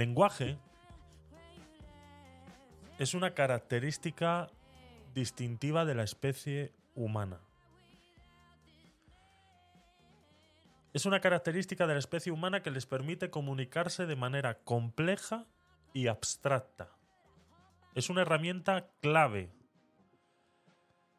lenguaje 0.00 0.56
es 2.98 3.12
una 3.12 3.34
característica 3.34 4.48
distintiva 5.14 5.84
de 5.84 5.94
la 5.94 6.04
especie 6.04 6.72
humana. 6.94 7.38
Es 10.94 11.04
una 11.04 11.20
característica 11.20 11.86
de 11.86 11.92
la 11.92 11.98
especie 11.98 12.32
humana 12.32 12.62
que 12.62 12.70
les 12.70 12.86
permite 12.86 13.28
comunicarse 13.28 14.06
de 14.06 14.16
manera 14.16 14.54
compleja 14.64 15.44
y 15.92 16.06
abstracta. 16.06 16.88
Es 17.94 18.08
una 18.08 18.22
herramienta 18.22 18.88
clave, 19.02 19.52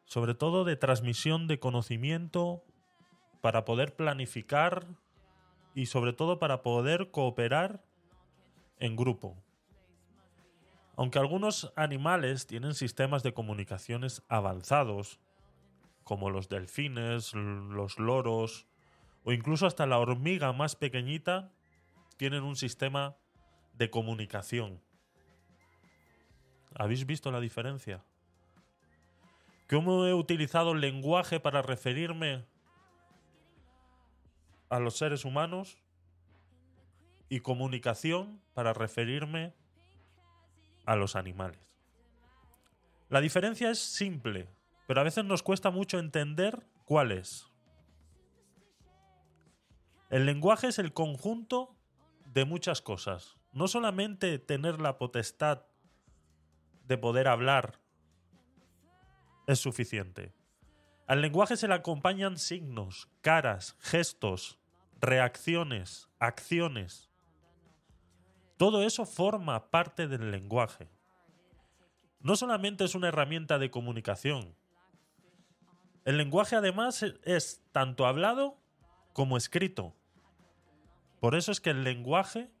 sobre 0.06 0.34
todo 0.34 0.64
de 0.64 0.74
transmisión 0.74 1.46
de 1.46 1.60
conocimiento 1.60 2.64
para 3.42 3.64
poder 3.64 3.94
planificar 3.94 4.86
y 5.72 5.86
sobre 5.86 6.12
todo 6.12 6.40
para 6.40 6.62
poder 6.62 7.12
cooperar 7.12 7.91
en 8.82 8.96
grupo. 8.96 9.40
Aunque 10.96 11.20
algunos 11.20 11.72
animales 11.76 12.48
tienen 12.48 12.74
sistemas 12.74 13.22
de 13.22 13.32
comunicaciones 13.32 14.24
avanzados, 14.28 15.20
como 16.02 16.30
los 16.30 16.48
delfines, 16.48 17.32
los 17.32 18.00
loros 18.00 18.66
o 19.24 19.32
incluso 19.32 19.66
hasta 19.66 19.86
la 19.86 20.00
hormiga 20.00 20.52
más 20.52 20.74
pequeñita, 20.74 21.52
tienen 22.16 22.42
un 22.42 22.56
sistema 22.56 23.16
de 23.74 23.88
comunicación. 23.88 24.82
¿Habéis 26.74 27.06
visto 27.06 27.30
la 27.30 27.38
diferencia? 27.38 28.04
¿Cómo 29.70 30.06
he 30.06 30.12
utilizado 30.12 30.72
el 30.72 30.80
lenguaje 30.80 31.38
para 31.38 31.62
referirme 31.62 32.44
a 34.70 34.80
los 34.80 34.98
seres 34.98 35.24
humanos 35.24 35.78
y 37.32 37.40
comunicación 37.40 38.42
para 38.52 38.74
referirme 38.74 39.54
a 40.84 40.96
los 40.96 41.16
animales. 41.16 41.80
La 43.08 43.22
diferencia 43.22 43.70
es 43.70 43.78
simple, 43.78 44.50
pero 44.86 45.00
a 45.00 45.04
veces 45.04 45.24
nos 45.24 45.42
cuesta 45.42 45.70
mucho 45.70 45.98
entender 45.98 46.66
cuál 46.84 47.10
es. 47.10 47.50
El 50.10 50.26
lenguaje 50.26 50.66
es 50.66 50.78
el 50.78 50.92
conjunto 50.92 51.74
de 52.26 52.44
muchas 52.44 52.82
cosas. 52.82 53.38
No 53.54 53.66
solamente 53.66 54.38
tener 54.38 54.78
la 54.78 54.98
potestad 54.98 55.64
de 56.86 56.98
poder 56.98 57.28
hablar 57.28 57.80
es 59.46 59.58
suficiente. 59.58 60.34
Al 61.06 61.22
lenguaje 61.22 61.56
se 61.56 61.66
le 61.66 61.72
acompañan 61.72 62.36
signos, 62.36 63.08
caras, 63.22 63.78
gestos, 63.80 64.58
reacciones, 65.00 66.10
acciones. 66.18 67.11
Todo 68.62 68.84
eso 68.84 69.06
forma 69.06 69.72
parte 69.72 70.06
del 70.06 70.30
lenguaje. 70.30 70.88
No 72.20 72.36
solamente 72.36 72.84
es 72.84 72.94
una 72.94 73.08
herramienta 73.08 73.58
de 73.58 73.72
comunicación. 73.72 74.54
El 76.04 76.16
lenguaje 76.16 76.54
además 76.54 77.04
es 77.24 77.60
tanto 77.72 78.06
hablado 78.06 78.56
como 79.14 79.36
escrito. 79.36 79.96
Por 81.18 81.34
eso 81.34 81.50
es 81.50 81.60
que 81.60 81.70
el 81.70 81.82
lenguaje 81.82 82.52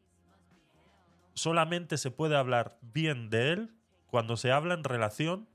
solamente 1.34 1.96
se 1.96 2.10
puede 2.10 2.34
hablar 2.34 2.80
bien 2.80 3.30
de 3.30 3.52
él 3.52 3.72
cuando 4.08 4.36
se 4.36 4.50
habla 4.50 4.74
en 4.74 4.82
relación 4.82 5.48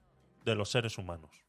de 0.46 0.56
los 0.56 0.72
seres 0.72 0.98
humanos. 0.98 1.44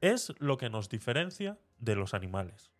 Es 0.00 0.32
lo 0.38 0.58
que 0.58 0.70
nos 0.70 0.88
diferencia 0.88 1.58
de 1.80 1.96
los 1.96 2.14
animales. 2.14 2.70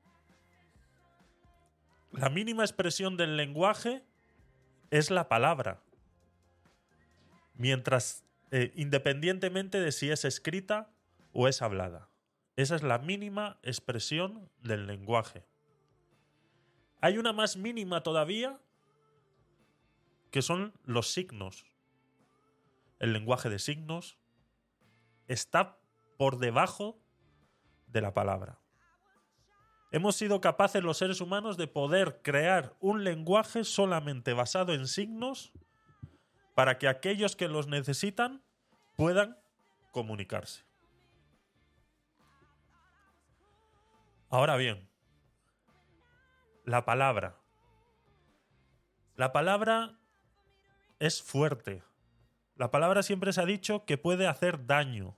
La 2.13 2.31
mínima 2.31 2.65
expresión 2.65 3.17
del 3.17 3.37
lenguaje 3.37 4.03
es 4.91 5.11
la 5.11 5.29
palabra. 5.29 5.83
Mientras, 7.55 8.25
eh, 8.51 8.73
independientemente 8.77 9.81
de 9.81 9.93
si 9.93 10.11
es 10.11 10.25
escrita 10.25 10.91
o 11.33 11.49
es 11.49 11.61
hablada. 11.61 12.09
Esa 12.57 12.75
es 12.75 12.83
la 12.83 12.99
mínima 12.99 13.59
expresión 13.63 14.51
del 14.63 14.87
lenguaje. 14.87 15.45
Hay 17.01 17.19
una 17.19 17.33
más 17.33 17.57
mínima 17.57 18.03
todavía, 18.03 18.59
que 20.31 20.43
son 20.43 20.73
los 20.85 21.13
signos. 21.13 21.67
El 22.99 23.13
lenguaje 23.13 23.49
de 23.49 23.59
signos 23.59 24.19
está 25.29 25.79
por 26.17 26.39
debajo 26.39 26.99
de 27.87 28.01
la 28.01 28.13
palabra. 28.13 28.59
Hemos 29.91 30.17
sido 30.17 30.41
capaces 30.41 30.83
los 30.83 30.99
seres 30.99 31.21
humanos 31.21 31.57
de 31.57 31.67
poder 31.67 32.21
crear 32.23 32.75
un 32.81 33.05
lenguaje 33.05 33.65
solamente 33.65 34.35
basado 34.35 34.75
en 34.75 34.87
signos 34.87 35.53
para 36.55 36.79
que 36.79 36.89
aquellos 36.89 37.37
que 37.37 37.49
los 37.49 37.69
necesitan 37.69 38.43
puedan 38.97 39.39
comunicarse. 39.93 40.65
Ahora 44.29 44.57
bien, 44.57 44.89
la 46.65 46.85
palabra. 46.85 47.37
La 49.17 49.33
palabra 49.33 49.99
es 50.99 51.23
fuerte. 51.23 51.83
La 52.57 52.71
palabra 52.71 53.03
siempre 53.03 53.33
se 53.33 53.41
ha 53.41 53.47
dicho 53.47 53.87
que 53.87 53.97
puede 53.97 54.27
hacer 54.27 54.67
daño. 54.67 55.17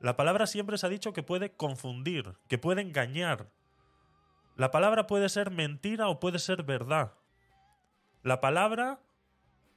La 0.00 0.16
palabra 0.16 0.46
siempre 0.46 0.76
se 0.76 0.86
ha 0.86 0.90
dicho 0.90 1.12
que 1.12 1.22
puede 1.22 1.54
confundir, 1.54 2.36
que 2.48 2.58
puede 2.58 2.82
engañar, 2.82 3.48
la 4.56 4.70
palabra 4.70 5.06
puede 5.06 5.28
ser 5.28 5.50
mentira 5.50 6.08
o 6.08 6.18
puede 6.18 6.38
ser 6.38 6.62
verdad. 6.62 7.12
La 8.22 8.40
palabra 8.40 9.00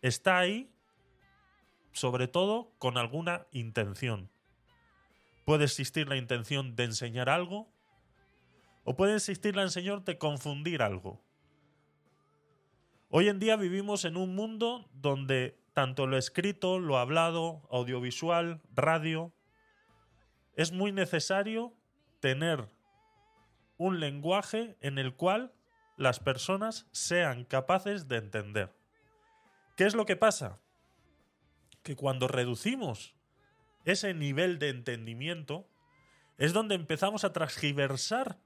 está 0.02 0.40
ahí, 0.40 0.72
sobre 1.92 2.28
todo, 2.28 2.72
con 2.80 2.98
alguna 2.98 3.46
intención. 3.52 4.30
Puede 5.46 5.66
existir 5.66 6.08
la 6.08 6.16
intención 6.16 6.76
de 6.76 6.86
enseñar 6.86 7.30
algo 7.30 7.70
o 8.86 8.96
puede 8.96 9.16
existir 9.16 9.56
la 9.56 9.64
intención 9.64 10.06
de 10.06 10.18
confundir 10.18 10.82
algo. 10.82 11.22
Hoy 13.10 13.28
en 13.28 13.40
día 13.40 13.58
vivimos 13.58 14.06
en 14.06 14.16
un 14.16 14.34
mundo 14.34 14.88
donde 14.94 15.60
tanto 15.74 16.08
lo 16.08 16.18
escrito, 16.18 16.80
lo 16.80 16.98
hablado, 16.98 17.68
audiovisual, 17.70 18.62
radio, 18.74 19.34
es 20.56 20.72
muy 20.72 20.92
necesario 20.92 21.74
tener 22.20 22.68
un 23.80 24.00
lenguaje 24.00 24.78
en 24.82 25.00
el 25.00 25.16
cual 25.16 25.54
las 25.96 26.20
personas 26.20 26.86
sean 26.92 27.46
capaces 27.46 28.08
de 28.08 28.18
entender. 28.18 28.76
¿Qué 29.76 29.86
es 29.86 29.96
lo 29.96 30.06
que 30.06 30.18
pasa? 30.18 30.60
Que 31.82 31.96
cuando 31.96 32.28
reducimos 32.28 33.16
ese 33.86 34.14
nivel 34.14 34.60
de 34.60 34.70
entendimiento, 34.70 35.66
es 36.38 36.52
donde 36.52 36.76
empezamos 36.76 37.24
a 37.24 37.32
transgiversar 37.32 38.38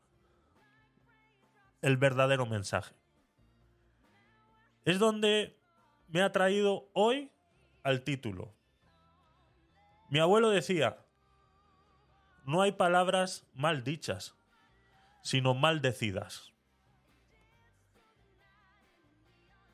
el 1.81 1.97
verdadero 1.97 2.45
mensaje. 2.45 2.95
Es 4.85 4.99
donde 4.99 5.59
me 6.07 6.21
ha 6.21 6.31
traído 6.31 6.89
hoy 6.93 7.31
al 7.81 8.03
título. 8.03 8.53
Mi 10.09 10.19
abuelo 10.19 10.51
decía, 10.51 11.03
no 12.45 12.61
hay 12.61 12.73
palabras 12.73 13.47
mal 13.55 13.83
dichas, 13.83 14.35
sino 15.23 15.55
maldecidas. 15.55 16.53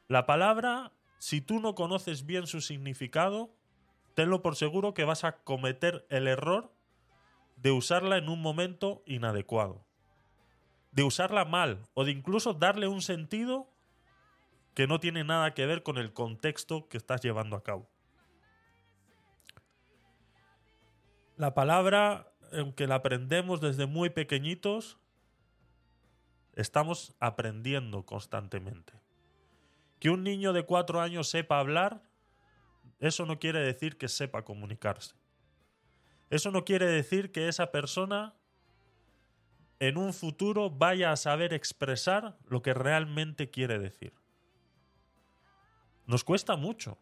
La 0.08 0.26
palabra, 0.26 0.94
si 1.18 1.42
tú 1.42 1.60
no 1.60 1.76
conoces 1.76 2.26
bien 2.26 2.48
su 2.48 2.62
significado, 2.62 3.54
tenlo 4.16 4.42
por 4.42 4.56
seguro 4.56 4.94
que 4.94 5.04
vas 5.04 5.24
a 5.24 5.44
cometer 5.44 6.06
el 6.10 6.28
error 6.28 6.74
de 7.58 7.72
usarla 7.72 8.18
en 8.18 8.30
un 8.30 8.42
momento 8.42 9.04
inadecuado. 9.06 9.86
De 10.92 11.04
usarla 11.04 11.46
mal 11.46 11.88
o 11.94 12.06
de 12.06 12.12
incluso 12.12 12.54
darle 12.54 12.88
un 12.88 13.02
sentido 13.02 13.70
que 14.74 14.88
no 14.88 15.00
tiene 15.00 15.24
nada 15.24 15.54
que 15.54 15.66
ver 15.66 15.84
con 15.84 15.98
el 15.98 16.14
contexto 16.14 16.88
que 16.88 16.98
estás 16.98 17.22
llevando 17.22 17.56
a 17.56 17.64
cabo. 17.64 17.90
La 21.38 21.54
palabra, 21.54 22.34
aunque 22.52 22.88
la 22.88 22.96
aprendemos 22.96 23.62
desde 23.62 23.86
muy 23.86 24.10
pequeñitos, 24.10 24.98
Estamos 26.60 27.16
aprendiendo 27.22 28.06
constantemente. 28.06 28.92
Que 29.98 30.10
un 30.10 30.26
niño 30.26 30.52
de 30.52 30.66
cuatro 30.66 31.00
años 31.00 31.30
sepa 31.30 31.58
hablar, 31.58 32.04
eso 33.00 33.26
no 33.26 33.40
quiere 33.40 33.60
decir 33.62 33.98
que 33.98 34.10
sepa 34.10 34.44
comunicarse. 34.44 35.16
eso 36.30 36.52
no 36.52 36.66
quiere 36.66 36.86
decir 36.86 37.32
que 37.32 37.48
esa 37.48 37.72
persona 37.72 38.36
en 39.80 39.98
un 39.98 40.12
futuro 40.12 40.70
vaya 40.70 41.14
a 41.14 41.16
saber 41.16 41.54
expresar 41.54 42.38
lo 42.46 42.62
que 42.62 42.74
realmente 42.74 43.50
quiere 43.50 43.80
decir. 43.80 44.12
Nos 46.08 46.26
cuesta 46.26 46.58
mucho 46.58 46.98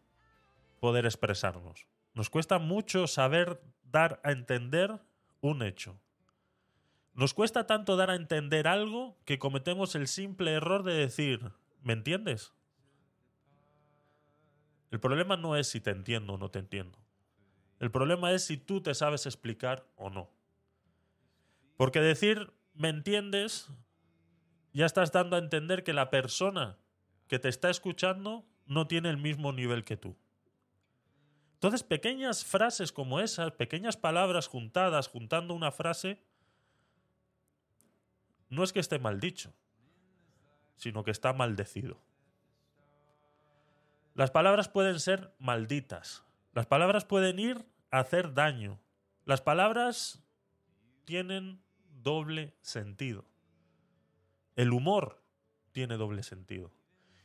poder 0.78 1.04
expresarnos. 1.04 1.88
Nos 2.14 2.30
cuesta 2.30 2.60
mucho 2.60 3.08
saber 3.08 3.60
dar 3.82 4.20
a 4.22 4.30
entender 4.30 5.00
un 5.40 5.64
hecho. 5.64 5.98
Nos 7.18 7.34
cuesta 7.34 7.66
tanto 7.66 7.96
dar 7.96 8.10
a 8.10 8.14
entender 8.14 8.68
algo 8.68 9.18
que 9.24 9.40
cometemos 9.40 9.96
el 9.96 10.06
simple 10.06 10.52
error 10.52 10.84
de 10.84 10.94
decir, 10.94 11.50
¿me 11.82 11.92
entiendes? 11.92 12.52
El 14.92 15.00
problema 15.00 15.36
no 15.36 15.56
es 15.56 15.66
si 15.66 15.80
te 15.80 15.90
entiendo 15.90 16.34
o 16.34 16.38
no 16.38 16.48
te 16.52 16.60
entiendo. 16.60 16.96
El 17.80 17.90
problema 17.90 18.30
es 18.30 18.44
si 18.44 18.56
tú 18.56 18.82
te 18.82 18.94
sabes 18.94 19.26
explicar 19.26 19.84
o 19.96 20.10
no. 20.10 20.30
Porque 21.76 22.00
decir, 22.00 22.52
¿me 22.72 22.88
entiendes? 22.88 23.66
Ya 24.72 24.86
estás 24.86 25.10
dando 25.10 25.34
a 25.34 25.40
entender 25.40 25.82
que 25.82 25.94
la 25.94 26.10
persona 26.10 26.78
que 27.26 27.40
te 27.40 27.48
está 27.48 27.68
escuchando 27.68 28.46
no 28.64 28.86
tiene 28.86 29.10
el 29.10 29.16
mismo 29.16 29.52
nivel 29.52 29.82
que 29.82 29.96
tú. 29.96 30.16
Entonces, 31.54 31.82
pequeñas 31.82 32.44
frases 32.44 32.92
como 32.92 33.18
esas, 33.18 33.50
pequeñas 33.50 33.96
palabras 33.96 34.46
juntadas, 34.46 35.08
juntando 35.08 35.52
una 35.52 35.72
frase, 35.72 36.22
no 38.50 38.64
es 38.64 38.72
que 38.72 38.80
esté 38.80 38.98
mal 38.98 39.20
dicho, 39.20 39.52
sino 40.76 41.04
que 41.04 41.10
está 41.10 41.32
maldecido. 41.32 42.00
Las 44.14 44.30
palabras 44.30 44.68
pueden 44.68 44.98
ser 45.00 45.32
malditas. 45.38 46.24
Las 46.52 46.66
palabras 46.66 47.04
pueden 47.04 47.38
ir 47.38 47.66
a 47.90 48.00
hacer 48.00 48.34
daño. 48.34 48.80
Las 49.24 49.42
palabras 49.42 50.24
tienen 51.04 51.62
doble 52.02 52.56
sentido. 52.62 53.24
El 54.56 54.72
humor 54.72 55.22
tiene 55.72 55.96
doble 55.96 56.22
sentido. 56.22 56.72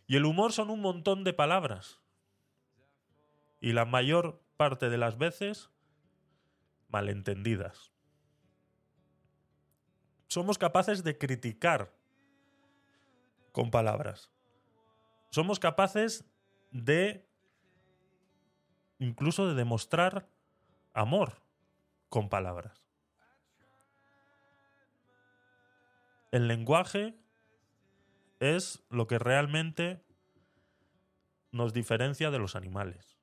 Y 0.05 0.17
el 0.17 0.25
humor 0.25 0.51
son 0.51 0.69
un 0.69 0.81
montón 0.81 1.23
de 1.23 1.33
palabras. 1.33 1.99
Y 3.59 3.71
la 3.71 3.85
mayor 3.85 4.43
parte 4.57 4.89
de 4.89 4.97
las 4.97 5.17
veces 5.17 5.69
malentendidas 6.89 7.92
somos 10.33 10.57
capaces 10.57 11.03
de 11.03 11.15
criticar 11.15 11.93
con 13.51 13.69
palabras. 13.69 14.31
Somos 15.29 15.59
capaces 15.59 16.25
de 16.71 17.29
incluso 18.97 19.47
de 19.47 19.53
demostrar 19.53 20.27
amor 20.95 21.43
con 22.09 22.29
palabras. 22.29 22.83
El 26.31 26.47
lenguaje 26.47 27.15
es 28.39 28.83
lo 28.89 29.05
que 29.05 29.19
realmente 29.19 30.03
nos 31.51 31.73
diferencia 31.73 32.31
de 32.31 32.39
los 32.39 32.55
animales. 32.55 33.19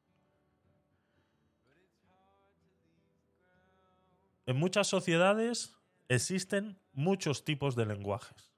En 4.46 4.56
muchas 4.56 4.86
sociedades 4.86 5.79
existen 6.10 6.76
muchos 6.92 7.44
tipos 7.44 7.76
de 7.76 7.86
lenguajes. 7.86 8.50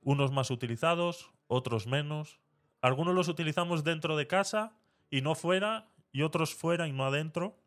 Unos 0.00 0.32
más 0.32 0.50
utilizados, 0.50 1.30
otros 1.48 1.86
menos. 1.86 2.40
Algunos 2.80 3.14
los 3.14 3.28
utilizamos 3.28 3.84
dentro 3.84 4.16
de 4.16 4.26
casa 4.26 4.72
y 5.10 5.20
no 5.20 5.34
fuera, 5.34 5.92
y 6.12 6.22
otros 6.22 6.54
fuera 6.54 6.88
y 6.88 6.92
no 6.92 7.04
adentro. 7.04 7.58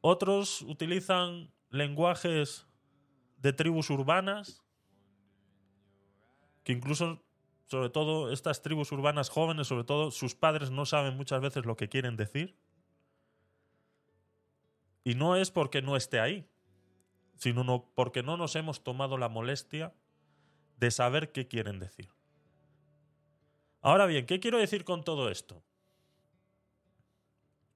Otros 0.00 0.60
utilizan 0.62 1.52
lenguajes 1.70 2.66
de 3.36 3.52
tribus 3.52 3.90
urbanas, 3.90 4.64
que 6.64 6.72
incluso, 6.72 7.22
sobre 7.66 7.90
todo, 7.90 8.32
estas 8.32 8.60
tribus 8.60 8.90
urbanas 8.90 9.28
jóvenes, 9.28 9.68
sobre 9.68 9.84
todo, 9.84 10.10
sus 10.10 10.34
padres 10.34 10.72
no 10.72 10.84
saben 10.84 11.16
muchas 11.16 11.40
veces 11.40 11.64
lo 11.64 11.76
que 11.76 11.88
quieren 11.88 12.16
decir. 12.16 12.58
Y 15.04 15.14
no 15.14 15.36
es 15.36 15.50
porque 15.50 15.82
no 15.82 15.96
esté 15.96 16.18
ahí, 16.18 16.48
sino 17.36 17.90
porque 17.94 18.22
no 18.22 18.36
nos 18.36 18.56
hemos 18.56 18.82
tomado 18.82 19.18
la 19.18 19.28
molestia 19.28 19.92
de 20.78 20.90
saber 20.90 21.30
qué 21.30 21.46
quieren 21.46 21.78
decir. 21.78 22.10
Ahora 23.82 24.06
bien, 24.06 24.24
¿qué 24.24 24.40
quiero 24.40 24.58
decir 24.58 24.84
con 24.84 25.04
todo 25.04 25.30
esto? 25.30 25.62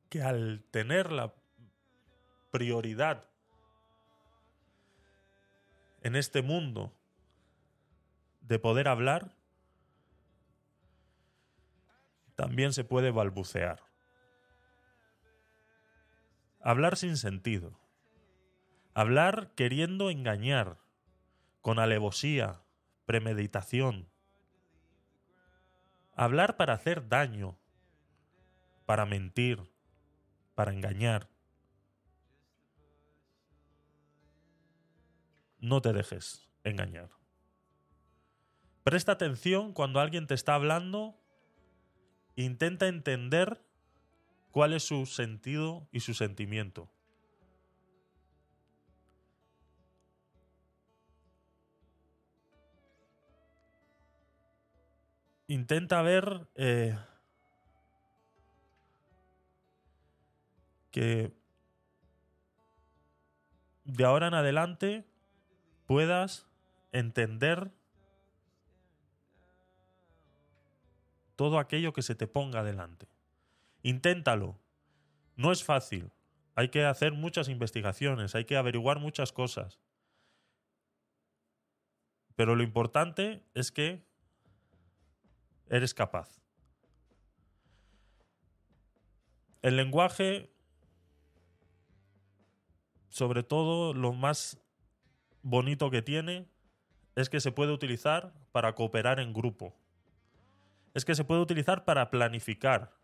Que 0.08 0.22
al 0.22 0.64
tener 0.70 1.12
la 1.12 1.34
prioridad 2.50 3.28
en 6.00 6.16
este 6.16 6.40
mundo 6.40 6.94
de 8.40 8.58
poder 8.58 8.88
hablar, 8.88 9.36
también 12.36 12.72
se 12.72 12.84
puede 12.84 13.10
balbucear. 13.10 13.87
Hablar 16.60 16.96
sin 16.96 17.16
sentido. 17.16 17.78
Hablar 18.94 19.52
queriendo 19.54 20.10
engañar, 20.10 20.78
con 21.60 21.78
alevosía, 21.78 22.62
premeditación. 23.06 24.08
Hablar 26.14 26.56
para 26.56 26.74
hacer 26.74 27.08
daño, 27.08 27.56
para 28.86 29.06
mentir, 29.06 29.70
para 30.56 30.72
engañar. 30.72 31.28
No 35.60 35.80
te 35.80 35.92
dejes 35.92 36.48
engañar. 36.64 37.10
Presta 38.82 39.12
atención 39.12 39.72
cuando 39.72 40.00
alguien 40.00 40.26
te 40.26 40.34
está 40.34 40.54
hablando. 40.54 41.20
Intenta 42.34 42.88
entender 42.88 43.62
cuál 44.50 44.72
es 44.72 44.82
su 44.82 45.06
sentido 45.06 45.86
y 45.92 46.00
su 46.00 46.14
sentimiento. 46.14 46.90
Intenta 55.46 56.02
ver 56.02 56.46
eh, 56.56 56.98
que 60.90 61.32
de 63.84 64.04
ahora 64.04 64.26
en 64.28 64.34
adelante 64.34 65.06
puedas 65.86 66.46
entender 66.92 67.70
todo 71.34 71.58
aquello 71.58 71.94
que 71.94 72.02
se 72.02 72.14
te 72.14 72.26
ponga 72.26 72.62
delante. 72.62 73.06
Inténtalo. 73.88 74.60
No 75.36 75.50
es 75.50 75.64
fácil. 75.64 76.12
Hay 76.54 76.68
que 76.68 76.84
hacer 76.84 77.12
muchas 77.12 77.48
investigaciones, 77.48 78.34
hay 78.34 78.44
que 78.44 78.58
averiguar 78.58 78.98
muchas 78.98 79.32
cosas. 79.32 79.80
Pero 82.36 82.54
lo 82.54 82.62
importante 82.62 83.42
es 83.54 83.72
que 83.72 84.04
eres 85.70 85.94
capaz. 85.94 86.42
El 89.62 89.76
lenguaje, 89.76 90.52
sobre 93.08 93.42
todo 93.42 93.94
lo 93.94 94.12
más 94.12 94.60
bonito 95.40 95.90
que 95.90 96.02
tiene, 96.02 96.46
es 97.16 97.30
que 97.30 97.40
se 97.40 97.52
puede 97.52 97.72
utilizar 97.72 98.34
para 98.52 98.74
cooperar 98.74 99.18
en 99.18 99.32
grupo. 99.32 99.74
Es 100.92 101.06
que 101.06 101.14
se 101.14 101.24
puede 101.24 101.40
utilizar 101.40 101.86
para 101.86 102.10
planificar. 102.10 102.98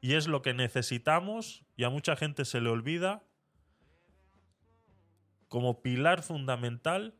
Y 0.00 0.14
es 0.14 0.28
lo 0.28 0.42
que 0.42 0.54
necesitamos, 0.54 1.64
y 1.76 1.84
a 1.84 1.90
mucha 1.90 2.16
gente 2.16 2.44
se 2.44 2.60
le 2.60 2.70
olvida, 2.70 3.22
como 5.48 5.82
pilar 5.82 6.22
fundamental 6.22 7.14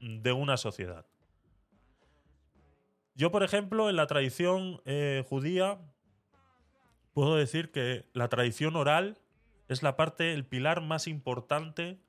de 0.00 0.32
una 0.32 0.56
sociedad. 0.56 1.06
Yo, 3.14 3.30
por 3.30 3.42
ejemplo, 3.42 3.90
en 3.90 3.96
la 3.96 4.06
tradición 4.06 4.80
eh, 4.84 5.24
judía, 5.28 5.78
puedo 7.12 7.36
decir 7.36 7.70
que 7.70 8.08
la 8.14 8.28
tradición 8.28 8.74
oral 8.74 9.18
es 9.68 9.82
la 9.82 9.96
parte, 9.96 10.32
el 10.32 10.46
pilar 10.46 10.80
más 10.80 11.06
importante 11.06 12.00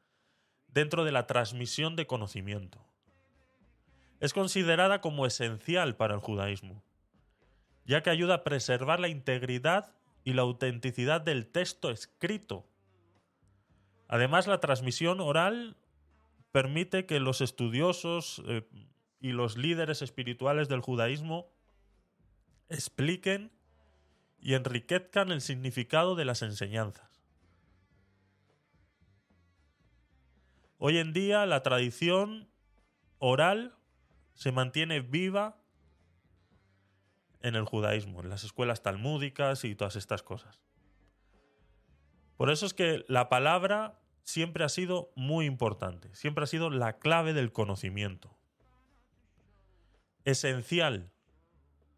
dentro 0.70 1.04
de 1.04 1.12
la 1.12 1.28
transmisión 1.28 1.96
de 1.96 2.08
conocimiento. 2.08 2.84
Es 4.22 4.34
considerada 4.34 5.02
como 5.02 5.26
esencial 5.26 5.98
para 5.98 6.16
el 6.16 6.22
judaísmo 6.22 6.82
ya 7.86 8.02
que 8.02 8.10
ayuda 8.10 8.36
a 8.36 8.44
preservar 8.44 9.00
la 9.00 9.08
integridad 9.08 9.94
y 10.24 10.34
la 10.34 10.44
autenticidad 10.44 11.22
del 11.22 11.48
texto 11.48 11.90
escrito. 11.90 12.66
Además, 14.08 14.48
la 14.48 14.60
transmisión 14.60 15.20
oral 15.20 15.78
permite 16.52 17.06
que 17.06 17.20
los 17.20 17.42
estudiosos 17.42 18.42
eh, 18.48 18.68
y 19.20 19.32
los 19.32 19.58
líderes 19.58 20.02
espirituales 20.02 20.70
del 20.70 20.82
judaísmo 20.82 21.52
expliquen 22.70 23.52
y 24.40 24.54
enriquezcan 24.54 25.32
el 25.32 25.42
significado 25.42 26.16
de 26.16 26.26
las 26.26 26.42
enseñanzas. 26.42 27.24
Hoy 30.78 30.98
en 30.98 31.14
día 31.14 31.46
la 31.46 31.64
tradición 31.64 32.50
oral 33.18 33.74
se 34.34 34.52
mantiene 34.52 35.00
viva 35.00 35.63
en 37.44 37.56
el 37.56 37.66
judaísmo, 37.66 38.22
en 38.22 38.30
las 38.30 38.44
escuelas 38.44 38.82
talmúdicas 38.82 39.66
y 39.66 39.76
todas 39.76 39.96
estas 39.98 40.24
cosas. 40.24 40.62
Por 42.38 42.50
eso 42.50 42.66
es 42.66 42.74
que 42.74 43.06
la 43.08 43.30
palabra 43.30 44.00
siempre 44.24 44.64
ha 44.64 44.70
sido 44.70 45.12
muy 45.16 45.46
importante, 45.46 46.14
siempre 46.16 46.46
ha 46.46 46.48
sido 46.48 46.70
la 46.70 46.98
clave 46.98 47.34
del 47.34 47.52
conocimiento. 47.52 48.36
Esencial, 50.26 51.12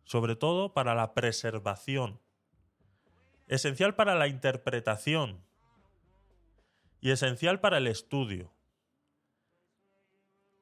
sobre 0.03 0.35
todo 0.35 0.73
para 0.73 0.95
la 0.95 1.13
preservación, 1.13 2.19
esencial 3.47 3.95
para 3.95 4.15
la 4.15 4.27
interpretación 4.27 5.43
y 7.01 7.11
esencial 7.11 7.59
para 7.59 7.77
el 7.77 7.85
estudio. 7.85 8.51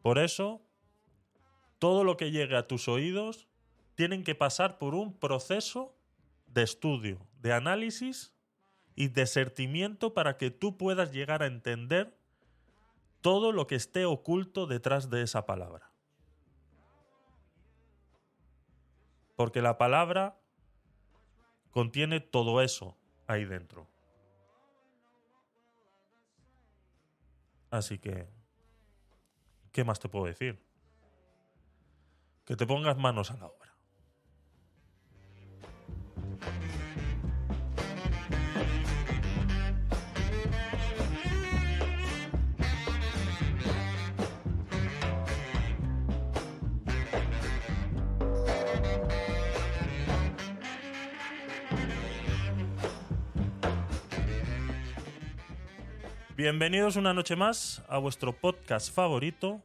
Por 0.02 0.20
eso, 0.20 0.62
todo 1.80 2.04
lo 2.04 2.18
que 2.18 2.32
llegue 2.32 2.58
a 2.58 2.68
tus 2.68 2.90
oídos 2.90 3.48
tienen 3.96 4.24
que 4.24 4.36
pasar 4.36 4.78
por 4.78 4.96
un 4.96 5.18
proceso 5.18 5.96
de 6.48 6.64
estudio, 6.64 7.26
de 7.40 7.54
análisis 7.54 8.34
y 8.96 9.08
de 9.08 9.26
sentimiento 9.26 10.14
para 10.14 10.38
que 10.38 10.52
tú 10.52 10.78
puedas 10.78 11.12
llegar 11.12 11.44
a 11.44 11.48
entender 11.48 12.18
todo 13.22 13.52
lo 13.52 13.68
que 13.68 13.76
esté 13.76 14.06
oculto 14.06 14.68
detrás 14.68 15.10
de 15.10 15.22
esa 15.22 15.46
palabra. 15.46 15.90
Porque 19.36 19.62
la 19.62 19.78
palabra 19.78 20.38
contiene 21.72 22.20
todo 22.20 22.62
eso 22.62 22.96
ahí 23.26 23.46
dentro. 23.46 23.88
Así 27.72 27.98
que, 27.98 28.28
¿qué 29.72 29.84
más 29.84 30.00
te 30.00 30.08
puedo 30.08 30.26
decir? 30.26 30.64
Que 32.46 32.56
te 32.56 32.68
pongas 32.68 32.98
manos 32.98 33.32
a 33.32 33.38
la 33.38 33.48
obra. 33.48 33.63
Bienvenidos 56.36 56.96
una 56.96 57.14
noche 57.14 57.36
más 57.36 57.84
a 57.88 58.00
vuestro 58.00 58.34
podcast 58.34 58.92
favorito 58.92 59.62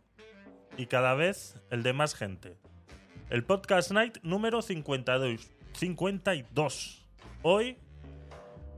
y 0.77 0.85
cada 0.85 1.15
vez 1.15 1.59
el 1.71 1.83
de 1.83 1.95
más 1.95 2.15
gente. 2.15 2.59
El 3.31 3.43
Podcast 3.43 3.91
Night 3.91 4.19
número 4.23 4.61
52. 4.61 5.51
52. 5.73 7.09
Hoy, 7.41 7.79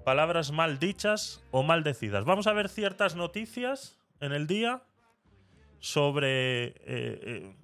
palabras 0.04 0.52
mal 0.52 0.78
dichas 0.78 1.42
o 1.50 1.64
maldecidas. 1.64 2.24
Vamos 2.24 2.46
a 2.46 2.52
ver 2.52 2.68
ciertas 2.68 3.16
noticias 3.16 3.98
en 4.20 4.30
el 4.30 4.46
día 4.46 4.84
sobre 5.80 6.66
eh, 6.66 6.74
eh, 6.86 7.56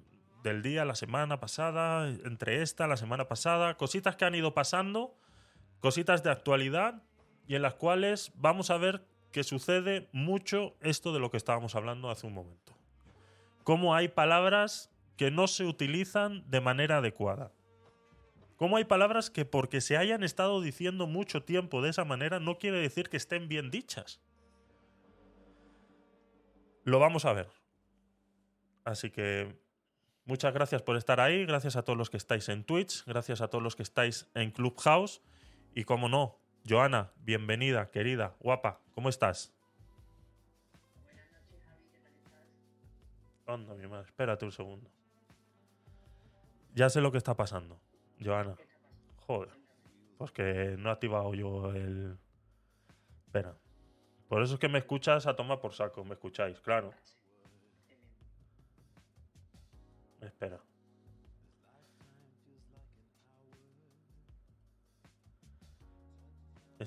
del 0.43 0.61
día, 0.61 0.83
la 0.83 0.95
semana 0.95 1.39
pasada, 1.39 2.05
entre 2.09 2.61
esta, 2.61 2.85
la 2.85 2.97
semana 2.97 3.29
pasada, 3.29 3.77
cositas 3.77 4.17
que 4.17 4.25
han 4.25 4.35
ido 4.35 4.53
pasando, 4.53 5.17
cositas 5.79 6.21
de 6.21 6.31
actualidad 6.31 7.01
y 7.47 7.55
en 7.55 7.61
las 7.61 7.75
cuales 7.75 8.33
vamos 8.35 8.71
a 8.71 8.77
ver 8.77 9.05
que 9.31 9.43
sucede 9.43 10.09
mucho 10.11 10.75
esto 10.81 11.13
de 11.13 11.19
lo 11.19 11.29
que 11.29 11.37
estábamos 11.37 11.75
hablando 11.75 12.09
hace 12.09 12.27
un 12.27 12.33
momento. 12.33 12.77
Cómo 13.63 13.95
hay 13.95 14.07
palabras 14.07 14.89
que 15.17 15.31
no 15.31 15.47
se 15.47 15.65
utilizan 15.65 16.49
de 16.49 16.61
manera 16.61 16.97
adecuada. 16.97 17.51
Cómo 18.55 18.77
hay 18.77 18.85
palabras 18.85 19.29
que 19.29 19.45
porque 19.45 19.81
se 19.81 19.97
hayan 19.97 20.23
estado 20.23 20.61
diciendo 20.61 21.05
mucho 21.05 21.43
tiempo 21.43 21.81
de 21.81 21.89
esa 21.89 22.05
manera 22.05 22.39
no 22.39 22.57
quiere 22.57 22.79
decir 22.79 23.09
que 23.09 23.17
estén 23.17 23.47
bien 23.47 23.69
dichas. 23.69 24.21
Lo 26.83 26.99
vamos 26.99 27.25
a 27.25 27.33
ver. 27.33 27.49
Así 28.85 29.11
que 29.11 29.59
muchas 30.25 30.53
gracias 30.53 30.81
por 30.81 30.95
estar 30.95 31.19
ahí, 31.19 31.45
gracias 31.45 31.75
a 31.75 31.83
todos 31.83 31.97
los 31.97 32.09
que 32.09 32.17
estáis 32.17 32.47
en 32.49 32.63
Twitch, 32.63 33.03
gracias 33.05 33.41
a 33.41 33.49
todos 33.49 33.63
los 33.63 33.75
que 33.75 33.83
estáis 33.83 34.29
en 34.33 34.51
Clubhouse 34.51 35.21
y 35.75 35.83
como 35.83 36.07
no, 36.09 36.39
Joana, 36.67 37.13
bienvenida, 37.23 37.89
querida, 37.91 38.35
guapa, 38.41 38.81
¿cómo 38.93 39.07
estás? 39.07 39.53
Anda, 43.45 43.73
mi 43.75 43.87
madre, 43.87 44.07
espérate 44.07 44.43
un 44.43 44.51
segundo. 44.51 44.89
Ya 46.73 46.89
sé 46.89 46.99
lo 46.99 47.09
que 47.09 47.19
está 47.19 47.35
pasando, 47.35 47.79
Joana. 48.21 48.55
Joder. 49.25 49.49
Pues 50.17 50.31
que 50.31 50.75
no 50.77 50.89
he 50.89 50.91
activado 50.91 51.33
yo 51.33 51.71
el. 51.71 52.17
Espera. 53.27 53.55
Por 54.27 54.43
eso 54.43 54.55
es 54.55 54.59
que 54.59 54.67
me 54.67 54.79
escuchas 54.79 55.25
a 55.25 55.35
tomar 55.37 55.61
por 55.61 55.73
saco, 55.73 56.03
me 56.03 56.15
escucháis, 56.15 56.59
claro. 56.59 56.91
Espera. 60.19 60.59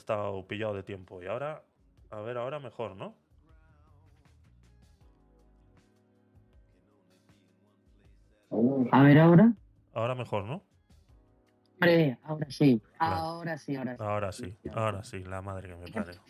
Estado 0.01 0.47
pillado 0.47 0.75
de 0.75 0.83
tiempo 0.83 1.23
y 1.23 1.27
ahora, 1.27 1.63
a 2.11 2.21
ver, 2.21 2.37
ahora 2.39 2.59
mejor, 2.59 2.97
¿no? 2.97 3.15
A 8.93 9.03
ver 9.03 9.19
ahora. 9.19 9.53
Ahora 9.95 10.15
mejor, 10.15 10.45
¿no? 10.45 10.63
Hombre, 11.75 12.19
ahora 12.25 12.47
sí. 12.51 12.83
Ahora 12.99 13.57
sí, 13.59 13.77
ahora 13.77 13.97
sí. 13.97 14.03
Ahora 14.03 14.33
sí, 14.33 14.57
ahora 14.75 15.05
sí, 15.05 15.25
la 15.25 15.41
madre 15.41 15.69
que 15.69 15.77
me 15.77 15.89
parió. 15.91 16.21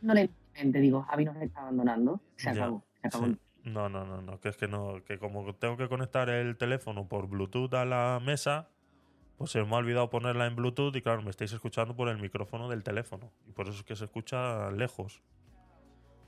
No 0.00 0.14
le 0.14 0.28
digo, 0.54 1.02
Javi 1.02 1.24
nos 1.24 1.36
está 1.36 1.60
abandonando. 1.62 2.20
Se 2.36 2.46
Ya, 2.46 2.62
acabó. 2.64 2.84
Se 3.00 3.08
acabó. 3.08 3.26
sí. 3.26 3.38
No, 3.64 3.88
no, 3.88 4.04
no, 4.04 4.20
no, 4.20 4.40
que 4.40 4.48
es 4.48 4.56
que 4.56 4.66
no, 4.66 5.04
que 5.04 5.18
como 5.18 5.54
tengo 5.54 5.76
que 5.76 5.88
conectar 5.88 6.28
el 6.28 6.56
teléfono 6.56 7.06
por 7.06 7.28
Bluetooth 7.28 7.72
a 7.74 7.84
la 7.84 8.20
mesa, 8.20 8.68
pues 9.36 9.50
se 9.50 9.62
me 9.64 9.74
ha 9.74 9.78
olvidado 9.78 10.10
ponerla 10.10 10.46
en 10.46 10.54
Bluetooth 10.56 10.94
y 10.96 11.02
claro, 11.02 11.22
me 11.22 11.30
estáis 11.30 11.52
escuchando 11.52 11.96
por 11.96 12.08
el 12.08 12.18
micrófono 12.18 12.68
del 12.68 12.82
teléfono. 12.82 13.32
Y 13.46 13.52
por 13.52 13.68
eso 13.68 13.78
es 13.78 13.84
que 13.84 13.96
se 13.96 14.04
escucha 14.04 14.70
lejos. 14.70 15.22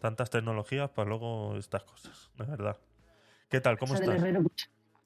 Tantas 0.01 0.31
tecnologías 0.31 0.90
para 0.90 1.09
luego 1.09 1.57
estas 1.57 1.85
cosas, 1.85 2.31
de 2.37 2.45
verdad. 2.45 2.77
¿Qué 3.49 3.61
tal? 3.61 3.79
¿Cómo 3.79 3.95
estás? 3.95 4.21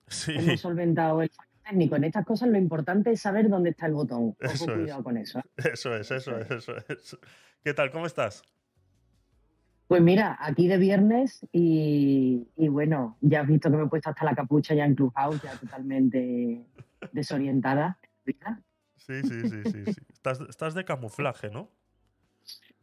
Sí, 0.09 0.33
Hemos 0.35 0.61
solventado 0.61 1.21
el 1.23 1.31
técnico. 1.65 1.97
En 1.97 2.05
estas 2.05 2.25
cosas 2.25 2.49
lo 2.49 2.57
importante 2.57 3.11
es 3.13 3.21
saber 3.21 3.49
dónde 3.49 3.71
está 3.71 3.87
el 3.87 3.93
botón. 3.93 4.29
Ojo, 4.31 4.37
Eso 4.41 4.73
es. 4.73 4.79
cuidado 4.79 5.05
con 5.05 5.17
eso. 5.19 5.39
¿eh? 5.41 5.43
eso 5.73 5.95
es, 5.95 6.11
eso 6.11 6.39
es, 6.39 6.51
eso 6.51 6.77
es. 6.89 7.19
¿Qué 7.63 7.75
tal? 7.75 7.91
¿Cómo 7.91 8.07
estás? 8.07 8.43
Pues 9.87 10.03
mira, 10.03 10.37
aquí 10.41 10.69
de 10.69 10.77
viernes 10.79 11.47
y, 11.53 12.49
y 12.57 12.69
bueno, 12.69 13.17
ya 13.21 13.41
has 13.43 13.49
visto 13.49 13.71
que 13.71 13.77
me 13.77 13.85
he 13.85 13.89
puesto 13.89 14.11
hasta 14.11 14.25
la 14.25 14.35
capucha 14.35 14.75
ya 14.75 14.85
en 14.85 14.95
Clubhouse, 14.95 15.41
ya 15.43 15.53
totalmente 15.57 16.63
desorientada. 17.13 17.99
Sí, 18.97 19.23
sí, 19.23 19.23
sí, 19.23 19.63
sí. 19.65 19.85
sí. 19.85 20.01
Estás, 20.13 20.41
estás 20.41 20.75
de 20.75 20.85
camuflaje, 20.85 21.51
¿no? 21.51 21.71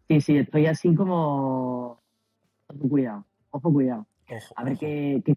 Sí, 0.08 0.22
sí, 0.22 0.38
estoy 0.38 0.66
así 0.68 0.94
como... 0.96 2.02
Ojo, 2.68 2.90
cuidado, 2.90 3.26
ojo, 3.52 3.74
cuidado. 3.74 4.08
Ojo. 4.30 4.54
A 4.56 4.64
ver 4.64 4.74
ojo. 4.74 4.80
qué, 4.82 5.22
qué 5.26 5.36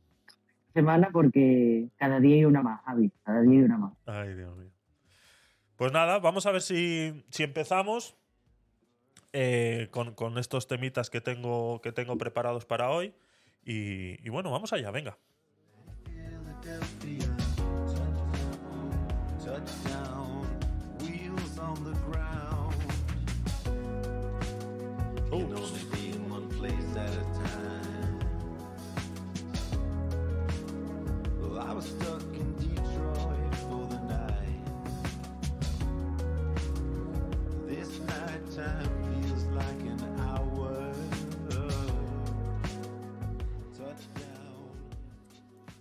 semana 0.73 1.11
porque 1.13 1.89
cada 1.97 2.21
día 2.21 2.37
hay 2.37 2.45
una 2.45 2.63
más, 2.63 2.83
Javi, 2.85 3.11
cada 3.23 3.43
día 3.43 3.59
hay 3.59 3.65
una 3.65 3.79
más. 3.79 3.93
Ay, 4.07 4.35
Dios 4.35 4.57
mío. 4.57 4.71
Pues 5.77 5.93
nada, 5.93 6.19
vamos 6.19 6.47
a 6.47 6.53
ver 6.53 6.63
si, 6.63 7.25
si 7.31 7.43
empezamos 7.43 8.17
eh, 9.33 9.89
con, 9.91 10.15
con 10.15 10.39
estos 10.39 10.67
temitas 10.67 11.11
que 11.11 11.21
tengo, 11.21 11.81
que 11.83 11.93
tengo 11.93 12.17
preparados 12.17 12.65
para 12.65 12.91
hoy. 12.91 13.15
Y, 13.65 14.25
y 14.27 14.31
bueno, 14.31 14.51
vamos 14.51 14.73
allá, 14.73 14.91
venga. 14.91 15.19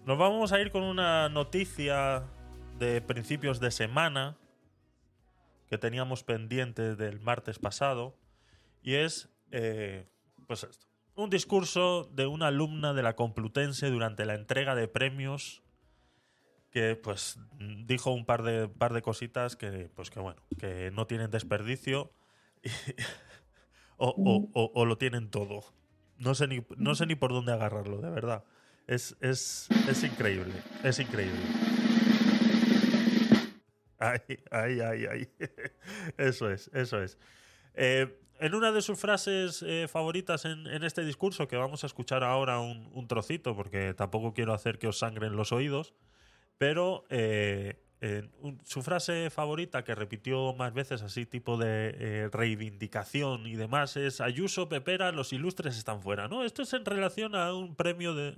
Nos 0.08 0.18
vamos 0.18 0.54
a 0.54 0.60
ir 0.62 0.72
con 0.72 0.84
una 0.84 1.28
noticia 1.30 2.24
de 2.80 3.02
principios 3.02 3.60
de 3.60 3.72
semana 3.72 4.38
que 5.68 5.78
teníamos 5.78 6.24
pendiente 6.24 6.96
del 6.96 7.20
martes 7.20 7.60
pasado 7.60 8.16
y 8.82 8.94
es, 8.96 9.30
eh, 9.52 10.08
pues 10.48 10.64
esto, 10.64 10.88
un 11.16 11.30
discurso 11.30 12.06
de 12.14 12.26
una 12.26 12.48
alumna 12.48 12.94
de 12.94 13.04
la 13.04 13.18
Complutense 13.18 13.90
durante 13.90 14.26
la 14.26 14.36
entrega 14.36 14.76
de 14.76 14.88
premios 14.88 15.62
que 16.72 16.96
pues 16.96 17.38
dijo 17.86 18.12
un 18.12 18.26
par 18.26 18.44
de, 18.44 18.70
par 18.70 18.94
de 18.94 19.02
cositas 19.02 19.58
que, 19.58 19.90
pues 19.94 20.10
que 20.10 20.22
bueno, 20.22 20.42
que 20.58 20.90
no 20.92 21.06
tienen 21.06 21.32
desperdicio 21.32 22.14
o, 23.98 24.08
o- 24.10 24.50
o- 24.54 24.72
o 24.74 24.86
lo 24.86 24.98
tienen 24.98 25.30
todo. 25.30 25.66
No 26.18 26.34
sé, 26.34 26.48
ni, 26.48 26.66
no 26.78 26.96
sé 26.96 27.06
ni 27.08 27.16
por 27.16 27.32
dónde 27.34 27.52
agarrarlo, 27.52 28.00
de 28.00 28.10
verdad. 28.10 28.46
Es, 28.88 29.18
es, 29.20 29.68
es 29.90 30.04
increíble, 30.04 30.54
es 30.82 31.00
increíble. 31.00 31.40
Ay, 34.00 34.20
ay, 34.50 34.80
ay, 34.80 35.06
ay. 35.12 35.30
Eso 36.18 36.50
es, 36.50 36.70
eso 36.74 37.02
es. 37.02 37.18
Eh, 37.74 38.20
en 38.40 38.54
una 38.56 38.72
de 38.72 38.82
sus 38.82 39.00
frases 39.00 39.64
eh, 39.66 39.88
favoritas 39.90 40.46
en, 40.46 40.68
en 40.68 40.84
este 40.84 41.04
discurso, 41.04 41.48
que 41.48 41.58
vamos 41.58 41.84
a 41.84 41.88
escuchar 41.88 42.24
ahora 42.24 42.60
un, 42.60 42.90
un 42.94 43.08
trocito, 43.08 43.56
porque 43.56 43.94
tampoco 43.94 44.34
quiero 44.34 44.54
hacer 44.54 44.78
que 44.78 44.88
os 44.88 45.00
sangren 45.00 45.36
los 45.36 45.52
oídos, 45.52 45.94
pero 46.58 47.06
eh, 47.10 47.84
su 48.64 48.84
frase 48.84 49.30
favorita, 49.32 49.84
que 49.84 49.96
repitió 49.96 50.54
más 50.54 50.74
veces 50.74 51.02
así, 51.02 51.26
tipo 51.26 51.58
de 51.58 51.96
eh, 51.98 52.30
reivindicación 52.32 53.48
y 53.48 53.56
demás, 53.56 53.98
es 53.98 54.22
Ayuso, 54.22 54.70
Pepera, 54.70 55.12
los 55.12 55.34
ilustres 55.34 55.78
están 55.78 56.02
fuera. 56.02 56.28
¿no? 56.28 56.44
Esto 56.44 56.62
es 56.62 56.74
en 56.74 56.86
relación 56.86 57.36
a 57.36 57.54
un 57.54 57.76
premio 57.76 58.14
de... 58.14 58.36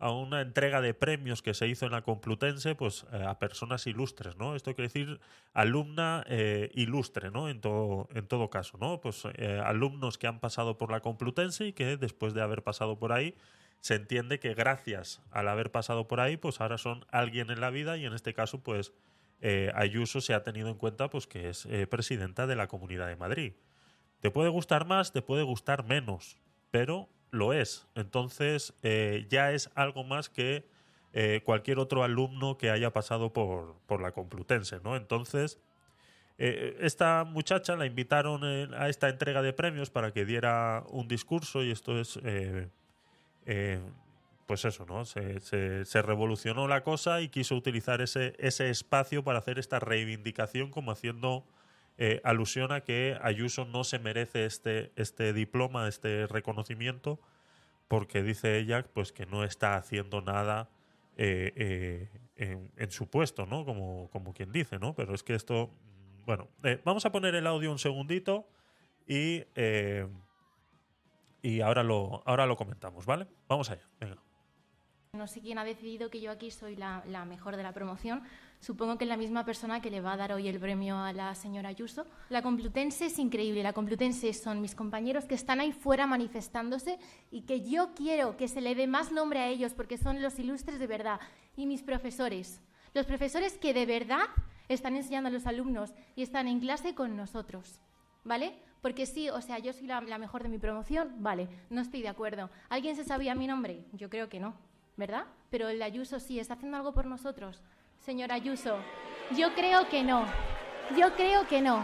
a 0.00 0.10
una 0.10 0.40
entrega 0.40 0.80
de 0.80 0.94
premios 0.94 1.42
que 1.42 1.54
se 1.54 1.68
hizo 1.68 1.86
en 1.86 1.92
la 1.92 2.02
Complutense 2.02 2.74
pues 2.74 3.06
eh, 3.12 3.24
a 3.24 3.38
personas 3.38 3.86
ilustres, 3.86 4.36
¿no? 4.36 4.56
Esto 4.56 4.74
quiere 4.74 4.88
decir 4.88 5.20
alumna 5.52 6.24
eh, 6.26 6.70
ilustre, 6.74 7.30
¿no? 7.30 7.48
En 7.48 7.60
todo, 7.60 8.08
en 8.12 8.26
todo 8.26 8.50
caso, 8.50 8.76
¿no? 8.78 9.00
Pues 9.00 9.22
eh, 9.36 9.62
alumnos 9.64 10.18
que 10.18 10.26
han 10.26 10.40
pasado 10.40 10.76
por 10.76 10.90
la 10.90 11.00
Complutense 11.00 11.68
y 11.68 11.72
que 11.72 11.96
después 11.96 12.34
de 12.34 12.42
haber 12.42 12.62
pasado 12.64 12.98
por 12.98 13.12
ahí 13.12 13.36
se 13.84 13.96
entiende 13.96 14.40
que 14.40 14.54
gracias 14.54 15.20
al 15.30 15.46
haber 15.46 15.70
pasado 15.70 16.08
por 16.08 16.18
ahí, 16.18 16.38
pues 16.38 16.62
ahora 16.62 16.78
son 16.78 17.04
alguien 17.10 17.50
en 17.50 17.60
la 17.60 17.68
vida 17.68 17.98
y 17.98 18.06
en 18.06 18.14
este 18.14 18.32
caso, 18.32 18.62
pues 18.62 18.94
eh, 19.42 19.70
Ayuso 19.74 20.22
se 20.22 20.32
ha 20.32 20.42
tenido 20.42 20.70
en 20.70 20.76
cuenta 20.76 21.10
pues 21.10 21.26
que 21.26 21.50
es 21.50 21.66
eh, 21.66 21.86
presidenta 21.86 22.46
de 22.46 22.56
la 22.56 22.66
Comunidad 22.66 23.08
de 23.08 23.16
Madrid. 23.16 23.52
Te 24.20 24.30
puede 24.30 24.48
gustar 24.48 24.86
más, 24.86 25.12
te 25.12 25.20
puede 25.20 25.42
gustar 25.42 25.84
menos, 25.84 26.38
pero 26.70 27.10
lo 27.30 27.52
es. 27.52 27.86
Entonces 27.94 28.72
eh, 28.82 29.26
ya 29.28 29.52
es 29.52 29.70
algo 29.74 30.02
más 30.02 30.30
que 30.30 30.66
cualquier 31.44 31.78
otro 31.78 32.02
alumno 32.02 32.58
que 32.58 32.70
haya 32.70 32.90
pasado 32.90 33.32
por, 33.32 33.76
por 33.86 34.00
la 34.00 34.10
Complutense, 34.10 34.80
¿no? 34.82 34.96
Entonces, 34.96 35.60
esta 36.38 37.22
muchacha 37.22 37.76
la 37.76 37.86
invitaron 37.86 38.74
a 38.74 38.88
esta 38.88 39.08
entrega 39.08 39.40
de 39.40 39.52
premios 39.52 39.90
para 39.90 40.12
que 40.12 40.24
diera 40.24 40.82
un 40.88 41.06
discurso 41.06 41.62
y 41.62 41.70
esto 41.70 42.00
es, 42.00 42.18
eh, 43.46 43.80
pues 44.46 44.64
eso, 44.64 44.84
¿no? 44.86 45.04
Se, 45.04 46.02
revolucionó 46.02 46.68
la 46.68 46.82
cosa 46.82 47.20
y 47.20 47.28
quiso 47.28 47.56
utilizar 47.56 48.00
ese, 48.00 48.34
ese 48.38 48.70
espacio 48.70 49.24
para 49.24 49.38
hacer 49.38 49.58
esta 49.58 49.80
reivindicación 49.80 50.70
como 50.70 50.90
haciendo 50.90 51.44
eh, 51.96 52.20
alusión 52.24 52.72
a 52.72 52.80
que 52.80 53.16
Ayuso 53.22 53.64
no 53.64 53.84
se 53.84 54.00
merece 54.00 54.46
este, 54.46 54.90
este 54.96 55.32
diploma, 55.32 55.86
este 55.86 56.26
reconocimiento, 56.26 57.20
porque 57.86 58.22
dice 58.22 58.58
ella 58.58 58.84
pues 58.92 59.12
que 59.12 59.26
no 59.26 59.44
está 59.44 59.76
haciendo 59.76 60.20
nada 60.20 60.68
eh, 61.16 62.08
eh, 62.36 62.68
en, 62.76 62.90
su 62.90 63.08
puesto, 63.08 63.46
¿no? 63.46 63.64
Como, 63.64 64.10
como 64.10 64.34
quien 64.34 64.50
dice, 64.50 64.80
¿no? 64.80 64.94
Pero 64.94 65.14
es 65.14 65.22
que 65.22 65.34
esto, 65.34 65.70
bueno, 66.26 66.48
vamos 66.84 67.06
a 67.06 67.12
poner 67.12 67.36
el 67.36 67.46
audio 67.46 67.70
un 67.70 67.78
segundito 67.78 68.48
y, 69.06 69.44
y 71.44 71.60
ahora, 71.60 71.82
lo, 71.82 72.22
ahora 72.24 72.46
lo 72.46 72.56
comentamos, 72.56 73.04
¿vale? 73.04 73.26
Vamos 73.46 73.70
allá, 73.70 73.86
venga. 74.00 74.16
No 75.12 75.26
sé 75.26 75.42
quién 75.42 75.58
ha 75.58 75.64
decidido 75.64 76.08
que 76.08 76.18
yo 76.22 76.30
aquí 76.30 76.50
soy 76.50 76.74
la, 76.74 77.04
la 77.06 77.26
mejor 77.26 77.56
de 77.56 77.62
la 77.62 77.74
promoción. 77.74 78.22
Supongo 78.60 78.96
que 78.96 79.04
es 79.04 79.10
la 79.10 79.18
misma 79.18 79.44
persona 79.44 79.82
que 79.82 79.90
le 79.90 80.00
va 80.00 80.14
a 80.14 80.16
dar 80.16 80.32
hoy 80.32 80.48
el 80.48 80.58
premio 80.58 80.96
a 80.96 81.12
la 81.12 81.34
señora 81.34 81.68
Ayuso. 81.68 82.06
La 82.30 82.40
Complutense 82.40 83.06
es 83.06 83.18
increíble. 83.18 83.62
La 83.62 83.74
Complutense 83.74 84.32
son 84.32 84.62
mis 84.62 84.74
compañeros 84.74 85.26
que 85.26 85.34
están 85.34 85.60
ahí 85.60 85.70
fuera 85.70 86.06
manifestándose 86.06 86.98
y 87.30 87.42
que 87.42 87.60
yo 87.60 87.92
quiero 87.94 88.38
que 88.38 88.48
se 88.48 88.62
le 88.62 88.74
dé 88.74 88.86
más 88.86 89.12
nombre 89.12 89.40
a 89.40 89.48
ellos 89.48 89.74
porque 89.74 89.98
son 89.98 90.22
los 90.22 90.38
ilustres 90.38 90.78
de 90.78 90.86
verdad. 90.86 91.20
Y 91.56 91.66
mis 91.66 91.82
profesores. 91.82 92.62
Los 92.94 93.04
profesores 93.04 93.58
que 93.58 93.74
de 93.74 93.84
verdad 93.84 94.24
están 94.68 94.96
enseñando 94.96 95.28
a 95.28 95.32
los 95.32 95.46
alumnos 95.46 95.92
y 96.16 96.22
están 96.22 96.48
en 96.48 96.58
clase 96.58 96.94
con 96.94 97.18
nosotros. 97.18 97.82
¿Vale? 98.24 98.58
Porque 98.84 99.06
sí, 99.06 99.30
o 99.30 99.40
sea, 99.40 99.58
yo 99.60 99.72
soy 99.72 99.86
la, 99.86 100.02
mejor 100.18 100.42
de 100.42 100.50
mi 100.50 100.58
promoción, 100.58 101.14
vale, 101.16 101.48
no 101.70 101.80
estoy 101.80 102.02
de 102.02 102.10
acuerdo. 102.10 102.50
¿Alguien 102.68 102.96
se 102.96 103.02
sabía 103.02 103.34
mi 103.34 103.46
nombre? 103.46 103.82
Yo 103.94 104.10
creo 104.10 104.28
que 104.28 104.38
no, 104.38 104.52
¿verdad? 104.98 105.24
Pero 105.48 105.70
el 105.70 105.80
Ayuso 105.80 106.20
sí, 106.20 106.38
¿está 106.38 106.52
haciendo 106.52 106.76
algo 106.76 106.92
por 106.92 107.06
nosotros? 107.06 107.62
Señor 107.98 108.30
Ayuso, 108.30 108.76
yo 109.34 109.54
creo 109.54 109.88
que 109.88 110.02
no, 110.02 110.26
yo 110.98 111.14
creo 111.14 111.48
que 111.48 111.62
no. 111.62 111.82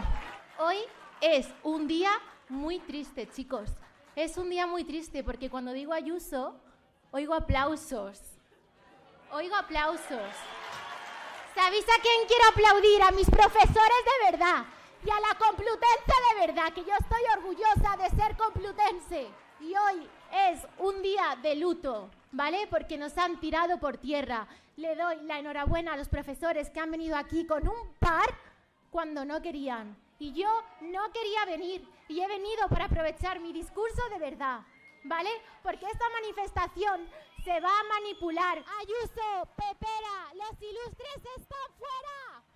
Hoy 0.59 0.75
es 1.21 1.51
un 1.63 1.87
día 1.87 2.11
muy 2.49 2.77
triste, 2.77 3.27
chicos. 3.27 3.71
Es 4.15 4.37
un 4.37 4.51
día 4.51 4.67
muy 4.67 4.83
triste 4.83 5.23
porque 5.23 5.49
cuando 5.49 5.73
digo 5.73 5.93
Ayuso, 5.93 6.53
oigo 7.09 7.33
aplausos. 7.33 8.21
Oigo 9.31 9.55
aplausos. 9.55 10.35
¿Sabéis 11.55 11.85
a 11.85 11.99
quién 11.99 12.27
quiero 12.27 12.43
aplaudir? 12.51 13.01
A 13.01 13.09
mis 13.09 13.27
profesores 13.27 14.03
de 14.05 14.31
verdad. 14.31 14.65
Y 15.03 15.09
a 15.09 15.19
la 15.19 15.35
Complutense 15.37 16.13
de 16.33 16.47
verdad, 16.47 16.73
que 16.73 16.83
yo 16.83 16.93
estoy 16.99 17.21
orgullosa 17.35 17.97
de 17.97 18.09
ser 18.11 18.37
complutense. 18.37 19.27
Y 19.59 19.75
hoy 19.75 20.07
es 20.31 20.59
un 20.77 21.01
día 21.01 21.37
de 21.41 21.55
luto, 21.55 22.09
¿vale? 22.31 22.67
Porque 22.69 22.97
nos 22.97 23.17
han 23.17 23.39
tirado 23.39 23.79
por 23.79 23.97
tierra. 23.97 24.47
Le 24.77 24.95
doy 24.95 25.21
la 25.23 25.39
enhorabuena 25.39 25.93
a 25.93 25.97
los 25.97 26.07
profesores 26.07 26.69
que 26.69 26.79
han 26.79 26.91
venido 26.91 27.17
aquí 27.17 27.45
con 27.47 27.67
un 27.67 27.93
par 27.99 28.29
cuando 28.91 29.25
no 29.25 29.41
querían. 29.41 29.97
Y 30.19 30.33
yo 30.33 30.49
no 30.81 31.11
quería 31.11 31.45
venir. 31.45 31.87
Y 32.07 32.21
he 32.21 32.27
venido 32.27 32.67
para 32.69 32.85
aprovechar 32.85 33.39
mi 33.39 33.53
discurso 33.53 34.01
de 34.09 34.19
verdad, 34.19 34.61
¿vale? 35.03 35.29
Porque 35.63 35.85
esta 35.85 36.05
manifestación 36.09 37.09
se 37.43 37.59
va 37.59 37.69
a 37.69 37.99
manipular. 37.99 38.63
Ayuso, 38.79 39.49
Pepera, 39.55 40.33
los 40.35 40.61
ilustres 40.61 41.37
están 41.37 41.73
fuera. 41.77 42.50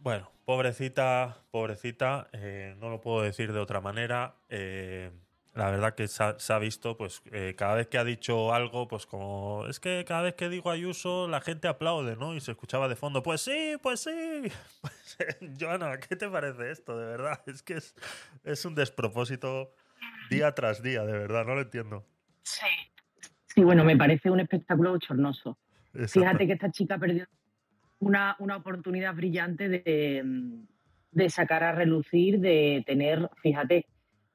Bueno, 0.00 0.30
pobrecita, 0.44 1.44
pobrecita, 1.50 2.28
eh, 2.32 2.74
no 2.78 2.88
lo 2.88 3.00
puedo 3.00 3.22
decir 3.22 3.52
de 3.52 3.60
otra 3.60 3.80
manera. 3.80 4.34
eh, 4.48 5.10
la 5.54 5.70
verdad 5.70 5.94
que 5.94 6.06
se 6.06 6.22
ha, 6.22 6.38
se 6.38 6.52
ha 6.52 6.58
visto, 6.58 6.96
pues 6.96 7.22
eh, 7.32 7.54
cada 7.56 7.74
vez 7.74 7.88
que 7.88 7.98
ha 7.98 8.04
dicho 8.04 8.54
algo, 8.54 8.86
pues 8.86 9.04
como 9.06 9.66
es 9.68 9.80
que 9.80 10.04
cada 10.06 10.22
vez 10.22 10.34
que 10.34 10.48
digo 10.48 10.70
Ayuso 10.70 11.26
la 11.26 11.40
gente 11.40 11.66
aplaude, 11.66 12.16
¿no? 12.16 12.34
Y 12.34 12.40
se 12.40 12.52
escuchaba 12.52 12.88
de 12.88 12.96
fondo, 12.96 13.22
pues 13.22 13.40
sí, 13.40 13.76
pues 13.82 14.00
sí. 14.00 14.10
Pues, 14.80 15.36
Joana, 15.60 15.98
¿qué 15.98 16.16
te 16.16 16.28
parece 16.28 16.70
esto? 16.70 16.96
De 16.98 17.04
verdad, 17.04 17.42
es 17.46 17.62
que 17.62 17.74
es, 17.74 17.94
es 18.44 18.64
un 18.64 18.74
despropósito 18.74 19.74
día 20.30 20.54
tras 20.54 20.82
día, 20.82 21.04
de 21.04 21.12
verdad, 21.12 21.44
no 21.44 21.56
lo 21.56 21.62
entiendo. 21.62 22.06
Sí. 22.42 22.66
Sí, 23.46 23.62
bueno, 23.64 23.84
me 23.84 23.96
parece 23.96 24.30
un 24.30 24.40
espectáculo 24.40 24.92
bochornoso. 24.92 25.58
Fíjate 26.08 26.46
que 26.46 26.52
esta 26.52 26.70
chica 26.70 26.96
perdió 26.96 27.26
una, 28.00 28.36
una 28.40 28.56
oportunidad 28.56 29.14
brillante 29.14 29.68
de, 29.68 30.22
de 31.12 31.30
sacar 31.30 31.62
a 31.64 31.72
relucir, 31.72 32.40
de 32.40 32.82
tener, 32.86 33.28
fíjate, 33.42 33.86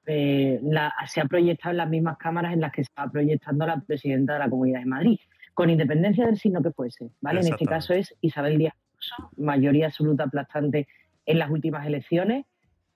eh, 0.08 0.60
la- 0.64 0.94
se 1.08 1.20
ha 1.22 1.26
proyectado 1.26 1.72
en 1.72 1.78
las 1.78 1.90
mismas 1.90 2.18
cámaras 2.18 2.54
en 2.54 2.62
las 2.62 2.72
que 2.72 2.84
se 2.84 2.90
está 2.90 3.10
proyectando 3.10 3.66
la 3.66 3.80
presidenta 3.82 4.34
de 4.34 4.40
la 4.40 4.50
Comunidad 4.50 4.80
de 4.80 4.86
Madrid, 4.86 5.20
con 5.54 5.70
independencia 5.70 6.26
del 6.26 6.38
signo 6.38 6.62
que 6.62 6.72
fuese, 6.72 7.10
¿vale? 7.22 7.40
En 7.40 7.48
este 7.54 7.66
caso 7.66 7.94
es 7.94 8.16
Isabel 8.22 8.58
Díaz 8.58 8.74
Ayuso, 8.94 9.32
mayoría 9.38 9.88
absoluta 9.88 10.24
aplastante 10.26 10.88
en 11.26 11.40
las 11.40 11.50
últimas 11.50 11.86
elecciones 11.88 12.46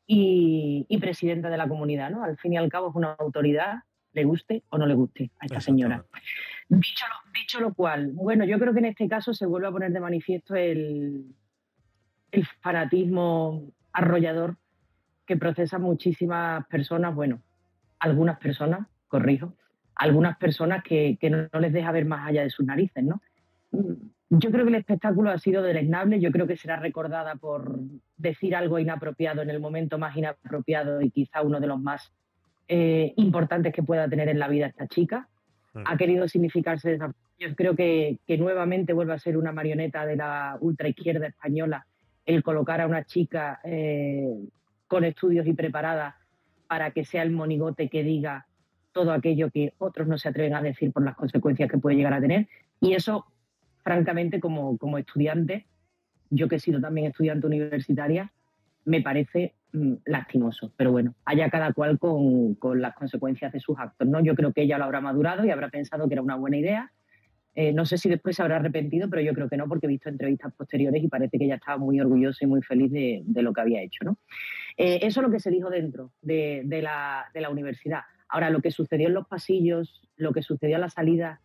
y, 0.05 0.85
y 0.87 0.97
presidenta 0.99 1.49
de 1.49 1.57
la 1.57 1.67
comunidad, 1.67 2.09
¿no? 2.11 2.23
Al 2.23 2.37
fin 2.37 2.53
y 2.53 2.57
al 2.57 2.69
cabo 2.69 2.89
es 2.89 2.95
una 2.95 3.13
autoridad, 3.13 3.75
le 4.13 4.23
guste 4.23 4.63
o 4.69 4.77
no 4.77 4.85
le 4.85 4.93
guste 4.93 5.31
a 5.39 5.45
esta 5.45 5.61
señora. 5.61 6.05
Dicho 6.67 7.05
lo, 7.07 7.31
dicho 7.39 7.59
lo 7.59 7.73
cual, 7.73 8.11
bueno, 8.13 8.45
yo 8.45 8.59
creo 8.59 8.73
que 8.73 8.79
en 8.79 8.85
este 8.85 9.07
caso 9.07 9.33
se 9.33 9.45
vuelve 9.45 9.67
a 9.67 9.71
poner 9.71 9.91
de 9.91 9.99
manifiesto 9.99 10.55
el, 10.55 11.35
el 12.31 12.45
fanatismo 12.61 13.71
arrollador 13.91 14.57
que 15.25 15.37
procesa 15.37 15.77
muchísimas 15.79 16.65
personas, 16.67 17.13
bueno, 17.13 17.41
algunas 17.99 18.39
personas, 18.39 18.87
corrijo, 19.07 19.55
algunas 19.95 20.37
personas 20.37 20.83
que, 20.83 21.17
que 21.19 21.29
no, 21.29 21.47
no 21.51 21.59
les 21.59 21.73
deja 21.73 21.91
ver 21.91 22.05
más 22.05 22.27
allá 22.27 22.43
de 22.43 22.49
sus 22.49 22.65
narices, 22.65 23.03
¿no? 23.03 23.21
Yo 24.31 24.51
creo 24.51 24.63
que 24.63 24.69
el 24.69 24.75
espectáculo 24.75 25.31
ha 25.31 25.39
sido 25.39 25.61
deleznable, 25.63 26.19
yo 26.19 26.31
creo 26.31 26.45
que 26.47 26.55
será 26.55 26.77
recordada 26.77 27.35
por 27.35 27.79
decir 28.15 28.55
algo 28.55 28.79
inapropiado 28.79 29.41
en 29.41 29.49
el 29.49 29.59
momento 29.59 29.97
más 29.97 30.15
inapropiado 30.15 31.01
y 31.01 31.09
quizá 31.09 31.41
uno 31.41 31.59
de 31.59 31.67
los 31.67 31.79
más 31.79 32.13
eh, 32.69 33.13
importantes 33.17 33.73
que 33.73 33.83
pueda 33.83 34.07
tener 34.07 34.29
en 34.29 34.39
la 34.39 34.47
vida 34.47 34.67
esta 34.67 34.87
chica. 34.87 35.27
Mm. 35.73 35.83
ha 35.85 35.97
querido 35.97 36.27
significarse 36.27 36.97
de. 36.97 37.11
Yo 37.37 37.55
creo 37.55 37.75
que, 37.75 38.19
que 38.27 38.37
nuevamente 38.37 38.93
vuelve 38.93 39.13
a 39.13 39.19
ser 39.19 39.37
una 39.37 39.51
marioneta 39.51 40.05
de 40.05 40.15
la 40.15 40.57
ultraizquierda 40.59 41.27
española 41.27 41.85
el 42.25 42.43
colocar 42.43 42.79
a 42.79 42.87
una 42.87 43.05
chica 43.05 43.59
eh, 43.63 44.29
con 44.87 45.03
estudios 45.03 45.47
y 45.47 45.53
preparada 45.53 46.17
para 46.67 46.91
que 46.91 47.03
sea 47.03 47.23
el 47.23 47.31
monigote 47.31 47.89
que 47.89 48.03
diga 48.03 48.45
todo 48.91 49.13
aquello 49.13 49.49
que 49.49 49.73
otros 49.79 50.07
no 50.07 50.17
se 50.17 50.29
atreven 50.29 50.53
a 50.53 50.61
decir 50.61 50.91
por 50.91 51.03
las 51.03 51.15
consecuencias 51.15 51.71
que 51.71 51.79
puede 51.79 51.95
llegar 51.95 52.13
a 52.13 52.21
tener. 52.21 52.47
Y 52.81 52.93
eso, 52.93 53.25
francamente, 53.83 54.39
como, 54.39 54.77
como 54.77 54.97
estudiante, 54.97 55.65
yo 56.29 56.47
que 56.47 56.57
he 56.57 56.59
sido 56.59 56.79
también 56.79 57.07
estudiante 57.07 57.47
universitaria, 57.47 58.31
me 58.85 59.01
parece 59.01 59.53
mm, 59.73 59.93
lastimoso. 60.05 60.71
Pero 60.75 60.91
bueno, 60.91 61.15
haya 61.25 61.49
cada 61.49 61.73
cual 61.73 61.99
con, 61.99 62.55
con 62.55 62.81
las 62.81 62.95
consecuencias 62.95 63.53
de 63.53 63.59
sus 63.59 63.77
actos. 63.77 64.07
¿no? 64.07 64.23
Yo 64.23 64.35
creo 64.35 64.53
que 64.53 64.63
ella 64.63 64.77
lo 64.77 64.85
habrá 64.85 65.01
madurado 65.01 65.45
y 65.45 65.51
habrá 65.51 65.69
pensado 65.69 66.07
que 66.07 66.15
era 66.15 66.21
una 66.21 66.35
buena 66.35 66.57
idea. 66.57 66.91
Eh, 67.55 67.73
no 67.73 67.85
sé 67.85 67.97
si 67.97 68.07
después 68.07 68.35
se 68.35 68.41
habrá 68.41 68.57
arrepentido, 68.57 69.09
pero 69.09 69.21
yo 69.21 69.33
creo 69.33 69.49
que 69.49 69.57
no, 69.57 69.67
porque 69.67 69.87
he 69.87 69.89
visto 69.89 70.07
entrevistas 70.07 70.53
posteriores 70.53 71.03
y 71.03 71.07
parece 71.07 71.37
que 71.37 71.45
ella 71.45 71.55
estaba 71.55 71.77
muy 71.77 71.99
orgullosa 71.99 72.45
y 72.45 72.47
muy 72.47 72.61
feliz 72.61 72.91
de, 72.91 73.23
de 73.25 73.41
lo 73.41 73.53
que 73.53 73.61
había 73.61 73.81
hecho. 73.81 74.05
¿no? 74.05 74.17
Eh, 74.77 74.99
eso 75.01 75.19
es 75.19 75.25
lo 75.25 75.31
que 75.31 75.39
se 75.39 75.49
dijo 75.49 75.69
dentro 75.69 76.11
de, 76.21 76.61
de 76.63 76.81
la, 76.81 77.25
de 77.33 77.41
la 77.41 77.49
universidad. 77.49 78.01
Ahora, 78.29 78.49
lo 78.49 78.61
que 78.61 78.71
sucedió 78.71 79.07
en 79.07 79.15
los 79.15 79.27
pasillos, 79.27 80.07
lo 80.15 80.31
que 80.31 80.43
sucedió 80.43 80.77
a 80.77 80.79
la 80.79 80.89
salida, 80.89 81.41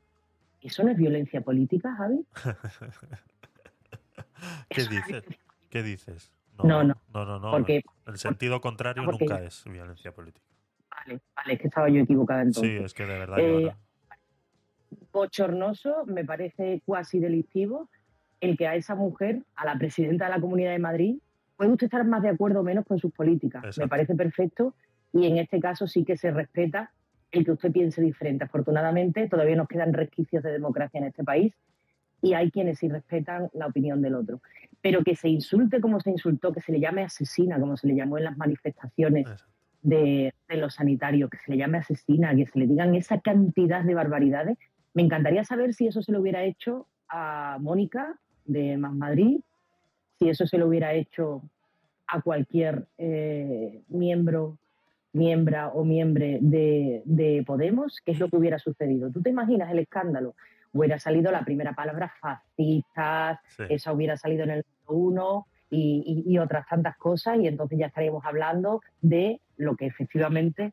¿eso 0.61 0.85
no 0.85 0.91
es 0.91 0.97
violencia 0.97 1.41
política, 1.41 1.97
Javi? 1.97 2.25
¿Qué 4.69 4.83
dices? 4.83 5.25
¿Qué 5.71 5.83
dices? 5.83 6.31
No, 6.63 6.85
no. 6.85 6.95
No, 7.13 7.25
no, 7.25 7.39
no. 7.41 7.51
Porque- 7.51 7.83
el 8.07 8.17
sentido 8.19 8.61
contrario 8.61 9.05
porque- 9.05 9.25
nunca 9.25 9.43
es 9.43 9.65
violencia 9.65 10.13
política. 10.13 10.47
Vale, 10.91 11.21
vale, 11.35 11.55
es 11.55 11.61
que 11.61 11.67
estaba 11.69 11.89
yo 11.89 12.01
equivocada 12.03 12.43
entonces. 12.43 12.71
Sí, 12.79 12.85
es 12.85 12.95
que 12.95 13.05
de 13.05 13.19
verdad, 13.19 13.39
Eh, 13.41 13.75
bochornoso, 15.13 16.05
me 16.07 16.25
parece 16.25 16.83
cuasi 16.85 17.19
delictivo 17.19 17.89
el 18.41 18.57
que 18.57 18.67
a 18.67 18.77
esa 18.77 18.95
mujer, 18.95 19.43
a 19.57 19.65
la 19.65 19.77
presidenta 19.79 20.27
de 20.27 20.31
la 20.33 20.41
Comunidad 20.41 20.73
de 20.73 20.79
Madrid, 20.79 21.19
puede 21.57 21.71
usted 21.71 21.87
estar 21.87 22.05
más 22.05 22.23
de 22.23 22.29
acuerdo 22.31 22.61
o 22.61 22.63
menos 22.63 22.85
con 22.85 22.99
sus 22.99 23.13
políticas. 23.13 23.65
Exacto. 23.65 23.83
Me 23.83 23.89
parece 23.89 24.15
perfecto 24.15 24.75
y 25.13 25.27
en 25.27 25.39
este 25.39 25.61
caso 25.61 25.87
sí 25.87 26.05
que 26.05 26.17
se 26.17 26.31
respeta 26.31 26.91
el 27.31 27.45
que 27.45 27.53
usted 27.53 27.73
piense 27.73 28.01
diferente. 28.03 28.45
Afortunadamente, 28.45 29.29
todavía 29.29 29.57
nos 29.57 29.67
quedan 29.69 29.93
resquicios 29.93 30.43
de 30.43 30.53
democracia 30.53 30.99
en 30.99 31.07
este 31.07 31.25
país 31.25 31.53
y 32.25 32.33
hay 32.33 32.51
quienes 32.51 32.79
sí 32.79 32.89
respetan 32.89 33.51
la 33.53 33.67
opinión 33.67 34.01
del 34.01 34.15
otro. 34.15 34.41
Pero 34.81 35.05
que 35.05 35.15
se 35.15 35.29
insulte 35.29 35.81
como 35.81 36.01
se 36.01 36.11
insultó, 36.11 36.53
que 36.53 36.63
se 36.63 36.73
le 36.73 36.81
llame 36.81 37.03
asesina, 37.03 37.61
como 37.61 37.77
se 37.77 37.87
le 37.87 37.95
llamó 37.95 38.17
en 38.17 38.25
las 38.25 38.39
manifestaciones 38.39 39.27
de, 39.83 40.33
de 40.49 40.57
los 40.57 40.75
sanitarios, 40.75 41.29
que 41.29 41.37
se 41.37 41.53
le 41.53 41.59
llame 41.59 41.79
asesina, 41.79 42.35
que 42.35 42.47
se 42.47 42.59
le 42.59 42.67
digan 42.67 42.95
esa 42.95 43.21
cantidad 43.21 43.85
de 43.85 43.95
barbaridades. 43.95 44.57
Me 44.95 45.03
encantaría 45.03 45.45
saber 45.45 45.75
si 45.75 45.87
eso 45.87 46.01
se 46.01 46.13
lo 46.13 46.21
hubiera 46.21 46.45
hecho 46.45 46.87
a 47.11 47.59
Mónica 47.61 48.19
de 48.47 48.79
Más 48.79 48.95
Madrid, 48.95 49.41
si 50.19 50.31
eso 50.31 50.47
se 50.47 50.57
lo 50.57 50.67
hubiera 50.67 50.95
hecho 50.95 51.43
a 52.07 52.23
cualquier 52.23 52.87
eh, 52.97 53.83
miembro, 53.89 54.57
miembra 55.13 55.69
o 55.69 55.85
miembre 55.85 56.39
de, 56.41 57.03
de 57.05 57.45
Podemos, 57.47 58.01
¿qué 58.03 58.13
es 58.13 58.19
lo 58.19 58.31
que 58.31 58.37
hubiera 58.37 58.59
sucedido? 58.59 59.11
¿Tú 59.11 59.21
te 59.21 59.29
imaginas 59.29 59.71
el 59.71 59.81
escándalo? 59.81 60.35
Hubiera 60.75 60.99
salido 60.99 61.33
la 61.33 61.45
primera 61.45 61.73
palabra 61.75 62.13
fascistas, 62.21 63.39
Sí. 63.57 63.63
esa 63.71 63.93
hubiera 63.93 64.17
salido 64.19 64.45
en 64.45 64.51
el 64.51 64.65
uno 64.87 65.47
y, 65.71 66.25
y- 66.27 66.35
y 66.35 66.39
otras 66.39 66.67
tantas 66.69 66.97
cosas 66.99 67.39
y 67.39 67.47
entonces 67.49 67.79
ya 67.79 67.87
estaríamos 67.87 68.25
hablando 68.27 68.83
de 69.01 69.41
lo 69.57 69.77
que 69.77 69.87
efectivamente 69.87 70.73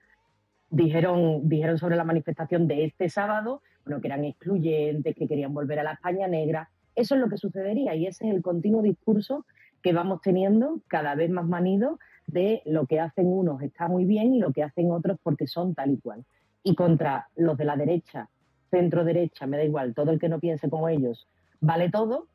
dijeron, 0.69 1.47
dijeron 1.47 1.77
sobre 1.77 1.95
la 1.95 2.03
manifestación 2.03 2.67
de 2.67 2.85
este 2.85 3.09
sábado, 3.09 3.61
bueno, 3.85 4.01
que 4.01 4.07
eran 4.07 4.25
excluyentes, 4.25 5.15
que 5.15 5.27
querían 5.27 5.53
volver 5.53 5.79
a 5.79 5.83
la 5.83 5.93
España 5.93 6.27
negra. 6.27 6.69
Eso 6.95 7.15
es 7.15 7.21
lo 7.21 7.29
que 7.29 7.37
sucedería 7.37 7.95
y 7.95 8.05
ese 8.07 8.27
es 8.27 8.33
el 8.35 8.41
continuo 8.41 8.81
discurso 8.81 9.45
que 9.81 9.93
vamos 9.93 10.21
teniendo 10.21 10.81
cada 10.87 11.15
vez 11.15 11.29
más 11.29 11.47
manido 11.47 11.99
de 12.27 12.61
lo 12.65 12.85
que 12.85 12.99
hacen 12.99 13.27
unos 13.27 13.61
está 13.61 13.87
muy 13.87 14.05
bien 14.05 14.33
y 14.33 14.39
lo 14.39 14.51
que 14.51 14.63
hacen 14.63 14.91
otros 14.91 15.17
porque 15.23 15.47
son 15.47 15.73
tal 15.73 15.91
y 15.91 15.97
cual. 15.97 16.23
Y 16.63 16.75
contra 16.75 17.27
los 17.35 17.57
de 17.57 17.65
la 17.65 17.75
derecha, 17.75 18.29
centro 18.71 19.03
derecha, 19.03 19.45
me 19.45 19.57
da 19.57 19.63
igual, 19.63 19.93
todo 19.93 20.11
el 20.11 20.19
que 20.19 20.29
no 20.29 20.39
piense 20.39 20.69
como 20.69 20.89
ellos, 20.89 21.27
vale 21.59 21.91
todo, 21.91 22.27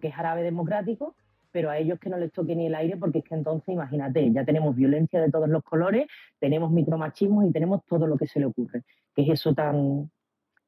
que 0.00 0.08
es 0.08 0.14
árabe 0.16 0.42
democrático, 0.42 1.14
pero 1.52 1.70
a 1.70 1.78
ellos 1.78 1.98
que 1.98 2.10
no 2.10 2.18
les 2.18 2.32
toque 2.32 2.54
ni 2.54 2.66
el 2.66 2.74
aire, 2.74 2.96
porque 2.96 3.18
es 3.18 3.24
que 3.24 3.34
entonces, 3.34 3.68
imagínate, 3.68 4.30
ya 4.32 4.44
tenemos 4.44 4.76
violencia 4.76 5.20
de 5.20 5.30
todos 5.30 5.48
los 5.48 5.62
colores, 5.62 6.06
tenemos 6.38 6.70
micromachismos 6.70 7.46
y 7.46 7.52
tenemos 7.52 7.84
todo 7.86 8.06
lo 8.06 8.16
que 8.16 8.26
se 8.26 8.40
le 8.40 8.46
ocurre, 8.46 8.82
que 9.14 9.22
es 9.22 9.30
eso 9.30 9.54
tan, 9.54 10.10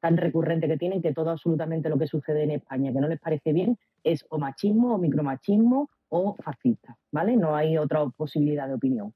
tan 0.01 0.17
recurrente 0.17 0.67
que 0.67 0.79
tienen, 0.79 1.03
que 1.03 1.13
todo 1.13 1.31
absolutamente 1.31 1.89
lo 1.89 1.99
que 1.99 2.07
sucede 2.07 2.45
en 2.45 2.53
España, 2.53 2.93
que 2.93 3.01
no 3.01 3.09
les 3.09 3.21
parece 3.21 3.53
bien, 3.53 3.79
es 4.03 4.25
o 4.31 4.39
machismo, 4.39 4.95
o 4.95 4.99
micromachismo, 4.99 5.91
o 6.09 6.35
fascista, 6.43 6.97
¿vale? 7.13 7.37
No 7.37 7.55
hay 7.55 7.77
otra 7.77 8.07
posibilidad 8.07 8.67
de 8.67 8.75
opinión. 8.75 9.13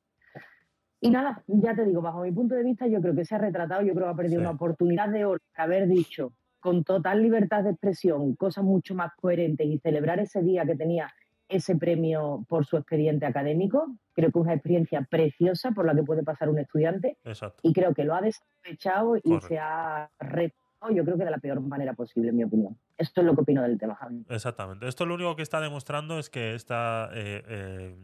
Y 1.04 1.10
nada, 1.10 1.42
ya 1.48 1.74
te 1.74 1.84
digo, 1.84 2.00
bajo 2.00 2.22
mi 2.22 2.30
punto 2.30 2.54
de 2.54 2.62
vista, 2.62 2.86
yo 2.86 3.00
creo 3.02 3.12
que 3.14 3.24
se 3.24 3.34
ha 3.34 3.38
retratado, 3.38 3.82
yo 3.82 3.92
creo 3.92 4.06
que 4.06 4.12
ha 4.12 4.16
perdido 4.16 4.38
Sí. 4.40 4.46
una 4.46 4.50
oportunidad 4.54 5.08
de 5.08 5.24
oro 5.24 5.40
de 5.56 5.62
haber 5.62 5.88
dicho 5.88 6.32
con 6.60 6.84
total 6.84 7.20
libertad 7.20 7.64
de 7.64 7.70
expresión 7.70 8.36
cosas 8.36 8.62
mucho 8.62 8.94
más 8.94 9.10
coherentes 9.20 9.66
y 9.66 9.78
celebrar 9.80 10.20
ese 10.20 10.42
día 10.42 10.64
que 10.64 10.76
tenía 10.76 11.12
ese 11.48 11.74
premio 11.74 12.46
por 12.48 12.64
su 12.66 12.76
expediente 12.76 13.26
académico. 13.26 13.88
Creo 14.14 14.30
que 14.30 14.38
es 14.38 14.44
una 14.44 14.54
experiencia 14.54 15.02
preciosa 15.10 15.72
por 15.72 15.86
la 15.86 15.94
que 15.96 16.04
puede 16.04 16.22
pasar 16.22 16.48
un 16.48 16.60
estudiante 16.60 17.16
Exacto. 17.24 17.58
y 17.64 17.72
creo 17.72 17.92
que 17.94 18.04
lo 18.04 18.14
ha 18.14 18.20
desaprovechado 18.20 19.16
y 19.16 19.20
Correcto. 19.22 19.48
se 19.48 19.58
ha 19.58 20.08
retratado, 20.20 20.92
yo 20.94 21.04
creo 21.04 21.18
que 21.18 21.24
de 21.24 21.30
la 21.32 21.38
peor 21.38 21.60
manera 21.62 21.94
posible, 21.94 22.28
en 22.30 22.36
mi 22.36 22.44
opinión. 22.44 22.78
Esto 22.96 23.22
es 23.22 23.26
lo 23.26 23.34
que 23.34 23.40
opino 23.40 23.60
del 23.62 23.76
tema, 23.76 23.96
Javi. 23.96 24.24
Exactamente. 24.30 24.86
Esto 24.86 25.04
lo 25.04 25.16
único 25.16 25.34
que 25.34 25.42
está 25.42 25.60
demostrando 25.60 26.20
es 26.20 26.30
que 26.30 26.54
esta, 26.54 27.10
eh, 27.12 27.42
eh, 27.48 27.96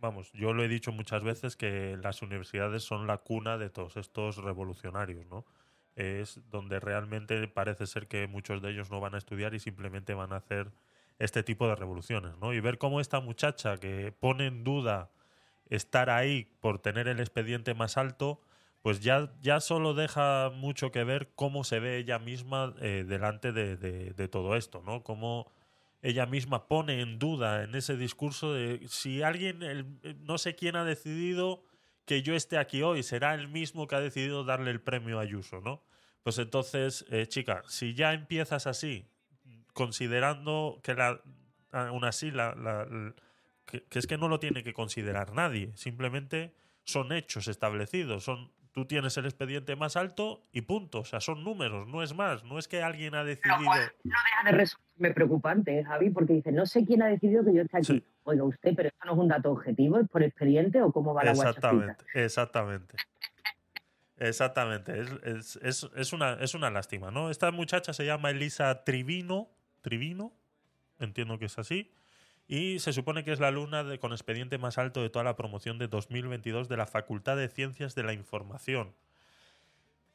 vamos, 0.00 0.32
yo 0.32 0.52
lo 0.52 0.62
he 0.62 0.68
dicho 0.68 0.92
muchas 0.92 1.22
veces 1.22 1.56
que 1.56 1.96
las 2.02 2.22
universidades 2.22 2.82
son 2.82 3.06
la 3.06 3.18
cuna 3.18 3.58
de 3.58 3.70
todos 3.70 3.96
estos 3.96 4.36
revolucionarios, 4.38 5.26
¿no? 5.26 5.44
Es 5.96 6.40
donde 6.50 6.80
realmente 6.80 7.48
parece 7.48 7.86
ser 7.86 8.06
que 8.06 8.26
muchos 8.26 8.62
de 8.62 8.70
ellos 8.70 8.90
no 8.90 9.00
van 9.00 9.14
a 9.14 9.18
estudiar 9.18 9.54
y 9.54 9.58
simplemente 9.58 10.14
van 10.14 10.32
a 10.32 10.36
hacer 10.36 10.70
este 11.18 11.42
tipo 11.42 11.66
de 11.66 11.74
revoluciones, 11.74 12.36
¿no? 12.38 12.52
Y 12.52 12.60
ver 12.60 12.78
cómo 12.78 13.00
esta 13.00 13.20
muchacha 13.20 13.78
que 13.78 14.12
pone 14.12 14.46
en 14.46 14.64
duda 14.64 15.10
estar 15.68 16.10
ahí 16.10 16.48
por 16.60 16.78
tener 16.78 17.08
el 17.08 17.20
expediente 17.20 17.74
más 17.74 17.96
alto, 17.96 18.40
pues 18.82 19.00
ya, 19.00 19.32
ya 19.42 19.60
solo 19.60 19.94
deja 19.94 20.50
mucho 20.50 20.90
que 20.92 21.04
ver 21.04 21.30
cómo 21.34 21.64
se 21.64 21.80
ve 21.80 21.98
ella 21.98 22.18
misma 22.18 22.74
eh, 22.80 23.04
delante 23.06 23.52
de, 23.52 24.28
todo 24.28 24.56
esto, 24.56 24.82
¿no? 24.84 25.02
Cómo 25.02 25.50
ella 26.02 26.26
misma 26.26 26.68
pone 26.68 27.00
en 27.00 27.18
duda 27.18 27.64
en 27.64 27.74
ese 27.74 27.96
discurso 27.96 28.52
de 28.52 28.86
si 28.88 29.22
alguien, 29.22 29.62
el- 29.62 29.86
no 30.20 30.38
sé 30.38 30.54
quién 30.54 30.76
ha 30.76 30.84
decidido 30.84 31.62
que 32.04 32.22
yo 32.22 32.34
esté 32.34 32.56
aquí 32.58 32.82
hoy, 32.82 33.02
será 33.02 33.34
el 33.34 33.48
mismo 33.48 33.86
que 33.86 33.96
ha 33.96 34.00
decidido 34.00 34.44
darle 34.44 34.70
el 34.70 34.80
premio 34.80 35.18
a 35.18 35.22
Ayuso, 35.22 35.60
¿no? 35.60 35.82
Pues 36.22 36.38
entonces, 36.38 37.04
eh, 37.10 37.26
chica, 37.26 37.62
si 37.68 37.94
ya 37.94 38.12
empiezas 38.14 38.66
así, 38.66 39.06
considerando 39.72 40.80
que 40.82 40.94
la, 40.94 41.20
aún 41.70 42.04
así 42.04 42.30
la, 42.30 42.54
que 43.66 43.98
es 43.98 44.06
que 44.06 44.18
no 44.18 44.28
lo 44.28 44.40
tiene 44.40 44.62
que 44.62 44.72
considerar 44.72 45.32
nadie, 45.32 45.72
simplemente 45.76 46.54
son 46.84 47.12
hechos 47.12 47.48
establecidos, 47.48 48.24
son 48.24 48.50
tú 48.72 48.84
tienes 48.86 49.16
el 49.16 49.24
expediente 49.24 49.74
más 49.76 49.96
alto 49.96 50.44
y 50.52 50.62
punto, 50.62 51.00
o 51.00 51.04
sea, 51.04 51.20
son 51.20 51.42
números, 51.44 51.86
no 51.88 52.02
es 52.02 52.14
más, 52.14 52.44
no 52.44 52.58
es 52.58 52.68
que 52.68 52.82
alguien 52.82 53.14
ha 53.14 53.24
decidido 53.24 53.58
No 53.58 53.70
deja 53.72 54.42
de 54.44 54.52
resultarme 54.52 55.14
preocupante, 55.14 55.78
¿eh, 55.78 55.84
Javi, 55.84 56.10
porque 56.10 56.34
dice, 56.34 56.52
no 56.52 56.66
sé 56.66 56.84
quién 56.84 57.02
ha 57.02 57.06
decidido 57.06 57.44
que 57.44 57.54
yo 57.54 57.62
esté 57.62 57.76
aquí. 57.78 57.86
Sí. 57.86 58.04
Oiga, 58.24 58.44
usted, 58.44 58.74
pero 58.76 58.88
esto 58.88 59.06
no 59.06 59.12
es 59.12 59.18
un 59.18 59.28
dato 59.28 59.50
objetivo, 59.52 59.98
es 59.98 60.08
por 60.08 60.22
expediente 60.22 60.82
o 60.82 60.92
cómo 60.92 61.14
va 61.14 61.24
la. 61.24 61.30
Exactamente, 61.30 62.04
exactamente. 62.14 62.96
Exactamente, 64.20 65.00
es, 65.00 65.10
es- 65.22 65.56
es- 65.62 65.90
es 65.96 66.12
una, 66.12 66.34
es 66.34 66.54
una 66.54 66.70
lástima, 66.70 67.10
¿no? 67.12 67.30
Esta 67.30 67.52
muchacha 67.52 67.92
se 67.92 68.04
llama 68.04 68.30
Elisa 68.30 68.82
Trivino, 68.84 69.48
Trivino, 69.80 70.32
entiendo 70.98 71.38
que 71.38 71.44
es 71.44 71.56
así, 71.58 71.92
y 72.48 72.78
se 72.78 72.94
supone 72.94 73.24
que 73.24 73.32
es 73.32 73.40
la 73.40 73.48
alumna 73.48 73.84
de, 73.84 73.98
con 74.00 74.12
expediente 74.12 74.56
más 74.56 74.78
alto 74.78 75.02
de 75.02 75.10
toda 75.10 75.22
la 75.22 75.36
promoción 75.36 75.78
de 75.78 75.86
2022 75.86 76.66
de 76.68 76.78
la 76.78 76.86
Facultad 76.86 77.36
de 77.36 77.48
Ciencias 77.48 77.94
de 77.94 78.02
la 78.02 78.14
Información. 78.14 78.94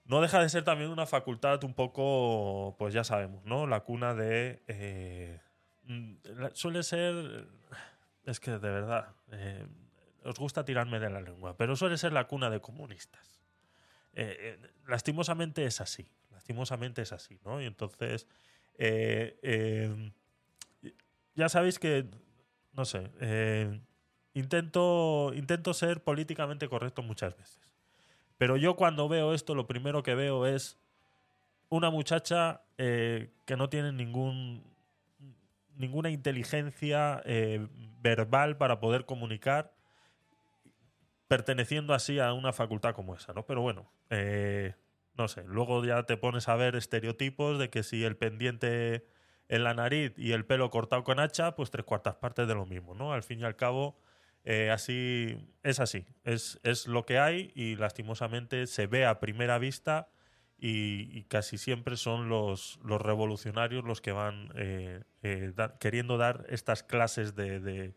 No 0.06 0.20
deja 0.20 0.42
de 0.42 0.50
ser 0.50 0.64
también 0.64 0.90
una 0.90 1.06
facultad 1.06 1.64
un 1.64 1.76
poco, 1.76 2.76
pues 2.80 2.94
ya 2.94 3.04
sabemos, 3.04 3.46
¿no? 3.46 3.68
La 3.68 3.82
cuna 3.82 4.16
de... 4.16 4.64
eh, 4.68 5.40
mm, 5.84 6.16
suele 6.54 6.82
ser... 6.82 7.48
Es 8.26 8.40
que 8.40 8.52
de 8.52 8.58
verdad, 8.58 9.16
eh, 9.32 9.68
os 10.24 10.40
gusta 10.40 10.66
tirarme 10.66 11.00
de 11.00 11.12
la 11.12 11.22
lengua, 11.22 11.56
pero 11.56 11.76
suele 11.76 11.98
ser 11.98 12.14
la 12.14 12.26
cuna 12.26 12.50
de 12.50 12.62
comunistas. 12.62 13.42
Eh, 14.14 14.58
lastimosamente 14.88 15.66
es 15.66 15.82
así, 15.82 16.10
lastimosamente 16.32 17.04
es 17.04 17.12
así, 17.12 17.40
¿no? 17.46 17.62
Y 17.62 17.66
entonces, 17.66 18.28
ya 21.36 21.50
sabéis 21.50 21.80
que, 21.80 22.06
no 22.74 22.86
sé, 22.86 23.12
eh, 23.20 23.80
intento, 24.34 25.32
intento 25.34 25.74
ser 25.74 26.04
políticamente 26.04 26.68
correcto 26.68 27.02
muchas 27.02 27.36
veces. 27.38 27.60
Pero 28.38 28.58
yo 28.58 28.76
cuando 28.76 29.08
veo 29.08 29.34
esto, 29.34 29.56
lo 29.56 29.68
primero 29.68 30.04
que 30.04 30.16
veo 30.16 30.46
es 30.46 30.78
una 31.70 31.90
muchacha 31.90 32.62
eh, 32.78 33.32
que 33.46 33.58
no 33.58 33.70
tiene 33.70 33.92
ningún 33.92 34.64
ninguna 35.76 36.10
inteligencia 36.10 37.22
eh, 37.26 37.68
verbal 38.02 38.58
para 38.58 38.80
poder 38.80 39.06
comunicar, 39.06 39.74
perteneciendo 41.28 41.94
así 41.94 42.20
a 42.20 42.34
una 42.34 42.54
facultad 42.54 42.94
como 42.94 43.16
esa, 43.16 43.34
¿no? 43.34 43.46
Pero 43.46 43.62
bueno, 43.62 43.92
eh, 44.10 44.76
no 45.16 45.28
sé, 45.28 45.44
luego 45.46 45.84
ya 45.84 46.04
te 46.04 46.18
pones 46.18 46.48
a 46.48 46.56
ver 46.56 46.76
estereotipos 46.76 47.58
de 47.60 47.70
que 47.70 47.84
si 47.84 48.04
el 48.04 48.16
pendiente 48.18 49.08
en 49.50 49.64
la 49.64 49.74
nariz 49.74 50.14
y 50.18 50.32
el 50.32 50.46
pelo 50.46 50.70
cortado 50.70 51.04
con 51.04 51.20
hacha, 51.20 51.56
pues 51.56 51.70
tres 51.72 51.86
cuartas 51.86 52.16
partes 52.16 52.48
de 52.48 52.56
lo 52.56 52.66
mismo, 52.66 52.94
¿no? 52.96 53.14
Al 53.14 53.24
fin 53.24 53.40
y 53.40 53.44
al 53.44 53.56
cabo, 53.56 53.98
eh, 54.46 54.72
así 54.72 55.38
es 55.64 55.80
así, 55.80 56.06
es, 56.24 56.60
es 56.64 56.88
lo 56.88 57.06
que 57.06 57.20
hay 57.20 57.52
y 57.56 57.76
lastimosamente 57.76 58.68
se 58.68 58.88
ve 58.88 59.06
a 59.06 59.20
primera 59.20 59.58
vista 59.60 60.10
y, 60.58 61.10
y 61.18 61.24
casi 61.26 61.58
siempre 61.58 61.98
son 61.98 62.30
los, 62.30 62.80
los 62.84 63.02
revolucionarios 63.02 63.84
los 63.84 64.02
que 64.02 64.12
van 64.14 64.50
eh, 64.56 65.04
eh, 65.22 65.52
da- 65.56 65.78
queriendo 65.78 66.18
dar 66.18 66.46
estas 66.50 66.84
clases 66.84 67.36
de, 67.36 67.60
de- 67.60 67.96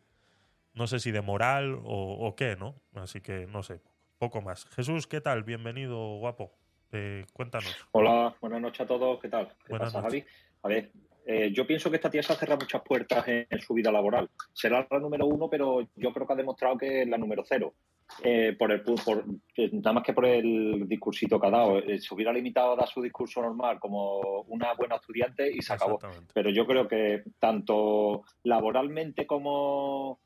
no 0.74 0.86
sé 0.86 0.98
si 1.00 1.10
de 1.10 1.22
moral 1.22 1.74
o, 1.84 2.26
o 2.26 2.36
qué, 2.36 2.54
¿no? 2.56 2.74
Así 2.94 3.20
que 3.20 3.46
no 3.46 3.62
sé, 3.62 3.80
poco 4.18 4.42
más. 4.42 4.66
Jesús, 4.66 5.06
¿qué 5.06 5.20
tal? 5.22 5.42
Bienvenido, 5.42 6.18
guapo. 6.18 6.52
Eh, 6.92 7.24
cuéntanos. 7.32 7.74
Hola, 7.92 8.36
buenas 8.40 8.60
noches 8.60 8.80
a 8.82 8.86
todos. 8.86 9.18
¿Qué 9.20 9.28
tal? 9.28 9.48
¿Qué 9.48 9.70
Buenas 9.70 9.92
pasa, 9.94 10.02
noches. 10.02 10.24
Javi? 10.24 10.36
A 10.62 10.68
ver, 10.68 10.92
eh, 11.26 11.50
yo 11.52 11.66
pienso 11.66 11.90
que 11.90 11.96
esta 11.96 12.10
tía 12.10 12.22
se 12.22 12.32
ha 12.32 12.36
cerrado 12.36 12.60
muchas 12.60 12.82
puertas 12.82 13.26
en, 13.28 13.46
en 13.50 13.60
su 13.60 13.74
vida 13.74 13.90
laboral. 13.90 14.30
Será 14.52 14.86
la 14.88 14.98
número 15.00 15.26
uno, 15.26 15.50
pero 15.50 15.80
yo 15.96 16.12
creo 16.12 16.26
que 16.26 16.32
ha 16.32 16.36
demostrado 16.36 16.78
que 16.78 17.02
es 17.02 17.08
la 17.08 17.18
número 17.18 17.42
cero. 17.44 17.74
Eh, 18.22 18.54
por 18.56 18.70
el, 18.70 18.82
por, 18.82 19.24
eh, 19.56 19.70
nada 19.72 19.94
más 19.94 20.04
que 20.04 20.12
por 20.12 20.26
el 20.26 20.86
discursito 20.88 21.40
que 21.40 21.46
ha 21.48 21.50
dado. 21.50 21.78
Eh, 21.78 21.98
se 21.98 22.14
hubiera 22.14 22.32
limitado 22.32 22.72
a 22.72 22.76
dar 22.76 22.88
su 22.88 23.02
discurso 23.02 23.42
normal 23.42 23.78
como 23.80 24.42
una 24.42 24.72
buena 24.74 24.96
estudiante 24.96 25.50
y 25.52 25.60
se 25.60 25.72
acabó. 25.72 25.98
Pero 26.32 26.50
yo 26.50 26.66
creo 26.66 26.86
que 26.86 27.24
tanto 27.38 28.22
laboralmente 28.44 29.26
como, 29.26 30.20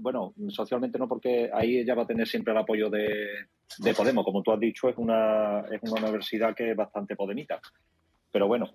bueno, 0.00 0.34
socialmente 0.48 0.98
no, 0.98 1.08
porque 1.08 1.50
ahí 1.52 1.78
ella 1.78 1.94
va 1.94 2.02
a 2.02 2.06
tener 2.06 2.28
siempre 2.28 2.52
el 2.52 2.58
apoyo 2.58 2.90
de, 2.90 3.46
de 3.78 3.94
Podemos. 3.94 4.24
Como 4.24 4.42
tú 4.42 4.52
has 4.52 4.60
dicho, 4.60 4.88
es 4.88 4.96
una, 4.98 5.60
es 5.70 5.80
una 5.82 6.02
universidad 6.02 6.54
que 6.54 6.72
es 6.72 6.76
bastante 6.76 7.16
podemita. 7.16 7.58
Pero 8.30 8.46
bueno, 8.48 8.74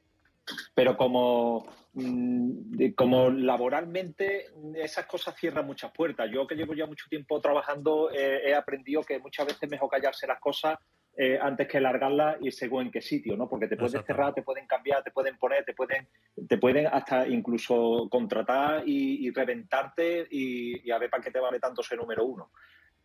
pero 0.74 0.96
como, 0.98 1.68
mm, 1.94 2.92
como 2.96 3.30
laboralmente 3.30 4.48
esas 4.76 5.06
cosas 5.06 5.36
cierran 5.38 5.66
muchas 5.66 5.92
puertas. 5.92 6.30
Yo 6.32 6.48
que 6.48 6.56
llevo 6.56 6.74
ya 6.74 6.86
mucho 6.86 7.06
tiempo 7.10 7.40
trabajando 7.42 8.10
eh, 8.12 8.42
he 8.46 8.54
aprendido 8.54 9.04
que 9.04 9.20
muchas 9.20 9.48
veces 9.48 9.64
es 9.64 9.70
mejor 9.70 9.90
callarse 9.90 10.28
las 10.28 10.40
cosas 10.40 10.78
eh, 11.18 11.38
antes 11.42 11.68
que 11.68 11.82
largarlas 11.82 12.38
y 12.40 12.52
según 12.52 12.86
en 12.86 12.92
qué 12.92 13.02
sitio, 13.02 13.36
¿no? 13.36 13.50
Porque 13.50 13.68
te 13.68 13.74
Exactamente. 13.74 14.08
cerrar, 14.08 14.34
te 14.34 14.42
pueden 14.42 14.66
cambiar, 14.68 15.04
te 15.04 15.12
pueden 15.12 15.38
poner, 15.38 15.66
te 15.66 15.74
pueden, 15.74 16.08
te 16.48 16.58
pueden 16.58 16.88
hasta 16.88 17.28
incluso 17.28 18.08
contratar 18.10 18.84
y, 18.88 19.28
y 19.28 19.32
reventarte 19.32 20.28
y, 20.30 20.88
y 20.88 20.92
a 20.92 20.98
ver 20.98 21.10
para 21.10 21.24
qué 21.24 21.32
te 21.32 21.40
vale 21.40 21.60
tanto 21.60 21.84
ser 21.84 21.98
número 21.98 22.26
uno. 22.26 22.52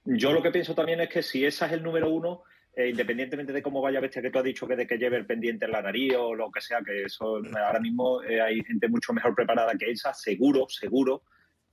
Yo 0.04 0.32
lo 0.32 0.42
que 0.42 0.50
pienso 0.50 0.74
también 0.74 1.00
es 1.00 1.08
que 1.08 1.22
si 1.22 1.44
esa 1.44 1.66
es 1.66 1.72
el 1.72 1.82
número 1.82 2.10
uno, 2.10 2.44
eh, 2.76 2.88
independientemente 2.88 3.52
de 3.52 3.62
cómo 3.62 3.80
vaya 3.80 4.00
bestia 4.00 4.20
que 4.22 4.30
tú 4.30 4.38
has 4.38 4.44
dicho 4.44 4.66
que 4.66 4.76
de 4.76 4.86
que 4.86 4.98
lleve 4.98 5.16
el 5.16 5.26
pendiente 5.26 5.64
en 5.66 5.72
la 5.72 5.82
nariz 5.82 6.14
o 6.16 6.34
lo 6.34 6.50
que 6.50 6.60
sea, 6.60 6.82
que 6.82 7.04
eso 7.04 7.36
ahora 7.56 7.80
mismo 7.80 8.22
eh, 8.22 8.40
hay 8.40 8.62
gente 8.64 8.88
mucho 8.88 9.12
mejor 9.12 9.34
preparada 9.34 9.74
que 9.78 9.90
esa, 9.90 10.12
seguro, 10.14 10.66
seguro. 10.68 11.22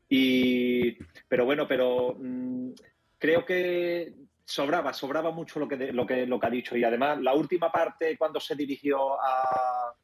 Y, 0.08 0.98
pero 1.28 1.46
bueno, 1.46 1.68
pero 1.68 2.16
mm, 2.20 2.72
creo 3.18 3.46
que 3.46 4.14
sobraba, 4.44 4.94
sobraba 4.94 5.32
mucho 5.32 5.60
lo 5.60 5.68
que, 5.68 5.78
de- 5.78 5.94
lo, 5.94 6.06
que, 6.06 6.26
lo 6.28 6.40
que 6.40 6.48
ha 6.48 6.50
dicho. 6.50 6.76
Y 6.76 6.84
además, 6.84 7.20
la 7.22 7.34
última 7.34 7.72
parte, 7.72 8.18
cuando 8.18 8.40
se 8.40 8.56
dirigió 8.56 9.14
a, 9.22 9.96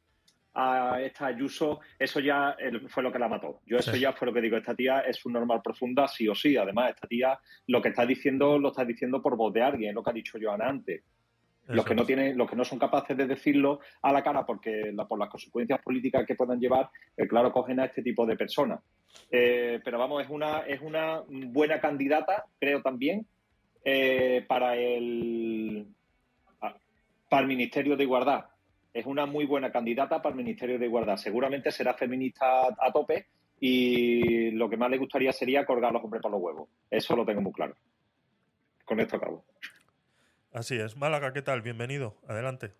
a 0.60 1.00
esta 1.00 1.26
Ayuso, 1.26 1.78
eso 1.98 2.18
ya 2.18 2.56
eh, 2.58 2.80
fue 2.88 3.02
lo 3.04 3.12
que 3.12 3.18
la 3.20 3.28
mató. 3.28 3.60
Yo 3.64 3.76
eso 3.78 3.92
Sí. 3.92 4.00
ya 4.00 4.12
fue 4.12 4.26
lo 4.26 4.32
que 4.34 4.40
digo, 4.40 4.56
esta 4.56 4.74
tía 4.74 5.00
es 5.00 5.24
un 5.24 5.34
normal 5.34 5.60
profunda, 5.62 6.08
sí 6.08 6.26
o 6.26 6.34
sí. 6.34 6.56
Además, 6.56 6.90
esta 6.90 7.06
tía 7.06 7.38
lo 7.68 7.80
que 7.80 7.90
está 7.90 8.04
diciendo 8.04 8.58
lo 8.58 8.68
está 8.70 8.84
diciendo 8.84 9.22
por 9.22 9.36
voz 9.36 9.52
de 9.54 9.62
alguien, 9.62 9.94
lo 9.94 10.02
que 10.02 10.10
ha 10.10 10.12
dicho 10.14 10.36
Joana 10.40 10.68
antes. 10.68 11.02
Los 11.68 11.84
que 11.84 11.94
no 11.94 12.04
tienen, 12.06 12.36
los 12.36 12.48
que 12.48 12.56
no 12.56 12.64
son 12.64 12.78
capaces 12.78 13.14
de 13.14 13.26
decirlo 13.26 13.80
a 14.00 14.10
la 14.10 14.22
cara 14.22 14.44
porque 14.46 14.90
la- 14.92 15.06
por 15.06 15.18
las 15.18 15.28
consecuencias 15.28 15.80
políticas 15.82 16.26
que 16.26 16.34
puedan 16.34 16.58
llevar, 16.58 16.88
eh, 17.16 17.28
claro, 17.28 17.52
cogen 17.52 17.78
a 17.78 17.84
este 17.84 18.02
tipo 18.02 18.24
de 18.26 18.36
personas. 18.36 18.80
Eh, 19.30 19.78
pero 19.84 19.98
vamos, 19.98 20.22
es 20.24 20.30
una, 20.30 20.60
es 20.60 20.80
una 20.80 21.22
buena 21.28 21.78
candidata, 21.78 22.46
creo 22.58 22.80
también, 22.82 23.26
eh, 23.84 24.44
para 24.48 24.76
el 24.76 25.86
ah, 26.62 26.74
para 27.28 27.42
el 27.42 27.48
Ministerio 27.48 27.96
de 27.96 28.04
Igualdad. 28.04 28.46
Es 28.92 29.06
una 29.06 29.26
muy 29.26 29.44
buena 29.46 29.70
candidata 29.70 30.22
para 30.22 30.34
el 30.34 30.42
Ministerio 30.42 30.78
de 30.78 30.86
Igualdad. 30.86 31.16
Seguramente 31.16 31.70
será 31.70 31.94
feminista 31.94 32.68
a, 32.78 32.92
tope 32.92 33.26
y 33.60 34.50
lo 34.52 34.68
que 34.68 34.76
más 34.76 34.90
le 34.90 34.98
gustaría 34.98 35.32
sería 35.32 35.66
colgar 35.66 35.90
a 35.90 35.94
los 35.94 36.04
hombres 36.04 36.22
por 36.22 36.30
los 36.30 36.40
huevos. 36.40 36.68
Eso 36.90 37.14
lo 37.14 37.24
tengo 37.24 37.40
muy 37.40 37.52
claro. 37.52 37.76
Con 38.84 39.00
esto 39.00 39.16
acabo. 39.16 39.44
Así 40.52 40.76
es. 40.76 40.96
Málaga, 40.96 41.32
¿qué 41.32 41.42
tal? 41.42 41.62
Bienvenido. 41.62 42.16
Adelante. 42.26 42.72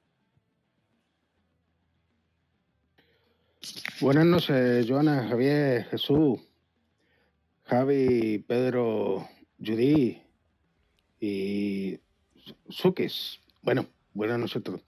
Buenas 4.01 4.25
noches, 4.25 4.87
Joana, 4.89 5.29
Javier, 5.29 5.85
Jesús, 5.87 6.41
Javi, 7.65 8.39
Pedro, 8.39 9.29
Judy 9.59 10.23
y 11.21 11.99
Sukis. 12.69 13.41
Bueno, 13.63 13.87
buenas 14.15 14.39
noches 14.39 14.57
a 14.57 14.61
todos. 14.61 14.81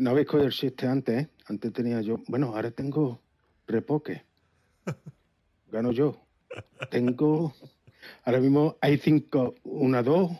No 0.00 0.10
habéis 0.10 0.26
cogido 0.28 0.46
el 0.46 0.52
chiste 0.54 0.86
antes, 0.86 1.24
¿eh? 1.24 1.28
Antes 1.46 1.72
tenía 1.74 2.00
yo. 2.00 2.16
Bueno, 2.26 2.54
ahora 2.56 2.70
tengo 2.70 3.20
repoque. 3.66 4.22
Gano 5.70 5.92
yo. 5.92 6.18
Tengo. 6.90 7.54
Ahora 8.24 8.40
mismo 8.40 8.78
hay 8.80 8.96
cinco, 8.96 9.54
una, 9.62 10.02
dos, 10.02 10.30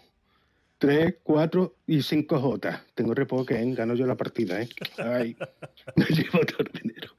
tres, 0.79 1.17
cuatro 1.23 1.77
y 1.87 2.01
cinco 2.01 2.41
J. 2.41 2.87
Tengo 2.95 3.13
repoque, 3.13 3.61
¿eh? 3.61 3.75
Gano 3.75 3.95
yo 3.95 4.07
la 4.07 4.17
partida, 4.17 4.63
¿eh? 4.63 4.69
Ay, 4.97 5.37
me 5.97 6.07
llevo 6.07 6.41
todo 6.47 6.67
el 6.73 6.81
dinero. 6.81 7.11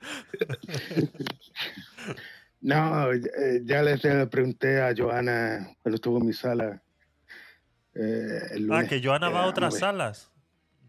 No, 2.64 3.12
eh, 3.12 3.62
ya 3.66 3.82
les 3.82 4.00
pregunté 4.28 4.80
a 4.84 4.94
Joana 4.96 5.76
cuando 5.82 5.96
estuvo 5.96 6.20
en 6.20 6.28
mi 6.28 6.34
sala. 6.34 6.80
eh, 7.96 8.40
el 8.52 8.72
Ah, 8.72 8.86
que 8.88 9.02
Joana 9.04 9.30
va 9.30 9.46
a 9.46 9.48
otras 9.48 9.80
salas. 9.80 10.30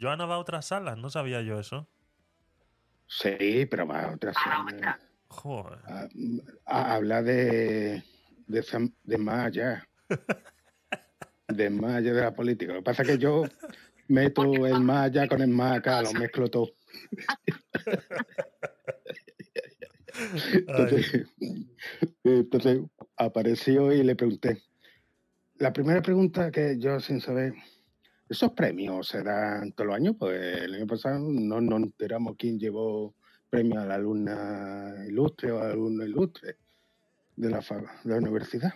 Joana 0.02 0.26
va 0.26 0.34
a 0.34 0.38
otras 0.38 0.66
salas. 0.66 0.98
No 0.98 1.08
sabía 1.10 1.40
yo 1.42 1.60
eso. 1.60 1.88
Sí, 3.06 3.66
pero 3.70 3.86
va 3.86 4.02
a 4.02 4.14
otras 4.14 4.34
salas. 4.42 4.96
Joder. 5.28 5.78
A, 5.86 6.08
a- 6.66 6.94
habla 6.94 7.22
de, 7.22 8.02
de, 8.48 8.90
de 9.04 9.18
más 9.18 9.46
allá. 9.46 9.88
De 11.48 11.68
más 11.68 11.96
allá 11.96 12.14
de 12.14 12.22
la 12.22 12.34
política. 12.34 12.72
Lo 12.72 12.78
que 12.78 12.84
pasa 12.84 13.02
es 13.02 13.08
que 13.08 13.18
yo 13.18 13.44
meto 14.08 14.42
el 14.66 14.80
más 14.80 15.06
allá 15.06 15.28
con 15.28 15.42
el 15.42 15.48
más 15.50 15.78
acá, 15.78 16.00
lo 16.00 16.12
mezclo 16.14 16.48
todo. 16.48 16.70
Entonces, 20.54 21.26
entonces 22.24 22.80
apareció 23.16 23.92
y 23.92 24.02
le 24.02 24.14
pregunté. 24.14 24.62
La 25.56 25.72
primera 25.72 26.02
pregunta 26.02 26.50
que 26.50 26.78
yo 26.78 27.00
sin 27.00 27.20
saber, 27.20 27.54
¿esos 28.32 28.52
premios 28.52 29.08
se 29.08 29.22
dan 29.22 29.72
todos 29.72 29.88
los 29.88 29.96
años? 29.96 30.16
Pues 30.18 30.40
el 30.62 30.74
año 30.74 30.86
pasado 30.86 31.18
no 31.20 31.60
nos 31.60 31.82
enteramos 31.82 32.34
quién 32.38 32.58
llevó 32.58 33.14
premio 33.48 33.80
a 33.80 33.86
la 33.86 33.94
alumna 33.96 34.94
ilustre 35.06 35.52
o 35.52 35.60
al 35.60 35.72
alumno 35.72 36.04
ilustre 36.04 36.56
de 37.36 37.50
la, 37.50 37.58
de 37.60 38.10
la 38.10 38.16
universidad. 38.16 38.72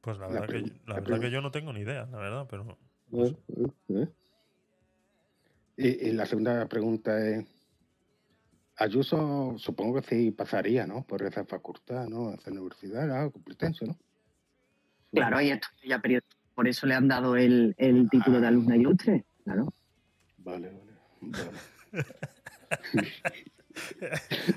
Pues 0.00 0.18
la 0.18 0.28
La 0.28 0.40
verdad, 0.40 0.46
que, 0.48 0.58
pregu- 0.60 0.66
yo- 0.68 0.74
la 0.86 0.94
la 0.94 1.00
verdad 1.00 1.20
que 1.20 1.30
yo 1.30 1.40
no 1.40 1.50
tengo 1.50 1.72
ni 1.72 1.80
idea, 1.80 2.06
la 2.06 2.18
verdad, 2.18 2.46
pero. 2.50 2.78
Eh, 3.12 3.36
eh, 3.48 3.66
eh. 3.88 4.08
Y, 5.76 6.08
y 6.08 6.12
la 6.12 6.26
segunda 6.26 6.66
pregunta 6.66 7.18
es, 7.26 7.44
Ayuso 8.76 9.54
supongo 9.58 10.00
que 10.00 10.08
sí 10.08 10.30
pasaría, 10.30 10.86
¿no? 10.86 11.04
Por 11.06 11.22
esa 11.22 11.44
facultad, 11.44 12.06
¿no? 12.06 12.32
Esa 12.32 12.50
universidad, 12.50 13.10
ah, 13.10 13.30
Complutense, 13.30 13.84
¿no? 13.86 13.98
Claro, 15.12 15.36
ahí 15.36 15.50
está 15.50 15.68
ya 15.86 15.98
periodo. 16.00 16.24
Por 16.60 16.68
eso 16.68 16.86
le 16.86 16.92
han 16.94 17.08
dado 17.08 17.36
el, 17.36 17.74
el 17.78 18.06
título 18.10 18.38
de 18.38 18.48
alumna 18.48 18.76
ilustre. 18.76 19.24
Claro. 19.44 19.72
Vale, 20.44 20.68
vale. 20.68 20.92
vale. 21.22 23.08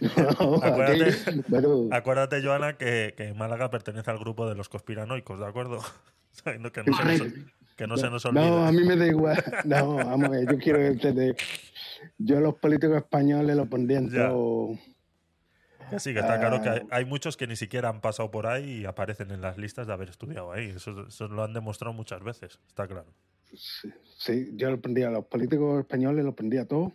No, 0.02 0.56
Acuérdate- 0.64 1.44
bueno, 1.48 1.88
Acuérdate, 1.96 2.44
Joana, 2.44 2.74
que, 2.76 3.14
que 3.16 3.34
Málaga 3.34 3.70
pertenece 3.70 4.12
al 4.12 4.20
grupo 4.20 4.50
de 4.50 4.56
los 4.56 4.68
conspiranoicos, 4.68 5.40
¿de 5.40 5.46
acuerdo? 5.46 5.80
Sabiendo 6.32 6.74
que 6.74 6.84
no, 6.84 6.94
se 6.98 7.06
nos, 7.06 7.22
que 7.78 7.88
no 7.88 7.96
se 7.96 8.10
nos 8.10 8.26
olvide. 8.26 8.50
No, 8.50 8.66
a 8.66 8.72
mí 8.74 8.84
me 8.84 8.98
da 8.98 9.08
igual. 9.08 9.42
No, 9.64 9.96
vamos 9.96 10.28
a 10.28 10.32
ver, 10.32 10.52
yo 10.52 10.58
quiero 10.58 10.80
entender. 10.82 11.38
Yo 12.18 12.42
los 12.42 12.56
políticos 12.56 12.98
españoles 12.98 13.56
los 13.56 13.70
pondría 13.70 14.00
en 14.00 14.10
Ya. 14.10 14.28
todo. 14.28 14.78
Que 15.94 16.00
sí, 16.00 16.14
que 16.14 16.20
está 16.20 16.40
claro 16.40 16.62
que 16.62 16.70
hay, 16.70 16.80
Ah. 16.84 16.88
hay 16.98 17.06
muchos 17.06 17.38
que 17.38 17.48
ni 17.48 17.56
siquiera 17.56 17.90
han 17.90 18.02
pasado 18.02 18.30
por 18.32 18.48
ahí 18.48 18.82
y 18.82 18.86
aparecen 18.86 19.32
en 19.32 19.42
las 19.42 19.58
listas 19.58 19.88
de 19.88 19.94
haber 19.94 20.10
estudiado 20.10 20.52
ahí. 20.52 20.70
Eso, 20.70 21.08
eso 21.08 21.28
lo 21.28 21.44
han 21.44 21.54
demostrado 21.54 21.94
muchas 21.94 22.24
veces, 22.24 22.60
está 22.68 22.88
claro. 22.88 23.14
Sí, 23.56 23.92
sí, 24.18 24.50
yo 24.56 24.72
lo 24.72 24.82
pondría 24.82 25.10
a 25.10 25.12
los 25.12 25.26
políticos 25.26 25.80
españoles, 25.82 26.26
los 26.26 26.34
pondría 26.36 26.62
a 26.62 26.66
todos 26.66 26.92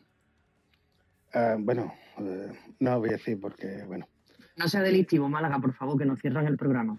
Ah, 1.34 1.56
bueno, 1.58 1.92
eh, 2.18 2.52
no 2.80 2.98
voy 3.00 3.10
a 3.10 3.12
decir 3.12 3.38
porque, 3.40 3.84
bueno, 3.86 4.08
No 4.56 4.66
sea 4.66 4.80
delictivo, 4.82 5.28
Málaga, 5.28 5.58
por 5.60 5.74
favor, 5.74 5.98
que 5.98 6.04
nos 6.06 6.18
cierran 6.20 6.46
el 6.46 6.56
programa. 6.56 6.98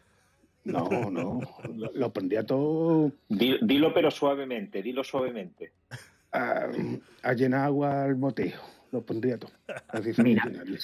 no, 0.66 0.88
no, 1.10 1.40
lo, 1.74 1.92
lo 1.94 2.14
pondría 2.14 2.46
todo 2.46 3.12
Di- 3.28 3.58
Dilo 3.62 3.92
pero 3.94 4.12
suavemente, 4.12 4.82
dilo 4.84 5.04
suavemente. 5.04 5.72
a, 6.32 6.68
a 7.24 7.34
llenar 7.34 7.66
agua 7.66 8.04
al 8.04 8.14
botejo. 8.16 8.66
Lo 8.92 9.06
pondría 9.06 9.38
todo. 9.38 9.52
Así 9.90 10.14
se 10.14 10.24
Mira, 10.24 10.46
muy 10.46 10.56
bien. 10.66 10.80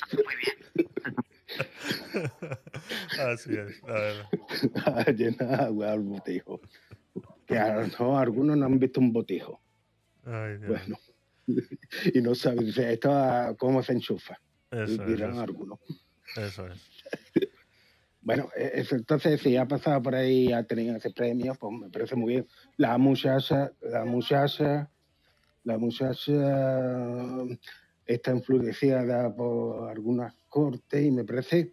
Así 3.20 3.56
es, 3.56 3.82
la 3.84 3.93
verdad. 3.93 4.26
a 4.86 5.12
llenar 5.12 5.62
agua 5.62 5.91
al 5.91 6.01
botejo. 6.01 6.62
Que 7.47 7.58
a 7.58 7.76
lo 7.76 7.82
mejor 7.82 8.22
algunos 8.22 8.58
no 8.58 8.66
han 8.66 8.80
visto 8.80 8.99
un 8.99 9.12
botejo. 9.14 9.62
Ay, 10.24 10.58
Dios. 10.58 10.68
Bueno, 10.68 10.97
y 12.14 12.22
no 12.22 12.36
saben, 12.36 12.68
esto 12.76 13.12
a- 13.12 13.56
cómo 13.58 13.82
se 13.84 13.93
enchufa. 13.93 14.39
Eso 14.72 14.93
es, 14.93 15.06
dirán 15.08 15.32
eso, 15.32 15.41
algunos. 15.41 15.80
eso 16.36 16.68
es. 16.68 16.82
Bueno, 18.22 18.49
e- 18.56 18.72
eso, 18.82 18.95
entonces 18.95 19.39
si 19.41 19.56
ha 19.58 19.68
pasado 19.68 20.01
por 20.01 20.16
ahí, 20.16 20.51
ha 20.51 20.64
tenido 20.64 20.95
ese 20.95 21.12
premio, 21.12 21.53
pues 21.56 21.74
me 21.80 21.89
parece 21.89 22.16
muy 22.16 22.34
bien. 22.34 22.47
La 22.78 22.97
muchacha, 22.97 23.72
la 23.82 24.03
muchacha, 24.06 24.89
la 25.64 25.78
muchacha 25.78 26.34
está 28.06 28.32
influenciada 28.32 29.34
por 29.36 29.89
algunas 29.89 30.34
cortes 30.47 31.03
y 31.06 31.12
me 31.12 31.24
parece, 31.24 31.72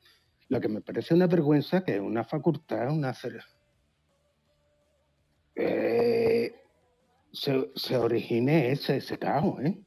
lo 0.48 0.60
que 0.60 0.68
me 0.68 0.80
parece 0.80 1.14
una 1.14 1.26
vergüenza 1.26 1.84
que 1.84 2.00
una 2.00 2.24
facultad, 2.24 2.90
una 2.90 3.14
eh, 5.54 6.54
se, 7.32 7.70
se 7.74 7.96
origine 7.96 8.72
ese, 8.72 8.96
ese 8.96 9.18
caos, 9.18 9.60
¿eh? 9.62 9.78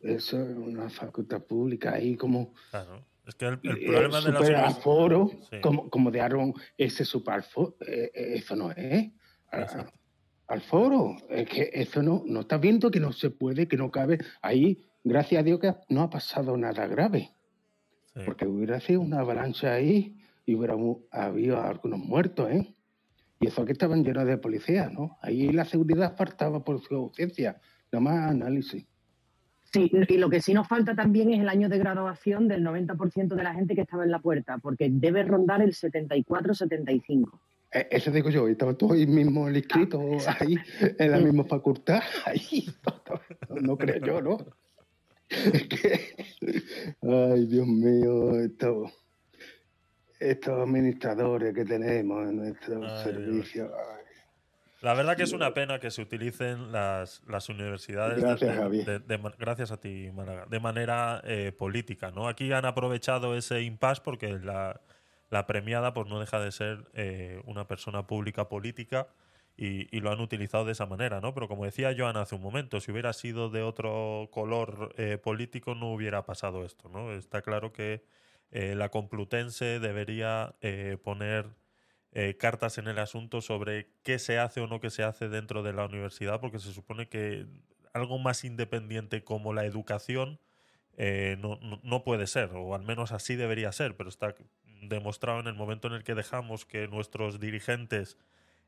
Eso 0.00 0.40
es 0.40 0.56
una 0.56 0.88
facultad 0.88 1.42
pública 1.42 1.92
ahí 1.94 2.16
como 2.16 2.54
Claro. 2.70 3.04
Es 3.26 3.34
que 3.34 3.46
el, 3.46 3.60
el 3.64 3.76
eh, 3.78 3.86
problema 3.86 4.20
de 4.22 4.32
las 4.32 4.46
super 4.46 4.56
univers- 4.56 4.64
aforo, 4.78 5.30
Sí. 5.50 5.60
como, 5.60 5.90
como 5.90 6.10
de 6.10 6.20
Aaron, 6.20 6.54
ese 6.78 7.04
superaforo, 7.04 7.76
eh, 7.86 8.10
eh, 8.14 8.32
eso 8.36 8.56
no 8.56 8.70
es. 8.70 9.12
A- 9.50 9.60
Exacto. 9.62 9.92
al 10.46 10.62
foro, 10.62 11.14
es 11.28 11.46
que 11.46 11.70
eso 11.74 12.02
no, 12.02 12.22
no 12.24 12.40
está 12.40 12.56
viendo 12.56 12.90
que 12.90 13.00
no 13.00 13.12
se 13.12 13.28
puede, 13.28 13.68
que 13.68 13.76
no 13.76 13.90
cabe. 13.90 14.18
Ahí, 14.40 14.87
gracias 15.08 15.40
a 15.40 15.42
Dios 15.42 15.58
que 15.60 15.74
no 15.88 16.02
ha 16.02 16.10
pasado 16.10 16.56
nada 16.56 16.86
grave, 16.86 17.30
Sí. 18.14 18.20
porque 18.24 18.46
hubiera 18.46 18.80
sido 18.80 19.00
una 19.00 19.20
avalancha 19.20 19.72
ahí 19.72 20.16
y 20.46 20.54
hubiera 20.54 20.74
habido 21.10 21.60
algunos 21.62 21.98
muertos, 22.00 22.50
¿eh? 22.50 22.74
Y 23.40 23.46
eso 23.46 23.64
que 23.64 23.72
estaban 23.72 24.02
llenos 24.02 24.26
de 24.26 24.36
policías, 24.38 24.92
¿no? 24.92 25.16
Ahí 25.22 25.52
la 25.52 25.64
seguridad 25.64 26.16
faltaba 26.16 26.64
por 26.64 26.80
su 26.80 26.94
ausencia, 26.96 27.60
nada 27.92 28.00
más 28.02 28.30
análisis. 28.30 28.86
Sí, 29.72 29.90
y 30.08 30.16
lo 30.16 30.30
que 30.30 30.40
sí 30.40 30.54
nos 30.54 30.66
falta 30.66 30.94
también 30.96 31.30
es 31.32 31.40
el 31.40 31.48
año 31.48 31.68
de 31.68 31.78
graduación 31.78 32.48
del 32.48 32.64
90% 32.64 33.34
de 33.36 33.42
la 33.42 33.52
gente 33.54 33.74
que 33.74 33.82
estaba 33.82 34.02
en 34.04 34.10
la 34.10 34.18
puerta, 34.18 34.56
porque 34.58 34.88
debe 34.90 35.22
rondar 35.24 35.60
el 35.62 35.74
74-75. 35.74 37.38
Eh, 37.72 37.86
Eso 37.90 38.10
digo 38.10 38.30
yo, 38.30 38.48
estaba 38.48 38.72
todo 38.74 38.94
ahí 38.94 39.06
mismo 39.06 39.46
el 39.46 39.58
inscrito, 39.58 40.00
ahí, 40.40 40.56
en 40.98 41.10
la 41.10 41.18
misma 41.18 41.44
facultad, 41.44 42.00
ahí, 42.26 42.66
no, 43.50 43.60
no 43.60 43.76
creo 43.76 44.04
yo, 44.04 44.22
¿no? 44.22 44.38
Es 45.30 45.68
que, 45.68 46.00
ay, 47.02 47.46
Dios 47.46 47.66
mío, 47.66 48.38
estos, 48.40 48.90
estos 50.20 50.58
administradores 50.60 51.54
que 51.54 51.64
tenemos 51.64 52.28
en 52.28 52.36
nuestro 52.36 52.88
servicio. 53.02 53.70
La 54.80 54.94
verdad 54.94 55.16
que 55.16 55.24
es 55.24 55.32
una 55.32 55.52
pena 55.54 55.80
que 55.80 55.90
se 55.90 56.00
utilicen 56.02 56.70
las, 56.70 57.22
las 57.26 57.48
universidades. 57.48 58.16
de- 58.16 58.22
Gracias, 58.22 59.06
de- 59.08 59.32
gracias 59.38 59.72
a 59.72 59.80
ti, 59.80 60.08
Málaga. 60.14 60.46
De 60.48 60.60
manera 60.60 61.20
eh, 61.24 61.50
política, 61.50 62.12
¿no? 62.12 62.28
Aquí 62.28 62.52
han 62.52 62.64
aprovechado 62.64 63.36
ese 63.36 63.62
impasse 63.62 64.00
porque 64.04 64.38
la, 64.38 64.80
la 65.30 65.46
premiada 65.46 65.92
pues 65.94 66.06
no 66.06 66.20
deja 66.20 66.38
de 66.38 66.52
ser 66.52 66.84
eh, 66.94 67.42
una 67.44 67.66
persona 67.66 68.06
pública 68.06 68.48
política 68.48 69.08
y, 69.58 69.94
y 69.96 70.00
lo 70.00 70.12
han 70.12 70.20
utilizado 70.20 70.64
de 70.64 70.72
esa 70.72 70.86
manera, 70.86 71.20
¿no? 71.20 71.34
Pero 71.34 71.48
como 71.48 71.64
decía 71.66 71.94
Joan 71.98 72.16
hace 72.16 72.36
un 72.36 72.42
momento, 72.42 72.80
si 72.80 72.92
hubiera 72.92 73.12
sido 73.12 73.50
de 73.50 73.62
otro 73.62 74.28
color 74.32 74.94
eh, 74.96 75.18
político 75.18 75.74
no 75.74 75.92
hubiera 75.92 76.24
pasado 76.24 76.64
esto, 76.64 76.88
¿no? 76.88 77.12
Está 77.12 77.42
claro 77.42 77.72
que 77.72 78.04
eh, 78.52 78.74
la 78.76 78.90
Complutense 78.90 79.80
debería 79.80 80.54
eh, 80.62 80.96
poner 81.02 81.56
eh, 82.12 82.36
cartas 82.38 82.78
en 82.78 82.88
el 82.88 82.98
asunto 83.00 83.40
sobre 83.42 83.90
qué 84.04 84.18
se 84.18 84.38
hace 84.38 84.60
o 84.60 84.66
no 84.68 84.80
que 84.80 84.90
se 84.90 85.02
hace 85.02 85.28
dentro 85.28 85.62
de 85.64 85.72
la 85.72 85.86
universidad, 85.86 86.40
porque 86.40 86.60
se 86.60 86.72
supone 86.72 87.08
que 87.08 87.46
algo 87.92 88.18
más 88.18 88.44
independiente 88.44 89.24
como 89.24 89.52
la 89.52 89.64
educación 89.66 90.40
no- 91.38 91.60
no 91.84 92.02
puede 92.04 92.26
ser, 92.26 92.50
o 92.54 92.74
al 92.74 92.82
menos 92.82 93.12
así 93.12 93.36
debería 93.36 93.70
ser, 93.72 93.96
pero 93.96 94.08
está 94.08 94.34
demostrado 94.82 95.40
en 95.40 95.46
el 95.46 95.54
momento 95.54 95.86
en 95.88 95.94
el 95.94 96.02
que 96.04 96.14
dejamos 96.16 96.64
que 96.64 96.88
nuestros 96.88 97.38
dirigentes 97.40 98.18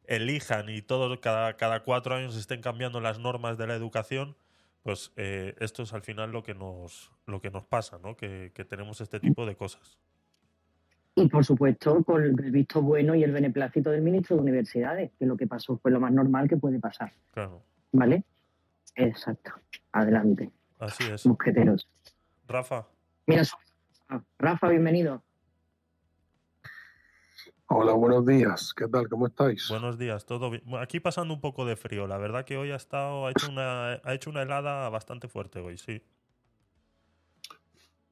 elijan 0.04 0.68
y 0.68 0.82
todo, 0.82 1.20
cada, 1.20 1.56
cada 1.56 1.82
cuatro 1.82 2.14
años 2.14 2.36
estén 2.36 2.60
cambiando 2.60 3.00
las 3.00 3.18
normas 3.18 3.58
de 3.58 3.66
la 3.66 3.74
educación, 3.74 4.36
pues 4.82 5.12
eh, 5.16 5.54
esto 5.60 5.82
es 5.82 5.92
al 5.92 6.02
final 6.02 6.32
lo 6.32 6.42
que 6.42 6.54
nos, 6.54 7.12
lo 7.26 7.40
que 7.40 7.50
nos 7.50 7.64
pasa, 7.64 7.98
¿no? 8.02 8.16
que, 8.16 8.52
que 8.54 8.64
tenemos 8.64 9.00
este 9.00 9.20
tipo 9.20 9.46
de 9.46 9.56
cosas. 9.56 9.98
Y 11.14 11.28
por 11.28 11.44
supuesto, 11.44 12.02
con 12.04 12.22
el 12.22 12.32
visto 12.50 12.80
bueno 12.80 13.14
y 13.14 13.24
el 13.24 13.32
beneplácito 13.32 13.90
del 13.90 14.00
ministro 14.00 14.36
de 14.36 14.42
Universidades, 14.42 15.10
que 15.18 15.26
lo 15.26 15.36
que 15.36 15.46
pasó 15.46 15.76
fue 15.76 15.90
lo 15.90 16.00
más 16.00 16.12
normal 16.12 16.48
que 16.48 16.56
puede 16.56 16.78
pasar. 16.78 17.12
Claro, 17.32 17.62
¿Vale? 17.92 18.24
Exacto. 18.94 19.52
Adelante, 19.92 20.50
así 20.78 21.04
es. 21.04 21.26
mosqueteros. 21.26 21.88
Rafa. 22.46 22.86
Mira, 23.26 23.42
Rafa, 24.38 24.68
bienvenido. 24.68 25.22
Hola, 27.72 27.92
buenos 27.92 28.26
días. 28.26 28.74
¿Qué 28.74 28.88
tal? 28.88 29.08
¿Cómo 29.08 29.28
estáis? 29.28 29.68
Buenos 29.68 29.96
días, 29.96 30.26
todo 30.26 30.50
bien. 30.50 30.62
Aquí 30.80 30.98
pasando 30.98 31.32
un 31.32 31.40
poco 31.40 31.64
de 31.64 31.76
frío. 31.76 32.08
La 32.08 32.18
verdad 32.18 32.44
que 32.44 32.56
hoy 32.56 32.72
ha 32.72 32.76
estado, 32.76 33.26
ha 33.26 33.30
hecho 33.30 33.48
una, 33.48 33.92
ha 33.92 34.12
hecho 34.14 34.28
una 34.28 34.42
helada 34.42 34.88
bastante 34.88 35.28
fuerte 35.28 35.60
hoy, 35.60 35.78
sí. 35.78 36.02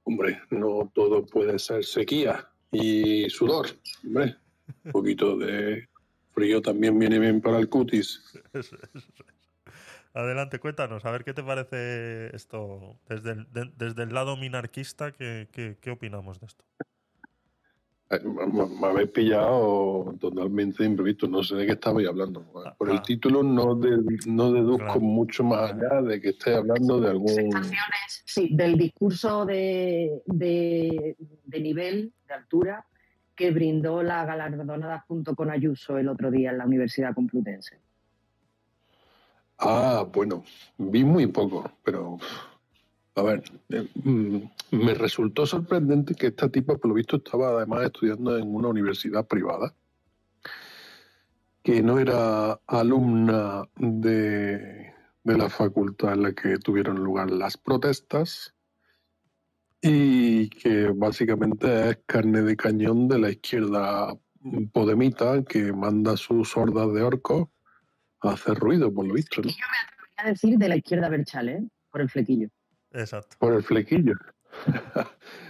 Hombre, 0.04 0.40
no 0.50 0.90
todo 0.94 1.26
puede 1.26 1.58
ser 1.58 1.84
sequía 1.84 2.48
y 2.70 3.28
sudor. 3.30 3.66
Hombre, 4.06 4.36
un 4.84 4.92
poquito 4.92 5.36
de 5.36 5.88
frío 6.32 6.62
también 6.62 6.96
viene 6.96 7.18
bien 7.18 7.40
para 7.40 7.58
el 7.58 7.68
cutis. 7.68 8.22
Adelante, 10.14 10.60
cuéntanos, 10.60 11.04
a 11.04 11.10
ver 11.10 11.24
qué 11.24 11.34
te 11.34 11.42
parece 11.42 12.34
esto 12.34 13.00
desde 13.08 13.32
el, 13.32 13.52
de- 13.52 13.72
desde 13.76 14.04
el 14.04 14.14
lado 14.14 14.36
minarquista, 14.36 15.10
¿qué, 15.10 15.48
qué, 15.52 15.76
qué 15.80 15.90
opinamos 15.90 16.38
de 16.40 16.46
esto? 16.46 16.64
Eh, 18.10 18.20
Me, 18.24 18.86
habéis 18.86 19.10
pillado 19.10 20.14
totalmente 20.18 20.82
de 20.82 20.88
imprevisto. 20.88 21.28
No 21.28 21.42
sé 21.42 21.56
de 21.56 21.66
qué 21.66 21.72
estabais 21.72 22.08
hablando. 22.08 22.42
Por 22.78 22.88
Ah. 22.90 22.94
el 22.94 23.02
título 23.02 23.42
no, 23.42 23.74
de- 23.74 24.02
no 24.26 24.50
deduzco 24.52 24.84
Claro. 24.84 25.00
mucho 25.00 25.44
más 25.44 25.72
allá 25.72 26.00
de 26.02 26.20
que 26.20 26.30
estéis 26.30 26.56
hablando 26.56 27.00
de 27.00 27.10
algún... 27.10 27.28
Sensaciones, 27.28 28.22
sí, 28.24 28.48
del 28.52 28.78
discurso 28.78 29.44
de, 29.44 30.22
de, 30.26 31.16
de 31.44 31.60
nivel, 31.60 32.12
de 32.26 32.34
altura, 32.34 32.86
que 33.36 33.50
brindó 33.50 34.02
la 34.02 34.24
galardonada 34.24 35.04
junto 35.06 35.34
con 35.36 35.50
Ayuso 35.50 35.98
el 35.98 36.08
otro 36.08 36.30
día 36.30 36.50
en 36.50 36.58
la 36.58 36.64
Universidad 36.66 37.14
Complutense. 37.14 37.78
Ah, 39.58 40.06
bueno, 40.12 40.44
vi 40.78 41.04
muy 41.04 41.26
poco, 41.26 41.70
pero 41.84 42.18
a 43.18 43.22
ver, 43.22 43.42
eh, 43.70 43.88
mm, 43.94 44.38
me 44.70 44.94
resultó 44.94 45.46
sorprendente 45.46 46.14
que 46.14 46.28
esta 46.28 46.48
tipa, 46.48 46.76
por 46.76 46.88
lo 46.88 46.94
visto, 46.94 47.16
estaba 47.16 47.48
además 47.48 47.84
estudiando 47.84 48.36
en 48.38 48.54
una 48.54 48.68
universidad 48.68 49.26
privada, 49.26 49.74
que 51.62 51.82
no 51.82 51.98
era 51.98 52.60
alumna 52.66 53.68
de, 53.76 54.94
la 55.24 55.50
facultad 55.50 56.14
en 56.14 56.22
la 56.22 56.32
que 56.32 56.56
tuvieron 56.58 57.04
lugar 57.04 57.30
las 57.30 57.58
protestas 57.58 58.54
y 59.82 60.48
que 60.48 60.90
básicamente 60.94 61.90
es 61.90 61.98
carne 62.06 62.42
de 62.42 62.56
cañón 62.56 63.08
de 63.08 63.18
la 63.18 63.30
izquierda 63.30 64.16
podemita 64.72 65.44
que 65.44 65.72
manda 65.72 66.16
sus 66.16 66.56
hordas 66.56 66.92
de 66.94 67.02
orcos 67.02 67.48
a 68.20 68.30
hacer 68.30 68.54
ruido, 68.54 68.92
por 68.92 69.06
lo 69.06 69.14
visto, 69.14 69.42
yo 69.42 69.48
me 69.48 69.50
atrevería 69.50 70.16
a 70.16 70.28
decir 70.28 70.58
de 70.58 70.68
la 70.68 70.76
izquierda 70.76 71.08
Berchal, 71.08 71.48
¿eh? 71.48 71.62
por 71.90 72.00
el 72.00 72.08
flequillo. 72.08 72.48
Exacto. 72.98 73.36
Por 73.38 73.54
el 73.54 73.62
flequillo. 73.62 74.14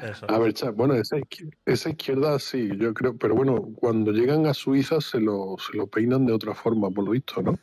Eso 0.02 0.26
A 0.28 0.38
ver, 0.38 0.52
bueno, 0.74 0.94
esa 0.94 1.16
izquierda, 1.18 1.56
esa 1.64 1.88
izquierda 1.90 2.38
sí, 2.38 2.68
yo 2.78 2.92
creo, 2.92 3.16
pero 3.16 3.34
bueno, 3.34 3.70
cuando 3.76 4.12
llegan 4.12 4.46
a 4.46 4.54
Suiza 4.54 5.00
se 5.00 5.20
lo, 5.20 5.56
se 5.58 5.76
lo 5.76 5.86
peinan 5.86 6.26
de 6.26 6.32
otra 6.32 6.54
forma, 6.54 6.90
por 6.90 7.04
lo 7.04 7.12
visto, 7.12 7.40
¿no? 7.42 7.58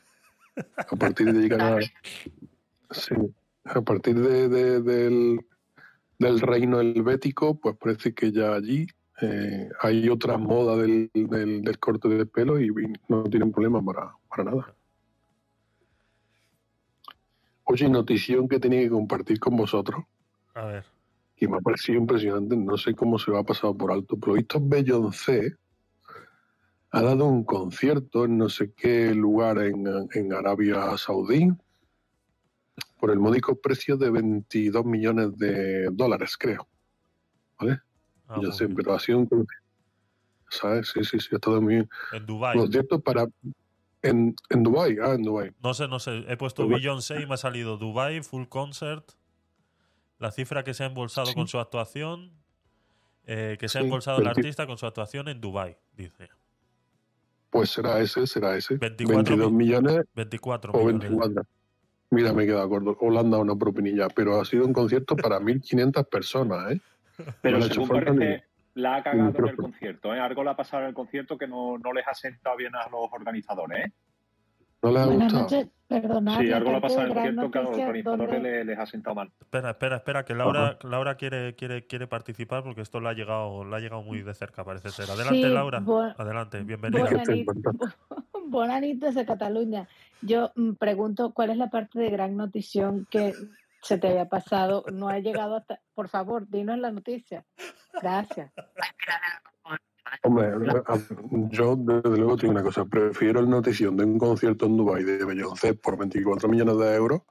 A 0.77 0.95
partir 0.95 1.31
de 1.33 1.39
llegar 1.39 1.61
a, 1.61 1.79
sí, 2.91 3.15
a 3.65 3.81
partir 3.81 4.19
de, 4.19 4.49
de- 4.49 4.81
del, 4.81 5.39
del 6.17 6.39
reino 6.39 6.79
helvético, 6.79 7.59
pues 7.59 7.75
parece 7.77 8.13
que 8.13 8.31
ya 8.31 8.55
allí 8.55 8.87
eh, 9.21 9.69
hay 9.81 10.09
otra 10.09 10.37
moda 10.37 10.77
del, 10.77 11.11
del, 11.13 11.61
del 11.61 11.79
corte 11.79 12.07
de 12.09 12.25
pelo 12.25 12.59
y 12.59 12.69
no 13.09 13.23
tienen 13.25 13.51
problema 13.51 13.83
para, 13.83 14.13
para 14.29 14.43
nada. 14.45 14.74
Oye, 17.65 17.89
notición 17.89 18.47
que 18.47 18.59
tenía 18.59 18.81
que 18.81 18.89
compartir 18.89 19.39
con 19.39 19.57
vosotros. 19.57 20.03
A 20.53 20.65
ver, 20.65 20.85
que 21.35 21.47
me 21.47 21.57
ha 21.57 21.59
parecido 21.59 21.99
impresionante, 21.99 22.55
no 22.55 22.77
sé 22.77 22.95
cómo 22.95 23.19
se 23.19 23.31
lo 23.31 23.37
ha 23.37 23.43
pasado 23.43 23.75
por 23.75 23.91
alto, 23.91 24.17
pero 24.17 24.33
visto 24.33 24.59
Beyoncé 24.61 25.57
ha 26.91 27.01
dado 27.01 27.25
un 27.25 27.43
concierto 27.43 28.23
en 28.23 28.37
no 28.37 28.47
sé 28.47 28.71
qué 28.71 29.13
lugar 29.13 29.57
en, 29.57 29.85
en 30.13 30.33
Arabia 30.33 30.97
Saudí 30.97 31.49
por 32.99 33.11
el 33.11 33.19
módico 33.19 33.59
precio 33.59 33.97
de 33.97 34.09
22 34.11 34.85
millones 34.85 35.37
de 35.37 35.89
dólares, 35.91 36.37
creo. 36.37 36.67
¿Vale? 37.59 37.81
Ah, 38.27 38.39
Yo 38.41 38.51
sé, 38.51 38.65
bien. 38.65 38.77
pero 38.77 38.93
ha 38.93 38.99
sido 38.99 39.19
un. 39.19 39.47
¿Sabes? 40.49 40.91
Sí, 40.93 41.03
sí, 41.03 41.19
sí, 41.19 41.29
ha 41.33 41.35
estado 41.35 41.61
muy 41.61 41.75
bien. 41.75 41.89
En 42.13 42.25
Dubai. 42.25 42.57
Concierto 42.57 42.99
para. 43.01 43.27
En, 44.09 44.35
en 44.49 44.63
Dubái, 44.63 44.97
ah, 45.01 45.13
en 45.13 45.23
Dubái. 45.23 45.51
No 45.63 45.73
sé, 45.73 45.87
no 45.87 45.99
sé. 45.99 46.23
He 46.27 46.37
puesto 46.37 46.63
Dubai. 46.63 46.79
Beyoncé 46.79 47.21
y 47.21 47.25
me 47.25 47.33
ha 47.33 47.37
salido 47.37 47.77
Dubai, 47.77 48.21
full 48.21 48.45
concert. 48.47 49.11
La 50.19 50.31
cifra 50.31 50.63
que 50.63 50.73
se 50.73 50.83
ha 50.83 50.87
embolsado 50.87 51.27
Sí. 51.27 51.33
con 51.35 51.47
su 51.47 51.59
actuación. 51.59 52.31
eh, 53.27 53.57
que 53.59 53.67
se 53.69 53.79
ha 53.79 53.81
Sí, 53.81 53.85
embolsado 53.87 54.19
el 54.19 54.25
20. 54.25 54.39
artista 54.41 54.67
con 54.67 54.77
su 54.77 54.85
actuación 54.85 55.27
en 55.29 55.41
Dubai, 55.41 55.75
dice. 55.97 56.29
Pues 57.49 57.71
será 57.71 57.99
ese, 57.99 58.27
será 58.27 58.55
ese. 58.55 58.77
24 58.77 59.15
22 59.35 59.51
mil- 59.51 59.67
millones 59.67 60.05
24 60.13 60.71
o 60.73 60.77
millones. 60.77 60.99
24. 61.09 61.43
Mira, 62.11 62.33
me 62.33 62.43
he 62.43 62.45
quedado 62.45 62.69
corto. 62.69 62.95
O 63.01 63.09
le 63.09 63.17
han 63.19 63.31
dado 63.31 63.41
una 63.41 63.55
propinilla, 63.55 64.09
pero 64.09 64.39
ha 64.39 64.45
sido 64.45 64.65
un 64.65 64.73
concierto 64.73 65.15
para 65.15 65.39
1.500 65.39 66.07
personas, 66.07 66.73
¿eh? 66.73 66.81
Pero 67.41 67.57
No 67.57 67.57
le 67.57 67.63
ha 67.63 67.67
hecho 67.67 67.81
según 67.85 67.89
parece, 67.89 68.43
la 68.75 68.95
ha 68.97 69.03
cagado 69.03 69.39
en 69.39 69.47
el 69.47 69.55
concierto. 69.57 70.13
¿eh? 70.13 70.19
Algo 70.19 70.43
le 70.43 70.49
ha 70.51 70.55
pasado 70.55 70.83
en 70.83 70.89
el 70.89 70.93
concierto 70.93 71.37
que 71.37 71.47
no, 71.47 71.77
no 71.77 71.91
les 71.93 72.07
ha 72.07 72.13
sentado 72.13 72.55
bien 72.57 72.75
a 72.75 72.87
los 72.89 73.09
organizadores. 73.11 73.85
¿eh? 73.87 73.91
¿No 74.83 74.91
les 74.91 75.01
ha 75.01 75.05
Buenas 75.07 75.33
gustado? 75.33 75.41
noches, 75.61 75.73
perdonad. 75.87 76.39
Sí, 76.39 76.51
algo 76.51 76.71
le 76.71 76.77
ha 76.77 76.81
pasado 76.81 77.01
en 77.01 77.07
el 77.07 77.13
concierto 77.13 77.51
que 77.51 77.57
a 77.57 77.61
los 77.61 77.77
organizadores 77.77 78.29
¿dónde- 78.29 78.39
le- 78.49 78.65
les 78.65 78.77
ha 78.77 78.85
sentado 78.85 79.15
mal. 79.15 79.31
Espera, 79.41 79.69
espera, 79.71 79.95
espera, 79.95 80.25
que 80.25 80.35
Laura, 80.35 80.77
Laura 80.83 81.15
quiere, 81.15 81.55
quiere, 81.55 81.87
quiere 81.87 82.05
participar 82.07 82.63
porque 82.63 82.81
esto 82.81 82.99
le 82.99 83.09
ha 83.09 83.13
llegado, 83.13 83.63
le 83.65 83.75
ha 83.75 83.79
llegado 83.79 84.03
muy 84.03 84.21
de 84.21 84.33
cerca, 84.33 84.63
parece 84.63 84.89
ser. 84.89 85.09
Adelante, 85.09 85.41
Sí, 85.41 85.47
Laura. 85.49 85.79
bu- 85.79 86.13
Adelante, 86.17 86.61
bienvenida. 86.63 87.05
Bona 88.47 88.79
nit 88.81 88.99
desde 89.01 89.25
Cataluña. 89.25 89.87
Yo 90.21 90.51
mm, 90.55 90.73
pregunto, 90.73 91.33
¿cuál 91.33 91.49
es 91.51 91.57
la 91.57 91.69
parte 91.69 91.99
de 91.99 92.09
Gran 92.09 92.35
Notición 92.35 93.07
que 93.09 93.33
se 93.81 93.97
te 93.97 94.07
había 94.09 94.25
pasado? 94.27 94.83
No 94.91 95.07
ha 95.09 95.19
llegado 95.19 95.55
hasta... 95.55 95.79
Por 95.93 96.09
favor, 96.09 96.47
dinos 96.49 96.77
la 96.77 96.91
noticia. 96.91 97.45
Gracias. 98.01 98.51
Hombre, 100.23 100.47
a- 100.87 100.97
yo 101.51 101.75
desde 101.75 102.17
luego 102.17 102.37
tengo 102.37 102.51
una 102.53 102.63
cosa. 102.63 102.85
Prefiero 102.85 103.39
el 103.39 103.49
notición 103.49 103.95
de 103.97 104.05
un 104.05 104.17
concierto 104.17 104.65
en 104.65 104.77
Dubái 104.77 105.03
de 105.03 105.23
Beyoncé 105.23 105.73
por 105.75 105.97
24 105.97 106.49
millones 106.49 106.77
de 106.77 106.95
euros 106.95 107.21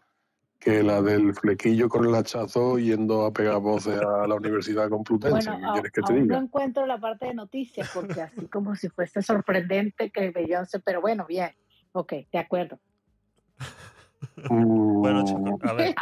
que 0.58 0.82
la 0.82 1.02
del 1.02 1.34
flequillo 1.34 1.88
con 1.88 2.06
el 2.06 2.14
hachazo 2.14 2.78
yendo 2.78 3.26
a 3.26 3.32
pegar 3.32 3.60
voces 3.60 4.00
a 4.00 4.26
la 4.26 4.34
Universidad 4.34 4.88
Complutense. 4.88 5.50
Bueno, 5.50 5.58
¿Qué 5.60 5.66
a- 5.66 5.72
quieres 5.72 5.92
que 5.92 6.00
te 6.02 6.12
aún 6.12 6.18
no 6.20 6.22
diga? 6.24 6.38
encuentro 6.38 6.86
la 6.86 6.98
parte 6.98 7.26
de 7.26 7.34
noticias 7.34 7.90
porque 7.92 8.22
así 8.22 8.46
como 8.48 8.74
si 8.74 8.88
fuese 8.88 9.20
sorprendente 9.22 10.10
que 10.10 10.30
Beyoncé, 10.30 10.80
pero 10.80 11.00
bueno, 11.02 11.26
bien. 11.26 11.50
Ok, 11.92 12.12
de 12.32 12.38
acuerdo. 12.38 12.78
Bueno, 14.48 15.22
Mm, 15.22 15.24
chicos, 15.24 15.60
a 15.62 15.72
ver. 15.74 15.94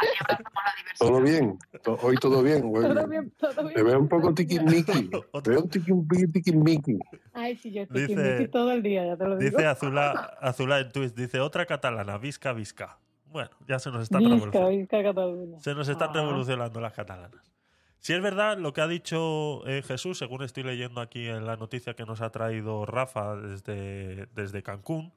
Todo 0.99 1.21
bien, 1.21 1.57
hoy 2.01 2.15
todo 2.17 2.41
bien. 2.43 2.61
güey. 2.69 2.83
Todo 2.93 3.07
bien, 3.07 3.31
todo 3.37 3.61
bien. 3.63 3.73
Te 3.73 3.83
veo 3.83 3.99
un 3.99 4.07
poco 4.07 4.33
tiquismiqui. 4.33 5.09
Te 5.43 5.49
veo 5.49 5.61
un 5.63 5.69
tiqui- 5.69 6.31
tiquismiqui. 6.31 6.99
Ay, 7.33 7.55
sí, 7.57 7.71
yo 7.71 7.85
dice, 7.87 8.47
todo 8.49 8.71
el 8.71 8.83
día, 8.83 9.05
ya 9.05 9.17
te 9.17 9.25
lo 9.25 9.37
digo. 9.37 9.49
Dice 9.51 9.65
Azula, 9.67 10.11
Azula 10.41 10.79
en 10.79 10.91
Twitch, 10.91 11.13
dice 11.13 11.39
otra 11.39 11.65
catalana, 11.65 12.17
Visca, 12.17 12.53
Visca. 12.53 12.97
Bueno, 13.31 13.49
ya 13.67 13.79
se 13.79 13.89
nos 13.91 14.03
están 14.03 14.19
Visca, 14.19 14.35
revolucionando. 14.35 14.77
Visca, 14.77 15.03
Cataluña. 15.03 15.59
Se 15.59 15.73
nos 15.73 15.87
están 15.89 16.09
Ah. 16.11 16.13
revolucionando 16.13 16.79
las 16.81 16.93
catalanas. 16.93 17.51
Si 17.99 18.13
es 18.13 18.21
verdad 18.21 18.57
lo 18.57 18.73
que 18.73 18.81
ha 18.81 18.87
dicho 18.87 19.65
eh, 19.65 19.81
Jesús, 19.81 20.17
según 20.17 20.43
estoy 20.43 20.63
leyendo 20.63 20.99
aquí 21.01 21.27
en 21.27 21.45
la 21.47 21.55
noticia 21.55 21.93
que 21.95 22.05
nos 22.05 22.21
ha 22.21 22.29
traído 22.31 22.85
Rafa 22.85 23.35
desde, 23.37 24.27
desde 24.35 24.61
Cancún. 24.61 25.13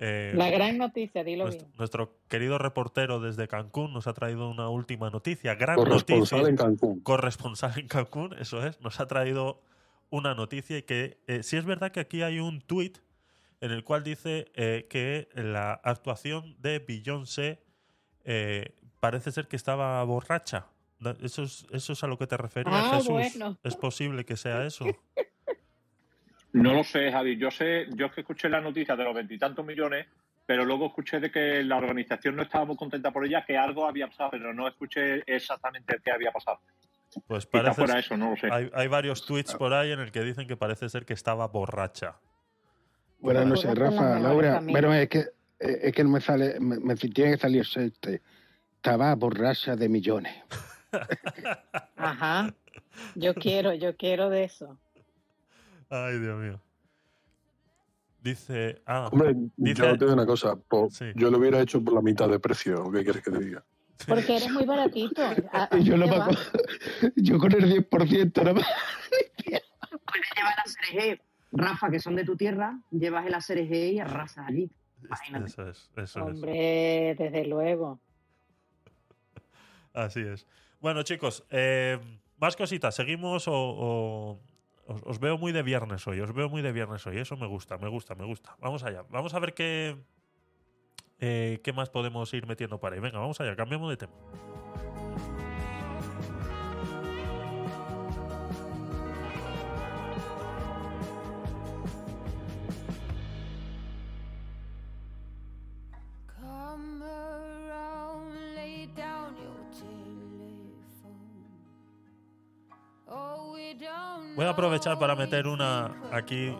Eh, 0.00 0.32
La 0.34 0.50
gran 0.50 0.78
noticia, 0.78 1.22
dilo 1.22 1.44
nuestro, 1.44 1.66
bien. 1.66 1.76
nuestro 1.78 2.18
querido 2.28 2.58
reportero 2.58 3.20
desde 3.20 3.46
Cancún 3.46 3.92
nos 3.92 4.06
ha 4.08 4.14
traído 4.14 4.48
una 4.50 4.68
última 4.68 5.10
noticia, 5.10 5.54
gran 5.54 5.76
Corresponsal 5.76 6.38
noticia. 6.40 6.50
en 6.50 6.56
Cancún. 6.56 7.00
corresponsal 7.00 7.78
en 7.78 7.86
Cancún, 7.86 8.34
eso 8.40 8.66
es, 8.66 8.80
nos 8.80 8.98
ha 8.98 9.06
traído 9.06 9.62
una 10.10 10.34
noticia 10.34 10.76
y 10.78 10.82
que 10.82 11.18
eh, 11.28 11.42
sí 11.44 11.56
es 11.56 11.64
verdad 11.64 11.92
que 11.92 12.00
aquí 12.00 12.22
hay 12.22 12.40
un 12.40 12.60
tuit 12.62 12.98
en 13.60 13.70
el 13.70 13.84
cual 13.84 14.02
dice 14.02 14.50
eh, 14.54 14.86
que 14.90 15.28
la 15.34 15.74
actuación 15.74 16.56
de 16.60 16.78
Beyoncé 16.80 17.62
eh, 18.24 18.74
parece 19.00 19.30
ser 19.32 19.46
que 19.48 19.56
estaba 19.56 20.02
borracha. 20.04 20.66
¿Eso 21.22 21.44
es, 21.44 21.66
¿Eso 21.70 21.92
es 21.94 22.02
a 22.04 22.06
lo 22.06 22.18
que 22.18 22.26
te 22.26 22.36
referías, 22.36 22.74
Ah, 22.74 22.90
Jesús? 22.96 23.08
bueno. 23.08 23.58
¿Es 23.62 23.76
posible 23.76 24.24
que 24.24 24.36
sea 24.36 24.64
eso? 24.66 24.84
No 26.52 26.74
lo 26.74 26.84
sé, 26.84 27.12
Javi. 27.12 27.36
Yo 27.36 27.50
sé, 27.50 27.86
yo 27.90 28.06
es 28.06 28.12
que 28.12 28.22
escuché 28.22 28.48
la 28.48 28.60
noticia 28.60 28.96
de 28.96 29.04
los 29.04 29.14
veintitantos 29.14 29.64
millones, 29.64 30.06
pero 30.46 30.64
luego 30.64 30.86
escuché 30.86 31.20
de 31.20 31.30
que 31.30 31.62
la 31.62 31.76
organización 31.76 32.36
no 32.36 32.42
estaba 32.42 32.64
muy 32.64 32.76
contenta 32.76 33.12
por 33.12 33.24
ella, 33.24 33.44
que 33.46 33.56
algo 33.56 33.86
había 33.86 34.08
pasado, 34.08 34.30
pero 34.32 34.52
no 34.52 34.66
escuché 34.66 35.22
exactamente 35.26 35.98
qué 36.04 36.10
había 36.10 36.32
pasado. 36.32 36.60
Pues 37.26 37.46
parece 37.46 37.74
fuera 37.74 37.98
eso, 37.98 38.16
no 38.16 38.30
lo 38.30 38.36
sé. 38.36 38.48
hay, 38.50 38.70
hay 38.72 38.88
varios 38.88 39.26
tweets 39.26 39.54
por 39.54 39.72
ahí 39.74 39.90
en 39.90 40.00
el 40.00 40.12
que 40.12 40.22
dicen 40.22 40.46
que 40.46 40.56
parece 40.56 40.88
ser 40.88 41.04
que 41.04 41.12
estaba 41.12 41.46
borracha. 41.48 42.16
Bueno, 43.18 43.44
no 43.44 43.56
sé, 43.56 43.68
Todas 43.68 43.78
con 43.78 43.96
las 43.96 44.14
Rafa, 44.14 44.18
Laura, 44.20 44.60
bueno, 44.62 44.94
es 44.94 45.08
que, 45.08 45.24
es 45.58 45.92
que 45.92 46.04
no 46.04 46.10
me 46.10 46.20
sale, 46.20 46.58
me, 46.58 46.78
me 46.78 46.94
tiene 46.94 47.32
que 47.32 47.38
salir 47.38 47.66
este. 47.76 48.22
Estaba 48.76 49.14
borracha 49.14 49.76
de 49.76 49.88
millones. 49.88 50.34
Ajá. 51.96 52.54
Yo 53.14 53.34
quiero, 53.34 53.74
yo 53.74 53.96
quiero 53.96 54.30
de 54.30 54.44
eso. 54.44 54.78
Ay, 55.90 56.18
Dios 56.18 56.38
mío. 56.40 56.60
Dice. 58.22 58.82
Ah, 58.86 59.08
Hombre, 59.10 59.34
Dice- 59.56 59.82
yo 59.82 59.92
te 59.98 60.04
digo 60.04 60.12
una 60.12 60.26
cosa. 60.26 60.54
po- 60.56 60.88
Sí. 60.90 61.06
Yo 61.14 61.30
lo 61.30 61.38
hubiera 61.38 61.60
hecho 61.60 61.82
por 61.82 61.94
la 61.94 62.02
mitad 62.02 62.28
de 62.28 62.38
precio. 62.38 62.90
¿Qué 62.92 63.02
quieres 63.02 63.22
que 63.22 63.30
te 63.30 63.38
diga? 63.38 63.64
Porque 64.06 64.36
eres 64.36 64.50
muy 64.50 64.64
baratito. 64.64 65.22
¿A- 65.52 65.68
a 65.72 65.78
Y 65.78 65.84
yo, 65.84 65.94
qué 65.94 65.98
lo 65.98 66.06
va? 66.08 66.26
pago- 66.26 66.32
yo 67.16 67.38
con 67.38 67.52
el 67.52 67.70
10% 67.88 68.38
nada 68.42 68.54
más. 68.54 68.66
Puedes 69.44 70.30
llevar 70.36 70.54
la 70.56 70.64
cereje, 70.66 71.22
Rafa, 71.52 71.90
que 71.90 71.98
son 71.98 72.14
de 72.16 72.24
tu 72.24 72.36
tierra, 72.36 72.78
llevas 72.90 73.26
el 73.26 73.42
cereje 73.42 73.88
y 73.92 73.98
arrasas 74.00 74.46
allí. 74.48 74.70
Imagínate. 75.02 75.46
eso 75.46 75.68
es, 75.68 75.90
eso 75.96 76.02
es. 76.02 76.16
Hombre, 76.16 77.14
desde 77.18 77.46
luego. 77.46 78.00
Así 79.94 80.20
es. 80.20 80.46
Bueno, 80.80 81.02
chicos, 81.02 81.44
eh, 81.50 81.98
más 82.38 82.54
cositas. 82.56 82.94
¿Seguimos 82.94 83.48
o, 83.48 83.52
o- 83.54 84.40
os, 85.04 85.18
veo 85.20 85.38
muy 85.38 85.52
de 85.52 85.62
viernes 85.62 86.06
hoy? 86.06 86.20
Os 86.20 86.32
veo 86.32 86.48
muy 86.48 86.62
de 86.62 86.72
viernes 86.72 87.06
hoy. 87.06 87.18
Eso 87.18 87.36
me 87.36 87.46
gusta, 87.46 87.78
me 87.78 87.88
gusta, 87.88 88.14
me 88.14 88.24
gusta. 88.24 88.56
Vamos 88.60 88.82
allá. 88.82 89.04
Vamos 89.10 89.34
a 89.34 89.38
ver 89.38 89.54
qué, 89.54 89.96
eh, 91.20 91.60
qué 91.62 91.72
más 91.72 91.90
podemos 91.90 92.32
ir 92.34 92.46
metiendo 92.46 92.80
para 92.80 92.94
ahí. 92.94 93.00
Venga, 93.00 93.18
vamos 93.18 93.40
allá. 93.40 93.54
Cambiamos 93.54 93.90
de 93.90 93.96
tema. 93.96 94.12
Aprovechar 114.80 114.98
para 114.98 115.14
meter 115.14 115.46
una 115.46 115.94
aquí 116.10 116.56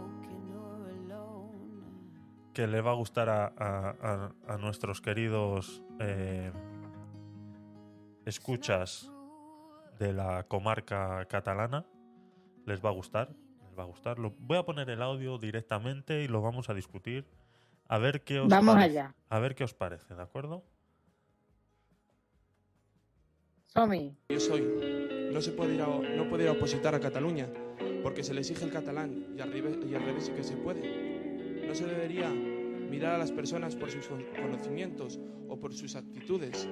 que 2.53 2.67
le 2.67 2.81
va 2.83 2.91
a 2.91 2.95
gustar 2.95 3.29
a, 3.31 3.47
a- 3.47 3.95
a- 4.03 4.33
a 4.55 4.57
nuestros 4.59 5.01
queridos 5.01 5.83
eh, 6.01 6.53
escuchas 8.27 9.11
de 9.99 10.13
la 10.13 10.43
comarca 10.49 11.25
catalana. 11.29 11.87
Les 12.67 12.85
va 12.85 12.91
a 12.91 12.93
gustar, 12.93 13.31
les 13.65 13.79
va 13.79 13.85
a 13.85 13.87
gustar. 13.87 14.19
Lo- 14.19 14.35
voy 14.39 14.59
a 14.59 14.65
poner 14.65 14.91
el 14.91 15.01
audio 15.01 15.39
directamente 15.39 16.23
y 16.23 16.29
lo 16.29 16.43
vamos 16.43 16.69
a 16.69 16.75
discutir. 16.75 17.27
A 17.89 17.97
ver 17.99 18.23
qué 18.23 18.41
os 18.41 18.49
Vamos 18.49 18.75
parece. 18.75 18.99
allá. 19.01 19.15
A 19.31 19.39
ver 19.39 19.55
qué 19.55 19.65
os 19.65 19.73
parece, 19.73 20.15
¿de 20.15 20.23
acuerdo? 20.23 20.63
Somi, 23.69 24.15
Yo 24.29 24.41
soy. 24.41 25.31
No 25.33 25.41
se 25.41 25.53
puede 25.53 25.77
ir 25.77 25.83
a, 25.83 25.87
no 25.87 26.29
puede 26.29 26.43
ir 26.43 26.49
a 26.51 26.53
opositar 26.53 26.95
a 26.95 27.01
Cataluña 27.01 27.49
porque 28.03 28.23
se 28.23 28.35
le 28.35 28.41
exige 28.41 28.65
el 28.65 28.73
catalán 28.73 29.27
y 29.37 29.41
al, 29.41 29.53
revés, 29.53 29.79
y 29.89 29.95
al 29.95 30.03
revés 30.03 30.25
sí 30.25 30.33
que 30.33 30.43
se 30.43 30.57
puede. 30.57 31.67
No 31.67 31.75
se 31.75 31.87
debería 31.87 32.31
mirar 32.31 33.15
a 33.15 33.19
las 33.19 33.31
personas 33.31 33.77
por 33.77 33.91
sus 33.91 34.07
conocimientos 34.07 35.21
o 35.49 35.57
por 35.59 35.73
sus 35.73 35.95
actitudes 35.97 36.69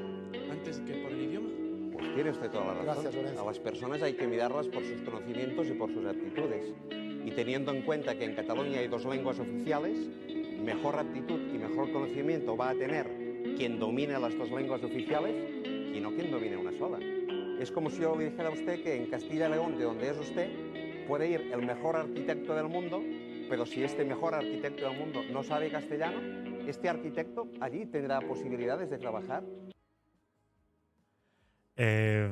antes 0.50 0.80
que 0.80 0.94
por 0.94 1.12
el 1.12 1.22
idioma. 1.22 1.48
Pues 1.92 2.14
tiene 2.14 2.30
usted 2.30 2.50
toda 2.50 2.66
la 2.66 2.74
razón. 2.74 3.04
Gracias, 3.04 3.38
a 3.38 3.44
las 3.44 3.58
personas 3.58 4.02
hay 4.02 4.14
que 4.14 4.26
mirarlas 4.26 4.68
por 4.68 4.84
sus 4.84 5.00
conocimientos 5.02 5.68
y 5.68 5.72
por 5.72 5.92
sus 5.92 6.04
actitudes. 6.06 6.72
Y 7.24 7.30
teniendo 7.32 7.72
en 7.72 7.82
cuenta 7.82 8.16
que 8.16 8.24
en 8.24 8.34
Cataluña 8.34 8.78
hay 8.80 8.88
dos 8.88 9.04
lenguas 9.04 9.38
oficiales, 9.38 9.98
mejor 10.64 10.96
actitud 10.96 11.40
y 11.52 11.58
mejor 11.58 11.92
conocimiento 11.92 12.56
va 12.56 12.70
a 12.70 12.74
tener 12.74 13.06
quien 13.56 13.78
domine 13.78 14.18
las 14.18 14.36
dos 14.36 14.50
lenguas 14.50 14.82
oficiales 14.82 15.34
y 15.64 16.00
no 16.00 16.14
quien 16.14 16.30
domine 16.30 16.56
una 16.56 16.76
sola. 16.78 16.98
Es 17.60 17.72
como 17.72 17.90
si 17.90 18.02
yo 18.02 18.16
le 18.16 18.30
dijera 18.30 18.48
a 18.48 18.52
usted 18.52 18.82
que 18.82 18.94
en 18.94 19.06
Castilla 19.06 19.48
y 19.48 19.50
León, 19.50 19.76
de 19.76 19.84
donde 19.84 20.10
es 20.10 20.18
usted, 20.18 20.48
puede 21.08 21.26
ir 21.26 21.40
el 21.52 21.64
mejor 21.64 21.96
arquitecto 21.96 22.54
del 22.54 22.68
mundo, 22.68 23.02
pero 23.48 23.64
si 23.64 23.82
este 23.82 24.04
mejor 24.04 24.34
arquitecto 24.34 24.84
del 24.86 24.98
mundo 24.98 25.22
no 25.32 25.42
sabe 25.42 25.70
castellano, 25.70 26.20
este 26.68 26.90
arquitecto 26.90 27.48
allí 27.62 27.86
tendrá 27.86 28.20
posibilidades 28.20 28.90
de 28.90 28.98
trabajar. 28.98 29.42
Eh, 31.76 32.30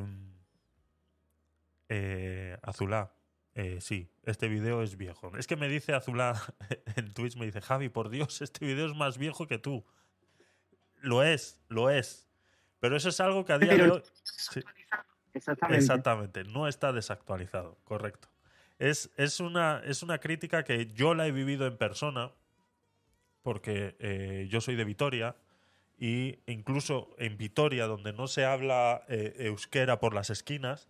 eh, 1.89 2.59
Azulá, 2.63 3.11
eh, 3.55 3.79
sí, 3.81 4.11
este 4.25 4.47
video 4.49 4.83
es 4.83 4.99
viejo. 4.99 5.35
Es 5.39 5.47
que 5.47 5.57
me 5.57 5.71
dice 5.71 5.95
Azulá 5.95 6.35
en 6.97 7.15
Twitch, 7.15 7.37
me 7.37 7.47
dice, 7.47 7.63
Javi, 7.63 7.89
por 7.89 8.11
Dios, 8.11 8.43
este 8.43 8.67
video 8.67 8.87
es 8.87 8.95
más 8.95 9.17
viejo 9.17 9.47
que 9.47 9.59
tú. 9.59 9.87
Lo 11.01 11.23
es, 11.23 11.59
lo 11.69 11.89
es. 11.89 12.29
Pero 12.81 12.97
eso 12.97 13.09
es 13.09 13.19
algo 13.21 13.47
que 13.47 13.55
a 13.55 13.59
día 13.59 13.75
de 13.75 13.91
hoy... 13.91 14.03
Sí. 14.23 14.61
Exactamente. 15.33 15.79
Exactamente, 15.79 16.45
no 16.45 16.67
está 16.69 16.93
desactualizado, 16.93 17.79
correcto. 17.85 18.29
Es, 18.79 19.11
es, 19.17 19.41
una, 19.41 19.83
es 19.85 20.03
una 20.03 20.19
crítica 20.19 20.63
que 20.65 20.87
yo 20.93 21.15
la 21.15 21.27
he 21.27 21.33
vivido 21.33 21.67
en 21.67 21.77
persona, 21.77 22.33
porque 23.43 23.97
eh, 24.01 24.49
yo 24.51 24.61
soy 24.61 24.77
de 24.77 24.85
Vitoria, 24.85 25.37
y 25.99 26.41
incluso 26.47 27.15
en 27.19 27.39
Vitoria, 27.39 27.87
donde 27.87 28.13
no 28.13 28.27
se 28.27 28.45
habla 28.45 29.05
eh, 29.09 29.35
euskera 29.39 29.99
por 29.99 30.15
las 30.15 30.29
esquinas, 30.29 30.89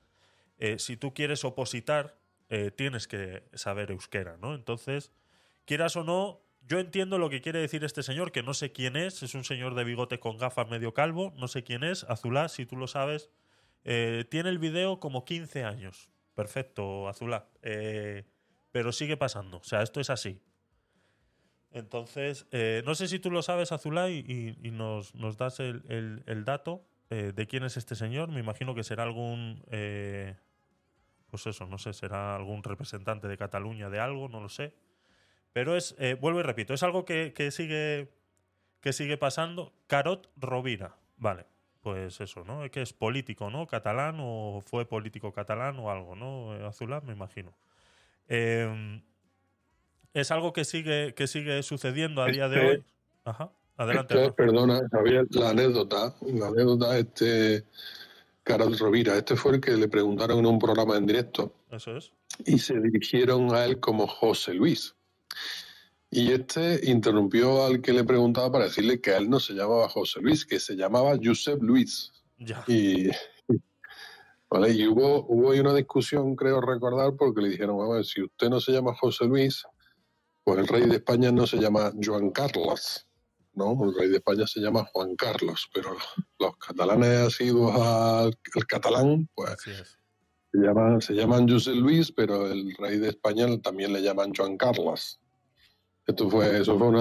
eh, 0.58 0.78
si 0.78 0.96
tú 0.96 1.14
quieres 1.14 1.44
opositar, 1.44 2.16
tienes 2.76 3.08
que 3.08 3.42
saber 3.54 3.90
euskera, 3.90 4.36
¿no? 4.36 4.54
Entonces, 4.54 5.10
quieras 5.64 5.96
o 5.96 6.04
no, 6.04 6.40
yo 6.68 6.78
entiendo 6.78 7.18
lo 7.18 7.28
que 7.28 7.40
quiere 7.40 7.58
decir 7.58 7.82
este 7.82 8.04
señor, 8.04 8.30
que 8.30 8.44
no 8.44 8.54
sé 8.54 8.70
quién 8.70 8.94
es, 8.94 9.24
es 9.24 9.34
un 9.34 9.42
señor 9.42 9.74
de 9.74 9.82
bigote 9.82 10.20
con 10.20 10.38
gafas 10.38 10.70
medio 10.70 10.94
calvo, 10.94 11.34
no 11.36 11.48
sé 11.48 11.64
quién 11.64 11.82
es, 11.82 12.04
Azulá, 12.04 12.48
si 12.48 12.64
tú 12.64 12.76
lo 12.76 12.86
sabes, 12.86 13.30
tiene 13.82 14.48
el 14.48 14.60
video 14.60 15.00
como 15.00 15.24
15 15.24 15.64
años. 15.64 16.08
Perfecto, 16.36 17.08
Azulá. 17.08 17.48
Eh, 17.62 18.24
pero 18.70 18.92
sigue 18.92 19.16
pasando. 19.16 19.56
O 19.56 19.64
sea, 19.64 19.82
esto 19.82 20.00
es 20.00 20.10
así. 20.10 20.40
Entonces, 21.72 22.46
eh, 22.52 22.82
no 22.84 22.94
sé 22.94 23.08
si 23.08 23.18
tú 23.18 23.30
lo 23.30 23.42
sabes, 23.42 23.72
Azulá, 23.72 24.10
y, 24.10 24.56
nos, 24.70 25.12
das 25.36 25.60
el, 25.60 26.44
dato 26.44 26.86
eh, 27.10 27.32
de 27.34 27.46
quién 27.46 27.64
es 27.64 27.76
este 27.76 27.94
señor. 27.94 28.28
Me 28.30 28.40
imagino 28.40 28.74
que 28.74 28.84
será 28.84 29.02
algún. 29.02 29.64
eh, 29.70 30.36
pues 31.28 31.46
eso, 31.46 31.66
no 31.66 31.78
sé, 31.78 31.92
será 31.92 32.36
algún 32.36 32.62
representante 32.62 33.26
de 33.26 33.36
Cataluña 33.36 33.90
de 33.90 33.98
algo, 33.98 34.28
no 34.28 34.40
lo 34.40 34.48
sé. 34.48 34.74
Pero 35.52 35.74
es, 35.74 35.96
vuelvo 36.20 36.40
y 36.40 36.42
repito, 36.42 36.74
es 36.74 36.82
algo 36.82 37.04
que, 37.04 37.32
que 37.32 37.50
sigue 37.50 38.12
que 38.80 38.92
sigue 38.92 39.16
pasando. 39.16 39.72
Carot 39.86 40.30
Rovira. 40.36 40.96
Vale, 41.16 41.46
pues 41.86 42.20
eso, 42.20 42.42
¿no? 42.44 42.64
Es 42.64 42.72
que 42.72 42.82
es 42.82 42.92
político, 42.92 43.48
¿no? 43.48 43.68
Catalán 43.68 44.16
o 44.18 44.60
fue 44.60 44.86
político 44.86 45.32
catalán 45.32 45.78
o 45.78 45.88
algo, 45.88 46.16
¿no? 46.16 46.56
Eh, 46.56 46.66
Azulá, 46.66 47.00
me 47.00 47.12
imagino. 47.12 47.54
Eh, 48.26 49.00
es 50.12 50.32
algo 50.32 50.52
que 50.52 50.64
sigue, 50.64 51.14
que 51.14 51.28
sigue 51.28 51.62
sucediendo 51.62 52.22
a 52.22 52.26
día 52.26 52.48
de 52.48 52.56
Este- 52.56 52.68
hoy. 52.78 52.84
Ajá. 53.24 53.52
Adelante. 53.76 54.14
Esto 54.14 54.20
es, 54.20 54.26
Rafa. 54.30 54.36
perdona, 54.36 54.80
Javier, 54.90 55.26
la 55.30 55.50
anécdota, 55.50 56.14
la 56.22 56.46
anécdota, 56.48 56.98
este 56.98 57.64
Carol 58.42 58.76
Rovira, 58.76 59.16
este 59.16 59.36
fue 59.36 59.52
el 59.54 59.60
que 59.60 59.70
le 59.76 59.86
preguntaron 59.86 60.40
en 60.40 60.46
un 60.46 60.58
programa 60.58 60.96
en 60.96 61.06
directo 61.06 61.54
Eso 61.70 61.96
es. 61.98 62.10
y 62.44 62.58
se 62.58 62.80
dirigieron 62.80 63.54
a 63.54 63.64
él 63.64 63.78
como 63.78 64.08
José 64.08 64.54
Luis. 64.54 64.96
Y 66.10 66.32
este 66.32 66.80
interrumpió 66.90 67.64
al 67.64 67.82
que 67.82 67.92
le 67.92 68.04
preguntaba 68.04 68.50
para 68.52 68.64
decirle 68.64 69.00
que 69.00 69.10
a 69.10 69.18
él 69.18 69.28
no 69.28 69.40
se 69.40 69.54
llamaba 69.54 69.88
José 69.88 70.20
Luis, 70.20 70.46
que 70.46 70.60
se 70.60 70.76
llamaba 70.76 71.16
Josep 71.22 71.62
Luis. 71.62 72.12
Ya. 72.38 72.64
Y, 72.68 73.10
vale, 74.50 74.70
y 74.72 74.86
hubo, 74.86 75.26
hubo 75.26 75.50
ahí 75.50 75.60
una 75.60 75.74
discusión, 75.74 76.36
creo 76.36 76.60
recordar, 76.60 77.14
porque 77.16 77.42
le 77.42 77.48
dijeron, 77.50 77.80
a 77.80 77.94
ver, 77.94 78.04
si 78.04 78.22
usted 78.22 78.48
no 78.48 78.60
se 78.60 78.72
llama 78.72 78.94
José 78.94 79.24
Luis, 79.24 79.64
pues 80.44 80.58
el 80.60 80.68
rey 80.68 80.86
de 80.86 80.96
España 80.96 81.32
no 81.32 81.46
se 81.46 81.58
llama 81.58 81.92
Joan 82.00 82.30
Carlos, 82.30 83.08
¿no? 83.54 83.76
El 83.84 83.94
rey 83.98 84.08
de 84.08 84.18
España 84.18 84.46
se 84.46 84.60
llama 84.60 84.86
Juan 84.92 85.16
Carlos, 85.16 85.68
pero 85.74 85.96
los 86.38 86.56
catalanes 86.58 87.26
asiduos 87.26 87.74
al, 87.74 88.38
al 88.54 88.66
catalán, 88.66 89.28
pues 89.34 89.56
se 90.52 90.58
llaman, 90.58 91.00
se 91.00 91.14
llaman 91.14 91.48
José 91.48 91.74
Luis, 91.74 92.12
pero 92.12 92.46
el 92.46 92.74
rey 92.76 92.98
de 92.98 93.08
España 93.08 93.46
también 93.60 93.92
le 93.92 94.02
llaman 94.02 94.32
Joan 94.34 94.56
Carlos. 94.56 95.20
Esto 96.06 96.30
fue, 96.30 96.60
eso 96.60 96.78
fue 96.78 96.88
una 96.88 97.00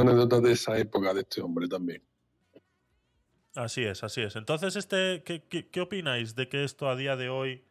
anécdota, 0.00 0.40
de 0.40 0.52
esa 0.52 0.76
época 0.78 1.14
de 1.14 1.20
este 1.20 1.40
hombre 1.40 1.68
también. 1.68 2.02
Así 3.54 3.84
es, 3.84 4.02
así 4.02 4.22
es. 4.22 4.36
Entonces, 4.36 4.76
este, 4.76 5.22
¿qué, 5.22 5.80
opináis 5.80 6.34
de 6.34 6.48
que 6.48 6.64
esto 6.64 6.88
a 6.88 6.96
día 6.96 7.16
de 7.16 7.28
hoy 7.28 7.64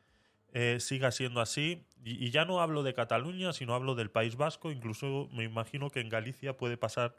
eh, 0.54 0.78
siga 0.80 1.12
siendo 1.12 1.42
así? 1.42 1.86
Y, 2.04 2.26
y 2.26 2.32
ya 2.32 2.46
no 2.46 2.62
hablo 2.62 2.84
de 2.84 2.94
Cataluña, 2.94 3.54
sino 3.54 3.76
hablo 3.76 3.96
del 3.96 4.10
País 4.10 4.36
Vasco. 4.36 4.72
Incluso 4.72 5.30
me 5.34 5.44
imagino 5.44 5.90
que 5.90 6.00
en 6.00 6.10
Galicia 6.10 6.58
puede 6.58 6.78
pasar 6.78 7.16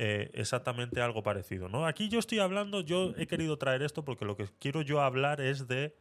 eh, 0.00 0.30
exactamente 0.34 1.00
algo 1.00 1.24
parecido. 1.24 1.68
¿no? 1.68 1.84
Aquí 1.84 2.08
yo 2.08 2.20
estoy 2.20 2.38
hablando, 2.38 2.82
yo 2.82 3.14
he 3.16 3.26
querido 3.26 3.58
traer 3.58 3.82
esto 3.82 4.04
porque 4.04 4.24
lo 4.24 4.36
que 4.36 4.46
quiero 4.60 4.80
yo 4.82 5.00
hablar 5.00 5.40
es 5.40 5.66
de 5.66 5.96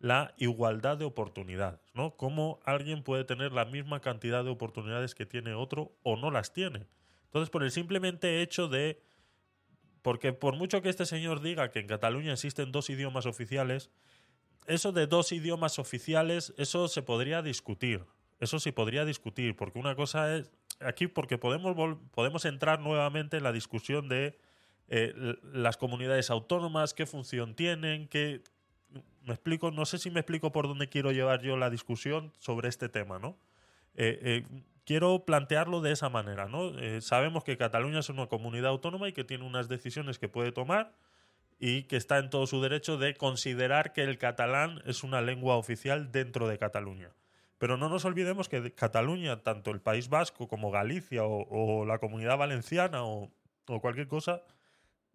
la 0.00 0.34
igualdad 0.36 0.96
de 0.96 1.04
oportunidades, 1.04 1.80
¿no? 1.94 2.16
Cómo 2.16 2.60
alguien 2.64 3.02
puede 3.02 3.24
tener 3.24 3.52
la 3.52 3.64
misma 3.64 4.00
cantidad 4.00 4.44
de 4.44 4.50
oportunidades 4.50 5.14
que 5.14 5.26
tiene 5.26 5.54
otro 5.54 5.92
o 6.02 6.16
no 6.16 6.30
las 6.30 6.52
tiene. 6.52 6.86
Entonces, 7.24 7.50
por 7.50 7.62
el 7.62 7.70
simplemente 7.70 8.42
hecho 8.42 8.68
de 8.68 9.02
porque 10.02 10.32
por 10.32 10.56
mucho 10.56 10.80
que 10.80 10.88
este 10.88 11.06
señor 11.06 11.40
diga 11.40 11.70
que 11.70 11.80
en 11.80 11.88
Cataluña 11.88 12.32
existen 12.32 12.72
dos 12.72 12.88
idiomas 12.88 13.26
oficiales, 13.26 13.90
eso 14.66 14.92
de 14.92 15.06
dos 15.06 15.32
idiomas 15.32 15.78
oficiales, 15.78 16.54
eso 16.56 16.88
se 16.88 17.02
podría 17.02 17.42
discutir. 17.42 18.04
Eso 18.40 18.60
sí 18.60 18.70
podría 18.70 19.04
discutir, 19.04 19.56
porque 19.56 19.80
una 19.80 19.96
cosa 19.96 20.36
es 20.36 20.52
aquí 20.80 21.08
porque 21.08 21.38
podemos 21.38 21.98
podemos 22.12 22.44
entrar 22.44 22.80
nuevamente 22.80 23.38
en 23.38 23.42
la 23.42 23.52
discusión 23.52 24.08
de 24.08 24.38
eh, 24.88 25.12
las 25.52 25.76
comunidades 25.76 26.30
autónomas, 26.30 26.94
qué 26.94 27.04
función 27.04 27.54
tienen, 27.54 28.06
qué 28.08 28.42
me 29.28 29.34
explico, 29.34 29.70
no 29.70 29.84
sé 29.84 29.98
si 29.98 30.10
me 30.10 30.20
explico 30.20 30.52
por 30.52 30.66
dónde 30.66 30.88
quiero 30.88 31.12
llevar 31.12 31.42
yo 31.42 31.58
la 31.58 31.68
discusión 31.68 32.32
sobre 32.38 32.70
este 32.70 32.88
tema, 32.88 33.18
¿no? 33.18 33.36
Eh, 33.94 34.18
eh, 34.22 34.62
quiero 34.86 35.26
plantearlo 35.26 35.82
de 35.82 35.92
esa 35.92 36.08
manera, 36.08 36.46
¿no? 36.46 36.70
Eh, 36.78 37.02
sabemos 37.02 37.44
que 37.44 37.58
Cataluña 37.58 37.98
es 37.98 38.08
una 38.08 38.26
comunidad 38.26 38.70
autónoma 38.70 39.06
y 39.06 39.12
que 39.12 39.24
tiene 39.24 39.44
unas 39.44 39.68
decisiones 39.68 40.18
que 40.18 40.28
puede 40.28 40.50
tomar 40.50 40.94
y 41.58 41.82
que 41.82 41.96
está 41.96 42.16
en 42.18 42.30
todo 42.30 42.46
su 42.46 42.62
derecho 42.62 42.96
de 42.96 43.14
considerar 43.14 43.92
que 43.92 44.02
el 44.02 44.16
catalán 44.16 44.80
es 44.86 45.04
una 45.04 45.20
lengua 45.20 45.56
oficial 45.56 46.10
dentro 46.10 46.48
de 46.48 46.56
Cataluña. 46.56 47.10
Pero 47.58 47.76
no 47.76 47.90
nos 47.90 48.06
olvidemos 48.06 48.48
que 48.48 48.72
Cataluña, 48.72 49.42
tanto 49.42 49.72
el 49.72 49.82
País 49.82 50.08
Vasco 50.08 50.48
como 50.48 50.70
Galicia 50.70 51.22
o, 51.24 51.84
la 51.84 51.98
Comunidad 51.98 52.38
Valenciana 52.38 53.04
o, 53.04 53.30
o 53.66 53.80
cualquier 53.82 54.08
cosa, 54.08 54.40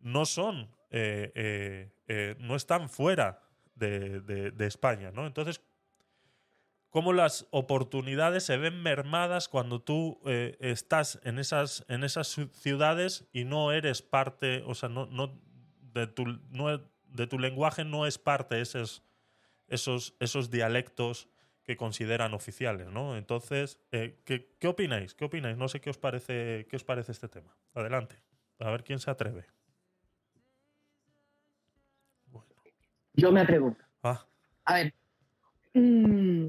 no 0.01 0.25
son, 0.25 0.69
no 0.91 2.55
están 2.55 2.89
fuera 2.89 3.42
de, 3.75 4.21
de- 4.21 4.65
España, 4.67 5.11
¿no? 5.11 5.25
Entonces, 5.27 5.61
cómo 6.89 7.13
las 7.13 7.47
oportunidades 7.51 8.43
se 8.43 8.57
ven 8.57 8.81
mermadas 8.81 9.47
cuando 9.49 9.81
tú 9.81 10.19
eh, 10.25 10.57
estás 10.59 11.19
en 11.23 11.39
esas, 11.39 11.85
en 11.87 12.03
esas 12.03 12.37
ciu- 12.37 12.51
ciudades 12.51 13.27
y 13.33 13.45
no 13.45 13.71
eres 13.71 14.01
parte, 14.01 14.63
o 14.65 14.75
sea, 14.75 14.89
no, 14.89 15.05
no, 15.07 15.39
de, 15.93 16.07
tu, 16.07 16.25
no 16.51 16.77
de 17.07 17.27
tu 17.27 17.39
lenguaje 17.39 17.83
no 17.83 18.05
es 18.05 18.17
parte 18.17 18.61
esos, 18.61 19.03
esos, 19.67 20.15
esos 20.19 20.51
dialectos 20.51 21.29
que 21.63 21.77
consideran 21.77 22.33
oficiales, 22.33 22.87
¿no? 22.87 23.15
Entonces, 23.17 23.79
eh, 23.91 24.19
¿qué, 24.25 24.53
qué 24.59 24.67
opináis? 24.67 25.15
¿Qué 25.15 25.25
opináis? 25.25 25.57
No 25.57 25.69
sé 25.69 25.79
qué 25.79 25.89
os 25.89 25.97
parece, 25.97 26.67
qué 26.69 26.75
os 26.75 26.83
parece 26.83 27.11
este 27.13 27.29
tema. 27.29 27.57
Adelante. 27.73 28.17
A 28.59 28.69
ver 28.69 28.83
quién 28.83 28.99
se 28.99 29.09
atreve. 29.09 29.45
Yo 33.13 33.31
me 33.31 33.41
atrevo. 33.41 33.75
Ah, 34.03 34.25
A 34.65 34.73
ver. 34.75 34.93
mm, 35.73 36.47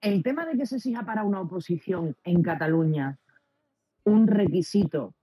el 0.00 0.22
tema 0.22 0.46
de 0.46 0.56
que 0.56 0.66
se 0.66 0.76
exija 0.76 1.04
para 1.04 1.22
una 1.22 1.40
oposición 1.40 2.16
en 2.24 2.42
Cataluña 2.42 3.18
un 4.04 4.26
requisito 4.26 5.14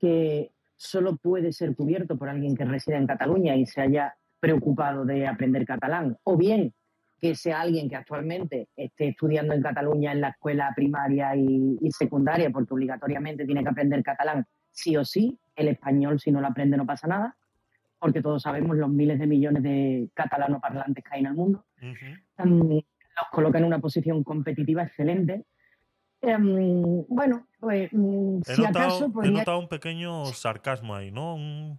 que 0.00 0.52
solo 0.76 1.16
puede 1.16 1.52
ser 1.52 1.74
cubierto 1.74 2.16
por 2.18 2.28
alguien 2.28 2.56
que 2.56 2.64
resida 2.64 2.96
en 2.96 3.06
Cataluña 3.06 3.54
y 3.56 3.66
se 3.66 3.80
haya 3.80 4.16
preocupado 4.40 5.04
de 5.04 5.26
aprender 5.26 5.64
catalán, 5.64 6.18
o 6.24 6.36
bien 6.36 6.74
que 7.20 7.34
sea 7.34 7.62
alguien 7.62 7.88
que 7.88 7.96
actualmente 7.96 8.68
esté 8.76 9.08
estudiando 9.08 9.54
en 9.54 9.62
Cataluña 9.62 10.12
en 10.12 10.20
la 10.20 10.28
escuela 10.30 10.72
primaria 10.76 11.34
y, 11.34 11.78
y 11.80 11.90
secundaria, 11.90 12.50
porque 12.50 12.74
obligatoriamente 12.74 13.46
tiene 13.46 13.62
que 13.62 13.70
aprender 13.70 14.02
catalán 14.02 14.46
sí 14.70 14.96
o 14.96 15.04
sí, 15.04 15.38
el 15.54 15.68
español 15.68 16.20
si 16.20 16.30
no 16.30 16.40
lo 16.40 16.48
aprende 16.48 16.76
no 16.76 16.84
pasa 16.84 17.06
nada, 17.06 17.36
porque 17.98 18.22
todos 18.22 18.42
sabemos 18.42 18.76
los 18.76 18.88
miles 18.90 19.18
de 19.18 19.26
millones 19.26 19.62
de 19.62 20.08
catalano 20.14 20.60
parlantes 20.60 21.02
que 21.04 21.10
hay 21.14 21.20
en 21.20 21.26
el 21.26 21.34
mundo. 21.34 21.64
Mm, 21.80 22.72
los 22.72 23.28
coloca 23.32 23.58
en 23.58 23.64
una 23.64 23.78
posición 23.78 24.22
competitiva 24.22 24.82
excelente. 24.82 25.44
Em, 26.20 27.04
bueno, 27.08 27.46
pues 27.60 27.88
mm, 27.92 28.38
He 28.46 28.54
si 28.54 28.62
notado, 28.62 28.84
acaso 28.86 29.06
he 29.06 29.10
podría... 29.10 29.32
notado 29.38 29.58
un 29.58 29.68
pequeño 29.68 30.26
sarcasmo 30.26 30.94
ahí, 30.94 31.10
¿no? 31.10 31.34
Un, 31.34 31.78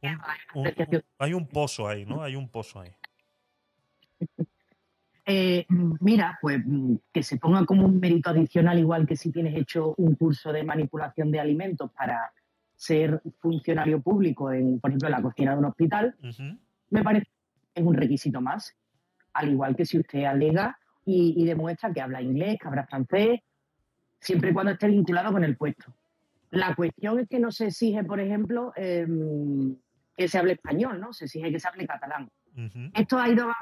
Un- 0.00 0.20
un- 0.54 0.66
un- 0.66 1.02
hay 1.18 1.34
un 1.34 1.46
pozo 1.48 1.88
ahí, 1.88 2.04
¿no? 2.06 2.22
Hay 2.22 2.36
un 2.36 2.48
pozo 2.48 2.80
ahí. 2.80 2.90
Eh, 5.30 5.66
mira, 6.00 6.38
pues 6.40 6.58
mm, 6.64 6.94
que 7.12 7.22
se 7.22 7.36
ponga 7.36 7.66
como 7.66 7.84
un 7.84 8.00
mérito 8.00 8.30
adicional, 8.30 8.78
igual 8.78 9.06
que 9.06 9.14
si 9.14 9.30
tienes 9.30 9.54
hecho 9.56 9.92
un 9.98 10.14
curso 10.14 10.50
de 10.54 10.64
manipulación 10.64 11.30
de 11.30 11.38
alimentos 11.38 11.90
para 11.92 12.32
ser 12.78 13.20
funcionario 13.40 14.00
público, 14.00 14.52
en, 14.52 14.78
por 14.78 14.90
ejemplo, 14.90 15.08
en 15.08 15.12
la 15.12 15.22
cocina 15.22 15.52
de 15.52 15.58
un 15.58 15.64
hospital, 15.64 16.14
me 16.90 17.02
parece 17.02 17.26
que 17.74 17.80
es 17.80 17.86
un 17.86 17.94
requisito 17.94 18.40
más. 18.40 18.72
Al 19.32 19.50
igual 19.50 19.74
que 19.74 19.84
si 19.84 19.98
usted 19.98 20.24
alega 20.24 20.78
y, 21.04 21.34
y 21.36 21.44
demuestra 21.44 21.92
que 21.92 22.00
habla 22.00 22.22
inglés, 22.22 22.56
que 22.60 22.68
habla 22.68 22.86
francés, 22.86 23.40
siempre 24.20 24.50
y 24.50 24.52
cuando 24.52 24.72
esté 24.72 24.86
vinculado 24.86 25.32
con 25.32 25.42
el 25.42 25.56
puesto. 25.56 25.92
La 26.50 26.74
cuestión 26.76 27.18
es 27.18 27.28
que 27.28 27.40
no 27.40 27.50
se 27.50 27.66
exige, 27.66 28.04
por 28.04 28.20
ejemplo, 28.20 28.72
em, 28.76 29.76
que 30.16 30.28
se 30.28 30.38
hable 30.38 30.52
español, 30.52 31.00
¿no? 31.00 31.12
Se 31.12 31.24
exige 31.24 31.50
que 31.50 31.58
se 31.58 31.68
hable 31.68 31.86
catalán. 31.86 32.30
Esto 32.94 33.18
ha 33.18 33.28
ido 33.28 33.48
de 33.48 33.52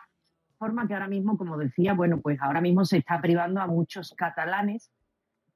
forma 0.59 0.87
que 0.87 0.95
ahora 0.95 1.09
mismo, 1.09 1.39
como 1.39 1.57
decía, 1.57 1.95
bueno, 1.95 2.21
pues 2.21 2.39
ahora 2.41 2.61
mismo 2.61 2.85
se 2.85 2.99
está 2.99 3.21
privando 3.21 3.61
a 3.61 3.67
muchos 3.67 4.15
catalanes 4.15 4.91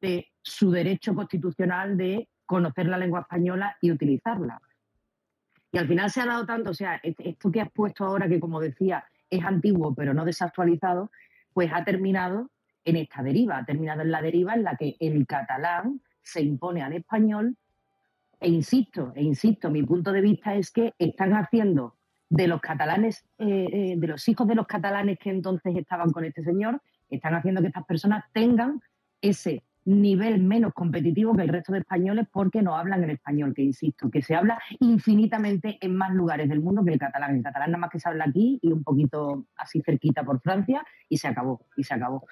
de 0.00 0.26
su 0.40 0.70
derecho 0.70 1.14
constitucional 1.14 1.96
de 1.96 2.28
conocer 2.50 2.86
la 2.86 2.98
lengua 2.98 3.20
española 3.20 3.76
y 3.80 3.92
utilizarla. 3.92 4.60
Y 5.72 5.78
al 5.78 5.86
final 5.86 6.10
se 6.10 6.20
ha 6.20 6.26
dado 6.26 6.44
tanto, 6.46 6.70
o 6.70 6.74
sea, 6.74 6.96
est- 6.96 7.20
esto 7.20 7.50
que 7.52 7.60
has 7.60 7.70
puesto 7.70 8.04
ahora, 8.04 8.28
que 8.28 8.40
como 8.40 8.58
decía, 8.58 9.04
es 9.30 9.44
antiguo 9.44 9.94
pero 9.94 10.12
no 10.14 10.24
desactualizado, 10.24 11.12
pues 11.54 11.70
ha 11.72 11.84
terminado 11.84 12.50
en 12.84 12.96
esta 12.96 13.22
deriva, 13.22 13.58
ha 13.58 13.64
terminado 13.64 14.02
en 14.02 14.10
la 14.10 14.20
deriva 14.20 14.54
en 14.54 14.64
la 14.64 14.74
que 14.76 14.96
el 14.98 15.26
catalán 15.28 16.00
se 16.22 16.42
impone 16.42 16.82
al 16.82 16.92
español 16.92 17.56
e 18.40 18.48
insisto, 18.48 19.12
e 19.14 19.22
insisto, 19.22 19.70
mi 19.70 19.82
punto 19.84 20.10
de 20.12 20.22
vista 20.22 20.54
es 20.56 20.72
que 20.72 20.94
están 20.98 21.34
haciendo 21.34 21.94
de 22.30 22.48
los 22.48 22.60
catalanes, 22.60 23.22
eh, 23.38 23.68
eh, 23.72 23.94
de 23.96 24.06
los 24.08 24.26
hijos 24.28 24.46
de 24.48 24.54
los 24.56 24.66
catalanes 24.66 25.18
que 25.18 25.30
entonces 25.30 25.76
estaban 25.76 26.10
con 26.10 26.24
este 26.24 26.42
señor, 26.42 26.80
están 27.10 27.34
haciendo 27.34 27.60
que 27.60 27.68
estas 27.68 27.84
personas 27.86 28.24
tengan 28.32 28.80
ese 29.20 29.62
nivel 29.84 30.42
menos 30.42 30.72
competitivo 30.74 31.34
que 31.34 31.42
el 31.42 31.48
resto 31.48 31.72
de 31.72 31.80
españoles 31.80 32.26
porque 32.30 32.62
no 32.62 32.76
hablan 32.76 33.04
el 33.04 33.10
español, 33.10 33.54
que 33.54 33.62
insisto, 33.62 34.10
que 34.10 34.22
se 34.22 34.34
habla 34.34 34.60
infinitamente 34.80 35.78
en 35.80 35.96
más 35.96 36.12
lugares 36.12 36.48
del 36.48 36.60
mundo 36.60 36.84
que 36.84 36.92
el 36.92 36.98
catalán. 36.98 37.36
El 37.36 37.42
catalán 37.42 37.70
nada 37.70 37.80
más 37.80 37.90
que 37.90 38.00
se 38.00 38.08
habla 38.08 38.24
aquí 38.28 38.58
y 38.62 38.72
un 38.72 38.84
poquito 38.84 39.46
así 39.56 39.80
cerquita 39.82 40.22
por 40.22 40.40
Francia 40.40 40.84
y 41.08 41.16
se 41.16 41.28
acabó, 41.28 41.66
y 41.76 41.84
se 41.84 41.94
acabó. 41.94 42.26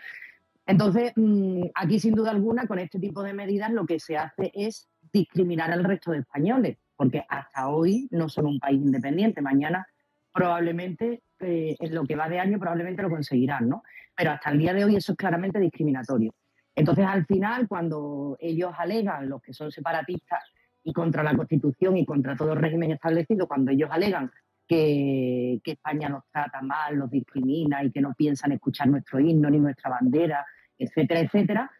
Entonces, 0.67 1.13
mm, 1.17 1.63
aquí 1.75 1.99
sin 1.99 2.15
duda 2.15 2.31
alguna, 2.31 2.67
con 2.67 2.79
este 2.79 2.99
tipo 2.99 3.23
de 3.23 3.33
medidas 3.33 3.71
lo 3.71 3.87
que 3.87 3.99
se 3.99 4.19
hace 4.19 4.51
es 4.55 4.89
discriminar 5.13 5.73
al 5.73 5.85
resto 5.85 6.11
de 6.13 6.19
españoles, 6.19 6.77
porque 6.95 7.25
hasta 7.29 7.69
hoy 7.69 8.07
no 8.11 8.29
son 8.29 8.47
un 8.47 8.59
país 8.59 8.81
independiente. 8.81 9.41
Mañana 9.41 9.87
probablemente, 10.31 11.23
eh, 11.41 11.75
en 11.81 11.95
lo 11.95 12.05
que 12.05 12.17
va 12.17 12.29
de 12.29 12.39
año, 12.39 12.59
probablemente 12.59 13.03
lo 13.03 13.11
conseguirán, 13.11 13.69
¿no? 13.69 13.83
Pero 14.15 14.33
hasta 14.33 14.51
el 14.51 14.59
día 14.59 14.75
de 14.75 14.85
hoy 14.85 14.97
eso 14.97 15.13
es 15.13 15.19
claramente 15.19 15.59
discriminatorio. 15.59 16.35
Entonces, 16.79 17.07
al 17.07 17.27
final, 17.27 17.67
cuando 17.67 18.37
ellos 18.39 18.73
alegan, 18.79 19.29
los 19.29 19.43
que 19.43 19.53
son 19.53 19.73
separatistas 19.73 20.45
y 20.85 20.93
contra 20.93 21.25
la 21.25 21.35
Constitución 21.35 21.97
y 21.97 22.07
contra 22.07 22.37
todo 22.37 22.53
el 22.53 22.61
régimen 22.61 22.93
establecido, 22.93 23.49
cuando 23.49 23.73
ellos 23.73 23.91
alegan 23.91 24.31
que, 24.65 25.61
que 25.65 25.73
España 25.73 26.09
nos 26.09 26.23
trata 26.31 26.63
mal, 26.63 26.95
los 26.95 27.11
discrimina 27.11 27.83
y 27.83 27.91
que 27.91 28.01
no 28.01 28.15
piensan 28.15 28.53
escuchar 28.53 28.87
nuestro 28.87 29.19
himno 29.19 29.51
ni 29.51 29.59
nuestra 29.59 29.91
bandera, 29.91 30.47
etcétera, 30.79 31.21
etcétera, 31.21 31.71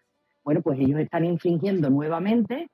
bueno, 0.43 0.63
pues 0.63 0.81
ellos 0.81 0.99
están 0.99 1.25
infringiendo 1.25 1.91
nuevamente 1.91 2.69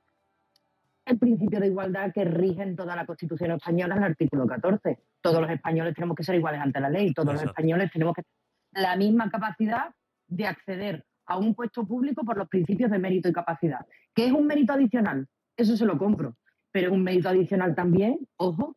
el 1.05 1.19
principio 1.19 1.59
de 1.59 1.67
igualdad 1.67 2.11
que 2.11 2.25
rige 2.25 2.63
en 2.63 2.75
toda 2.75 2.95
la 2.95 3.05
Constitución 3.05 3.51
española, 3.51 3.93
en 3.95 4.03
el 4.03 4.09
artículo 4.11 4.47
14. 4.47 4.97
Todos 5.21 5.41
los 5.41 5.51
españoles 5.51 5.93
tenemos 5.93 6.15
que 6.15 6.23
ser 6.23 6.33
iguales 6.33 6.59
ante 6.59 6.79
la 6.79 6.89
ley, 6.89 7.13
todos 7.13 7.33
los 7.33 7.43
españoles 7.43 7.91
tenemos 7.91 8.15
que 8.15 8.23
tener 8.23 8.89
la 8.89 8.95
misma 8.95 9.29
capacidad 9.29 9.93
de 10.27 10.47
acceder 10.47 11.05
a 11.27 11.37
un 11.37 11.55
puesto 11.55 11.85
público 11.85 12.23
por 12.23 12.37
los 12.37 12.47
principios 12.47 12.91
de 12.91 12.99
mérito 12.99 13.29
y 13.29 13.33
capacidad. 13.33 13.85
¿Qué 14.13 14.27
es 14.27 14.31
un 14.31 14.47
mérito 14.47 14.73
adicional? 14.73 15.27
Eso 15.57 15.75
se 15.77 15.85
lo 15.85 15.97
compro. 15.97 16.35
Pero 16.71 16.87
es 16.87 16.93
un 16.93 17.03
mérito 17.03 17.29
adicional 17.29 17.73
también, 17.73 18.19
ojo, 18.37 18.75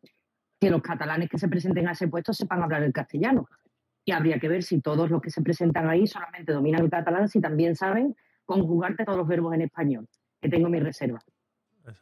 que 0.60 0.70
los 0.70 0.82
catalanes 0.82 1.28
que 1.28 1.38
se 1.38 1.48
presenten 1.48 1.88
a 1.88 1.92
ese 1.92 2.08
puesto 2.08 2.32
sepan 2.32 2.62
hablar 2.62 2.82
el 2.82 2.92
castellano. 2.92 3.48
Y 4.04 4.12
habría 4.12 4.38
que 4.38 4.48
ver 4.48 4.62
si 4.62 4.80
todos 4.80 5.10
los 5.10 5.20
que 5.20 5.30
se 5.30 5.42
presentan 5.42 5.88
ahí 5.88 6.06
solamente 6.06 6.52
dominan 6.52 6.82
el 6.82 6.90
catalán, 6.90 7.28
si 7.28 7.40
también 7.40 7.76
saben 7.76 8.16
conjugarte 8.44 9.04
todos 9.04 9.18
los 9.18 9.28
verbos 9.28 9.54
en 9.54 9.62
español, 9.62 10.08
que 10.40 10.48
tengo 10.48 10.68
mi 10.68 10.80
reserva. 10.80 11.20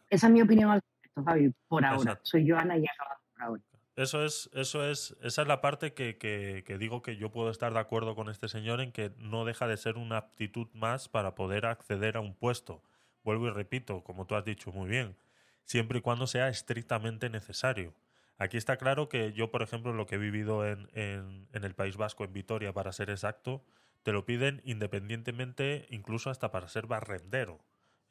Esa 0.08 0.26
es 0.28 0.32
mi 0.32 0.42
opinión 0.42 0.70
al 0.70 0.80
respecto, 0.80 1.24
Javi, 1.24 1.52
por 1.66 1.84
ahora. 1.84 1.98
Exacto. 1.98 2.20
Soy 2.24 2.48
Joana 2.48 2.78
y 2.78 2.84
acabado 2.84 3.20
por 3.32 3.42
ahora. 3.42 3.62
Eso 3.96 4.24
es, 4.24 4.50
eso 4.52 4.84
es, 4.88 5.16
esa 5.22 5.42
es 5.42 5.48
la 5.48 5.60
parte 5.62 5.94
que, 5.94 6.18
que- 6.18 6.78
digo 6.78 7.00
que 7.02 7.16
yo 7.16 7.30
puedo 7.30 7.50
estar 7.50 7.72
de 7.72 7.78
acuerdo 7.80 8.14
con 8.14 8.28
este 8.28 8.48
señor 8.48 8.80
en 8.82 8.92
que 8.92 9.10
no 9.18 9.44
deja 9.46 9.66
de 9.66 9.76
ser 9.78 9.96
una 9.96 10.18
aptitud 10.18 10.68
más 10.74 11.08
para 11.08 11.34
poder 11.34 11.64
acceder 11.66 12.16
a 12.16 12.20
un 12.20 12.34
puesto. 12.34 12.82
Vuelvo 13.24 13.46
y 13.48 13.50
repito, 13.50 14.04
como 14.04 14.26
tú 14.26 14.34
has 14.36 14.44
dicho 14.44 14.70
muy 14.70 14.88
bien, 14.88 15.16
siempre 15.64 15.98
y 15.98 16.02
cuando 16.02 16.26
sea 16.26 16.48
estrictamente 16.48 17.30
necesario. 17.30 17.94
Aquí 18.38 18.58
está 18.58 18.76
claro 18.76 19.08
que 19.08 19.32
yo, 19.32 19.50
por 19.50 19.62
ejemplo, 19.62 19.92
lo 19.94 20.04
que 20.06 20.16
he 20.16 20.18
vivido 20.18 20.66
en, 20.66 20.88
en- 20.92 21.48
en 21.52 21.64
el 21.64 21.74
País 21.74 21.96
Vasco, 21.96 22.24
en 22.24 22.34
Vitoria, 22.34 22.72
para 22.74 22.92
ser 22.92 23.08
exacto, 23.10 23.64
te 24.02 24.12
lo 24.12 24.26
piden 24.26 24.60
independientemente, 24.64 25.86
incluso 25.90 26.28
hasta 26.30 26.50
para 26.50 26.68
ser 26.68 26.86
barrendero. 26.86 27.58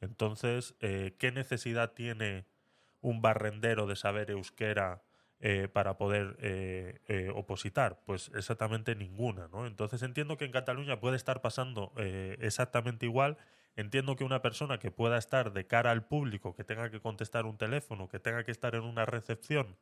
Entonces, 0.00 0.74
eh, 0.80 1.14
¿qué 1.18 1.30
necesidad 1.32 1.92
tiene 1.92 2.44
un 3.00 3.22
barrendero 3.22 3.86
de 3.86 3.96
saber 3.96 4.30
euskera 4.30 5.02
eh, 5.40 5.68
para 5.70 5.98
poder 5.98 6.36
eh, 6.40 7.00
eh, 7.08 7.30
opositar? 7.34 8.00
Pues 8.06 8.30
exactamente 8.34 8.94
ninguna, 8.94 9.48
¿no? 9.48 9.66
Entonces 9.66 10.02
entiendo 10.02 10.36
que 10.36 10.46
en 10.46 10.52
Cataluña 10.52 10.98
puede 10.98 11.16
estar 11.16 11.40
pasando 11.42 11.92
exactamente 11.96 13.06
igual. 13.06 13.36
Entiendo 13.76 14.16
que 14.16 14.24
una 14.24 14.40
persona 14.40 14.78
que 14.78 14.90
pueda 14.90 15.18
estar 15.18 15.52
de 15.52 15.66
cara 15.66 15.90
al 15.90 16.06
público, 16.06 16.54
que 16.54 16.64
tenga 16.64 16.90
que 16.90 17.00
contestar 17.00 17.44
un 17.44 17.58
teléfono, 17.58 18.08
que 18.08 18.18
tenga 18.18 18.44
que 18.44 18.50
estar 18.50 18.74
en 18.74 18.84
una 18.84 19.04
recepción, 19.04 19.76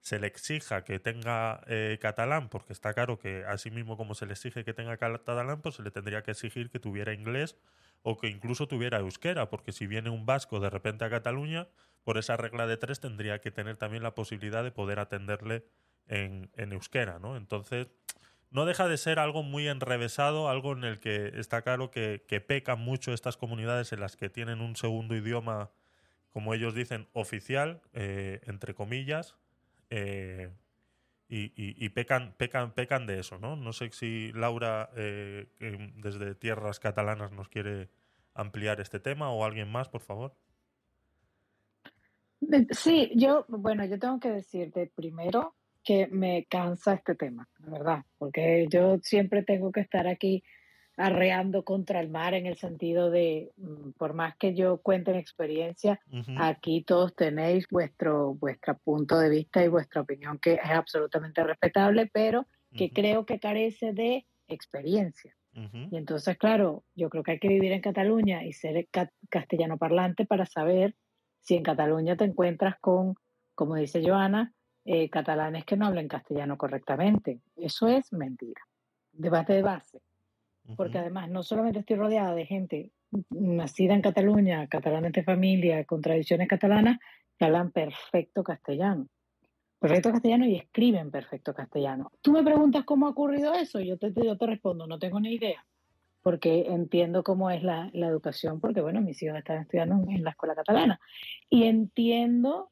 se 0.00 0.20
le 0.20 0.28
exija 0.28 0.84
que 0.84 1.00
tenga 1.00 1.64
catalán, 2.00 2.48
porque 2.48 2.72
está 2.72 2.94
claro 2.94 3.18
que 3.18 3.44
así 3.46 3.70
mismo 3.70 3.96
como 3.96 4.14
se 4.14 4.26
le 4.26 4.32
exige 4.32 4.64
que 4.64 4.74
tenga 4.74 4.96
catalán, 4.96 5.60
pues 5.62 5.76
se 5.76 5.82
le 5.82 5.90
tendría 5.90 6.22
que 6.22 6.30
exigir 6.30 6.70
que 6.70 6.78
tuviera 6.78 7.12
inglés 7.12 7.56
o 8.02 8.18
que 8.18 8.28
incluso 8.28 8.68
tuviera 8.68 8.98
euskera, 8.98 9.48
porque 9.48 9.72
si 9.72 9.86
viene 9.86 10.10
un 10.10 10.26
vasco 10.26 10.60
de 10.60 10.70
repente 10.70 11.04
a 11.04 11.10
Cataluña, 11.10 11.68
por 12.04 12.18
esa 12.18 12.36
regla 12.36 12.66
de 12.66 12.76
tres 12.76 13.00
tendría 13.00 13.40
que 13.40 13.50
tener 13.50 13.76
también 13.76 14.02
la 14.02 14.14
posibilidad 14.14 14.64
de 14.64 14.72
poder 14.72 14.98
atenderle 14.98 15.64
en, 16.08 16.50
euskera, 16.56 17.18
¿no? 17.18 17.36
Entonces, 17.36 17.88
no 18.50 18.66
deja 18.66 18.88
de 18.88 18.98
ser 18.98 19.18
algo 19.18 19.42
muy 19.42 19.68
enrevesado, 19.68 20.48
algo 20.48 20.72
en 20.72 20.84
el 20.84 21.00
que 21.00 21.32
está 21.38 21.62
claro 21.62 21.90
que, 21.90 22.20
pecan 22.46 22.80
mucho 22.80 23.12
estas 23.12 23.36
comunidades 23.36 23.92
en 23.92 24.00
las 24.00 24.16
que 24.16 24.28
tienen 24.28 24.60
un 24.60 24.76
segundo 24.76 25.16
idioma, 25.16 25.70
como 26.30 26.54
ellos 26.54 26.74
dicen, 26.74 27.08
oficial, 27.12 27.82
eh, 27.92 28.40
entre 28.44 28.74
comillas, 28.74 29.36
eh, 29.90 30.50
y, 31.34 31.88
pecan, 31.90 32.34
pecan, 32.36 32.72
pecan 32.72 33.06
de 33.06 33.18
eso, 33.18 33.38
¿no? 33.38 33.56
No 33.56 33.72
sé 33.72 33.90
si 33.92 34.32
Laura, 34.32 34.90
eh, 34.96 35.48
que 35.58 35.90
desde 35.96 36.34
tierras 36.34 36.78
catalanas, 36.78 37.32
nos 37.32 37.48
quiere 37.48 37.88
ampliar 38.34 38.80
este 38.80 39.00
tema 39.00 39.30
o 39.30 39.44
alguien 39.44 39.70
más, 39.72 39.88
por 39.88 40.02
favor. 40.02 40.36
Sí, 42.70 43.12
yo, 43.14 43.44
bueno, 43.48 43.84
yo 43.84 43.98
tengo 43.98 44.18
que 44.18 44.30
decirte 44.30 44.90
primero 44.94 45.54
que 45.84 46.06
me 46.08 46.46
cansa 46.46 46.94
este 46.94 47.14
tema, 47.14 47.48
la 47.58 47.70
verdad, 47.70 48.02
porque 48.18 48.66
yo 48.70 48.98
siempre 49.02 49.42
tengo 49.42 49.72
que 49.72 49.80
estar 49.80 50.06
aquí 50.06 50.42
arreando 50.96 51.64
contra 51.64 52.00
el 52.00 52.10
mar 52.10 52.34
en 52.34 52.46
el 52.46 52.56
sentido 52.56 53.10
de, 53.10 53.50
mm, 53.56 53.92
por 53.98 54.12
más 54.14 54.36
que 54.36 54.54
yo 54.54 54.78
cuente 54.82 55.12
mi 55.12 55.18
experiencia, 55.18 56.00
Ujú. 56.12 56.32
aquí 56.36 56.84
todos 56.84 57.14
tenéis 57.14 57.66
vuestro, 57.70 58.34
vuestro 58.34 58.76
punto 58.78 59.18
de 59.18 59.30
vista 59.30 59.64
y 59.64 59.68
vuestra 59.68 60.02
opinión, 60.02 60.38
que 60.38 60.54
es 60.54 60.60
absolutamente 60.70 61.42
respetable, 61.44 62.10
pero 62.12 62.46
que 62.74 62.84
Ujú. 62.86 62.94
creo 62.94 63.26
que 63.26 63.40
carece 63.40 63.92
de 63.92 64.26
experiencia. 64.48 65.34
Ujú. 65.54 65.88
Y 65.90 65.96
entonces, 65.96 66.36
claro, 66.38 66.84
yo 66.94 67.08
creo 67.08 67.22
que 67.22 67.32
hay 67.32 67.38
que 67.38 67.48
vivir 67.48 67.72
en 67.72 67.80
Cataluña 67.80 68.44
y 68.44 68.52
ser 68.52 68.86
ca- 68.90 69.12
castellano 69.30 69.78
parlante 69.78 70.26
para 70.26 70.46
saber 70.46 70.94
si 71.42 71.56
en 71.56 71.62
Cataluña 71.62 72.16
te 72.16 72.24
encuentras 72.24 72.78
con, 72.80 73.14
como 73.54 73.74
dice 73.74 74.02
Joana, 74.02 74.54
eh, 74.84 75.10
catalanes 75.10 75.64
que 75.64 75.76
no 75.76 75.86
hablen 75.86 76.08
castellano 76.08 76.56
correctamente. 76.56 77.40
Eso 77.56 77.88
es 77.88 78.12
mentira. 78.12 78.62
Debate 79.12 79.52
de 79.52 79.62
base. 79.62 80.00
Porque 80.76 80.98
además 80.98 81.28
no 81.28 81.42
solamente 81.42 81.80
estoy 81.80 81.96
rodeada 81.96 82.34
de 82.34 82.46
gente 82.46 82.92
nacida 83.30 83.94
en 83.94 84.00
Cataluña, 84.00 84.68
catalanes 84.68 85.12
de 85.12 85.24
familia, 85.24 85.84
con 85.84 86.00
tradiciones 86.00 86.48
catalanas, 86.48 86.98
que 87.36 87.44
hablan 87.44 87.72
perfecto 87.72 88.44
castellano. 88.44 89.08
Perfecto 89.80 90.12
castellano 90.12 90.46
y 90.46 90.54
escriben 90.54 91.10
perfecto 91.10 91.52
castellano. 91.52 92.12
Tú 92.20 92.30
me 92.30 92.44
preguntas 92.44 92.84
cómo 92.84 93.06
ha 93.06 93.10
ocurrido 93.10 93.52
eso, 93.54 93.80
y 93.80 93.88
yo 93.88 93.98
te, 93.98 94.12
yo 94.14 94.38
te 94.38 94.46
respondo, 94.46 94.86
no 94.86 95.00
tengo 95.00 95.18
ni 95.18 95.34
idea, 95.34 95.66
porque 96.22 96.66
entiendo 96.68 97.22
cómo 97.22 97.50
es 97.50 97.62
la, 97.62 97.90
la 97.92 98.06
educación, 98.06 98.60
porque 98.60 98.80
bueno, 98.80 99.00
mis 99.00 99.22
hijos 99.22 99.38
están 99.38 99.62
estudiando 99.62 99.96
en, 100.08 100.22
la 100.22 100.30
escuela 100.30 100.54
catalana. 100.54 101.00
Y 101.50 101.64
entiendo 101.64 102.70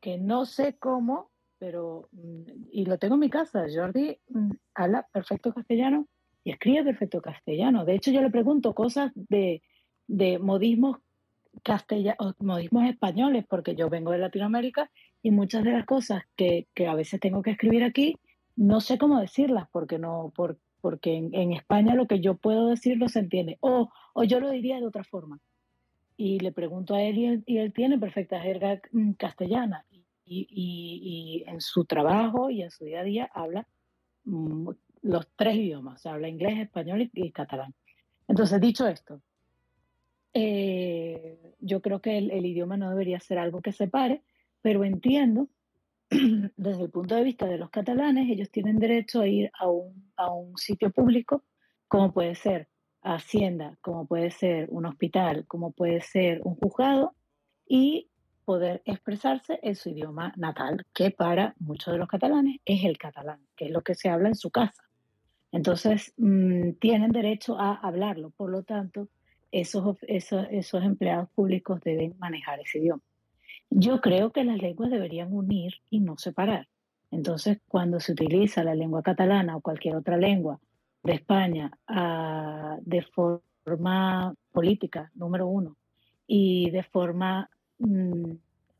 que 0.00 0.18
no 0.18 0.46
sé 0.46 0.76
cómo 0.78 1.30
pero, 1.58 2.08
mm, 2.12 2.68
y 2.72 2.86
lo 2.86 2.98
tengo 2.98 3.14
en 3.14 3.20
mi 3.20 3.30
casa, 3.30 3.66
Jordi 3.72 4.18
mm, 4.28 4.50
habla 4.74 5.06
perfecto 5.12 5.52
castellano 5.52 6.06
y 6.42 6.52
escribe 6.52 6.82
perfecto 6.84 7.20
castellano. 7.20 7.84
De 7.84 7.94
hecho, 7.94 8.10
yo 8.10 8.22
le 8.22 8.30
pregunto 8.30 8.74
cosas 8.74 9.12
de, 9.14 9.62
de 10.06 10.38
modismos 10.38 10.96
castellanos, 11.62 12.34
modismos 12.38 12.88
españoles, 12.88 13.44
porque 13.46 13.76
yo 13.76 13.90
vengo 13.90 14.10
de 14.10 14.18
Latinoamérica 14.18 14.90
y 15.22 15.32
muchas 15.32 15.62
de 15.62 15.72
las 15.72 15.84
cosas 15.84 16.24
que, 16.34 16.66
que 16.74 16.86
a 16.86 16.94
veces 16.94 17.20
tengo 17.20 17.42
que 17.42 17.50
escribir 17.50 17.84
aquí, 17.84 18.16
no 18.56 18.80
sé 18.80 18.96
cómo 18.96 19.20
decirlas, 19.20 19.68
porque 19.70 19.98
no, 19.98 20.32
por, 20.34 20.58
porque 20.80 21.16
en, 21.16 21.52
España 21.52 21.94
lo 21.94 22.06
que 22.06 22.20
yo 22.20 22.34
puedo 22.36 22.68
decir 22.68 22.98
no 22.98 23.08
se 23.08 23.20
entiende. 23.20 23.58
O, 23.60 23.90
o 24.14 24.24
yo 24.24 24.40
lo 24.40 24.50
diría 24.50 24.80
de 24.80 24.86
otra 24.86 25.04
forma. 25.04 25.40
Y 26.16 26.38
le 26.40 26.52
pregunto 26.52 26.94
a 26.94 27.02
él 27.02 27.42
y 27.46 27.58
él, 27.58 27.72
tiene 27.72 27.98
perfecta 27.98 28.40
jerga 28.40 28.80
mm, 28.92 29.12
castellana. 29.12 29.86
Y, 29.90 30.06
y- 30.24 31.44
y 31.44 31.50
en 31.50 31.60
su 31.60 31.84
trabajo 31.84 32.50
y 32.50 32.62
en 32.62 32.70
su 32.70 32.84
día 32.84 33.00
a 33.00 33.04
día 33.04 33.30
habla 33.34 33.66
mm, 34.24 34.70
los 35.02 35.28
tres 35.36 35.56
idiomas, 35.56 36.04
o 36.06 36.10
habla 36.10 36.28
inglés, 36.28 36.58
español 36.58 37.02
y, 37.02 37.10
y 37.14 37.32
catalán. 37.32 37.74
Entonces, 38.28 38.60
dicho 38.60 38.86
esto, 38.86 39.22
eh, 40.34 41.54
yo 41.60 41.80
creo 41.80 42.00
que 42.00 42.18
el, 42.18 42.30
el 42.30 42.46
idioma 42.46 42.76
no 42.76 42.90
debería 42.90 43.18
ser 43.20 43.38
algo 43.38 43.60
que 43.60 43.72
separe, 43.72 44.22
pero 44.62 44.84
entiendo 44.84 45.48
desde 46.56 46.82
el 46.82 46.90
punto 46.90 47.14
de 47.14 47.22
vista 47.22 47.46
de 47.46 47.58
los 47.58 47.70
catalanes, 47.70 48.28
ellos 48.28 48.50
tienen 48.50 48.78
derecho 48.78 49.20
a 49.20 49.28
ir 49.28 49.50
a 49.58 49.68
un, 49.68 50.56
sitio 50.56 50.90
público, 50.90 51.44
como 51.88 52.12
puede 52.12 52.34
ser 52.34 52.68
Hacienda, 53.02 53.78
como 53.80 54.06
puede 54.06 54.30
ser 54.30 54.68
un 54.70 54.84
hospital, 54.84 55.46
como 55.46 55.72
puede 55.72 56.02
ser 56.02 56.40
un 56.44 56.56
juzgado, 56.56 57.14
y 57.66 58.10
poder 58.44 58.82
expresarse 58.84 59.58
en 59.62 59.76
su 59.76 59.90
idioma 59.90 60.34
natal, 60.36 60.84
que 60.92 61.10
para 61.10 61.54
muchos 61.60 61.92
de 61.94 61.98
los 61.98 62.08
catalanes 62.08 62.56
es 62.64 62.84
el 62.84 62.98
catalán, 62.98 63.40
que 63.56 63.66
es 63.66 63.70
lo 63.70 63.82
que 63.82 63.94
se 63.94 64.08
habla 64.08 64.28
en 64.28 64.34
su 64.34 64.50
casa. 64.50 64.82
Entonces, 65.52 66.12
mm, 66.16 66.72
tienen 66.80 67.12
derecho 67.12 67.58
a 67.58 67.74
hablarlo, 67.74 68.30
por 68.30 68.50
lo 68.50 68.64
tanto, 68.64 69.08
esos 69.52 69.96
empleados 70.82 71.30
públicos 71.30 71.80
deben 71.82 72.16
manejar 72.18 72.60
ese 72.60 72.80
idioma. 72.80 73.02
Yo 73.70 74.00
creo 74.00 74.30
que 74.30 74.44
las 74.44 74.60
lenguas 74.60 74.90
deberían 74.90 75.32
unir 75.32 75.74
y 75.90 76.00
no 76.00 76.18
separar. 76.18 76.68
Entonces, 77.10 77.58
cuando 77.68 78.00
se 78.00 78.12
utiliza 78.12 78.64
la 78.64 78.74
lengua 78.74 79.02
catalana 79.02 79.56
o 79.56 79.60
cualquier 79.60 79.96
otra 79.96 80.16
lengua 80.16 80.60
de 81.02 81.14
España 81.14 81.70
ah, 81.86 82.76
de 82.82 83.02
forma 83.02 84.34
política, 84.52 85.10
número 85.14 85.46
uno, 85.46 85.76
y 86.26 86.70
de 86.70 86.82
forma 86.82 87.48
mm, 87.78 88.32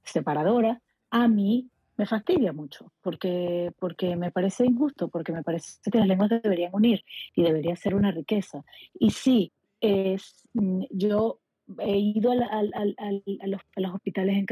separadora, 0.03 0.81
a 1.11 1.29
mí 1.29 1.69
me 1.97 2.07
fastidia 2.07 2.53
mucho, 2.53 2.93
porque, 3.03 3.73
porque 3.79 4.17
me 4.17 4.31
parece 4.31 4.65
injusto, 4.65 5.09
porque 5.09 5.33
me 5.33 5.43
parece 5.43 5.79
que 5.91 5.99
las 5.99 6.09
lenguas 6.09 6.31
deberían 6.31 6.75
unir 6.75 7.05
y 7.35 7.43
debería 7.43 7.77
ser 7.77 7.95
una 7.95 8.11
riqueza. 8.11 8.65
Y 8.95 9.11
sí, 9.11 9.53
es, 9.81 10.49
mm, 10.55 10.85
yo 10.91 11.41
he 11.79 11.99
ido 11.99 12.33
al- 12.33 12.43
al- 12.43 12.73
al- 12.75 13.23
a, 13.41 13.47
los, 13.47 13.61
a 13.77 13.81
los 13.81 13.95
hospitales, 13.95 14.37
en, 14.37 14.47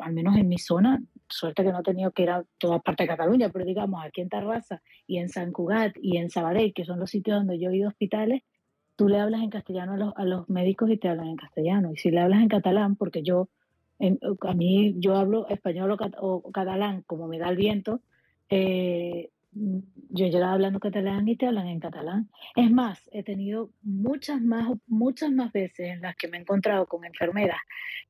al 0.00 0.12
menos 0.12 0.36
en 0.36 0.48
mi 0.48 0.58
zona, 0.58 1.02
suerte 1.28 1.62
que 1.64 1.72
no 1.72 1.80
he 1.80 1.82
tenido 1.82 2.10
que 2.12 2.22
ir 2.24 2.30
a 2.30 2.44
toda 2.58 2.78
parte 2.80 3.04
de 3.04 3.08
Cataluña, 3.08 3.48
pero 3.50 3.64
digamos 3.64 4.02
aquí 4.04 4.20
en 4.20 4.28
Tarrasa 4.28 4.82
y 5.06 5.18
en 5.18 5.28
San 5.28 5.52
Cugat 5.52 5.94
y 6.00 6.16
en 6.18 6.30
Sabadell, 6.30 6.72
que 6.74 6.84
son 6.84 6.98
los 6.98 7.10
sitios 7.10 7.38
donde 7.38 7.58
yo 7.58 7.70
he 7.70 7.76
ido 7.76 7.86
a 7.88 7.90
hospitales, 7.90 8.42
tú 8.96 9.08
le 9.08 9.18
hablas 9.18 9.42
en 9.42 9.50
castellano 9.50 9.94
a 9.94 9.96
los, 9.96 10.12
a 10.16 10.24
los 10.24 10.48
médicos 10.48 10.90
y 10.90 10.96
te 10.98 11.08
hablan 11.08 11.28
en 11.28 11.36
castellano. 11.36 11.92
Y 11.92 11.96
si 11.96 12.10
le 12.10 12.20
hablas 12.20 12.42
en 12.42 12.48
catalán, 12.48 12.96
porque 12.96 13.22
yo, 13.22 13.48
en- 13.98 14.18
a 14.42 14.54
mí, 14.54 14.94
yo 14.98 15.16
hablo 15.16 15.48
español 15.48 15.90
o, 15.92 15.96
o 16.20 16.50
catalán 16.52 17.02
como 17.06 17.26
me 17.28 17.38
da 17.38 17.48
el 17.48 17.56
viento, 17.56 18.00
eh, 18.50 19.30
yo 19.54 20.24
he 20.26 20.30
llegado 20.30 20.52
hablando 20.52 20.80
catalán 20.80 21.28
y 21.28 21.36
te 21.36 21.46
hablan 21.46 21.68
en 21.68 21.80
catalán. 21.80 22.30
Es 22.56 22.70
más, 22.70 23.08
he 23.12 23.22
tenido 23.22 23.70
muchas 23.82 24.40
más, 24.40 24.68
muchas 24.86 25.30
más 25.30 25.52
veces 25.52 25.90
en 25.90 26.00
las 26.00 26.16
que 26.16 26.28
me 26.28 26.38
he 26.38 26.40
encontrado 26.40 26.86
con 26.86 27.04
enfermeras 27.04 27.60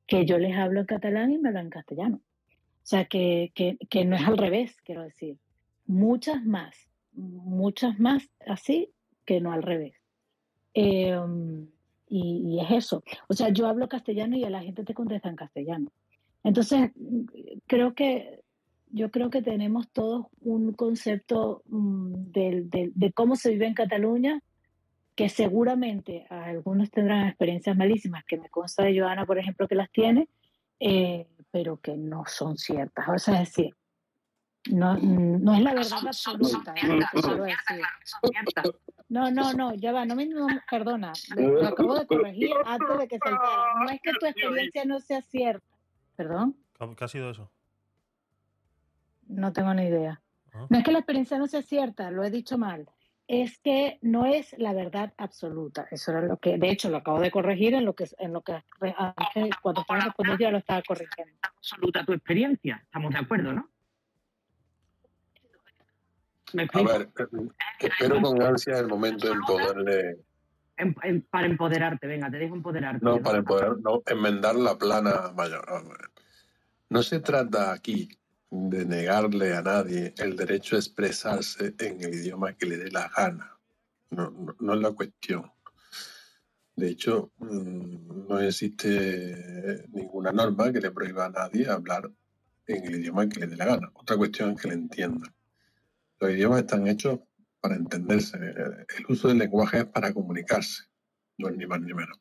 que 0.07 0.25
yo 0.25 0.37
les 0.37 0.55
hablo 0.57 0.81
en 0.81 0.85
catalán 0.85 1.31
y 1.31 1.37
me 1.37 1.49
hablan 1.49 1.65
en 1.65 1.71
castellano. 1.71 2.15
O 2.17 2.85
sea, 2.85 3.05
que, 3.05 3.51
que, 3.55 3.77
que 3.89 4.05
no 4.05 4.15
es 4.15 4.27
al 4.27 4.37
revés, 4.37 4.75
quiero 4.83 5.03
decir. 5.03 5.37
Muchas 5.85 6.43
más, 6.43 6.75
muchas 7.13 7.99
más 7.99 8.29
así 8.47 8.89
que 9.25 9.41
no 9.41 9.51
al 9.51 9.63
revés. 9.63 9.95
Eh, 10.73 11.17
y, 12.09 12.55
y 12.55 12.59
es 12.59 12.71
eso. 12.71 13.03
O 13.27 13.33
sea, 13.33 13.49
yo 13.49 13.67
hablo 13.67 13.89
castellano 13.89 14.37
y 14.37 14.43
a 14.43 14.49
la 14.49 14.61
gente 14.61 14.83
te 14.83 14.93
contesta 14.93 15.29
en 15.29 15.35
castellano. 15.35 15.91
Entonces, 16.43 16.91
creo 17.67 17.93
que 17.93 18.42
yo 18.95 19.09
creo 19.11 19.29
que 19.29 19.41
tenemos 19.41 19.89
todos 19.91 20.27
un 20.41 20.71
concepto 20.73 21.63
mm, 21.65 22.13
del- 22.31 22.69
del- 22.69 22.91
de 22.95 23.11
cómo 23.11 23.35
se 23.35 23.49
vive 23.49 23.65
en 23.65 23.73
Cataluña, 23.73 24.39
que 25.15 25.29
seguramente 25.29 26.25
algunos 26.29 26.89
tendrán 26.91 27.27
experiencias 27.27 27.75
malísimas, 27.75 28.23
que 28.25 28.37
me 28.37 28.49
consta 28.49 28.83
de 28.83 28.97
Joana, 28.99 29.25
por 29.25 29.37
ejemplo, 29.39 29.67
que 29.67 29.75
las 29.75 29.91
tiene, 29.91 30.27
eh, 30.79 31.27
pero 31.51 31.77
que 31.77 31.95
no 31.97 32.23
son 32.27 32.57
ciertas. 32.57 33.07
O 33.09 33.17
sea, 33.17 33.41
es 33.41 33.49
decir, 33.49 33.75
no, 34.71 34.95
no 34.97 35.53
es 35.55 35.61
la 35.61 35.73
verdad 35.73 35.99
absoluta. 36.07 36.73
lo 36.87 36.99
que 36.99 37.21
quiero 37.21 37.43
decir. 37.43 37.81
No, 39.09 39.29
no, 39.29 39.53
no, 39.53 39.73
ya 39.75 39.91
va, 39.91 40.05
no 40.05 40.15
me 40.15 40.25
no, 40.25 40.47
perdona, 40.69 41.13
lo 41.35 41.67
acabo 41.67 41.93
de 41.99 42.05
corregir 42.07 42.49
antes 42.65 42.97
de 42.97 43.07
que 43.07 43.17
saltara. 43.19 43.73
No 43.83 43.89
es 43.91 44.01
que 44.01 44.11
tu 44.19 44.25
experiencia 44.25 44.85
no 44.85 44.99
sea 44.99 45.21
cierta. 45.21 45.65
Perdón, 46.15 46.55
¿Qué 46.79 46.95
qué 46.95 47.03
ha 47.05 47.07
sido 47.07 47.29
eso? 47.31 47.51
No 49.33 49.53
tengo 49.53 49.73
ni 49.73 49.83
idea. 49.83 50.21
Ah. 50.53 50.67
No 50.69 50.77
es 50.77 50.83
que 50.83 50.91
la 50.91 50.99
experiencia 50.99 51.37
no 51.37 51.47
sea 51.47 51.61
cierta, 51.61 52.11
lo 52.11 52.23
he 52.23 52.29
dicho 52.29 52.57
mal. 52.57 52.87
Es 53.27 53.57
que 53.59 53.99
no 54.01 54.25
es 54.25 54.53
la 54.57 54.73
verdad 54.73 55.13
absoluta. 55.17 55.87
Eso 55.89 56.11
era 56.11 56.21
lo 56.21 56.37
que, 56.37 56.57
de 56.57 56.69
hecho, 56.69 56.89
lo 56.89 56.97
acabo 56.97 57.19
de 57.21 57.31
corregir 57.31 57.73
en 57.73 57.85
lo 57.85 57.93
que, 57.93 58.05
en 58.19 58.33
lo 58.33 58.41
que 58.41 58.61
antes, 58.97 59.55
cuando 59.61 59.81
estaba 59.81 60.01
respondiendo, 60.01 60.43
ya 60.43 60.51
lo 60.51 60.57
estaba 60.57 60.81
corrigiendo. 60.81 61.33
absoluta 61.41 62.05
tu 62.05 62.13
experiencia. 62.13 62.81
Estamos 62.83 63.13
de 63.13 63.19
acuerdo, 63.19 63.53
¿no? 63.53 63.69
Me 66.53 66.67
A 66.71 66.83
ver, 66.83 67.09
espero 67.79 68.21
con 68.21 68.41
ansia 68.41 68.77
el 68.77 68.87
momento 68.87 69.31
en 69.31 69.41
poderle, 69.41 70.19
Em- 70.77 70.95
em- 71.03 71.21
para 71.21 71.47
empoderarte, 71.47 72.05
venga, 72.07 72.29
te 72.29 72.37
dejo 72.37 72.55
empoderarte. 72.55 73.03
no, 73.03 73.21
para 73.21 73.41
poder 73.41 73.79
no, 73.79 74.03
enmendar 74.05 74.55
la 74.55 74.77
plana 74.77 75.31
mayor. 75.35 75.65
No 76.89 77.01
se 77.01 77.19
trata 77.21 77.71
aquí 77.71 78.09
de 78.53 78.85
negarle 78.85 79.55
a 79.55 79.63
nadie 79.63 80.13
el 80.17 80.35
derecho 80.35 80.75
a 80.75 80.79
expresarse 80.79 81.73
en 81.79 82.01
el 82.03 82.13
idioma 82.13 82.53
que 82.53 82.67
le 82.67 82.77
dé 82.77 82.91
la 82.91 83.09
gana. 83.09 83.57
No, 84.11 84.29
no, 84.29 84.55
no 84.59 84.73
es 84.75 84.79
la 84.79 84.91
cuestión. 84.91 85.51
De 86.75 86.89
hecho, 86.89 87.31
mm, 87.39 88.27
no 88.29 88.39
existe 88.39 89.87
ninguna 89.91 90.31
norma 90.31 90.71
que 90.71 90.81
le 90.81 90.91
prohíba 90.91 91.25
a 91.25 91.29
nadie 91.29 91.67
hablar 91.67 92.11
en 92.67 92.85
el 92.85 92.95
idioma 92.95 93.27
que 93.27 93.39
le 93.39 93.47
dé 93.47 93.55
la 93.55 93.65
gana. 93.65 93.91
Otra 93.95 94.17
cuestión 94.17 94.51
es 94.51 94.61
que 94.61 94.67
le 94.67 94.75
entiendan. 94.75 95.33
Los 96.19 96.31
idiomas 96.31 96.61
están 96.61 96.87
hechos 96.87 97.21
para 97.59 97.75
entenderse. 97.75 98.37
El 98.37 99.05
uso 99.09 99.29
del 99.29 99.39
lenguaje 99.39 99.79
es 99.79 99.85
para 99.85 100.13
comunicarse, 100.13 100.83
no 101.39 101.49
es 101.49 101.57
ni 101.57 101.65
más 101.65 101.81
ni 101.81 101.93
menos. 101.93 102.19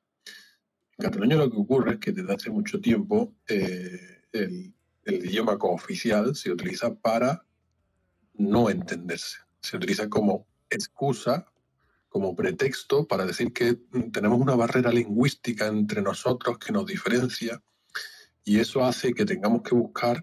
En 0.97 1.05
Cataluña 1.05 1.37
lo 1.37 1.51
que 1.51 1.59
ocurre 1.59 1.93
es 1.93 1.99
que 1.99 2.13
desde 2.13 2.33
hace 2.33 2.51
mucho 2.51 2.81
tiempo 2.81 3.35
eh, 3.47 4.23
el, 4.33 4.75
el 5.05 5.25
idioma 5.27 5.59
cooficial 5.59 6.35
se 6.35 6.51
utiliza 6.51 6.95
para 6.95 7.45
no 8.35 8.71
entenderse. 8.71 9.39
Se 9.61 9.77
utiliza 9.77 10.09
como 10.09 10.47
excusa, 10.71 11.47
como 12.09 12.35
pretexto 12.37 13.07
para 13.07 13.25
decir 13.25 13.53
que 13.53 13.79
mm, 13.91 14.11
tenemos 14.11 14.39
una 14.41 14.55
barrera 14.55 14.91
lingüística 14.91 15.67
entre 15.67 16.03
nosotros 16.03 16.59
que 16.59 16.73
nos 16.73 16.87
diferencia 16.87 17.63
y 18.45 18.59
eso 18.59 18.85
hace 18.85 19.15
que 19.15 19.25
tengamos 19.25 19.63
que 19.63 19.75
buscar 19.75 20.23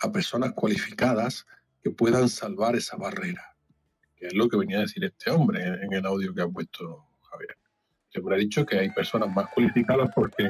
a 0.00 0.12
personas 0.12 0.52
cualificadas 0.52 1.46
que 1.82 1.90
puedan 1.90 2.28
salvar 2.28 2.76
esa 2.76 2.96
barrera, 2.96 3.56
que 4.16 4.26
es 4.26 4.34
lo 4.34 4.48
que 4.48 4.56
venía 4.56 4.78
a 4.78 4.82
decir 4.82 5.04
este 5.04 5.30
hombre 5.30 5.64
en 5.64 5.92
el 5.92 6.06
audio 6.06 6.34
que 6.34 6.42
ha 6.42 6.48
puesto 6.48 7.06
Javier. 7.30 7.56
Siempre 8.10 8.34
ha 8.34 8.38
dicho 8.38 8.64
que 8.64 8.78
hay 8.78 8.90
personas 8.90 9.34
más 9.34 9.48
cualificadas 9.50 10.10
porque... 10.14 10.48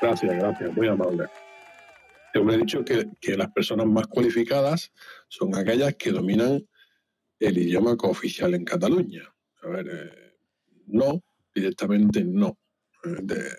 Gracias, 0.00 0.36
gracias, 0.36 0.72
muy 0.74 0.86
amable. 0.86 1.28
Siempre 2.38 2.54
he 2.54 2.58
dicho 2.60 2.84
que, 2.84 3.36
las 3.36 3.50
personas 3.50 3.86
más 3.86 4.06
cualificadas 4.06 4.92
son 5.26 5.56
aquellas 5.56 5.96
que 5.96 6.12
dominan 6.12 6.64
el 7.40 7.58
idioma 7.58 7.96
cooficial 7.96 8.54
en 8.54 8.64
Cataluña. 8.64 9.34
A 9.62 9.66
ver, 9.66 9.88
eh, 9.90 10.38
no, 10.86 11.20
directamente 11.52 12.22
no. 12.22 12.56
Eh, 13.04 13.50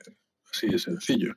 así 0.50 0.68
de 0.68 0.80
sencillo. 0.80 1.36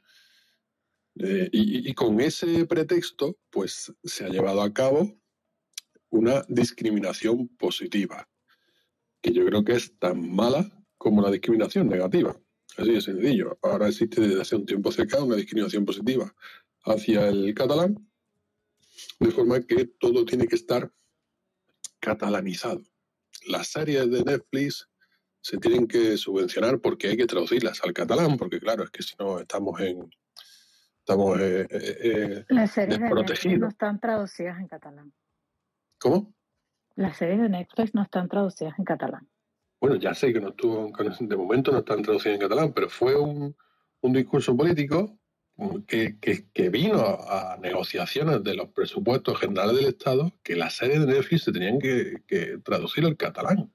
Y, 1.17 1.91
y 1.91 1.95
con 1.95 2.21
ese 2.21 2.65
pretexto, 2.67 3.37
pues 3.51 3.93
se 4.05 4.25
ha 4.25 4.29
llevado 4.29 4.63
a 4.63 4.73
cabo 4.73 5.13
una 6.11 6.45
discriminación 6.49 7.49
positiva, 7.57 8.29
que 9.21 9.33
yo 9.33 9.45
creo 9.47 9.65
que 9.65 9.73
es 9.73 9.99
tan 9.99 10.33
mala 10.33 10.71
como 10.97 11.23
la 11.23 11.31
discriminación 11.33 11.89
negativa. 11.89 12.41
Así 12.77 12.93
de 12.93 13.01
sencillo. 13.01 13.59
Ahora 13.63 13.89
existe 13.89 14.21
desde 14.21 14.41
hace 14.41 14.55
un 14.55 14.65
tiempo 14.65 14.93
cerca 14.93 15.23
una 15.23 15.35
discriminación 15.35 15.85
positiva 15.85 16.33
hacia 16.85 17.29
el 17.29 17.55
catalán, 17.55 18.09
De 19.19 19.31
forma 19.31 19.61
que 19.61 19.87
todo 19.87 20.25
tiene 20.25 20.47
que 20.47 20.57
estar 20.57 20.91
catalanizado. 22.01 22.83
Las 23.47 23.69
series 23.69 24.11
de 24.11 24.23
Netflix 24.23 24.89
se 25.41 25.59
tienen 25.59 25.87
que 25.87 26.17
subvencionar 26.17 26.81
porque 26.81 27.09
hay 27.09 27.17
que 27.17 27.27
traducirlas 27.27 27.83
al 27.83 27.93
catalán, 27.93 28.37
porque 28.37 28.61
claro, 28.61 28.85
es 28.85 28.91
que 28.91 29.03
si 29.03 29.15
no 29.19 29.41
estamos 29.41 29.81
en 29.81 30.11
estamos 30.99 31.41
eh, 31.41 31.67
eh, 31.69 31.99
eh, 32.03 32.45
Las 32.49 32.73
series 32.73 33.01
de 33.01 33.11
Netflix 33.11 33.59
no 33.59 33.69
están 33.69 33.99
traducidas 33.99 34.59
en 34.61 34.69
catalán. 34.69 35.13
¿Cómo? 35.99 36.35
Las 36.95 37.17
series 37.17 37.41
de 37.41 37.49
Netflix 37.49 37.95
no 37.95 38.03
están 38.03 38.29
traducidas 38.29 38.79
en 38.79 38.85
catalán. 38.85 39.29
Bueno, 39.81 39.97
ya 39.97 40.15
sé 40.15 40.33
que 40.33 40.41
no 40.41 40.51
estuvo, 40.51 40.93
de 41.21 41.37
momento 41.37 41.73
no 41.73 41.79
están 41.79 42.03
traducidas 42.03 42.37
en 42.37 42.41
catalán, 42.41 42.73
pero 42.73 42.89
fue 42.89 43.19
un, 43.19 43.57
un 44.01 44.13
discurso 44.13 44.57
político 44.57 45.19
que, 45.87 46.69
vino 46.71 47.01
a, 47.01 47.59
negociaciones 47.61 48.43
de 48.43 48.55
los 48.55 48.69
presupuestos 48.71 49.39
generales 49.39 49.77
del 49.77 49.87
Estado 49.87 50.33
que 50.43 50.57
las 50.57 50.75
series 50.75 51.01
de 51.01 51.07
Netflix 51.07 51.45
se 51.45 51.53
tenían 51.53 51.79
que, 51.79 52.23
que 52.27 52.59
traducir 52.65 53.05
al 53.05 53.17
catalán. 53.17 53.71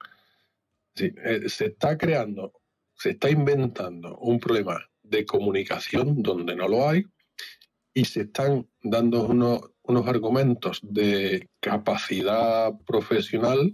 Sí, 0.96 1.14
eh, 1.24 1.48
se 1.48 1.68
está 1.68 1.98
creando, 1.98 2.54
se 2.96 3.12
está 3.12 3.30
inventando 3.30 4.18
un 4.18 4.40
problema 4.40 4.80
de 5.04 5.26
comunicación 5.26 6.22
donde 6.24 6.56
no 6.56 6.68
lo 6.68 6.90
hay 6.90 7.06
y 7.94 8.06
se 8.06 8.22
están 8.22 8.68
dando 8.82 9.24
unos, 9.24 9.62
unos 9.84 10.08
argumentos 10.08 10.80
de 10.84 11.50
capacidad 11.60 12.74
profesional 12.86 13.74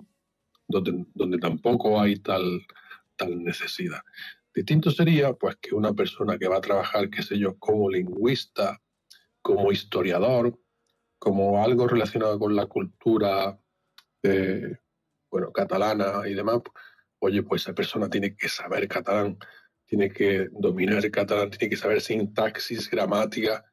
donde, 0.68 1.06
donde 1.14 1.38
tampoco 1.40 2.00
hay 2.00 2.18
tal, 2.18 2.66
tal 3.16 3.44
necesidad. 3.44 4.02
Distinto 4.54 4.92
sería 4.92 5.34
pues 5.34 5.56
que 5.58 5.74
una 5.74 5.94
persona 5.94 6.38
que 6.38 6.48
va 6.48 6.58
a 6.58 6.62
trabajar, 6.62 7.10
qué 7.10 7.24
sé 7.24 7.40
yo, 7.40 7.58
como 7.58 7.90
lingüista, 7.90 8.80
como 9.42 9.72
historiador, 9.72 10.60
como 11.18 11.64
algo 11.64 11.88
relacionado 11.88 12.38
con 12.38 12.56
la 12.56 12.68
cultura 12.68 13.60
eh, 14.24 14.78
bueno, 15.32 15.52
catalana 15.52 16.28
y 16.28 16.34
demás, 16.36 16.60
oye, 17.20 17.42
pues 17.42 17.64
esa 17.64 17.74
persona 17.74 18.10
tiene 18.10 18.36
que 18.36 18.48
saber 18.48 18.88
catalán, 18.88 19.38
tiene 19.86 20.12
que 20.12 20.50
dominar 20.52 21.10
catalán, 21.10 21.50
tiene 21.50 21.70
que 21.70 21.78
saber 21.78 22.02
sintaxis, 22.02 22.90
gramática. 22.90 23.66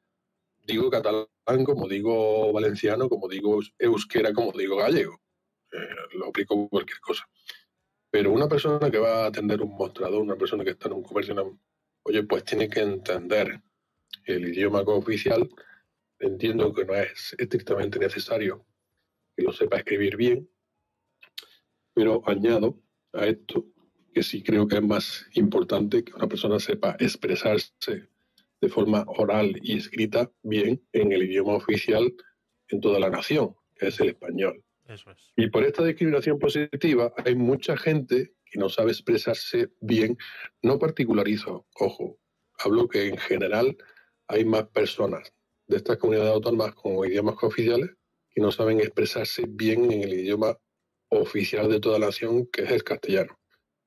Digo 0.67 0.91
catalán 0.91 1.27
como 1.65 1.89
digo 1.89 2.53
valenciano, 2.53 3.09
como 3.09 3.29
digo 3.29 3.61
euskera, 3.79 4.33
como 4.33 4.53
digo 4.53 4.77
gallego. 4.77 5.21
Eh, 5.73 6.17
lo 6.19 6.29
aplico 6.29 6.69
cualquier 6.69 7.01
cosa. 7.01 7.25
Pero 8.11 8.33
una 8.33 8.49
persona 8.49 8.91
que 8.91 8.99
va 8.99 9.25
a 9.25 9.27
atender 9.27 9.63
un 9.63 9.77
mostrador, 9.77 10.21
una 10.21 10.37
persona 10.37 10.65
que 10.65 10.71
está 10.71 10.89
en 10.89 10.95
un 10.95 11.03
comercio, 11.03 11.59
oye, 12.03 12.23
pues 12.25 12.45
tiene 12.45 12.69
que 12.69 12.81
entender 12.81 13.61
el 14.25 14.49
idioma 14.49 14.85
cooficial. 14.85 15.49
Entiendo 16.19 16.73
que 16.73 16.85
no 16.85 16.95
es 16.95 17.35
estrictamente 17.39 17.99
necesario 17.99 18.67
que 19.37 19.45
lo 19.45 19.53
sepa 19.53 19.79
escribir 19.79 20.17
bien, 20.17 20.51
pero 21.95 22.23
añado 22.27 22.79
a 23.13 23.27
esto 23.27 23.67
que 24.13 24.23
sí 24.23 24.43
creo 24.43 24.67
que 24.67 24.77
es 24.77 24.83
más 24.83 25.27
importante 25.35 26.05
que 26.05 26.13
una 26.13 26.29
persona 26.29 26.59
sepa 26.59 26.97
expresarse 26.99 28.09
de 28.61 28.69
forma 28.69 29.05
oral 29.07 29.59
y 29.63 29.79
escrita 29.79 30.31
bien 30.43 30.83
en 30.93 31.13
el 31.13 31.23
idioma 31.23 31.55
oficial 31.55 32.13
en 32.69 32.81
toda 32.81 32.99
la 32.99 33.09
nación, 33.09 33.55
que 33.75 33.89
es 33.89 34.01
el 34.01 34.11
español. 34.11 34.63
Eso 34.91 35.11
es. 35.13 35.33
Y 35.37 35.49
por 35.51 35.63
esta 35.63 35.85
discriminación 35.85 36.39
positiva 36.39 37.13
hay 37.25 37.37
mucha 37.37 37.77
gente 37.77 38.35
que 38.45 38.59
no 38.59 38.69
sabe 38.69 38.91
expresarse 38.91 39.71
bien. 39.81 40.19
No 40.63 40.79
particularizo, 40.79 41.67
ojo, 41.77 42.19
hablo 42.59 42.89
que 42.89 43.07
en 43.07 43.17
general 43.17 43.77
hay 44.27 44.45
más 44.45 44.65
personas 44.69 45.33
de 45.69 45.77
estas 45.77 45.99
comunidades 45.99 46.33
autónomas 46.33 46.75
con 46.75 47.07
idiomas 47.07 47.37
cooficiales 47.37 47.91
que 48.31 48.41
no 48.41 48.51
saben 48.51 48.81
expresarse 48.81 49.45
bien 49.49 49.91
en 49.93 50.03
el 50.03 50.13
idioma 50.13 50.57
oficial 51.09 51.69
de 51.69 51.81
toda 51.81 51.99
la 51.99 52.07
nación, 52.07 52.47
que 52.47 52.63
es 52.63 52.71
el 52.71 52.83
castellano. 52.83 53.39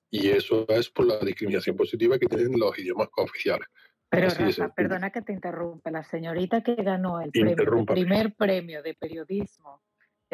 Y 0.09 0.29
eso 0.29 0.65
es 0.69 0.89
por 0.89 1.07
la 1.07 1.19
discriminación 1.19 1.75
positiva 1.75 2.19
que 2.19 2.27
tienen 2.27 2.57
los 2.57 2.77
idiomas 2.77 3.09
cooficiales. 3.09 3.67
Pero 4.09 4.29
Rafa, 4.29 4.73
perdona 4.73 5.09
que 5.09 5.21
te 5.21 5.33
interrumpa, 5.33 5.89
la 5.89 6.03
señorita 6.03 6.61
que 6.61 6.75
ganó 6.75 7.19
el 7.19 7.31
premio, 7.31 7.55
el 7.57 7.85
primer 7.85 8.35
premio 8.35 8.83
de 8.83 8.93
periodismo 8.93 9.81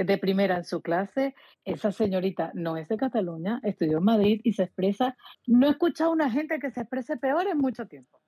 de 0.04 0.18
primera 0.18 0.58
en 0.58 0.64
su 0.66 0.82
clase, 0.82 1.36
esa 1.64 1.92
señorita 1.92 2.52
no 2.54 2.78
es 2.78 2.88
de 2.90 2.98
Cataluña, 2.98 3.60
estudió 3.64 3.98
en 4.00 4.04
Madrid 4.06 4.42
y 4.44 4.54
se 4.54 4.64
expresa, 4.64 5.16
no 5.48 5.68
he 5.68 5.72
escuchado 5.72 6.12
a 6.12 6.14
una 6.14 6.32
gente 6.32 6.60
que 6.60 6.72
se 6.72 6.82
exprese 6.82 7.18
peor 7.18 7.48
en 7.48 7.58
mucho 7.58 7.88
tiempo. 7.88 8.20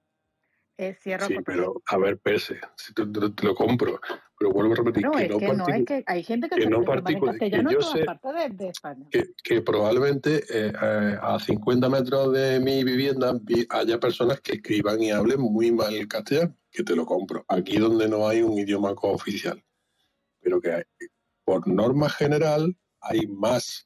Eh, 0.78 0.96
cierro 1.00 1.28
Sí, 1.28 1.36
pero 1.46 1.74
a 1.86 1.98
ver, 1.98 2.18
pese, 2.18 2.60
si 2.76 2.94
te, 2.94 3.06
te- 3.06 3.30
te 3.30 3.46
lo 3.46 3.54
compro, 3.54 4.00
pero 4.40 4.52
vuelvo 4.52 4.74
a 4.74 4.78
repetir 4.78 5.04
No, 5.04 5.12
que 5.12 5.24
es 5.26 5.30
no, 5.30 5.38
que 5.38 5.54
no, 5.54 5.68
es 5.68 5.86
que 5.86 6.04
hay 6.08 6.24
gente 6.24 6.50
que, 6.50 6.56
que 6.56 6.62
se 6.64 6.70
no 6.70 6.78
expresa 6.78 7.02
mal 7.04 7.14
en 7.14 7.20
particu- 7.22 7.38
que 7.40 7.56
en 7.56 7.66
todas 7.80 8.00
partes 8.06 8.34
de, 8.34 8.50
de 8.64 8.70
España. 8.70 9.06
que, 9.12 9.26
que 9.44 9.62
probablemente 9.62 10.38
eh, 10.50 10.74
eh, 10.82 11.18
a 11.22 11.38
50 11.40 11.88
metros 11.90 12.34
de 12.34 12.60
mi 12.62 12.84
vivienda 12.84 13.38
vi- 13.44 13.68
haya 13.70 14.00
personas 14.00 14.42
que 14.42 14.54
escriban 14.54 15.04
y 15.04 15.12
hablen 15.12 15.42
muy 15.42 15.72
mal 15.72 15.94
el 15.94 16.08
castellano, 16.08 16.56
que 16.72 16.84
te 16.84 16.96
lo 16.96 17.06
compro. 17.06 17.46
Aquí 17.48 17.78
donde 17.78 18.08
no 18.10 18.28
hay 18.28 18.42
un 18.42 18.58
idioma 18.58 18.96
cooficial. 18.96 19.64
Pero 20.40 20.60
que 20.60 20.72
hay- 20.72 20.84
por 21.52 21.68
norma 21.68 22.10
general 22.10 22.78
hay 23.02 23.28
más 23.28 23.86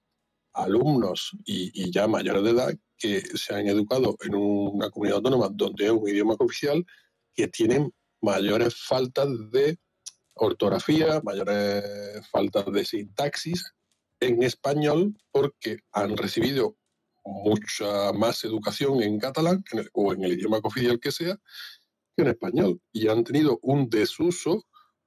alumnos 0.54 1.32
y, 1.46 1.72
y 1.74 1.92
ya 1.92 2.08
mayores 2.08 2.44
de 2.44 2.52
edad 2.52 2.76
que 2.96 3.22
se 3.22 3.56
han 3.56 3.66
educado 3.68 4.16
en 4.22 4.36
una 4.36 4.92
comunidad 4.92 5.18
autónoma 5.18 5.50
donde 5.52 5.86
es 5.86 5.92
un 5.92 6.08
idioma 6.08 6.38
cooficial 6.38 6.86
que 7.34 7.48
tienen 7.48 7.92
mayores 8.22 8.76
faltas 8.76 9.30
de 9.50 9.80
ortografía, 10.36 11.22
mayores 11.24 11.84
faltas 12.30 12.72
de 12.72 12.86
sintaxis 12.86 13.74
en 14.20 14.44
español 14.44 15.18
porque 15.32 15.80
han 15.92 16.16
recibido 16.16 16.78
mucha 17.24 18.14
más 18.14 18.44
educación 18.44 19.02
en 19.02 19.18
catalán 19.18 19.64
o 19.94 20.14
en 20.14 20.24
el 20.24 20.34
idioma 20.34 20.60
oficial 20.62 21.00
que 21.00 21.12
sea 21.12 21.36
que 22.16 22.22
en 22.22 22.28
español. 22.28 22.80
Y 22.92 23.08
han 23.08 23.24
tenido 23.24 23.58
un 23.64 23.90
desuso 23.90 24.66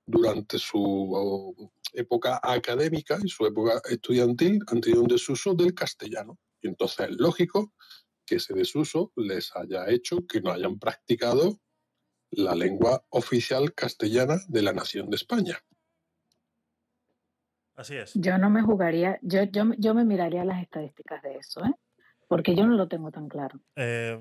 durante 0.08 0.58
su 0.58 1.70
época 1.92 2.40
académica 2.42 3.18
y 3.22 3.28
su 3.28 3.46
época 3.46 3.80
estudiantil 3.88 4.60
han 4.66 4.80
tenido 4.80 5.02
un 5.02 5.08
desuso 5.08 5.54
del 5.54 5.74
castellano 5.74 6.38
y 6.60 6.68
entonces 6.68 7.10
es 7.10 7.16
lógico 7.16 7.72
que 8.26 8.36
ese 8.36 8.54
desuso 8.54 9.12
les 9.16 9.54
haya 9.54 9.88
hecho 9.88 10.26
que 10.26 10.40
no 10.40 10.50
hayan 10.52 10.78
practicado 10.78 11.60
la 12.30 12.54
lengua 12.54 13.04
oficial 13.10 13.72
castellana 13.74 14.38
de 14.48 14.62
la 14.62 14.72
nación 14.72 15.08
de 15.08 15.16
España. 15.16 15.58
Así 17.74 17.96
es. 17.96 18.12
Yo 18.14 18.36
no 18.38 18.50
me 18.50 18.62
jugaría, 18.62 19.18
yo, 19.22 19.44
yo, 19.44 19.64
yo 19.78 19.94
me 19.94 20.04
miraría 20.04 20.44
las 20.44 20.62
estadísticas 20.62 21.22
de 21.22 21.36
eso, 21.36 21.64
¿eh? 21.64 21.72
porque 22.26 22.54
yo 22.54 22.66
no 22.66 22.74
lo 22.74 22.88
tengo 22.88 23.10
tan 23.10 23.28
claro. 23.28 23.60
Eh, 23.76 24.20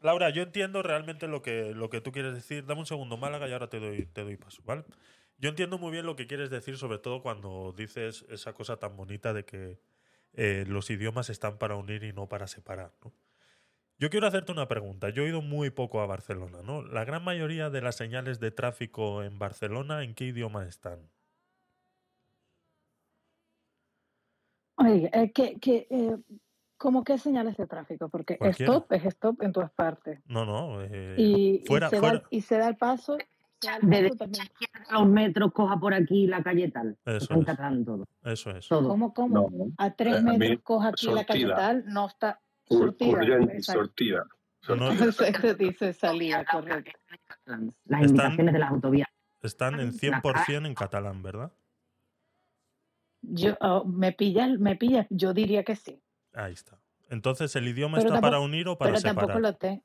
Laura, 0.00 0.30
yo 0.30 0.42
entiendo 0.42 0.82
realmente 0.82 1.28
lo 1.28 1.42
que, 1.42 1.72
lo 1.74 1.90
que 1.90 2.00
tú 2.00 2.12
quieres 2.12 2.34
decir. 2.34 2.66
Dame 2.66 2.80
un 2.80 2.86
segundo, 2.86 3.16
Málaga, 3.16 3.48
y 3.48 3.52
ahora 3.52 3.68
te 3.68 3.78
doy, 3.78 4.06
te 4.06 4.22
doy 4.22 4.36
paso, 4.36 4.62
¿vale? 4.64 4.84
Yo 5.44 5.50
entiendo 5.50 5.76
muy 5.76 5.92
bien 5.92 6.06
lo 6.06 6.16
que 6.16 6.26
quieres 6.26 6.48
decir, 6.48 6.78
sobre 6.78 6.96
todo 6.96 7.20
cuando 7.20 7.74
dices 7.76 8.24
esa 8.30 8.54
cosa 8.54 8.78
tan 8.78 8.96
bonita 8.96 9.34
de 9.34 9.44
que 9.44 9.78
eh, 10.32 10.64
los 10.66 10.88
idiomas 10.88 11.28
están 11.28 11.58
para 11.58 11.76
unir 11.76 12.02
y 12.02 12.14
no 12.14 12.30
para 12.30 12.46
separar, 12.46 12.94
¿no? 13.04 13.12
Yo 13.98 14.08
quiero 14.08 14.26
hacerte 14.26 14.52
una 14.52 14.68
pregunta. 14.68 15.10
Yo 15.10 15.24
he 15.24 15.28
ido 15.28 15.42
muy 15.42 15.68
poco 15.68 16.00
a 16.00 16.06
Barcelona, 16.06 16.62
¿no? 16.64 16.82
La 16.82 17.04
gran 17.04 17.22
mayoría 17.24 17.68
de 17.68 17.82
las 17.82 17.96
señales 17.96 18.40
de 18.40 18.52
tráfico 18.52 19.22
en 19.22 19.38
Barcelona, 19.38 20.02
¿en 20.02 20.14
qué 20.14 20.24
idioma 20.24 20.66
están? 20.66 21.10
Oye, 24.78 25.10
eh, 25.12 25.30
que, 25.30 25.60
que, 25.60 25.86
eh, 25.90 26.16
¿cómo 26.78 27.04
qué 27.04 27.18
señales 27.18 27.58
de 27.58 27.66
tráfico? 27.66 28.08
Porque 28.08 28.38
Cualquiera. 28.38 28.72
stop 28.72 28.92
es 28.92 29.04
stop 29.04 29.42
en 29.42 29.52
todas 29.52 29.72
partes. 29.72 30.20
No, 30.26 30.46
no. 30.46 30.82
eh, 30.82 31.16
Y, 31.18 31.62
y 31.62 31.66
fuera, 31.66 31.90
se 31.90 31.98
fuera. 31.98 32.18
Da, 32.20 32.24
y 32.30 32.40
se 32.40 32.56
da 32.56 32.68
el 32.68 32.76
paso, 32.76 33.18
paso 33.64 34.16
también. 34.16 34.48
a 34.88 34.98
los 35.00 35.08
metros, 35.08 35.52
coja 35.52 35.78
por 35.78 35.94
aquí 35.94 36.26
la 36.26 36.42
calle 36.42 36.70
tal. 36.70 36.96
Eso 37.04 37.34
es. 37.34 37.44
catalán 37.46 37.84
todo. 37.84 38.06
Eso 38.24 38.50
es. 38.50 38.68
todo. 38.68 38.88
¿Cómo, 38.88 39.12
cómo? 39.14 39.50
No. 39.50 39.66
A 39.78 39.90
tres 39.94 40.14
Eh, 40.16 40.18
a 40.18 40.22
mí, 40.22 40.38
metros 40.38 40.60
coja 40.62 40.88
aquí 40.88 41.06
la 41.06 41.24
calle 41.24 41.40
sortida. 41.46 41.56
tal, 41.56 41.84
no 41.86 42.06
está 42.06 42.40
urgente, 42.68 43.62
sortida. 43.62 44.24
No, 44.68 44.92
Se 45.12 45.54
dice 45.54 45.92
salida, 45.92 46.44
correcto. 46.50 46.92
Las 47.44 47.60
Están- 48.02 48.08
indicaciones 48.08 48.52
de 48.54 48.58
las 48.58 48.70
autovías. 48.70 49.08
están 49.42 49.78
en 49.80 49.92
100% 49.92 50.66
en 50.66 50.74
catalán, 50.74 51.22
¿verdad? 51.22 51.52
Yo, 53.22 53.56
oh, 53.60 53.84
me 53.84 54.12
pillas, 54.12 54.58
me 54.58 54.76
pillas, 54.76 55.06
yo 55.10 55.32
diría 55.32 55.64
que 55.64 55.76
sí. 55.76 56.02
Ahí 56.32 56.52
está. 56.52 56.78
Entonces, 57.10 57.54
¿el 57.56 57.68
idioma 57.68 57.98
Pero 57.98 58.08
está 58.08 58.20
para 58.20 58.32
tampoco- 58.36 58.44
unir 58.46 58.68
o 58.68 58.76
para 58.78 58.92
pero 58.92 59.02
tampoco 59.02 59.26
separar? 59.26 59.42
lo 59.42 59.56
tengo. 59.56 59.82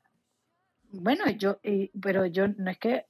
Bueno, 0.92 1.30
yo, 1.30 1.60
y- 1.64 1.90
pero 2.00 2.26
yo 2.26 2.48
no 2.48 2.72
es 2.72 2.78
que 2.80 3.06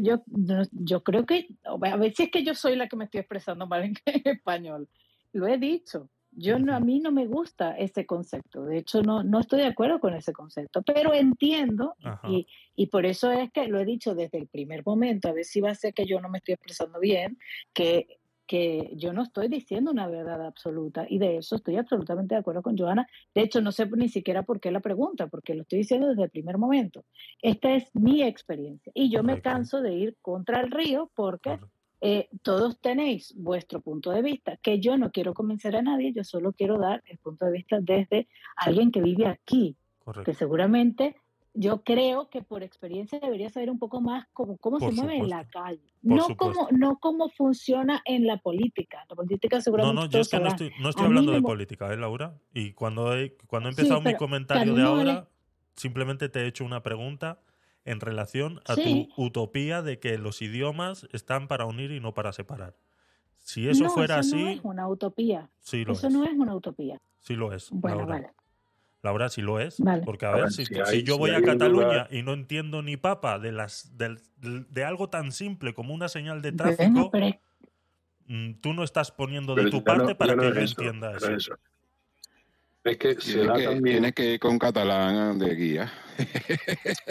yo, 0.00 0.22
no- 0.26 0.62
yo 0.72 1.02
creo 1.02 1.26
que 1.26 1.48
a 1.64 1.96
ver 1.96 2.14
si 2.14 2.24
es 2.24 2.30
que 2.30 2.44
yo 2.44 2.54
soy 2.54 2.76
la 2.76 2.88
que 2.88 2.96
me 2.96 3.04
estoy 3.04 3.20
expresando 3.20 3.66
mal 3.66 3.82
en 3.84 3.94
español. 4.24 4.88
Lo 5.32 5.46
he 5.46 5.58
dicho. 5.58 6.08
Yo 6.38 6.58
no, 6.58 6.74
a 6.76 6.80
mí 6.80 7.00
no 7.00 7.12
me 7.12 7.26
gusta 7.26 7.78
ese 7.78 8.04
concepto. 8.04 8.66
De 8.66 8.76
hecho, 8.78 9.00
no, 9.02 9.22
no 9.22 9.40
estoy 9.40 9.60
de 9.60 9.66
acuerdo 9.68 10.00
con 10.00 10.12
ese 10.14 10.34
concepto, 10.34 10.82
pero 10.82 11.14
entiendo 11.14 11.94
y, 12.30 12.46
y 12.74 12.86
por 12.88 13.06
eso 13.06 13.32
es 13.32 13.50
que 13.52 13.68
lo 13.68 13.80
he 13.80 13.86
dicho 13.86 14.14
desde 14.14 14.36
el 14.38 14.46
primer 14.46 14.84
momento, 14.84 15.28
a 15.28 15.32
ver 15.32 15.46
si 15.46 15.62
va 15.62 15.70
a 15.70 15.74
ser 15.74 15.94
que 15.94 16.04
yo 16.04 16.20
no 16.20 16.28
me 16.28 16.38
estoy 16.38 16.52
expresando 16.54 17.00
bien, 17.00 17.38
que, 17.72 18.18
que 18.46 18.92
yo 18.94 19.12
no 19.12 19.22
estoy 19.22 19.48
diciendo 19.48 19.90
una 19.90 20.06
verdad 20.06 20.44
absoluta 20.46 21.06
y 21.08 21.18
de 21.18 21.38
eso 21.38 21.56
estoy 21.56 21.76
absolutamente 21.76 22.34
de 22.34 22.40
acuerdo 22.40 22.62
con 22.62 22.76
Joana. 22.76 23.06
De 23.34 23.42
hecho, 23.42 23.60
no 23.60 23.72
sé 23.72 23.86
ni 23.96 24.08
siquiera 24.08 24.42
por 24.42 24.60
qué 24.60 24.70
la 24.70 24.80
pregunta, 24.80 25.26
porque 25.26 25.54
lo 25.54 25.62
estoy 25.62 25.80
diciendo 25.80 26.08
desde 26.08 26.24
el 26.24 26.30
primer 26.30 26.58
momento. 26.58 27.04
Esta 27.42 27.74
es 27.74 27.94
mi 27.94 28.22
experiencia 28.22 28.92
y 28.94 29.10
yo 29.10 29.22
me 29.22 29.40
canso 29.40 29.80
de 29.80 29.94
ir 29.94 30.16
contra 30.22 30.60
el 30.60 30.70
río 30.70 31.10
porque 31.14 31.58
eh, 32.00 32.28
todos 32.42 32.80
tenéis 32.80 33.34
vuestro 33.36 33.80
punto 33.80 34.10
de 34.10 34.22
vista, 34.22 34.58
que 34.58 34.80
yo 34.80 34.96
no 34.96 35.10
quiero 35.10 35.34
convencer 35.34 35.76
a 35.76 35.82
nadie, 35.82 36.12
yo 36.12 36.24
solo 36.24 36.52
quiero 36.52 36.78
dar 36.78 37.02
el 37.06 37.18
punto 37.18 37.46
de 37.46 37.52
vista 37.52 37.78
desde 37.80 38.28
alguien 38.56 38.90
que 38.90 39.00
vive 39.00 39.26
aquí, 39.26 39.76
Correcto. 39.98 40.30
que 40.30 40.36
seguramente 40.36 41.16
yo 41.56 41.82
creo 41.82 42.28
que 42.30 42.42
por 42.42 42.62
experiencia 42.62 43.18
debería 43.18 43.48
saber 43.50 43.70
un 43.70 43.78
poco 43.78 44.00
más 44.00 44.26
cómo, 44.32 44.56
cómo 44.58 44.78
se 44.78 44.90
mueve 44.92 45.16
en 45.18 45.30
la 45.30 45.44
calle, 45.48 45.80
Por 46.02 46.16
no 46.16 46.26
supuesto. 46.26 46.36
cómo, 46.66 46.68
no 46.78 46.98
cómo 46.98 47.28
funciona 47.30 48.02
en 48.04 48.26
la 48.26 48.36
política. 48.38 49.04
La 49.08 49.16
política 49.16 49.56
No, 49.56 49.62
seguramente 49.62 49.94
no, 49.96 50.02
yo 50.06 50.10
todos 50.10 50.26
es 50.26 50.30
que 50.30 50.38
no 50.40 50.48
estoy, 50.48 50.72
no 50.80 50.88
estoy 50.90 51.06
hablando 51.06 51.32
de 51.32 51.42
política, 51.42 51.92
¿eh, 51.92 51.96
Laura? 51.96 52.34
Y 52.54 52.72
cuando 52.72 53.16
he, 53.16 53.36
cuando 53.46 53.68
he 53.68 53.72
Sí, 53.72 53.80
empezado 53.80 54.00
mi 54.02 54.14
comentario 54.16 54.74
de 54.74 54.82
vale- 54.82 55.10
ahora, 55.12 55.28
simplemente 55.74 56.28
te 56.28 56.40
he 56.42 56.46
hecho 56.46 56.64
una 56.64 56.82
pregunta 56.82 57.40
en 57.84 58.00
relación 58.00 58.60
a 58.66 58.74
Sí. 58.74 59.08
tu 59.16 59.22
utopía 59.22 59.80
de 59.82 59.98
que 59.98 60.18
los 60.18 60.42
idiomas 60.42 61.06
están 61.12 61.48
para 61.48 61.64
unir 61.66 61.90
y 61.92 62.00
no 62.00 62.14
para 62.14 62.32
separar. 62.32 62.74
Si 63.38 63.68
eso 63.68 63.84
no, 63.84 63.90
fuera 63.90 64.18
eso 64.18 64.34
así, 64.36 64.42
no 64.42 64.48
es 64.48 64.60
una 64.64 64.88
utopía. 64.88 65.48
sí 65.60 65.84
lo 65.84 65.92
Eso 65.92 66.08
es. 66.08 66.12
no 66.12 66.24
es 66.24 66.32
una 66.32 66.54
utopía. 66.54 67.00
Sí 67.20 67.34
lo 67.34 67.52
es. 67.52 67.70
Bueno, 67.70 67.98
Laura. 67.98 68.14
vale. 68.14 68.30
Laura, 69.06 69.28
sí 69.30 69.40
lo 69.40 69.58
es. 69.60 69.80
Vale. 69.80 70.02
Porque, 70.04 70.26
a 70.26 70.30
A 70.30 70.34
ver, 70.34 70.42
ver, 70.44 70.52
si, 70.52 70.66
si 70.66 70.74
si 70.74 71.02
yo 71.02 71.14
si 71.14 71.18
voy 71.18 71.30
a 71.30 71.42
Cataluña 71.42 72.06
y 72.10 72.22
no 72.22 72.34
entiendo 72.34 72.82
ni 72.82 72.96
papa 72.98 73.38
de, 73.38 73.52
las, 73.52 73.92
de 73.96 74.84
algo 74.84 75.08
tan 75.08 75.32
simple 75.32 75.72
como 75.74 75.94
una 75.94 76.08
señal 76.08 76.42
de 76.42 76.52
tráfico, 76.52 77.10
pero 77.10 77.28
mm, 78.26 78.52
tú 78.60 78.74
no 78.74 78.84
estás 78.84 79.10
poniendo 79.10 79.54
de 79.54 79.70
tu 79.70 79.82
parte 79.82 80.12
no- 80.12 80.18
para 80.18 80.36
no 80.36 80.42
que 80.42 80.48
yo 80.52 80.60
eso, 80.60 80.80
entienda 80.80 81.16
eso. 81.16 81.30
es 81.32 81.36
eso. 81.46 81.54
Es 82.84 82.98
que 82.98 83.20
se 83.20 83.44
da 83.44 83.54
que, 83.56 83.64
también, 83.64 83.82
tienes 83.96 84.12
que 84.14 84.34
ir 84.34 84.38
con 84.40 84.58
catalán 84.60 85.38
de 85.38 85.54
guía. 85.56 85.92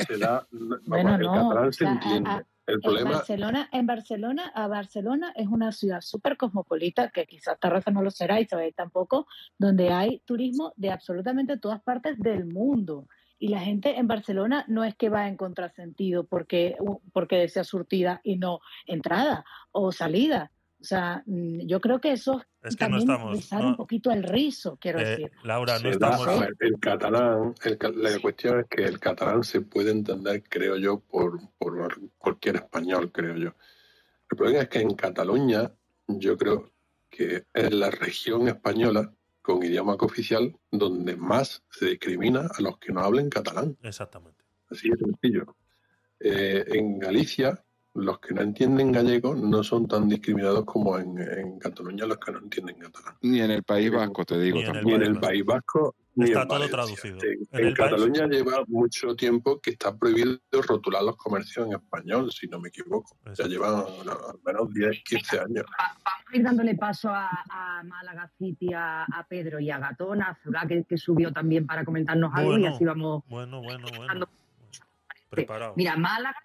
se 0.08 0.18
da, 0.18 0.48
Bueno, 0.86 1.16
el 1.16 1.22
no, 1.22 1.34
catalán 1.34 1.68
o 1.68 1.72
se 1.72 1.86
a- 1.86 1.92
entiende. 1.92 2.30
a- 2.30 2.44
el 2.68 2.76
En 2.76 2.82
problema, 2.82 3.12
Barcelona, 3.12 3.70
en 3.72 3.86
Barcelona, 3.86 4.52
a 4.56 4.68
Barcelona 4.68 5.34
es 5.36 5.48
una 5.48 5.72
ciudad 5.72 6.02
súper 6.02 6.38
cosmopolita, 6.38 7.10
que 7.10 7.26
quizás 7.26 7.60
Tarrasa 7.60 7.92
no 7.92 8.02
lo 8.02 8.12
será 8.12 8.40
y 8.40 8.46
Sabadell 8.46 8.74
tampoco, 8.74 9.28
donde 9.58 9.92
hay 9.92 10.20
turismo 10.26 10.74
de 10.76 10.92
absolutamente 10.92 11.58
todas 11.58 11.82
partes 11.82 12.18
del 12.20 12.46
mundo. 12.46 13.08
Y 13.38 13.50
la 13.50 13.60
gente 13.60 14.00
en 14.00 14.08
Barcelona 14.08 14.66
no 14.68 14.84
es 14.84 14.96
que 14.96 15.10
va 15.10 15.28
en 15.28 15.36
contrasentido 15.36 16.26
porque, 16.26 16.76
porque 17.14 17.38
desea 17.38 17.64
surtida 17.64 18.22
y 18.24 18.38
no 18.38 18.62
entrada 18.86 19.46
o 19.72 19.92
salida. 19.92 20.52
O 20.86 20.88
sea, 20.88 21.24
mm, 21.26 21.62
yo 21.66 21.82
creo 21.82 22.00
que 22.00 22.12
eso 22.12 22.44
Es 22.62 22.76
que 22.76 22.84
no 22.88 23.00
también 23.00 23.10
estamos. 23.10 23.36
rizar 23.36 23.64
no- 23.64 23.70
un 23.70 23.76
poquito 23.76 24.12
el 24.12 24.22
rizo, 24.22 24.78
quiero 24.80 25.00
eh, 25.00 25.06
decir. 25.06 25.32
Laura, 25.44 25.80
no 25.80 25.90
da, 25.98 26.10
estamos. 26.12 26.48
el 26.60 26.80
catalán, 26.80 27.56
el 27.64 27.80
la 28.04 28.20
cuestión 28.20 28.60
es 28.60 28.66
que 28.70 28.84
el 28.84 29.00
catalán 29.00 29.44
se 29.44 29.62
puede 29.62 29.90
entender, 29.90 30.44
creo 30.48 30.78
yo, 30.78 31.00
por, 31.00 31.40
por 31.58 32.00
cualquier 32.20 32.58
español, 32.58 33.12
creo 33.12 33.36
yo. 33.36 33.56
El 34.30 34.38
problema 34.38 34.62
es 34.62 34.70
que 34.70 34.80
en 34.82 34.94
Cataluña, 34.94 35.72
yo 36.08 36.38
creo 36.38 36.72
que 37.10 37.46
es 37.52 37.74
la 37.74 37.90
región 37.90 38.48
española 38.48 39.12
con 39.42 39.64
idioma 39.64 39.98
cooficial 39.98 40.56
donde 40.70 41.16
más 41.16 41.64
se 41.72 41.88
discrimina 41.88 42.42
a 42.56 42.62
los 42.62 42.78
que 42.78 42.94
no 42.94 43.00
hablen 43.00 43.30
catalán. 43.32 43.76
Exactamente. 43.82 44.44
Así 44.70 44.88
de 44.92 44.98
sencillo. 44.98 45.56
Eh, 46.20 46.64
en 46.68 47.00
Galicia, 47.00 47.65
los 47.96 48.20
que 48.20 48.34
no 48.34 48.42
entienden 48.42 48.92
gallego 48.92 49.34
no 49.36 49.64
son 49.64 49.88
tan 49.88 50.08
discriminados 50.10 50.66
como 50.66 50.98
en, 51.00 51.18
en 51.18 51.60
Cataluña 51.60 52.06
los 52.06 52.18
que 52.18 52.32
no 52.32 52.40
entienden 52.40 52.76
catalán. 52.78 53.16
Ni 53.22 53.40
en 53.42 53.52
el 53.52 53.64
País 53.64 53.92
Vasco, 53.92 54.26
te 54.26 54.38
digo 54.40 54.58
Ni 54.58 54.64
en 54.64 54.68
el 54.68 54.74
Ni 54.74 54.92
tampoco. 54.92 54.96
en 54.96 55.02
el. 55.16 55.20
País 55.20 55.46
Vasco 55.46 55.96
ni 56.18 56.26
Está 56.28 56.42
en 56.44 56.48
todo 56.48 56.60
Valencia. 56.60 56.76
traducido. 56.78 57.18
En, 57.18 57.30
En 57.30 57.38
en 57.52 57.68
el 57.68 57.74
país- 57.74 57.76
Cataluña 57.76 58.28
lleva 58.28 58.64
mucho 58.68 59.16
tiempo 59.16 59.60
que 59.60 59.72
está 59.72 59.98
prohibido 59.98 60.38
rotular 60.66 61.04
los 61.04 61.18
comercios 61.18 61.68
en 61.68 61.74
español, 61.74 62.32
si 62.32 62.48
no 62.48 62.60
me 62.60 62.70
equivoco. 62.70 63.18
Ya 63.26 63.32
Exacto. 63.32 63.52
llevan 63.52 63.72
no, 64.06 64.12
al 64.12 64.40
menos 64.46 64.74
10, 64.74 65.04
15 65.04 65.40
años. 65.40 65.66
Vamos 65.78 66.26
a 66.32 66.36
ir 66.38 66.44
dándole 66.44 66.76
paso 66.76 67.10
a, 67.10 67.30
a 67.50 67.84
Málaga 67.84 68.30
City, 68.38 68.74
a, 68.74 69.04
a 69.04 69.26
Pedro 69.28 69.60
y 69.60 69.70
a 69.72 69.78
Gatón, 69.80 70.22
a 70.22 70.38
Zurá, 70.44 70.66
que, 70.68 70.84
que 70.86 70.98
subió 70.98 71.32
también 71.34 71.66
para 71.66 71.84
comentarnos 71.84 72.32
algo 72.34 72.58
y 72.58 72.62
Bueno. 72.62 72.76
así 72.76 72.86
vamos. 72.86 73.24
Bueno, 73.28 73.62
bueno, 73.62 73.88
bueno. 73.98 74.26
Preparado. 75.30 75.74
Mira, 75.76 75.98
Málaga, 75.98 76.38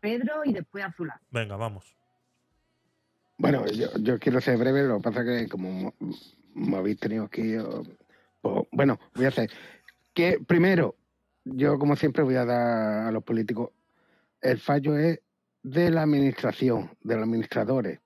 Pedro 0.00 0.44
y 0.44 0.52
después 0.52 0.84
Azulá. 0.84 1.20
Venga, 1.30 1.56
vamos. 1.56 1.94
Bueno, 3.36 3.66
yo, 3.66 3.88
yo 4.00 4.18
quiero 4.18 4.40
ser 4.40 4.58
breve, 4.58 4.82
lo 4.82 4.96
que 4.98 5.02
pasa 5.02 5.24
que 5.24 5.48
como 5.48 5.94
me 6.54 6.76
habéis 6.76 6.98
tenido 6.98 7.24
aquí, 7.24 7.52
yo- 7.52 7.82
pues, 8.40 8.66
bueno, 8.72 8.98
voy 9.14 9.26
a 9.26 9.28
hacer 9.28 9.50
que 10.12 10.38
primero, 10.44 10.96
yo 11.44 11.78
como 11.78 11.94
siempre 11.94 12.24
voy 12.24 12.34
a 12.34 12.44
dar 12.44 13.06
a 13.06 13.12
los 13.12 13.22
políticos, 13.22 13.70
el 14.40 14.58
fallo 14.58 14.96
es 14.98 15.20
de 15.62 15.90
la 15.90 16.02
administración, 16.02 16.90
de 17.02 17.14
los 17.14 17.24
administradores, 17.24 18.00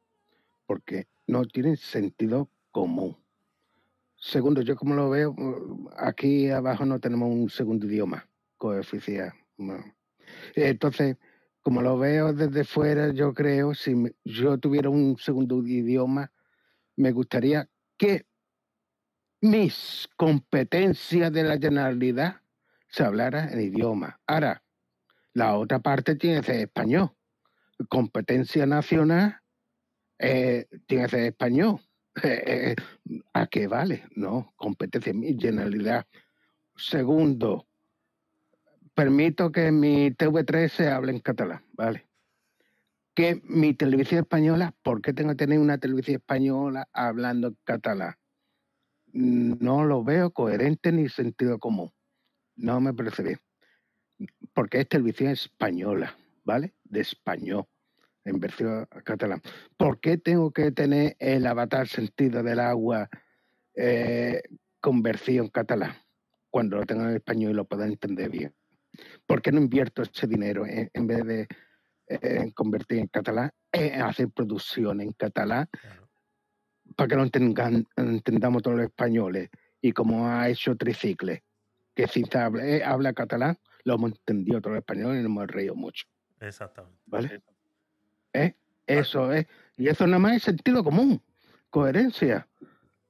porque 0.66 1.06
no 1.26 1.44
tienen 1.44 1.76
sentido 1.76 2.50
común. 2.70 3.16
Segundo, 4.16 4.60
yo 4.62 4.76
como 4.76 4.94
lo 4.94 5.10
veo, 5.10 5.34
aquí 5.96 6.50
abajo 6.50 6.84
no 6.84 7.00
tenemos 7.00 7.28
un 7.30 7.48
segundo 7.50 7.86
idioma, 7.86 8.28
coeficiente. 8.56 9.34
no. 9.56 9.82
Entonces, 10.54 11.16
como 11.62 11.80
lo 11.80 11.96
veo 11.96 12.32
desde 12.32 12.64
fuera, 12.64 13.12
yo 13.12 13.32
creo, 13.32 13.74
si 13.74 13.94
yo 14.24 14.58
tuviera 14.58 14.90
un 14.90 15.16
segundo 15.18 15.64
idioma, 15.64 16.32
me 16.96 17.12
gustaría 17.12 17.68
que 17.96 18.26
mis 19.40 20.08
competencias 20.16 21.32
de 21.32 21.44
la 21.44 21.58
generalidad 21.58 22.40
se 22.88 23.04
hablara 23.04 23.50
en 23.50 23.60
idioma. 23.60 24.20
Ahora, 24.26 24.62
la 25.34 25.56
otra 25.56 25.78
parte 25.78 26.16
tiene 26.16 26.40
que 26.40 26.46
ser 26.46 26.60
español. 26.60 27.12
Competencia 27.88 28.66
nacional 28.66 29.40
eh, 30.18 30.66
tiene 30.86 31.04
que 31.04 31.10
ser 31.10 31.24
español. 31.24 31.80
Eh, 32.22 32.74
eh, 33.06 33.20
¿A 33.32 33.46
qué 33.46 33.66
vale? 33.66 34.04
No, 34.14 34.52
competencia, 34.56 35.14
mi 35.14 35.34
generalidad. 35.34 36.06
Segundo, 36.76 37.68
permito 38.94 39.52
que 39.52 39.66
en 39.66 39.80
mi 39.80 40.10
TV3 40.10 40.68
se 40.68 40.88
hable 40.88 41.12
en 41.12 41.20
catalán, 41.20 41.64
¿vale? 41.72 42.06
Que 43.14 43.40
mi 43.44 43.74
televisión 43.74 44.20
española, 44.20 44.74
¿por 44.82 45.02
qué 45.02 45.12
tengo 45.12 45.30
que 45.30 45.36
tener 45.36 45.58
una 45.58 45.78
televisión 45.78 46.16
española 46.16 46.88
hablando 46.92 47.48
en 47.48 47.58
catalán? 47.64 48.14
No 49.12 49.84
lo 49.84 50.02
veo 50.02 50.30
coherente 50.30 50.92
ni 50.92 51.08
sentido 51.08 51.58
común. 51.58 51.92
No 52.56 52.80
me 52.80 52.94
parece 52.94 53.22
bien. 53.22 53.40
Porque 54.54 54.80
es 54.80 54.88
televisión 54.88 55.30
española, 55.30 56.16
¿vale? 56.44 56.74
De 56.84 57.00
español, 57.00 57.66
en 58.24 58.40
versión 58.40 58.86
catalán. 59.04 59.42
¿Por 59.76 60.00
qué 60.00 60.16
tengo 60.16 60.52
que 60.52 60.70
tener 60.72 61.16
el 61.18 61.46
avatar 61.46 61.88
sentido 61.88 62.42
del 62.42 62.60
agua 62.60 63.10
eh, 63.74 64.42
con 64.80 65.02
versión 65.02 65.48
catalán? 65.48 65.96
Cuando 66.50 66.76
lo 66.76 66.86
tengo 66.86 67.02
en 67.02 67.16
español 67.16 67.50
y 67.50 67.54
lo 67.54 67.64
pueda 67.64 67.86
entender 67.86 68.30
bien. 68.30 68.54
¿Por 69.26 69.42
qué 69.42 69.52
no 69.52 69.60
invierto 69.60 70.02
ese 70.02 70.26
dinero 70.26 70.66
en, 70.66 70.90
en 70.92 71.06
vez 71.06 71.24
de 71.24 71.48
eh, 72.08 72.52
convertir 72.54 72.98
en 72.98 73.06
catalán, 73.08 73.50
en 73.72 74.02
hacer 74.02 74.28
producción 74.30 75.00
en 75.00 75.12
catalán, 75.12 75.68
para 76.96 77.08
que 77.08 77.16
lo 77.16 77.24
entengan- 77.24 77.86
entendamos 77.96 78.62
todos 78.62 78.76
los 78.76 78.86
españoles? 78.86 79.50
Y 79.80 79.92
como 79.92 80.28
ha 80.28 80.48
hecho 80.48 80.76
Tricicle, 80.76 81.42
que 81.94 82.06
si 82.06 82.24
habla, 82.34 82.66
eh, 82.66 82.84
habla 82.84 83.12
catalán, 83.12 83.58
lo 83.84 83.94
hemos 83.94 84.12
entendido 84.12 84.60
todos 84.60 84.74
los 84.74 84.80
españoles 84.82 85.20
y 85.20 85.22
nos 85.22 85.30
hemos 85.30 85.46
reído 85.48 85.74
mucho. 85.74 86.06
Exactamente. 86.40 86.98
¿Vale? 87.06 87.42
¿Eh? 88.32 88.54
Eso 88.86 89.32
es. 89.32 89.46
Y 89.76 89.88
eso 89.88 90.06
nada 90.06 90.18
más 90.18 90.36
es 90.36 90.42
sentido 90.42 90.84
común, 90.84 91.22
coherencia. 91.70 92.48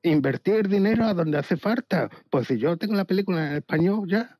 Invertir 0.02 0.68
dinero 0.68 1.04
a 1.04 1.14
donde 1.14 1.38
hace 1.38 1.56
falta. 1.56 2.10
Pues 2.30 2.48
si 2.48 2.58
yo 2.58 2.76
tengo 2.76 2.94
la 2.94 3.04
película 3.04 3.50
en 3.50 3.56
español 3.56 4.08
ya, 4.08 4.38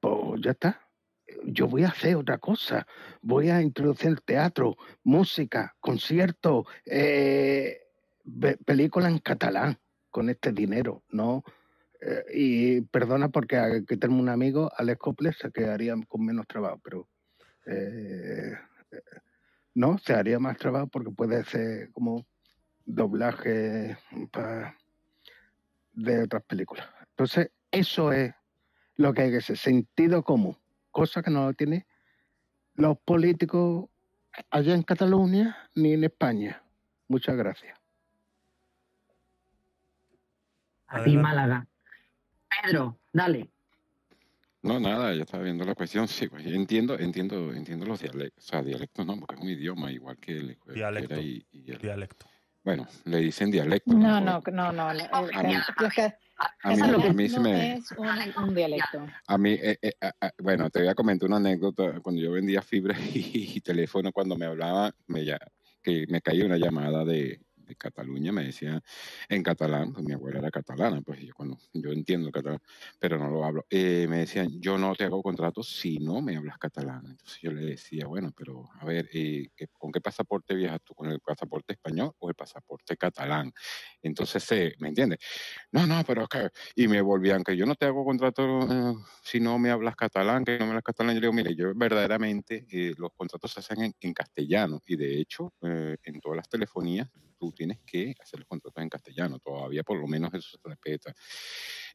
pues 0.00 0.40
ya 0.42 0.52
está. 0.52 0.80
Yo 1.44 1.66
voy 1.66 1.84
a 1.84 1.88
hacer 1.88 2.16
otra 2.16 2.38
cosa. 2.38 2.86
Voy 3.20 3.50
a 3.50 3.60
introducir 3.60 4.20
teatro, 4.20 4.76
música, 5.02 5.74
conciertos, 5.80 6.66
eh, 6.84 7.80
película 8.64 9.08
en 9.08 9.18
catalán 9.18 9.78
con 10.10 10.30
este 10.30 10.52
dinero, 10.52 11.02
¿no? 11.10 11.44
Eh, 12.00 12.24
y 12.32 12.80
perdona 12.82 13.28
porque 13.28 13.56
aquí 13.56 13.96
tenemos 13.96 14.22
un 14.22 14.28
amigo, 14.28 14.70
Alex 14.76 14.98
Copler, 14.98 15.34
se 15.34 15.50
quedaría 15.50 15.94
con 16.08 16.24
menos 16.24 16.46
trabajo, 16.46 16.80
pero 16.82 17.08
eh, 17.66 18.52
eh, 18.90 19.02
no, 19.74 19.98
se 19.98 20.14
haría 20.14 20.38
más 20.38 20.56
trabajo 20.56 20.86
porque 20.88 21.10
puede 21.10 21.44
ser 21.44 21.90
como 21.92 22.26
doblaje 22.84 23.96
de 25.92 26.22
otras 26.22 26.42
películas. 26.44 26.86
Entonces, 27.10 27.50
eso 27.70 28.12
es 28.12 28.34
lo 28.96 29.12
que 29.12 29.22
hay 29.22 29.30
que 29.30 29.40
ser, 29.40 29.56
sentido 29.56 30.22
común, 30.22 30.56
cosa 30.90 31.22
que 31.22 31.30
no 31.30 31.44
lo 31.46 31.52
tienen 31.54 31.84
los 32.74 32.98
políticos 32.98 33.88
allá 34.50 34.74
en 34.74 34.82
Cataluña 34.82 35.56
ni 35.74 35.92
en 35.94 36.04
España. 36.04 36.62
Muchas 37.08 37.36
gracias. 37.36 37.78
A 40.88 41.02
ti, 41.02 41.16
Málaga. 41.16 41.66
Pedro, 42.62 42.98
dale. 43.12 43.50
No, 44.62 44.80
nada, 44.80 45.12
yo 45.14 45.22
estaba 45.22 45.42
viendo 45.44 45.64
la 45.64 45.74
cuestión. 45.74 46.08
Sí, 46.08 46.26
pues, 46.28 46.44
entiendo, 46.46 46.98
entiendo, 46.98 47.52
entiendo 47.52 47.86
los 47.86 48.00
dialectos. 48.00 48.44
O 48.44 48.48
sea, 48.48 48.62
dialectos 48.62 49.06
no, 49.06 49.16
porque 49.18 49.34
es 49.36 49.40
un 49.40 49.48
idioma 49.48 49.90
igual 49.92 50.16
que 50.18 50.32
el 50.36 50.58
Dialecto. 50.74 51.20
y, 51.20 51.46
y 51.52 51.70
el- 51.70 51.78
Dialecto. 51.78 52.26
Bueno, 52.64 52.86
le 53.04 53.18
dicen 53.18 53.50
dialecto. 53.50 53.92
No, 53.92 54.20
no, 54.20 54.40
no, 54.52 54.72
no. 54.72 54.92
mí- 54.92 55.54
el- 55.54 55.62
los 55.80 55.92
que- 55.94 56.14
a 56.62 56.70
mí- 56.70 56.82
a 56.82 57.12
mí 57.12 57.28
se 57.28 57.40
me- 57.40 57.72
es 57.74 57.90
un, 57.92 58.44
un 58.44 58.54
dialecto. 58.54 59.06
A 59.26 59.38
mí, 59.38 59.52
eh, 59.52 59.78
eh, 59.82 59.92
bueno, 60.42 60.68
te 60.70 60.80
voy 60.80 60.88
a 60.88 60.94
comentar 60.94 61.28
una 61.28 61.36
anécdota. 61.38 62.00
Cuando 62.00 62.20
yo 62.20 62.32
vendía 62.32 62.62
fibra 62.62 62.96
y, 63.14 63.60
teléfono, 63.60 64.12
cuando 64.12 64.36
me 64.36 64.46
hablaba, 64.46 64.92
me, 65.06 65.24
ya- 65.24 65.38
que 65.82 66.06
me 66.08 66.20
caía 66.20 66.44
una 66.44 66.56
llamada 66.58 67.04
de, 67.04 67.40
de 67.66 67.76
Cataluña, 67.76 68.32
me 68.32 68.44
decía 68.44 68.82
en 69.28 69.42
catalán, 69.42 69.92
pues 69.92 70.04
mi 70.04 70.12
abuela 70.12 70.38
era 70.38 70.50
catalana, 70.50 71.00
pues 71.02 71.20
yo, 71.20 71.34
cuando, 71.34 71.58
yo 71.72 71.90
entiendo 71.92 72.28
el 72.28 72.32
catalán, 72.32 72.60
pero 72.98 73.18
no 73.18 73.28
lo 73.30 73.44
hablo. 73.44 73.66
Eh, 73.70 74.06
me 74.08 74.18
decían, 74.18 74.48
yo 74.60 74.78
no 74.78 74.94
te 74.94 75.04
hago 75.04 75.22
contrato 75.22 75.62
si 75.62 75.98
no 75.98 76.20
me 76.22 76.36
hablas 76.36 76.58
catalán. 76.58 77.02
Entonces 77.06 77.38
yo 77.42 77.52
le 77.52 77.62
decía, 77.66 78.06
bueno, 78.06 78.32
pero 78.36 78.68
a 78.80 78.84
ver, 78.84 79.08
eh, 79.12 79.48
¿qué- 79.56 79.68
¿con 79.72 79.92
qué 79.92 80.00
pasaporte 80.00 80.54
viajas 80.54 80.80
tú? 80.84 80.94
¿Con 80.94 81.10
el 81.10 81.20
pasaporte 81.20 81.72
español 81.74 82.12
o 82.18 82.28
el 82.28 82.34
pasaporte 82.34 82.96
catalán? 82.96 83.52
Entonces, 84.02 84.50
eh, 84.52 84.74
¿me 84.78 84.88
entiendes? 84.88 85.18
No, 85.72 85.86
no, 85.86 86.02
pero 86.06 86.22
es 86.32 86.50
y 86.74 86.88
me 86.88 87.00
volvían 87.00 87.42
que 87.44 87.56
yo 87.56 87.66
no 87.66 87.74
te 87.74 87.86
hago 87.86 88.04
contrato 88.04 88.42
eh, 88.62 88.94
si 89.22 89.40
no 89.40 89.58
me 89.58 89.70
hablas 89.70 89.96
catalán, 89.96 90.44
que 90.44 90.52
no 90.58 90.64
me 90.66 90.70
hablas 90.70 90.84
catalán. 90.84 91.14
Yo 91.14 91.20
le 91.20 91.26
digo, 91.26 91.32
mire, 91.32 91.54
yo 91.56 91.72
verdaderamente 91.74 92.66
eh, 92.70 92.94
los 92.98 93.10
contratos 93.16 93.52
se 93.52 93.60
hacen 93.60 93.82
en, 93.82 93.94
en 94.00 94.12
castellano 94.14 94.80
y 94.86 94.96
de 94.96 95.20
hecho 95.20 95.52
eh, 95.62 95.96
en 96.02 96.20
todas 96.20 96.36
las 96.36 96.48
telefonías 96.48 97.08
tú 97.38 97.52
tienes 97.52 97.78
que 97.86 98.14
hacer 98.20 98.40
los 98.40 98.48
contratos 98.48 98.82
en 98.82 98.88
castellano. 98.88 99.38
Todavía 99.38 99.82
por 99.82 99.98
lo 99.98 100.06
menos 100.06 100.32
eso 100.34 100.58
se 100.62 100.68
respeta. 100.68 101.14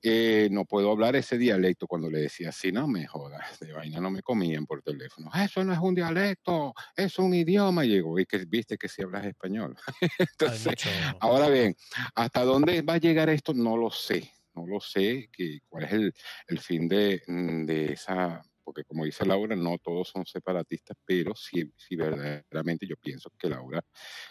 Eh, 0.01 0.49
no 0.51 0.65
puedo 0.65 0.91
hablar 0.91 1.15
ese 1.15 1.37
dialecto 1.37 1.87
cuando 1.87 2.09
le 2.09 2.21
decía 2.21 2.49
así, 2.49 2.71
no 2.71 2.87
me 2.87 3.05
jodas, 3.05 3.59
de 3.59 3.73
vaina 3.73 3.99
no 3.99 4.09
me 4.09 4.21
comían 4.21 4.65
por 4.65 4.81
teléfono. 4.81 5.29
Eso 5.35 5.63
no 5.63 5.73
es 5.73 5.79
un 5.79 5.95
dialecto, 5.95 6.73
es 6.95 7.19
un 7.19 7.33
idioma. 7.33 7.85
Llegó, 7.85 8.19
y 8.19 8.25
que 8.25 8.39
viste 8.45 8.77
que 8.77 8.87
si 8.87 9.03
hablas 9.03 9.25
español. 9.25 9.75
Entonces, 10.19 10.75
ahora 11.19 11.49
bien, 11.49 11.75
¿hasta 12.15 12.43
dónde 12.43 12.81
va 12.81 12.93
a 12.93 12.99
llegar 12.99 13.29
esto? 13.29 13.53
No 13.53 13.77
lo 13.77 13.91
sé. 13.91 14.31
No 14.53 14.67
lo 14.67 14.81
sé 14.81 15.29
que, 15.31 15.59
cuál 15.69 15.85
es 15.85 15.93
el, 15.93 16.13
el 16.47 16.59
fin 16.59 16.87
de, 16.87 17.21
mm, 17.25 17.65
de 17.65 17.93
esa, 17.93 18.41
porque 18.71 18.85
como 18.85 19.03
dice 19.03 19.25
Laura, 19.25 19.53
no 19.53 19.77
todos 19.79 20.07
son 20.07 20.25
separatistas, 20.25 20.95
pero 21.03 21.35
sí, 21.35 21.69
sí 21.75 21.97
verdaderamente 21.97 22.87
yo 22.87 22.95
pienso 22.95 23.29
que 23.37 23.49
Laura 23.49 23.83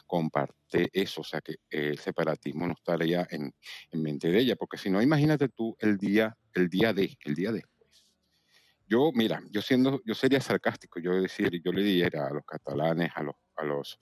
comparte 0.06 0.88
eso, 0.94 1.20
o 1.20 1.24
sea 1.24 1.42
que 1.42 1.56
el 1.68 1.98
separatismo 1.98 2.66
no 2.66 2.72
estaría 2.72 3.26
en, 3.30 3.52
en 3.90 4.02
mente 4.02 4.28
de 4.28 4.38
ella, 4.38 4.56
porque 4.56 4.78
si 4.78 4.88
no, 4.88 5.02
imagínate 5.02 5.50
tú 5.50 5.76
el 5.78 5.98
día, 5.98 6.34
el 6.54 6.70
día 6.70 6.94
de, 6.94 7.14
el 7.22 7.34
día 7.34 7.52
después. 7.52 8.02
Yo, 8.86 9.10
mira, 9.12 9.42
yo 9.50 9.60
siendo, 9.60 10.00
yo 10.06 10.14
sería 10.14 10.40
sarcástico, 10.40 11.00
yo 11.00 11.12
decir, 11.20 11.60
yo 11.62 11.70
le 11.70 11.82
diría 11.82 12.08
a 12.26 12.32
los 12.32 12.44
catalanes, 12.46 13.10
a 13.14 13.22
los, 13.22 13.34
a 13.56 13.64
los, 13.64 13.98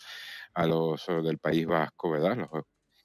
a 0.54 0.66
los 0.66 1.08
eh, 1.08 1.14
del 1.20 1.38
País 1.38 1.66
Vasco, 1.66 2.10
¿verdad? 2.12 2.36
Los 2.36 2.48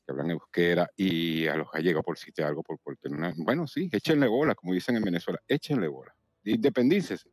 que 0.06 0.12
hablan 0.12 0.30
euskera 0.30 0.88
y 0.96 1.48
a 1.48 1.56
los 1.56 1.72
gallegos 1.72 2.04
por 2.04 2.16
decirte 2.16 2.44
algo, 2.44 2.62
por, 2.62 2.78
por 2.78 2.96
tener 2.98 3.18
una- 3.18 3.34
bueno, 3.38 3.66
sí, 3.66 3.90
échenle 3.92 4.28
bola, 4.28 4.54
como 4.54 4.74
dicen 4.74 4.98
en 4.98 5.04
Venezuela, 5.04 5.40
échenle 5.48 5.88
bola, 5.88 6.14
independícense. 6.44 7.30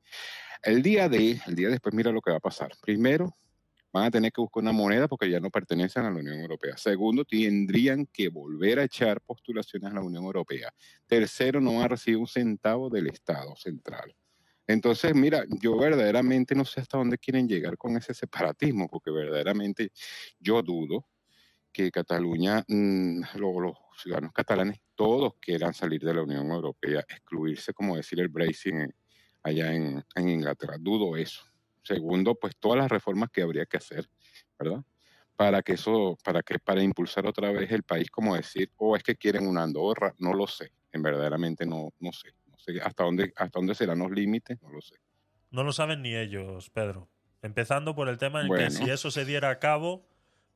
El 0.63 0.83
día 0.83 1.09
de, 1.09 1.41
el 1.47 1.55
día 1.55 1.69
después, 1.69 1.95
mira 1.95 2.11
lo 2.13 2.21
que 2.21 2.31
va 2.31 2.37
a 2.37 2.41
pasar. 2.41 2.73
Primero, 2.83 3.37
van 3.93 4.05
a 4.05 4.11
tener 4.11 4.31
que 4.33 4.41
buscar 4.41 4.63
una 4.63 4.73
moneda 4.73 5.09
porque 5.09 5.29
ya 5.31 5.41
no 5.41 5.51
pertenecen 5.51 6.05
a 6.05 6.11
la 6.11 6.19
Unión 6.19 6.39
Europea. 6.39 6.77
Segundo, 6.77 7.25
tendrían 7.25 8.07
que 8.07 8.29
volver 8.29 8.79
a 8.79 8.85
echar 8.85 9.21
postulaciones 9.21 9.91
a 9.91 9.95
la 9.95 10.03
Unión 10.03 10.25
Europea. 10.25 10.73
Tercero, 11.07 11.61
no 11.61 11.75
van 11.75 11.85
a 11.85 11.89
recibir 11.89 12.19
un 12.19 12.27
centavo 12.27 12.89
del 12.91 13.09
Estado 13.09 13.57
central. 13.57 14.15
Entonces, 14.67 15.13
mira, 15.17 15.45
yo 15.61 15.77
verdaderamente 15.77 16.55
no 16.55 16.65
sé 16.65 16.81
hasta 16.81 16.99
dónde 16.99 17.19
quieren 17.19 17.49
llegar 17.49 17.77
con 17.77 17.97
ese 17.97 18.15
separatismo, 18.15 18.89
porque 18.89 19.11
verdaderamente 19.11 19.91
yo 20.39 20.63
dudo 20.63 21.09
que 21.73 21.91
Cataluña, 21.91 22.65
mm, 22.69 23.23
lo- 23.37 23.61
los 23.61 23.75
ciudadanos 24.01 24.33
catalanes, 24.33 24.79
todos 24.95 25.35
quieran 25.41 25.75
salir 25.75 26.01
de 26.03 26.15
la 26.15 26.23
Unión 26.23 26.49
Europea, 26.51 27.01
excluirse, 27.01 27.73
como 27.73 27.97
decir 27.97 28.21
el 28.21 28.29
Brexit 28.29 28.75
en- 28.75 28.95
allá 29.43 29.73
en, 29.75 30.05
en 30.15 30.29
Inglaterra. 30.29 30.77
Dudo 30.79 31.17
eso. 31.17 31.43
Segundo, 31.83 32.35
pues 32.35 32.57
todas 32.59 32.79
las 32.79 32.91
reformas 32.91 33.31
que 33.31 33.43
habría 33.43 33.67
que 33.67 33.77
hacer, 33.79 34.09
¿verdad? 34.59 34.83
Para 35.37 35.63
que 35.63 35.73
eso, 35.73 36.19
para 36.23 36.43
que, 36.43 36.59
para 36.59 36.83
impulsar 36.83 37.27
otra 37.27 37.51
vez 37.51 37.71
el 37.73 37.83
país, 37.83 38.11
como 38.11 38.37
decir, 38.37 38.71
o 38.77 38.97
es 38.97 39.03
que 39.03 39.17
quieren 39.17 39.47
una 39.47 39.63
Andorra, 39.63 40.15
no 40.19 40.35
lo 40.35 40.47
sé, 40.47 40.73
en 40.93 41.03
verdaderamente 41.03 41.65
no, 41.65 41.91
no 41.99 42.13
sé, 42.13 42.35
no 42.51 42.59
sé 42.59 42.81
hasta 42.83 43.05
dónde, 43.05 43.33
hasta 43.35 43.59
dónde 43.59 43.75
serán 43.75 44.01
los 44.01 44.11
límites, 44.11 44.61
no 44.63 44.69
lo 44.71 44.83
sé. 44.83 44.97
No 45.51 45.65
lo 45.65 45.73
saben 45.73 46.03
ni 46.03 46.15
ellos, 46.15 46.69
Pedro. 46.71 47.09
Empezando 47.43 47.95
por 47.95 48.09
el 48.11 48.19
tema 48.19 48.43
en 48.43 48.49
Bueno. 48.49 48.65
que 48.67 48.71
si 48.71 48.91
eso 48.91 49.11
se 49.11 49.25
diera 49.25 49.49
a 49.49 49.59
cabo, 49.59 50.07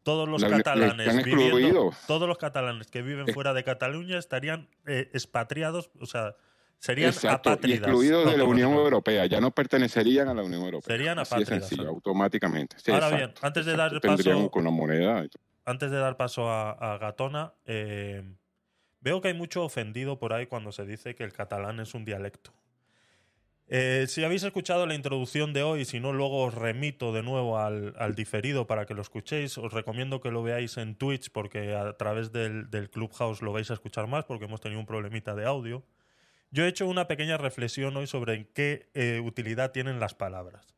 todos 0.02 0.28
los 0.28 0.42
La- 0.42 0.50
catalanes 0.50 1.24
viviendo, 1.24 1.90
todos 2.06 2.28
los 2.28 2.36
catalanes 2.36 2.88
que 2.90 3.00
viven 3.00 3.30
Eh. 3.30 3.32
fuera 3.32 3.54
de 3.54 3.64
Cataluña 3.64 4.18
estarían 4.18 4.68
eh, 4.86 5.08
expatriados, 5.14 5.90
o 5.98 6.04
sea, 6.04 6.36
serían 6.78 7.10
Exacto, 7.10 7.50
y 7.50 7.52
apátridas. 7.52 7.80
de 7.82 8.36
la 8.38 8.44
Unión. 8.44 8.72
Europea, 8.74 9.26
ya 9.26 9.40
no 9.40 9.50
pertenecerían 9.50 10.28
a 10.28 10.34
la 10.34 10.42
Unión 10.42 10.62
Europea. 10.62 10.96
Serían 10.96 11.18
Así 11.18 11.34
apátridas, 11.34 11.68
sencillo, 11.68 11.88
automáticamente. 11.88 12.76
Sí, 12.78 12.90
Ahora 12.90 13.06
exacto, 13.08 13.26
bien, 13.26 13.34
antes 13.42 13.66
de 13.66 13.72
exacto. 13.72 13.94
dar 13.94 14.00
Tendrían 14.00 14.36
paso- 14.38 14.50
con 14.50 14.62
una 14.62 14.70
moneda. 14.70 15.24
y 15.24 15.28
todo. 15.28 15.42
Antes 15.66 15.90
de 15.90 15.96
dar 15.96 16.16
paso 16.16 16.50
a, 16.50 16.72
a 16.72 16.98
Gatona, 16.98 17.54
eh, 17.64 18.22
veo 19.00 19.20
que 19.22 19.28
hay 19.28 19.34
mucho 19.34 19.64
ofendido 19.64 20.18
por 20.18 20.32
ahí 20.34 20.46
cuando 20.46 20.72
se 20.72 20.84
dice 20.84 21.14
que 21.14 21.24
el 21.24 21.32
catalán 21.32 21.80
es 21.80 21.94
un 21.94 22.04
dialecto. 22.04 22.52
Eh, 23.66 24.04
si 24.08 24.22
habéis 24.22 24.42
escuchado 24.42 24.84
la 24.86 24.94
introducción 24.94 25.54
de 25.54 25.62
hoy, 25.62 25.86
si 25.86 25.98
no, 25.98 26.12
luego 26.12 26.44
os 26.44 26.54
remito 26.54 27.14
de 27.14 27.22
nuevo 27.22 27.58
al, 27.58 27.94
al 27.98 28.14
diferido 28.14 28.66
para 28.66 28.84
que 28.84 28.92
lo 28.92 29.00
escuchéis. 29.00 29.56
Os 29.56 29.72
recomiendo 29.72 30.20
que 30.20 30.30
lo 30.30 30.42
veáis 30.42 30.76
en 30.76 30.96
Twitch 30.96 31.30
porque 31.32 31.74
a 31.74 31.96
través 31.96 32.30
del, 32.30 32.68
del 32.70 32.90
Clubhouse 32.90 33.40
lo 33.40 33.52
vais 33.54 33.70
a 33.70 33.74
escuchar 33.74 34.06
más 34.06 34.26
porque 34.26 34.44
hemos 34.44 34.60
tenido 34.60 34.80
un 34.80 34.86
problemita 34.86 35.34
de 35.34 35.46
audio. 35.46 35.82
Yo 36.54 36.64
he 36.64 36.68
hecho 36.68 36.86
una 36.86 37.08
pequeña 37.08 37.36
reflexión 37.36 37.96
hoy 37.96 38.06
sobre 38.06 38.46
qué 38.50 38.88
eh, 38.94 39.18
utilidad 39.18 39.72
tienen 39.72 39.98
las 39.98 40.14
palabras. 40.14 40.72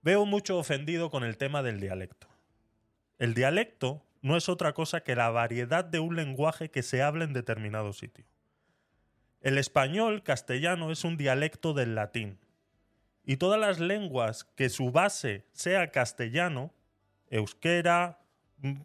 Veo 0.00 0.24
mucho 0.24 0.56
ofendido 0.56 1.10
con 1.10 1.24
el 1.24 1.36
tema 1.36 1.62
del 1.62 1.78
dialecto. 1.78 2.26
El 3.18 3.34
dialecto 3.34 4.02
no 4.22 4.34
es 4.34 4.48
otra 4.48 4.72
cosa 4.72 5.02
que 5.02 5.14
la 5.14 5.28
variedad 5.28 5.84
de 5.84 6.00
un 6.00 6.16
lenguaje 6.16 6.70
que 6.70 6.82
se 6.82 7.02
habla 7.02 7.24
en 7.24 7.34
determinado 7.34 7.92
sitio. 7.92 8.24
El 9.42 9.58
español 9.58 10.22
castellano 10.22 10.90
es 10.90 11.04
un 11.04 11.18
dialecto 11.18 11.74
del 11.74 11.94
latín. 11.94 12.38
Y 13.26 13.36
todas 13.36 13.60
las 13.60 13.78
lenguas 13.78 14.44
que 14.56 14.70
su 14.70 14.90
base 14.90 15.44
sea 15.52 15.90
castellano, 15.90 16.72
euskera, 17.28 18.20
mm, 18.56 18.76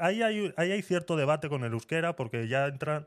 ahí 0.00 0.22
hay 0.56 0.80
cierto 0.80 1.14
debate 1.14 1.50
con 1.50 1.62
el 1.62 1.74
euskera 1.74 2.16
porque 2.16 2.48
ya 2.48 2.64
entran 2.68 3.06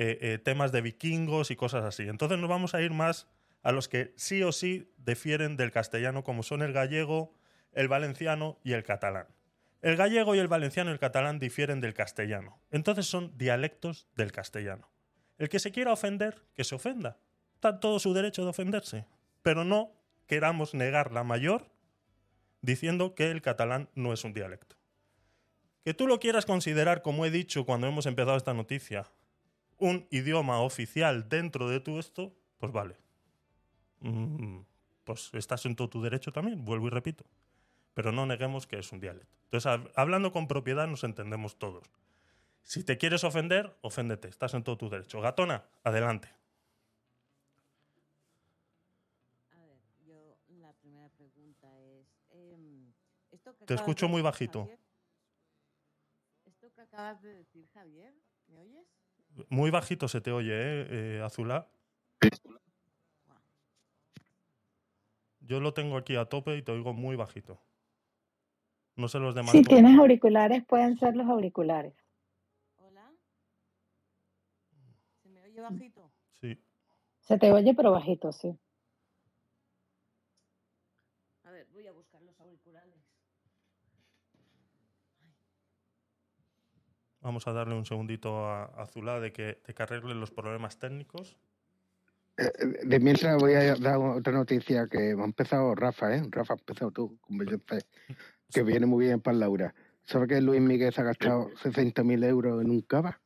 eh, 0.00 0.16
eh, 0.20 0.38
temas 0.38 0.70
de 0.70 0.80
vikingos 0.80 1.50
y 1.50 1.56
cosas 1.56 1.84
así. 1.84 2.04
Entonces 2.04 2.38
nos 2.38 2.48
vamos 2.48 2.72
a 2.72 2.80
ir 2.80 2.92
más 2.92 3.26
a 3.64 3.72
los 3.72 3.88
que 3.88 4.14
sí 4.16 4.44
o 4.44 4.52
sí 4.52 4.94
difieren 4.96 5.56
del 5.56 5.72
castellano, 5.72 6.22
como 6.22 6.44
son 6.44 6.62
el 6.62 6.72
gallego, 6.72 7.34
el 7.72 7.88
valenciano 7.88 8.60
y 8.62 8.74
el 8.74 8.84
catalán. 8.84 9.26
El 9.82 9.96
gallego 9.96 10.36
y 10.36 10.38
el 10.38 10.46
valenciano 10.46 10.90
y 10.90 10.92
el 10.92 11.00
catalán 11.00 11.40
difieren 11.40 11.80
del 11.80 11.94
castellano. 11.94 12.60
Entonces 12.70 13.06
son 13.06 13.36
dialectos 13.36 14.06
del 14.14 14.30
castellano. 14.30 14.88
El 15.36 15.48
que 15.48 15.58
se 15.58 15.72
quiera 15.72 15.92
ofender, 15.92 16.44
que 16.54 16.62
se 16.62 16.76
ofenda. 16.76 17.18
Está 17.54 17.80
todo 17.80 17.98
su 17.98 18.14
derecho 18.14 18.44
de 18.44 18.50
ofenderse. 18.50 19.04
Pero 19.42 19.64
no 19.64 19.90
queramos 20.28 20.74
negar 20.74 21.10
la 21.10 21.24
mayor 21.24 21.72
diciendo 22.62 23.16
que 23.16 23.32
el 23.32 23.42
catalán 23.42 23.88
no 23.96 24.12
es 24.12 24.22
un 24.22 24.32
dialecto. 24.32 24.76
Que 25.84 25.92
tú 25.92 26.06
lo 26.06 26.20
quieras 26.20 26.46
considerar, 26.46 27.02
como 27.02 27.26
he 27.26 27.32
dicho 27.32 27.66
cuando 27.66 27.88
hemos 27.88 28.06
empezado 28.06 28.36
esta 28.36 28.54
noticia, 28.54 29.10
un 29.78 30.06
idioma 30.10 30.60
oficial 30.60 31.28
dentro 31.28 31.68
de 31.68 31.80
tu 31.80 31.98
esto, 31.98 32.34
pues 32.58 32.72
vale. 32.72 32.96
Mm, 34.00 34.60
Pues 35.04 35.30
estás 35.32 35.64
en 35.64 35.74
todo 35.74 35.88
tu 35.88 36.02
derecho 36.02 36.32
también, 36.32 36.64
vuelvo 36.64 36.86
y 36.88 36.90
repito. 36.90 37.24
Pero 37.94 38.12
no 38.12 38.26
neguemos 38.26 38.66
que 38.66 38.78
es 38.78 38.92
un 38.92 39.00
dialecto. 39.00 39.34
Entonces, 39.44 39.72
hab- 39.72 39.90
hablando 39.96 40.32
con 40.32 40.46
propiedad 40.46 40.86
nos 40.86 41.02
entendemos 41.02 41.58
todos. 41.58 41.88
Si 42.62 42.84
te 42.84 42.98
quieres 42.98 43.24
ofender, 43.24 43.74
oféndete, 43.80 44.28
estás 44.28 44.52
en 44.52 44.62
todo 44.62 44.76
tu 44.76 44.90
derecho. 44.90 45.20
Gatona, 45.22 45.64
adelante. 45.82 46.28
A 49.52 49.64
ver, 49.64 49.78
yo 50.06 50.36
la 50.48 50.72
primera 50.74 51.08
pregunta 51.10 51.68
es, 51.80 52.06
em, 52.30 52.92
esto 53.32 53.56
que 53.56 53.64
Te 53.64 53.74
escucho 53.74 54.08
muy 54.08 54.20
bajito. 54.22 54.60
Javier, 54.60 54.78
esto 56.44 56.70
que 56.74 56.80
acabas 56.82 57.22
de 57.22 57.32
decir, 57.34 57.66
Javier, 57.72 58.14
¿me 58.48 58.60
oyes? 58.60 58.86
Muy 59.48 59.70
bajito 59.70 60.08
se 60.08 60.20
te 60.20 60.32
oye, 60.32 60.52
¿eh, 60.52 60.86
eh, 60.90 61.22
Azulá? 61.24 61.68
Yo 65.40 65.60
lo 65.60 65.72
tengo 65.72 65.96
aquí 65.96 66.16
a 66.16 66.26
tope 66.26 66.56
y 66.56 66.62
te 66.62 66.72
oigo 66.72 66.92
muy 66.92 67.16
bajito. 67.16 67.58
No 68.96 69.08
sé 69.08 69.18
los 69.18 69.34
demás. 69.34 69.52
Si 69.52 69.62
tienes 69.62 69.98
auriculares, 69.98 70.64
pueden 70.66 70.98
ser 70.98 71.16
los 71.16 71.26
auriculares. 71.26 71.94
Hola. 72.76 73.12
¿Se 75.22 75.28
me 75.28 75.40
oye 75.42 75.60
bajito? 75.60 76.10
Sí. 76.40 76.60
Se 77.20 77.38
te 77.38 77.52
oye, 77.52 77.74
pero 77.74 77.92
bajito, 77.92 78.32
sí. 78.32 78.58
A 81.44 81.50
ver, 81.50 81.66
voy 81.72 81.86
a 81.86 81.92
buscar 81.92 82.20
los 82.22 82.38
auriculares. 82.40 82.98
Vamos 87.28 87.46
a 87.46 87.52
darle 87.52 87.74
un 87.74 87.84
segundito 87.84 88.46
a 88.46 88.64
a 88.64 88.84
Azulá 88.84 89.20
de 89.20 89.32
que, 89.32 89.60
de 89.66 89.74
que 89.74 89.82
arregle 89.82 90.14
los 90.14 90.30
problemas 90.30 90.78
técnicos. 90.78 91.36
Eh, 92.38 92.50
De 92.84 92.98
mientras 93.00 93.36
voy 93.36 93.52
a 93.52 93.74
dar 93.74 93.98
otra 93.98 94.32
noticia 94.32 94.86
que 94.86 95.10
ha 95.10 95.24
empezado 95.24 95.74
Rafa, 95.74 96.16
¿eh? 96.16 96.22
Rafa, 96.30 96.54
ha 96.54 96.56
empezado 96.56 96.90
tú, 96.90 97.18
con 97.20 97.36
Beyoncé, 97.36 97.84
que 98.50 98.62
viene 98.62 98.86
muy 98.86 99.04
bien 99.04 99.20
para 99.20 99.36
Laura. 99.36 99.74
¿Sabes 100.04 100.26
que 100.26 100.40
Luis 100.40 100.62
Miguel 100.62 100.90
se 100.90 101.02
ha 101.02 101.04
gastado 101.04 101.50
60.000 101.62 102.24
euros 102.24 102.62
en 102.62 102.70
un 102.70 102.80
cava? 102.80 103.20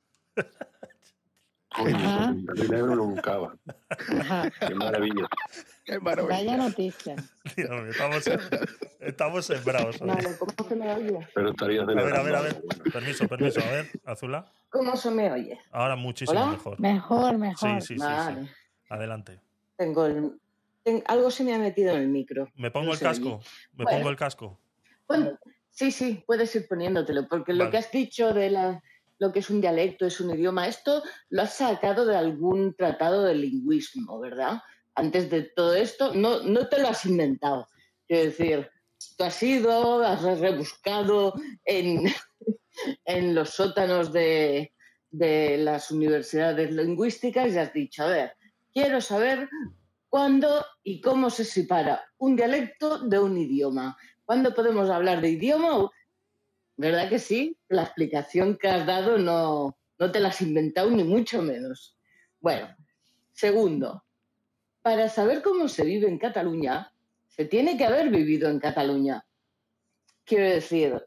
Coño, 1.69 1.95
Ajá. 1.95 2.33
60.000 2.33 2.79
euros 2.79 2.95
en 2.95 3.01
un 3.01 3.17
cava. 3.19 3.57
Qué 4.67 4.75
maravilla. 4.75 5.29
¡Qué 5.85 5.99
Vaya 5.99 6.23
maravilla! 6.25 6.57
noticia. 6.57 7.17
Dios 7.57 7.71
mío, 7.71 7.91
estamos, 7.91 8.25
estamos 9.01 9.47
sembrados. 9.47 9.99
Vale, 10.01 10.37
¿cómo 10.39 10.69
se 10.69 10.77
me 10.77 10.93
oye? 10.95 11.29
Pero 11.35 11.51
estaría 11.51 11.83
A 11.83 11.85
ver, 11.87 12.15
a 12.15 12.23
ver, 12.23 12.35
a 12.37 12.41
ver. 12.41 12.63
Permiso, 12.93 13.29
permiso. 13.29 13.61
A 13.65 13.71
ver, 13.71 13.91
Azulá. 14.05 14.45
¿Cómo 14.71 14.97
se 14.97 15.11
me 15.11 15.31
oye? 15.33 15.61
Ahora 15.73 15.97
muchísimo 15.97 16.39
¿Hola? 16.41 16.53
mejor. 16.53 16.81
Mejor, 16.81 17.33
Sí, 17.33 17.37
mejor. 17.39 17.83
sí, 17.83 17.95
sí, 17.95 17.99
Vale. 17.99 18.43
sí. 18.45 18.51
Adelante. 18.89 19.41
Tengo 19.77 20.07
el... 20.07 20.41
ten- 20.85 21.03
Algo 21.07 21.31
se 21.31 21.43
me 21.45 21.55
ha 21.55 21.59
metido 21.59 21.95
en 21.97 22.03
el 22.03 22.09
micro. 22.09 22.49
¿Me 22.55 22.71
pongo 22.71 22.87
No 22.89 22.93
el 22.95 23.01
casco? 23.01 23.41
¿Me 23.73 23.85
Bueno. 23.85 23.99
pongo 23.99 24.11
el 24.11 24.17
casco? 24.17 24.61
Bueno, 25.09 25.39
sí, 25.71 25.91
sí, 25.91 26.23
puedes 26.27 26.55
ir 26.55 26.67
poniéndotelo, 26.69 27.27
porque 27.29 27.53
lo 27.53 27.61
Vale. 27.65 27.71
que 27.73 27.77
has 27.79 27.91
dicho 27.91 28.33
de 28.33 28.51
la, 28.51 28.83
lo 29.19 29.33
que 29.33 29.41
es 29.41 29.51
un 29.51 29.61
dialecto, 29.61 30.07
es 30.07 30.21
un 30.21 30.31
idioma, 30.31 30.69
esto 30.69 31.03
lo 31.31 31.43
has 31.43 31.55
sacado 31.55 32.07
de 32.07 32.17
algún 32.17 32.75
tratado 32.75 33.25
de 33.25 33.35
lingüismo, 33.35 34.19
¿verdad? 34.21 34.63
Antes 34.95 35.31
de 35.31 35.43
todo 35.43 35.75
esto, 35.75 36.15
no, 36.15 36.43
no 36.43 36.69
te 36.69 36.81
lo 36.81 36.89
has 36.89 37.07
inventado. 37.07 37.67
Quiero 38.07 38.25
decir, 38.25 38.71
tú 39.17 39.25
has 39.25 39.43
ido, 39.43 40.03
has 40.05 40.23
rebuscado 40.41 41.35
en, 41.65 42.05
en 43.05 43.35
los 43.35 43.51
sótanos 43.51 44.13
de, 44.13 44.73
de 45.11 45.59
las 45.59 45.91
universidades 45.91 46.73
lingüísticas 46.73 47.53
y 47.53 47.59
has 47.59 47.73
dicho, 47.73 48.03
a 48.03 48.09
ver, 48.09 48.33
quiero 48.73 49.01
saber 49.01 49.49
cuándo 50.09 50.65
y 50.83 51.01
cómo 51.01 51.31
se 51.31 51.45
separa 51.45 52.03
un 52.19 52.35
dialecto 52.35 52.99
de 52.99 53.19
un 53.19 53.39
idioma. 53.39 53.97
¿Cuándo 54.25 54.55
podemos 54.55 54.91
hablar 54.91 55.21
de 55.21 55.31
idioma? 55.31 55.91
¿Verdad 56.77 57.09
que 57.09 57.19
sí? 57.19 57.57
La 57.69 57.83
explicación 57.83 58.57
que 58.57 58.69
has 58.69 58.87
dado 58.87 59.19
no, 59.19 59.79
no 59.99 60.11
te 60.11 60.21
la 60.21 60.29
has 60.29 60.41
inventado 60.41 60.91
ni 60.91 61.05
mucho 61.05 61.43
menos. 61.43 61.97
Bueno, 62.41 62.75
segundo, 63.33 64.05
para 64.83 65.09
saber 65.09 65.43
cómo 65.43 65.69
se 65.69 65.85
vive 65.85 66.09
en 66.09 66.19
Cataluña, 66.19 66.93
se 67.29 67.45
tiene 67.45 67.79
que 67.79 67.85
haber 67.87 68.11
vivido 68.11 68.51
en 68.51 68.59
Cataluña. 68.59 69.25
Quiero 70.25 70.45
decir, 70.45 71.03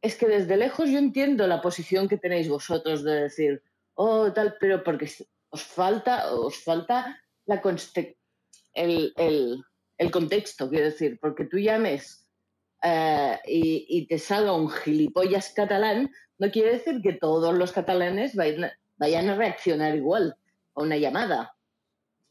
es 0.00 0.16
que 0.16 0.26
desde 0.26 0.56
lejos 0.56 0.90
yo 0.90 0.98
entiendo 0.98 1.46
la 1.46 1.60
posición 1.60 2.08
que 2.08 2.18
tenéis 2.18 2.48
vosotros 2.48 3.04
de 3.04 3.22
decir, 3.22 3.62
oh, 3.94 4.32
tal, 4.32 4.56
pero 4.58 4.82
porque 4.82 5.10
os 5.50 5.62
falta, 5.62 6.32
os 6.32 6.56
falta 6.62 7.22
la 7.46 7.62
el, 8.74 9.12
el- 9.16 10.10
contexto, 10.10 10.68
quiero 10.68 10.86
decir, 10.86 11.18
porque 11.20 11.44
tú 11.44 11.58
llames 11.58 12.28
eh, 12.82 13.38
y, 13.46 14.06
te 14.06 14.18
salga 14.18 14.52
un 14.52 14.70
gilipollas 14.70 15.52
catalán, 15.52 16.10
no 16.38 16.50
quiere 16.50 16.72
decir 16.72 17.00
que 17.02 17.14
todos 17.14 17.56
los 17.56 17.72
catalanes 17.72 18.36
vayan 18.36 19.30
a 19.30 19.34
reaccionar 19.34 19.96
igual 19.96 20.36
a 20.74 20.82
una 20.82 20.96
llamada. 20.96 21.57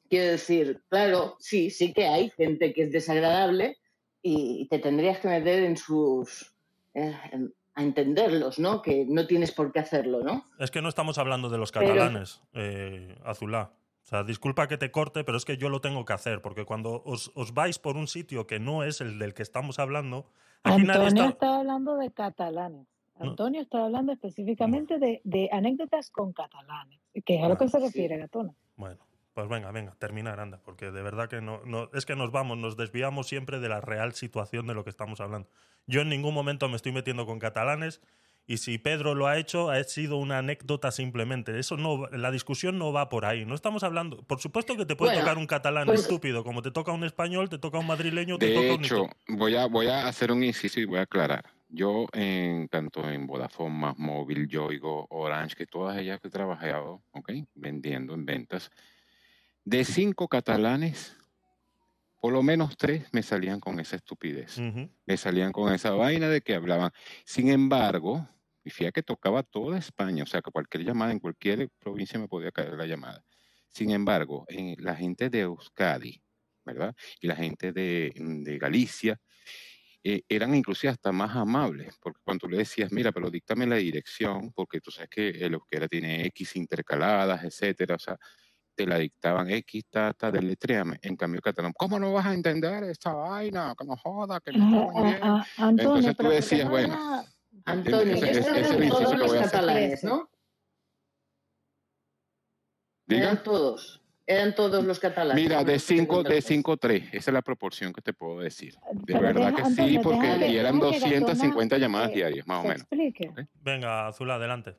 Quiero 0.09 0.31
decir, 0.31 0.81
claro, 0.89 1.35
sí, 1.39 1.69
sí 1.69 1.93
que 1.93 2.07
hay 2.07 2.29
gente 2.31 2.73
que 2.73 2.83
es 2.83 2.91
desagradable 2.91 3.77
y 4.21 4.67
te 4.69 4.79
tendrías 4.79 5.19
que 5.19 5.27
meter 5.27 5.63
en 5.63 5.77
sus... 5.77 6.53
eh, 6.93 7.15
en- 7.31 7.53
a 7.75 7.83
entenderlos, 7.83 8.57
¿no? 8.57 8.81
Que 8.81 9.05
no 9.07 9.27
tienes 9.27 9.51
por 9.51 9.71
qué 9.71 9.77
hacerlo, 9.77 10.23
¿no? 10.23 10.49
Es 10.57 10.71
que 10.71 10.81
no 10.81 10.89
estamos 10.89 11.19
hablando 11.19 11.47
de 11.47 11.59
los 11.59 11.71
Pero- 11.71 11.89
catalanes, 11.89 12.41
eh, 12.53 13.15
Azulá. 13.23 13.71
O 14.03 14.05
sea, 14.07 14.23
disculpa 14.23 14.67
que 14.67 14.77
te 14.79 14.89
corte, 14.89 15.23
pero 15.23 15.37
es 15.37 15.45
que 15.45 15.57
yo 15.57 15.69
lo 15.69 15.79
tengo 15.79 16.03
que 16.03 16.13
hacer, 16.13 16.41
porque 16.41 16.65
cuando 16.65 17.03
os, 17.05 17.29
os 17.35 17.53
vais 17.53 17.77
por 17.77 17.95
un 17.95 18.07
sitio 18.07 18.47
que 18.47 18.57
no 18.59 18.83
es 18.83 18.99
el 18.99 19.19
del 19.19 19.35
que 19.35 19.43
estamos 19.43 19.77
hablando, 19.77 20.25
aquí 20.63 20.81
nadie 20.85 21.01
Antonio 21.01 21.23
está... 21.25 21.33
está 21.33 21.57
hablando 21.59 21.97
de 21.97 22.09
catalanes. 22.09 22.87
No. 23.19 23.29
Antonio 23.29 23.61
está 23.61 23.83
hablando 23.85 24.11
específicamente 24.13 24.97
de, 24.97 25.21
de 25.23 25.47
anécdotas 25.51 26.09
con 26.09 26.33
catalanes, 26.33 26.99
que 27.25 27.35
es 27.37 27.43
a 27.43 27.47
lo 27.47 27.57
que 27.59 27.67
se 27.67 27.77
refiere 27.79 28.17
Gatona. 28.17 28.55
Bueno, 28.75 28.97
pues 29.37 29.49
venga, 29.49 29.69
venga, 29.71 29.93
terminar, 29.99 30.39
anda, 30.39 30.59
porque 30.65 30.89
de 30.89 31.03
verdad 31.03 31.29
que 31.29 31.41
no, 31.41 31.61
no, 31.63 31.91
es 31.93 32.07
que 32.07 32.15
nos 32.15 32.31
vamos, 32.31 32.57
nos 32.57 32.75
desviamos 32.75 33.27
siempre 33.27 33.59
de 33.59 33.69
la 33.69 33.81
real 33.81 34.13
situación 34.13 34.65
de 34.65 34.73
lo 34.73 34.83
que 34.83 34.89
estamos 34.89 35.21
hablando. 35.21 35.47
Yo 35.85 36.01
en 36.01 36.09
ningún 36.09 36.33
momento 36.33 36.67
me 36.69 36.75
estoy 36.75 36.91
metiendo 36.91 37.27
con 37.27 37.37
catalanes 37.37 38.01
y 38.47 38.57
si 38.57 38.79
Pedro 38.79 39.13
lo 39.13 39.27
ha 39.27 39.37
hecho, 39.37 39.69
ha 39.69 39.83
sido 39.83 40.17
una 40.17 40.39
anécdota 40.39 40.89
simplemente. 40.89 41.59
Eso 41.59 41.77
no, 41.77 42.07
la 42.07 42.31
discusión 42.31 42.79
no 42.79 42.91
va 42.91 43.09
por 43.09 43.25
ahí. 43.25 43.45
No 43.45 43.53
estamos 43.53 43.83
hablando. 43.83 44.23
Por 44.23 44.39
supuesto 44.39 44.75
que 44.75 44.87
te 44.87 44.95
puede 44.95 45.11
Bueno, 45.11 45.21
tocar 45.25 45.37
un 45.37 45.45
catalán 45.45 45.85
pues- 45.85 46.01
estúpido, 46.01 46.43
como 46.43 46.63
te 46.63 46.71
toca 46.71 46.91
un 46.91 47.03
español, 47.03 47.47
te 47.47 47.59
toca 47.59 47.77
un 47.77 47.85
madrileño, 47.85 48.39
te 48.39 48.47
De 48.47 48.55
toca 48.55 48.73
un 48.73 48.83
hecho, 48.85 49.07
voy 49.27 49.55
a, 49.55 49.67
voy 49.67 49.85
a 49.85 50.07
hacer 50.07 50.31
un 50.31 50.43
inciso 50.43 50.79
y 50.79 50.85
voy 50.85 50.97
a 50.97 51.01
aclarar. 51.03 51.45
Yo, 51.69 52.07
en, 52.11 52.69
tanto 52.69 53.07
en 53.07 53.27
Vodafone, 53.27 53.75
Más 53.75 53.99
Móvil, 53.99 54.47
Yoigo, 54.47 55.05
Orange, 55.11 55.55
que 55.55 55.67
todas 55.67 55.95
ellas 55.99 56.19
que 56.19 56.29
he 56.29 56.31
trabajado, 56.31 57.03
¿ok? 57.11 57.31
Vendiendo 57.53 58.15
en 58.15 58.25
ventas, 58.25 58.71
de 59.67 59.83
cinco 59.83 60.29
catalanes, 60.29 61.17
por 62.21 62.31
lo 62.31 62.41
menos 62.41 62.77
tres 62.77 63.05
me 63.11 63.21
salían 63.21 63.59
con 63.59 63.81
esa 63.81 63.97
estupidez. 63.97 64.57
Me 65.05 65.17
salían 65.17 65.51
con 65.51 65.73
esa 65.73 65.91
vaina 65.91 66.29
de 66.29 66.39
que 66.39 66.55
hablaban. 66.55 66.91
Sin 67.25 67.49
embargo, 67.49 68.25
y 68.63 68.69
fíjate 68.69 68.93
que 68.93 69.03
tocaba 69.03 69.43
toda 69.43 69.77
España, 69.77 70.23
o 70.23 70.25
sea 70.25 70.41
que 70.41 70.51
cualquier 70.51 70.85
llamada 70.85 71.11
en 71.11 71.19
cualquier 71.19 71.69
provincia 71.79 72.17
me 72.17 72.29
podía 72.29 72.49
caer 72.53 72.75
la 72.75 72.85
llamada. 72.85 73.25
Sin 73.67 73.91
embargo, 73.91 74.45
en 74.47 74.73
la 74.79 74.95
gente 74.95 75.29
de 75.29 75.41
Euskadi, 75.41 76.23
¿verdad? 76.63 76.95
Y 77.19 77.27
la 77.27 77.35
gente 77.35 77.73
de, 77.73 78.13
de 78.15 78.57
Galicia 78.57 79.19
eh, 80.01 80.21
eran 80.29 80.55
inclusive 80.55 80.91
hasta 80.91 81.11
más 81.11 81.35
amables, 81.35 81.93
porque 82.01 82.21
cuando 82.23 82.47
tú 82.47 82.49
le 82.49 82.59
decías, 82.59 82.89
mira, 82.93 83.11
pero 83.11 83.29
díctame 83.29 83.67
la 83.67 83.75
dirección, 83.75 84.53
porque 84.53 84.79
tú 84.79 84.91
sabes 84.91 85.09
que 85.09 85.27
el 85.27 85.55
euskera 85.55 85.89
tiene 85.89 86.25
X 86.27 86.55
intercaladas, 86.55 87.43
etcétera, 87.43 87.95
o 87.95 87.99
sea, 87.99 88.17
te 88.77 88.85
la 88.85 88.99
dictaban 88.99 89.49
X, 89.49 89.85
ta, 89.89 90.13
ta, 90.13 90.29
deletréame. 90.31 90.99
En 91.01 91.15
cambio, 91.15 91.41
catalán, 91.41 91.73
¿cómo 91.75 91.97
no 91.99 92.13
vas 92.13 92.27
a 92.27 92.33
entender 92.35 92.83
esta 92.83 93.11
vaina? 93.11 93.73
Que 93.77 93.83
no 93.85 93.97
joda, 93.97 94.39
que 94.39 94.51
no 94.53 94.59
bien. 95.03 95.19
Ah, 95.23 95.43
ah, 95.57 95.67
Antonio, 95.67 95.81
Entonces 96.11 96.15
tú 96.17 96.29
decías, 96.29 96.69
¿por 96.69 96.79
qué 96.79 96.85
bueno, 96.87 96.95
no 96.95 97.15
habla- 97.15 97.27
Antonio, 97.65 98.13
ese- 98.15 98.25
y 98.27 98.29
ese- 98.29 98.39
esto 98.39 98.51
ese 98.51 98.61
es 98.61 98.67
el 98.67 98.73
eran 98.75 98.83
inciso 98.83 99.03
todos 99.03 99.19
los 99.19 99.33
catalanes, 99.51 100.03
¿no? 100.03 100.29
Diga. 103.07 103.23
Eran 103.23 103.43
todos, 103.43 104.01
eran 104.27 104.53
todos 104.55 104.83
los 104.85 104.99
catalanes. 104.99 105.43
Mira, 105.43 105.63
de 105.63 105.73
Los 105.73 105.83
que 105.87 105.95
5 105.95 106.17
tengo 106.17 106.29
de 106.29 106.41
5 106.41 106.77
3, 106.77 107.03
esa 107.13 107.31
es 107.31 107.33
la 107.33 107.41
proporción 107.41 107.93
que 107.93 108.01
te 108.01 108.13
puedo 108.13 108.39
decir. 108.41 108.75
De 108.93 108.99
Pero 109.13 109.21
verdad 109.21 109.51
deja- 109.53 109.55
que 109.55 109.65
sí, 109.71 109.81
Antonio, 109.97 110.01
porque 110.03 110.27
eran 110.59 110.79
deja 110.79 110.91
que 110.91 110.99
250 110.99 111.75
Gatona, 111.75 111.77
llamadas 111.79 112.11
eh, 112.11 112.13
diarias, 112.13 112.45
más 112.47 112.63
o 112.63 112.67
menos. 112.67 112.87
Venga, 113.63 114.07
Azul, 114.07 114.29
adelante. 114.29 114.75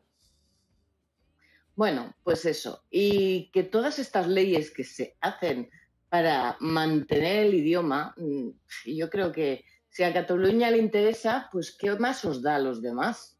Bueno, 1.79 2.13
pues 2.25 2.45
eso. 2.45 2.83
Y 2.91 3.53
que 3.53 3.63
todas 3.63 4.01
estas 4.01 4.27
leyes 4.27 4.73
que 4.73 4.83
se 4.83 5.17
hacen 5.21 5.71
para 6.09 6.57
mantener 6.59 7.47
el 7.47 7.55
idioma, 7.55 8.17
mm, 8.17 8.49
yo 8.87 9.09
creo 9.09 9.31
que 9.31 9.65
si 9.89 10.03
a 10.03 10.13
Cataluña 10.13 10.73
le 10.73 10.79
interesa, 10.79 11.49
pues 11.53 11.77
¿qué 11.79 11.95
más 11.95 12.25
os 12.25 12.43
da 12.43 12.57
a 12.57 12.59
los 12.59 12.83
demás? 12.83 13.39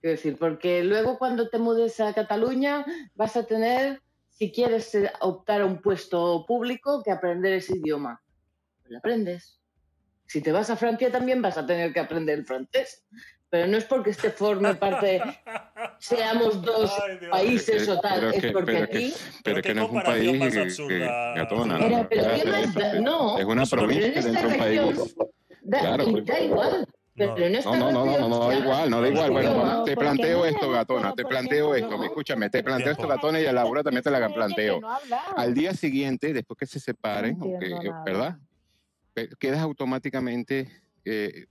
Quiero 0.00 0.14
decir, 0.14 0.38
porque 0.38 0.84
luego 0.84 1.18
cuando 1.18 1.48
te 1.48 1.58
mudes 1.58 1.98
a 1.98 2.14
Cataluña 2.14 2.86
vas 3.16 3.36
a 3.36 3.42
tener, 3.42 4.00
si 4.28 4.52
quieres 4.52 4.94
eh, 4.94 5.10
optar 5.18 5.62
a 5.62 5.66
un 5.66 5.82
puesto 5.82 6.44
público, 6.46 7.02
que 7.02 7.10
aprender 7.10 7.54
ese 7.54 7.76
idioma. 7.76 8.22
Pues 8.82 8.92
lo 8.92 8.98
aprendes. 8.98 9.58
Si 10.26 10.40
te 10.40 10.52
vas 10.52 10.70
a 10.70 10.76
Francia 10.76 11.10
también 11.10 11.42
vas 11.42 11.58
a 11.58 11.66
tener 11.66 11.92
que 11.92 11.98
aprender 11.98 12.38
el 12.38 12.46
francés. 12.46 13.04
Pero 13.50 13.66
no 13.66 13.76
es 13.76 13.84
porque 13.84 14.10
este 14.10 14.30
forme 14.30 14.74
parte, 14.76 15.20
seamos 15.98 16.62
dos 16.62 16.92
países 17.30 17.88
o 17.88 17.98
tal, 18.00 18.20
Pero 18.20 18.30
es 18.30 18.40
que, 18.40 18.50
porque 18.52 18.72
pero 18.72 18.88
que, 18.88 18.96
aquí 18.98 19.14
pero 19.42 19.62
que 19.62 19.74
no 19.74 19.84
es 19.86 19.90
un 19.90 20.02
país 20.02 20.52
que- 20.54 20.60
absurda, 20.60 21.34
que, 21.34 21.40
Gatona, 21.40 21.78
Pero- 21.78 21.96
¿no? 21.98 22.08
pero 22.08 22.22
¿qué 22.34 22.44
más 22.48 22.74
da? 22.74 22.94
No, 23.00 23.38
es 23.38 23.44
una 23.44 23.64
pero 23.66 23.82
provincia 23.82 24.22
dentro 24.22 24.48
de 24.48 24.54
un 24.54 24.58
país. 24.58 25.14
Da, 25.62 25.80
Claro, 25.80 26.04
y 26.08 26.20
da 26.22 26.40
igual. 26.40 26.86
Pero 27.16 27.36
en 27.38 27.54
esta 27.56 27.70
No, 27.76 27.90
no, 27.90 27.92
no, 27.92 28.06
no, 28.06 28.18
no, 28.20 28.28
no, 28.28 28.48
da 28.48 28.54
igual, 28.54 28.88
no 28.90 29.00
da 29.02 29.08
igual. 29.08 29.30
Bueno, 29.32 29.50
No, 29.50 29.56
bueno, 29.58 29.70
te 29.84 29.94
¿por 29.94 30.04
qué 30.04 30.10
planteo 30.10 30.38
no? 30.38 30.44
esto, 30.46 30.70
Gatona, 30.70 31.12
te 31.12 31.24
planteo 31.24 31.74
esto. 31.74 31.98
me- 31.98 32.06
Escúchame, 32.06 32.48
te 32.50 32.62
planteo 32.62 32.92
esto, 32.92 33.06
Gatona, 33.08 33.40
y 33.40 33.46
a 33.46 33.52
Laura 33.52 33.82
también 33.82 34.02
te 34.02 34.10
la 34.12 34.28
planteo. 34.32 34.80
Al 35.36 35.52
día 35.54 35.74
siguiente, 35.74 36.32
después 36.32 36.56
que 36.56 36.66
se 36.66 36.78
separen, 36.80 37.36
No. 37.38 37.58
¿verdad? 38.06 38.38
Quedas 39.38 39.58
automáticamente 39.60 40.70
eh, 41.04 41.46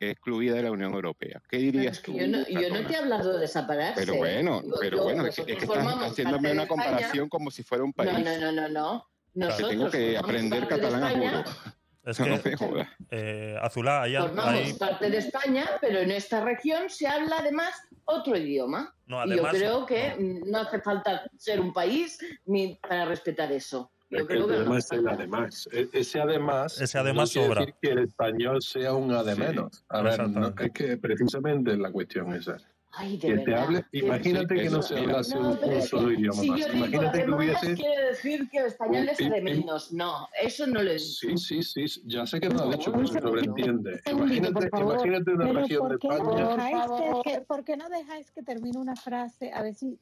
excluida 0.00 0.54
de 0.54 0.62
la 0.62 0.70
Unión 0.70 0.92
Europea. 0.94 1.42
¿Qué 1.48 1.58
dirías 1.58 2.00
tú? 2.02 2.12
Yo 2.16 2.26
no, 2.26 2.46
yo 2.46 2.54
no 2.54 2.60
Gatona? 2.62 2.86
te 2.88 2.92
he 2.94 2.96
hablado 2.96 3.38
de 3.38 3.48
separarse. 3.48 4.00
Pero 4.00 4.16
bueno, 4.16 4.62
Digo, 4.62 4.76
pero 4.80 4.96
yo- 4.98 5.02
bueno, 5.04 5.26
es 5.26 5.36
que, 5.36 5.42
es 5.52 5.58
que 5.58 5.64
estás 5.64 5.86
haciéndome 6.02 6.52
una 6.52 6.66
comparación 6.66 7.28
como 7.28 7.50
si 7.50 7.62
fuera 7.62 7.84
un 7.84 7.92
país. 7.92 8.12
No, 8.12 8.18
no, 8.18 8.52
no, 8.52 8.52
no, 8.52 8.68
no. 8.68 9.06
que 9.34 9.38
Nosotros 9.40 9.68
tengo 9.70 9.90
que 9.90 9.98
formamos 10.16 10.24
aprender 10.24 10.60
parte 10.60 10.74
de 10.74 10.80
catalán 10.80 11.02
a 11.04 11.08
España, 11.12 11.30
juro. 11.44 11.72
Es 12.04 12.20
No 12.20 12.42
que, 12.42 12.50
me 12.50 12.56
jodas. 12.56 12.88
eh, 13.10 13.56
Azulá, 13.60 14.02
ahí, 14.02 14.16
Formamos 14.16 14.54
ahí- 14.54 14.72
parte 14.74 15.10
de 15.10 15.18
España, 15.18 15.66
pero 15.80 15.98
en 15.98 16.10
esta 16.12 16.40
región 16.44 16.88
se 16.88 17.06
habla 17.08 17.38
además 17.40 17.70
otro 18.04 18.36
idioma. 18.36 18.94
No, 19.06 19.24
y 19.26 19.36
yo 19.36 19.42
creo 19.48 19.84
que 19.86 20.14
no 20.46 20.58
hace 20.58 20.80
falta 20.80 21.28
ser 21.36 21.60
un 21.60 21.72
país 21.72 22.18
ni 22.44 22.76
para 22.76 23.04
respetar 23.06 23.50
eso. 23.52 23.90
Es 24.10 24.18
que 24.26 24.32
el 24.34 24.38
que 24.38 24.44
problema 24.44 24.64
no. 24.64 24.76
es 24.76 24.92
el 24.92 25.08
además. 25.08 25.68
E- 25.72 25.88
Ese 25.92 26.20
además. 26.20 26.80
Ese 26.80 26.98
además 26.98 27.28
no 27.30 27.32
quiere 27.32 27.46
sobra. 27.48 27.60
decir 27.60 27.74
que 27.82 27.88
el 27.90 27.98
español 27.98 28.62
sea 28.62 28.94
un 28.94 29.08
de 29.08 29.34
Sí, 29.34 29.40
menos. 29.40 29.84
A 29.88 30.02
ver, 30.02 30.28
no, 30.28 30.54
es 30.58 30.70
que 30.72 30.96
precisamente 30.96 31.76
la 31.76 31.90
cuestión 31.90 32.32
esa. 32.34 32.56
Ay, 32.98 33.18
de 33.18 33.28
Que 33.28 33.38
te 33.40 33.54
hable, 33.54 33.84
que- 33.92 33.98
imagínate 33.98 34.56
Sí, 34.56 34.62
que 34.62 34.70
no 34.70 34.80
se 34.80 34.98
hablase 34.98 35.34
No, 35.34 35.50
un, 35.50 35.58
un 35.64 35.70
es 35.72 35.88
solo 35.88 36.08
que 36.08 36.14
idioma 36.14 36.40
si 36.40 36.48
más. 36.50 36.60
yo 36.60 36.66
digo 36.66 36.76
Imagínate 36.78 37.18
que 37.18 37.22
además, 37.24 37.38
hubiese. 37.38 37.74
quiere 37.74 38.02
decir 38.06 38.48
que 38.50 38.58
el 38.58 38.64
español 38.66 39.08
es 39.10 39.18
de 39.18 39.42
menos. 39.42 39.92
No, 39.92 40.28
eso 40.42 40.66
no 40.66 40.82
lo 40.82 40.90
he. 40.92 40.98
Sí, 40.98 41.36
sí, 41.36 41.62
sí, 41.62 41.84
ya 42.06 42.26
sé 42.26 42.40
que 42.40 42.48
lo 42.48 42.62
ha 42.62 42.70
dicho, 42.70 42.92
pero 42.92 43.06
se 43.06 43.20
sobreentiende. 43.20 44.00
Imagínate, 44.10 44.70
favor. 44.70 44.94
imagínate 44.94 45.30
una 45.32 45.46
Pero 45.46 45.60
región 45.60 45.88
de 45.90 45.98
¿por 45.98 45.98
qué, 45.98 46.08
no 46.08 46.50
España. 46.56 47.22
que, 47.24 47.30
que- 47.32 47.40
por 47.42 47.64
qué 47.64 47.76
no 47.76 47.88
dejáis 47.90 48.30
que 48.30 48.42
termine 48.42 48.78
una 48.78 48.96
frase? 48.96 49.52
A 49.52 49.62
ver 49.62 49.74
si 49.74 49.98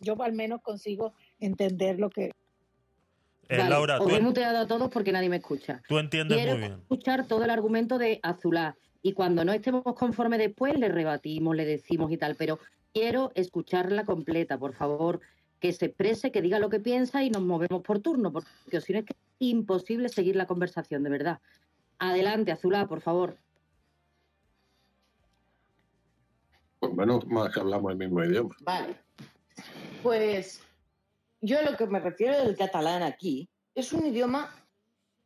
yo 0.00 0.22
al 0.22 0.32
menos 0.34 0.60
consigo 0.62 1.14
entender 1.40 1.98
lo 1.98 2.10
que... 2.10 2.30
eh, 3.50 3.58
Vale, 3.58 3.70
Laura, 3.70 4.00
os 4.00 4.08
tú, 4.08 4.14
he 4.14 4.20
muteado 4.20 4.58
a 4.58 4.66
todos 4.66 4.88
porque 4.90 5.12
nadie 5.12 5.28
me 5.28 5.36
escucha. 5.36 5.82
tú 5.88 5.98
entiendes 5.98 6.36
Quiero 6.38 6.52
muy 6.52 6.60
bien. 6.60 6.72
escuchar 6.80 7.26
todo 7.26 7.44
el 7.44 7.50
argumento 7.50 7.98
de 7.98 8.20
Azulá 8.22 8.76
y 9.02 9.12
cuando 9.12 9.44
no 9.44 9.52
estemos 9.52 9.82
conformes 9.96 10.38
después 10.38 10.78
le 10.78 10.88
rebatimos, 10.88 11.56
le 11.56 11.64
decimos 11.64 12.10
y 12.12 12.16
tal, 12.16 12.36
pero 12.36 12.58
quiero 12.92 13.32
escucharla 13.34 14.04
completa, 14.04 14.58
por 14.58 14.74
favor, 14.74 15.20
que 15.58 15.72
se 15.72 15.86
exprese, 15.86 16.30
que 16.32 16.42
diga 16.42 16.58
lo 16.58 16.70
que 16.70 16.80
piensa 16.80 17.22
y 17.24 17.30
nos 17.30 17.42
movemos 17.42 17.82
por 17.82 17.98
turno, 18.00 18.32
porque 18.32 18.80
si 18.80 18.92
no 18.92 19.00
es 19.00 19.04
que 19.04 19.12
es 19.14 19.18
imposible 19.40 20.08
seguir 20.08 20.36
la 20.36 20.46
conversación, 20.46 21.02
de 21.02 21.10
verdad. 21.10 21.40
Adelante, 21.98 22.52
Azulá, 22.52 22.86
por 22.86 23.00
favor. 23.00 23.36
Pues 26.78 26.94
menos 26.94 27.26
más 27.26 27.52
que 27.52 27.60
hablamos 27.60 27.92
el 27.92 27.98
mismo 27.98 28.24
idioma. 28.24 28.54
Vale. 28.62 28.96
Pues 30.02 30.62
yo 31.40 31.58
a 31.58 31.62
lo 31.62 31.76
que 31.76 31.86
me 31.86 32.00
refiero 32.00 32.38
del 32.44 32.56
catalán 32.56 33.02
aquí 33.02 33.48
es 33.74 33.92
un 33.92 34.06
idioma 34.06 34.54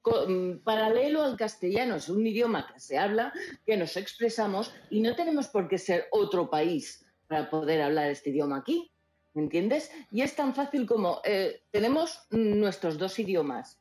mm, 0.04 0.58
paralelo 0.58 1.22
al 1.22 1.36
castellano, 1.36 1.96
es 1.96 2.08
un 2.08 2.26
idioma 2.26 2.66
que 2.72 2.78
se 2.80 2.98
habla, 2.98 3.32
que 3.66 3.76
nos 3.76 3.96
expresamos 3.96 4.72
y 4.90 5.00
no 5.00 5.14
tenemos 5.16 5.48
por 5.48 5.68
qué 5.68 5.78
ser 5.78 6.06
otro 6.10 6.48
país 6.50 7.04
para 7.26 7.50
poder 7.50 7.82
hablar 7.82 8.10
este 8.10 8.30
idioma 8.30 8.58
aquí, 8.58 8.92
¿me 9.32 9.42
entiendes? 9.42 9.90
Y 10.10 10.22
es 10.22 10.36
tan 10.36 10.54
fácil 10.54 10.86
como 10.86 11.20
eh, 11.24 11.62
tenemos 11.70 12.20
nuestros 12.30 12.98
dos 12.98 13.18
idiomas. 13.18 13.80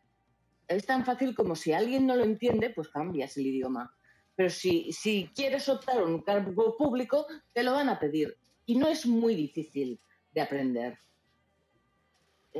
Es 0.68 0.86
tan 0.86 1.06
fácil 1.06 1.36
como 1.36 1.56
si 1.56 1.74
alguien 1.74 2.08
no 2.08 2.16
lo 2.16 2.24
entiende, 2.24 2.70
pues 2.70 2.88
cambias 2.88 3.38
el 3.38 3.48
idioma. 3.48 3.94
Pero 4.36 4.50
si, 4.50 4.92
si 4.92 5.30
quieres 5.36 5.70
optar 5.70 6.00
a 6.00 6.06
un 6.06 6.22
cargo 6.22 6.76
público, 6.78 7.28
te 7.52 7.64
lo 7.64 7.74
van 7.74 7.90
a 7.90 8.00
pedir. 8.00 8.36
Y 8.66 8.76
no 8.78 8.88
es 8.88 9.06
muy 9.06 9.36
difícil 9.36 10.00
de 10.32 10.42
aprender. 10.42 10.98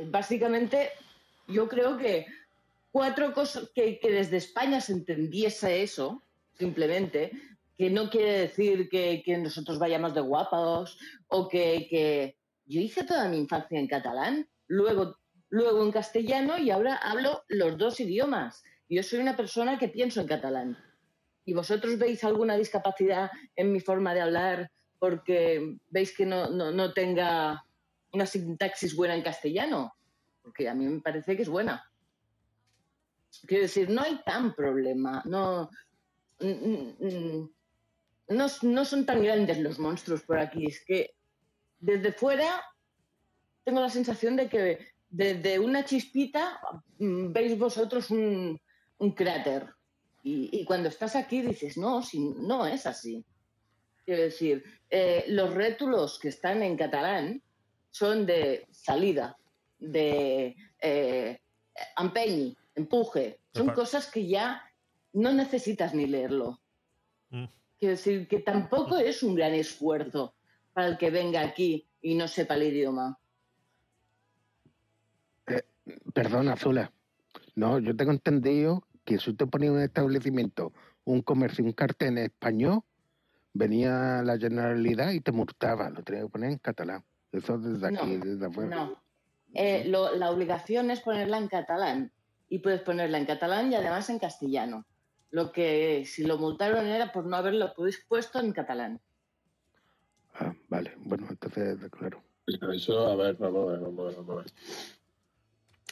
Básicamente, 0.06 0.90
yo 1.46 1.68
creo 1.68 1.96
que 1.96 2.26
cuatro 2.90 3.32
cosas 3.32 3.70
que, 3.74 3.98
que 3.98 4.10
desde 4.10 4.36
España 4.36 4.80
se 4.80 4.92
entendiese 4.92 5.82
eso, 5.82 6.22
simplemente, 6.52 7.32
que 7.76 7.90
no 7.90 8.08
quiere 8.08 8.38
decir 8.38 8.88
que, 8.88 9.22
que 9.24 9.36
nosotros 9.38 9.78
vayamos 9.78 10.14
de 10.14 10.20
guapos 10.20 10.98
o 11.28 11.48
que, 11.48 11.86
que 11.90 12.36
yo 12.66 12.80
hice 12.80 13.04
toda 13.04 13.28
mi 13.28 13.38
infancia 13.38 13.78
en 13.78 13.88
catalán, 13.88 14.48
luego, 14.68 15.18
luego 15.48 15.82
en 15.82 15.92
castellano 15.92 16.58
y 16.58 16.70
ahora 16.70 16.96
hablo 16.96 17.44
los 17.48 17.76
dos 17.76 18.00
idiomas. 18.00 18.62
Yo 18.88 19.02
soy 19.02 19.18
una 19.18 19.36
persona 19.36 19.78
que 19.78 19.88
pienso 19.88 20.20
en 20.20 20.28
catalán. 20.28 20.78
¿Y 21.44 21.52
vosotros 21.52 21.98
veis 21.98 22.24
alguna 22.24 22.56
discapacidad 22.56 23.30
en 23.56 23.72
mi 23.72 23.80
forma 23.80 24.14
de 24.14 24.20
hablar 24.20 24.70
porque 24.98 25.76
veis 25.90 26.16
que 26.16 26.24
no, 26.24 26.48
no, 26.48 26.70
no 26.70 26.94
tenga 26.94 27.64
una 28.14 28.26
sintaxis 28.26 28.94
buena 28.94 29.14
en 29.14 29.22
castellano? 29.22 29.94
Porque 30.42 30.68
a 30.68 30.74
mí 30.74 30.86
me 30.86 31.00
parece 31.00 31.36
que 31.36 31.42
es 31.42 31.48
buena. 31.48 31.82
Quiero 33.46 33.62
decir, 33.62 33.90
no 33.90 34.02
hay 34.02 34.22
tan 34.24 34.54
problema. 34.54 35.22
No, 35.24 35.70
mm, 36.40 36.46
mm, 36.46 37.50
no, 38.28 38.46
no 38.62 38.84
son 38.84 39.06
tan 39.06 39.22
grandes 39.22 39.58
los 39.58 39.78
monstruos 39.78 40.22
por 40.22 40.38
aquí. 40.38 40.66
Es 40.66 40.84
que 40.84 41.14
desde 41.78 42.12
fuera 42.12 42.62
tengo 43.64 43.80
la 43.80 43.90
sensación 43.90 44.36
de 44.36 44.48
que 44.48 44.78
desde 45.08 45.58
una 45.58 45.84
chispita 45.84 46.60
mm, 46.98 47.32
veis 47.32 47.58
vosotros 47.58 48.10
un, 48.10 48.60
un 48.98 49.12
cráter. 49.12 49.68
Y, 50.26 50.64
cuando 50.64 50.88
estás 50.88 51.16
aquí 51.16 51.42
dices, 51.42 51.76
no, 51.76 52.02
si, 52.02 52.18
no 52.18 52.66
es 52.66 52.86
así. 52.86 53.22
Quiero 54.06 54.22
decir, 54.22 54.64
eh, 54.88 55.26
los 55.28 55.52
rétulos 55.52 56.18
que 56.18 56.28
están 56.28 56.62
en 56.62 56.78
catalán 56.78 57.42
son 57.94 58.26
de 58.26 58.66
salida, 58.72 59.38
de 59.78 60.56
eh, 60.80 61.40
empeñi, 61.96 62.56
empuje. 62.74 63.38
Son 63.52 63.66
Epa. 63.66 63.74
cosas 63.74 64.10
que 64.10 64.26
ya 64.26 64.60
no 65.12 65.32
necesitas 65.32 65.94
ni 65.94 66.06
leerlo. 66.06 66.60
Mm. 67.30 67.44
Quiero 67.78 67.92
decir 67.92 68.26
que 68.26 68.40
tampoco 68.40 68.98
es 68.98 69.22
un 69.22 69.36
gran 69.36 69.54
esfuerzo 69.54 70.34
para 70.72 70.88
el 70.88 70.98
que 70.98 71.10
venga 71.10 71.40
aquí 71.42 71.86
y 72.02 72.16
no 72.16 72.26
sepa 72.26 72.56
el 72.56 72.64
idioma. 72.64 73.16
Perdona, 76.12 76.56
Zula. 76.56 76.90
No, 77.54 77.78
yo 77.78 77.94
tengo 77.94 78.10
entendido 78.10 78.82
que 79.04 79.20
si 79.20 79.30
usted 79.30 79.46
ponía 79.46 79.70
un 79.70 79.80
establecimiento, 79.80 80.72
un 81.04 81.22
comercio, 81.22 81.64
un 81.64 81.72
cartel 81.72 82.18
en 82.18 82.24
español, 82.24 82.80
venía 83.52 84.22
la 84.24 84.36
Generalidad 84.36 85.12
y 85.12 85.20
te 85.20 85.30
multaba. 85.30 85.90
Lo 85.90 86.02
tenía 86.02 86.22
que 86.22 86.28
poner 86.28 86.50
en 86.50 86.58
catalán. 86.58 87.04
Eso 87.34 87.58
desde 87.58 87.86
aquí, 87.88 87.96
No, 88.16 88.24
desde 88.24 88.46
afuera. 88.46 88.76
No. 88.76 89.02
Eh, 89.54 89.84
lo- 89.86 90.14
la 90.16 90.30
obligación 90.30 90.90
es 90.90 91.00
ponerla 91.00 91.38
en 91.38 91.48
catalán. 91.48 92.12
Y 92.48 92.58
puedes 92.60 92.80
ponerla 92.82 93.18
en 93.18 93.26
catalán 93.26 93.72
y 93.72 93.74
además 93.74 94.08
en 94.10 94.18
castellano. 94.18 94.86
Lo 95.30 95.50
que 95.50 96.04
si 96.06 96.24
lo 96.24 96.38
multaron 96.38 96.86
era 96.86 97.10
por 97.12 97.26
no 97.26 97.36
haberlo 97.36 97.74
pu- 97.74 98.04
puesto 98.08 98.38
en 98.38 98.52
catalán. 98.52 99.00
Ah, 100.34 100.54
vale. 100.68 100.92
Bueno, 100.98 101.26
entonces, 101.30 101.78
claro. 101.90 102.22
Pero 102.46 102.72
eso, 102.72 103.06
a 103.08 103.16
ver, 103.16 103.36
vamos 103.36 103.68
a 103.68 103.72
ver, 103.72 103.80
vamos 103.80 104.00
a 104.00 104.04
ver, 104.08 104.16
vamos 104.16 104.30
a 104.30 104.36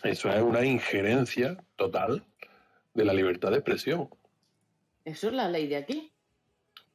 ver. 0.04 0.12
Eso 0.12 0.30
es 0.30 0.42
una 0.42 0.64
injerencia 0.64 1.64
total 1.76 2.24
de 2.94 3.04
la 3.04 3.12
libertad 3.14 3.50
de 3.50 3.56
expresión. 3.58 4.08
Eso 5.04 5.28
es 5.28 5.32
la 5.34 5.48
ley 5.48 5.66
de 5.68 5.76
aquí. 5.76 6.11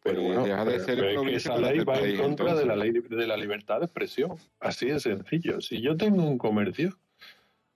Pero 0.10 0.22
bueno, 0.24 0.44
deja 0.46 0.66
de 0.66 0.72
pero- 0.72 0.86
ser 0.86 0.96
pero 0.98 1.22
es 1.22 1.30
que 1.30 1.36
esa 1.36 1.58
ley 1.58 1.80
va 1.80 2.00
en 2.00 2.18
contra 2.18 2.56
de 2.56 2.66
la 2.66 2.76
ley 2.76 2.92
de 2.92 3.28
la 3.28 3.38
libertad 3.38 3.80
de 3.80 3.86
expresión. 3.86 4.36
Así 4.60 4.88
de 4.88 5.00
sencillo. 5.00 5.62
Si 5.62 5.82
yo 5.82 5.96
tengo 5.98 6.24
un 6.24 6.38
comercio, 6.38 6.98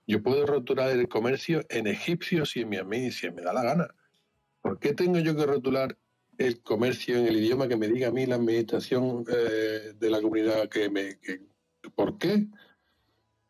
yo 0.06 0.22
puedo 0.22 0.46
rotular 0.46 0.90
el 0.90 1.08
comercio 1.08 1.64
en 1.68 1.86
egipcio 1.86 2.44
si 2.46 2.64
me, 2.64 2.78
a 2.78 2.84
mí 2.84 3.10
si 3.10 3.30
me 3.30 3.42
da 3.42 3.52
la 3.52 3.62
gana. 3.62 3.94
¿Por 4.60 4.78
qué 4.78 4.94
tengo 4.94 5.18
yo 5.18 5.36
que 5.36 5.46
rotular 5.46 5.96
el 6.38 6.62
comercio 6.62 7.16
en 7.16 7.26
el 7.26 7.36
idioma 7.36 7.68
que 7.68 7.76
me 7.76 7.88
diga 7.88 8.08
a 8.08 8.12
mí 8.12 8.26
la 8.26 8.36
administración 8.36 9.24
eh, 9.28 9.92
de 9.98 10.10
la 10.10 10.20
comunidad 10.20 10.68
que 10.68 10.88
me... 10.90 11.18
que- 11.20 11.40
¿Por 11.94 12.16
qué? 12.18 12.46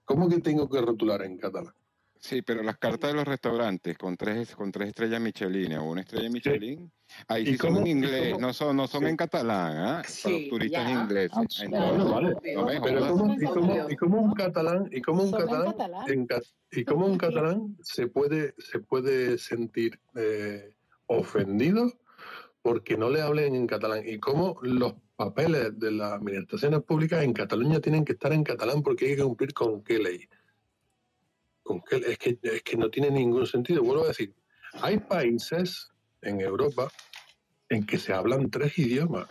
¿Cómo 0.05 0.29
que 0.29 0.41
tengo 0.41 0.69
que 0.69 0.81
rotular 0.81 1.23
en 1.23 1.37
catalán? 1.39 1.75
Sí, 2.25 2.41
pero 2.41 2.63
las 2.63 2.79
cartas 2.79 3.11
de 3.11 3.17
los 3.17 3.25
restaurantes 3.27 3.99
con 3.99 4.17
tres, 4.17 4.55
con 4.55 4.71
tres 4.71 4.91
estrellas 4.91 5.21
Michelin 5.21 5.75
o 5.75 5.91
una 5.91 6.03
estrella 6.03 6.31
Michelin, 6.31 6.89
ahí 7.27 7.43
¿Y 7.43 7.47
sí 7.47 7.57
son 7.59 7.79
en 7.79 7.87
inglés, 7.89 8.39
no 8.39 8.53
son, 8.53 8.77
no 8.77 8.87
son 8.87 9.03
Sí. 9.03 9.09
en 9.09 9.17
catalán. 9.17 9.75
Para 9.75 10.05
Sí, 10.05 10.41
los 10.43 10.49
turistas 10.51 10.85
ya. 10.85 11.01
ingleses. 11.03 11.33
Ah, 11.37 11.41
Entonces, 11.65 12.11
vale. 12.13 12.29
no 12.55 12.65
me 12.65 12.81
Pero. 12.81 13.09
¿cómo, 13.09 13.35
y, 13.35 13.45
cómo, 13.47 13.73
obvio. 13.73 13.87
y 13.91 13.97
cómo 13.97 14.21
un 14.21 14.35
catalán, 14.35 14.89
y 14.93 15.01
cómo 15.01 15.25
un 15.25 15.33
catalán, 15.33 15.65
catalán. 15.73 16.11
en 16.13 16.27
ca- 16.27 16.41
y 16.71 16.85
cómo 16.85 17.07
un 17.07 17.19
catalán 17.19 17.77
se 17.83 18.07
puede, 18.07 18.55
se 18.59 18.79
puede 18.79 19.37
sentir 19.39 19.99
eh, 20.15 20.77
ofendido 21.07 21.93
porque 22.63 22.97
no 22.97 23.11
le 23.11 23.21
hablen 23.21 23.57
en 23.57 23.67
catalán 23.67 24.03
y 24.07 24.21
cómo 24.21 24.59
los 24.63 24.95
papeles 25.17 25.77
de 25.77 25.91
las 25.91 26.13
administraciones 26.13 26.83
públicas 26.85 27.25
en 27.25 27.33
Cataluña 27.33 27.81
tienen 27.81 28.05
que 28.05 28.13
estar 28.13 28.33
en 28.33 28.45
catalán 28.45 28.81
porque 28.83 29.07
hay 29.11 29.17
que 29.17 29.25
cumplir 29.25 29.53
con 29.53 29.83
qué 29.83 29.99
ley. 29.99 30.29
Es, 31.91 32.19
que, 32.19 32.39
es 32.43 32.63
que 32.63 32.77
no 32.77 32.91
tiene 32.91 33.11
ningún 33.11 33.47
sentido. 33.47 33.83
Vuelvo 33.83 34.05
a 34.05 34.09
decir, 34.09 34.35
hay 34.81 34.99
países 34.99 35.91
en 36.23 36.41
Europa 36.41 36.91
en 37.69 37.85
que 37.87 37.99
se 37.99 38.13
hablan 38.13 38.51
tres 38.51 38.79
idiomas. 38.79 39.27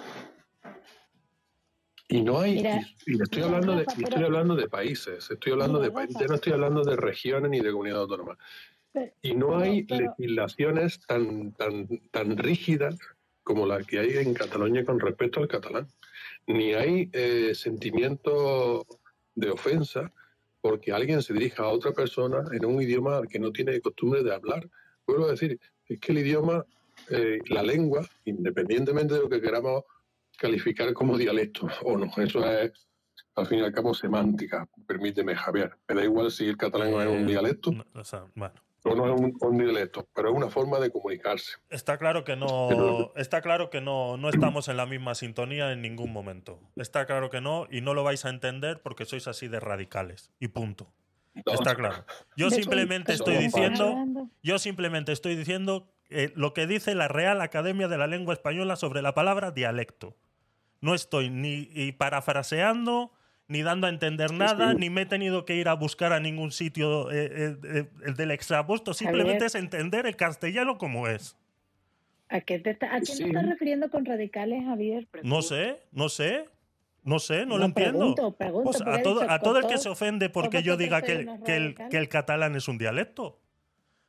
Y 2.08 2.22
no 2.22 2.40
hay, 2.40 2.56
Mira, 2.56 2.82
y, 3.06 3.14
y 3.18 3.22
estoy 3.22 3.44
hablando 3.44 3.76
de, 3.76 3.86
y 3.98 4.04
estoy 4.04 4.24
hablando 4.24 4.56
de 4.56 4.68
países, 4.68 5.32
estoy 5.32 5.54
hablando 5.54 5.80
Mira, 5.80 5.90
de 5.90 5.96
países, 5.96 6.18
ya 6.20 6.28
no 6.28 6.36
estoy 6.36 6.54
hablando 6.54 6.84
de 6.84 6.96
regiones 6.98 7.50
ni 7.52 7.60
de 7.62 7.72
comunidades 7.72 8.02
autónomas. 8.02 8.38
Pero- 8.92 9.14
Y 9.22 9.34
no 9.36 9.58
hay 9.58 9.84
pero- 9.84 10.14
legislaciones 10.18 11.00
tan, 11.08 11.54
tan, 11.54 11.88
tan 12.12 12.38
rígidas 12.38 12.98
como 13.44 13.66
la 13.66 13.82
que 13.84 14.00
hay 14.00 14.18
en 14.18 14.34
Cataluña 14.34 14.84
con 14.84 15.00
respecto 15.00 15.40
al 15.40 15.48
catalán. 15.48 15.88
Ni 16.48 16.74
hay 16.74 17.10
eh, 17.14 17.54
sentimiento 17.56 18.86
de 19.36 19.50
ofensa 19.52 20.12
porque 20.62 20.92
alguien 20.92 21.22
se 21.22 21.34
dirija 21.34 21.64
a 21.64 21.70
otra 21.70 21.92
persona 21.92 22.44
en 22.52 22.66
un 22.66 22.82
idioma 22.82 23.18
al 23.18 23.28
que 23.28 23.40
no 23.40 23.52
tiene 23.52 23.80
costumbre 23.82 24.24
de 24.24 24.34
hablar. 24.34 24.70
Vuelvo 25.08 25.26
a 25.26 25.32
decir, 25.32 25.60
es 25.88 26.00
que 26.00 26.12
el 26.12 26.20
idioma, 26.20 26.66
eh, 27.10 27.40
la 27.50 27.64
lengua, 27.64 28.08
independientemente 28.26 29.16
de 29.16 29.22
lo 29.22 29.30
que 29.30 29.42
queramos 29.42 29.84
calificar 30.38 30.94
como 30.94 31.18
dialecto 31.18 31.68
o 31.84 31.98
no, 31.98 32.12
eso 32.18 32.46
es 32.50 32.72
al 33.36 33.48
fin 33.48 33.60
y 33.60 33.62
al 33.62 33.72
cabo 33.74 33.94
semántica, 33.94 34.68
permíteme 34.88 35.36
Javier. 35.36 35.72
Me 35.88 35.96
da 35.96 36.04
igual 36.04 36.32
si 36.32 36.48
el 36.48 36.58
catalán 36.58 36.90
es 36.90 37.08
un 37.08 37.24
Eh, 37.24 37.26
dialecto 37.26 37.72
no, 37.72 37.86
o 37.94 38.04
sea, 38.04 38.26
bueno. 38.36 38.56
O 38.84 38.96
no 38.96 39.14
es 39.14 39.20
un, 39.20 39.38
un 39.40 39.58
dialecto, 39.58 40.08
pero 40.14 40.30
es 40.30 40.36
una 40.36 40.50
forma 40.50 40.80
de 40.80 40.92
comunicarse. 40.92 41.58
Está 41.70 41.98
claro 41.98 42.24
que 42.24 42.36
no, 42.36 43.12
está 43.16 43.42
claro 43.42 43.70
que 43.70 43.82
no, 43.82 44.18
no 44.18 44.30
estamos 44.30 44.68
en 44.68 44.78
la 44.78 44.86
misma 44.86 45.16
sintonía 45.16 45.72
en 45.72 45.82
ningún 45.82 46.12
momento. 46.12 46.60
Está 46.76 47.06
claro 47.06 47.30
que 47.30 47.42
no, 47.42 47.68
y 47.70 47.82
no 47.82 47.94
lo 47.94 48.04
vais 48.04 48.26
a 48.26 48.30
entender 48.30 48.82
porque 48.82 49.06
sois 49.06 49.28
así 49.28 49.48
de 49.48 49.60
radicales. 49.60 50.32
Y 50.40 50.48
punto. 50.50 50.92
Está 51.46 51.76
claro. 51.76 52.06
Yo 52.36 52.50
simplemente 52.50 53.14
estoy 53.14 53.36
no 53.36 53.42
diciendo, 53.42 54.30
yo 54.42 54.60
simplemente 54.60 55.12
estoy 55.12 55.36
diciendo 55.36 55.94
eh, 56.10 56.32
lo 56.36 56.54
que 56.54 56.68
dice 56.68 56.96
la 56.96 57.08
Real 57.08 57.42
Academia 57.42 57.88
de 57.88 57.98
la 57.98 58.08
Lengua 58.08 58.34
Española 58.34 58.76
sobre 58.76 59.02
la 59.02 59.14
palabra 59.14 59.52
dialecto. 59.52 60.18
No 60.82 60.96
estoy 60.96 61.30
ni 61.30 61.70
y 61.72 61.92
parafraseando, 61.92 63.12
ni 63.52 63.64
dando 63.64 63.86
a 63.88 63.90
entender 63.90 64.32
nada, 64.34 64.72
sí. 64.72 64.78
ni 64.80 64.90
me 64.90 65.02
he 65.02 65.06
tenido 65.06 65.44
que 65.44 65.56
ir 65.56 65.68
a 65.68 65.74
buscar 65.74 66.14
a 66.14 66.20
ningún 66.22 66.52
sitio 66.52 67.12
eh, 67.12 67.26
eh, 67.32 67.58
eh, 67.64 67.90
el 68.06 68.16
del 68.16 68.32
extrapuesto. 68.32 68.94
Simplemente 68.94 69.32
Javier. 69.40 69.48
es 69.48 69.56
entender 69.56 70.06
el 70.06 70.16
castellano 70.16 70.78
como 70.78 71.08
es. 71.08 71.36
¿A 72.30 72.40
qué 72.40 72.60
te, 72.60 72.70
está- 72.70 72.88
a 72.88 73.02
quién 73.02 73.06
Sí. 73.18 73.24
te 73.24 73.28
estás 73.30 73.46
refiriendo 73.46 73.90
con 73.90 74.06
radicales, 74.06 74.64
Javier? 74.64 75.06
No 75.24 75.42
sé, 75.42 75.82
no 75.92 76.08
sé, 76.08 76.46
no 77.04 77.20
sé, 77.20 77.46
no, 77.46 77.58
lo 77.58 77.66
entiendo. 77.66 78.16
pregunto, 78.16 78.64
porque 78.64 78.90
a 78.90 79.04
todo, 79.04 79.20
dicho 79.22 79.32
a 79.32 79.40
todo 79.40 79.58
el 79.60 79.68
que 79.68 79.78
se 79.78 79.90
ofende 79.90 80.30
porque 80.30 80.64
yo 80.64 80.78
diga 80.78 81.02
que 81.02 81.12
el, 81.12 81.28
unos 81.28 81.44
que, 81.44 81.56
el, 81.58 81.64
radicales. 81.64 81.92
que 81.92 81.98
el 81.98 82.08
catalán 82.10 82.56
es 82.56 82.68
un 82.70 82.78
dialecto. 82.78 83.38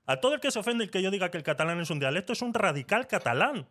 A 0.06 0.16
todo 0.20 0.34
el 0.34 0.40
que 0.40 0.52
se 0.52 0.58
ofende 0.60 0.84
el 0.84 0.90
que 0.90 1.02
yo 1.02 1.10
diga 1.10 1.30
que 1.32 1.36
el 1.38 1.42
catalán 1.42 1.80
es 1.80 1.90
un 1.90 1.98
dialecto 1.98 2.32
es 2.32 2.42
un 2.42 2.54
radical 2.54 3.08
catalán. 3.08 3.66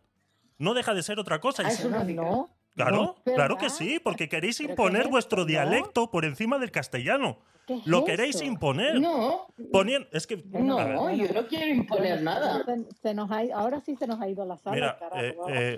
No 0.57 0.73
deja 0.73 0.93
de 0.93 1.01
ser 1.03 1.17
otra 1.17 1.39
cosa. 1.39 1.63
Ah, 1.65 1.69
se- 1.71 1.79
es 1.79 1.85
un 1.85 1.91
No, 1.91 1.97
radical. 1.99 2.25
no. 2.25 2.49
Claro, 2.75 3.15
no, 3.25 3.33
claro 3.33 3.57
que 3.57 3.69
sí, 3.69 3.99
porque 4.03 4.29
queréis 4.29 4.57
¿Pero 4.57 4.67
qué 4.67 4.71
imponer 4.73 5.01
es 5.03 5.09
vuestro 5.09 5.45
dialecto 5.45 6.09
por 6.09 6.25
encima 6.25 6.57
del 6.57 6.71
castellano. 6.71 7.39
¿Qué 7.67 7.75
es 7.75 7.85
Lo 7.85 8.03
queréis 8.05 8.41
imponer. 8.41 8.99
No, 8.99 9.47
Poniendo, 9.71 10.07
es 10.11 10.25
que, 10.25 10.37
no, 10.51 10.77
a 10.79 10.85
ver, 10.85 11.15
yo 11.15 11.33
no 11.33 11.47
quiero 11.47 11.67
imponer 11.67 12.21
nada. 12.23 12.63
Se, 12.65 12.85
se 13.01 13.13
nos 13.13 13.29
ha 13.29 13.41
ahora 13.53 13.81
sí 13.81 13.95
se 13.97 14.07
nos 14.07 14.19
ha 14.21 14.27
ido 14.27 14.45
la 14.45 14.57
sala. 14.57 14.75
Mira, 14.75 14.97
carajo, 14.97 15.19
eh, 15.21 15.35
eh, 15.49 15.77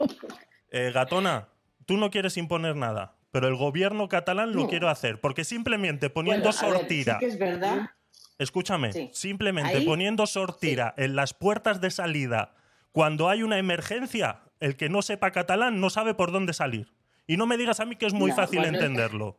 eh, 0.72 0.92
Gatona, 0.94 1.50
tú 1.86 1.98
no 1.98 2.10
quieres 2.10 2.38
imponer 2.38 2.76
nada, 2.76 3.16
pero 3.32 3.48
el 3.48 3.56
gobierno 3.56 4.08
catalán 4.08 4.54
lo 4.54 4.62
No. 4.62 4.68
quiere 4.70 4.88
hacer, 4.88 5.20
porque 5.20 5.44
simplemente 5.44 6.10
poniendo 6.10 6.50
Bueno, 6.52 6.68
ver, 6.68 6.78
sortira, 6.80 7.14
sí 7.16 7.20
que 7.20 7.26
es 7.26 7.38
verdad. 7.40 7.90
escúchame, 8.38 8.94
Sí. 8.94 9.10
simplemente 9.14 9.78
Ahí- 9.78 9.86
poniendo 9.86 10.26
sortira 10.26 10.94
en 10.98 11.16
las 11.16 11.34
puertas 11.34 11.82
de 11.82 11.92
salida 11.92 12.54
cuando 12.92 13.30
hay 13.30 13.44
una 13.44 13.58
emergencia, 13.58 14.40
el 14.60 14.76
que 14.78 14.90
no 14.90 15.02
sepa 15.02 15.32
catalán 15.32 15.80
no 15.80 15.90
sabe 15.90 16.14
por 16.14 16.32
dónde 16.32 16.54
salir. 16.54 16.92
Y 17.28 17.38
no 17.38 17.46
me 17.48 17.58
digas 17.58 17.80
a 17.80 17.86
mí 17.86 17.96
que 17.96 18.06
es 18.06 18.14
muy 18.14 18.32
No, 18.32 18.36
fácil 18.36 18.60
cuando- 18.60 18.78
entenderlo. 18.80 19.38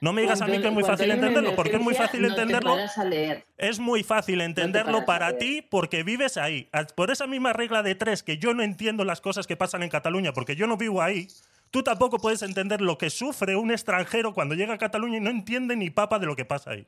No 0.00 0.12
me 0.14 0.22
digas 0.22 0.40
a 0.40 0.46
mí 0.46 0.60
que 0.60 0.66
es 0.68 0.72
muy 0.72 0.82
fácil 0.82 1.10
entenderlo, 1.10 1.54
porque 1.54 1.76
es 1.76 1.80
muy 1.82 1.94
fácil 1.94 2.22
no 2.22 2.28
te 2.28 2.40
entenderlo. 2.40 2.70
paras 2.74 2.96
a 2.98 3.04
leer. 3.04 3.44
Es 3.58 3.78
muy 3.78 4.02
fácil 4.02 4.40
entenderlo 4.40 5.04
para 5.04 5.36
ti 5.36 5.60
porque 5.62 6.02
vives 6.02 6.38
ahí. 6.38 6.70
Por 6.96 7.10
esa 7.10 7.26
misma 7.26 7.52
regla 7.52 7.82
de 7.82 7.94
tres, 7.94 8.22
que 8.22 8.38
yo 8.38 8.54
no 8.54 8.62
entiendo 8.62 9.04
las 9.04 9.20
cosas 9.20 9.46
que 9.46 9.56
pasan 9.56 9.82
en 9.82 9.90
Cataluña 9.90 10.32
porque 10.32 10.56
yo 10.56 10.66
no 10.66 10.76
vivo 10.78 11.02
ahí, 11.02 11.28
tú 11.70 11.82
tampoco 11.82 12.18
puedes 12.18 12.40
entender 12.42 12.80
lo 12.80 12.96
que 12.96 13.10
sufre 13.10 13.56
un 13.56 13.70
extranjero 13.70 14.32
cuando 14.32 14.54
llega 14.54 14.74
a 14.74 14.78
Cataluña 14.78 15.18
y 15.18 15.20
no 15.20 15.30
entiende 15.30 15.76
ni 15.76 15.90
papa 15.90 16.18
de 16.18 16.26
lo 16.26 16.34
que 16.34 16.46
pasa 16.46 16.70
ahí. 16.70 16.86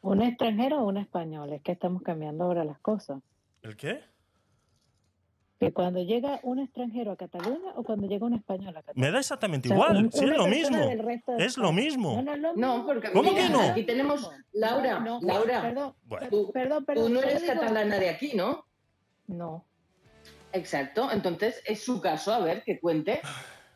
¿Un 0.00 0.22
extranjero 0.22 0.78
o 0.80 0.84
un 0.88 0.96
español? 0.96 1.52
Es 1.52 1.60
que 1.62 1.72
estamos 1.72 2.02
cambiando 2.02 2.44
ahora 2.44 2.64
las 2.64 2.78
cosas. 2.78 3.20
¿El 3.62 3.76
qué? 3.76 4.00
Que 5.60 5.72
cuando 5.74 6.02
llega 6.02 6.40
un 6.42 6.58
extranjero 6.58 7.12
a 7.12 7.16
Cataluña 7.16 7.72
o 7.76 7.82
cuando 7.84 8.06
llega 8.08 8.24
un 8.24 8.32
español 8.32 8.74
a 8.74 8.82
Cataluña. 8.82 9.06
Me 9.06 9.12
da 9.12 9.18
exactamente 9.20 9.68
O 9.68 9.70
sea, 9.70 9.76
igual, 9.76 10.04
un- 10.06 10.10
sí 10.12 10.24
es 10.24 10.30
lo 10.36 10.46
mismo. 10.46 10.76
de 10.78 11.22
Es 11.38 11.58
lo 11.58 11.70
mismo. 11.72 12.22
No, 12.22 12.54
no, 12.56 12.86
porque 12.86 13.12
¿Cómo 13.12 13.30
mira, 13.30 13.46
que 13.46 13.52
no? 13.52 13.60
aquí 13.60 13.82
tenemos 13.84 14.30
Laura, 14.54 15.00
No, 15.00 15.20
Laura, 15.22 15.60
Perdón, 15.60 15.94
Bueno. 16.06 16.26
tú, 16.30 16.50
perdón, 16.50 16.84
perdón. 16.86 17.06
tú 17.08 17.12
no 17.12 17.20
eres 17.20 17.42
digo- 17.42 17.52
catalana 17.52 17.98
de 17.98 18.08
aquí, 18.08 18.32
¿no? 18.34 18.64
No. 19.26 19.66
Exacto, 20.54 21.10
entonces 21.12 21.62
es 21.66 21.84
su 21.84 22.00
caso, 22.00 22.32
a 22.32 22.38
ver, 22.40 22.62
que 22.64 22.80
cuente. 22.80 23.20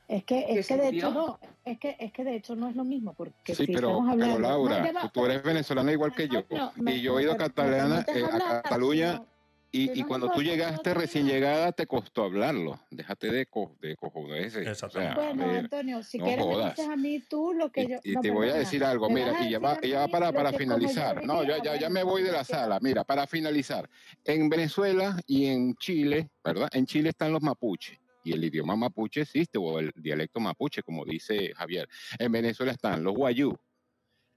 Es 0.09 0.25
que, 0.25 0.45
¿Qué 0.47 0.59
es 0.61 0.67
que 0.69 0.77
de 0.79 0.89
hecho 0.89 1.11
no, 1.13 1.39
es 1.67 1.79
que, 1.79 1.97
es 1.99 2.13
que 2.13 2.25
de 2.25 2.37
hecho 2.37 2.57
no 2.57 2.69
es 2.69 2.77
lo 2.77 2.85
mismo, 2.85 3.13
porque 3.15 3.55
Sí, 3.55 3.67
si 3.67 3.73
pero, 3.75 3.89
estamos 3.91 4.15
pero 4.17 4.25
hablando. 4.33 4.49
Laura, 4.49 4.93
No, 4.93 5.11
tú, 5.11 5.25
eres 5.27 5.43
venezolana 5.43 5.93
igual 5.93 6.15
que 6.15 6.29
yo. 6.29 6.43
Y 6.87 7.01
yo 7.03 7.19
he 7.19 7.23
ido 7.25 7.33
a 7.33 7.37
catalana, 7.37 8.05
eh, 8.09 8.25
a 8.25 8.63
Cataluña 8.63 9.13
no, 9.15 9.27
y, 9.75 10.01
no 10.03 10.07
cuando 10.07 10.31
tú 10.31 10.41
llegaste 10.41 10.91
no 10.91 10.95
recién 10.95 11.27
llegada 11.27 11.73
te 11.73 11.85
costó 11.87 12.23
hablarlo. 12.23 12.79
Déjate 12.91 13.31
de, 13.33 13.47
co 13.47 13.77
de 13.81 13.97
cojones. 13.97 14.55
O 14.55 14.89
sea, 14.89 15.15
Bueno, 15.15 15.43
a 15.43 15.47
ver, 15.49 15.59
Antonio, 15.59 16.03
si 16.05 16.19
no 16.19 16.25
quieres 16.27 16.47
me 16.47 16.53
jodas. 16.53 16.77
dices 16.77 16.91
a 16.91 16.97
mí 16.97 17.21
tú 17.29 17.53
lo 17.53 17.73
que 17.73 17.89
yo. 17.89 17.99
Y 18.05 18.13
no, 18.13 18.21
te 18.21 18.31
voy 18.31 18.51
a 18.51 18.55
decir 18.55 18.85
algo, 18.85 19.11
mira, 19.11 19.45
y 19.45 19.51
ya 19.51 19.59
va, 19.59 19.81
ya 19.81 20.07
mí 20.07 20.09
para, 20.09 20.33
yo 20.33 20.53
finalizar. 20.53 21.25
No, 21.25 21.43
ya, 21.43 21.57
ya, 21.61 21.75
ya 21.75 21.89
bueno, 21.89 21.91
me 21.91 22.03
voy 22.05 22.23
de 22.23 22.31
la 22.31 22.45
sala. 22.45 22.79
Mira, 22.81 23.03
para 23.03 23.27
finalizar. 23.27 23.91
En 24.25 24.49
Venezuela 24.49 25.21
y 25.27 25.47
en 25.47 25.75
Chile, 25.75 26.31
¿verdad? 26.45 26.69
En 26.73 26.87
Chile 26.87 27.09
están 27.09 27.33
los 27.33 27.43
mapuches. 27.43 27.99
Y 28.23 28.33
el 28.33 28.45
idioma 28.45 28.77
mapuche 28.77 29.23
existe, 29.23 29.59
o 29.59 29.81
el 29.81 29.91
dialecto 29.97 30.39
mapuche, 30.39 30.83
como 30.83 31.05
dice 31.05 31.53
Javier. 31.53 31.89
En 32.19 32.31
Venezuela 32.31 32.71
están 32.71 33.03
los 33.03 33.15
guayú, 33.15 33.59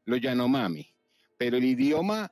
los 0.06 0.20
yanomami. 0.20 0.88
Pero 1.38 1.58
el 1.58 1.64
idioma 1.64 2.32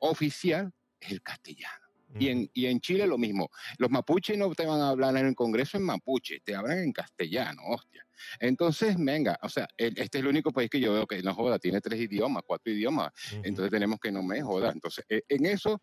oficial 0.00 0.72
es 0.98 1.12
el 1.12 1.22
castellano. 1.22 1.81
Y 2.18 2.28
en, 2.28 2.50
y 2.52 2.66
en 2.66 2.80
Chile 2.80 3.06
lo 3.06 3.16
mismo. 3.18 3.48
Los 3.78 3.90
mapuches 3.90 4.36
no 4.36 4.52
te 4.54 4.66
van 4.66 4.80
a 4.80 4.90
hablar 4.90 5.16
en 5.16 5.26
el 5.26 5.34
Congreso 5.34 5.76
en 5.78 5.84
mapuche, 5.84 6.40
te 6.44 6.54
hablan 6.54 6.78
en 6.78 6.92
castellano, 6.92 7.62
hostia. 7.68 8.04
Entonces, 8.38 8.96
venga, 8.98 9.38
o 9.42 9.48
sea, 9.48 9.66
el- 9.76 9.98
este 9.98 10.18
es 10.18 10.22
el 10.24 10.28
único 10.28 10.50
país 10.52 10.68
que 10.70 10.78
yo 10.80 10.92
veo 10.92 11.06
que 11.06 11.22
no 11.22 11.34
joda, 11.34 11.58
tiene 11.58 11.80
tres 11.80 12.00
idiomas, 12.00 12.42
cuatro 12.46 12.72
idiomas. 12.72 13.10
Entonces 13.42 13.70
tenemos 13.70 13.98
que 13.98 14.12
no 14.12 14.22
me 14.22 14.42
joda. 14.42 14.70
Entonces, 14.70 15.04
e- 15.08 15.22
en 15.28 15.46
eso, 15.46 15.80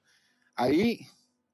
ahí, 0.56 1.00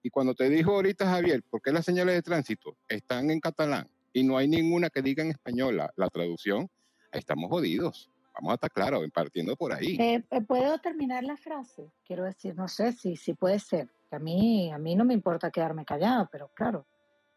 y 0.04 0.10
cuando 0.10 0.36
te 0.36 0.50
dijo 0.50 0.72
ahorita 0.74 1.06
Javier, 1.10 1.42
¿por 1.50 1.62
qué 1.62 1.72
las 1.72 1.86
señales 1.86 2.16
de 2.16 2.22
tránsito 2.22 2.78
están 2.88 3.32
en 3.32 3.40
catalán 3.40 3.90
y 4.14 4.24
no 4.24 4.38
hay 4.38 4.48
ninguna 4.48 4.90
que 4.90 5.02
diga 5.02 5.24
en 5.24 5.32
español 5.32 5.78
la, 5.78 5.92
la 5.96 6.10
traducción? 6.10 6.70
Estamos 7.12 7.50
jodidos. 7.50 8.10
Vamos 8.36 8.52
a 8.52 8.56
estar 8.56 8.72
claros, 8.72 9.02
partiendo 9.14 9.56
por 9.56 9.72
ahí. 9.72 9.96
Eh, 9.98 10.22
eh, 10.30 10.42
¿Puedo 10.42 10.78
terminar 10.80 11.24
la 11.24 11.38
frase? 11.38 11.90
Quiero 12.06 12.26
decir, 12.26 12.54
no 12.54 12.68
sé 12.68 12.92
si, 12.92 13.16
si 13.16 13.34
puede 13.34 13.60
ser. 13.60 13.88
A 14.16 14.20
mí, 14.20 14.72
a 14.72 14.78
mí 14.78 14.96
no 14.96 15.06
me 15.06 15.14
importa 15.14 15.52
quedarme 15.52 15.86
callada, 15.86 16.28
pero 16.32 16.50
claro. 16.54 16.86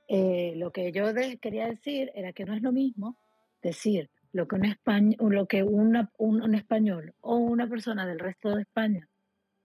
eh, 0.08 0.54
lo 0.56 0.70
que 0.72 0.90
yo 0.92 1.04
quería 1.40 1.66
decir 1.66 2.10
era 2.14 2.32
que 2.32 2.44
no 2.44 2.54
es 2.54 2.62
lo 2.62 2.72
mismo 2.72 3.16
decir 3.62 4.10
lo 4.32 4.46
que 4.46 4.56
un, 4.56 4.62
españ- 4.62 5.16
lo 5.18 5.46
que 5.46 5.62
una- 5.62 6.10
un, 6.18 6.42
un 6.42 6.54
español 6.54 7.14
o 7.20 7.36
una 7.36 7.68
persona 7.68 8.06
del 8.06 8.18
resto 8.18 8.54
de 8.54 8.62
España 8.62 9.08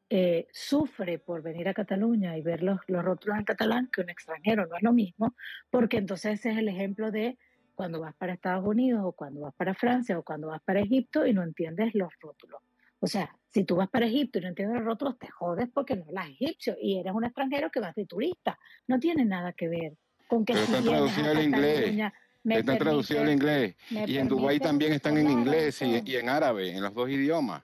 eh, 0.09 0.47
sufre 0.51 1.17
por 1.19 1.41
venir 1.41 1.67
a 1.69 1.73
Cataluña 1.73 2.37
y 2.37 2.41
ver 2.41 2.61
los, 2.61 2.79
los 2.87 3.03
rótulos 3.03 3.37
en 3.39 3.45
catalán 3.45 3.89
que 3.91 4.01
un 4.01 4.09
extranjero. 4.09 4.67
No 4.67 4.75
es 4.75 4.83
lo 4.83 4.93
mismo, 4.93 5.35
porque 5.71 5.97
entonces 5.97 6.39
ese 6.39 6.51
es 6.51 6.57
el 6.57 6.67
ejemplo 6.67 7.09
de 7.11 7.37
cuando 7.75 7.99
vas 7.99 8.13
para 8.15 8.33
Estados 8.33 8.65
Unidos 8.65 9.01
o 9.03 9.11
cuando 9.13 9.41
vas 9.41 9.53
para 9.55 9.73
Francia 9.73 10.17
o 10.19 10.23
cuando 10.23 10.47
vas 10.49 10.61
para 10.61 10.81
Egipto 10.81 11.25
y 11.25 11.33
no 11.33 11.41
entiendes 11.41 11.95
los 11.95 12.11
rótulos. 12.19 12.61
O 12.99 13.07
sea, 13.07 13.35
si 13.53 13.63
tú 13.63 13.75
vas 13.75 13.89
para 13.89 14.07
Egipto 14.07 14.39
y 14.39 14.41
no 14.41 14.47
entiendes 14.47 14.77
los 14.77 14.85
rótulos, 14.85 15.19
te 15.19 15.29
jodes 15.29 15.69
porque 15.71 15.95
no 15.95 16.05
hablas 16.05 16.29
egipcio 16.29 16.75
y 16.81 16.97
eres 16.97 17.13
un 17.13 17.23
extranjero 17.23 17.69
que 17.69 17.79
vas 17.79 17.93
de 17.93 18.05
turista. 18.05 18.57
No 18.87 18.99
tiene 18.99 19.25
nada 19.25 19.53
que 19.53 19.69
ver 19.69 19.93
con 20.27 20.43
que 20.43 20.53
Pero 20.53 20.65
si 20.65 20.71
está 20.73 20.81
vienes 20.81 20.99
a 20.99 21.05
traducido 21.05 21.31
al 21.31 21.43
inglés. 21.43 21.75
Cataluña, 21.75 22.13
me 22.43 22.57
Está 22.57 22.77
traducido 22.77 23.21
al 23.21 23.29
inglés. 23.29 23.75
Y 23.89 24.17
en 24.17 24.27
Dubái 24.27 24.59
también 24.59 24.93
están 24.93 25.17
en 25.17 25.29
inglés 25.29 25.81
y, 25.81 26.15
en 26.15 26.29
árabe, 26.29 26.75
en 26.75 26.81
los 26.81 26.93
dos 26.93 27.09
idiomas. 27.09 27.63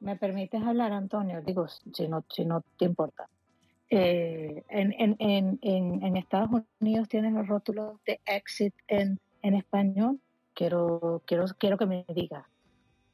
¿Me 0.00 0.16
permites 0.16 0.60
hablar, 0.62 0.92
Antonio? 0.92 1.40
Digo, 1.42 1.68
si 1.68 2.08
no, 2.08 2.24
si 2.28 2.44
no 2.44 2.62
te 2.76 2.86
importa. 2.86 3.28
Eh, 3.88 4.62
en, 4.68 4.92
en, 4.98 5.16
en, 5.20 5.58
en, 5.62 6.02
en 6.04 6.16
Estados 6.16 6.50
Unidos 6.80 7.08
tienen 7.08 7.34
los 7.34 7.46
rótulos 7.46 7.98
de 8.04 8.20
exit 8.26 8.74
en, 8.88 9.18
en 9.42 9.54
español. 9.54 10.20
Quiero, 10.54 11.22
quiero, 11.24 11.46
quiero 11.56 11.78
que 11.78 11.86
me 11.86 12.04
digas. 12.08 12.44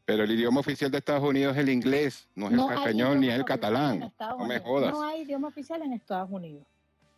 Pero 0.06 0.22
el 0.22 0.30
idioma 0.30 0.60
oficial 0.60 0.88
de 0.90 0.98
Estados 0.98 1.24
Unidos 1.28 1.56
es 1.56 1.62
el 1.64 1.68
inglés, 1.68 2.28
no 2.36 2.46
es 2.46 2.52
No 2.52 2.70
el 2.70 2.78
español 2.78 3.20
ni 3.20 3.28
es 3.28 3.34
el 3.34 3.44
catalán. 3.44 4.12
No 4.20 4.46
me 4.46 4.60
jodas. 4.60 4.92
No 4.92 5.02
hay 5.02 5.22
idioma 5.22 5.48
oficial 5.48 5.82
en 5.82 5.92
Estados 5.92 6.30
Unidos. 6.30 6.64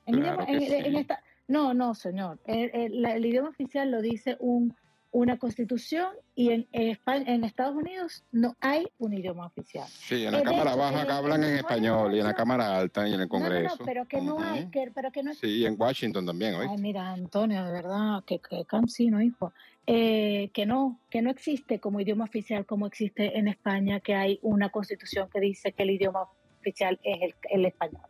En 0.06 0.14
Claro 0.14 0.42
idioma- 0.42 0.46
que 0.46 0.52
en- 0.52 0.86
en 0.86 0.92
sí. 0.92 0.98
esta- 0.98 1.22
No, 1.48 1.74
no, 1.74 1.94
señor. 1.94 2.38
El, 2.46 2.70
el- 2.74 3.02
la- 3.02 3.14
el 3.14 3.24
idioma 3.26 3.50
oficial 3.50 3.90
lo 3.90 4.00
dice 4.00 4.36
un, 4.40 4.74
una 5.10 5.38
constitución 5.38 6.08
y 6.34 6.50
en, 6.50 6.68
en 6.72 6.90
España, 6.90 7.24
en 7.34 7.44
Estados 7.44 7.74
Unidos 7.74 8.24
no 8.30 8.56
hay 8.60 8.86
un 8.98 9.14
idioma 9.14 9.46
oficial. 9.46 9.86
Sí, 9.88 10.24
en 10.26 10.32
la 10.32 10.38
Eh, 10.40 10.42
Cámara 10.42 10.70
hecho, 10.70 10.78
Baja 10.78 11.02
acá 11.02 11.16
hablan 11.16 11.44
en 11.44 11.54
español 11.56 12.14
y 12.14 12.18
en 12.20 12.24
la 12.26 12.34
Cámara 12.34 12.76
Alta 12.78 13.08
y 13.08 13.14
en 13.14 13.20
el 13.20 13.28
No, 13.28 13.38
no, 13.38 13.44
no, 13.44 13.50
Congreso. 13.50 13.84
pero 13.84 14.06
que 14.06 14.20
no 14.20 14.38
hay, 14.38 14.62
Ujú. 14.62 14.70
que, 14.70 14.90
pero 14.94 15.10
que 15.10 15.22
no 15.22 15.32
Sí, 15.34 15.46
y 15.60 15.66
en 15.66 15.76
Washington 15.80 16.26
también, 16.26 16.54
Ay, 16.54 16.66
¿oíste? 16.68 16.82
mira, 16.82 17.10
Antonio, 17.10 17.64
de 17.64 17.72
verdad, 17.72 18.22
que, 18.26 18.38
que 18.40 18.64
cansino, 18.66 19.22
hijo. 19.22 19.52
Eh, 19.86 20.50
que 20.52 20.66
no, 20.66 21.00
que 21.08 21.22
no 21.22 21.30
existe 21.30 21.80
como 21.80 21.98
idioma 22.00 22.24
oficial 22.24 22.66
como 22.66 22.86
existe 22.86 23.38
en 23.38 23.48
España, 23.48 24.00
que 24.00 24.14
hay 24.14 24.38
una 24.42 24.68
constitución 24.68 25.30
que 25.32 25.40
dice 25.40 25.72
que 25.72 25.84
el 25.84 25.90
idioma 25.92 26.24
oficial 26.60 27.00
es 27.02 27.22
el, 27.22 27.34
el 27.50 27.64
español. 27.64 28.02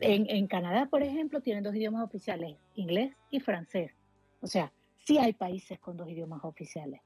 En, 0.00 0.26
en 0.30 0.46
Canadá, 0.46 0.86
por 0.86 1.02
ejemplo, 1.02 1.42
tienen 1.42 1.62
dos 1.64 1.74
idiomas 1.74 2.02
oficiales, 2.02 2.56
inglés 2.76 3.12
y 3.30 3.40
francés. 3.40 3.92
O 4.40 4.46
sea, 4.46 4.72
sí 5.08 5.16
hay 5.18 5.32
países 5.32 5.78
con 5.78 5.96
dos 5.96 6.06
idiomas 6.08 6.40
oficiales. 6.44 7.00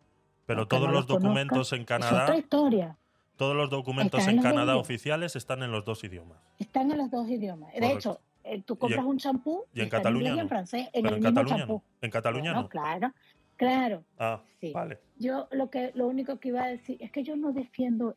Pero 0.44 0.60
Aunque 0.62 0.76
todos 0.76 0.88
no 0.88 0.94
los 0.94 1.06
conozca, 1.06 1.22
documentos 1.28 1.72
en 1.72 1.78
Es 1.78 1.84
otra 1.84 1.98
Canadá, 2.00 2.36
historia. 2.36 2.96
todos 3.36 3.54
los 3.56 3.70
documentos 3.70 4.18
Están 4.18 4.34
en 4.34 4.38
en 4.40 4.42
Canadá 4.42 4.76
oficiales 4.76 5.36
están 5.36 5.62
en 5.62 5.70
los 5.70 5.84
dos 5.84 6.02
idiomas. 6.02 6.38
Están 6.58 6.90
en 6.90 6.98
los 6.98 7.10
dos 7.12 7.28
idiomas. 7.28 7.72
De 7.72 7.78
Correcto. 7.80 7.98
hecho, 7.98 8.20
eh, 8.42 8.60
tú 8.66 8.76
compras 8.76 9.02
en- 9.04 9.06
un 9.06 9.18
champú 9.18 9.64
Y 9.72 9.78
en 9.78 9.84
está 9.84 9.98
Cataluña 9.98 10.30
inglés 10.30 10.36
y 10.36 10.40
en 10.40 10.48
francés, 10.48 10.80
en 10.86 10.90
Pero 10.92 11.08
el 11.08 11.14
en 11.14 11.20
mismo 11.20 11.30
Cataluña 11.34 11.58
champú. 11.58 11.74
no. 11.74 11.82
En 12.06 12.10
Cataluña 12.10 12.52
no. 12.54 12.68
claro, 12.68 13.12
claro. 13.56 14.04
Ah, 14.18 14.40
Sí. 14.60 14.72
vale. 14.72 14.98
Yo 15.18 15.46
lo 15.52 15.70
que 15.70 15.92
lo 15.94 16.08
único 16.08 16.40
que 16.40 16.48
iba 16.48 16.64
a 16.64 16.66
decir 16.68 16.96
es 17.00 17.12
que 17.12 17.22
yo 17.22 17.36
no 17.36 17.52
defiendo 17.52 18.16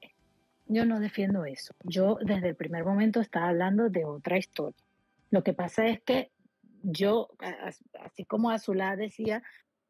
yo 0.68 0.84
no 0.84 1.00
defiendo 1.00 1.46
eso. 1.46 1.76
Yo 1.84 2.18
desde 2.24 2.50
el 2.50 2.56
primer 2.56 2.84
momento 2.86 3.22
estaba 3.22 3.50
hablando 3.50 3.88
de 3.92 4.04
otra 4.04 4.40
historia. 4.40 4.76
Lo 5.30 5.44
que 5.44 5.54
pasa 5.54 5.86
es 5.86 6.02
que 6.02 6.32
yo 6.82 7.30
así 8.04 8.26
como 8.26 8.50
Azulá 8.50 8.96
decía, 8.96 9.44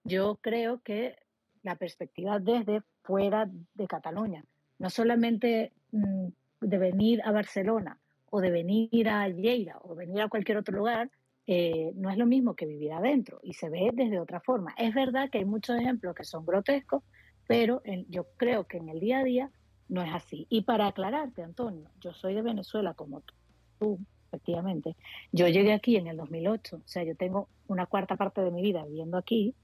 yo 0.06 0.38
creo 0.42 0.82
que 0.82 1.16
la 1.64 1.76
perspectiva 1.76 2.40
desde 2.40 2.82
fuera 3.04 3.50
de 3.74 3.88
Cataluña, 3.88 4.46
no 4.80 4.90
solamente 4.90 5.74
mm, 5.92 6.28
de 6.62 6.78
venir 6.78 7.22
a 7.24 7.32
Barcelona 7.32 8.00
o 8.30 8.40
de 8.40 8.52
venir 8.52 9.10
a 9.10 9.28
Lleida 9.28 9.80
o 9.82 9.96
venir 9.96 10.22
a 10.22 10.30
cualquier 10.30 10.58
otro 10.58 10.78
lugar, 10.78 11.10
eh, 11.48 11.92
no 11.96 12.10
es 12.10 12.18
lo 12.18 12.26
mismo 12.28 12.56
que 12.56 12.66
vivir 12.66 12.92
adentro 12.94 13.40
y 13.44 13.54
se 13.54 13.70
ve 13.70 13.90
desde 13.94 14.20
otra 14.20 14.42
forma. 14.42 14.74
Es 14.78 14.94
verdad 14.94 15.30
que 15.30 15.40
hay 15.40 15.46
muchos 15.46 15.78
ejemplos 15.80 16.16
que 16.16 16.24
son 16.24 16.46
grotescos, 16.46 17.04
pero 17.48 17.82
en- 17.84 18.06
yo 18.10 18.26
creo 18.38 18.66
que 18.66 18.78
en 18.78 18.90
el 18.90 19.00
día 19.00 19.20
a 19.20 19.24
día 19.24 19.52
no 19.88 20.02
es 20.04 20.14
así. 20.14 20.46
Y 20.50 20.62
para 20.62 20.88
aclararte, 20.88 21.44
Antonio, 21.44 21.90
yo 22.00 22.14
soy 22.14 22.34
de 22.36 22.42
Venezuela 22.42 22.94
como 22.94 23.22
tú, 23.22 23.34
tú, 23.80 24.00
efectivamente. 24.28 24.96
Yo 25.32 25.48
llegué 25.48 25.74
aquí 25.74 25.96
en 25.98 26.08
el 26.08 26.18
2008, 26.18 26.78
o 26.78 26.88
sea, 26.88 27.04
yo 27.04 27.16
tengo 27.16 27.50
una 27.68 27.86
cuarta 27.86 28.16
parte 28.18 28.42
de 28.42 28.52
mi 28.52 28.62
vida 28.62 28.84
viviendo 28.86 29.18
aquí 29.18 29.56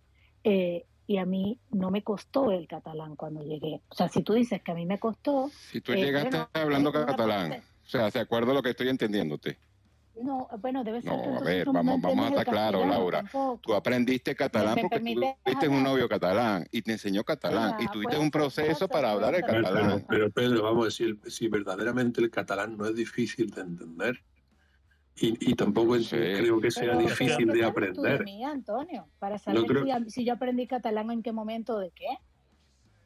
eh, 0.44 0.86
y 1.08 1.18
a 1.18 1.26
mí 1.26 1.60
no 1.72 1.92
me 1.92 2.04
costó 2.04 2.52
el 2.52 2.68
catalán 2.68 3.16
cuando 3.16 3.44
llegué. 3.44 3.82
O 3.90 3.96
sea, 3.96 4.08
si 4.08 4.24
tú 4.24 4.34
dices 4.34 4.62
que 4.64 4.72
a 4.72 4.76
mí 4.76 4.86
me 4.86 5.00
costó, 5.00 5.50
Si 5.50 5.82
tú 5.82 5.92
eh, 5.94 5.98
llegaste 5.98 6.30
bueno, 6.38 6.50
hablando 6.54 6.92
catalán, 6.92 7.50
parte- 7.50 7.64
o 7.86 7.90
sea, 7.90 8.10
¿de 8.10 8.20
acuerdo 8.20 8.52
a 8.52 8.54
lo 8.56 8.62
que 8.64 8.70
estoy 8.70 8.88
entendiéndote? 8.90 9.58
no, 10.22 10.48
bueno, 10.60 10.84
debe 10.84 11.02
ser 11.02 11.12
No, 11.12 11.22
que 11.24 11.30
a 11.30 11.40
ver, 11.40 11.66
vamos, 11.66 12.00
vamos 12.02 12.26
a 12.26 12.30
estar 12.30 12.46
claros, 12.46 12.86
Laura. 12.88 13.20
tampoco. 13.20 13.60
Tú 13.64 13.74
aprendiste 13.74 14.36
catalán 14.36 14.76
¿Me 14.76 14.82
porque 14.82 15.00
tú 15.00 15.22
tuviste 15.44 15.68
un 15.68 15.84
novio 15.84 16.08
catalán 16.08 16.66
y 16.72 16.82
te 16.82 16.92
enseñó 16.92 17.24
catalán 17.24 17.76
y 17.80 17.86
Ah, 17.86 17.92
tuviste 17.92 18.16
pues, 18.16 18.24
un 18.24 18.32
proceso 18.32 18.88
para 18.88 19.12
hablar 19.12 19.36
el 19.36 19.42
catalán. 19.44 20.06
pero, 20.08 20.32
pero, 20.32 20.32
Pedro, 20.32 20.64
vamos 20.64 20.82
a 20.84 20.86
decir, 20.86 21.20
si 21.28 21.48
verdaderamente 21.48 22.22
el 22.22 22.30
catalán 22.30 22.78
no 22.78 22.86
es 22.86 22.96
difícil 22.96 23.50
de 23.52 23.62
entender 23.62 24.24
y, 25.22 25.52
y 25.52 25.56
tampoco 25.56 25.96
es- 25.96 26.10
creo 26.10 26.60
que 26.60 26.72
sea 26.72 26.94
Pero, 26.94 27.00
difícil 27.00 27.38
pero 27.38 27.54
de 27.54 27.60
¿qué 27.60 27.66
sabes 27.66 27.94
tú 27.94 28.02
de 28.02 28.10
aprender. 28.14 28.24
mí, 28.26 28.44
Antonio, 28.44 29.08
para 29.20 29.38
saber 29.38 29.64
creo- 29.66 29.86
si, 30.08 30.26
yo 30.26 30.34
aprendí 30.34 30.68
catalán 30.68 31.12
en 31.12 31.22
qué 31.24 31.32
momento 31.32 31.80
de 31.80 31.92
qué. 31.92 32.08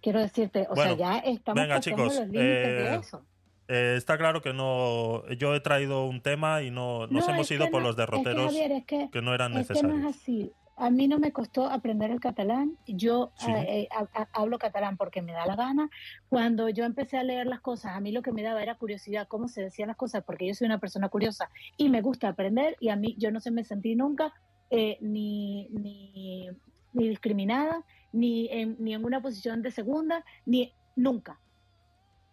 Quiero 0.01 0.19
decirte, 0.19 0.67
o 0.69 0.75
Bueno, 0.75 0.95
sea, 0.95 1.13
ya 1.13 1.17
estamos 1.19 1.61
venga, 1.63 1.79
chicos, 1.79 1.99
los 2.15 2.27
límites 2.27 2.37
de 2.37 2.87
eh, 2.93 2.95
eso. 2.95 3.25
Eh, 3.67 3.95
está 3.97 4.17
claro 4.19 4.41
que 4.43 4.53
no. 4.53 5.27
Yo 5.39 5.55
he 5.55 5.59
traído 5.59 6.05
un 6.05 6.21
tema 6.21 6.61
y 6.61 6.69
no 6.69 7.07
nos 7.07 7.27
No, 7.27 7.33
hemos 7.33 7.49
ido 7.49 7.65
que 7.65 7.71
por 7.71 7.81
los 7.81 7.95
derroteros 7.95 8.45
es 8.45 8.51
que, 8.53 8.61
Javier, 8.61 8.71
es 8.79 8.85
que, 8.85 9.09
que 9.11 9.21
no 9.23 9.33
eran 9.33 9.57
es 9.57 9.67
que 9.67 9.73
no 9.81 9.89
necesarios. 9.89 9.99
es 10.15 10.15
así. 10.21 10.51
A 10.77 10.89
mí 10.89 11.07
no 11.07 11.19
me 11.19 11.31
costó 11.31 11.68
aprender 11.68 12.11
el 12.11 12.19
catalán. 12.19 12.77
Yo 12.85 13.31
Sí. 13.38 13.49
eh, 13.49 13.65
eh, 13.84 13.88
ha- 13.91 14.10
ha- 14.14 14.30
hablo 14.34 14.60
catalán 14.60 14.97
porque 14.97 15.22
me 15.22 15.31
da 15.31 15.45
la 15.45 15.56
gana. 15.56 15.89
Cuando 16.27 16.68
yo 16.68 16.84
empecé 16.84 17.18
a 17.18 17.23
leer 17.23 17.47
las 17.47 17.61
cosas, 17.61 17.93
a 17.95 18.02
mí 18.02 18.11
lo 18.11 18.22
que 18.22 18.34
me 18.34 18.43
daba 18.43 18.61
era 18.61 18.76
curiosidad, 18.76 19.27
cómo 19.30 19.47
se 19.47 19.61
decían 19.61 19.88
las 19.88 19.95
cosas, 19.97 20.23
porque 20.26 20.45
yo 20.47 20.53
soy 20.53 20.65
una 20.65 20.80
persona 20.80 21.07
curiosa 21.07 21.49
y 21.77 21.88
me 21.89 22.02
gusta 22.02 22.27
aprender. 22.27 22.76
Y 22.81 22.89
a 22.89 22.97
mí, 22.97 23.15
yo 23.18 23.31
no 23.31 23.39
se 23.39 23.52
me 23.52 23.64
sentí 23.64 23.95
nunca 23.95 24.34
eh, 24.69 24.97
ni, 24.99 25.69
ni, 25.69 26.49
ni 26.91 27.07
discriminada, 27.10 27.84
ni 28.11 28.49
en, 28.52 28.76
ni 28.80 28.93
en 28.95 29.06
una 29.06 29.22
posición 29.22 29.61
de 29.61 29.72
segunda, 29.72 30.26
ni 30.45 30.73
nunca. 30.97 31.39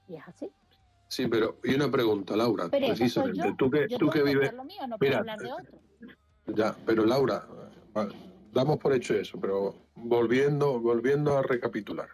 Y 0.09 0.17
es 0.17 0.23
así. 0.27 0.51
Sí, 1.07 1.27
pero 1.29 1.59
y 1.63 1.75
una 1.75 1.91
pregunta, 1.91 2.35
Laura, 2.37 2.69
Pero 2.71 2.87
precisamente. 2.89 3.39
yo. 3.39 3.55
tú 3.57 3.71
que, 3.71 3.87
tú 3.87 4.09
que 4.09 4.23
vives. 4.23 4.51
mío, 4.65 4.87
no 4.89 4.99
puedo 4.99 5.11
Mira, 5.11 5.19
hablar 5.19 5.39
de 5.39 5.53
otro. 5.53 5.79
Ya, 6.47 6.75
pero 6.87 7.05
Laura, 7.05 7.47
damos 8.53 8.79
por 8.79 8.93
hecho 8.95 9.15
eso, 9.15 9.41
pero 9.41 9.87
volviendo, 9.95 10.81
volviendo 10.81 11.37
a 11.37 11.43
recapitular. 11.43 12.09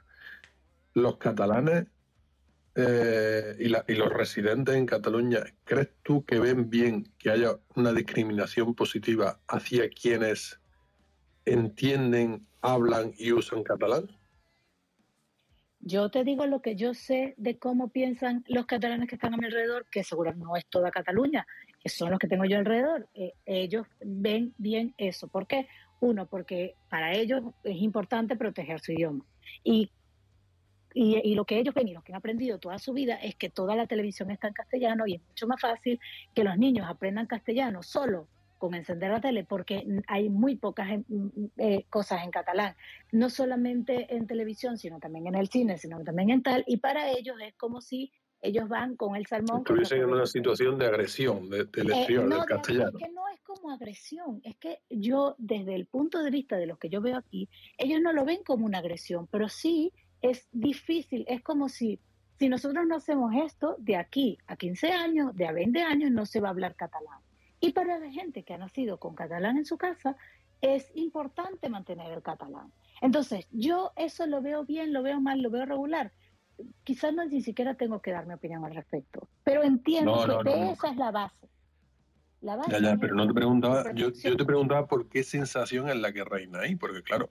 Los 0.95 1.17
catalanes 1.19 1.87
eh, 2.75 3.57
y, 3.59 3.69
la- 3.69 3.85
y 3.89 3.95
los 3.95 4.13
residentes 4.13 4.75
en 4.77 4.87
Cataluña, 4.87 5.41
¿crees 5.65 5.91
tú 6.03 6.25
que 6.25 6.39
ven 6.39 6.71
bien 6.71 7.13
que 7.19 7.31
haya 7.31 7.59
una 7.75 7.93
discriminación 7.93 8.75
positiva 8.75 9.41
hacia 9.49 9.89
quienes 9.91 10.61
entienden, 11.45 12.47
hablan 12.61 13.13
y 13.19 13.33
usan 13.33 13.63
catalán? 13.65 14.09
Yo 15.81 16.11
te 16.11 16.23
digo 16.25 16.45
lo 16.47 16.61
que 16.61 16.77
yo 16.77 16.93
sé 16.93 17.35
de 17.39 17.59
cómo 17.59 17.89
piensan 17.89 18.45
los 18.49 18.67
catalanes 18.67 19.09
que 19.09 19.15
están 19.15 19.35
a 19.35 19.37
mi 19.37 19.47
alrededor, 19.47 19.87
que 19.91 20.05
seguro 20.05 20.35
no 20.35 20.57
es 20.57 20.67
toda 20.67 20.91
Cataluña, 20.91 21.47
que 21.81 21.89
son 21.89 22.11
los 22.11 22.19
que 22.19 22.29
tengo 22.29 22.45
yo 22.45 22.59
alrededor. 22.59 23.09
Eh, 23.15 23.33
ellos 23.47 23.87
ven 24.05 24.55
bien 24.59 24.95
eso. 24.99 25.29
¿Por 25.29 25.47
qué? 25.47 25.69
Uno, 26.01 26.27
porque 26.27 26.75
para 26.89 27.13
ellos 27.13 27.43
es 27.65 27.77
importante 27.77 28.37
proteger 28.37 28.81
su 28.81 28.93
idioma. 28.93 29.25
Y, 29.65 29.91
y, 30.95 31.35
lo 31.35 31.45
que 31.45 31.59
ellos 31.59 31.75
ven 31.75 31.89
y 31.89 31.95
lo 31.95 32.03
que 32.03 32.13
han 32.13 32.19
aprendido 32.19 32.59
toda 32.59 32.79
su 32.79 32.93
vida 32.93 33.17
es 33.17 33.35
que 33.35 33.51
toda 33.51 33.77
la 33.77 33.87
televisión 33.87 34.31
está 34.31 34.49
en 34.49 34.55
castellano 34.55 35.07
y 35.07 35.15
es 35.15 35.23
mucho 35.29 35.47
más 35.47 35.61
fácil 35.61 36.01
que 36.35 36.45
los 36.45 36.57
niños 36.57 36.87
aprendan 36.89 37.27
castellano 37.27 37.83
solo 37.83 38.29
con 38.59 38.75
encender 38.75 39.11
la 39.11 39.21
tele 39.21 39.45
porque 39.45 39.87
hay 40.09 40.29
muy 40.29 40.57
pocas 40.57 40.91
em, 40.91 41.05
eh, 41.57 41.85
cosas 41.91 42.25
en 42.25 42.31
catalán, 42.31 42.75
no 43.13 43.31
solamente 43.31 44.15
en 44.15 44.27
televisión, 44.27 44.77
sino 44.79 44.99
también 44.99 45.29
en 45.29 45.37
el 45.37 45.49
cine, 45.49 45.79
sino 45.79 46.03
también 46.03 46.31
en 46.31 46.43
tal, 46.43 46.65
y 46.67 46.79
para 46.79 47.11
ellos 47.11 47.37
es 47.41 47.55
como 47.55 47.81
si 47.81 48.13
ellos 48.41 48.69
van 48.69 48.97
con 48.97 49.17
el 49.17 49.27
salmón. 49.27 49.59
Estuviesen 49.59 50.01
en 50.03 50.11
una 50.11 50.27
situación 50.27 50.79
de 50.79 50.87
agresión 50.87 51.49
de- 51.51 51.65
del 51.65 51.91
eh, 51.91 52.07
no, 52.11 52.21
del 52.21 52.31
de- 52.41 52.47
castellano. 52.47 52.99
es 52.99 53.05
que 53.07 53.13
no 53.13 53.29
es 53.29 53.41
como 53.41 53.71
agresión, 53.71 54.41
es 54.45 54.57
que 54.57 54.81
yo, 54.91 55.35
desde 55.39 55.75
el 55.75 55.87
punto 55.87 56.23
de 56.23 56.31
vista 56.31 56.57
de 56.57 56.67
los 56.67 56.79
que 56.79 56.89
yo 56.89 57.01
veo 57.01 57.17
aquí, 57.17 57.49
ellos 57.79 58.01
no 58.01 58.13
lo 58.13 58.25
ven 58.25 58.43
como 58.45 58.65
una 58.67 58.79
agresión, 58.79 59.27
pero 59.27 59.49
sí 59.49 59.93
es 60.23 60.49
difícil, 60.53 61.25
es 61.29 61.43
como 61.43 61.69
si, 61.69 61.99
si 62.39 62.49
nosotros 62.49 62.87
no 62.87 62.97
hacemos 62.97 63.35
esto, 63.35 63.77
de 63.79 63.97
aquí 63.97 64.39
a 64.47 64.57
15 64.57 64.93
años, 64.93 65.35
de 65.35 65.47
a 65.47 65.53
20 65.53 65.83
años, 65.83 66.11
no 66.11 66.25
se 66.27 66.41
va 66.41 66.49
a 66.49 66.51
hablar 66.53 66.77
catalán. 66.77 67.19
Y 67.61 67.73
para 67.73 67.99
la 67.99 68.11
gente 68.11 68.45
que 68.45 68.55
ha 68.55 68.59
nacido 68.59 68.99
con 68.99 69.15
catalán 69.17 69.57
en 69.57 69.65
su 69.65 69.77
casa, 69.79 70.17
es 70.61 70.91
importante 70.95 71.69
mantener 71.69 72.13
el 72.13 72.23
catalán. 72.23 72.73
Entonces, 73.01 73.47
yo 73.53 73.93
eso 73.97 74.27
lo 74.27 74.43
veo 74.43 74.65
bien, 74.65 74.93
lo 74.93 75.03
veo 75.03 75.21
mal, 75.21 75.41
lo 75.41 75.51
veo 75.51 75.67
regular. 75.67 76.13
Quizás 76.85 77.15
no 77.15 77.25
ni 77.25 77.41
siquiera 77.41 77.75
tengo 77.75 78.01
que 78.01 78.11
dar 78.11 78.27
mi 78.27 78.35
opinión 78.35 78.65
al 78.65 78.75
respecto, 78.75 79.29
pero 79.45 79.63
entiendo 79.63 80.27
No, 80.27 80.43
que 80.43 80.51
no, 80.51 80.73
esa 80.73 80.89
es 80.91 80.97
la 80.97 81.11
base. 81.11 81.49
La 82.41 82.57
base 82.57 82.71
Ya, 82.71 82.81
ya, 82.81 82.97
pero 82.97 83.15
no 83.15 83.27
te 83.27 83.35
preguntaba, 83.35 83.93
yo, 83.95 84.11
yo 84.11 84.37
te 84.37 84.45
preguntaba 84.45 84.87
por 84.87 85.09
qué 85.09 85.23
sensación 85.23 85.89
es 85.89 85.97
la 85.97 86.13
que 86.13 86.25
reina 86.25 86.61
ahí, 86.61 86.77
porque 86.77 87.03
claro, 87.03 87.31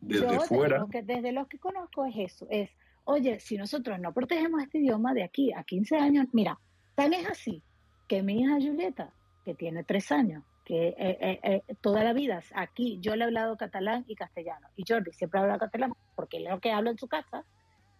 desde 0.00 0.34
Yo 0.34 0.40
fuera, 0.40 0.76
digo 0.78 0.88
que 0.88 1.02
desde 1.02 1.32
los 1.32 1.48
que 1.48 1.58
conozco 1.58 2.04
es 2.04 2.14
eso, 2.16 2.46
es, 2.50 2.70
oye, 3.04 3.40
si 3.40 3.56
nosotros 3.56 3.98
no 3.98 4.12
protegemos 4.12 4.62
este 4.62 4.78
idioma 4.78 5.14
de 5.14 5.24
aquí 5.24 5.52
a 5.52 5.64
15 5.64 5.96
años, 5.98 6.26
mira, 6.32 6.58
tan 6.94 7.12
es 7.12 7.28
así 7.28 7.62
que 8.08 8.22
mi 8.22 8.40
hija 8.40 8.54
Julieta, 8.54 9.12
que 9.44 9.54
tiene 9.54 9.84
tres 9.84 10.10
años, 10.10 10.44
que 10.64 10.88
eh, 10.88 11.18
eh, 11.20 11.40
eh, 11.42 11.62
toda 11.80 12.04
la 12.04 12.12
vida 12.12 12.42
aquí 12.54 12.98
yo 13.00 13.16
le 13.16 13.24
he 13.24 13.26
hablado 13.26 13.56
catalán 13.56 14.04
y 14.06 14.14
castellano, 14.14 14.68
y 14.76 14.84
Jordi 14.86 15.12
siempre 15.12 15.40
habla 15.40 15.58
catalán 15.58 15.92
porque 16.14 16.38
es 16.38 16.50
lo 16.50 16.60
que 16.60 16.72
habla 16.72 16.90
en 16.90 16.98
su 16.98 17.08
casa, 17.08 17.44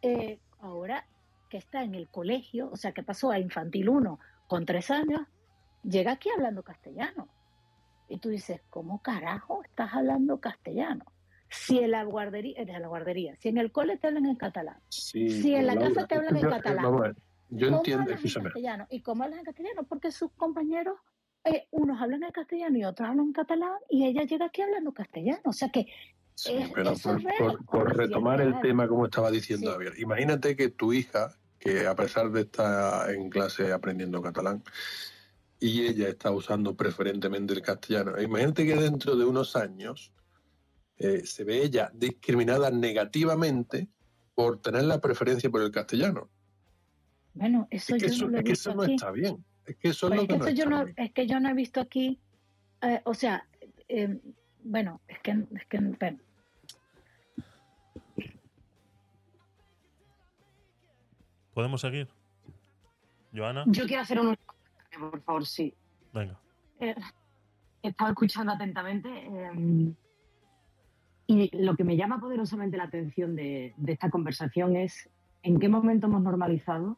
eh, 0.02 0.38
ahora 0.60 1.06
que 1.48 1.56
está 1.58 1.82
en 1.82 1.94
el 1.94 2.08
colegio, 2.08 2.70
o 2.70 2.76
sea, 2.76 2.92
que 2.92 3.02
pasó 3.02 3.30
a 3.30 3.38
infantil 3.38 3.88
1 3.88 4.18
con 4.46 4.64
tres 4.66 4.90
años, 4.90 5.22
llega 5.82 6.12
aquí 6.12 6.28
hablando 6.30 6.62
castellano. 6.62 7.28
Y 8.08 8.18
tú 8.18 8.28
dices, 8.28 8.60
¿cómo 8.70 9.00
carajo 9.02 9.62
estás 9.64 9.92
hablando 9.94 10.40
castellano? 10.40 11.04
Si 11.48 11.78
en 11.80 11.90
la 11.92 12.04
guardería, 12.04 12.54
en 12.60 12.80
la 12.82 12.86
guardería, 12.88 13.34
si 13.36 13.48
en 13.48 13.58
el 13.58 13.72
cole 13.72 13.96
te 13.96 14.06
hablan 14.08 14.26
en 14.26 14.36
catalán, 14.36 14.80
sí, 14.88 15.28
si 15.42 15.54
en 15.54 15.66
la 15.66 15.74
Laura, 15.74 15.88
casa 15.94 16.06
te 16.06 16.14
hablan 16.16 16.36
en 16.36 16.42
yo- 16.42 16.50
catalán, 16.50 16.82
yo 17.48 17.66
¿cómo 17.66 17.76
entiendo, 17.78 18.02
hablas 18.04 18.24
en 18.36 18.42
castellano? 18.44 18.86
¿Y 18.90 19.02
cómo 19.02 19.24
hablas 19.24 19.38
en 19.40 19.44
castellano? 19.44 19.82
Porque 19.88 20.12
sus 20.12 20.30
compañeros 20.32 20.96
eh, 21.44 21.66
unos 21.72 22.00
hablan 22.00 22.22
en 22.22 22.30
castellano 22.30 22.78
y 22.78 22.84
otros 22.84 23.08
hablan 23.08 23.26
en 23.26 23.32
catalán 23.32 23.72
y 23.88 24.06
ella 24.06 24.22
llega 24.22 24.46
aquí 24.46 24.62
hablando 24.62 24.92
castellano. 24.92 25.40
O 25.46 25.52
sea 25.52 25.70
que 25.70 25.86
Sí, 26.42 26.54
pero 26.74 26.94
por, 27.70 27.96
retomar 27.96 28.40
el 28.40 28.58
tema, 28.60 28.88
como 28.88 29.04
estaba 29.04 29.30
diciendo 29.30 29.66
Sí. 29.68 29.72
Javier, 29.74 29.92
imagínate 29.98 30.56
que 30.56 30.70
tu 30.70 30.92
hija, 30.94 31.36
que 31.58 31.86
a 31.86 31.94
pesar 31.94 32.30
de 32.30 32.42
estar 32.42 33.10
en 33.10 33.28
clase 33.28 33.72
aprendiendo 33.72 34.22
catalán, 34.22 34.62
y 35.58 35.82
ella 35.86 36.08
está 36.08 36.30
usando 36.30 36.74
preferentemente 36.74 37.52
el 37.52 37.60
castellano, 37.60 38.18
imagínate 38.20 38.64
que 38.64 38.74
dentro 38.76 39.16
de 39.16 39.26
unos 39.26 39.54
años 39.54 40.12
eh, 40.96 41.26
se 41.26 41.44
ve 41.44 41.62
ella 41.62 41.90
discriminada 41.92 42.70
negativamente 42.70 43.88
por 44.34 44.62
tener 44.62 44.84
la 44.84 44.98
preferencia 44.98 45.50
por 45.50 45.60
el 45.60 45.70
castellano. 45.70 46.30
Bueno, 47.34 47.68
eso 47.70 47.96
Es 47.96 48.02
que 48.02 48.08
yo 48.08 48.14
eso, 48.14 48.24
no 48.24 48.30
lo 48.30 48.36
he 48.38 48.40
es 48.40 48.44
que 48.46 48.52
eso 48.52 48.74
no 48.74 48.84
está 48.84 49.10
bien. 49.10 49.44
Es 49.66 49.76
que 49.76 49.88
eso 49.90 50.06
es 50.06 50.14
Pues 50.14 50.16
lo 50.16 50.22
es, 50.22 50.28
que 50.28 50.32
que 50.32 50.38
no 50.38 50.56
yo 50.56 50.70
no, 50.70 50.84
bien. 50.86 50.94
es 50.96 51.12
que 51.12 51.26
yo 51.26 51.40
no 51.40 51.48
he 51.50 51.54
visto 51.54 51.80
aquí, 51.80 52.18
eh, 52.80 53.02
o 53.04 53.12
sea, 53.12 53.46
eh, 53.88 54.18
bueno, 54.62 55.00
es 55.08 55.18
que, 55.20 55.32
es 55.32 55.66
que 55.68 55.78
bueno, 55.78 56.18
¿Podemos 61.60 61.82
seguir? 61.82 62.08
Joana, 63.34 63.64
Yo 63.66 63.86
quiero 63.86 64.00
hacer 64.00 64.18
un 64.18 64.34
por 64.98 65.20
favor, 65.20 65.44
sí. 65.44 65.74
venga. 66.10 66.40
Eh, 66.80 66.94
he 67.82 67.88
estado 67.88 68.12
escuchando 68.12 68.52
atentamente 68.52 69.10
eh, 69.10 69.94
y 71.26 71.62
lo 71.62 71.76
que 71.76 71.84
me 71.84 71.98
llama 71.98 72.18
poderosamente 72.18 72.78
la 72.78 72.84
atención 72.84 73.36
de, 73.36 73.74
de 73.76 73.92
esta 73.92 74.08
conversación 74.08 74.74
es 74.74 75.10
en 75.42 75.58
qué 75.60 75.68
momento 75.68 76.06
hemos 76.06 76.22
normalizado 76.22 76.96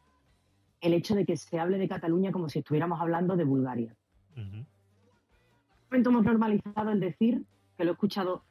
el 0.79 0.93
hecho 0.93 1.13
de 1.13 1.25
que 1.25 1.35
se 1.35 1.59
hable 1.59 1.77
de 1.77 1.89
Cataluña 1.89 2.31
como 2.31 2.47
si 2.47 2.59
estuviéramos 2.59 3.01
hablando 3.01 3.35
de 3.35 3.43
Bulgaria. 3.43 3.93
Ujú. 4.31 4.41
¿En 4.55 4.65
qué 4.65 5.85
momento 5.91 6.09
hemos 6.09 6.23
normalizado 6.23 6.89
el 6.91 7.01
decir, 7.01 7.43
que 7.75 7.83
lo 7.83 7.91
he 7.91 7.93
escuchado 7.95 8.45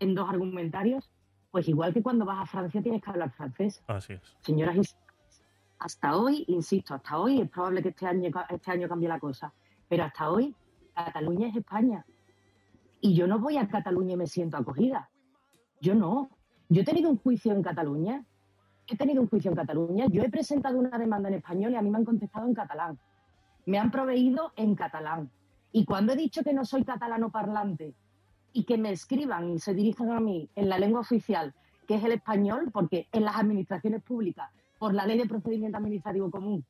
en 0.00 0.14
dos 0.14 0.30
argumentarios, 0.30 1.10
pues 1.50 1.68
igual 1.68 1.92
que 1.92 2.02
cuando 2.02 2.24
vas 2.24 2.40
a 2.40 2.46
Francia 2.46 2.80
tienes 2.80 3.02
que 3.02 3.10
hablar 3.10 3.32
francés. 3.32 3.84
Así 3.86 4.14
es. 4.14 4.36
Señoras 4.40 4.76
y 4.78 5.07
hasta 5.78 6.16
hoy, 6.16 6.44
insisto, 6.48 6.94
hasta 6.94 7.18
hoy 7.18 7.40
es 7.40 7.50
probable 7.50 7.82
que 7.82 7.90
este 7.90 8.06
año, 8.06 8.30
este 8.48 8.70
año 8.70 8.88
cambie 8.88 9.08
la 9.08 9.20
cosa, 9.20 9.52
pero 9.88 10.04
hasta 10.04 10.30
hoy 10.30 10.54
Cataluña 10.94 11.48
es 11.48 11.56
España. 11.56 12.04
Y 13.00 13.14
yo 13.14 13.26
no 13.26 13.38
voy 13.38 13.56
a 13.56 13.68
Cataluña 13.68 14.14
y 14.14 14.16
me 14.16 14.26
siento 14.26 14.56
acogida. 14.56 15.08
Yo 15.80 15.94
no. 15.94 16.30
Yo 16.68 16.82
he 16.82 16.84
tenido 16.84 17.08
un 17.08 17.18
juicio 17.18 17.52
en 17.52 17.62
Cataluña. 17.62 18.24
He 18.88 18.96
tenido 18.96 19.22
un 19.22 19.28
juicio 19.28 19.50
en 19.50 19.56
Cataluña. 19.56 20.06
Yo 20.08 20.22
he 20.22 20.28
presentado 20.28 20.78
una 20.78 20.98
demanda 20.98 21.28
en 21.28 21.36
español 21.36 21.72
y 21.72 21.76
a 21.76 21.82
mí 21.82 21.90
me 21.90 21.98
han 21.98 22.04
contestado 22.04 22.46
en 22.46 22.54
catalán. 22.54 22.98
Me 23.66 23.78
han 23.78 23.90
proveído 23.90 24.52
en 24.56 24.74
catalán. 24.74 25.30
Y 25.70 25.84
cuando 25.84 26.12
he 26.12 26.16
dicho 26.16 26.42
que 26.42 26.52
no 26.52 26.64
soy 26.64 26.84
catalano 26.84 27.30
parlante 27.30 27.94
y 28.52 28.64
que 28.64 28.78
me 28.78 28.90
escriban 28.90 29.50
y 29.50 29.58
se 29.60 29.74
dirijan 29.74 30.10
a 30.10 30.20
mí 30.20 30.48
en 30.56 30.68
la 30.68 30.78
lengua 30.78 31.00
oficial, 31.00 31.54
que 31.86 31.94
es 31.96 32.04
el 32.04 32.12
español, 32.12 32.70
porque 32.72 33.06
en 33.12 33.24
las 33.24 33.36
administraciones 33.36 34.02
públicas, 34.02 34.50
por 34.78 34.94
la 34.94 35.06
ley 35.06 35.18
de 35.18 35.26
procedimiento 35.26 35.78
administrativo 35.78 36.30
común, 36.30 36.64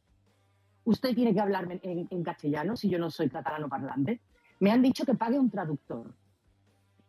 usted 0.84 1.14
tiene 1.14 1.34
que 1.34 1.40
hablarme 1.40 1.80
en, 1.82 2.24
castellano 2.24 2.76
si 2.76 2.88
yo 2.88 2.98
no 2.98 3.10
soy 3.10 3.28
catalano 3.28 3.68
parlante. 3.68 4.20
Me 4.60 4.70
han 4.70 4.82
dicho 4.82 5.04
que 5.04 5.14
pague 5.14 5.38
un 5.38 5.50
traductor. 5.50 6.12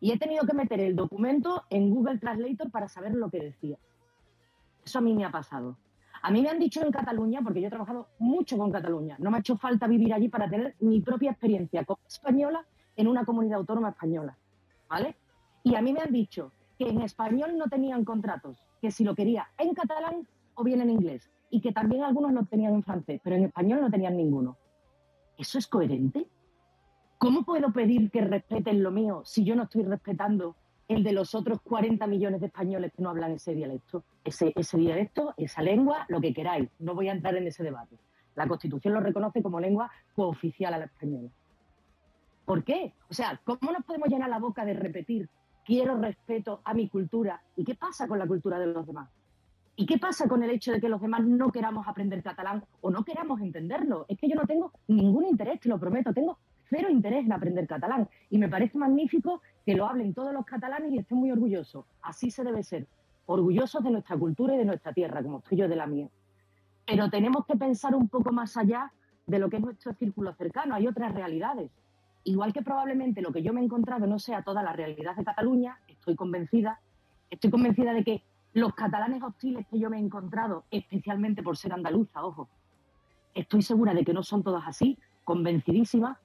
Y 0.01 0.11
he 0.11 0.17
tenido 0.17 0.45
que 0.45 0.53
meter 0.53 0.79
el 0.79 0.95
documento 0.95 1.63
en 1.69 1.89
Google 1.89 2.19
Translator 2.19 2.69
para 2.71 2.87
saber 2.87 3.13
lo 3.15 3.29
que 3.29 3.39
decía. 3.39 3.77
Eso 4.85 4.99
a 4.99 5.01
mí 5.01 5.13
me 5.13 5.25
ha 5.25 5.31
pasado. 5.31 5.77
A 6.21 6.31
mí 6.31 6.41
me 6.41 6.49
han 6.49 6.59
dicho 6.59 6.81
en 6.81 6.91
Cataluña, 6.91 7.41
porque 7.41 7.61
yo 7.61 7.67
he 7.67 7.71
trabajado 7.71 8.07
mucho 8.19 8.57
con 8.57 8.71
Cataluña, 8.71 9.15
no 9.19 9.31
me 9.31 9.37
ha 9.37 9.39
hecho 9.39 9.57
falta 9.57 9.87
vivir 9.87 10.13
allí 10.13 10.27
para 10.27 10.49
tener 10.49 10.75
mi 10.81 10.99
propia 10.99 11.31
experiencia 11.31 11.85
como 11.85 11.99
española 12.05 12.65
en 12.97 13.07
una 13.07 13.23
comunidad 13.23 13.59
autónoma 13.59 13.89
española. 13.89 14.37
¿Vale? 14.89 15.15
Y 15.63 15.75
a 15.75 15.81
mí 15.81 15.93
me 15.93 16.01
han 16.01 16.11
dicho 16.11 16.51
que 16.77 16.89
en 16.89 17.01
español 17.01 17.57
no 17.57 17.67
tenían 17.67 18.03
contratos, 18.03 18.57
que 18.81 18.91
si 18.91 19.03
lo 19.03 19.15
quería 19.15 19.47
en 19.57 19.73
catalán 19.73 20.27
o 20.59 20.63
bien 20.63 20.81
en 20.81 20.89
inglés, 20.89 21.31
y 21.49 21.61
que 21.61 21.71
también 21.71 22.03
algunos 22.03 22.33
lo 22.33 22.45
tenían 22.45 22.73
en 22.73 22.83
francés, 22.83 23.21
pero 23.23 23.37
en 23.37 23.45
español 23.45 23.79
no 23.79 23.89
tenían 23.89 24.17
ninguno. 24.17 24.57
¿Eso 25.37 25.57
es 25.57 25.67
coherente? 25.67 26.27
¿Cómo 27.17 27.43
puedo 27.43 27.71
pedir 27.71 28.11
que 28.11 28.21
respeten 28.21 28.83
lo 28.83 28.91
mío 28.91 29.21
si 29.23 29.45
yo 29.45 29.55
no 29.55 29.63
estoy 29.63 29.83
respetando 29.83 30.57
el 30.89 31.03
de 31.03 31.13
los 31.13 31.33
otros 31.33 31.61
40 31.61 32.05
millones 32.07 32.41
de 32.41 32.47
españoles 32.47 32.91
que 32.93 33.01
no 33.01 33.09
hablan 33.09 33.31
ese 33.31 33.53
dialecto? 33.53 34.03
Ese, 34.23 34.53
dialecto, 34.73 35.33
esa 35.37 35.61
lengua, 35.61 36.05
lo 36.09 36.19
que 36.19 36.33
queráis. 36.33 36.69
No 36.79 36.93
voy 36.93 37.07
a 37.07 37.13
entrar 37.13 37.35
en 37.37 37.47
ese 37.47 37.63
debate. 37.63 37.97
La 38.35 38.47
Constitución 38.47 38.93
lo 38.93 38.99
reconoce 38.99 39.41
como 39.41 39.61
lengua 39.61 39.89
cooficial 40.13 40.73
a 40.73 40.77
la 40.77 40.85
española. 40.85 41.29
¿Por 42.43 42.63
qué? 42.65 42.93
O 43.09 43.13
sea, 43.13 43.39
¿cómo 43.45 43.71
nos 43.71 43.85
podemos 43.85 44.09
llenar 44.09 44.29
la 44.29 44.39
boca 44.39 44.65
de 44.65 44.73
repetir 44.73 45.29
quiero 45.65 45.97
respeto 45.97 46.61
a 46.65 46.73
mi 46.73 46.89
cultura? 46.89 47.41
¿Y 47.55 47.63
qué 47.63 47.75
pasa 47.75 48.07
con 48.07 48.19
la 48.19 48.27
cultura 48.27 48.59
de 48.59 48.67
los 48.67 48.85
demás? 48.85 49.09
¿Y 49.79 49.85
qué 49.85 49.97
pasa 49.97 50.27
con 50.27 50.43
el 50.43 50.49
hecho 50.49 50.73
de 50.73 50.81
que 50.81 50.89
los 50.89 50.99
demás 50.99 51.23
no 51.23 51.53
queramos 51.53 51.87
aprender 51.87 52.21
catalán 52.21 52.65
o 52.81 52.91
no 52.91 53.05
queramos 53.05 53.39
entenderlo? 53.39 54.05
Es 54.09 54.17
que 54.17 54.27
yo 54.27 54.35
no 54.35 54.45
tengo 54.45 54.73
ningún 54.89 55.25
interés, 55.25 55.61
te 55.61 55.69
lo 55.69 55.79
prometo, 55.79 56.13
tengo 56.13 56.37
cero 56.69 56.89
interés 56.89 57.25
en 57.25 57.31
aprender 57.31 57.65
catalán. 57.65 58.09
Y 58.29 58.39
me 58.39 58.49
parece 58.49 58.77
magnífico 58.77 59.41
que 59.65 59.75
lo 59.75 59.87
hablen 59.87 60.13
todos 60.13 60.33
los 60.33 60.45
catalanes 60.45 60.91
y 60.91 60.97
estén 60.97 61.19
muy 61.19 61.31
orgullosos. 61.31 61.85
Así 62.01 62.29
se 62.29 62.43
debe 62.43 62.61
ser. 62.61 62.87
Orgullosos 63.25 63.81
de 63.81 63.91
nuestra 63.91 64.17
cultura 64.17 64.53
y 64.53 64.57
de 64.57 64.65
nuestra 64.65 64.91
tierra, 64.91 65.23
como 65.23 65.37
estoy 65.37 65.59
yo 65.59 65.69
de 65.69 65.77
la 65.77 65.87
mía. 65.87 66.09
Pero 66.85 67.09
tenemos 67.09 67.45
que 67.45 67.55
pensar 67.55 67.95
un 67.95 68.09
poco 68.09 68.33
más 68.33 68.57
allá 68.57 68.91
de 69.27 69.39
lo 69.39 69.49
que 69.49 69.55
es 69.55 69.63
nuestro 69.63 69.93
círculo 69.93 70.33
cercano. 70.33 70.75
Hay 70.75 70.87
otras 70.87 71.13
realidades. 71.15 71.71
Igual 72.25 72.51
que 72.51 72.63
probablemente 72.63 73.21
lo 73.21 73.31
que 73.31 73.43
yo 73.43 73.53
me 73.53 73.61
he 73.61 73.63
encontrado 73.63 74.07
no 74.07 74.19
sea 74.19 74.41
toda 74.41 74.61
la 74.61 74.73
realidad 74.73 75.15
de 75.15 75.23
Cataluña, 75.23 75.79
estoy 75.87 76.17
convencida, 76.17 76.81
estoy 77.29 77.49
convencida 77.49 77.93
de 77.93 78.03
que 78.03 78.23
los 78.59 78.73
catalanes 78.73 79.23
hostiles 79.23 79.65
que 79.67 79.79
yo 79.79 79.89
me 79.89 79.97
he 79.97 79.99
encontrado, 79.99 80.65
especialmente 80.71 81.41
por 81.43 81.57
ser 81.57 81.73
andaluza, 81.73 82.23
ojo, 82.23 82.49
estoy 83.33 83.61
segura 83.61 83.93
de 83.93 84.03
que 84.03 84.13
no 84.13 84.23
son 84.23 84.43
todas 84.43 84.67
así, 84.67 84.97
convencidísima, 85.23 86.19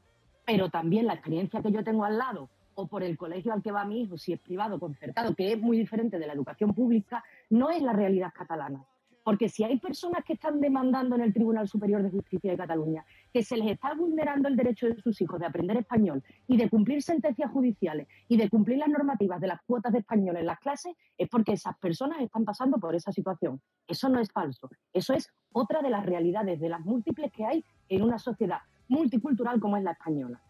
pero 0.45 0.69
también 0.69 1.07
la 1.07 1.15
experiencia 1.15 1.63
que 1.63 1.73
yo 1.73 1.85
tengo 1.85 2.05
al 2.05 2.19
lado 2.19 2.49
o 2.75 2.87
por 2.87 3.03
el 3.03 3.17
colegio 3.17 3.53
al 3.53 3.63
que 3.63 3.73
va 3.73 3.85
mi 3.85 4.03
hijo, 4.03 4.19
si 4.19 4.33
es 4.33 4.41
privado, 4.41 4.81
concertado, 4.81 5.35
que 5.35 5.53
es 5.53 5.61
muy 5.61 5.79
diferente 5.79 6.19
de 6.19 6.27
la 6.27 6.33
educación 6.33 6.75
pública, 6.75 7.23
no 7.51 7.71
es 7.71 7.81
la 7.83 7.93
realidad 7.93 8.33
catalana. 8.35 8.85
Porque 9.25 9.49
si 9.49 9.65
hay 9.65 9.79
personas 9.79 10.23
que 10.25 10.35
están 10.35 10.61
demandando 10.61 11.17
en 11.17 11.23
el 11.23 11.33
Tribunal 11.33 11.67
Superior 11.67 12.03
de 12.03 12.11
Justicia 12.11 12.51
de 12.51 12.59
Cataluña 12.59 13.05
que 13.33 13.43
se 13.43 13.57
les 13.57 13.73
está 13.73 13.95
vulnerando 13.95 14.49
el 14.49 14.57
derecho 14.57 14.87
de 14.87 15.01
sus 15.01 15.21
hijos 15.23 15.41
de 15.41 15.47
aprender 15.47 15.79
español 15.79 16.23
y 16.47 16.59
de 16.59 16.69
cumplir 16.69 17.03
sentencias 17.03 17.51
judiciales 17.51 18.07
y 18.29 18.37
de 18.37 18.51
cumplir 18.51 18.79
las 18.79 18.89
normativas 18.89 19.41
de 19.41 19.49
las 19.49 19.63
cuotas 19.63 19.93
de 19.93 20.01
español 20.01 20.37
en 20.37 20.47
las 20.47 20.61
clases, 20.61 20.95
es 21.17 21.29
porque 21.29 21.53
esas 21.53 21.77
personas 21.79 22.21
están 22.21 22.45
pasando 22.45 22.79
por 22.79 22.95
esa 22.95 23.13
situación. 23.13 23.61
Eso 23.89 24.11
no 24.11 24.21
es 24.21 24.31
falso. 24.31 24.69
Eso 24.93 25.15
es 25.15 25.33
otra 25.53 25.81
de 25.81 25.91
las 25.91 26.05
realidades, 26.05 26.61
de 26.61 26.69
las 26.69 26.81
múltiples 26.81 27.33
que 27.33 27.47
hay 27.47 27.65
en 27.89 28.03
una 28.03 28.19
sociedad 28.19 28.59
multicultural 28.89 29.59
como 29.59 29.79
es 29.79 29.85
la 29.85 29.93
española. 29.93 30.43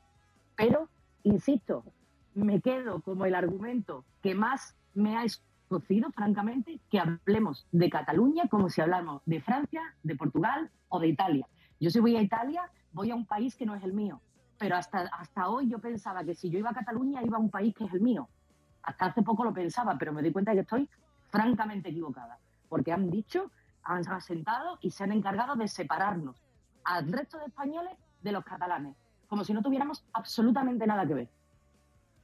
Pero, 0.57 0.89
insisto, 1.23 1.85
me 2.35 2.61
quedo 2.61 3.01
como 3.03 3.25
el 3.25 3.35
argumento 3.37 4.05
que 4.21 4.35
más 4.35 4.77
me 4.95 5.17
ha 5.17 5.25
francamente, 5.81 6.81
que 6.91 6.99
hablemos 6.99 7.67
de 7.73 7.91
Cataluña 7.91 8.45
como 8.49 8.69
si 8.69 8.81
habláramos 8.81 9.23
de 9.27 9.41
Francia, 9.41 9.83
de 10.03 10.17
Portugal 10.17 10.71
o 10.89 10.99
de 11.01 11.09
Italia. 11.09 11.47
Yo 11.81 11.91
si 11.91 12.01
voy 12.01 12.17
a 12.17 12.23
Italia, 12.23 12.71
voy 12.93 13.11
a 13.11 13.15
un 13.15 13.27
país 13.27 13.57
que 13.57 13.67
no 13.67 13.75
es 13.75 13.83
el 13.83 13.93
mío. 13.93 14.21
Pero 14.59 14.77
hasta, 14.77 15.01
hasta 15.19 15.49
hoy 15.49 15.69
yo 15.69 15.79
pensaba 15.79 16.25
que 16.25 16.35
si 16.35 16.49
yo 16.51 16.59
iba 16.59 16.71
a 16.71 16.75
Cataluña, 16.75 17.23
iba 17.23 17.37
a 17.37 17.41
un 17.41 17.51
país 17.51 17.75
que 17.75 17.85
es 17.85 17.93
el 17.93 18.01
mío. 18.01 18.29
Hasta 18.83 19.07
hace 19.07 19.23
poco 19.23 19.45
lo 19.45 19.53
pensaba, 19.53 19.97
pero 19.99 20.13
me 20.13 20.23
doy 20.23 20.33
cuenta 20.33 20.53
de 20.53 20.59
que 20.59 20.63
estoy 20.63 20.89
francamente 21.31 21.89
equivocada. 21.89 22.39
Porque 22.69 22.93
han 22.93 23.11
dicho, 23.11 23.51
han 23.83 24.07
asentado 24.09 24.79
y 24.81 24.91
se 24.91 25.05
han 25.05 25.13
encargado 25.13 25.57
de 25.57 25.69
separarnos 25.69 26.43
al 26.85 27.11
resto 27.11 27.39
de 27.39 27.47
españoles 27.47 27.93
de 28.23 28.33
los 28.33 28.45
catalanes, 28.45 28.97
como 29.29 29.45
si 29.45 29.53
no 29.53 29.63
tuviéramos 29.63 30.05
absolutamente 30.13 30.87
nada 30.87 31.07
que 31.07 31.15
ver. 31.15 31.29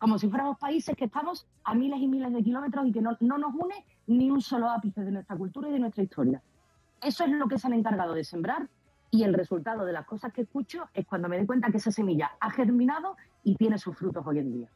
Como 0.00 0.18
si 0.18 0.28
fuéramos 0.28 0.58
países 0.58 0.96
que 0.96 1.04
estamos 1.04 1.46
a 1.62 1.74
miles 1.74 2.00
y 2.00 2.08
miles 2.08 2.32
de 2.32 2.42
kilómetros 2.42 2.86
y 2.86 2.92
que 2.92 3.02
no, 3.02 3.16
no 3.20 3.36
nos 3.36 3.54
une 3.54 3.84
ni 4.06 4.30
un 4.30 4.40
solo 4.40 4.70
ápice 4.70 5.02
de 5.02 5.12
nuestra 5.12 5.36
cultura 5.36 5.68
y 5.68 5.72
de 5.72 5.78
nuestra 5.78 6.02
historia. 6.02 6.42
Eso 7.02 7.24
es 7.24 7.30
lo 7.30 7.46
que 7.46 7.58
se 7.58 7.66
han 7.66 7.74
encargado 7.74 8.14
de 8.14 8.24
sembrar 8.24 8.66
y 9.10 9.24
el 9.24 9.34
resultado 9.34 9.84
de 9.84 9.92
las 9.92 10.06
cosas 10.06 10.32
que 10.32 10.42
escucho 10.42 10.88
es 10.94 11.04
cuando 11.06 11.28
me 11.28 11.36
doy 11.36 11.46
cuenta 11.46 11.70
que 11.70 11.76
esa 11.76 11.90
semilla 11.90 12.32
ha 12.40 12.50
germinado 12.50 13.16
y 13.44 13.56
tiene 13.56 13.76
sus 13.76 13.94
frutos 13.94 14.26
hoy 14.26 14.38
en 14.38 14.52
día. 14.52 14.68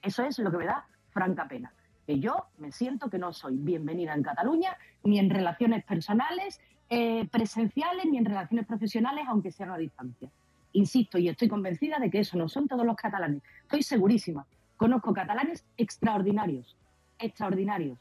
Eso 0.00 0.22
es 0.22 0.38
lo 0.38 0.50
que 0.50 0.56
me 0.56 0.64
da 0.66 0.86
franca 1.10 1.46
pena. 1.46 1.70
Que 2.06 2.18
yo 2.18 2.46
me 2.56 2.72
siento 2.72 3.10
que 3.10 3.18
no 3.18 3.34
soy 3.34 3.58
bienvenida 3.58 4.14
en 4.14 4.22
Cataluña, 4.22 4.76
ni 5.04 5.18
en 5.18 5.28
relaciones 5.28 5.84
personales, 5.84 6.60
eh, 6.88 7.28
presenciales, 7.30 8.06
ni 8.06 8.18
en 8.18 8.24
relaciones 8.24 8.66
profesionales, 8.66 9.24
aunque 9.28 9.52
sean 9.52 9.70
a 9.70 9.76
distancia. 9.76 10.30
Insisto 10.72 11.18
y 11.18 11.28
estoy 11.28 11.48
convencida 11.48 11.98
de 11.98 12.10
que 12.10 12.20
eso 12.20 12.38
no 12.38 12.48
son 12.48 12.68
todos 12.68 12.86
los 12.86 12.96
catalanes. 12.96 13.42
Estoy 13.62 13.82
segurísima. 13.82 14.46
Conozco 14.82 15.14
catalanes 15.14 15.64
extraordinarios, 15.76 16.76
extraordinarios, 17.20 18.00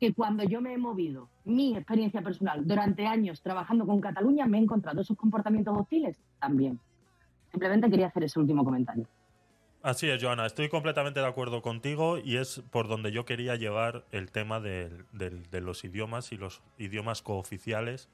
que 0.00 0.12
cuando 0.12 0.42
yo 0.42 0.60
me 0.60 0.74
he 0.74 0.76
movido, 0.78 1.28
mi 1.44 1.76
experiencia 1.76 2.20
personal, 2.20 2.66
durante 2.66 3.06
años 3.06 3.40
trabajando 3.40 3.86
con 3.86 4.00
Cataluña, 4.00 4.46
me 4.46 4.58
he 4.58 4.62
encontrado 4.62 5.02
esos 5.02 5.16
comportamientos 5.16 5.78
hostiles 5.78 6.18
también. 6.40 6.80
Simplemente 7.52 7.88
quería 7.88 8.08
hacer 8.08 8.24
ese 8.24 8.40
último 8.40 8.64
comentario. 8.64 9.06
Así 9.84 10.10
es, 10.10 10.20
Joana, 10.20 10.46
estoy 10.46 10.68
completamente 10.68 11.20
de 11.20 11.26
acuerdo 11.26 11.62
contigo 11.62 12.18
y 12.18 12.36
es 12.38 12.60
por 12.72 12.88
donde 12.88 13.12
yo 13.12 13.24
quería 13.24 13.54
llevar 13.54 14.06
el 14.10 14.32
tema 14.32 14.58
del- 14.58 15.04
del- 15.12 15.48
de 15.48 15.60
los 15.60 15.84
idiomas 15.84 16.32
y 16.32 16.38
los 16.38 16.60
idiomas 16.76 17.22
cooficiales 17.22 18.08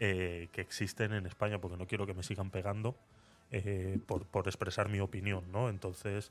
eh, 0.00 0.48
que 0.50 0.60
existen 0.60 1.12
en 1.12 1.24
España, 1.26 1.60
porque 1.60 1.76
no 1.76 1.86
quiero 1.86 2.04
que 2.04 2.14
me 2.14 2.24
sigan 2.24 2.50
pegando 2.50 2.96
eh, 3.50 3.98
por, 4.06 4.26
por 4.26 4.46
expresar 4.46 4.88
mi 4.90 5.00
opinión, 5.00 5.50
¿no? 5.50 5.68
Entonces, 5.70 6.30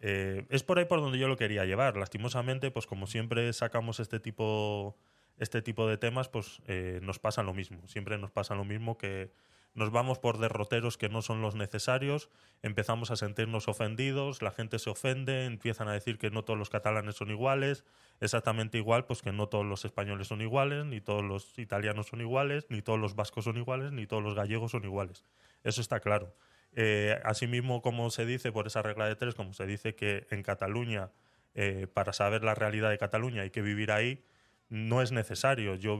eh, 0.00 0.44
es 0.50 0.62
por 0.62 0.78
ahí 0.78 0.84
por 0.84 1.00
donde 1.00 1.18
yo 1.18 1.28
lo 1.28 1.36
quería 1.36 1.64
llevar. 1.64 1.96
Lastimosamente, 1.96 2.70
pues 2.70 2.86
como 2.86 3.06
siempre 3.06 3.52
sacamos 3.52 4.00
este 4.00 4.20
tipo, 4.20 4.96
este 5.38 5.62
tipo 5.62 5.88
de 5.88 5.96
temas, 5.98 6.28
pues 6.28 6.60
eh, 6.66 7.00
nos 7.02 7.18
pasa 7.18 7.42
lo 7.42 7.54
mismo. 7.54 7.86
Siempre 7.88 8.18
nos 8.18 8.30
pasa 8.30 8.54
lo 8.54 8.64
mismo 8.64 8.98
que 8.98 9.30
nos 9.76 9.90
vamos 9.90 10.18
por 10.18 10.38
derroteros 10.38 10.96
que 10.96 11.10
no 11.10 11.20
son 11.20 11.42
los 11.42 11.54
necesarios, 11.54 12.30
empezamos 12.62 13.10
a 13.10 13.16
sentirnos 13.16 13.68
ofendidos, 13.68 14.40
la 14.40 14.50
gente 14.50 14.78
se 14.78 14.88
ofende, 14.88 15.44
empiezan 15.44 15.86
a 15.88 15.92
decir 15.92 16.16
que 16.16 16.30
no 16.30 16.44
todos 16.44 16.58
los 16.58 16.70
catalanes 16.70 17.16
son 17.16 17.30
iguales, 17.30 17.84
exactamente 18.20 18.78
igual, 18.78 19.04
pues 19.04 19.20
que 19.20 19.32
no 19.32 19.50
todos 19.50 19.66
los 19.66 19.84
españoles 19.84 20.28
son 20.28 20.40
iguales, 20.40 20.86
ni 20.86 21.02
todos 21.02 21.22
los 21.22 21.58
italianos 21.58 22.06
son 22.06 22.22
iguales, 22.22 22.66
ni 22.70 22.80
todos 22.80 22.98
los 22.98 23.14
vascos 23.16 23.44
son 23.44 23.58
iguales, 23.58 23.92
ni 23.92 24.06
todos 24.06 24.22
los 24.22 24.34
gallegos 24.34 24.70
son 24.70 24.84
iguales. 24.84 25.24
Eso 25.62 25.82
está 25.82 26.00
claro. 26.00 26.34
Eh, 26.78 27.18
asimismo, 27.24 27.80
como 27.80 28.10
se 28.10 28.26
dice 28.26 28.52
por 28.52 28.66
esa 28.66 28.82
regla 28.82 29.08
de 29.08 29.16
tres, 29.16 29.34
como 29.34 29.54
se 29.54 29.64
dice 29.66 29.94
que 29.94 30.26
en 30.30 30.42
Cataluña, 30.42 31.10
eh, 31.54 31.86
para 31.92 32.12
saber 32.12 32.44
la 32.44 32.54
realidad 32.54 32.90
de 32.90 32.98
Cataluña 32.98 33.42
hay 33.42 33.50
que 33.50 33.62
vivir 33.62 33.90
ahí, 33.90 34.22
no 34.68 35.00
es 35.00 35.10
necesario. 35.10 35.74
Yo 35.76 35.98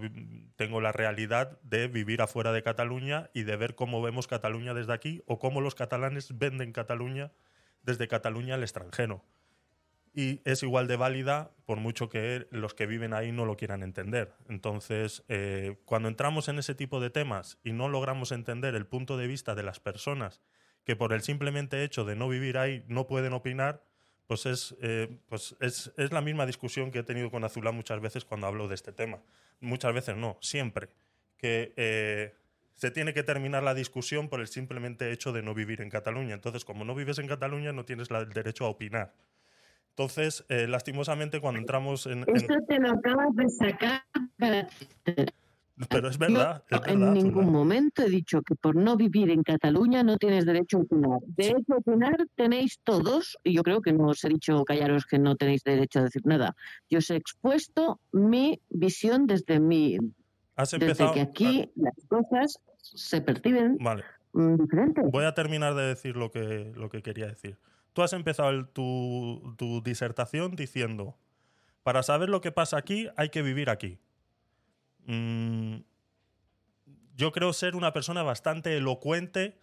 tengo 0.57 0.83
la 0.83 0.93
realidad 0.93 1.59
de 1.63 1.89
vivir 1.89 2.21
afuera 2.21 2.53
de 2.53 2.63
Cataluña 2.63 3.31
y 3.33 3.45
de 3.45 3.57
ver 3.57 3.75
cómo 3.75 4.03
vemos 4.03 4.27
Cataluña 4.27 4.75
desde 4.75 4.93
aquí 4.93 5.23
o 5.27 5.39
cómo 5.39 5.63
los 5.63 5.75
catalanes 5.75 6.37
venden 6.37 6.73
Cataluña 6.73 7.33
desde 7.83 8.07
Cataluña 8.07 8.55
al 8.57 8.63
extranjero. 8.63 9.25
Y 10.13 10.43
es 10.45 10.63
igual 10.63 10.89
de 10.89 10.97
válida 10.97 11.53
por 11.65 11.79
mucho 11.79 12.11
que 12.11 12.49
los 12.51 12.75
que 12.75 12.87
viven 12.87 13.15
ahí 13.15 13.33
no 13.33 13.47
lo 13.47 13.57
quieran 13.57 13.83
entender. 13.83 14.35
Entonces, 14.49 15.25
eh, 15.29 15.77
cuando 15.87 16.09
entramos 16.09 16.49
en 16.49 16.59
ese 16.59 16.75
tipo 16.75 17.01
de 17.01 17.11
temas 17.11 17.59
y 17.63 17.73
no 17.73 17.89
logramos 17.89 18.33
entender 18.33 18.75
el 18.75 18.87
punto 18.87 19.17
de 19.17 19.27
vista 19.27 19.55
de 19.55 19.63
las 19.63 19.79
personas 19.81 20.43
que 20.87 20.95
por 20.97 21.13
el 21.13 21.21
simplemente 21.21 21.83
hecho 21.83 22.05
de 22.05 22.15
no 22.15 22.29
vivir 22.29 22.57
ahí 22.57 22.85
no 22.87 23.09
pueden 23.09 23.33
opinar, 23.33 23.83
pues 24.29 24.47
es, 24.47 24.77
eh, 24.81 25.19
pues 25.29 25.57
es, 25.61 25.93
es 25.97 26.13
la 26.13 26.21
misma 26.21 26.47
discusión 26.47 26.93
que 26.93 27.01
he 27.01 27.03
tenido 27.03 27.31
con 27.31 27.43
Azulá 27.45 27.73
muchas 27.73 28.01
veces 28.01 28.25
cuando 28.25 28.47
hablo 28.47 28.69
de 28.69 28.77
este 28.77 28.93
tema. 28.93 29.19
Muchas 29.61 29.93
veces 29.93 30.17
no, 30.17 30.39
siempre. 30.41 30.89
Que 31.37 31.75
eh, 31.77 32.35
se 32.75 32.93
tiene 32.93 33.13
que 33.13 33.25
terminar 33.25 33.65
la 33.65 33.75
discusión 33.75 34.29
por 34.29 34.41
el 34.41 34.47
simplemente 34.47 35.11
hecho 35.11 35.33
de 35.33 35.43
no 35.43 35.55
vivir 35.55 35.81
en 35.81 35.91
Cataluña. 35.91 36.35
Entonces, 36.35 36.65
como 36.65 36.85
no 36.85 36.95
vives 36.95 37.19
en 37.19 37.27
Cataluña, 37.27 37.73
no 37.73 37.85
tienes 37.85 38.11
la- 38.13 38.21
el 38.21 38.33
derecho 38.33 38.65
a 38.65 38.69
opinar. 38.69 39.13
Entonces, 39.91 40.45
eh, 40.51 40.67
lastimosamente, 40.69 41.41
cuando 41.41 41.59
entramos 41.61 42.07
en... 42.07 42.21
en- 42.29 42.37
Eso 42.37 42.55
te 42.69 42.79
lo 42.79 42.91
acabas 42.93 43.35
de 43.35 43.49
sacar 43.49 44.05
para 44.39 44.69
Pero 45.91 46.09
es 46.09 46.17
verdad, 46.17 46.65
es 46.71 46.81
en 46.87 47.01
verdad. 47.01 47.13
ningún 47.15 47.53
momento 47.53 48.03
he 48.03 48.09
dicho 48.09 48.41
que 48.41 48.55
por 48.55 48.77
no 48.77 48.97
vivir 48.97 49.29
en 49.31 49.43
Cataluña 49.43 50.03
no 50.03 50.17
tienes 50.17 50.47
derecho 50.47 50.79
a 50.79 50.81
opinar. 50.81 51.19
De 51.27 51.49
hecho, 51.49 51.75
opinar 51.77 52.17
tenéis 52.35 52.81
todos, 52.83 53.37
y 53.45 53.53
yo 53.53 53.63
creo 53.63 53.83
que 53.83 53.93
no 53.93 54.07
os 54.09 54.25
he 54.25 54.29
dicho 54.31 54.65
callaros 54.65 55.05
que 55.05 55.19
no 55.19 55.37
tenéis 55.37 55.63
derecho 55.65 55.99
a 55.99 56.05
decir 56.05 56.23
nada. 56.25 56.57
Yo 56.89 56.99
os 57.01 57.11
he 57.11 57.17
expuesto 57.17 58.01
mi 58.13 58.59
visión 58.71 59.27
desde 59.27 59.61
mi 59.61 59.99
Has 60.57 60.71
desde 60.71 60.87
empezado... 60.87 61.13
que 61.13 61.21
aquí 61.21 61.71
las 61.77 61.95
cosas 62.09 62.59
se 62.79 63.21
perciben 63.21 63.77
Vale. 63.79 64.05
mm, 64.33 64.57
diferentes. 64.57 65.05
Voy 65.13 65.25
a 65.27 65.35
terminar 65.35 65.75
de 65.75 65.83
decir 65.83 66.17
lo 66.17 66.31
que, 66.31 66.73
lo 66.75 66.89
que 66.89 67.03
quería 67.03 67.27
decir. 67.27 67.59
Tú 67.93 68.01
has 68.03 68.15
empezado 68.15 68.49
el- 68.49 68.67
tu, 68.69 69.55
tu 69.59 69.83
disertación 69.83 70.57
diciendo, 70.57 71.17
para 71.83 72.03
saber 72.03 72.31
lo 72.31 72.41
que 72.41 72.51
pasa 72.51 72.79
aquí 72.79 73.09
hay 73.17 73.29
que 73.29 73.43
vivir 73.43 73.69
aquí. 73.69 73.99
Mm, 75.07 75.81
yo 77.17 77.33
creo 77.33 77.53
ser 77.53 77.77
una 77.77 77.93
persona 77.93 78.23
bastante 78.23 78.77
elocuente 78.77 79.61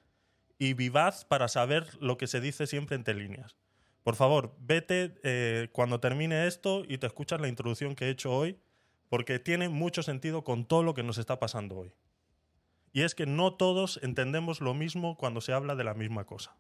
y 0.58 0.74
vivaz 0.74 1.26
para 1.26 1.48
saber 1.48 1.88
lo 2.00 2.18
que 2.18 2.28
se 2.28 2.42
dice 2.42 2.68
siempre 2.68 2.96
entre 2.96 3.16
líneas. 3.16 3.58
Por 4.04 4.16
favor, 4.16 4.56
vete 4.60 5.16
eh, 5.24 5.70
cuando 5.72 6.00
termine 6.00 6.48
esto 6.48 6.84
y 6.88 6.98
te 6.98 7.08
escuchas 7.08 7.42
la 7.42 7.48
introducción 7.48 7.96
que 7.96 8.06
he 8.06 8.10
hecho 8.10 8.32
hoy, 8.36 8.60
porque 9.10 9.40
tiene 9.40 9.70
mucho 9.70 10.04
sentido 10.04 10.44
con 10.44 10.66
todo 10.66 10.84
lo 10.84 10.94
que 10.94 11.04
nos 11.04 11.18
está 11.18 11.40
pasando 11.40 11.78
hoy. 11.78 11.94
Y 12.92 13.02
es 13.02 13.16
que 13.16 13.26
no 13.26 13.54
todos 13.56 14.00
entendemos 14.04 14.62
lo 14.62 14.74
mismo 14.74 15.18
cuando 15.18 15.42
se 15.42 15.54
habla 15.54 15.76
de 15.76 15.84
la 15.84 15.94
misma 15.94 16.26
cosa. 16.26 16.56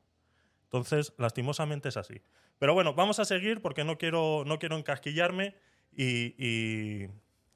Entonces, 0.65 1.13
lastimosamente 1.17 1.89
es 1.89 1.97
así. 1.97 2.21
Pero 2.59 2.73
bueno, 2.73 2.93
vamos 2.95 3.19
a 3.19 3.25
seguir 3.25 3.61
porque 3.61 3.83
no 3.83 3.97
quiero, 3.97 4.43
no 4.45 4.59
quiero 4.59 4.77
encasquillarme 4.77 5.55
y, 5.91 6.35
y- 6.43 7.09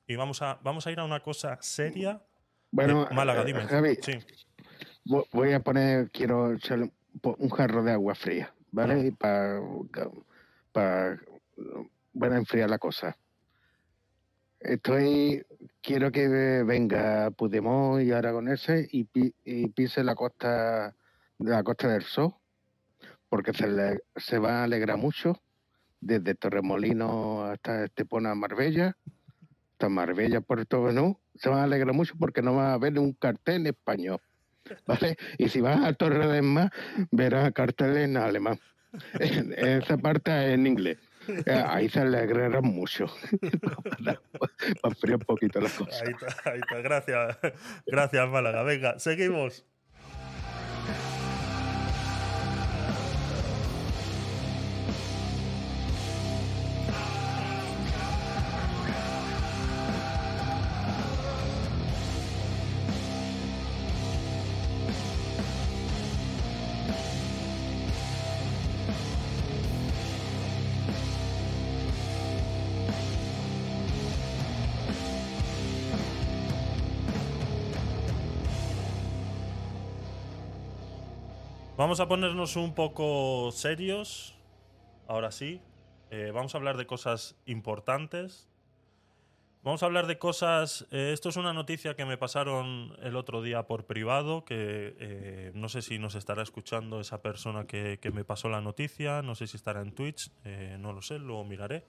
y 0.08 0.16
vamos, 0.16 0.42
a, 0.42 0.58
vamos 0.64 0.88
a 0.88 0.92
ir 0.92 1.00
a 1.00 1.04
una 1.04 1.20
cosa 1.20 1.58
seria. 1.62 2.22
Bueno, 2.72 3.08
Málaga, 3.12 3.44
dime. 3.44 3.62
Javi, 3.68 3.98
Sí. 4.02 4.14
vo- 5.06 5.28
voy 5.34 5.52
a 5.54 5.60
poner, 5.60 6.10
quiero 6.12 6.54
echarle 6.54 6.92
un 7.24 7.50
jarro 7.50 7.84
de 7.84 7.92
agua 7.92 8.16
fría, 8.16 8.54
¿vale? 8.72 9.12
Para, 9.12 9.60
para, 10.72 11.20
bueno, 12.14 12.36
enfriar 12.38 12.70
la 12.70 12.78
cosa. 12.78 13.18
Estoy, 14.60 15.46
quiero 15.82 16.12
que 16.12 16.28
venga 16.64 17.30
Puigdemont 17.32 18.02
y 18.02 18.12
Aragonese 18.12 18.88
y, 18.92 19.04
pi- 19.04 19.36
y 19.44 19.68
pise 19.70 20.04
la 20.04 20.16
costa, 20.16 20.96
la 21.40 21.64
costa 21.64 21.90
del 21.90 22.04
Sol, 22.04 22.34
porque 23.30 23.54
se, 23.54 23.68
le- 23.68 24.02
se 24.16 24.40
va 24.40 24.62
a 24.62 24.64
alegrar 24.64 24.98
mucho, 24.98 25.42
desde 26.00 26.34
Torremolino 26.36 27.44
hasta 27.44 27.86
Estepona, 27.86 28.34
Marbella, 28.36 28.96
hasta 29.78 29.90
Marbella, 29.90 30.42
Puerto 30.42 30.82
Benú, 30.82 31.20
se 31.36 31.50
van 31.50 31.60
a 31.60 31.64
alegrar 31.66 31.94
mucho 31.94 32.16
porque 32.18 32.42
no 32.42 32.56
va 32.56 32.72
a 32.72 32.74
haber 32.74 32.98
un 32.98 33.14
cartel 33.14 33.58
en 33.58 33.68
español, 33.68 34.20
¿vale? 34.88 35.18
Y 35.38 35.50
si 35.50 35.62
vas 35.62 35.86
a 35.86 35.94
Torre 35.94 36.28
del 36.28 36.42
Mar, 36.42 36.72
verás 37.12 37.54
carteles 37.54 38.06
en 38.06 38.18
alemán. 38.18 38.60
Esa 39.20 39.98
parte 40.00 40.32
en 40.52 40.66
inglés. 40.66 40.98
Eh, 41.28 41.64
Ahí 41.68 41.90
se 41.90 42.00
alegrarán 42.00 42.64
mucho. 42.64 43.06
para, 44.82 45.14
un 45.14 45.20
poquito 45.20 45.62
las 45.62 45.74
cosas. 45.74 46.02
Ahí 46.02 46.12
está, 46.12 46.50
ahí 46.50 46.60
está. 46.60 46.78
Gracias, 46.82 47.38
gracias 47.86 48.30
Málaga. 48.30 48.64
Venga, 48.64 48.98
seguimos. 48.98 49.64
Vamos 81.88 82.02
a 82.02 82.10
ponernos 82.10 82.58
un 82.58 82.76
poco 82.76 83.50
serios. 83.54 84.36
Ahora 85.08 85.32
sí. 85.32 85.62
Eh, 86.12 86.32
vamos 86.34 86.54
a 86.54 86.58
hablar 86.58 86.76
de 86.76 86.86
cosas 86.86 87.38
importantes. 87.46 88.50
Vamos 89.64 89.82
a 89.84 89.86
hablar 89.86 90.06
de 90.06 90.20
cosas. 90.20 90.86
eh, 90.92 91.12
esto 91.14 91.30
es 91.30 91.38
una 91.38 91.54
noticia 91.54 91.96
que 91.96 92.04
me 92.04 92.18
pasaron 92.18 92.92
el 93.02 93.16
otro 93.16 93.42
día 93.42 93.68
por 93.68 93.86
privado. 93.86 94.44
Que 94.44 94.98
eh, 95.00 95.52
no 95.56 95.70
sé 95.70 95.82
si 95.82 95.98
nos 95.98 96.16
estará 96.16 96.44
escuchando 96.44 97.00
esa 97.00 97.22
persona 97.22 97.68
que, 97.68 98.00
que 98.02 98.12
me 98.12 98.26
pasó 98.26 98.50
la 98.50 98.60
noticia. 98.60 99.22
No 99.22 99.34
sé 99.34 99.48
si 99.48 99.56
estará 99.56 99.80
en 99.80 99.94
Twitch. 99.94 100.30
eh, 100.44 100.76
no 100.78 100.92
lo 100.92 101.02
sé, 101.02 101.20
luego 101.20 101.46
miraré. 101.46 101.86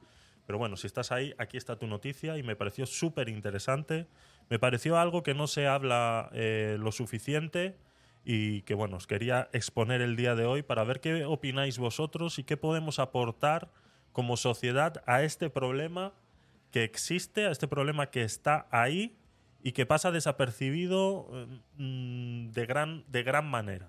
Pero 0.47 0.59
bueno, 0.59 0.77
si 0.77 0.87
estás 0.87 1.11
ahí, 1.11 1.35
aquí 1.39 1.57
está 1.57 1.75
tu 1.75 1.89
noticia 1.89 2.39
y 2.39 2.45
me 2.45 2.55
pareció 2.55 2.87
súper 2.87 3.29
interesante. 3.29 4.07
Me 4.49 4.61
pareció 4.61 4.97
algo 4.97 5.25
que 5.25 5.35
no 5.35 5.49
se 5.49 5.67
habla 5.67 6.31
eh, 6.35 6.77
lo 6.79 6.93
suficiente 6.93 7.75
y 8.31 8.61
que 8.63 8.75
bueno, 8.75 8.99
os 8.99 9.07
quería 9.07 9.49
exponer 9.55 10.03
el 10.03 10.15
día 10.15 10.35
de 10.35 10.45
hoy 10.45 10.63
para 10.63 10.85
ver 10.85 11.01
qué 11.01 11.25
opináis 11.25 11.79
vosotros 11.79 12.39
y 12.39 12.45
qué 12.45 12.59
podemos 12.59 12.99
aportar 12.99 13.71
como 14.13 14.37
sociedad 14.37 15.03
a 15.07 15.23
este 15.23 15.49
problema 15.49 16.13
que 16.71 16.85
existe, 16.85 17.47
a 17.47 17.51
este 17.51 17.67
problema 17.69 18.11
que 18.11 18.25
está 18.25 18.67
ahí 18.71 19.17
y 19.63 19.73
que 19.73 19.87
pasa 19.87 20.11
desapercibido 20.11 21.27
eh, 21.33 21.47
mm, 21.79 22.51
de 22.51 22.67
gran, 22.67 23.05
de 23.09 23.23
gran 23.23 23.49
manera. 23.49 23.89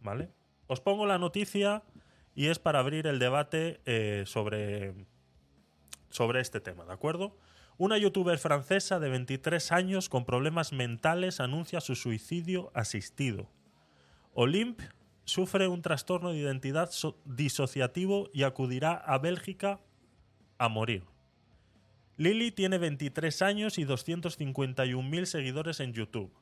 ¿Vale? 0.00 0.30
Os 0.68 0.80
pongo 0.80 1.04
la 1.04 1.18
noticia 1.18 1.82
y 2.36 2.46
es 2.46 2.60
para 2.60 2.78
abrir 2.78 3.08
el 3.08 3.18
debate 3.18 3.80
eh, 3.84 4.22
sobre, 4.26 4.94
sobre 6.08 6.40
este 6.40 6.60
tema, 6.60 6.84
¿de 6.84 6.92
acuerdo? 6.92 7.36
Una 7.78 7.98
youtuber 7.98 8.38
francesa 8.38 9.00
de 9.00 9.08
23 9.08 9.72
años 9.72 10.08
con 10.08 10.24
problemas 10.24 10.72
mentales 10.72 11.40
anuncia 11.40 11.80
su 11.80 11.96
suicidio 11.96 12.70
asistido. 12.74 13.48
Olympe 14.34 14.84
sufre 15.24 15.68
un 15.68 15.82
trastorno 15.82 16.30
de 16.30 16.38
identidad 16.38 16.90
so- 16.90 17.18
disociativo 17.24 18.28
y 18.32 18.42
acudirá 18.44 18.92
a 18.94 19.18
Bélgica 19.18 19.80
a 20.58 20.68
morir. 20.68 21.04
Lily 22.16 22.50
tiene 22.52 22.78
23 22.78 23.42
años 23.42 23.78
y 23.78 23.84
251.000 23.84 25.24
seguidores 25.24 25.80
en 25.80 25.92
YouTube. 25.92 26.32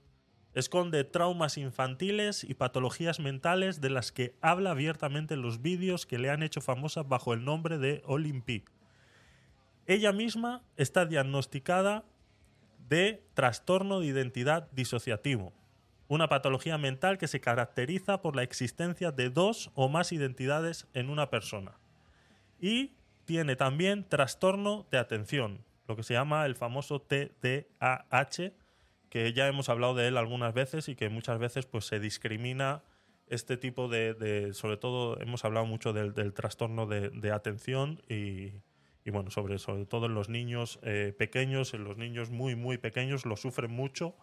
Esconde 0.52 1.04
traumas 1.04 1.58
infantiles 1.58 2.42
y 2.42 2.54
patologías 2.54 3.20
mentales 3.20 3.80
de 3.80 3.90
las 3.90 4.10
que 4.10 4.34
habla 4.40 4.72
abiertamente 4.72 5.34
en 5.34 5.42
los 5.42 5.62
vídeos 5.62 6.06
que 6.06 6.18
le 6.18 6.30
han 6.30 6.42
hecho 6.42 6.60
famosa 6.60 7.04
bajo 7.04 7.32
el 7.32 7.44
nombre 7.44 7.78
de 7.78 8.02
Olimpi. 8.04 8.64
Ella 9.86 10.12
misma 10.12 10.62
está 10.76 11.06
diagnosticada 11.06 12.04
de 12.88 13.22
trastorno 13.34 14.00
de 14.00 14.06
identidad 14.06 14.68
disociativo, 14.72 15.52
una 16.10 16.28
patología 16.28 16.76
mental 16.76 17.18
que 17.18 17.28
se 17.28 17.40
caracteriza 17.40 18.20
por 18.20 18.34
la 18.34 18.42
existencia 18.42 19.12
de 19.12 19.30
dos 19.30 19.70
o 19.74 19.88
más 19.88 20.10
identidades 20.10 20.88
en 20.92 21.08
una 21.08 21.30
persona. 21.30 21.78
Y 22.58 22.94
tiene 23.26 23.54
también 23.54 24.02
trastorno 24.08 24.88
de 24.90 24.98
atención, 24.98 25.64
lo 25.86 25.94
que 25.94 26.02
se 26.02 26.14
llama 26.14 26.46
el 26.46 26.56
famoso 26.56 27.00
TDAH, 27.00 28.52
que 29.08 29.32
ya 29.32 29.46
hemos 29.46 29.68
hablado 29.68 29.94
de 29.94 30.08
él 30.08 30.16
algunas 30.16 30.52
veces 30.52 30.88
y 30.88 30.96
que 30.96 31.08
muchas 31.08 31.38
veces 31.38 31.66
pues, 31.66 31.84
se 31.84 32.00
discrimina 32.00 32.82
este 33.28 33.56
tipo 33.56 33.86
de, 33.86 34.50
sobre 34.52 34.78
todo 34.78 35.20
hemos 35.20 35.44
hablado 35.44 35.64
mucho 35.64 35.92
del, 35.92 36.32
trastorno 36.34 36.86
de, 36.86 37.30
atención 37.30 38.02
y, 38.08 38.54
y, 39.04 39.10
bueno, 39.12 39.30
sobre, 39.30 39.60
sobre 39.60 39.86
todo 39.86 40.06
en 40.06 40.14
los 40.14 40.28
niños 40.28 40.80
eh, 40.82 41.14
pequeños, 41.16 41.72
en 41.72 41.84
los 41.84 41.96
niños 41.96 42.30
muy, 42.30 42.56
muy 42.56 42.78
pequeños 42.78 43.26
lo 43.26 43.36
sufren 43.36 43.70
mucho. 43.70 44.16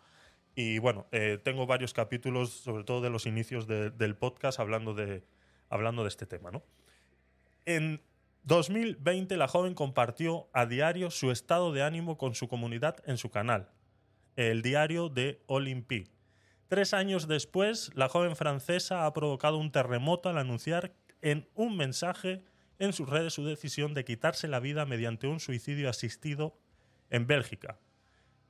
Y 0.59 0.79
bueno, 0.79 1.05
eh, 1.11 1.37
tengo 1.43 1.67
varios 1.67 1.93
capítulos, 1.93 2.49
sobre 2.49 2.83
todo 2.83 2.99
de 3.01 3.11
los 3.11 3.27
inicios 3.27 3.67
de- 3.67 3.91
del 3.91 4.15
podcast, 4.15 4.59
hablando 4.59 4.95
de, 4.95 5.23
hablando 5.69 6.01
de 6.01 6.09
este 6.09 6.25
tema. 6.25 6.49
¿no? 6.49 6.63
En 7.67 8.01
2020 8.41 9.37
la 9.37 9.47
joven 9.47 9.75
compartió 9.75 10.49
a 10.53 10.65
diario 10.65 11.11
su 11.11 11.29
estado 11.29 11.71
de 11.73 11.83
ánimo 11.83 12.17
con 12.17 12.33
su 12.33 12.47
comunidad 12.47 12.95
en 13.05 13.17
su 13.19 13.29
canal, 13.29 13.69
el 14.35 14.63
diario 14.63 15.09
de 15.09 15.43
Olympie. 15.45 16.07
Tres 16.69 16.95
años 16.95 17.27
después, 17.27 17.91
la 17.93 18.09
joven 18.09 18.35
francesa 18.35 19.05
ha 19.05 19.13
provocado 19.13 19.59
un 19.59 19.71
terremoto 19.71 20.27
al 20.27 20.39
anunciar 20.39 20.91
en 21.21 21.47
un 21.53 21.77
mensaje 21.77 22.41
en 22.79 22.93
sus 22.93 23.07
redes 23.07 23.33
su 23.33 23.45
decisión 23.45 23.93
de 23.93 24.05
quitarse 24.05 24.47
la 24.47 24.59
vida 24.59 24.87
mediante 24.87 25.27
un 25.27 25.39
suicidio 25.39 25.87
asistido 25.87 26.57
en 27.11 27.27
Bélgica. 27.27 27.77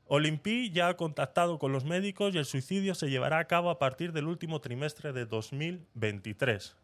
Olympie 0.09 0.71
ya 0.71 0.87
ha 0.87 0.97
contactado 0.97 1.59
con 1.59 1.71
los 1.73 1.83
médicos 1.83 2.33
y 2.33 2.37
el 2.37 2.45
suicidio 2.45 2.95
se 2.95 3.09
llevará 3.09 3.39
a 3.39 3.47
cabo 3.47 3.69
a 3.69 3.77
partir 3.77 4.13
del 4.13 4.27
último 4.27 4.61
trimestre 4.61 5.11
de 5.11 5.25
2023. 5.25 6.75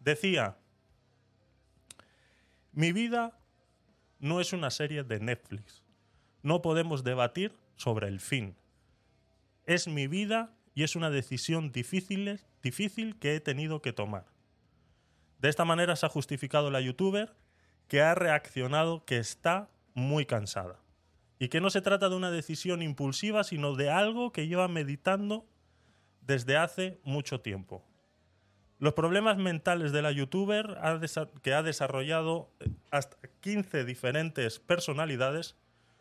Decía, 0.00 0.56
mi 2.72 2.92
vida 2.92 3.38
no 4.18 4.40
es 4.40 4.52
una 4.52 4.70
serie 4.70 5.04
de 5.04 5.20
Netflix. 5.20 5.84
No 6.42 6.62
podemos 6.62 7.04
debatir 7.04 7.52
sobre 7.76 8.08
el 8.08 8.18
fin. 8.18 8.56
Es 9.66 9.86
mi 9.86 10.08
vida 10.08 10.52
y 10.74 10.82
es 10.82 10.96
una 10.96 11.10
decisión 11.10 11.70
difícil, 11.70 12.40
difícil 12.60 13.18
que 13.20 13.36
he 13.36 13.40
tenido 13.40 13.82
que 13.82 13.92
tomar. 13.92 14.26
De 15.38 15.48
esta 15.48 15.64
manera 15.64 15.94
se 15.94 16.06
ha 16.06 16.08
justificado 16.08 16.70
la 16.70 16.80
youtuber 16.80 17.34
que 17.86 18.02
ha 18.02 18.14
reaccionado 18.14 19.04
que 19.04 19.18
está 19.18 19.68
muy 19.94 20.26
cansada 20.26 20.83
y 21.38 21.48
que 21.48 21.60
no 21.60 21.70
se 21.70 21.82
trata 21.82 22.08
de 22.08 22.16
una 22.16 22.30
decisión 22.30 22.82
impulsiva, 22.82 23.44
sino 23.44 23.74
de 23.74 23.90
algo 23.90 24.32
que 24.32 24.46
lleva 24.46 24.68
meditando 24.68 25.46
desde 26.20 26.56
hace 26.56 27.00
mucho 27.04 27.40
tiempo. 27.40 27.84
Los 28.78 28.94
problemas 28.94 29.38
mentales 29.38 29.92
de 29.92 30.02
la 30.02 30.12
youtuber 30.12 30.78
que 31.42 31.54
ha 31.54 31.62
desarrollado 31.62 32.50
eh, 32.60 32.70
hasta 32.90 33.16
15 33.40 33.84
diferentes 33.84 34.58
personalidades 34.58 35.56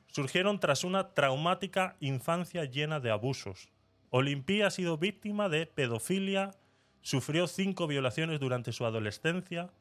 surgieron 0.08 0.60
tras 0.60 0.84
una 0.84 1.14
traumática 1.14 1.96
infancia 2.00 2.66
llena 2.66 3.00
de 3.00 3.12
abusos. 3.12 3.70
Olimpia 4.10 4.68
ha 4.68 4.72
sido 4.72 4.98
víctima 4.98 5.50
de 5.50 5.66
pedofilia, 5.66 6.52
sufrió 7.02 7.48
cinco 7.48 7.88
violaciones 7.88 8.40
durante 8.40 8.72
su 8.72 8.86
adolescencia, 8.86 9.72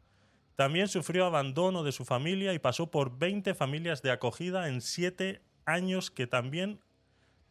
también 0.57 0.89
sufrió 0.89 1.25
abandono 1.25 1.83
de 1.83 1.93
su 1.93 2.05
familia 2.05 2.53
y 2.53 2.59
pasó 2.59 2.91
por 2.91 3.19
20 3.19 3.55
familias 3.55 4.03
de 4.03 4.11
acogida 4.11 4.69
en 4.69 4.81
7 4.81 5.41
años 5.65 6.11
que 6.11 6.27
también 6.27 6.81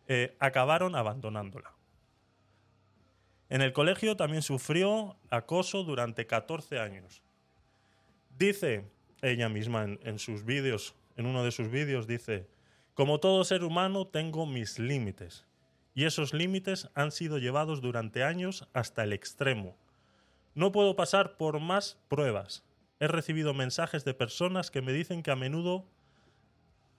eh, 0.07 0.36
acabaron 0.40 0.95
abandonándola. 0.95 1.73
En 3.49 3.61
el 3.61 3.73
colegio 3.73 4.15
también 4.15 4.41
sufrió 4.44 5.18
acoso 5.30 5.84
durante 5.84 6.26
14 6.26 6.80
años. 6.80 7.22
Dice 8.38 8.86
ella 9.22 9.49
misma 9.49 9.84
en, 9.84 9.99
en 10.03 10.19
sus 10.19 10.45
vídeos, 10.45 10.95
en 11.18 11.26
uno 11.26 11.44
de 11.44 11.52
sus 11.52 11.69
vídeos, 11.69 12.07
dice, 12.07 12.48
como 12.94 13.19
todo 13.19 13.44
ser 13.44 13.64
humano 13.64 14.07
tengo 14.07 14.45
mis 14.45 14.80
límites. 14.80 15.45
Y 15.94 16.06
esos 16.06 16.34
límites 16.34 16.90
han 16.94 17.11
sido 17.11 17.38
llevados 17.38 17.82
durante 17.82 18.23
años 18.23 18.68
hasta 18.73 19.03
el 19.03 19.11
extremo. 19.11 19.76
No 20.56 20.72
puedo 20.72 20.95
pasar 20.95 21.38
por 21.38 21.60
más 21.60 21.98
pruebas. 22.07 22.64
He 23.02 23.07
recibido 23.07 23.56
mensajes 23.56 24.06
de 24.06 24.14
personas 24.14 24.69
que 24.69 24.84
me 24.84 24.94
dicen 24.94 25.23
que 25.23 25.32
a 25.32 25.36
menudo 25.36 25.88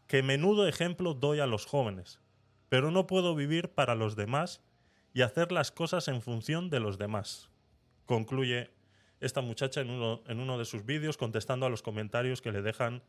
que 0.08 0.24
menudo 0.24 0.66
ejemplo 0.66 1.14
doy 1.14 1.38
a 1.38 1.46
los 1.46 1.64
jóvenes, 1.64 2.20
pero 2.68 2.90
no 2.90 3.06
puedo 3.06 3.36
vivir 3.36 3.68
para 3.70 3.94
los 3.94 4.16
demás 4.16 4.60
y 5.14 5.22
hacer 5.22 5.52
las 5.52 5.70
cosas 5.70 6.08
en 6.08 6.20
función 6.20 6.70
de 6.70 6.80
los 6.80 6.98
demás. 6.98 7.50
Concluye 8.04 8.70
esta 9.20 9.42
muchacha 9.42 9.80
en 9.80 9.90
uno, 9.90 10.22
en 10.26 10.40
uno 10.40 10.58
de 10.58 10.64
sus 10.64 10.84
vídeos 10.84 11.16
contestando 11.16 11.66
a 11.66 11.70
los 11.70 11.82
comentarios 11.82 12.42
que 12.42 12.50
le 12.50 12.62
dejan 12.62 13.00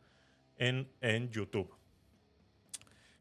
en, 0.56 0.88
en 1.00 1.32
YouTube. 1.32 1.74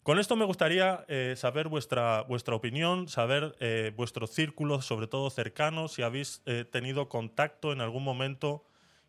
Con 0.03 0.19
esto 0.19 0.35
me 0.35 0.45
gustaría 0.45 1.03
eh, 1.07 1.33
saber 1.35 1.67
vuestra, 1.67 2.21
vuestra 2.21 2.53
opinión, 2.53 3.07
saber 3.07 3.55
eh, 3.59 3.91
vuestro 3.95 4.27
círculo, 4.27 4.83
sobre 4.83 5.07
todo 5.07 5.31
cercano, 5.31 5.87
si 5.87 6.03
habéis 6.03 6.43
eh, 6.45 6.63
tenido 6.63 7.09
contacto 7.09 7.73
en 7.73 7.81
algún 7.81 8.03
momento 8.03 8.63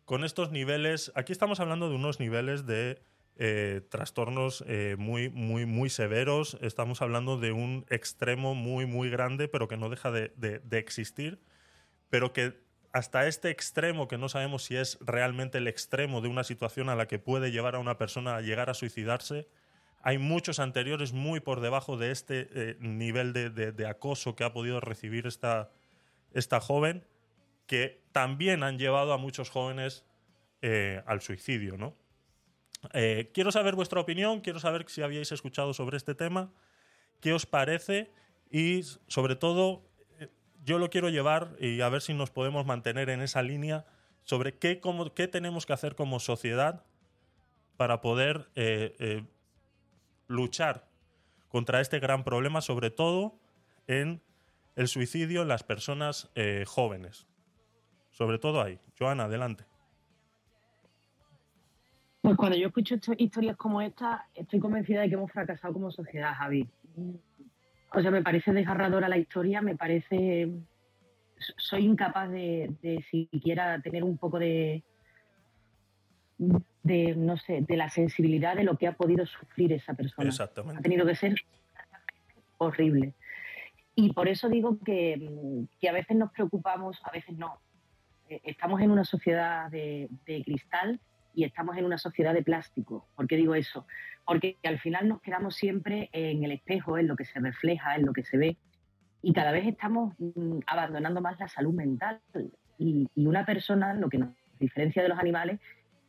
con 0.05 0.23
estos 0.23 0.51
niveles. 0.51 1.11
Aquí 1.15 1.31
estamos 1.31 1.59
hablando 1.59 1.89
de 1.89 1.95
unos 1.95 2.19
niveles 2.19 2.65
de 2.65 3.01
eh, 3.37 3.81
trastornos 3.89 4.63
eh, 4.67 4.95
muy, 4.97 5.29
muy, 5.29 5.65
muy 5.65 5.89
severos. 5.89 6.57
Estamos 6.61 7.01
hablando 7.01 7.37
de 7.37 7.51
un 7.51 7.85
extremo 7.89 8.55
muy, 8.55 8.85
muy 8.85 9.09
grande, 9.09 9.47
pero 9.47 9.67
que 9.67 9.77
no 9.77 9.89
deja 9.89 10.11
de, 10.11 10.31
de- 10.37 10.61
existir, 10.77 11.41
pero 12.09 12.31
que 12.33 12.63
hasta 12.93 13.27
este 13.27 13.49
extremo, 13.49 14.07
que 14.07 14.17
no 14.17 14.29
sabemos 14.29 14.63
si 14.63 14.77
es 14.77 14.97
realmente 15.01 15.57
el 15.57 15.67
extremo 15.67 16.21
de 16.21 16.29
una 16.29 16.45
situación 16.45 16.87
a 16.87 16.95
la 16.95 17.07
que 17.07 17.19
puede 17.19 17.51
llevar 17.51 17.75
a 17.75 17.79
una 17.79 17.97
persona 17.97 18.37
a 18.37 18.41
llegar 18.41 18.69
a 18.69 18.73
suicidarse, 18.73 19.49
hay 20.01 20.17
muchos 20.17 20.59
anteriores 20.59 21.11
muy 21.11 21.39
por 21.41 21.59
debajo 21.61 21.97
de 21.97 22.11
este 22.11 22.47
eh, 22.53 22.77
nivel 22.79 23.33
de, 23.33 23.49
de- 23.49 23.71
de 23.71 23.87
acoso 23.87 24.35
que 24.35 24.43
ha 24.45 24.53
podido 24.53 24.79
recibir 24.79 25.25
esta, 25.27 25.71
esta 26.31 26.61
joven, 26.61 27.05
que 27.67 28.03
también 28.11 28.63
han 28.63 28.77
llevado 28.77 29.13
a 29.13 29.17
muchos 29.17 29.49
jóvenes 29.49 30.05
eh, 30.61 31.03
al 31.05 31.21
suicidio, 31.21 31.77
¿no? 31.77 31.95
Eh, 32.93 33.31
quiero 33.33 33.51
saber 33.51 33.75
vuestra 33.75 33.99
opinión, 33.99 34.41
quiero 34.41 34.59
saber 34.59 34.85
si 34.87 35.01
habíais 35.01 35.31
escuchado 35.31 35.73
sobre 35.73 35.97
este 35.97 36.15
tema, 36.15 36.51
qué 37.19 37.33
os 37.33 37.45
parece 37.45 38.11
y 38.49 38.83
sobre 39.07 39.35
todo 39.35 39.83
eh, 40.19 40.29
yo 40.63 40.77
lo 40.77 40.89
quiero 40.89 41.09
llevar 41.09 41.55
y 41.59 41.81
a 41.81 41.89
ver 41.89 42.01
si 42.01 42.13
nos 42.13 42.29
podemos 42.31 42.65
mantener 42.65 43.09
en 43.09 43.21
esa 43.21 43.41
línea 43.41 43.85
sobre 44.23 44.57
qué, 44.57 44.81
qué 45.15 45.27
tenemos 45.27 45.65
que 45.65 45.73
hacer 45.73 45.95
como 45.95 46.19
sociedad 46.19 46.83
para 47.77 48.01
poder 48.01 48.49
luchar 50.27 50.87
contra 51.49 51.81
este 51.81 51.99
gran 51.99 52.23
problema, 52.23 52.61
sobre 52.61 52.89
todo 52.89 53.37
en 53.87 54.21
el 54.75 54.87
suicidio 54.87 55.41
en 55.41 55.47
las 55.49 55.63
personas 55.63 56.31
jóvenes. 56.65 57.27
Sobre 58.15 58.39
todo 58.39 58.61
ahí. 58.61 58.79
Joana, 58.97 59.25
adelante. 59.25 59.65
Pues 62.21 62.37
cuando 62.37 62.57
yo 62.57 62.67
escucho 62.67 62.95
historias 63.17 63.57
como 63.57 63.81
esta, 63.81 64.29
estoy 64.33 64.61
convencida 64.61 65.01
de 65.01 65.09
que 65.09 65.15
hemos 65.15 65.29
fracasado 65.33 65.73
como 65.73 65.91
sociedad, 65.91 66.33
Javi. 66.33 66.65
O 67.93 68.01
sea, 68.01 68.11
me 68.11 68.23
parece 68.23 68.53
desgarradora 68.53 69.09
la 69.09 69.17
historia, 69.17 69.61
me 69.61 69.75
parece... 69.75 70.49
Soy 71.57 71.83
incapaz 71.83 72.29
de, 72.31 72.73
de 72.81 73.03
siquiera 73.11 73.81
tener 73.81 74.05
un 74.05 74.17
poco 74.17 74.39
de, 74.39 74.81
de, 76.83 77.15
no 77.17 77.35
sé, 77.35 77.65
de 77.67 77.75
la 77.75 77.89
sensibilidad 77.89 78.55
de 78.55 78.63
lo 78.63 78.77
que 78.77 78.87
ha 78.87 78.93
podido 78.93 79.25
sufrir 79.25 79.73
esa 79.73 79.93
persona. 79.93 80.29
Exactamente. 80.29 80.79
Ha 80.79 80.81
tenido 80.81 81.05
que 81.05 81.15
ser 81.15 81.35
horrible. 82.59 83.13
Y 83.93 84.13
por 84.13 84.29
eso 84.29 84.47
digo 84.47 84.79
que, 84.85 85.67
que 85.81 85.89
a 85.89 85.93
veces 85.93 86.15
nos 86.15 86.31
preocupamos, 86.31 86.97
a 87.03 87.11
veces 87.11 87.37
no. 87.37 87.59
Eh, 88.29 88.41
Estamos 88.43 88.81
en 88.81 88.91
una 88.91 89.03
sociedad 89.03 89.69
de, 89.69 90.09
de 90.25 90.43
cristal 90.43 90.99
y 91.33 91.43
estamos 91.43 91.77
en 91.77 91.85
una 91.85 91.97
sociedad 91.97 92.33
de 92.33 92.43
plástico. 92.43 93.07
¿Por 93.15 93.27
qué 93.27 93.35
digo 93.35 93.55
eso? 93.55 93.85
Porque 94.25 94.57
al 94.63 94.79
final 94.79 95.07
nos 95.07 95.21
quedamos 95.21 95.55
siempre 95.55 96.09
en 96.13 96.43
el 96.43 96.51
espejo, 96.51 96.97
en 96.97 97.07
lo 97.07 97.15
que 97.15 97.25
se 97.25 97.39
refleja, 97.39 97.95
en 97.95 98.05
lo 98.05 98.13
que 98.13 98.23
se 98.23 98.37
ve, 98.37 98.57
y 99.21 99.33
cada 99.33 99.51
vez 99.51 99.65
estamos 99.67 100.13
mm, 100.19 100.59
abandonando 100.67 101.19
más 101.19 101.39
la 101.39 101.47
salud 101.47 101.73
mental. 101.73 102.21
Y, 102.77 103.09
y 103.15 103.25
una 103.25 103.45
persona, 103.45 103.93
lo 103.93 104.07
que 104.09 104.17
nos 104.19 104.29
diferencia 104.59 105.01
de 105.03 105.09
los 105.09 105.19
animales, 105.19 105.59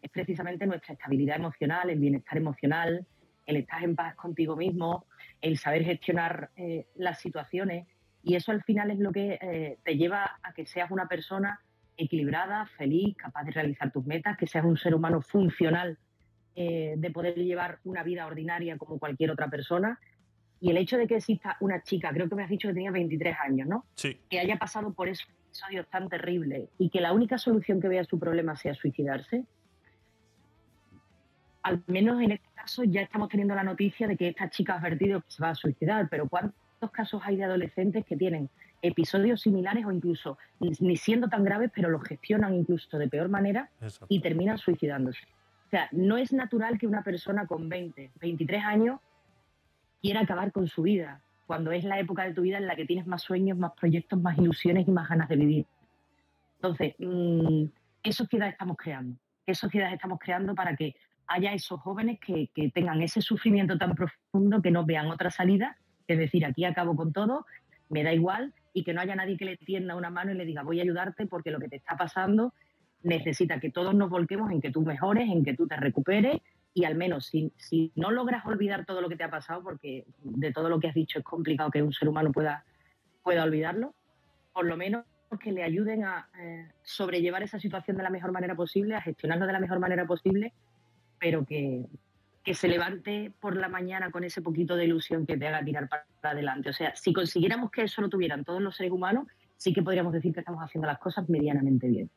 es 0.03 0.11
precisamente 0.11 0.67
nuestra 0.67 0.95
estabilidad 0.95 1.37
emocional, 1.37 1.91
el 1.91 1.99
bienestar 1.99 2.39
emocional, 2.39 3.07
el 3.47 3.57
estar 3.57 3.83
en 3.83 3.97
paz 3.97 4.15
contigo 4.17 4.57
mismo, 4.57 5.07
el 5.41 5.59
saber 5.59 5.85
gestionar 5.85 6.51
eh, 6.57 6.87
las 6.97 7.21
situaciones. 7.21 7.87
Y 8.23 8.35
eso 8.35 8.53
al 8.53 8.63
final 8.63 8.91
es 8.91 8.99
lo 8.99 9.13
que 9.13 9.39
eh, 9.41 9.79
te 9.85 9.97
lleva 9.97 10.39
a 10.43 10.53
que 10.53 10.67
seas 10.67 10.91
una 10.91 11.07
persona 11.07 11.61
equilibrada, 11.97 12.67
feliz, 12.67 13.17
capaz 13.17 13.45
de 13.45 13.53
realizar 13.53 13.91
tus 13.93 14.05
metas, 14.07 14.37
que 14.37 14.47
seas 14.47 14.65
un 14.65 14.77
ser 14.77 14.95
humano 14.95 15.21
funcional, 15.21 15.99
eh, 16.55 16.95
de 16.97 17.11
poder 17.11 17.35
llevar 17.37 17.79
una 17.85 18.03
vida 18.03 18.27
ordinaria 18.27 18.77
como 18.79 18.99
cualquier 18.99 19.31
otra 19.31 19.49
persona. 19.49 19.99
Y 20.61 20.71
el 20.71 20.79
hecho 20.79 20.97
de 20.97 21.07
que 21.07 21.17
exista 21.17 21.57
una 21.61 21.83
chica, 21.83 22.11
creo 22.13 22.29
que 22.29 22.35
me 22.35 22.43
has 22.43 22.51
dicho 22.51 22.69
que 22.69 22.75
tenía 22.75 22.91
23 22.91 23.37
años, 23.45 23.69
¿no? 23.69 23.85
Sí. 23.95 24.21
Que 24.31 24.41
haya 24.41 24.57
pasado 24.57 24.93
por 24.95 25.09
esos 25.09 25.29
episodios 25.49 25.87
tan 25.91 26.09
terribles 26.09 26.71
y 26.79 26.89
que 26.91 27.01
la 27.01 27.13
única 27.13 27.39
solución 27.39 27.81
que 27.81 27.89
vea 27.89 28.05
su 28.05 28.19
problema 28.19 28.57
sea 28.57 28.75
suicidarse, 28.75 29.45
al 31.63 31.83
menos 31.89 32.23
en 32.23 32.33
este 32.33 32.49
caso 32.55 32.85
ya 32.85 33.03
estamos 33.03 33.29
teniendo 33.29 33.55
la 33.55 33.65
noticia 33.65 34.07
de 34.07 34.17
que 34.17 34.29
esta 34.29 34.49
chica 34.51 34.75
ha 34.75 34.79
advertido 34.79 35.21
que 35.21 35.31
se 35.31 35.43
va 35.43 35.51
a 35.51 35.55
suicidar, 35.55 36.09
pero 36.09 36.29
¿cuántos 36.29 36.91
casos 36.93 37.21
hay 37.25 37.37
de 37.37 37.45
adolescentes 37.45 38.05
que 38.05 38.17
tienen 38.17 38.49
episodios 38.83 39.41
similares 39.41 39.85
o 39.85 39.93
incluso 39.93 40.39
ni 40.61 40.97
siendo 40.97 41.29
tan 41.29 41.45
graves, 41.45 41.71
pero 41.75 41.89
los 41.89 42.03
gestionan 42.03 42.55
incluso 42.55 42.99
de 42.99 43.09
peor 43.09 43.29
manera 43.29 43.71
Exacto. 43.81 44.07
y 44.09 44.21
terminan 44.21 44.59
suicidándose? 44.59 45.27
O 45.67 45.69
sea, 45.71 45.89
no 45.93 46.17
es 46.17 46.33
natural 46.33 46.79
que 46.79 46.87
una 46.87 47.03
persona 47.03 47.47
con 47.47 47.69
20, 47.69 48.13
23 48.21 48.65
años 48.65 49.01
quiera 50.01 50.21
acabar 50.21 50.53
con 50.53 50.69
su 50.69 50.83
vida, 50.83 51.21
cuando 51.47 51.73
es 51.73 51.85
la 51.85 51.99
época 51.99 52.25
de 52.25 52.35
tu 52.35 52.43
vida 52.43 52.59
en 52.59 52.67
la 52.67 52.77
que 52.77 52.87
tienes 52.87 53.07
más 53.07 53.23
sueños, 53.23 53.59
más 53.59 53.73
proyectos, 53.73 54.21
más 54.21 54.39
ilusiones 54.39 54.87
y 54.87 54.91
más 54.91 55.09
ganas 55.09 55.29
de 55.29 55.37
vivir. 55.37 55.67
Entonces, 56.57 56.95
mm, 56.99 57.65
¿qué 58.03 58.13
sociedad 58.13 58.49
estamos 58.49 58.77
creando? 58.77 59.17
¿Qué 59.45 59.55
sociedad 59.55 59.93
estamos 59.93 60.19
creando 60.21 60.55
para 60.55 60.77
que 60.77 60.95
haya 61.29 61.53
esos 61.53 61.81
jóvenes 61.81 62.19
que, 62.21 62.49
que 62.55 62.71
tengan 62.71 63.03
ese 63.03 63.21
sufrimiento 63.21 63.79
tan 63.79 63.95
profundo 63.95 64.63
que 64.63 64.71
no 64.71 64.85
vean 64.85 65.07
otra 65.07 65.31
salida? 65.31 65.77
Es 66.07 66.19
decir, 66.19 66.45
aquí 66.45 66.65
acabo 66.65 66.95
con 66.95 67.13
todo, 67.13 67.47
me 67.89 68.05
da 68.05 68.13
igual, 68.13 68.55
y 68.77 68.85
que 68.85 68.93
no 68.93 69.01
haya 69.01 69.17
nadie 69.17 69.39
que 69.39 69.47
le 69.47 69.57
tienda 69.57 69.97
una 69.97 70.11
mano 70.11 70.33
y 70.33 70.35
le 70.35 70.45
diga 70.45 70.63
voy 70.63 70.81
a 70.81 70.83
ayudarte 70.83 71.25
porque 71.25 71.51
lo 71.51 71.59
que 71.59 71.69
te 71.69 71.77
está 71.77 71.97
pasando 71.97 72.53
necesita 73.03 73.59
que 73.59 73.71
todos 73.71 73.95
nos 73.95 74.11
volquemos 74.11 74.51
en 74.51 74.61
que 74.61 74.71
tú 74.71 74.83
mejores, 74.83 75.31
en 75.31 75.43
que 75.43 75.55
tú 75.55 75.67
te 75.67 75.77
recuperes 75.77 76.43
y 76.75 76.85
al 76.85 76.95
menos 76.95 77.25
si, 77.25 77.55
si 77.57 77.91
no 77.95 78.11
logras 78.11 78.45
olvidar 78.45 78.85
todo 78.85 79.01
lo 79.01 79.09
que 79.09 79.17
te 79.17 79.25
ha 79.25 79.31
pasado, 79.31 79.63
porque 79.63 80.05
de 80.23 80.53
todo 80.53 80.69
lo 80.69 80.79
que 80.79 80.89
has 80.89 80.95
dicho 80.95 81.19
es 81.19 81.25
complicado 81.25 81.71
que 81.71 81.83
un 81.83 81.95
ser 81.95 82.07
humano 82.07 82.33
pueda, 82.33 82.67
pueda 83.23 83.45
olvidarlo, 83.45 83.95
por 84.53 84.67
lo 84.67 84.77
menos 84.77 85.07
que 85.41 85.53
le 85.53 85.63
ayuden 85.63 86.05
a 86.05 86.29
eh, 86.39 86.69
sobrellevar 86.83 87.43
esa 87.43 87.59
situación 87.59 87.97
de 87.97 88.03
la 88.03 88.11
mejor 88.11 88.31
manera 88.31 88.55
posible, 88.55 88.95
a 88.95 89.01
gestionarlo 89.01 89.47
de 89.47 89.55
la 89.55 89.61
mejor 89.61 89.79
manera 89.79 90.07
posible, 90.07 90.53
pero 91.19 91.47
que, 91.47 91.87
que 92.47 92.55
se 92.55 92.69
levante 92.69 93.33
por 93.41 93.57
la 93.57 93.69
mañana 93.69 94.13
con 94.13 94.23
ese 94.23 94.41
poquito 94.41 94.77
de 94.77 94.85
ilusión 94.85 95.27
que 95.27 95.37
te 95.37 95.49
haga 95.49 95.65
tirar 95.65 95.89
para 95.89 96.07
adelante. 96.23 96.71
O 96.71 96.73
sea, 96.73 96.95
si 96.95 97.13
consiguiéramos 97.13 97.73
que 97.73 97.83
eso 97.83 98.01
lo 98.01 98.09
tuvieran 98.09 98.45
todos 98.45 98.63
los 98.63 98.77
seres 98.77 98.93
humanos, 98.93 99.27
sí 99.57 99.75
que 99.75 99.83
podríamos 99.83 100.13
decir 100.13 100.33
que 100.33 100.39
estamos 100.39 100.63
haciendo 100.63 100.87
las 100.87 101.01
cosas 101.01 101.29
medianamente 101.29 101.89
bien. 101.89 102.09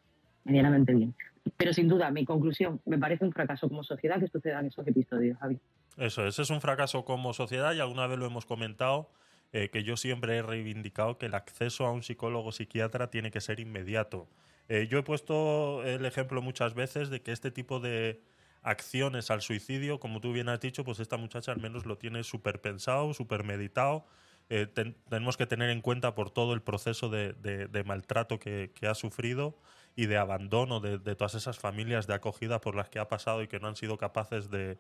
Medianamente 0.44 0.94
bien. 0.94 1.16
Pero 1.58 1.74
sin 1.74 1.88
duda, 1.88 2.12
mi 2.12 2.26
conclusión, 2.26 2.80
me 2.86 3.00
parece 3.00 3.26
un 3.26 3.32
fracaso 3.32 3.68
como 3.68 3.84
sociedad 3.84 4.20
que 4.20 4.28
sucedan 4.28 4.68
esos 4.68 4.86
episodios, 4.86 5.36
Javi. 5.40 5.58
Eso, 5.98 6.28
ese 6.28 6.44
es 6.44 6.50
un 6.52 6.62
fracaso 6.62 7.04
como 7.06 7.34
sociedad 7.34 7.74
y 7.74 7.80
alguna 7.80 8.06
vez 8.06 8.20
lo 8.20 8.28
hemos 8.28 8.46
comentado, 8.46 9.10
eh, 9.52 9.70
que 9.70 9.84
yo 9.84 9.98
siempre 9.98 10.38
he 10.38 10.42
reivindicado 10.44 11.18
que 11.18 11.26
el 11.26 11.34
acceso 11.34 11.88
a 11.88 11.92
un 11.92 12.04
psicólogo 12.04 12.52
psiquiatra 12.52 13.10
tiene 13.10 13.32
que 13.32 13.42
ser 13.42 13.60
inmediato. 13.60 14.28
Eh, 14.68 14.88
yo 14.92 15.00
he 15.00 15.04
puesto 15.04 15.84
el 15.84 16.06
ejemplo 16.06 16.44
muchas 16.44 16.76
veces 16.76 17.10
de 17.10 17.24
que 17.24 17.32
este 17.32 17.50
tipo 17.50 17.80
de 17.80 18.22
acciones 18.70 19.32
al 19.32 19.42
suicidio, 19.42 20.00
como 20.00 20.22
tú 20.22 20.34
bien 20.34 20.50
has 20.50 20.60
dicho, 20.60 20.84
pues 20.84 21.00
esta 21.00 21.18
muchacha 21.18 21.52
al 21.52 21.60
menos 21.60 21.86
lo 21.86 21.98
tiene 21.98 22.24
súper 22.24 22.62
pensado, 22.62 23.14
súper 23.14 23.44
meditado. 23.44 24.06
Eh, 24.50 24.66
ten- 24.68 24.96
tenemos 25.10 25.38
que 25.38 25.46
tener 25.46 25.70
en 25.70 25.82
cuenta 25.82 26.16
por 26.16 26.32
todo 26.32 26.54
el 26.54 26.62
proceso 26.62 27.10
de, 27.10 27.34
de- 27.34 27.68
de 27.68 27.84
maltrato 27.84 28.40
que, 28.40 28.72
que 28.76 28.88
ha 28.88 28.96
sufrido 28.96 29.56
y 29.96 30.06
de 30.08 30.18
abandono 30.18 30.80
de, 30.80 30.98
de 30.98 31.16
todas 31.16 31.36
esas 31.36 31.60
familias 31.60 32.08
de 32.08 32.14
acogida 32.16 32.62
por 32.62 32.76
las 32.76 32.90
que 32.90 33.00
ha 33.00 33.08
pasado 33.08 33.44
y 33.44 33.48
que 33.48 33.60
no 33.60 33.68
han 33.68 33.76
sido 33.76 33.98
capaces 33.98 34.50
de, 34.50 34.78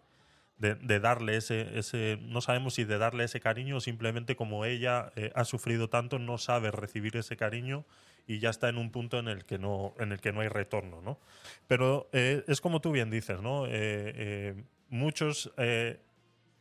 darle 0.99 1.37
ese, 1.37 1.77
ese, 1.79 2.17
no 2.21 2.41
sabemos 2.41 2.73
si 2.75 2.83
de 2.83 2.97
darle 2.97 3.23
ese 3.23 3.39
cariño 3.39 3.77
o 3.77 3.79
simplemente 3.79 4.35
como 4.35 4.65
ella 4.65 5.11
eh, 5.15 5.31
ha 5.35 5.45
sufrido 5.45 5.89
tanto, 5.89 6.19
no 6.19 6.37
sabe 6.37 6.71
recibir 6.71 7.15
ese 7.15 7.37
cariño 7.37 7.85
y 8.29 8.37
ya 8.37 8.51
está 8.51 8.69
en 8.69 8.77
un 8.77 8.91
punto 8.91 9.17
en 9.17 9.27
el 9.27 9.43
que 9.43 9.57
no, 9.57 9.95
en 9.99 10.11
el 10.11 10.21
que 10.21 10.31
no 10.31 10.41
hay 10.41 10.49
retorno, 10.49 11.01
¿no? 11.01 11.17
Pero 11.67 12.07
eh, 12.13 12.43
es 12.47 12.61
como 12.61 12.79
tú 12.79 12.91
bien 12.91 13.09
dices, 13.09 13.41
¿no? 13.41 13.65
Eh, 13.65 13.71
eh, 13.73 14.63
muchos, 14.89 15.51
eh, 15.57 15.99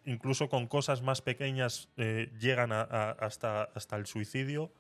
incluso 0.07 0.49
con 0.49 0.67
cosas 0.67 1.03
más 1.03 1.21
pequeñas, 1.21 1.91
eh, 1.99 2.31
llegan 2.41 2.73
a- 2.73 2.81
a- 2.81 3.11
hasta, 3.11 3.65
hasta 3.75 3.97
el 3.97 4.07
suicidio. 4.07 4.73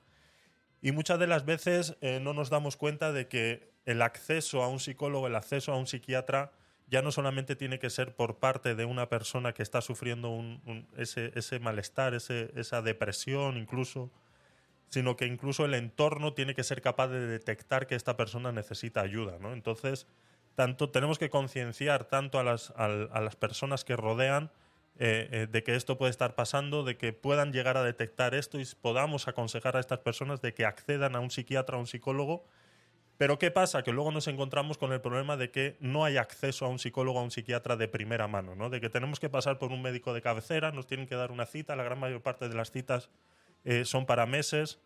Y 0.80 0.92
muchas 0.92 1.18
de 1.18 1.26
las 1.26 1.44
veces 1.44 1.96
eh, 2.00 2.20
no 2.22 2.32
nos 2.32 2.48
damos 2.48 2.78
cuenta 2.78 3.12
de 3.12 3.28
que 3.28 3.68
el 3.84 4.00
acceso 4.00 4.62
a 4.62 4.68
un 4.68 4.80
psicólogo, 4.80 5.26
el 5.26 5.34
acceso 5.36 5.72
a 5.72 5.76
un 5.76 5.86
psiquiatra, 5.86 6.52
ya 6.86 7.02
no 7.02 7.12
solamente 7.12 7.54
tiene 7.54 7.78
que 7.78 7.90
ser 7.90 8.14
por 8.16 8.38
parte 8.38 8.74
de 8.74 8.86
una 8.86 9.10
persona 9.10 9.52
que 9.52 9.62
está 9.62 9.82
sufriendo 9.82 10.30
un- 10.30 10.62
un- 10.64 10.88
ese, 10.96 11.32
ese 11.34 11.58
malestar, 11.58 12.14
ese- 12.14 12.50
esa 12.56 12.80
depresión 12.80 13.58
incluso, 13.58 14.10
sino 14.88 15.16
que 15.16 15.26
incluso 15.26 15.64
el 15.64 15.74
entorno 15.74 16.32
tiene 16.32 16.54
que 16.54 16.64
ser 16.64 16.80
capaz 16.80 17.08
de 17.08 17.26
detectar 17.26 17.86
que 17.86 17.94
esta 17.94 18.16
persona 18.16 18.52
necesita 18.52 19.00
ayuda. 19.00 19.38
¿no? 19.38 19.52
Entonces, 19.52 20.06
tanto 20.54 20.90
tenemos 20.90 21.18
que 21.18 21.30
concienciar 21.30 22.04
tanto 22.04 22.38
a 22.38 22.44
las, 22.44 22.70
a 22.76 22.88
las 22.88 23.36
personas 23.36 23.84
que 23.84 23.96
rodean 23.96 24.50
eh, 25.00 25.28
eh, 25.30 25.46
de 25.48 25.62
que 25.62 25.76
esto 25.76 25.96
puede 25.96 26.10
estar 26.10 26.34
pasando, 26.34 26.82
de 26.82 26.96
que 26.96 27.12
puedan 27.12 27.52
llegar 27.52 27.76
a 27.76 27.84
detectar 27.84 28.34
esto 28.34 28.58
y 28.58 28.66
podamos 28.80 29.28
aconsejar 29.28 29.76
a 29.76 29.80
estas 29.80 30.00
personas 30.00 30.42
de 30.42 30.54
que 30.54 30.64
accedan 30.64 31.14
a 31.14 31.20
un 31.20 31.30
psiquiatra, 31.30 31.76
a 31.76 31.78
un 31.78 31.86
psicólogo. 31.86 32.44
Pero 33.16 33.38
¿qué 33.38 33.52
pasa? 33.52 33.84
Que 33.84 33.92
luego 33.92 34.10
nos 34.10 34.26
encontramos 34.26 34.76
con 34.76 34.92
el 34.92 35.00
problema 35.00 35.36
de 35.36 35.52
que 35.52 35.76
no 35.78 36.04
hay 36.04 36.16
acceso 36.16 36.66
a 36.66 36.68
un 36.68 36.80
psicólogo, 36.80 37.20
a 37.20 37.22
un 37.22 37.30
psiquiatra 37.30 37.76
de 37.76 37.86
primera 37.86 38.26
mano, 38.26 38.56
¿no? 38.56 38.70
De 38.70 38.80
que 38.80 38.90
tenemos 38.90 39.20
que 39.20 39.28
pasar 39.28 39.58
por 39.58 39.70
un 39.70 39.82
médico 39.82 40.14
de 40.14 40.20
cabecera, 40.20 40.72
nos 40.72 40.88
tienen 40.88 41.06
que 41.06 41.14
dar 41.14 41.30
una 41.30 41.46
cita, 41.46 41.76
la 41.76 41.84
gran 41.84 42.00
mayor 42.00 42.20
parte 42.20 42.48
de 42.48 42.56
las 42.56 42.72
citas 42.72 43.08
eh, 43.64 43.84
son 43.84 44.06
para 44.06 44.26
meses, 44.26 44.80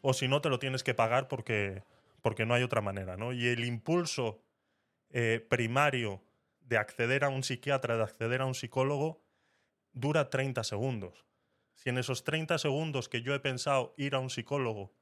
o 0.00 0.12
si 0.12 0.28
no 0.28 0.40
te 0.40 0.48
lo 0.48 0.58
tienes 0.58 0.82
que 0.82 0.94
pagar 0.94 1.28
porque, 1.28 1.82
porque 2.22 2.46
no 2.46 2.54
hay 2.54 2.62
otra 2.62 2.80
manera, 2.80 3.16
¿no? 3.16 3.32
Y 3.32 3.46
el 3.48 3.64
impulso 3.64 4.42
eh, 5.10 5.44
primario 5.48 6.22
de 6.60 6.78
acceder 6.78 7.24
a 7.24 7.28
un 7.28 7.42
psiquiatra, 7.42 7.96
de 7.96 8.02
acceder 8.02 8.40
a 8.40 8.46
un 8.46 8.54
psicólogo, 8.54 9.22
dura 9.92 10.30
30 10.30 10.64
segundos. 10.64 11.24
Si 11.74 11.90
en 11.90 11.98
esos 11.98 12.24
30 12.24 12.58
segundos 12.58 13.08
que 13.08 13.22
yo 13.22 13.34
he 13.34 13.40
pensado 13.40 13.94
ir 13.96 14.14
a 14.14 14.18
un 14.18 14.30
psicólogo 14.30 14.92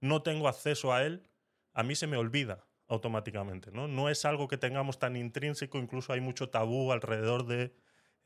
no 0.00 0.22
tengo 0.22 0.48
acceso 0.48 0.92
a 0.92 1.04
él, 1.04 1.28
a 1.72 1.82
mí 1.82 1.94
se 1.94 2.06
me 2.06 2.16
olvida 2.16 2.64
automáticamente. 2.88 3.70
No, 3.70 3.86
no 3.86 4.08
es 4.08 4.24
algo 4.24 4.48
que 4.48 4.56
tengamos 4.56 4.98
tan 4.98 5.16
intrínseco, 5.16 5.78
incluso 5.78 6.12
hay 6.12 6.20
mucho 6.20 6.48
tabú 6.48 6.90
alrededor 6.92 7.46
de 7.46 7.72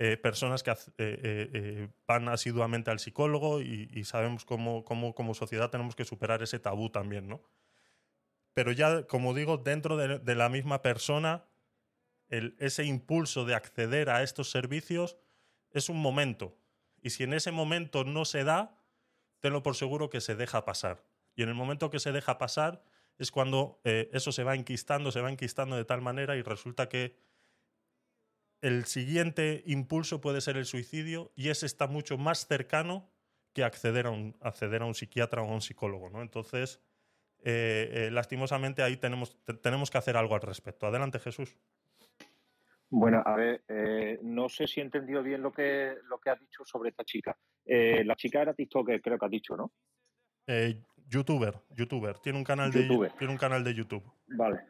eh, 0.01 0.17
personas 0.17 0.65
que 0.65 0.73
eh, 0.73 0.77
eh, 0.99 1.89
van 2.05 2.29
asiduamente 2.29 2.91
al 2.91 2.99
psicólogo 2.99 3.61
y, 3.61 4.03
sabemos 4.03 4.45
cómo, 4.45 4.85
cómo 4.85 5.15
como 5.15 5.35
sociedad 5.35 5.71
tenemos 5.71 5.95
que 5.95 6.05
superar 6.05 6.43
ese 6.43 6.59
tabú 6.59 6.91
también, 6.91 7.29
¿no? 7.29 7.43
Pero 8.55 8.73
ya, 8.73 9.07
como 9.07 9.35
digo, 9.35 9.57
dentro 9.57 9.97
de, 9.97 10.35
la 10.35 10.49
misma 10.49 10.83
persona, 10.83 11.45
ese 12.29 12.85
impulso 12.85 13.45
de 13.45 13.55
acceder 13.55 14.11
a 14.11 14.23
estos 14.23 14.51
servicios 14.51 15.17
es 15.71 15.89
un 15.89 16.01
momento. 16.01 16.57
Y 17.01 17.11
si 17.11 17.23
en 17.25 17.33
ese 17.33 17.53
momento 17.53 18.05
no 18.05 18.25
se 18.25 18.45
da, 18.45 18.77
tenlo 19.41 19.63
por 19.63 19.77
seguro 19.77 20.09
que 20.09 20.21
se 20.21 20.35
deja 20.37 20.65
pasar. 20.65 21.05
Y 21.37 21.43
en 21.43 21.49
el 21.49 21.55
momento 21.55 21.91
que 21.91 21.99
se 21.99 22.13
deja 22.13 22.39
pasar 22.39 22.83
es 23.19 23.33
cuando 23.33 23.81
eso 23.85 24.31
se 24.31 24.45
va 24.45 24.55
enquistando, 24.55 25.11
se 25.11 25.21
va 25.21 25.31
enquistando 25.31 25.77
de 25.77 25.85
tal 25.85 26.01
manera 26.01 26.37
y 26.37 26.43
resulta 26.43 26.89
que 26.89 27.17
el 28.65 28.87
siguiente 28.87 29.63
impulso 29.67 30.21
puede 30.21 30.41
ser 30.41 30.57
el 30.57 30.65
suicidio 30.65 31.31
y 31.37 31.51
ese 31.51 31.67
está 31.67 31.87
mucho 31.87 32.17
más 32.17 32.47
cercano 32.47 33.11
que 33.53 33.63
acceder 33.63 34.07
a 34.07 34.11
un, 34.11 34.35
acceder 34.41 34.81
a 34.83 34.87
un 34.87 34.95
psiquiatra 34.95 35.43
o 35.43 35.49
a 35.51 35.53
un 35.55 35.61
psicólogo. 35.61 36.09
¿no? 36.09 36.23
Entonces, 36.23 36.81
eh, 37.45 37.91
eh, 37.93 38.11
lastimosamente 38.11 38.83
ahí 38.83 38.97
tenemos, 38.97 39.37
te- 39.45 39.53
tenemos 39.55 39.91
que 39.91 39.99
hacer 39.99 40.17
algo 40.17 40.35
al 40.35 40.41
respecto. 40.41 40.87
Adelante, 40.87 41.19
Jesús. 41.19 41.55
Bueno, 42.89 43.23
a 43.27 43.37
ver, 43.37 43.63
eh, 43.69 44.19
no 44.23 44.49
sé 44.49 44.67
si 44.67 44.81
he 44.81 44.83
entendido 44.83 45.23
bien 45.23 45.43
lo 45.43 45.53
que, 45.53 45.97
lo 46.05 46.19
que 46.19 46.31
has 46.31 46.41
dicho 46.41 46.65
sobre 46.65 46.91
esta 46.91 47.05
chica. 47.05 47.37
Eh, 47.67 48.03
la 48.05 48.17
chica 48.17 48.41
era 48.41 48.55
TikToker, 48.55 49.03
creo 49.03 49.19
que 49.19 49.25
has 49.27 49.31
dicho, 49.31 49.57
¿no? 49.57 49.73
Eh, 50.47 50.81
youtuber, 51.09 51.55
youtuber. 51.71 52.19
Tiene 52.19 52.39
un 52.39 52.45
canal 52.45 52.71
de 52.71 52.87
tiene 53.19 53.33
un 53.33 53.39
canal 53.39 53.63
de 53.65 53.75
YouTube. 53.75 54.05
Vale, 54.29 54.61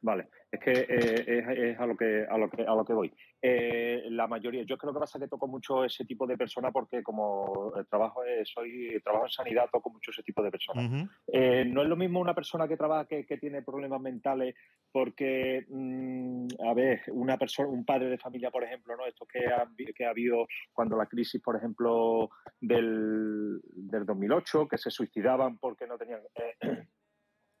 vale. 0.00 0.28
Es 0.50 0.60
que 0.60 0.72
eh, 0.72 1.24
es, 1.26 1.58
es 1.58 1.80
a 1.80 1.86
lo 1.86 1.96
que 1.96 2.24
a 2.28 2.38
lo 2.38 2.48
que 2.48 2.62
a 2.62 2.74
lo 2.74 2.84
que 2.84 2.92
voy. 2.92 3.12
Eh, 3.42 4.04
la 4.10 4.26
mayoría, 4.26 4.62
yo 4.62 4.78
creo 4.78 4.92
que 4.92 5.00
pasa 5.00 5.18
que 5.18 5.28
toco 5.28 5.46
mucho 5.46 5.84
ese 5.84 6.04
tipo 6.04 6.26
de 6.26 6.36
personas 6.36 6.72
porque 6.72 7.02
como 7.02 7.72
eh, 7.76 7.84
trabajo 7.88 8.24
eh, 8.24 8.44
soy 8.44 9.00
trabajo 9.02 9.26
en 9.26 9.30
sanidad 9.30 9.68
toco 9.70 9.90
mucho 9.90 10.10
ese 10.10 10.22
tipo 10.22 10.42
de 10.42 10.50
personas. 10.50 11.08
Eh, 11.26 11.64
no 11.64 11.82
es 11.82 11.88
lo 11.88 11.96
mismo 11.96 12.20
una 12.20 12.34
persona 12.34 12.66
que 12.68 12.76
trabaja 12.76 13.06
que, 13.06 13.26
que 13.26 13.38
tiene 13.38 13.62
problemas 13.62 14.00
mentales 14.00 14.54
porque, 14.92 15.66
mm, 15.68 16.46
a 16.66 16.74
ver, 16.74 17.02
una 17.08 17.36
persona, 17.36 17.68
un 17.68 17.84
padre 17.84 18.08
de 18.08 18.18
familia, 18.18 18.50
por 18.50 18.64
ejemplo, 18.64 18.96
¿no? 18.96 19.06
Estos 19.06 19.28
que 19.28 19.46
ha, 19.46 19.68
que 19.94 20.04
ha 20.06 20.10
habido 20.10 20.46
cuando 20.72 20.96
la 20.96 21.06
crisis, 21.06 21.40
por 21.42 21.56
ejemplo, 21.56 22.30
del, 22.60 23.60
del 23.62 24.06
2008, 24.06 24.68
que 24.68 24.78
se 24.78 24.90
suicidaban 24.90 25.58
porque 25.58 25.86
no 25.86 25.98
tenían, 25.98 26.20
eh, 26.34 26.86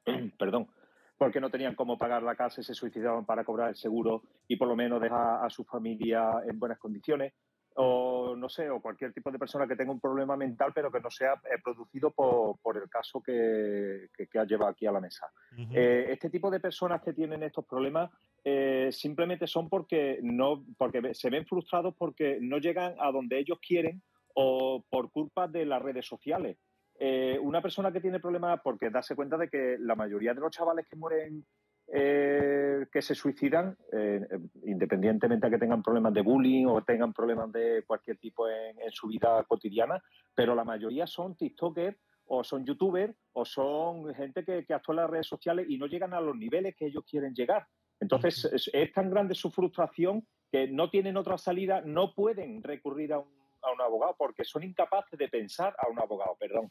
perdón, 0.38 0.68
porque 1.16 1.40
no 1.40 1.50
tenían 1.50 1.74
cómo 1.74 1.98
pagar 1.98 2.22
la 2.22 2.34
casa 2.34 2.60
y 2.60 2.64
se 2.64 2.74
suicidaban 2.74 3.24
para 3.24 3.44
cobrar 3.44 3.70
el 3.70 3.76
seguro 3.76 4.22
y 4.48 4.56
por 4.56 4.68
lo 4.68 4.76
menos 4.76 5.00
dejar 5.00 5.44
a 5.44 5.50
su 5.50 5.64
familia 5.64 6.42
en 6.46 6.58
buenas 6.58 6.78
condiciones 6.78 7.32
o 7.76 8.34
no 8.36 8.48
sé, 8.48 8.70
o 8.70 8.80
cualquier 8.80 9.12
tipo 9.12 9.30
de 9.30 9.38
persona 9.38 9.66
que 9.66 9.76
tenga 9.76 9.92
un 9.92 10.00
problema 10.00 10.36
mental, 10.36 10.72
pero 10.74 10.90
que 10.90 11.00
no 11.00 11.10
sea 11.10 11.34
eh, 11.34 11.58
producido 11.62 12.10
por, 12.10 12.58
por 12.60 12.76
el 12.78 12.88
caso 12.88 13.20
que, 13.20 14.08
que, 14.16 14.26
que 14.26 14.38
has 14.38 14.48
llevado 14.48 14.70
aquí 14.70 14.86
a 14.86 14.92
la 14.92 15.00
mesa. 15.00 15.26
Eh, 15.72 16.06
este 16.10 16.30
tipo 16.30 16.50
de 16.50 16.60
personas 16.60 17.02
que 17.02 17.12
tienen 17.12 17.42
estos 17.42 17.66
problemas 17.66 18.10
eh, 18.44 18.88
simplemente 18.92 19.46
son 19.46 19.68
porque 19.68 20.20
no, 20.22 20.64
porque 20.78 21.14
se 21.14 21.28
ven 21.28 21.46
frustrados 21.46 21.94
porque 21.96 22.38
no 22.40 22.58
llegan 22.58 22.94
a 22.98 23.10
donde 23.10 23.38
ellos 23.38 23.58
quieren 23.60 24.02
o 24.34 24.82
por 24.88 25.10
culpa 25.10 25.46
de 25.46 25.66
las 25.66 25.82
redes 25.82 26.06
sociales. 26.06 26.56
Eh, 26.98 27.38
una 27.42 27.60
persona 27.60 27.92
que 27.92 28.00
tiene 28.00 28.20
problemas, 28.20 28.60
porque 28.62 28.90
darse 28.90 29.14
cuenta 29.14 29.36
de 29.36 29.48
que 29.48 29.76
la 29.78 29.94
mayoría 29.94 30.34
de 30.34 30.40
los 30.40 30.50
chavales 30.50 30.86
que 30.88 30.96
mueren 30.96 31.44
eh, 31.88 32.86
que 32.90 33.00
se 33.00 33.14
suicidan, 33.14 33.76
eh, 33.92 34.20
eh, 34.28 34.38
independientemente 34.64 35.46
de 35.46 35.52
que 35.52 35.58
tengan 35.58 35.84
problemas 35.84 36.12
de 36.14 36.20
bullying 36.20 36.66
o 36.66 36.82
tengan 36.82 37.12
problemas 37.12 37.52
de 37.52 37.84
cualquier 37.86 38.18
tipo 38.18 38.48
en, 38.48 38.80
en 38.80 38.90
su 38.90 39.06
vida 39.06 39.44
cotidiana, 39.46 40.02
pero 40.34 40.56
la 40.56 40.64
mayoría 40.64 41.06
son 41.06 41.36
TikTokers 41.36 41.96
o 42.26 42.42
son 42.42 42.64
YouTubers 42.64 43.14
o 43.34 43.44
son 43.44 44.12
gente 44.14 44.44
que, 44.44 44.64
que 44.64 44.74
actúa 44.74 44.94
en 44.94 45.00
las 45.02 45.10
redes 45.10 45.28
sociales 45.28 45.66
y 45.68 45.78
no 45.78 45.86
llegan 45.86 46.12
a 46.12 46.20
los 46.20 46.36
niveles 46.36 46.74
que 46.74 46.86
ellos 46.86 47.04
quieren 47.08 47.34
llegar. 47.34 47.64
Entonces, 48.00 48.44
es, 48.52 48.68
es 48.72 48.92
tan 48.92 49.08
grande 49.08 49.36
su 49.36 49.52
frustración 49.52 50.26
que 50.50 50.66
no 50.66 50.90
tienen 50.90 51.16
otra 51.16 51.38
salida, 51.38 51.82
no 51.82 52.14
pueden 52.14 52.64
recurrir 52.64 53.12
a 53.12 53.20
un, 53.20 53.28
a 53.66 53.72
un 53.72 53.80
abogado 53.80 54.14
porque 54.16 54.44
son 54.44 54.62
incapaces 54.62 55.18
de 55.18 55.28
pensar 55.28 55.74
a 55.78 55.88
un 55.88 55.98
abogado, 55.98 56.36
perdón, 56.38 56.70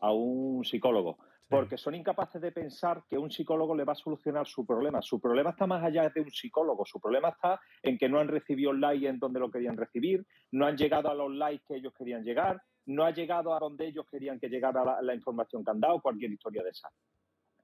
a 0.00 0.12
un 0.12 0.64
psicólogo, 0.64 1.18
porque 1.48 1.76
son 1.76 1.94
incapaces 1.94 2.40
de 2.40 2.52
pensar 2.52 3.02
que 3.08 3.18
un 3.18 3.30
psicólogo 3.30 3.74
le 3.74 3.84
va 3.84 3.92
a 3.92 3.96
solucionar 3.96 4.46
su 4.46 4.66
problema. 4.66 5.02
Su 5.02 5.20
problema 5.20 5.50
está 5.50 5.66
más 5.66 5.82
allá 5.82 6.08
de 6.08 6.20
un 6.20 6.30
psicólogo, 6.30 6.84
su 6.84 7.00
problema 7.00 7.30
está 7.30 7.60
en 7.82 7.98
que 7.98 8.08
no 8.08 8.18
han 8.18 8.28
recibido 8.28 8.72
likes 8.72 9.08
en 9.08 9.18
donde 9.18 9.40
lo 9.40 9.50
querían 9.50 9.76
recibir, 9.76 10.26
no 10.52 10.66
han 10.66 10.76
llegado 10.76 11.10
a 11.10 11.14
los 11.14 11.32
likes 11.32 11.64
que 11.66 11.76
ellos 11.76 11.92
querían 11.96 12.22
llegar, 12.22 12.60
no 12.86 13.04
ha 13.04 13.10
llegado 13.10 13.54
a 13.54 13.58
donde 13.58 13.86
ellos 13.86 14.06
querían 14.10 14.38
que 14.38 14.48
llegara 14.48 14.84
la, 14.84 15.02
la 15.02 15.14
información 15.14 15.64
que 15.64 15.70
han 15.70 15.80
dado, 15.80 16.00
cualquier 16.00 16.32
historia 16.32 16.62
de 16.62 16.70
esa. 16.70 16.88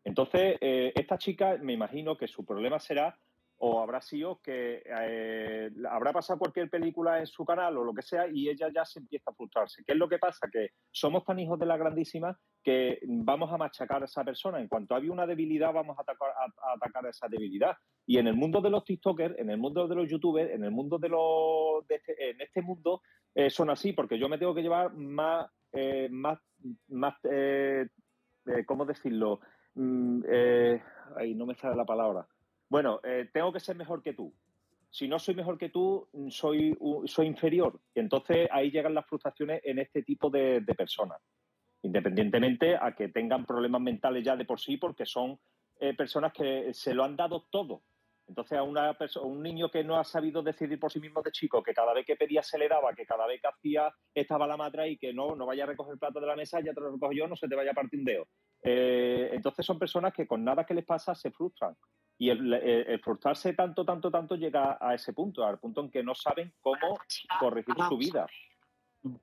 Entonces, 0.04 0.56
eh, 0.60 0.92
esta 0.94 1.18
chica, 1.18 1.58
me 1.60 1.74
imagino 1.74 2.16
que 2.16 2.26
su 2.26 2.44
problema 2.44 2.78
será 2.78 3.18
o 3.62 3.82
habrá 3.82 4.00
sido 4.00 4.40
que 4.42 4.82
eh, 4.86 5.70
habrá 5.90 6.12
pasado 6.14 6.38
cualquier 6.38 6.70
película 6.70 7.18
en 7.18 7.26
su 7.26 7.44
canal 7.44 7.76
o 7.76 7.84
lo 7.84 7.92
que 7.92 8.00
sea 8.00 8.26
y 8.26 8.48
ella 8.48 8.68
ya 8.74 8.86
se 8.86 9.00
empieza 9.00 9.30
a 9.30 9.34
frustrarse. 9.34 9.82
¿Qué 9.86 9.92
es 9.92 9.98
lo 9.98 10.08
que 10.08 10.18
pasa? 10.18 10.48
Que 10.50 10.70
somos 10.90 11.24
tan 11.26 11.38
hijos 11.38 11.58
de 11.58 11.66
la 11.66 11.76
grandísima 11.76 12.38
que 12.62 12.98
vamos 13.06 13.52
a 13.52 13.58
machacar 13.58 14.00
a 14.00 14.06
esa 14.06 14.24
persona. 14.24 14.60
En 14.60 14.68
cuanto 14.68 14.94
había 14.94 15.12
una 15.12 15.26
debilidad, 15.26 15.74
vamos 15.74 15.98
a 15.98 16.02
atacar 16.02 16.30
a, 16.30 16.72
atacar 16.74 17.04
a 17.04 17.10
esa 17.10 17.28
debilidad. 17.28 17.76
Y 18.06 18.16
en 18.16 18.28
el 18.28 18.34
mundo 18.34 18.62
de 18.62 18.70
los 18.70 18.82
TikTokers, 18.82 19.38
en 19.38 19.50
el 19.50 19.58
mundo 19.58 19.86
de 19.86 19.94
los 19.94 20.08
YouTubers, 20.08 20.52
en 20.52 20.64
el 20.64 20.70
mundo 20.70 20.98
de 20.98 21.10
los 21.10 21.86
de 21.86 21.96
este- 21.96 22.30
en 22.30 22.40
este 22.40 22.62
mundo 22.62 23.02
eh, 23.34 23.50
son 23.50 23.68
así, 23.68 23.92
porque 23.92 24.18
yo 24.18 24.28
me 24.30 24.38
tengo 24.38 24.54
que 24.54 24.62
llevar 24.62 24.94
más, 24.94 25.50
eh, 25.72 26.08
más, 26.10 26.38
más 26.88 27.14
eh, 27.30 27.86
¿cómo 28.66 28.86
decirlo? 28.86 29.40
Mm, 29.74 30.22
ay, 31.16 31.34
no 31.34 31.44
me 31.44 31.54
sale 31.54 31.76
la 31.76 31.84
palabra. 31.84 32.26
Bueno, 32.70 33.00
eh, 33.02 33.28
tengo 33.32 33.52
que 33.52 33.58
ser 33.58 33.76
mejor 33.76 34.00
que 34.00 34.14
tú. 34.14 34.32
Si 34.88 35.08
no 35.08 35.18
soy 35.18 35.34
mejor 35.34 35.58
que 35.58 35.68
tú, 35.68 36.08
mm, 36.12 36.30
soy, 36.30 36.78
soy 37.04 37.26
inferior. 37.26 37.80
Y 37.94 38.00
entonces 38.00 38.48
ahí 38.50 38.70
llegan 38.70 38.94
las 38.94 39.06
frustraciones 39.06 39.60
en 39.64 39.80
este 39.80 40.02
tipo 40.04 40.30
de, 40.30 40.60
de 40.60 40.74
personas. 40.74 41.20
Independientemente 41.82 42.76
a 42.76 42.94
que 42.94 43.08
tengan 43.08 43.44
problemas 43.44 43.80
mentales 43.80 44.24
ya 44.24 44.36
de 44.36 44.44
por 44.44 44.60
sí, 44.60 44.76
porque 44.76 45.04
son 45.04 45.38
eh, 45.80 45.94
personas 45.94 46.32
que 46.32 46.72
se 46.72 46.94
lo 46.94 47.02
han 47.02 47.16
dado 47.16 47.46
todo. 47.50 47.82
Entonces, 48.28 48.56
a 48.56 48.62
una 48.62 48.96
un 49.22 49.42
niño 49.42 49.68
que 49.68 49.82
no 49.82 49.98
ha 49.98 50.04
sabido 50.04 50.40
decidir 50.40 50.78
por 50.78 50.92
sí 50.92 51.00
mismo 51.00 51.20
de 51.20 51.32
chico, 51.32 51.64
que 51.64 51.74
cada 51.74 51.92
vez 51.92 52.06
que 52.06 52.14
pedía 52.14 52.44
se 52.44 52.58
le 52.58 52.68
daba, 52.68 52.94
que 52.94 53.04
cada 53.04 53.26
vez 53.26 53.40
que 53.40 53.48
hacía 53.48 53.92
estaba 54.14 54.46
la 54.46 54.56
madre 54.56 54.82
ahí, 54.82 54.96
que 54.96 55.12
no, 55.12 55.34
no 55.34 55.46
vaya 55.46 55.64
a 55.64 55.66
recoger 55.66 55.94
el 55.94 55.98
plato 55.98 56.20
de 56.20 56.28
la 56.28 56.36
mesa, 56.36 56.60
ya 56.60 56.72
te 56.72 56.80
lo 56.80 56.92
recojo 56.92 57.12
yo, 57.12 57.26
no 57.26 57.34
se 57.34 57.48
te 57.48 57.56
vaya 57.56 57.72
a 57.72 57.74
partir 57.74 57.98
un 57.98 58.04
dedo. 58.04 58.28
Eh, 58.62 59.30
entonces, 59.32 59.64
son 59.64 59.78
personas 59.78 60.12
que 60.12 60.26
con 60.26 60.44
nada 60.44 60.64
que 60.64 60.74
les 60.74 60.84
pasa 60.84 61.14
se 61.14 61.30
frustran. 61.30 61.76
Y 62.18 62.28
el, 62.28 62.52
el- 62.52 62.86
el 62.88 63.00
frustrarse 63.00 63.54
tanto, 63.54 63.84
tanto, 63.84 64.10
tanto 64.10 64.34
llega 64.36 64.76
a 64.80 64.94
ese 64.94 65.12
punto, 65.14 65.44
al 65.44 65.58
punto 65.58 65.80
en 65.80 65.90
que 65.90 66.02
no 66.02 66.14
saben 66.14 66.52
cómo 66.60 66.98
corregir 67.38 67.74
su 67.88 67.96
vida. 67.96 68.26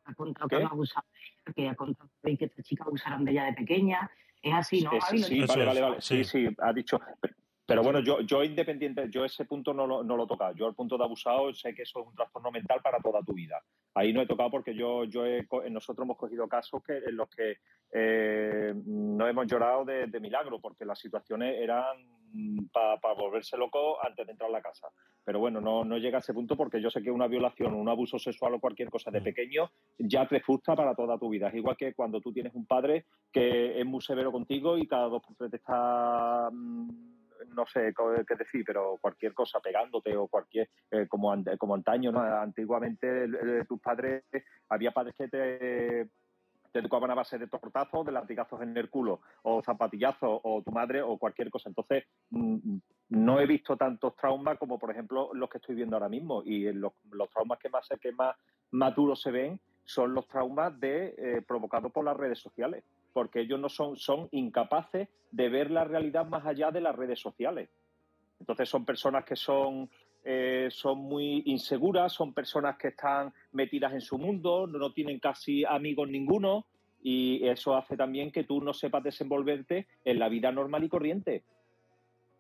Ha 0.06 0.14
contado 0.16 0.48
¿Qué? 0.48 0.56
que 0.58 0.64
han 0.64 0.72
abusado 0.72 1.06
de 1.14 1.20
ella, 1.22 1.54
que 1.56 1.70
ha 1.70 1.76
contado 1.76 2.10
que 2.24 2.46
esta 2.46 2.64
chica 2.64 2.84
abusaron 2.86 3.24
de 3.26 3.32
ella 3.32 3.44
de 3.46 3.54
pequeña. 3.54 4.10
Es 4.42 4.54
así, 4.54 4.82
¿no? 4.82 5.00
Javi? 5.00 5.22
sí, 5.22 5.40
¿No? 5.40 5.48
vale, 5.48 5.66
vale, 5.66 5.82
vale. 5.82 6.02
Sí, 6.02 6.24
sí, 6.24 6.48
ha 6.60 6.74
dicho. 6.74 7.00
Pero 7.68 7.84
bueno, 7.84 8.00
yo, 8.00 8.22
yo 8.22 8.46
independiente, 8.46 9.10
yo 9.10 9.26
ese 9.26 9.44
punto 9.44 9.74
no 9.74 9.86
lo, 9.86 10.02
no 10.02 10.16
lo 10.16 10.24
he 10.24 10.28
tocado. 10.28 10.56
Yo 10.56 10.70
el 10.70 10.74
punto 10.74 10.98
de 10.98 11.04
abusado 11.04 11.54
sé 11.54 11.76
que 11.76 11.82
eso 11.82 12.00
es 12.00 12.08
un 12.08 12.16
trastorno 12.16 12.50
mental 12.50 12.80
para 12.82 13.00
toda 13.00 13.22
tu 13.22 13.34
vida. 13.34 13.62
Ahí 13.94 14.14
no 14.14 14.22
he 14.22 14.26
tocado 14.26 14.50
porque 14.50 14.74
yo, 14.74 15.04
yo 15.04 15.26
he 15.26 15.46
nosotros 15.70 16.06
hemos 16.06 16.18
cogido 16.18 16.48
casos 16.48 16.82
que, 16.82 16.98
en 16.98 17.18
los 17.18 17.30
que 17.30 17.58
eh, 17.92 18.74
no 18.86 19.28
hemos 19.28 19.48
llorado 19.48 19.84
de, 19.84 20.08
de 20.08 20.20
milagro 20.22 20.62
porque 20.62 20.86
las 20.86 20.98
situaciones 20.98 21.58
eran 21.60 21.98
para 22.72 23.14
volverse 23.16 23.58
loco 23.58 24.04
antes 24.04 24.26
de 24.26 24.32
entrar 24.32 24.50
a 24.50 24.54
la 24.54 24.62
casa. 24.62 24.88
Pero 25.26 25.40
bueno, 25.40 25.60
no, 25.60 25.84
no 25.84 25.98
llega 25.98 26.18
a 26.18 26.22
ese 26.22 26.34
punto 26.34 26.56
porque 26.56 26.82
yo 26.82 26.90
sé 26.90 27.02
que 27.02 27.12
una 27.12 27.28
violación, 27.28 27.74
un 27.74 27.90
abuso 27.90 28.18
sexual 28.18 28.54
o 28.54 28.60
cualquier 28.60 28.90
cosa 28.90 29.12
de 29.12 29.22
pequeño 29.22 29.72
ya 29.98 30.26
te 30.26 30.40
frustra 30.40 30.76
para 30.76 30.96
toda 30.96 31.18
tu 31.18 31.30
vida. 31.30 31.50
Es 31.50 31.56
igual 31.56 31.76
que 31.76 31.94
cuando 31.94 32.22
tú 32.22 32.32
tienes 32.32 32.54
un 32.56 32.66
padre 32.66 33.06
que 33.32 33.80
es 33.80 33.86
muy 33.86 34.02
severo 34.02 34.32
contigo 34.32 34.78
y 34.78 34.88
cada 34.88 35.08
dos 35.08 35.22
por 35.22 35.36
tres 35.36 35.52
te 35.52 35.58
está, 35.58 36.50
mm, 36.52 37.17
no 37.54 37.66
sé 37.68 37.94
qué 38.28 38.36
decir, 38.36 38.64
pero 38.66 38.98
cualquier 39.02 39.34
cosa 39.34 39.60
pegándote 39.60 40.16
o 40.16 40.28
cualquier, 40.28 40.70
eh, 40.92 41.08
como, 41.08 41.34
como 41.58 41.76
antaño, 41.76 42.12
¿no? 42.12 42.22
Antiguamente 42.22 43.26
eh, 43.26 43.66
tus 43.68 43.80
padres, 43.80 44.24
había 44.70 44.92
padres 44.92 45.16
que 45.16 45.28
te 45.28 46.10
educaban 46.80 47.12
a 47.12 47.16
base 47.16 47.38
de 47.38 47.48
tortazos, 47.48 48.06
de 48.06 48.12
latigazos 48.12 48.62
en 48.62 48.76
el 48.78 48.90
culo, 48.90 49.22
o 49.44 49.62
zapatillazos, 49.62 50.42
o 50.44 50.62
tu 50.62 50.72
madre, 50.72 51.02
o 51.02 51.18
cualquier 51.18 51.50
cosa. 51.50 51.70
Entonces, 51.70 52.06
mm, 52.30 52.78
no 53.10 53.40
he 53.40 53.46
visto 53.46 53.78
tantos 53.78 54.16
traumas 54.16 54.58
como, 54.58 54.78
por 54.78 54.92
ejemplo, 54.92 55.32
los 55.34 55.50
que 55.50 55.58
estoy 55.58 55.76
viendo 55.76 55.96
ahora 55.96 56.10
mismo. 56.10 56.44
Y 56.44 56.72
los, 56.74 56.94
los 57.12 57.30
traumas 57.30 57.60
que 57.60 57.70
más, 57.70 57.88
que 58.00 58.12
más, 58.12 58.36
más 58.72 58.94
se 59.20 59.32
ven 59.32 59.60
son 59.86 60.14
los 60.14 60.28
traumas 60.28 60.78
de, 60.80 61.16
eh, 61.18 61.42
provocados 61.48 61.92
por 61.92 62.04
las 62.04 62.18
redes 62.18 62.40
sociales, 62.40 62.84
porque 63.18 63.40
ellos 63.40 63.60
no 63.60 63.68
son, 63.68 63.98
son 63.98 64.30
incapaces 64.30 65.10
de 65.32 65.50
ver 65.50 65.72
la 65.72 65.84
realidad 65.84 66.28
más 66.28 66.46
allá 66.46 66.70
de 66.70 66.82
las 66.82 66.96
redes 66.96 67.20
sociales. 67.20 67.68
Entonces 68.40 68.70
son 68.70 68.86
personas 68.86 69.26
que 69.26 69.36
son, 69.36 69.90
eh, 70.24 70.68
son 70.70 71.00
muy 71.00 71.42
inseguras, 71.48 72.14
son 72.14 72.32
personas 72.32 72.78
que 72.78 72.90
están 72.90 73.34
metidas 73.54 73.94
en 73.94 74.02
su 74.02 74.20
mundo, 74.20 74.68
no 74.68 74.94
tienen 74.94 75.18
casi 75.18 75.66
amigos 75.66 76.08
ninguno 76.10 76.68
y 77.02 77.44
eso 77.48 77.76
hace 77.76 77.98
también 77.98 78.32
que 78.32 78.44
tú 78.44 78.62
no 78.62 78.72
sepas 78.72 79.04
desenvolverte 79.04 79.88
en 80.06 80.20
la 80.20 80.30
vida 80.30 80.52
normal 80.52 80.84
y 80.84 80.90
corriente. 80.90 81.44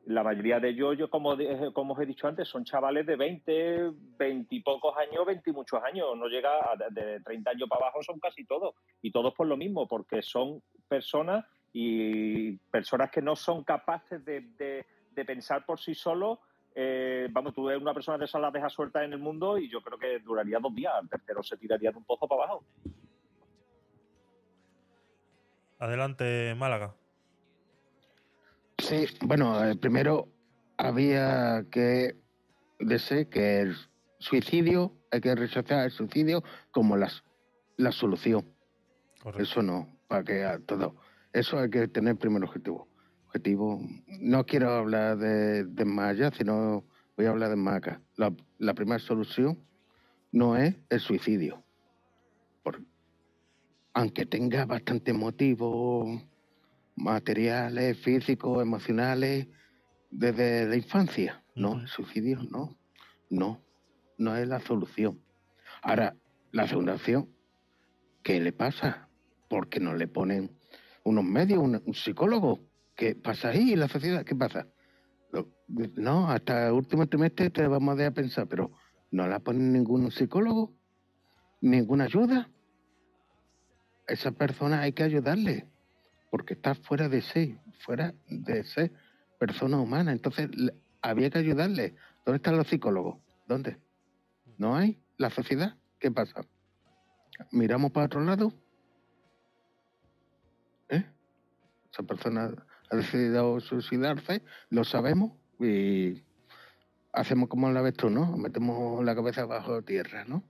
La 0.07 0.23
mayoría 0.23 0.57
de 0.61 0.69
ellos, 0.69 0.97
yo 0.97 1.09
como, 1.09 1.35
de- 1.35 1.71
como 1.73 1.93
os 1.93 1.99
he 1.99 2.05
dicho 2.05 2.27
antes, 2.29 2.47
son 2.47 2.63
chavales 2.63 3.05
de 3.05 3.17
20, 3.17 3.91
20 4.17 4.55
y 4.55 4.61
pocos 4.61 4.95
años, 4.95 5.25
20 5.25 5.49
y 5.49 5.53
muchos 5.53 5.83
años. 5.83 6.15
No 6.17 6.27
llega 6.27 6.49
a 6.71 6.77
de 6.77 6.89
de 6.89 7.19
30 7.19 7.51
años 7.51 7.67
para 7.67 7.87
abajo, 7.87 8.01
son 8.03 8.17
casi 8.17 8.45
todos. 8.45 8.73
Y 9.01 9.11
todos 9.11 9.33
por 9.33 9.47
lo 9.47 9.57
mismo, 9.57 9.85
porque 9.85 10.21
son 10.21 10.63
personas 10.87 11.45
y 11.73 12.53
personas 12.71 13.11
que 13.11 13.21
no 13.21 13.35
son 13.35 13.65
capaces 13.65 14.23
de, 14.23 14.85
pensar 15.25 15.65
por 15.65 15.77
sí 15.77 15.93
solos. 15.93 16.39
Eh, 16.73 17.27
vamos, 17.31 17.53
tú 17.53 17.69
eres 17.69 17.81
una 17.81 17.93
persona 17.93 18.17
de 18.17 18.25
esas 18.25 18.39
las 18.39 18.53
dejas 18.53 18.71
sueltas 18.71 19.03
en 19.03 19.11
el 19.11 19.19
mundo 19.19 19.57
y 19.57 19.67
yo 19.69 19.81
creo 19.81 19.97
que 19.99 20.19
duraría 20.19 20.59
dos 20.59 20.73
días. 20.73 20.93
Al 20.95 21.09
tercero 21.09 21.43
se 21.43 21.57
tiraría 21.57 21.91
de 21.91 21.97
un 21.97 22.05
pozo 22.05 22.27
para 22.29 22.43
abajo. 22.43 22.63
Adelante, 25.79 26.55
Málaga. 26.55 26.95
Sí, 28.77 29.05
bueno, 29.21 29.63
eh, 29.65 29.75
primero 29.75 30.29
había 30.77 31.65
que 31.71 32.15
decir 32.79 33.27
que 33.29 33.61
el 33.61 33.75
suicidio, 34.19 34.93
hay 35.11 35.21
que 35.21 35.35
rechazar 35.35 35.85
el 35.85 35.91
suicidio 35.91 36.43
como 36.71 36.95
las, 36.95 37.23
la 37.77 37.91
solución. 37.91 38.45
Eso 39.37 39.61
no, 39.61 39.87
para 40.07 40.23
que 40.23 40.43
a 40.45 40.59
todo. 40.59 40.95
Eso 41.33 41.59
hay 41.59 41.69
que 41.69 41.87
tener 41.87 42.17
primer 42.17 42.43
objetivo. 42.43 42.87
objetivo. 43.25 43.81
No 44.19 44.45
quiero 44.45 44.71
hablar 44.73 45.17
de, 45.17 45.65
de 45.65 45.85
más 45.85 46.11
allá, 46.11 46.31
sino 46.31 46.85
voy 47.17 47.25
a 47.25 47.29
hablar 47.29 47.49
de 47.49 47.55
más 47.55 47.75
acá. 47.75 48.01
La, 48.15 48.33
la 48.59 48.73
primera 48.73 48.99
solución 48.99 49.59
no 50.31 50.55
es 50.55 50.75
el 50.89 50.99
suicidio. 50.99 51.63
Por- 52.63 52.81
aunque 53.93 54.25
tenga 54.27 54.65
bastante 54.65 55.11
motivos 55.13 56.21
materiales, 56.97 57.97
físicos, 57.99 58.61
emocionales, 58.61 59.47
desde 60.11 60.67
la 60.67 60.75
infancia. 60.75 61.43
No, 61.55 61.79
el 61.79 61.87
suicidio 61.87 62.43
no. 62.51 62.77
No, 63.29 63.63
no 64.17 64.35
es 64.35 64.47
la 64.47 64.59
solución. 64.59 65.21
Ahora, 65.81 66.15
la 66.51 66.67
segunda 66.67 66.95
opción, 66.95 67.29
¿qué 68.23 68.39
le 68.39 68.51
pasa? 68.51 69.09
Porque 69.49 69.79
no 69.79 69.95
le 69.95 70.07
ponen 70.07 70.57
unos 71.03 71.23
medios, 71.23 71.59
un, 71.59 71.81
un 71.85 71.93
psicólogo. 71.93 72.59
¿Qué 72.95 73.15
pasa 73.15 73.49
ahí 73.49 73.73
en 73.73 73.79
la 73.79 73.87
sociedad? 73.87 74.25
¿Qué 74.25 74.35
pasa? 74.35 74.67
No, 75.67 76.29
hasta 76.29 76.67
el 76.67 76.73
último 76.73 77.07
trimestre 77.07 77.49
te 77.49 77.67
vamos 77.67 77.93
a 77.93 77.97
dejar 77.97 78.13
pensar, 78.13 78.47
pero 78.47 78.71
no 79.11 79.27
la 79.27 79.39
ponen 79.39 79.73
ningún 79.73 80.09
psicólogo, 80.11 80.73
ninguna 81.61 82.05
ayuda. 82.05 82.49
Esa 84.07 84.31
persona 84.31 84.81
hay 84.81 84.93
que 84.93 85.03
ayudarle, 85.03 85.67
porque 86.37 86.53
está 86.53 86.75
fuera 86.75 87.09
de 87.09 87.23
sí, 87.23 87.57
fuera 87.79 88.13
de 88.29 88.63
ser 88.63 88.91
persona 89.39 89.79
humana. 89.79 90.11
Entonces, 90.11 90.47
había 91.01 91.31
que 91.31 91.39
ayudarle. 91.39 91.95
¿Dónde 92.23 92.37
están 92.37 92.57
los 92.57 92.67
psicólogos? 92.67 93.17
¿Dónde? 93.47 93.79
¿No 94.59 94.75
hay? 94.75 95.01
¿La 95.17 95.31
sociedad? 95.31 95.75
¿Qué 95.97 96.11
pasa? 96.11 96.45
¿Miramos 97.51 97.91
para 97.91 98.05
otro 98.05 98.21
lado? 98.23 98.53
¿Eh? 100.89 101.03
Esa 101.91 102.03
persona 102.03 102.53
ha 102.91 102.95
decidido 102.95 103.59
suicidarse, 103.59 104.43
lo 104.69 104.83
sabemos 104.83 105.31
y 105.59 106.23
hacemos 107.13 107.49
como 107.49 107.71
la 107.71 107.79
avestruz, 107.79 108.11
¿no? 108.11 108.37
Metemos 108.37 109.03
la 109.03 109.15
cabeza 109.15 109.43
bajo 109.45 109.81
tierra, 109.81 110.23
¿no? 110.23 110.43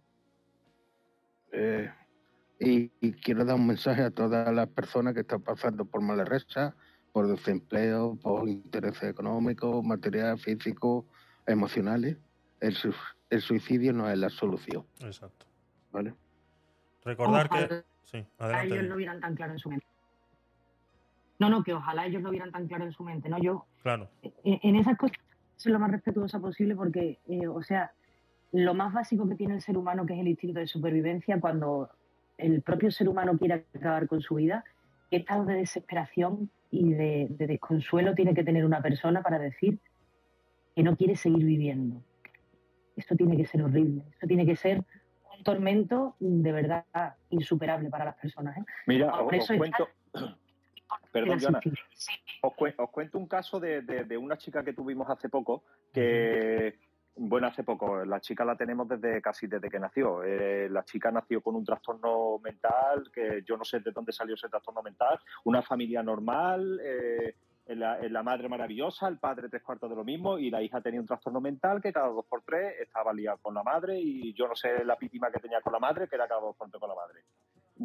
Eh, 1.53 1.89
y, 2.59 2.91
y 3.01 3.13
quiero 3.13 3.45
dar 3.45 3.55
un 3.55 3.67
mensaje 3.67 4.01
a 4.01 4.11
todas 4.11 4.53
las 4.53 4.67
personas 4.69 5.13
que 5.13 5.21
están 5.21 5.41
pasando 5.41 5.85
por 5.85 6.01
mala 6.01 6.25
racha, 6.25 6.75
por 7.11 7.27
desempleo, 7.27 8.17
por 8.21 8.47
intereses 8.47 9.03
económicos, 9.03 9.84
materiales, 9.84 10.43
físicos, 10.43 11.05
emocionales. 11.45 12.17
El, 12.59 12.73
su- 12.73 12.93
el 13.29 13.41
suicidio 13.41 13.93
no 13.93 14.09
es 14.09 14.17
la 14.17 14.29
solución, 14.29 14.85
Exacto. 14.99 15.45
¿vale? 15.91 16.13
Recordar 17.03 17.49
que. 17.49 17.84
Sí, 18.03 18.25
a 18.39 18.45
adelante. 18.45 18.73
ellos 18.75 18.85
lo 18.85 18.95
vieran 18.95 19.19
tan 19.19 19.35
claro 19.35 19.51
en 19.53 19.59
su 19.59 19.69
mente. 19.69 19.85
No, 21.39 21.49
no, 21.49 21.63
que 21.63 21.73
ojalá 21.73 22.05
ellos 22.07 22.23
lo 22.23 22.31
vieran 22.31 22.51
tan 22.51 22.67
claro 22.67 22.85
en 22.85 22.91
su 22.93 23.03
mente, 23.03 23.29
¿no? 23.29 23.38
Yo 23.39 23.65
Claro. 23.84 24.09
en, 24.21 24.59
en 24.63 24.75
esas 24.77 24.97
cosas 24.97 25.17
soy 25.55 25.71
lo 25.73 25.79
más 25.79 25.91
respetuosa 25.91 26.39
posible 26.39 26.75
porque, 26.75 27.19
eh, 27.27 27.47
o 27.47 27.61
sea, 27.61 27.91
lo 28.53 28.73
más 28.73 28.93
básico 28.93 29.27
que 29.27 29.35
tiene 29.35 29.55
el 29.55 29.61
ser 29.61 29.77
humano, 29.77 30.05
que 30.05 30.13
es 30.13 30.19
el 30.19 30.27
instinto 30.29 30.59
de 30.59 30.67
supervivencia, 30.67 31.39
cuando 31.39 31.89
el 32.38 32.61
propio 32.61 32.91
ser 32.91 33.09
humano 33.09 33.38
quiere 33.38 33.65
acabar 33.76 34.07
con 34.07 34.22
su 34.22 34.35
vida, 34.35 34.64
qué 35.09 35.18
estado 35.18 35.45
de 35.45 35.55
desesperación 35.55 36.49
y 36.69 36.93
de, 36.93 37.27
de 37.30 37.47
desconsuelo 37.47 38.14
tiene 38.14 38.34
que 38.34 38.43
tener 38.43 38.65
una 38.65 38.81
persona 38.81 39.22
para 39.22 39.39
decir 39.39 39.80
que 40.76 40.84
no 40.84 40.95
quiere 40.95 41.15
seguir 41.15 41.43
viviendo. 41.45 42.03
Esto 42.95 43.15
tiene 43.15 43.38
que 43.38 43.45
ser 43.45 43.61
horrible, 43.64 44.03
esto 44.11 44.27
tiene 44.27 44.45
que 44.45 44.55
ser 44.55 44.77
un 45.38 45.43
tormento 45.43 46.15
de 46.19 46.51
verdad 46.51 46.85
insuperable 47.30 47.89
para 47.89 48.05
las 48.05 48.15
personas. 48.15 48.57
¿eh? 48.57 48.64
Mira, 48.88 49.14
os, 49.22 49.34
os 49.51 49.57
cuento. 49.57 49.88
Perdón, 51.11 51.39
Joana. 51.39 51.59
Os, 52.41 52.53
cue- 52.53 52.73
os 52.77 52.89
cuento 52.91 53.18
un 53.18 53.27
caso 53.27 53.59
de, 53.59 53.81
de- 53.81 54.03
de 54.05 54.18
una 54.18 54.38
chica 54.38 54.64
que 54.64 54.73
tuvimos 54.73 55.09
hace 55.09 55.30
poco, 55.30 55.64
que, 55.93 56.76
bueno, 57.18 57.48
hace 57.48 57.64
poco, 57.64 58.06
la 58.06 58.19
chica 58.19 58.45
la 58.45 58.56
tenemos 58.56 58.88
desde 58.88 59.22
casi 59.22 59.48
desde 59.48 59.69
que 59.69 59.80
nació. 59.80 60.23
Eh, 60.23 60.69
la 60.69 60.84
chica 60.84 61.11
nació 61.11 61.41
con 61.41 61.56
un 61.56 61.65
trastorno 61.65 62.39
mental, 62.39 63.10
que 63.11 63.44
yo 63.45 63.57
no 63.57 63.65
sé 63.65 63.80
de 63.80 63.91
dónde 63.91 64.11
salió 64.11 64.35
ese 64.35 64.49
trastorno 64.49 64.81
mental, 64.81 65.19
una 65.45 65.61
familia 65.61 66.03
normal, 66.03 66.80
eh, 66.84 67.35
la, 67.68 67.99
la 67.99 68.23
madre 68.23 68.48
maravillosa, 68.48 69.07
el 69.07 69.18
padre 69.18 69.49
tres 69.49 69.64
cuartos 69.64 69.89
de 69.89 69.95
lo 69.95 70.03
mismo, 70.03 70.38
y 70.38 70.49
la 70.49 70.61
hija 70.61 70.81
tenía 70.81 71.02
un 71.02 71.07
trastorno 71.07 71.41
mental 71.41 71.81
que 71.81 71.91
cada 71.91 72.07
dos 72.07 72.26
por 72.26 72.44
tres 72.44 72.76
estaba 72.80 73.11
liada 73.14 73.38
con 73.41 73.53
la 73.53 73.64
madre, 73.64 73.99
y 73.99 74.34
yo 74.34 74.48
no 74.48 74.56
sé 74.56 74.85
la 74.85 74.95
pítima 74.95 75.31
que 75.31 75.39
tenía 75.39 75.61
con 75.61 75.73
la 75.73 75.80
madre, 75.80 76.07
que 76.07 76.15
era 76.15 76.27
cada 76.27 76.41
dos 76.41 76.56
por 76.56 76.69
tres 76.69 76.80
con 76.80 76.89
la 76.89 76.95
madre. 76.95 77.23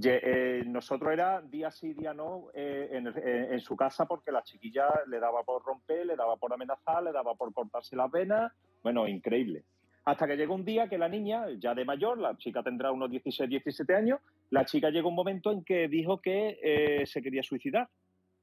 Eh, 0.02 0.62
nosotros 0.66 1.12
era 1.12 1.43
día 1.43 1.70
sí, 1.70 1.93
día 1.93 2.14
no 2.14 2.47
eh, 2.55 2.89
en, 2.93 3.06
el- 3.09 3.19
en- 3.52 3.60
su 3.60 3.77
casa 3.77 4.06
porque 4.06 4.32
la 4.32 4.43
chiquilla 4.43 4.86
le 5.06 5.20
daba 5.20 5.43
por 5.43 5.62
romper, 5.64 6.06
le 6.06 6.16
daba 6.16 6.36
por 6.36 6.52
amenazar, 6.52 7.02
le 7.02 7.12
daba 7.12 7.35
por 7.35 7.52
cortarse 7.52 7.94
las 7.97 8.10
venas. 8.10 8.52
Bueno, 8.82 9.06
increíble. 9.06 9.64
Hasta 10.05 10.27
que 10.27 10.36
llegó 10.36 10.55
un 10.55 10.64
día 10.64 10.89
que 10.89 10.98
la 10.98 11.09
niña, 11.09 11.47
ya 11.59 11.74
de 11.74 11.85
mayor, 11.85 12.19
la 12.19 12.36
chica 12.36 12.62
tendrá 12.62 12.90
unos 12.90 13.10
16, 13.10 13.48
17 13.48 13.94
años, 13.94 14.19
la 14.51 14.64
chica 14.64 14.90
llegó 14.90 15.10
un 15.10 15.14
momento 15.14 15.52
en 15.52 15.62
que 15.62 15.86
dijo 15.89 16.20
que 16.20 16.59
eh, 16.62 17.06
se 17.06 17.23
quería 17.23 17.43
suicidar. 17.43 17.89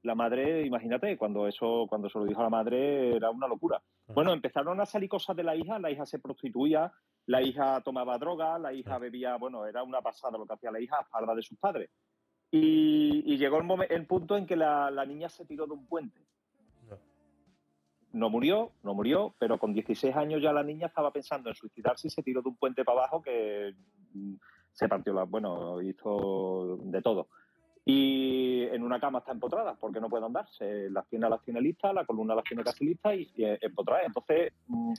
La 0.02 0.14
madre, 0.14 0.64
imagínate, 0.64 1.18
cuando 1.18 1.46
eso, 1.46 1.86
cuando 1.88 2.08
se 2.08 2.18
lo 2.18 2.24
dijo 2.24 2.40
a 2.40 2.44
la 2.44 2.50
madre, 2.50 3.16
era 3.16 3.30
una 3.30 3.46
locura. 3.46 3.82
Bueno, 4.14 4.32
empezaron 4.32 4.80
a 4.80 4.86
salir 4.86 5.08
cosas 5.10 5.36
de 5.36 5.42
la 5.44 5.54
hija, 5.54 5.78
la 5.78 5.90
hija 5.90 6.06
se 6.06 6.18
prostituía, 6.18 6.90
la 7.26 7.42
hija 7.42 7.80
tomaba 7.82 8.16
droga, 8.16 8.58
la 8.58 8.72
hija 8.72 8.98
bebía, 8.98 9.36
bueno, 9.36 9.66
era 9.66 9.82
una 9.82 10.00
pasada 10.00 10.38
lo 10.38 10.46
que 10.46 10.54
hacía 10.54 10.70
la 10.70 10.80
hija 10.80 10.96
a 10.98 11.02
espaldas 11.02 11.36
de 11.36 11.42
sus 11.42 11.58
padres. 11.58 11.90
Y, 12.50 13.22
y 13.32 13.36
llegó 13.36 13.58
el, 13.58 13.64
momen- 13.64 13.86
el 13.90 14.06
punto 14.06 14.36
en 14.36 14.46
que 14.46 14.56
la, 14.56 14.90
la 14.90 15.04
niña 15.04 15.28
se 15.28 15.44
tiró 15.44 15.66
de 15.66 15.74
un 15.74 15.86
puente. 15.86 16.20
No 18.12 18.28
murió, 18.28 18.72
no 18.82 18.92
murió, 18.94 19.34
pero 19.38 19.58
con 19.58 19.72
16 19.72 20.16
años 20.16 20.42
ya 20.42 20.52
la 20.52 20.64
niña 20.64 20.88
estaba 20.88 21.12
pensando 21.12 21.48
en 21.48 21.54
suicidarse 21.54 22.08
y 22.08 22.10
se 22.10 22.22
tiró 22.24 22.42
de 22.42 22.48
un 22.48 22.56
puente 22.56 22.84
para 22.84 23.00
abajo 23.00 23.22
que 23.22 23.72
mm, 24.14 24.34
se 24.72 24.88
partió 24.88 25.12
la, 25.12 25.22
bueno, 25.24 25.80
hizo 25.80 26.78
de 26.82 27.02
todo. 27.02 27.28
Y 27.84 28.62
en 28.64 28.82
una 28.82 29.00
cama 29.00 29.20
está 29.20 29.32
empotrada 29.32 29.74
porque 29.74 30.00
no 30.00 30.08
puede 30.08 30.26
andar. 30.26 30.46
Se- 30.50 30.90
las 30.90 31.06
piernas 31.06 31.30
las 31.30 31.42
tiene 31.42 31.60
listas, 31.60 31.94
la 31.94 32.04
columna 32.04 32.34
casi 32.64 32.84
listas 32.84 33.14
y, 33.14 33.30
y 33.36 33.44
empotrada. 33.60 34.02
Entonces, 34.04 34.52
mm, 34.68 34.92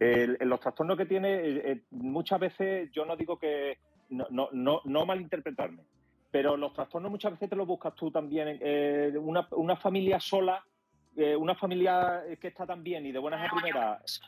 el- 0.00 0.36
el- 0.40 0.48
los 0.48 0.60
trastornos 0.60 0.96
que 0.96 1.06
tiene, 1.06 1.34
eh, 1.34 1.62
eh, 1.72 1.82
muchas 1.90 2.40
veces 2.40 2.90
yo 2.92 3.04
no 3.04 3.16
digo 3.16 3.38
que, 3.38 3.78
no, 4.10 4.26
no, 4.30 4.48
no, 4.52 4.80
no 4.84 5.06
malinterpretarme, 5.06 5.82
pero 6.30 6.56
los 6.56 6.72
trastornos 6.72 7.10
muchas 7.10 7.32
veces 7.32 7.50
te 7.50 7.56
los 7.56 7.66
buscas 7.66 7.94
tú 7.94 8.10
también. 8.10 8.58
eh, 8.60 9.12
una, 9.18 9.46
una 9.52 9.76
familia 9.76 10.18
sola, 10.20 10.64
eh, 11.16 11.34
una 11.36 11.54
familia 11.54 12.22
que 12.40 12.48
está 12.48 12.66
tan 12.66 12.82
bien 12.82 13.06
y 13.06 13.12
de 13.12 13.18
buenas 13.18 13.48
a 13.50 13.54
primeras. 13.54 14.20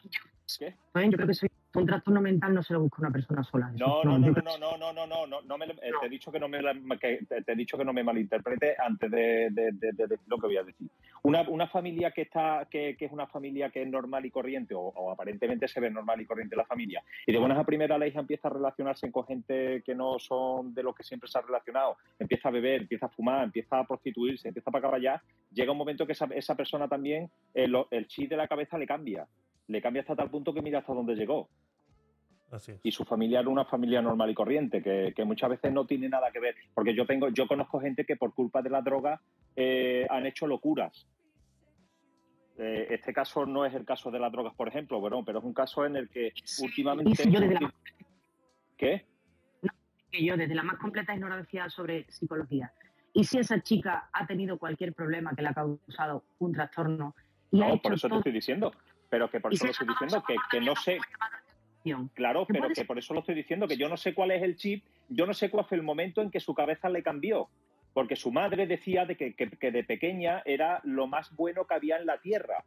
¿Qué? 0.59 0.75
Yo 1.13 1.17
creo 1.17 1.27
que 1.29 1.35
soy, 1.35 1.49
un 1.73 1.87
trastorno 1.87 2.21
mental 2.21 2.53
no 2.53 2.63
se 2.63 2.73
lo 2.73 2.81
busca 2.81 3.01
una 3.01 3.11
persona 3.11 3.45
sola. 3.45 3.71
No, 3.79 4.03
no, 4.03 4.19
no, 4.19 4.27
no, 4.33 4.59
no, 4.59 4.77
no, 4.77 4.93
no, 4.93 5.07
no, 5.07 5.27
no, 5.27 5.43
no 5.43 5.59
me, 5.59 5.67
eh, 5.67 5.93
te 6.01 6.07
he 6.07 6.09
dicho 6.09 6.33
que 6.33 6.41
no 6.41 6.49
me, 6.49 6.59
que 6.99 7.21
te, 7.29 7.43
te 7.43 7.53
he 7.53 7.55
dicho 7.57 7.79
que 7.79 7.85
no 7.85 7.93
me 7.93 8.03
malinterprete 8.03 8.75
antes 8.79 9.11
de, 9.11 9.49
de- 9.51 9.71
de- 9.73 9.93
de 9.93 10.19
lo 10.27 10.37
que 10.39 10.47
voy 10.47 10.57
a 10.57 10.65
decir. 10.65 10.89
Una, 11.23 11.43
una 11.49 11.69
familia 11.69 12.11
que 12.11 12.23
está, 12.23 12.67
que, 12.71 12.97
que 12.97 13.05
es 13.05 13.13
una 13.13 13.27
familia 13.27 13.71
que 13.71 13.83
es 13.83 13.89
normal 13.89 14.27
y 14.27 14.31
corriente, 14.31 14.75
o, 14.75 14.81
o 14.81 15.11
aparentemente 15.13 15.69
se 15.69 15.79
ve 15.81 15.91
normal 15.91 16.21
y 16.21 16.27
corriente 16.27 16.57
la 16.57 16.65
familia, 16.65 17.03
y 17.27 17.33
de 17.33 17.39
buenas 17.39 17.59
a 17.59 17.65
primeras 17.65 17.99
la 18.01 18.07
hija 18.09 18.21
empieza 18.21 18.49
a 18.49 18.53
relacionarse 18.53 19.11
con 19.13 19.25
gente 19.27 19.83
que 19.85 19.95
no 19.95 20.19
son 20.19 20.75
de 20.75 20.83
los 20.83 20.95
que 20.95 21.05
siempre 21.05 21.29
se 21.29 21.39
ha 21.39 21.43
relacionado, 21.43 21.97
empieza 22.19 22.49
a 22.49 22.53
beber, 22.53 22.83
empieza 22.83 23.07
a 23.07 23.11
fumar, 23.11 23.45
empieza 23.45 23.79
a 23.79 23.85
prostituirse, 23.87 24.49
empieza 24.49 24.71
a 24.75 24.81
caballar, 24.81 25.21
llega 25.53 25.71
un 25.73 25.79
momento 25.79 26.07
que 26.07 26.13
esa, 26.13 26.27
esa 26.35 26.55
persona 26.57 26.89
también, 26.89 27.31
eh, 27.55 27.69
lo- 27.69 27.87
el 27.91 28.07
chip 28.09 28.29
de 28.31 28.37
la 28.37 28.49
cabeza 28.49 28.77
le 28.79 28.87
cambia. 28.87 29.27
Le 29.71 29.81
cambia 29.81 30.03
hasta 30.03 30.17
tal 30.17 30.29
punto 30.31 30.53
que 30.53 30.63
mira 30.63 30.81
hasta 30.81 30.93
dónde 30.93 31.15
llegó 31.15 31.49
Así 32.51 32.73
es. 32.73 32.81
y 32.83 32.91
su 32.91 33.05
familia 33.05 33.39
era 33.39 33.49
una 33.49 33.65
familia 33.65 34.03
normal 34.03 34.29
y 34.31 34.35
corriente, 34.35 34.83
que, 34.83 35.13
que 35.15 35.25
muchas 35.25 35.51
veces 35.51 35.73
no 35.73 35.87
tiene 35.87 36.09
nada 36.09 36.33
que 36.33 36.41
ver, 36.41 36.57
porque 36.75 36.93
yo 36.93 37.07
tengo, 37.07 37.29
yo 37.29 37.47
conozco 37.47 37.79
gente 37.81 38.05
que 38.05 38.17
por 38.17 38.35
culpa 38.35 38.63
de 38.63 38.71
la 38.71 38.83
droga 38.83 39.21
eh, 39.55 40.05
han 40.11 40.27
hecho 40.27 40.49
locuras. 40.49 41.07
Eh, 42.59 42.89
este 42.91 43.13
caso 43.13 43.47
no 43.47 43.65
es 43.65 43.73
el 43.75 43.85
caso 43.85 44.11
de 44.11 44.19
las 44.19 44.33
drogas, 44.33 44.55
por 44.57 44.67
ejemplo, 44.67 44.99
bueno, 44.99 45.25
pero 45.25 45.39
es 45.39 45.45
un 45.45 45.55
caso 45.55 45.87
en 45.87 45.95
el 45.95 46.09
que 46.11 46.33
últimamente. 46.61 47.31
yo 47.31 47.39
desde 47.39 47.61
la- 47.61 47.73
¿Qué? 48.77 49.07
que 50.11 50.25
yo, 50.25 50.37
desde 50.37 50.57
la 50.57 50.65
más 50.65 50.79
completa 50.79 51.15
ignorancia 51.15 51.71
sobre 51.71 52.11
psicología, 52.11 52.73
y 53.13 53.23
si 53.23 53.39
esa 53.39 53.61
chica 53.61 54.11
ha 54.13 54.27
tenido 54.27 54.59
cualquier 54.59 54.93
problema 54.93 55.33
que 55.37 55.43
le 55.43 55.49
ha 55.49 55.55
causado 55.55 56.25
un 56.41 56.53
trastorno 56.53 57.15
y 57.53 57.63
ha 57.63 57.69
No, 57.69 57.75
hecho 57.75 57.83
por 57.83 57.95
eso 57.95 58.09
te 58.09 58.17
estoy 58.17 58.33
diciendo, 58.33 58.73
pero 59.11 59.29
que 59.31 59.41
por 59.41 59.53
eso 59.53 59.67
lo 59.67 59.73
estoy 59.73 59.89
diciendo, 59.89 60.25
que, 60.27 60.37
que 60.51 60.61
no 60.61 60.75
sé. 60.77 60.99
Claro, 62.15 62.47
¿Qué 62.47 62.55
pero 62.55 62.69
que 62.69 62.85
por 62.85 62.99
eso 62.99 63.13
lo 63.15 63.21
estoy 63.21 63.35
diciendo, 63.35 63.67
que 63.67 63.77
yo 63.77 63.89
no 63.89 63.97
sé 63.97 64.15
cuál 64.15 64.31
es 64.31 64.43
el 64.43 64.57
chip, 64.57 64.85
yo 65.09 65.27
no 65.27 65.35
sé 65.35 65.51
cuál 65.51 65.65
fue 65.67 65.77
el 65.77 65.83
momento 65.83 66.23
en 66.23 66.31
que 66.31 66.41
su 66.41 66.55
cabeza 66.55 66.89
le 66.89 67.03
cambió. 67.03 67.49
Porque 67.93 68.15
su 68.17 68.31
madre 68.31 68.67
decía 68.67 69.05
de 69.05 69.17
que, 69.17 69.35
que- 69.35 69.51
que 69.51 69.71
de 69.73 69.83
pequeña 69.83 70.43
era 70.45 70.81
lo 70.85 71.07
más 71.09 71.35
bueno 71.35 71.67
que 71.67 71.75
había 71.75 71.97
en 71.97 72.07
la 72.07 72.19
tierra. 72.19 72.65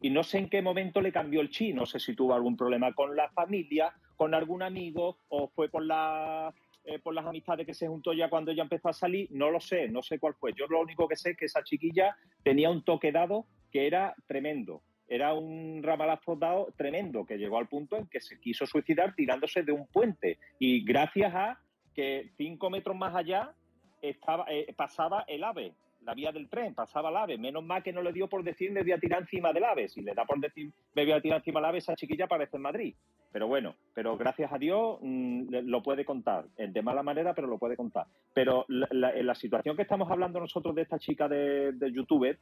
Y 0.00 0.10
no 0.10 0.22
sé 0.22 0.38
en 0.38 0.48
qué 0.48 0.62
momento 0.62 1.00
le 1.00 1.10
cambió 1.12 1.40
el 1.40 1.50
chi. 1.50 1.72
No 1.72 1.86
sé 1.86 1.98
si 1.98 2.14
tuvo 2.14 2.34
algún 2.34 2.56
problema 2.56 2.92
con 2.94 3.16
la 3.16 3.28
familia, 3.30 3.92
con 4.16 4.32
algún 4.34 4.62
amigo, 4.62 5.18
o 5.28 5.48
fue 5.48 5.68
por 5.68 5.84
la 5.84 6.54
eh, 6.84 6.98
por 6.98 7.12
las 7.14 7.26
amistades 7.26 7.66
que 7.66 7.74
se 7.74 7.88
juntó 7.88 8.12
ya 8.14 8.30
cuando 8.30 8.52
ella 8.52 8.62
empezó 8.62 8.88
a 8.88 8.92
salir, 8.94 9.28
no 9.32 9.50
lo 9.50 9.60
sé, 9.60 9.88
no 9.88 10.02
sé 10.02 10.18
cuál 10.18 10.34
fue. 10.34 10.52
Yo 10.54 10.66
lo 10.66 10.80
único 10.80 11.06
que 11.08 11.16
sé 11.16 11.30
es 11.32 11.36
que 11.36 11.44
esa 11.44 11.62
chiquilla 11.62 12.16
tenía 12.42 12.70
un 12.70 12.82
toque 12.84 13.12
dado 13.12 13.44
que 13.70 13.86
era 13.86 14.14
tremendo. 14.26 14.80
Era 15.10 15.34
un 15.34 15.82
ramalazo 15.82 16.36
dado 16.36 16.72
tremendo 16.76 17.26
que 17.26 17.36
llegó 17.36 17.58
al 17.58 17.66
punto 17.66 17.96
en 17.96 18.06
que 18.06 18.20
se 18.20 18.38
quiso 18.38 18.64
suicidar 18.64 19.12
tirándose 19.16 19.64
de 19.64 19.72
un 19.72 19.88
puente. 19.88 20.38
Y 20.60 20.84
gracias 20.84 21.34
a 21.34 21.60
que 21.96 22.30
cinco 22.36 22.70
metros 22.70 22.96
más 22.96 23.16
allá 23.16 23.52
estaba, 24.00 24.46
eh, 24.48 24.72
pasaba 24.76 25.24
el 25.26 25.42
ave, 25.42 25.74
la 26.02 26.14
vía 26.14 26.30
del 26.30 26.48
tren, 26.48 26.76
pasaba 26.76 27.10
el 27.10 27.16
ave. 27.16 27.38
Menos 27.38 27.64
mal 27.64 27.82
que 27.82 27.92
no 27.92 28.02
le 28.02 28.12
dio 28.12 28.28
por 28.28 28.44
decir 28.44 28.70
me 28.70 28.82
voy 28.82 28.92
a 28.92 29.00
tirar 29.00 29.22
encima 29.22 29.52
del 29.52 29.64
ave. 29.64 29.88
Si 29.88 30.00
le 30.00 30.14
da 30.14 30.24
por 30.24 30.38
decir 30.38 30.70
me 30.94 31.04
voy 31.04 31.12
a 31.12 31.20
tirar 31.20 31.38
encima 31.38 31.58
del 31.58 31.70
ave, 31.70 31.78
esa 31.78 31.96
chiquilla 31.96 32.26
aparece 32.26 32.56
en 32.56 32.62
Madrid. 32.62 32.94
Pero 33.32 33.46
bueno, 33.46 33.76
pero 33.94 34.16
gracias 34.16 34.52
a 34.52 34.58
Dios 34.58 34.98
mm, 35.02 35.54
lo 35.66 35.82
puede 35.82 36.04
contar. 36.04 36.46
Eh, 36.56 36.68
De 36.68 36.82
mala 36.82 37.02
manera, 37.02 37.32
pero 37.34 37.46
lo 37.46 37.58
puede 37.58 37.76
contar. 37.76 38.06
Pero 38.34 38.64
la, 38.68 38.88
la- 38.90 39.14
en 39.14 39.26
la 39.26 39.34
situación 39.34 39.76
que 39.76 39.82
estamos 39.82 40.10
hablando 40.10 40.40
nosotros 40.40 40.74
de 40.74 40.82
esta 40.82 40.98
chica 40.98 41.28
de, 41.28 41.72
de 41.72 41.92
youtuber 41.92 42.36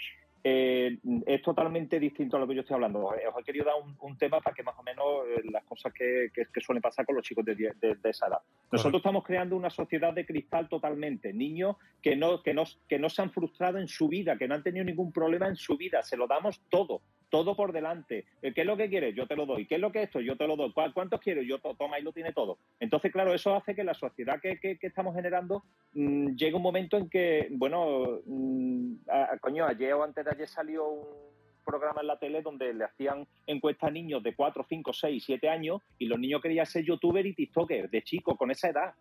eh, 0.44 0.98
es 1.27 1.43
totalmente 1.43 1.98
distinto 1.98 2.36
a 2.36 2.40
lo 2.40 2.47
que 2.47 2.55
yo 2.55 2.60
estoy 2.60 2.74
hablando. 2.74 3.05
Os 3.06 3.15
he 3.40 3.44
querido 3.44 3.66
dar 3.66 3.74
un, 3.82 3.97
un 4.01 4.16
tema 4.16 4.40
para 4.40 4.55
que 4.55 4.62
más 4.62 4.78
o 4.78 4.82
menos 4.82 5.05
eh, 5.28 5.43
las 5.52 5.65
cosas 5.65 5.93
que, 5.93 6.28
que- 6.32 6.47
que 6.52 6.60
suelen 6.60 6.81
pasar 6.81 7.05
con 7.05 7.16
los 7.16 7.24
chicos 7.24 7.44
de, 7.44 7.55
de- 7.55 7.94
de 7.97 8.10
esa 8.10 8.28
edad. 8.28 8.39
Nosotros 8.70 9.01
estamos 9.01 9.24
creando 9.24 9.56
una 9.56 9.70
sociedad 9.70 10.12
de 10.15 10.24
cristal 10.24 10.69
totalmente. 10.69 11.32
Niños 11.32 11.77
que 12.01 12.16
no, 12.16 12.43
que, 12.43 12.55
no, 12.55 12.65
que 12.89 12.98
no 12.98 13.09
se 13.09 13.23
han 13.23 13.31
frustrado 13.32 13.78
en 13.78 13.89
su 13.89 14.09
vida, 14.09 14.36
que 14.39 14.47
no 14.48 14.55
han 14.55 14.62
tenido 14.62 14.85
ningún 14.85 15.12
problema 15.12 15.48
en 15.48 15.56
su 15.56 15.77
vida. 15.77 16.02
Se 16.02 16.16
lo 16.16 16.27
damos 16.27 16.60
todo, 16.70 17.02
todo 17.30 17.55
por 17.56 17.72
delante. 17.72 18.24
Eh, 18.42 18.52
¿Qué 18.55 18.62
es 18.62 18.66
lo 18.66 18.76
que 18.76 18.88
quieres? 18.88 19.14
Yo 19.14 19.26
te 19.26 19.36
lo 19.36 19.44
doy. 19.46 19.66
¿Qué 19.66 19.74
es 19.76 19.80
lo 19.80 19.92
que 19.92 19.98
es 20.00 20.05
esto? 20.06 20.20
Yo 20.20 20.36
te 20.36 20.46
lo 20.46 20.56
doy. 20.56 20.72
¿Cuál- 20.72 20.92
¿Cuántos 20.94 21.20
quieres? 21.20 21.46
Yo 21.46 21.59
to- 21.59 21.74
toma 21.74 21.98
y 21.98 22.02
lo 22.02 22.12
tiene 22.12 22.32
todo. 22.32 22.59
Entonces, 22.80 23.12
claro, 23.12 23.34
eso 23.34 23.55
hace 23.55 23.74
que 23.74 23.84
la 23.84 23.94
sociedad 23.94 24.40
que, 24.40 24.59
que- 24.59 24.78
estamos 24.80 25.14
generando 25.14 25.64
mm, 25.92 26.34
llegue 26.36 26.55
un 26.55 26.62
momento 26.62 26.96
en 26.96 27.09
que, 27.10 27.48
bueno, 27.50 28.20
mm, 28.24 28.94
coño, 29.40 29.66
ayer 29.66 29.92
o 29.94 30.05
antes 30.05 30.24
de 30.24 30.30
ayer 30.30 30.48
salió 30.48 30.88
un 30.88 31.28
programa 31.64 32.00
en 32.00 32.06
la 32.06 32.18
tele 32.18 32.40
donde 32.40 32.72
le 32.72 32.84
hacían 32.84 33.26
encuestas 33.46 33.88
a 33.88 33.92
niños 33.92 34.22
de 34.22 34.34
4, 34.34 34.64
5, 34.66 34.92
6, 34.94 35.22
7 35.24 35.50
años 35.50 35.82
y 35.98 36.06
los 36.06 36.18
niños 36.18 36.40
querían 36.40 36.64
ser 36.64 36.82
youtuber 36.84 37.26
y 37.26 37.34
tiktoker 37.34 37.90
de 37.90 38.02
chico, 38.02 38.36
con 38.36 38.50
esa 38.50 38.70
edad. 38.70 38.94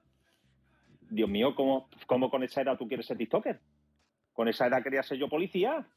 Dios 1.09 1.29
mío, 1.29 1.55
¿cómo, 1.55 1.87
¿cómo 2.05 2.29
con 2.29 2.43
esa 2.43 2.61
edad 2.61 2.77
tú 2.77 2.87
quieres 2.87 3.05
ser 3.05 3.17
tiktoker? 3.17 3.59
Con 4.33 4.49
esa 4.49 4.67
edad 4.67 4.83
quería 4.83 5.01
ser 5.03 5.17
yo 5.17 5.29
policía. 5.29 5.87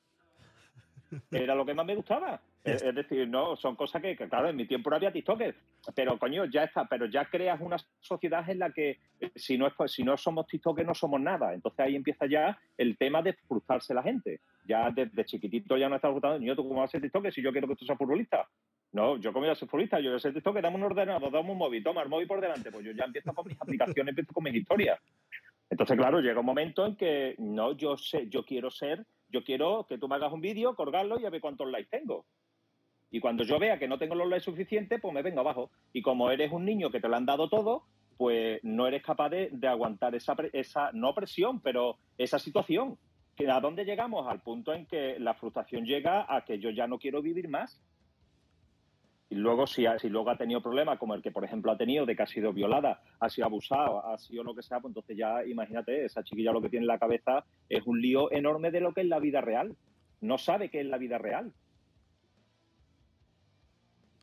Era 1.31 1.55
lo 1.55 1.66
que 1.66 1.74
más 1.74 1.87
me 1.87 1.95
gustaba. 1.95 2.41
Es, 2.62 2.82
es 2.82 2.95
decir, 2.95 3.28
no, 3.28 3.57
son 3.57 3.74
cosas 3.74 4.03
que, 4.03 4.16
que, 4.16 4.28
claro, 4.28 4.49
en 4.49 4.57
mi 4.57 4.66
tiempo 4.66 4.91
no 4.91 4.97
había 4.97 5.12
TikTokers. 5.12 5.57
Pero, 5.95 6.19
coño, 6.19 6.45
ya 6.45 6.65
está, 6.65 6.87
pero 6.87 7.07
ya 7.07 7.24
creas 7.24 7.61
una 7.61 7.77
sociedad 8.01 8.49
en 8.49 8.59
la 8.59 8.70
que 8.70 8.99
eh, 9.20 9.31
si 9.35 9.57
no, 9.57 9.66
es, 9.66 9.73
pues, 9.74 9.93
si 9.93 10.05
no 10.05 10.16
somos 10.16 10.47
TikTokers 10.47 10.87
no 10.87 10.95
somos 10.95 11.20
nada. 11.20 11.55
Entonces 11.55 11.81
ahí 11.81 11.97
empieza 11.97 12.27
ya 12.27 12.59
el 12.77 12.97
tema 12.97 13.23
de 13.23 13.32
frustrarse 13.32 13.95
la 13.95 14.03
gente. 14.03 14.41
Ya 14.66 14.91
desde 14.91 15.24
chiquitito 15.24 15.77
ya 15.77 15.89
no 15.89 15.97
está 15.97 16.09
frustrando. 16.09 16.39
Niño, 16.39 16.55
¿tú 16.55 16.69
cómo 16.69 16.81
vas 16.81 16.91
a 16.91 16.93
ser 16.93 17.01
TikToker 17.01 17.32
si 17.32 17.43
yo 17.43 17.53
quiero 17.53 17.66
que 17.66 17.77
tú 17.77 17.85
seas 17.85 17.99
futbolista? 17.99 18.47
No, 18.93 19.16
yo 19.19 19.32
como 19.32 19.47
voy 19.47 19.53
a 19.53 19.55
ser 19.55 19.69
futbolista, 19.69 20.01
yo 20.01 20.19
ser 20.19 20.35
TikToker, 20.35 20.62
dame 20.62 20.77
un 20.77 20.82
ordenador, 20.82 21.31
dame 21.31 21.53
un 21.53 21.59
móvil, 21.59 21.82
toma 21.82 22.03
el 22.03 22.09
móvil 22.09 22.27
por 22.27 22.41
delante. 22.41 22.70
Pues 22.70 22.85
yo 22.85 22.93
ya 22.93 23.05
empiezo 23.05 23.32
con 23.32 23.47
mis 23.47 23.61
aplicaciones, 23.61 24.11
empiezo 24.11 24.32
con 24.32 24.45
mis 24.45 24.55
historias. 24.55 25.01
Entonces, 25.70 25.97
claro, 25.97 26.20
llega 26.20 26.41
un 26.41 26.47
momento 26.47 26.85
en 26.85 26.97
que 26.97 27.37
no, 27.39 27.73
yo 27.73 27.97
sé, 27.97 28.28
yo 28.28 28.45
quiero 28.45 28.70
ser, 28.70 29.07
yo 29.31 29.44
quiero 29.44 29.86
que 29.89 29.98
tú 29.98 30.09
me 30.09 30.16
hagas 30.16 30.32
un 30.32 30.40
vídeo, 30.40 30.74
colgarlo 30.74 31.19
y 31.20 31.24
a 31.24 31.31
ver 31.31 31.40
cuántos 31.40 31.70
likes 31.70 31.90
tengo. 31.90 32.27
Y 33.11 33.20
cuando 33.20 33.43
yo 33.43 33.59
vea 33.59 33.78
que 33.78 33.89
no 33.89 33.98
tengo 33.98 34.15
los 34.15 34.28
likes 34.28 34.44
suficientes, 34.44 35.01
pues 35.01 35.12
me 35.12 35.23
vengo 35.23 35.40
abajo. 35.40 35.70
Y 35.93 36.02
como 36.02 36.31
eres 36.31 36.52
un 36.52 36.65
niño 36.65 36.90
que 36.90 37.01
te 37.01 37.09
lo 37.09 37.16
han 37.16 37.27
dado 37.27 37.48
todo, 37.48 37.85
pues 38.16 38.61
no 38.62 38.86
eres 38.86 39.02
capaz 39.02 39.31
de, 39.31 39.48
de 39.51 39.66
aguantar 39.66 40.15
esa, 40.15 40.36
esa, 40.52 40.90
no 40.93 41.15
presión, 41.15 41.61
pero 41.61 41.98
esa 42.19 42.39
situación. 42.39 42.98
¿A 43.48 43.61
dónde 43.61 43.86
llegamos? 43.86 44.28
Al 44.28 44.43
punto 44.43 44.74
en 44.74 44.85
que 44.86 45.19
la 45.19 45.35
frustración 45.35 45.86
llega 45.86 46.27
a 46.28 46.44
que 46.44 46.59
yo 46.59 46.70
ya 46.70 46.86
no 46.86 46.98
quiero 46.98 47.23
vivir 47.23 47.48
más. 47.48 47.81
Y 49.31 49.36
luego, 49.36 49.66
si, 49.66 49.86
ha- 49.86 49.98
si 49.98 50.09
luego 50.09 50.28
ha 50.31 50.36
tenido 50.36 50.61
problemas, 50.61 50.98
como 50.98 51.15
el 51.15 51.23
que, 51.23 51.31
por 51.31 51.44
ejemplo, 51.44 51.70
ha 51.70 51.78
tenido 51.78 52.05
de 52.05 52.16
que 52.16 52.23
ha 52.23 52.27
sido 52.27 52.52
violada, 52.52 53.01
ha 53.20 53.28
sido 53.31 53.47
abusada, 53.47 54.12
ha 54.12 54.19
sido 54.19 54.43
lo 54.43 54.55
que 54.57 54.62
sea, 54.62 54.81
pues 54.81 54.90
entonces 54.90 55.16
ya 55.16 55.44
imagínate, 55.47 56.05
esa 56.05 56.24
chiquilla 56.24 56.51
lo 56.52 56.61
que 56.61 56.69
tiene 56.69 56.82
en 56.82 56.89
la 56.89 56.98
cabeza 56.98 57.44
es 57.69 57.86
un 57.86 58.01
lío 58.02 58.31
enorme 58.32 58.73
de 58.73 58.81
lo 58.81 58.93
que 58.93 59.02
es 59.02 59.07
la 59.07 59.20
vida 59.20 59.40
real. 59.40 59.77
No 60.20 60.36
sabe 60.36 60.69
qué 60.69 60.81
es 60.81 60.86
la 60.86 60.98
vida 60.98 61.16
real. 61.19 61.52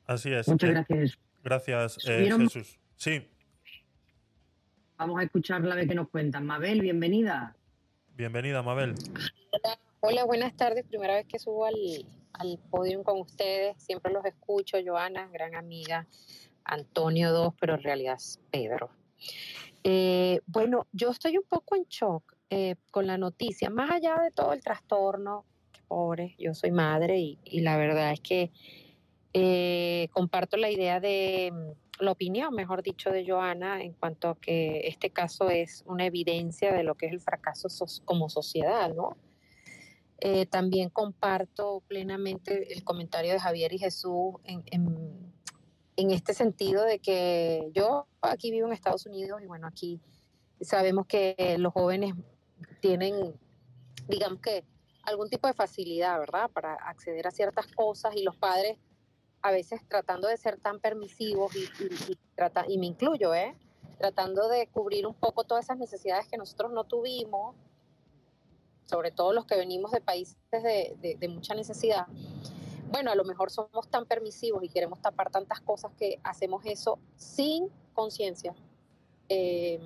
Así 0.06 0.32
es. 0.32 0.48
Muchas 0.48 0.70
eh, 0.70 0.74
gracias. 0.74 1.20
Gracias, 1.44 1.98
eh. 2.08 2.30
Jesús. 2.30 2.78
Sí, 2.98 3.22
Vamos 4.98 5.20
a 5.20 5.24
escucharla 5.24 5.74
a 5.74 5.78
ver 5.78 5.88
qué 5.88 5.94
nos 5.94 6.10
cuentan. 6.10 6.46
Mabel, 6.46 6.82
bienvenida. 6.82 7.56
bienvenida, 8.16 8.64
Mabel. 8.64 8.96
Hola, 10.00 10.26
buenas 10.26 10.56
tardes. 10.58 10.86
Primera 10.88 11.14
vez 11.14 11.28
que 11.28 11.38
subo 11.38 11.66
al, 11.68 11.76
al 12.40 12.60
podio 12.70 13.04
con 13.04 13.20
ustedes. 13.22 13.82
Siempre 13.82 14.12
los 14.12 14.24
escucho. 14.26 14.78
Joana, 14.86 15.28
gran 15.32 15.56
amiga. 15.56 16.08
Antonio 16.64 17.32
dos, 17.32 17.54
pero 17.60 17.76
en 17.76 17.84
realidad 17.84 18.18
Pedro. 18.52 18.90
Eh, 19.84 20.42
bueno, 20.48 20.88
yo 20.92 21.12
estoy 21.12 21.38
un 21.38 21.46
poco 21.48 21.76
en 21.76 21.86
shock 21.86 22.36
eh, 22.50 22.76
con 22.92 23.08
la 23.08 23.18
noticia. 23.18 23.70
Más 23.70 23.92
allá 23.92 24.20
de 24.22 24.32
todo 24.32 24.54
el 24.54 24.62
trastorno, 24.62 25.46
que 25.72 25.82
pobre, 25.88 26.36
yo 26.38 26.54
soy 26.54 26.72
madre 26.72 27.20
y, 27.20 27.40
y 27.46 27.62
la 27.62 27.78
verdad 27.78 28.12
es 28.12 28.20
que 28.20 28.52
eh, 29.34 30.10
comparto 30.12 30.58
la 30.58 30.70
idea 30.70 31.00
de 31.00 31.52
mm, 31.54 32.04
la 32.04 32.12
opinión, 32.12 32.54
mejor 32.54 32.84
dicho, 32.84 33.12
de 33.12 33.26
Joana 33.28 33.82
en 33.82 33.94
cuanto 33.94 34.30
a 34.30 34.36
que 34.40 34.88
este 34.88 35.10
caso 35.10 35.50
es 35.50 35.84
una 35.88 36.06
evidencia 36.06 36.74
de 36.74 36.84
lo 36.84 36.96
que 36.96 37.08
es 37.08 37.14
el 37.14 37.22
fracaso 37.22 37.70
so- 37.70 37.86
como 38.06 38.30
sociedad, 38.30 38.94
¿no? 38.94 39.16
Eh, 40.20 40.46
también 40.48 40.90
comparto 40.90 41.84
plenamente 41.88 42.74
el 42.74 42.84
comentario 42.84 43.32
de 43.34 43.40
Javier 43.40 43.72
y 43.74 43.78
Jesús 43.78 44.36
en, 44.44 44.64
en- 44.66 46.12
este 46.12 46.34
sentido 46.34 46.84
de 46.84 47.00
que 47.00 47.70
yo 47.74 48.08
aquí 48.22 48.52
vivo 48.52 48.68
en 48.68 48.74
Estados 48.74 49.06
Unidos 49.08 49.42
y 49.44 49.48
bueno, 49.48 49.68
aquí 49.68 50.00
sabemos 50.62 51.06
que 51.08 51.56
los 51.60 51.74
jóvenes 51.74 52.14
tienen, 52.82 53.34
digamos 54.08 54.40
que, 54.42 54.64
algún 55.04 55.30
tipo 55.30 55.48
de 55.48 55.54
facilidad, 55.54 56.20
¿verdad?, 56.20 56.50
para 56.52 56.74
acceder 56.76 57.26
a 57.28 57.32
ciertas 57.32 57.68
cosas 57.68 58.16
y 58.16 58.24
los 58.24 58.36
padres 58.36 58.78
a 59.42 59.52
veces 59.52 59.82
tratando 59.88 60.28
de 60.28 60.38
ser 60.38 60.60
tan 60.60 60.80
permisivos 60.80 61.56
y- 61.56 62.12
y 62.12 62.18
trata- 62.36 62.66
y 62.68 62.78
me 62.78 62.88
incluyo, 62.88 63.34
¿eh? 63.34 63.56
tratando 64.00 64.48
de 64.50 64.68
cubrir 64.68 65.08
un 65.08 65.16
poco 65.16 65.44
todas 65.46 65.66
esas 65.66 65.78
necesidades 65.78 66.28
que 66.28 66.38
nosotros 66.38 66.72
no 66.72 66.84
tuvimos, 66.84 67.56
sobre 68.88 69.12
todo 69.12 69.34
los 69.34 69.46
que 69.46 69.56
venimos 69.56 69.92
de 69.92 70.02
países 70.02 70.38
de, 70.50 71.28
mucha 71.30 71.54
necesidad. 71.54 72.08
Bueno, 72.90 73.12
a 73.12 73.16
lo 73.16 73.26
mejor 73.26 73.52
somos 73.52 73.90
tan 73.90 74.06
permisivos 74.06 74.64
y 74.64 74.70
queremos 74.70 75.02
tapar 75.02 75.30
tantas 75.30 75.60
cosas 75.60 75.92
que 75.98 76.20
hacemos 76.24 76.66
eso 76.66 76.98
sin 77.18 77.70
conciencia 77.94 78.56
eh, 79.28 79.80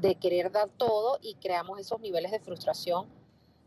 de 0.00 0.14
querer 0.14 0.50
dar 0.50 0.70
todo 0.70 1.18
y 1.20 1.34
creamos 1.34 1.78
esos 1.78 2.00
niveles 2.00 2.32
de 2.32 2.40
frustración. 2.40 3.06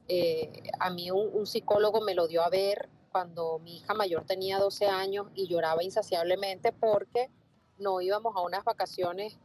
Eh, 0.07 0.63
a 0.79 0.89
mí 0.89 1.11
un, 1.11 1.45
psicólogo 1.45 2.01
me 2.01 2.15
lo 2.15 2.27
dio 2.27 2.41
a 2.41 2.49
ver 2.49 2.89
cuando 3.11 3.59
mi 3.59 3.77
hija 3.77 3.93
mayor 3.93 4.25
tenía 4.25 4.57
12 4.57 4.87
años 4.87 5.27
y 5.35 5.47
lloraba 5.47 5.83
insaciablemente 5.83 6.71
porque 6.71 7.29
no 7.77 8.01
íbamos 8.01 8.35
a 8.35 8.41
unas 8.41 8.63
vacaciones 8.63 9.37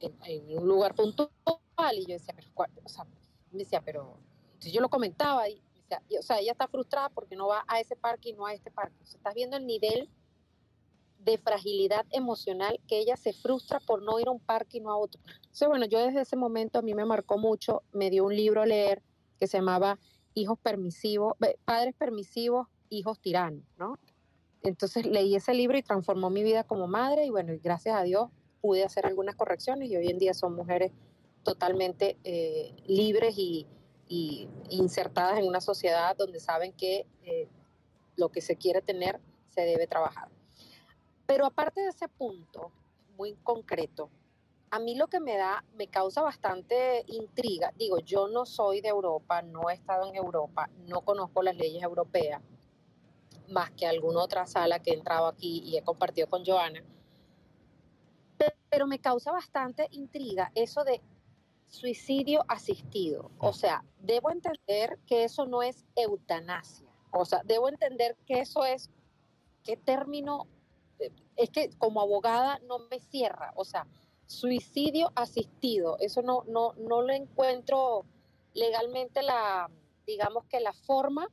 en, 0.00 0.58
un 0.58 0.66
lugar 0.66 0.94
puntual 0.94 1.30
y 1.92 2.06
yo 2.06 2.14
decía, 2.14 2.34
pero, 2.34 2.48
o 2.84 2.88
sea, 2.88 3.06
me 3.52 3.60
decía, 3.60 3.80
pero 3.80 4.18
entonces 4.46 4.72
yo 4.72 4.80
lo 4.80 4.88
comentaba 4.88 5.48
y, 5.48 5.56
me 5.56 5.80
decía, 5.80 6.02
y, 6.08 6.16
o 6.16 6.22
sea, 6.22 6.38
ella 6.38 6.52
está 6.52 6.68
frustrada 6.68 7.08
porque 7.10 7.36
no 7.36 7.48
va 7.48 7.64
a 7.68 7.80
ese 7.80 7.96
parque 7.96 8.30
y 8.30 8.32
no 8.32 8.46
a 8.46 8.54
este 8.54 8.70
parque. 8.70 8.96
O 9.02 9.06
sea, 9.06 9.18
estás 9.18 9.34
viendo 9.34 9.56
el 9.56 9.66
nivel 9.66 10.08
de 11.18 11.38
fragilidad 11.38 12.06
emocional 12.10 12.80
que 12.86 12.98
ella 12.98 13.16
se 13.16 13.32
frustra 13.32 13.80
por 13.80 14.02
no 14.02 14.18
ir 14.20 14.28
a 14.28 14.30
un 14.30 14.40
parque 14.40 14.78
y 14.78 14.80
no 14.80 14.90
a 14.90 14.96
otro. 14.96 15.20
Entonces, 15.26 15.68
bueno, 15.68 15.86
yo 15.86 15.98
desde 15.98 16.20
ese 16.20 16.36
momento 16.36 16.78
a 16.78 16.82
mí 16.82 16.94
me 16.94 17.04
marcó 17.04 17.38
mucho, 17.38 17.82
me 17.92 18.10
dio 18.10 18.24
un 18.24 18.34
libro 18.34 18.62
a 18.62 18.66
leer 18.66 19.02
que 19.38 19.46
se 19.46 19.58
llamaba 19.58 19.98
Hijos 20.34 20.58
permisivos, 20.60 21.34
ve, 21.38 21.58
Padres 21.64 21.94
permisivos, 21.96 22.68
hijos 22.90 23.18
tiranos, 23.20 23.64
¿no? 23.76 23.98
Entonces 24.62 25.06
leí 25.06 25.34
ese 25.34 25.54
libro 25.54 25.76
y 25.78 25.82
transformó 25.82 26.30
mi 26.30 26.42
vida 26.42 26.64
como 26.64 26.86
madre 26.86 27.26
y 27.26 27.30
bueno, 27.30 27.52
gracias 27.62 27.96
a 27.96 28.02
Dios 28.02 28.30
pude 28.60 28.84
hacer 28.84 29.06
algunas 29.06 29.36
correcciones 29.36 29.90
y 29.90 29.96
hoy 29.96 30.08
en 30.08 30.18
día 30.18 30.34
son 30.34 30.54
mujeres 30.54 30.92
totalmente 31.48 32.18
eh, 32.24 32.74
libres 32.86 33.38
y, 33.38 33.66
insertadas 34.70 35.38
en 35.38 35.46
una 35.46 35.60
sociedad 35.60 36.16
donde 36.16 36.40
saben 36.40 36.72
que 36.72 37.06
eh, 37.24 37.46
lo 38.16 38.30
que 38.30 38.40
se 38.40 38.56
quiere 38.56 38.80
tener 38.80 39.20
se 39.48 39.62
debe 39.62 39.86
trabajar. 39.86 40.28
Pero 41.26 41.44
aparte 41.44 41.82
de 41.82 41.88
ese 41.88 42.08
punto 42.08 42.72
muy 43.18 43.34
concreto, 43.42 44.10
a 44.70 44.78
mí 44.78 44.94
lo 44.94 45.08
que 45.08 45.20
me 45.20 45.36
da, 45.36 45.62
me 45.74 45.88
causa 45.88 46.22
bastante 46.22 47.04
intriga, 47.06 47.72
digo, 47.76 47.98
yo 47.98 48.28
no 48.28 48.46
soy 48.46 48.80
de 48.80 48.88
Europa, 48.88 49.42
no 49.42 49.68
he 49.68 49.74
estado 49.74 50.06
en 50.06 50.16
Europa, 50.16 50.70
no 50.86 51.02
conozco 51.02 51.42
las 51.42 51.56
leyes 51.56 51.82
europeas, 51.82 52.42
más 53.48 53.70
que 53.72 53.86
alguna 53.86 54.22
otra 54.22 54.46
sala 54.46 54.80
que 54.80 54.90
he 54.90 54.94
entrado 54.94 55.26
aquí 55.26 55.62
y 55.64 55.76
he 55.76 55.82
compartido 55.82 56.28
con 56.28 56.44
Joana. 56.44 56.82
pero 58.70 58.86
me 58.86 58.98
causa 58.98 59.32
bastante 59.32 59.88
intriga 59.92 60.50
eso 60.54 60.84
de 60.84 61.00
suicidio 61.68 62.44
asistido. 62.48 63.30
O 63.38 63.52
sea, 63.52 63.84
debo 64.00 64.30
entender 64.30 64.98
que 65.06 65.24
eso 65.24 65.46
no 65.46 65.62
es 65.62 65.84
eutanasia. 65.96 66.88
O 67.10 67.24
sea, 67.24 67.42
debo 67.44 67.68
entender 67.68 68.16
que 68.26 68.40
eso 68.40 68.64
es, 68.64 68.90
¿qué 69.64 69.76
término? 69.76 70.46
Eh, 70.98 71.12
Es 71.36 71.50
que 71.50 71.70
como 71.78 72.00
abogada 72.00 72.58
no 72.66 72.80
me 72.90 72.98
cierra. 72.98 73.52
O 73.54 73.64
sea, 73.64 73.86
suicidio 74.26 75.12
asistido, 75.14 75.96
eso 76.00 76.22
no, 76.22 76.44
no, 76.48 76.74
no 76.74 77.02
lo 77.02 77.12
encuentro 77.12 78.04
legalmente 78.54 79.22
la, 79.22 79.70
digamos 80.06 80.44
que 80.46 80.60
la 80.60 80.72
forma, 80.72 81.28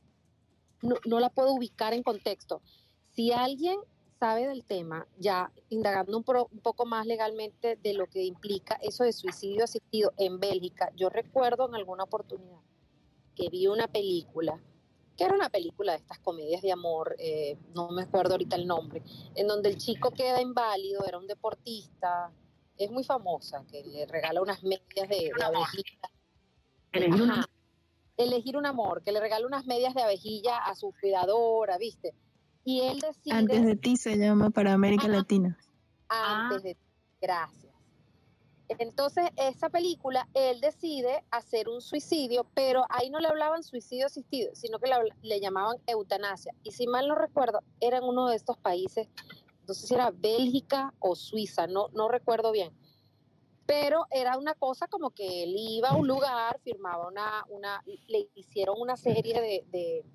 no, 0.81 0.95
no 1.05 1.19
la 1.19 1.29
puedo 1.29 1.53
ubicar 1.53 1.93
en 1.93 2.03
contexto. 2.03 2.61
Si 3.09 3.31
alguien 3.31 3.79
sabe 4.19 4.47
del 4.47 4.63
tema, 4.63 5.07
ya 5.17 5.51
indagando 5.69 6.17
un, 6.17 6.23
pro- 6.23 6.47
un 6.51 6.59
poco 6.59 6.85
más 6.85 7.05
legalmente 7.05 7.75
de 7.75 7.93
lo 7.93 8.07
que 8.07 8.23
implica 8.23 8.75
eso 8.81 9.03
de 9.03 9.11
suicidio 9.13 9.63
asistido 9.65 10.13
en 10.17 10.39
Bélgica, 10.39 10.91
yo 10.95 11.09
recuerdo 11.09 11.67
en 11.67 11.75
alguna 11.75 12.03
oportunidad 12.05 12.59
que 13.35 13.49
vi 13.49 13.67
una 13.67 13.87
película, 13.87 14.61
que 15.17 15.23
era 15.25 15.33
una 15.33 15.49
película 15.49 15.91
de 15.93 15.97
estas 15.97 16.19
comedias 16.19 16.61
de 16.61 16.71
amor, 16.71 17.15
eh, 17.19 17.57
no 17.73 17.89
me 17.89 18.03
acuerdo 18.03 18.33
ahorita 18.33 18.55
el 18.55 18.65
nombre, 18.67 19.01
en 19.35 19.47
donde 19.47 19.69
el 19.69 19.77
chico 19.77 20.11
queda 20.11 20.41
inválido, 20.41 21.05
era 21.05 21.17
un 21.17 21.27
deportista, 21.27 22.31
es 22.77 22.91
muy 22.91 23.03
famosa, 23.03 23.65
que 23.69 23.83
le 23.83 24.05
regala 24.05 24.41
unas 24.41 24.63
medias 24.63 25.09
de, 25.09 25.15
de. 25.17 25.31
Elegir 28.17 28.55
un 28.55 28.65
amor, 28.65 29.03
que 29.03 29.11
le 29.11 29.19
regala 29.19 29.45
unas 29.45 29.65
medias 29.65 29.93
de 29.93 30.01
abejilla 30.01 30.57
a 30.59 30.73
su 30.75 30.93
cuidadora, 31.01 31.77
¿viste? 31.77 32.13
Y 32.65 32.81
él 32.81 32.99
decide... 32.99 33.35
Antes 33.35 33.63
de 33.63 33.75
ti 33.75 33.95
se 33.95 34.17
llama 34.17 34.49
para 34.49 34.73
América 34.73 35.07
Latina. 35.07 35.57
antes 36.09 36.63
de 36.63 36.77
gracias. 37.21 37.65
Entonces, 38.67 39.25
esa 39.35 39.69
película, 39.69 40.27
él 40.33 40.59
decide 40.59 41.23
hacer 41.29 41.69
un 41.69 41.81
suicidio, 41.81 42.47
pero 42.55 42.83
ahí 42.89 43.09
no 43.11 43.19
le 43.19 43.27
hablaban 43.27 43.63
suicidio 43.63 44.07
asistido, 44.07 44.55
sino 44.55 44.79
que 44.79 44.89
le, 45.21 45.39
llamaban 45.39 45.77
eutanasia. 45.85 46.51
Y 46.63 46.71
si 46.71 46.87
mal 46.87 47.07
no 47.07 47.15
recuerdo, 47.15 47.59
era 47.79 47.97
en 47.97 48.03
uno 48.03 48.27
de 48.27 48.35
estos 48.35 48.57
países, 48.57 49.07
no 49.67 49.73
sé 49.73 49.87
si 49.87 49.93
era 49.93 50.11
Bélgica 50.11 50.93
o 50.99 51.15
Suiza, 51.15 51.67
no, 51.67 51.89
no 51.89 52.09
recuerdo 52.09 52.51
bien. 52.51 52.73
Pero 53.67 54.05
era 54.11 54.37
una 54.37 54.55
cosa 54.55 54.87
como 54.87 55.11
que 55.11 55.43
él 55.43 55.55
iba 55.57 55.89
a 55.89 55.95
un 55.95 56.07
lugar, 56.07 56.59
firmaba 56.63 57.07
una, 57.07 57.45
una 57.49 57.83
le 58.07 58.29
hicieron 58.35 58.75
una 58.79 58.97
serie 58.97 59.41
de, 59.41 59.65
de, 59.71 60.05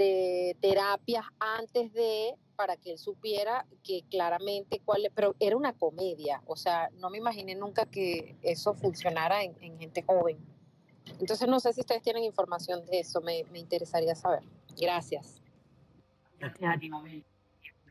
de 0.00 0.56
terapias 0.62 1.26
antes 1.38 1.92
de 1.92 2.34
para 2.56 2.76
que 2.76 2.92
él 2.92 2.98
supiera 2.98 3.66
que 3.82 4.02
claramente 4.10 4.80
cuál 4.84 5.04
es- 5.06 5.12
pero 5.14 5.34
era 5.38 5.56
una 5.56 5.72
comedia, 5.74 6.42
o 6.46 6.56
sea, 6.56 6.88
no 6.98 7.10
me 7.10 7.18
imaginé 7.18 7.54
nunca 7.54 7.84
que 7.86 8.34
eso 8.42 8.72
funcionara 8.74 9.42
en, 9.44 9.54
en 9.60 9.78
gente 9.78 10.02
joven. 10.02 10.38
Entonces 11.20 11.46
no 11.48 11.60
sé 11.60 11.72
si 11.72 11.80
ustedes 11.80 12.02
tienen 12.02 12.24
información 12.24 12.84
de 12.86 13.00
eso, 13.00 13.20
me, 13.20 13.44
me 13.52 13.58
interesaría 13.58 14.14
saber. 14.14 14.42
Gracias. 14.80 15.42
Gracias 16.38 16.74
a 16.76 16.78
ti. 16.78 16.90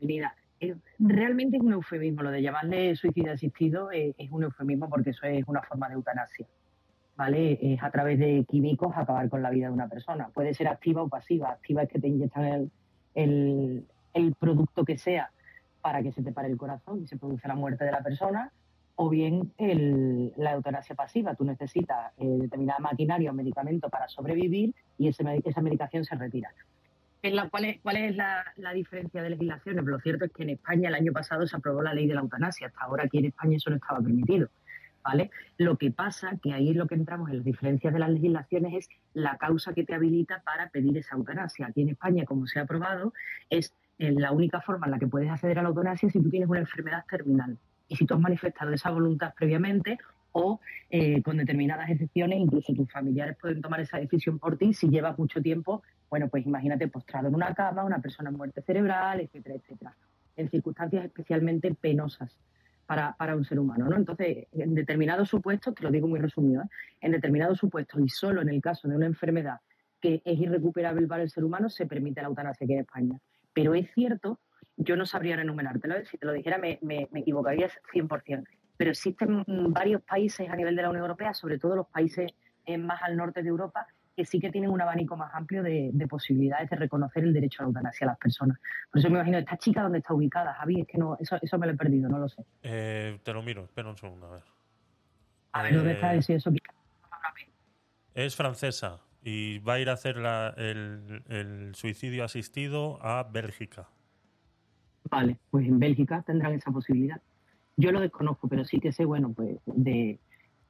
Bienvenida. 0.00 0.34
Eh, 0.60 0.74
Realmente 0.98 1.56
es 1.56 1.62
un 1.62 1.72
eufemismo, 1.72 2.22
lo 2.22 2.30
de 2.30 2.42
llamarle 2.42 2.94
suicidio 2.96 3.32
asistido 3.32 3.90
eh, 3.92 4.14
es 4.18 4.30
un 4.30 4.42
eufemismo 4.42 4.88
porque 4.88 5.10
eso 5.10 5.26
es 5.26 5.44
una 5.46 5.62
forma 5.62 5.88
de 5.88 5.94
eutanasia. 5.94 6.46
¿Vale? 7.20 7.58
Es 7.60 7.82
a 7.82 7.90
través 7.90 8.18
de 8.18 8.46
químicos 8.48 8.96
acabar 8.96 9.28
con 9.28 9.42
la 9.42 9.50
vida 9.50 9.66
de 9.66 9.74
una 9.74 9.88
persona. 9.88 10.30
Puede 10.32 10.54
ser 10.54 10.68
activa 10.68 11.02
o 11.02 11.08
pasiva. 11.10 11.50
Activa 11.50 11.82
es 11.82 11.90
que 11.90 11.98
te 12.00 12.08
inyectan 12.08 12.70
el, 13.14 13.84
el, 14.14 14.34
producto 14.36 14.86
que 14.86 14.96
sea 14.96 15.30
para 15.82 16.02
que 16.02 16.12
se 16.12 16.22
te 16.22 16.32
pare 16.32 16.48
el 16.48 16.56
corazón 16.56 17.02
y 17.02 17.06
se 17.06 17.18
produce 17.18 17.46
la 17.46 17.56
muerte 17.56 17.84
de 17.84 17.92
la 17.92 18.02
persona, 18.02 18.50
o 18.96 19.10
bien 19.10 19.52
el- 19.58 20.32
la 20.38 20.52
eutanasia 20.52 20.94
pasiva. 20.94 21.34
Tú 21.34 21.44
necesitas 21.44 22.10
eh, 22.16 22.24
determinada 22.26 22.78
maquinaria 22.78 23.32
o 23.32 23.34
medicamento 23.34 23.90
para 23.90 24.08
sobrevivir 24.08 24.74
y 24.96 25.08
ese 25.08 25.22
esa 25.44 25.60
medicación 25.60 26.06
se 26.06 26.14
retira. 26.14 26.48
¿Cuál 27.50 27.66
es, 27.66 27.80
cuál 27.82 27.96
es 27.98 28.16
la 28.16 28.72
diferencia 28.72 29.22
de 29.22 29.28
legislaciones? 29.28 29.84
Lo 29.84 30.00
cierto 30.00 30.24
es 30.24 30.32
que 30.32 30.44
en 30.44 30.50
España 30.50 30.88
el 30.88 30.94
año 30.94 31.12
pasado 31.12 31.46
se 31.46 31.54
aprobó 31.54 31.82
la 31.82 31.92
ley 31.92 32.06
de 32.06 32.14
la 32.14 32.22
eutanasia. 32.22 32.68
Hasta 32.68 32.80
ahora 32.80 33.04
aquí 33.04 33.18
en 33.18 33.26
España 33.26 33.58
eso 33.58 33.68
no 33.68 33.76
estaba 33.76 34.00
permitido. 34.00 34.48
¿Vale? 35.02 35.30
Lo 35.56 35.78
que 35.78 35.90
pasa, 35.90 36.36
que 36.42 36.52
ahí 36.52 36.70
es 36.70 36.76
lo 36.76 36.86
que 36.86 36.94
entramos 36.94 37.30
en 37.30 37.36
las 37.36 37.44
diferencias 37.44 37.92
de 37.92 37.98
las 37.98 38.10
legislaciones, 38.10 38.74
es 38.74 38.88
la 39.14 39.38
causa 39.38 39.72
que 39.72 39.84
te 39.84 39.94
habilita 39.94 40.42
para 40.42 40.68
pedir 40.68 40.96
esa 40.98 41.16
eutanasia. 41.16 41.68
Aquí 41.68 41.82
en 41.82 41.90
España, 41.90 42.24
como 42.26 42.46
se 42.46 42.58
ha 42.58 42.62
aprobado, 42.62 43.14
es 43.48 43.74
eh, 43.98 44.12
la 44.12 44.32
única 44.32 44.60
forma 44.60 44.86
en 44.86 44.92
la 44.92 44.98
que 44.98 45.06
puedes 45.06 45.30
acceder 45.30 45.58
a 45.58 45.62
la 45.62 45.68
eutanasia 45.68 46.10
si 46.10 46.20
tú 46.20 46.30
tienes 46.30 46.48
una 46.48 46.60
enfermedad 46.60 47.04
terminal 47.08 47.58
y 47.88 47.96
si 47.96 48.06
tú 48.06 48.14
has 48.14 48.20
manifestado 48.20 48.72
esa 48.72 48.90
voluntad 48.90 49.34
previamente 49.34 49.98
o 50.32 50.60
eh, 50.90 51.22
con 51.22 51.36
determinadas 51.36 51.90
excepciones, 51.90 52.38
incluso 52.38 52.72
tus 52.72 52.90
familiares 52.90 53.36
pueden 53.40 53.60
tomar 53.60 53.80
esa 53.80 53.98
decisión 53.98 54.38
por 54.38 54.56
ti 54.56 54.72
si 54.72 54.88
llevas 54.88 55.18
mucho 55.18 55.42
tiempo, 55.42 55.82
bueno, 56.08 56.28
pues 56.28 56.46
imagínate 56.46 56.88
postrado 56.88 57.28
en 57.28 57.34
una 57.34 57.52
cama, 57.52 57.84
una 57.84 58.00
persona 58.00 58.30
muerte 58.30 58.62
cerebral, 58.62 59.20
etcétera, 59.20 59.56
etcétera, 59.56 59.94
en 60.36 60.48
circunstancias 60.48 61.04
especialmente 61.04 61.74
penosas 61.74 62.38
para, 62.90 63.12
para 63.16 63.36
un 63.36 63.44
ser 63.44 63.60
humano, 63.60 63.88
¿no? 63.88 63.96
Entonces, 63.96 64.48
en 64.50 64.74
determinados 64.74 65.28
supuestos, 65.28 65.76
te 65.76 65.84
lo 65.84 65.92
digo 65.92 66.08
muy 66.08 66.18
resumido, 66.18 66.62
¿eh? 66.62 66.66
en 67.02 67.12
determinados 67.12 67.58
supuestos 67.58 68.00
y 68.04 68.08
solo 68.08 68.42
en 68.42 68.48
el 68.48 68.60
caso 68.60 68.88
de 68.88 68.96
una 68.96 69.06
enfermedad 69.06 69.60
que 70.00 70.20
es 70.24 70.40
irrecuperable 70.40 71.06
para 71.06 71.22
el 71.22 71.30
ser 71.30 71.44
humano, 71.44 71.70
se 71.70 71.86
permite 71.86 72.20
la 72.20 72.26
eutanasia 72.26 72.64
aquí 72.64 72.72
en 72.72 72.80
España. 72.80 73.18
Pero 73.52 73.74
es 73.74 73.88
cierto, 73.94 74.40
yo 74.76 74.96
no 74.96 75.06
sabría 75.06 75.40
enumerártelo, 75.40 75.98
¿eh? 75.98 76.04
si 76.04 76.18
te 76.18 76.26
lo 76.26 76.32
dijera 76.32 76.58
me, 76.58 76.80
me, 76.82 77.06
me 77.12 77.20
equivocarías 77.20 77.72
100%, 77.94 78.44
pero 78.76 78.90
existen 78.90 79.44
varios 79.68 80.02
países 80.02 80.50
a 80.50 80.56
nivel 80.56 80.74
de 80.74 80.82
la 80.82 80.90
Unión 80.90 81.04
Europea, 81.04 81.32
sobre 81.32 81.60
todo 81.60 81.76
los 81.76 81.86
países 81.86 82.32
eh, 82.66 82.76
más 82.76 83.00
al 83.04 83.16
norte 83.16 83.44
de 83.44 83.50
Europa, 83.50 83.86
que 84.20 84.26
sí 84.26 84.38
que 84.38 84.50
tienen 84.50 84.70
un 84.70 84.80
abanico 84.82 85.16
más 85.16 85.34
amplio 85.34 85.62
de, 85.62 85.90
de 85.94 86.06
posibilidades 86.06 86.68
de 86.68 86.76
reconocer 86.76 87.24
el 87.24 87.32
derecho 87.32 87.62
a 87.62 87.64
la 87.64 87.68
eutanasia 87.68 88.06
a 88.06 88.10
las 88.10 88.18
personas. 88.18 88.58
Por 88.90 88.98
eso 88.98 89.08
me 89.08 89.16
imagino, 89.16 89.38
esta 89.38 89.56
chica 89.56 89.82
dónde 89.82 89.98
está 89.98 90.12
ubicada, 90.12 90.52
Javi, 90.54 90.82
es 90.82 90.86
que 90.86 90.98
no, 90.98 91.16
eso, 91.18 91.38
eso 91.40 91.58
me 91.58 91.66
lo 91.66 91.72
he 91.72 91.76
perdido, 91.76 92.06
no 92.10 92.18
lo 92.18 92.28
sé. 92.28 92.44
Eh, 92.62 93.18
te 93.22 93.32
lo 93.32 93.42
miro, 93.42 93.64
espera 93.64 93.88
un 93.88 93.96
segundo, 93.96 94.26
a 94.26 94.32
ver. 94.34 94.42
A 95.52 95.62
ver, 95.62 95.74
¿dónde 95.74 95.92
está 95.92 96.14
Eh, 96.14 96.18
ese 96.18 96.34
eso? 96.34 96.52
Es 98.14 98.36
francesa 98.36 99.00
y 99.22 99.58
va 99.60 99.74
a 99.74 99.78
ir 99.80 99.88
a 99.88 99.94
hacer 99.94 100.16
la- 100.18 100.52
el, 100.58 101.22
el 101.28 101.74
suicidio 101.74 102.22
asistido 102.24 102.98
a 103.02 103.22
Bélgica. 103.22 103.88
Vale, 105.10 105.38
pues 105.50 105.66
en 105.66 105.78
Bélgica 105.78 106.22
tendrán 106.26 106.52
esa 106.52 106.70
posibilidad. 106.70 107.22
Yo 107.78 107.90
lo 107.90 108.00
desconozco, 108.00 108.48
pero 108.48 108.64
sí 108.66 108.80
que 108.80 108.92
sé, 108.92 109.06
bueno, 109.06 109.32
pues 109.32 109.56
de, 109.64 110.18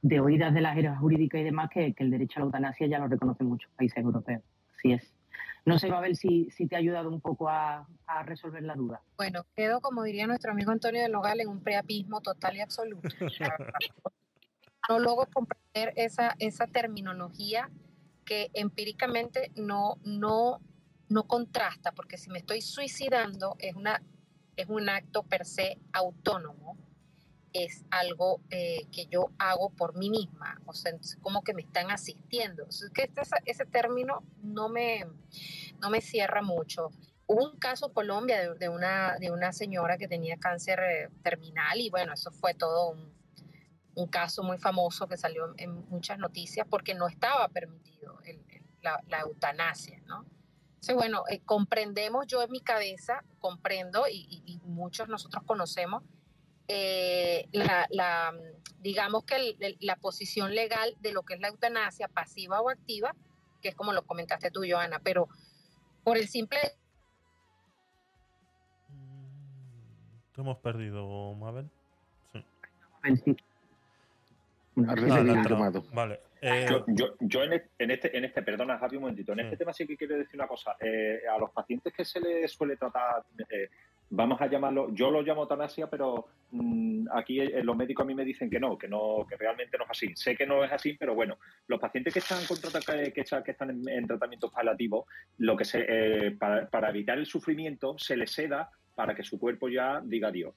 de 0.01 0.19
oídas 0.19 0.53
de 0.53 0.61
las 0.61 0.77
eras 0.77 0.99
jurídicas 0.99 1.41
y 1.41 1.43
demás, 1.43 1.69
que, 1.69 1.93
que 1.93 2.03
el 2.03 2.11
derecho 2.11 2.37
a 2.37 2.39
la 2.41 2.45
eutanasia 2.45 2.87
ya 2.87 2.99
lo 2.99 3.07
reconocen 3.07 3.47
muchos 3.47 3.71
países 3.73 3.97
europeos. 3.97 4.43
Así 4.77 4.93
es. 4.93 5.13
No 5.63 5.77
sé, 5.77 5.89
Mabel, 5.89 6.15
si, 6.15 6.49
si 6.49 6.67
te 6.67 6.75
ha 6.75 6.79
ayudado 6.79 7.09
un 7.09 7.21
poco 7.21 7.47
a, 7.47 7.87
a 8.07 8.23
resolver 8.23 8.63
la 8.63 8.73
duda. 8.73 9.01
Bueno, 9.15 9.45
quedo, 9.55 9.79
como 9.79 10.03
diría 10.03 10.25
nuestro 10.25 10.51
amigo 10.51 10.71
Antonio 10.71 11.03
del 11.03 11.11
Nogal, 11.11 11.39
en 11.39 11.49
un 11.49 11.61
preapismo 11.61 12.19
total 12.21 12.57
y 12.57 12.61
absoluto. 12.61 13.07
no 14.89 14.99
logro 14.99 15.27
comprender 15.31 15.93
esa, 15.95 16.35
esa 16.39 16.65
terminología 16.67 17.69
que 18.25 18.49
empíricamente 18.53 19.51
no, 19.55 19.97
no, 20.03 20.59
no 21.09 21.23
contrasta, 21.27 21.91
porque 21.91 22.17
si 22.17 22.29
me 22.29 22.39
estoy 22.39 22.61
suicidando 22.61 23.55
es, 23.59 23.75
una, 23.75 24.01
es 24.55 24.67
un 24.67 24.89
acto 24.89 25.23
per 25.23 25.45
se 25.45 25.77
autónomo, 25.93 26.77
es 27.53 27.85
algo 27.89 28.41
eh, 28.49 28.87
que 28.91 29.07
yo 29.07 29.31
hago 29.37 29.69
por 29.71 29.97
mí 29.97 30.09
misma, 30.09 30.61
o 30.65 30.73
sea, 30.73 30.93
es 30.93 31.17
como 31.21 31.43
que 31.43 31.53
me 31.53 31.61
están 31.61 31.91
asistiendo. 31.91 32.69
Sea, 32.71 32.89
que 32.93 33.03
este- 33.03 33.21
ese 33.45 33.65
término 33.65 34.23
no 34.41 34.69
me, 34.69 35.05
no 35.79 35.89
me 35.89 36.01
cierra 36.01 36.41
mucho. 36.41 36.89
Hubo 37.27 37.49
un 37.49 37.57
caso 37.57 37.87
en 37.87 37.93
Colombia 37.93 38.53
de, 38.53 38.69
una, 38.69 39.17
de 39.19 39.31
una 39.31 39.53
señora 39.53 39.97
que 39.97 40.07
tenía 40.07 40.37
cáncer 40.37 40.79
eh, 40.79 41.09
terminal 41.23 41.79
y 41.79 41.89
bueno, 41.89 42.13
eso 42.13 42.31
fue 42.31 42.53
todo 42.53 42.91
un, 42.91 43.21
caso 44.09 44.41
muy 44.41 44.57
famoso 44.57 45.07
que 45.07 45.15
salió 45.15 45.53
en 45.57 45.87
muchas 45.89 46.17
noticias 46.17 46.65
porque 46.67 46.95
no 46.95 47.07
estaba 47.07 47.47
permitido 47.49 48.19
la, 48.81 49.19
eutanasia, 49.19 50.01
¿no? 50.07 50.25
Entonces, 50.69 50.95
bueno, 50.95 51.23
eh, 51.29 51.39
comprendemos, 51.45 52.25
yo 52.25 52.41
en 52.41 52.49
mi 52.49 52.61
cabeza 52.61 53.23
comprendo 53.37 54.05
y 54.09 54.59
muchos 54.63 55.07
nosotros 55.07 55.43
conocemos 55.45 56.01
eh, 56.73 57.47
la, 57.51 57.85
la, 57.89 58.33
digamos 58.79 59.25
que 59.25 59.35
el- 59.35 59.57
el- 59.59 59.77
la 59.81 59.97
posición 59.97 60.55
legal 60.55 60.95
de 61.01 61.11
lo 61.11 61.23
que 61.23 61.33
es 61.33 61.41
la 61.41 61.49
eutanasia 61.49 62.07
pasiva 62.07 62.61
o 62.61 62.69
activa, 62.69 63.13
que 63.61 63.69
es 63.69 63.75
como 63.75 63.91
lo 63.91 64.03
comentaste 64.05 64.51
tú, 64.51 64.61
Joana, 64.67 64.99
pero 65.03 65.27
por 66.03 66.17
el 66.17 66.27
simple 66.29 66.57
¿Te 70.33 70.39
hemos 70.41 70.57
perdido, 70.59 71.33
Mabel? 71.35 71.69
Sí. 72.31 73.35
Ah, 74.87 74.95
la. 75.23 75.43
Vale. 75.93 76.19
eh, 76.41 76.65
Yo, 76.69 76.85
yo, 76.87 77.15
yo 77.19 77.43
en, 77.43 77.53
este, 77.53 77.69
en 77.83 77.91
este, 77.91 78.17
en 78.17 78.23
este, 78.25 78.41
perdona 78.41 78.77
Javi 78.79 78.95
un 78.95 79.01
momentito, 79.03 79.33
en 79.33 79.41
este 79.41 79.57
tema 79.57 79.73
sí 79.73 79.85
que 79.85 79.97
quiero 79.97 80.15
decir 80.17 80.35
una 80.39 80.47
cosa. 80.47 80.77
Eh, 80.79 81.19
a 81.29 81.37
los 81.37 81.51
pacientes 81.51 81.93
que 81.93 82.05
se 82.05 82.21
les 82.21 82.49
suele 82.49 82.77
tratar, 82.77 83.25
eh, 83.49 83.69
vamos 84.11 84.39
a 84.41 84.47
llamarlo, 84.47 84.93
yo 84.93 85.09
lo 85.09 85.21
llamo 85.21 85.41
eutanasia, 85.43 85.89
pero 85.89 86.27
mm, 86.51 87.07
aquí 87.13 87.39
eh, 87.39 87.63
los 87.63 87.75
médicos 87.75 88.03
a 88.03 88.07
mí 88.07 88.13
me 88.13 88.25
dicen 88.25 88.49
que 88.49 88.59
no, 88.59 88.77
que 88.77 88.87
no, 88.87 89.25
que 89.27 89.37
realmente 89.37 89.77
no 89.77 89.85
es 89.85 89.89
así. 89.91 90.11
Sé 90.15 90.35
que 90.35 90.45
no 90.45 90.63
es 90.63 90.71
así, 90.71 90.93
pero 90.93 91.15
bueno, 91.15 91.37
los 91.67 91.79
pacientes 91.79 92.13
que 92.13 92.19
están 92.19 92.39
con 92.45 92.57
que, 92.61 93.11
que 93.13 93.21
están- 93.51 93.69
en, 93.69 93.89
en 93.89 94.07
tratamientos 94.07 94.51
paliativos, 94.51 95.05
lo 95.39 95.55
que 95.57 95.65
se, 95.65 95.85
eh, 95.87 96.31
para, 96.31 96.69
para 96.69 96.89
evitar 96.89 97.17
el 97.17 97.25
sufrimiento, 97.25 97.97
se 97.97 98.17
les 98.17 98.31
seda 98.31 98.69
para 98.95 99.15
que 99.15 99.23
su 99.23 99.39
cuerpo 99.39 99.69
ya 99.69 100.01
diga 100.03 100.27
adiós. 100.27 100.53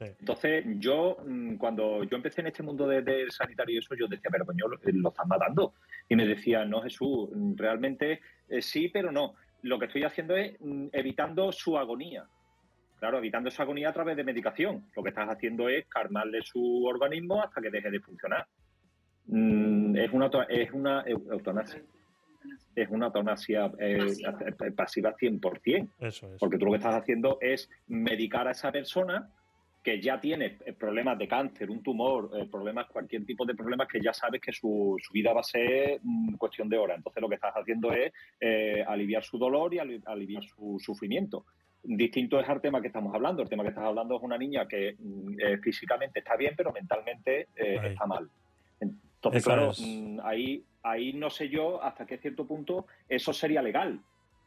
Entonces, 0.00 0.64
yo, 0.78 1.16
mm, 1.26 1.56
cuando 1.56 2.04
yo 2.04 2.16
empecé 2.16 2.40
en 2.40 2.48
este 2.48 2.62
mundo 2.62 2.86
de- 2.86 3.02
del 3.02 3.30
sanitario 3.30 3.76
y 3.76 3.78
eso, 3.78 3.94
yo 3.96 4.06
decía, 4.06 4.30
pero 4.30 4.44
coño, 4.46 4.66
lo, 4.68 4.76
lo 4.82 5.08
están 5.08 5.26
matando. 5.28 5.74
Y 6.08 6.14
me 6.16 6.26
decía, 6.26 6.64
no, 6.64 6.82
Jesús, 6.82 7.30
mm, 7.32 7.54
realmente 7.56 8.20
eh, 8.48 8.62
sí, 8.62 8.88
pero 8.88 9.10
no. 9.12 9.34
Lo 9.62 9.78
que 9.78 9.86
estoy 9.86 10.04
haciendo 10.04 10.36
es 10.36 10.56
mm, 10.60 10.88
evitando 10.92 11.50
su 11.52 11.76
agonía. 11.76 12.26
Claro, 12.98 13.18
evitando 13.18 13.48
esa 13.48 13.62
agonía 13.62 13.90
a 13.90 13.92
través 13.92 14.16
de 14.16 14.24
medicación. 14.24 14.84
Lo 14.96 15.02
que 15.02 15.10
estás 15.10 15.28
haciendo 15.28 15.68
es 15.68 15.86
calmarle 15.86 16.42
su 16.42 16.84
organismo 16.84 17.42
hasta 17.42 17.60
que 17.60 17.70
deje 17.70 17.90
de 17.90 18.00
funcionar. 18.00 18.46
Mm, 19.26 19.96
es 19.96 20.12
una, 20.12 20.30
es 20.48 20.72
una 20.72 21.04
eu- 21.04 21.30
eutanasia. 21.32 21.82
Es 22.74 22.88
una 22.90 23.06
eutanasia 23.06 23.70
eh, 23.78 23.98
eh, 23.98 24.70
pasiva 24.72 25.14
100%. 25.16 25.88
Eso 26.00 26.32
es. 26.32 26.38
Porque 26.40 26.58
tú 26.58 26.64
lo 26.66 26.72
que 26.72 26.78
estás 26.78 26.94
haciendo 26.94 27.38
es 27.40 27.68
medicar 27.88 28.48
a 28.48 28.52
esa 28.52 28.72
persona 28.72 29.28
que 29.82 30.00
ya 30.00 30.20
tiene 30.20 30.58
eh, 30.66 30.72
problemas 30.72 31.18
de 31.18 31.28
cáncer, 31.28 31.70
un 31.70 31.82
tumor, 31.82 32.30
eh, 32.36 32.46
problemas, 32.50 32.86
cualquier 32.86 33.24
tipo 33.24 33.44
de 33.46 33.54
problemas 33.54 33.86
que 33.88 34.00
ya 34.00 34.12
sabes 34.12 34.40
que 34.40 34.52
su, 34.52 34.96
su 35.00 35.12
vida 35.12 35.32
va 35.32 35.40
a 35.40 35.44
ser 35.44 36.00
mm, 36.02 36.34
cuestión 36.34 36.68
de 36.68 36.78
horas. 36.78 36.96
Entonces 36.98 37.20
lo 37.20 37.28
que 37.28 37.36
estás 37.36 37.54
haciendo 37.54 37.92
es 37.92 38.12
eh, 38.40 38.84
aliviar 38.86 39.22
su 39.22 39.38
dolor 39.38 39.72
y 39.74 39.78
ali- 39.78 40.02
aliviar 40.06 40.42
su 40.44 40.78
sufrimiento. 40.80 41.44
Distinto 41.82 42.40
es 42.40 42.48
al 42.48 42.60
tema 42.60 42.80
que 42.80 42.88
estamos 42.88 43.14
hablando. 43.14 43.42
El 43.42 43.48
tema 43.48 43.62
que 43.62 43.70
estás 43.70 43.84
hablando 43.84 44.16
es 44.16 44.22
una 44.22 44.36
niña 44.36 44.66
que 44.66 44.96
mm, 44.98 45.36
eh, 45.40 45.58
físicamente 45.58 46.18
está 46.18 46.36
bien, 46.36 46.54
pero 46.56 46.72
mentalmente 46.72 47.48
eh, 47.56 47.78
está 47.84 48.06
mal. 48.06 48.28
Entonces, 48.80 49.42
Eso 49.42 49.50
claro, 49.50 49.70
es. 49.70 49.80
mm, 49.80 50.20
ahí, 50.22 50.64
ahí 50.82 51.12
no 51.12 51.30
sé 51.30 51.48
yo 51.48 51.82
hasta 51.82 52.06
qué 52.06 52.18
cierto 52.18 52.46
punto 52.46 52.86
eso 53.08 53.32
sería 53.32 53.62
legal. 53.62 54.00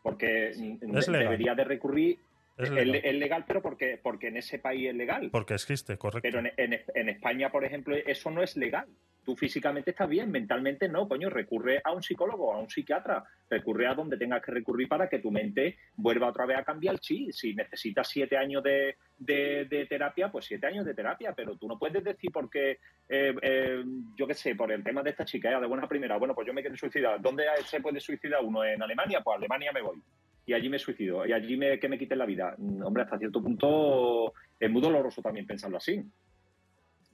Porque 0.04 0.52
mm, 0.56 0.86
legal. 0.92 1.12
debería 1.12 1.56
de 1.56 1.64
recurrir. 1.64 2.20
Es 2.58 2.70
legal. 2.70 2.92
le- 2.92 3.10
es 3.10 3.16
legal, 3.16 3.46
pero 3.48 3.62
porque, 3.62 4.00
porque 4.02 4.28
en 4.28 4.38
ese 4.38 4.60
país 4.60 4.90
es 4.90 4.96
legal. 4.96 5.30
Porque 5.32 5.54
existe, 5.56 5.98
correcto. 5.98 6.22
Pero 6.22 6.40
en, 6.40 6.52
en- 6.58 6.82
en 6.94 7.10
España, 7.10 7.50
por 7.52 7.64
ejemplo, 7.66 7.96
eso 7.96 8.30
no 8.30 8.44
es 8.44 8.56
legal. 8.58 8.88
Tú 9.24 9.36
físicamente 9.36 9.92
estás 9.92 10.10
bien, 10.10 10.32
mentalmente 10.32 10.90
no, 10.90 11.08
coño, 11.08 11.30
recurre 11.30 11.80
a 11.84 11.92
un 11.92 12.02
psicólogo, 12.02 12.54
a 12.54 12.60
un 12.60 12.70
psiquiatra, 12.70 13.24
recurre 13.50 13.86
a 13.86 13.94
donde 13.94 14.18
tengas 14.18 14.42
que 14.42 14.52
recurrir 14.52 14.88
para 14.88 15.08
que 15.08 15.20
tu 15.20 15.30
mente 15.30 15.78
vuelva 15.96 16.30
otra 16.30 16.48
vez 16.48 16.58
a 16.58 16.64
cambiar 16.64 17.00
el. 17.00 17.32
Si 17.32 17.54
necesitas 17.54 18.08
siete 18.10 18.36
años 18.36 18.64
de, 18.64 18.96
de- 19.18 19.86
terapia, 19.88 20.32
pues 20.32 20.46
siete 20.46 20.66
años 20.66 20.86
de 20.86 20.96
terapia, 20.96 21.34
pero 21.34 21.56
tú 21.56 21.68
no 21.68 21.78
puedes 21.78 22.04
decir 22.04 22.32
porque, 22.34 22.80
eh, 23.10 23.36
eh, 23.42 23.84
yo 24.18 24.26
qué 24.26 24.34
sé, 24.34 24.56
por 24.56 24.72
el 24.72 24.84
tema 24.84 25.04
de 25.04 25.12
esta 25.12 25.26
chica, 25.26 25.52
eh, 25.52 25.62
de 25.62 25.68
buena 25.68 25.88
primera, 25.88 26.18
bueno, 26.18 26.34
pues 26.34 26.48
yo 26.48 26.54
me 26.54 26.62
quiero 26.62 26.76
suicidar. 26.76 27.22
¿Dónde 27.22 27.44
se 27.66 27.80
puede 27.80 28.00
suicidar 28.00 28.44
uno? 28.44 28.64
¿En 28.66 28.82
Alemania? 28.82 29.22
Pues 29.24 29.38
Alemania 29.38 29.72
me 29.72 29.82
voy. 29.84 30.02
Y 30.48 30.54
allí 30.54 30.68
me 30.70 30.80
suicido, 30.80 31.26
y 31.28 31.34
allí 31.34 31.56
me, 31.58 31.80
que 31.80 31.88
me 31.88 32.00
quiten 32.00 32.18
la 32.18 32.26
vida. 32.26 32.56
Mm, 32.58 32.82
Hombre, 32.84 33.04
hasta 33.04 33.20
cierto 33.20 33.42
punto 33.44 34.34
es 34.60 34.70
muy 34.72 34.82
doloroso 34.82 35.22
también 35.22 35.46
pensarlo 35.46 35.78
así 35.78 36.04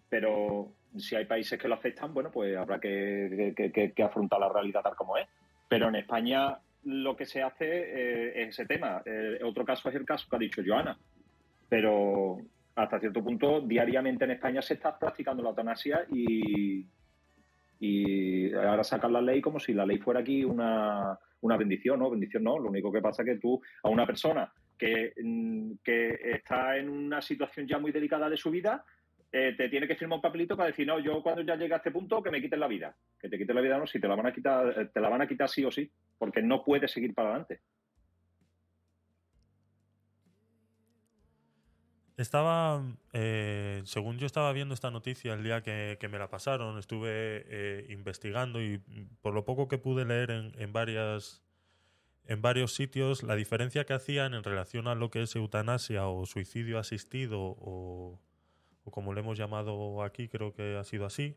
pero 0.09 0.71
si 0.95 1.16
hay 1.16 1.25
países 1.25 1.59
que 1.59 1.67
lo 1.67 1.75
aceptan, 1.75 2.14
bueno, 2.14 2.32
pues 2.32 2.56
habrá 2.56 2.80
que, 2.80 3.93
afrontar 4.03 4.40
la 4.40 4.49
realidad 4.49 4.82
tal 4.82 4.95
como 4.95 5.17
es. 5.17 5.27
Pero 5.67 5.90
en 5.90 5.95
España 5.95 6.57
lo 6.83 7.16
que 7.16 7.25
se 7.25 7.41
hace 7.41 7.66
eh, 7.67 8.43
es 8.43 8.49
ese 8.49 8.66
tema. 8.66 9.01
Eh, 9.06 9.40
otro 9.43 9.66
caso 9.66 9.90
es 9.90 9.95
el 9.95 10.06
caso 10.06 10.27
que 10.30 10.35
ha 10.35 10.40
dicho 10.40 10.61
Joana. 10.66 10.98
Pero 11.67 12.38
hasta 12.75 12.99
cierto 12.99 13.24
punto, 13.24 13.61
diariamente 13.61 14.25
en 14.25 14.32
España 14.32 14.61
se 14.61 14.75
está 14.75 14.98
practicando 14.98 15.43
la 15.43 15.49
eutanasia 15.49 16.06
y, 16.11 16.85
y 17.80 18.53
ahora 18.53 18.83
sacan 18.83 19.14
la 19.14 19.22
ley 19.22 19.41
como 19.41 19.59
si 19.59 19.74
la 19.74 19.85
ley 19.85 19.98
fuera 19.98 20.22
aquí 20.22 20.43
una, 20.43 21.17
una 21.41 21.57
bendición, 21.57 21.99
¿no? 21.99 22.09
Bendición 22.09 22.43
no, 22.43 22.59
lo 22.59 22.69
único 22.69 22.91
que 22.91 23.01
pasa 23.01 23.24
es 23.24 23.27
que 23.27 23.38
tú 23.38 23.61
a 23.83 23.90
una 23.90 24.06
persona 24.06 24.51
que, 24.77 25.14
mm, 25.22 25.72
que 25.83 26.19
está 26.24 26.77
en 26.77 26.90
una 26.90 27.22
situación 27.22 27.67
ya 27.67 27.80
muy 27.80 27.91
delicada 27.91 28.30
de 28.30 28.38
su 28.38 28.51
vida, 28.51 28.85
eh, 29.31 29.53
te 29.57 29.69
tiene 29.69 29.88
que 29.88 29.95
firmar 29.95 30.17
un 30.17 30.22
papelito 30.22 30.56
para 30.56 30.67
decir, 30.67 30.88
no, 30.88 30.99
yo 30.99 31.22
cuando 31.22 31.41
ya 31.41 31.56
llegue 31.56 31.73
a 31.73 31.77
este 31.77 31.91
punto, 31.91 32.23
que 32.23 32.31
me 32.31 32.41
quiten 32.41 32.59
la 32.59 32.67
vida. 32.67 32.95
Que 33.19 33.30
te 33.30 33.38
quiten 33.38 33.56
la 33.56 33.61
vida, 33.61 33.77
no, 33.77 33.88
si 33.88 33.99
te 33.99 34.07
la 34.07 34.15
van 34.15 34.27
a 34.27 34.33
quitar, 34.33 34.80
eh, 34.80 34.85
te 34.93 35.01
la 35.01 35.09
van 35.09 35.22
a 35.22 35.27
quitar 35.27 35.49
sí 35.49 35.65
o 35.65 35.72
sí, 35.72 35.91
porque 36.17 36.41
no 36.41 36.64
puedes 36.64 36.91
seguir 36.91 37.14
para 37.14 37.30
adelante. 37.30 37.61
Estaba, 42.15 42.81
eh, 43.14 43.81
según 43.85 44.17
yo 44.17 44.25
estaba 44.25 44.51
viendo 44.51 44.73
esta 44.73 44.89
noticia 44.89 45.33
el 45.33 45.43
día 45.43 45.61
que, 45.61 45.99
me 46.09 46.17
la 46.17 46.30
pasaron, 46.30 46.80
estuve 46.80 47.45
eh, 47.47 47.85
investigando 47.89 48.59
y 48.59 48.80
por 49.22 49.35
lo 49.35 49.45
poco 49.45 49.67
que 49.67 49.77
pude 49.77 50.03
leer 50.03 50.31
en, 50.31 50.51
en 50.57 50.73
varias 50.73 51.43
en 52.27 52.41
varios 52.41 52.73
sitios, 52.73 53.23
la 53.23 53.35
diferencia 53.35 53.85
que 53.85 53.93
hacían 53.93 54.33
en 54.33 54.43
relación 54.43 54.88
a 54.88 54.95
lo 54.95 55.09
que 55.09 55.22
es 55.22 55.35
eutanasia 55.35 56.07
o 56.07 56.25
suicidio 56.25 56.77
asistido 56.77 57.39
o, 57.39 58.19
o 58.88 58.91
como 58.91 59.14
le 59.14 59.19
hemos 59.22 59.38
llamado 59.38 60.01
aquí, 60.03 60.27
creo 60.30 60.53
que 60.53 60.77
ha 60.77 60.83
sido 60.85 61.06
así, 61.06 61.35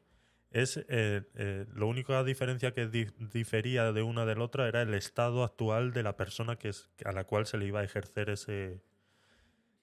es 0.51 0.77
eh, 0.89 1.23
eh, 1.35 1.67
la 1.75 1.85
única 1.87 2.23
diferencia 2.25 2.73
que 2.75 2.87
di- 2.89 3.07
difería 3.19 3.93
de 3.93 4.03
una 4.03 4.25
de 4.27 4.35
la 4.37 4.45
otra 4.45 4.69
era 4.69 4.83
el 4.83 4.95
estado 4.95 5.45
actual 5.45 5.93
de 5.93 6.03
la 6.03 6.17
persona 6.17 6.57
que 6.57 6.69
es, 6.70 6.89
a 7.05 7.12
la 7.12 7.25
cual 7.25 7.47
se 7.47 7.59
le 7.59 7.67
iba 7.67 7.81
a 7.81 7.85
ejercer 7.85 8.31
ese, 8.31 8.83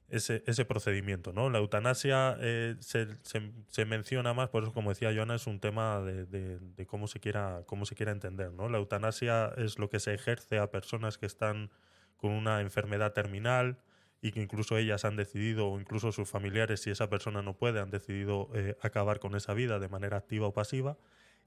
ese, 0.10 0.44
ese 0.48 0.64
procedimiento, 0.66 1.34
¿no? 1.34 1.50
La 1.50 1.58
eutanasia 1.60 2.38
eh, 2.40 2.76
se, 2.80 3.08
se- 3.24 3.86
menciona 3.86 4.34
más, 4.34 4.50
por 4.50 4.64
eso 4.64 4.74
como 4.74 4.90
decía 4.92 5.14
Joana, 5.14 5.36
es 5.36 5.48
un 5.48 5.60
tema 5.60 6.00
de, 6.02 6.26
de- 6.26 6.60
de 6.60 6.86
cómo 6.86 7.08
se 7.08 7.20
quiera, 7.20 7.64
cómo 7.66 7.86
se 7.86 7.96
quiera 7.96 8.12
entender, 8.14 8.54
¿no? 8.54 8.70
La 8.70 8.78
eutanasia 8.78 9.52
es 9.58 9.78
lo 9.80 9.90
que 9.90 10.00
se 10.00 10.14
ejerce 10.14 10.60
a 10.60 10.72
personas 10.72 11.18
que 11.18 11.26
están 11.26 11.72
con 12.16 12.32
una 12.32 12.62
enfermedad 12.62 13.12
terminal 13.14 13.80
y 14.22 14.32
que 14.32 14.42
incluso 14.42 14.78
ellas 14.78 15.06
han 15.06 15.16
decidido, 15.16 15.68
o 15.70 15.80
incluso 15.80 16.12
sus 16.12 16.30
familiares, 16.30 16.82
si 16.82 16.90
esa 16.90 17.10
persona 17.10 17.42
no 17.42 17.54
puede, 17.56 17.80
han 17.80 17.92
decidido 17.92 18.50
eh, 18.56 18.76
acabar 18.82 19.20
con 19.20 19.36
esa 19.36 19.54
vida 19.54 19.80
de 19.80 19.90
manera 19.90 20.18
activa 20.18 20.48
o 20.48 20.54
pasiva. 20.54 20.98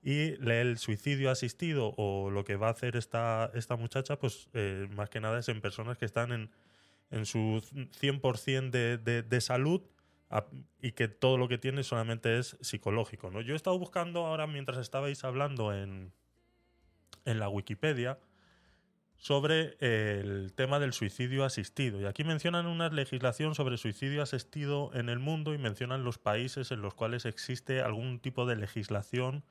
Y 0.03 0.35
el 0.51 0.79
suicidio 0.79 1.31
asistido 1.31 1.93
o 1.97 2.31
lo 2.31 2.45
que 2.45 2.57
va 2.57 2.69
a 2.69 2.71
hacer 2.71 2.97
esta, 2.97 3.51
esta 3.55 3.77
muchacha, 3.77 4.19
pues 4.19 4.49
eh, 4.55 4.89
más 4.93 5.11
que 5.11 5.21
nada 5.21 5.39
es 5.41 5.49
en 5.49 5.61
personas 5.61 5.99
que 5.99 6.07
están 6.07 6.33
en, 6.33 6.51
en 7.11 7.27
su 7.27 7.61
100% 8.01 8.71
de, 8.71 8.99
de, 8.99 9.23
de 9.23 9.41
salud 9.41 9.83
a- 10.31 10.47
y 10.81 10.93
que 10.93 11.09
todo 11.09 11.37
lo 11.37 11.49
que 11.49 11.59
tiene 11.59 11.83
solamente 11.83 12.39
es 12.39 12.57
psicológico. 12.63 13.31
¿no? 13.31 13.41
Yo 13.43 13.53
he 13.53 13.57
estado 13.57 13.79
buscando 13.79 14.25
ahora, 14.25 14.47
mientras 14.47 14.79
estabais 14.79 15.23
hablando 15.25 15.75
en, 15.75 16.13
en 17.25 17.39
la 17.41 17.49
Wikipedia, 17.49 18.19
sobre 19.21 19.77
el 19.81 20.55
tema 20.55 20.79
del 20.79 20.95
suicidio 20.95 21.45
asistido. 21.45 22.01
Y 22.01 22.07
aquí 22.07 22.25
mencionan 22.25 22.67
una 22.67 22.89
legislación 22.89 23.55
sobre 23.55 23.77
suicidio 23.77 24.23
asistido 24.23 24.91
en 24.95 25.11
el 25.11 25.19
mundo 25.19 25.53
y 25.53 25.59
mencionan 25.59 26.05
los 26.05 26.17
países 26.17 26.71
en 26.71 26.81
los 26.81 26.95
cuales 26.95 27.27
existe 27.27 27.83
algún 27.83 28.19
tipo 28.19 28.47
de 28.47 28.57
legislación 28.57 29.45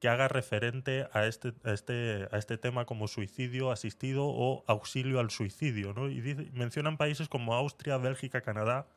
que 0.00 0.08
haga 0.08 0.26
referente 0.28 1.06
a 1.12 1.26
este, 1.26 1.52
a 1.64 1.72
este, 1.72 2.28
a 2.32 2.38
este 2.38 2.56
tema 2.56 2.86
como 2.86 3.08
suicidio 3.08 3.70
asistido 3.70 4.24
o 4.24 4.64
auxilio 4.66 5.20
al 5.20 5.30
suicidio. 5.30 5.92
¿no? 5.92 6.08
Y 6.08 6.22
dice- 6.22 6.48
mencionan 6.54 6.96
países 6.96 7.28
como 7.28 7.52
Austria, 7.54 7.98
Bélgica, 7.98 8.40
Canadá. 8.40 8.88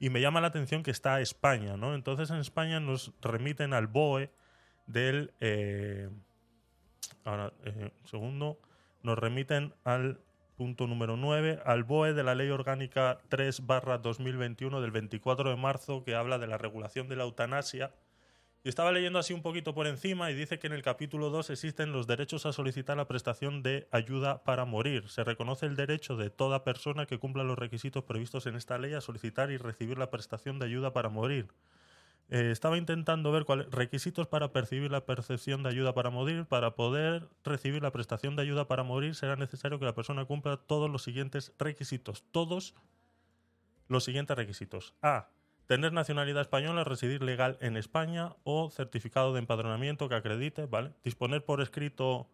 Y 0.00 0.08
me 0.08 0.22
llama 0.22 0.40
la 0.40 0.46
atención 0.46 0.82
que 0.82 0.92
está 0.92 1.20
España. 1.20 1.76
¿no? 1.76 1.94
Entonces 1.94 2.30
en 2.30 2.38
España 2.38 2.80
nos 2.80 3.12
remiten 3.20 3.74
al 3.74 3.86
BOE 3.86 4.30
del... 4.86 5.34
eh, 5.40 6.08
ahora, 7.26 7.52
eh, 7.64 7.90
un 8.00 8.08
segundo. 8.08 8.58
Nos 9.02 9.18
remiten 9.18 9.74
al 9.84 10.20
punto 10.56 10.88
número 10.88 11.16
9, 11.16 11.60
al 11.64 11.84
BOE 11.84 12.14
de 12.14 12.24
la 12.24 12.34
Ley 12.34 12.50
Orgánica 12.50 13.18
3 13.28 13.62
2021 14.02 14.80
del 14.80 14.90
24 14.90 15.50
de 15.50 15.56
marzo 15.56 16.02
que 16.02 16.16
habla 16.16 16.38
de 16.38 16.48
la 16.48 16.58
regulación 16.58 17.08
de 17.08 17.14
la 17.14 17.22
eutanasia. 17.22 17.92
Y 18.64 18.68
estaba 18.68 18.90
leyendo 18.90 19.20
así 19.20 19.32
un 19.32 19.42
poquito 19.42 19.72
por 19.72 19.86
encima 19.86 20.32
y 20.32 20.34
dice 20.34 20.58
que 20.58 20.66
en 20.66 20.72
el 20.72 20.82
capítulo 20.82 21.30
2 21.30 21.50
existen 21.50 21.92
los 21.92 22.08
derechos 22.08 22.44
a 22.44 22.52
solicitar 22.52 22.96
la 22.96 23.06
prestación 23.06 23.62
de 23.62 23.86
ayuda 23.92 24.42
para 24.42 24.64
morir. 24.64 25.08
Se 25.08 25.22
reconoce 25.22 25.66
el 25.66 25.76
derecho 25.76 26.16
de 26.16 26.28
toda 26.28 26.64
persona 26.64 27.06
que 27.06 27.18
cumpla 27.18 27.44
los 27.44 27.56
requisitos 27.56 28.02
previstos 28.02 28.46
en 28.46 28.56
esta 28.56 28.78
ley 28.78 28.94
a 28.94 29.00
solicitar 29.00 29.52
y 29.52 29.58
recibir 29.58 29.96
la 29.96 30.10
prestación 30.10 30.58
de 30.58 30.66
ayuda 30.66 30.92
para 30.92 31.08
morir. 31.08 31.46
Eh, 32.30 32.50
estaba 32.50 32.76
intentando 32.76 33.32
ver 33.32 33.44
cuáles 33.44 33.70
requisitos 33.70 34.26
para 34.26 34.52
percibir 34.52 34.90
la 34.90 35.06
percepción 35.06 35.62
de 35.62 35.70
ayuda 35.70 35.94
para 35.94 36.10
morir. 36.10 36.44
Para 36.44 36.74
poder 36.74 37.28
recibir 37.42 37.82
la 37.82 37.90
prestación 37.90 38.36
de 38.36 38.42
ayuda 38.42 38.68
para 38.68 38.82
morir 38.82 39.14
será 39.14 39.36
necesario 39.36 39.78
que 39.78 39.86
la 39.86 39.94
persona 39.94 40.26
cumpla 40.26 40.58
todos 40.58 40.90
los 40.90 41.02
siguientes 41.02 41.54
requisitos. 41.58 42.24
Todos 42.30 42.74
los 43.88 44.04
siguientes 44.04 44.36
requisitos. 44.36 44.94
A. 45.02 45.30
Tener 45.66 45.92
nacionalidad 45.92 46.42
española, 46.42 46.84
residir 46.84 47.22
legal 47.22 47.58
en 47.60 47.76
España 47.76 48.36
o 48.44 48.70
certificado 48.70 49.32
de 49.32 49.40
empadronamiento 49.40 50.08
que 50.08 50.14
acredite, 50.14 50.66
¿vale? 50.66 50.94
Disponer 51.04 51.44
por 51.44 51.60
escrito 51.60 52.30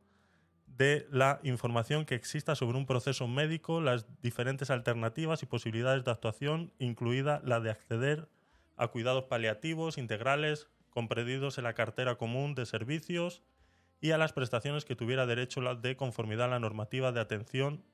de 0.67 1.07
la 1.11 1.41
información 1.43 2.05
que 2.05 2.15
exista 2.15 2.55
sobre 2.55 2.79
un 2.79 2.87
proceso 2.87 3.27
médico, 3.29 3.81
las 3.81 4.07
diferentes 4.23 4.71
alternativas 4.71 5.43
y 5.43 5.47
posibilidades 5.47 6.05
de 6.05 6.11
actuación, 6.11 6.73
incluida 6.79 7.41
la 7.45 7.61
de 7.61 7.71
acceder 7.71 8.29
a 8.77 8.89
cuidados 8.89 9.25
paliativos 9.25 9.99
integrales 9.99 10.69
comprendidos 10.91 11.59
en 11.59 11.65
la 11.65 11.75
cartera 11.75 12.17
común 12.17 12.55
de 12.55 12.67
servicios 12.67 13.43
y 14.01 14.13
a 14.13 14.19
las 14.19 14.33
prestaciones 14.33 14.85
que 14.85 14.97
tuviera 14.97 15.27
derecho 15.27 15.61
de 15.75 15.97
conformidad 15.97 16.47
a 16.47 16.51
la 16.51 16.61
normativa 16.61 17.11
de 17.11 17.21
atención 17.21 17.85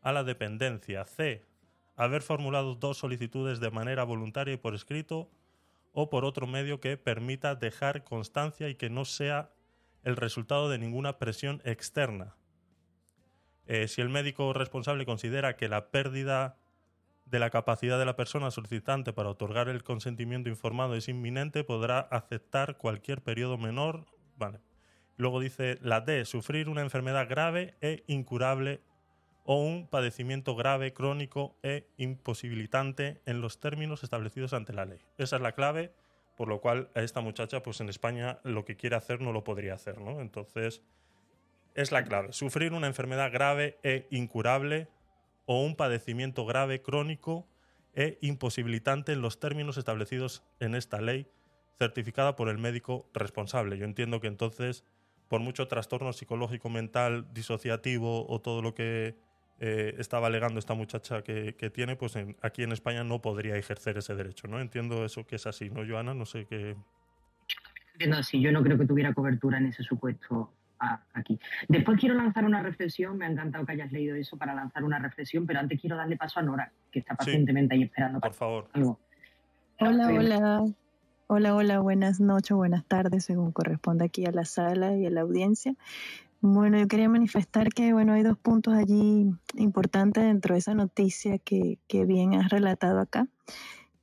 a 0.00 0.12
la 0.12 0.22
dependencia. 0.22 1.04
C. 1.04 1.44
Haber 1.96 2.22
formulado 2.22 2.74
dos 2.74 2.98
solicitudes 2.98 3.60
de 3.60 3.70
manera 3.70 4.04
voluntaria 4.04 4.54
y 4.54 4.58
por 4.58 4.74
escrito 4.74 5.30
o 5.92 6.10
por 6.10 6.24
otro 6.24 6.46
medio 6.46 6.80
que 6.80 6.96
permita 6.96 7.54
dejar 7.54 8.04
constancia 8.04 8.68
y 8.68 8.74
que 8.74 8.90
no 8.90 9.04
sea 9.04 9.52
el 10.02 10.16
resultado 10.16 10.68
de 10.68 10.78
ninguna 10.78 11.18
presión 11.18 11.62
externa. 11.64 12.36
Eh, 13.66 13.88
si 13.88 14.02
el 14.02 14.10
médico 14.10 14.52
responsable 14.52 15.06
considera 15.06 15.56
que 15.56 15.68
la 15.68 15.90
pérdida 15.90 16.58
de 17.24 17.38
la 17.38 17.50
capacidad 17.50 17.98
de 17.98 18.04
la 18.04 18.16
persona 18.16 18.50
solicitante 18.50 19.12
para 19.12 19.30
otorgar 19.30 19.68
el 19.68 19.82
consentimiento 19.82 20.48
informado 20.48 20.94
es 20.94 21.08
inminente, 21.08 21.64
podrá 21.64 22.00
aceptar 22.00 22.76
cualquier 22.76 23.22
periodo 23.22 23.58
menor. 23.58 24.06
Vale. 24.36 24.60
Luego 25.16 25.40
dice 25.40 25.78
la 25.80 26.00
D, 26.00 26.24
sufrir 26.24 26.68
una 26.68 26.82
enfermedad 26.82 27.28
grave 27.28 27.76
e 27.80 28.04
incurable 28.08 28.80
o 29.44 29.62
un 29.62 29.86
padecimiento 29.86 30.56
grave, 30.56 30.92
crónico 30.92 31.56
e 31.62 31.86
imposibilitante 31.96 33.20
en 33.26 33.40
los 33.40 33.60
términos 33.60 34.02
establecidos 34.02 34.52
ante 34.52 34.72
la 34.72 34.86
ley. 34.86 35.00
Esa 35.18 35.36
es 35.36 35.42
la 35.42 35.52
clave, 35.52 35.92
por 36.36 36.48
lo 36.48 36.60
cual 36.60 36.90
a 36.94 37.02
esta 37.02 37.20
muchacha, 37.20 37.62
pues 37.62 37.80
en 37.80 37.88
España 37.88 38.40
lo 38.42 38.64
que 38.64 38.76
quiere 38.76 38.96
hacer 38.96 39.20
no 39.20 39.32
lo 39.32 39.44
podría 39.44 39.74
hacer, 39.74 40.00
¿no? 40.00 40.20
Entonces, 40.20 40.82
es 41.74 41.92
la 41.92 42.04
clave. 42.04 42.32
Sufrir 42.32 42.72
una 42.72 42.86
enfermedad 42.86 43.32
grave 43.32 43.78
e 43.82 44.06
incurable 44.10 44.88
o 45.46 45.62
un 45.62 45.76
padecimiento 45.76 46.44
grave, 46.46 46.82
crónico 46.82 47.46
e 47.94 48.18
imposibilitante 48.22 49.12
en 49.12 49.22
los 49.22 49.38
términos 49.38 49.76
establecidos 49.76 50.42
en 50.60 50.74
esta 50.74 51.00
ley, 51.00 51.28
certificada 51.78 52.34
por 52.36 52.48
el 52.48 52.58
médico 52.58 53.08
responsable. 53.14 53.78
Yo 53.78 53.84
entiendo 53.84 54.20
que 54.20 54.26
entonces, 54.26 54.84
por 55.28 55.40
mucho 55.40 55.68
trastorno 55.68 56.12
psicológico, 56.12 56.68
mental, 56.70 57.26
disociativo 57.32 58.26
o 58.28 58.40
todo 58.40 58.62
lo 58.62 58.74
que 58.74 59.14
eh, 59.60 59.94
estaba 59.98 60.26
alegando 60.26 60.58
esta 60.58 60.74
muchacha 60.74 61.22
que, 61.22 61.54
que 61.54 61.70
tiene, 61.70 61.94
pues 61.94 62.16
en- 62.16 62.36
aquí 62.42 62.62
en 62.64 62.72
España 62.72 63.04
no 63.04 63.22
podría 63.22 63.56
ejercer 63.56 63.96
ese 63.98 64.14
derecho, 64.16 64.48
¿no? 64.48 64.60
Entiendo 64.60 65.04
eso 65.04 65.26
que 65.26 65.36
es 65.36 65.46
así, 65.46 65.70
¿no, 65.70 65.86
Joana? 65.88 66.12
No 66.14 66.26
sé 66.26 66.46
qué... 66.46 66.76
Entiendo 67.92 68.16
así, 68.16 68.40
yo 68.40 68.50
no 68.50 68.62
creo 68.64 68.76
que 68.76 68.86
tuviera 68.86 69.14
cobertura 69.14 69.58
en 69.58 69.66
ese 69.66 69.84
supuesto 69.84 70.52
a- 70.84 71.02
aquí. 71.14 71.38
Después 71.68 71.98
quiero 71.98 72.14
lanzar 72.14 72.44
una 72.44 72.62
reflexión, 72.62 73.16
me 73.16 73.26
ha 73.26 73.30
encantado 73.30 73.64
que 73.66 73.72
hayas 73.72 73.92
leído 73.92 74.14
eso 74.16 74.36
para 74.36 74.54
lanzar 74.54 74.84
una 74.84 74.98
reflexión, 74.98 75.46
pero 75.46 75.60
antes 75.60 75.80
quiero 75.80 75.96
darle 75.96 76.16
paso 76.16 76.40
a 76.40 76.42
Nora, 76.42 76.72
que 76.90 76.98
está 77.00 77.14
pacientemente 77.14 77.74
ahí 77.74 77.82
esperando. 77.84 78.20
Por 78.20 78.32
favor. 78.34 78.68
Algo. 78.72 78.98
Hola, 79.80 80.08
hola. 80.08 80.64
Hola, 81.26 81.54
hola, 81.54 81.80
buenas 81.80 82.20
noches, 82.20 82.54
buenas 82.54 82.84
tardes, 82.84 83.24
según 83.24 83.50
corresponde 83.50 84.04
aquí 84.04 84.26
a 84.26 84.30
la 84.30 84.44
sala 84.44 84.94
y 84.94 85.06
a 85.06 85.10
la 85.10 85.22
audiencia. 85.22 85.74
Bueno, 86.42 86.78
yo 86.78 86.86
quería 86.86 87.08
manifestar 87.08 87.70
que, 87.70 87.94
bueno, 87.94 88.12
hay 88.12 88.22
dos 88.22 88.36
puntos 88.36 88.74
allí 88.74 89.32
importantes 89.56 90.22
dentro 90.22 90.54
de 90.54 90.58
esa 90.58 90.74
noticia 90.74 91.38
que, 91.38 91.78
que 91.88 92.04
bien 92.04 92.34
has 92.34 92.50
relatado 92.50 93.00
acá. 93.00 93.26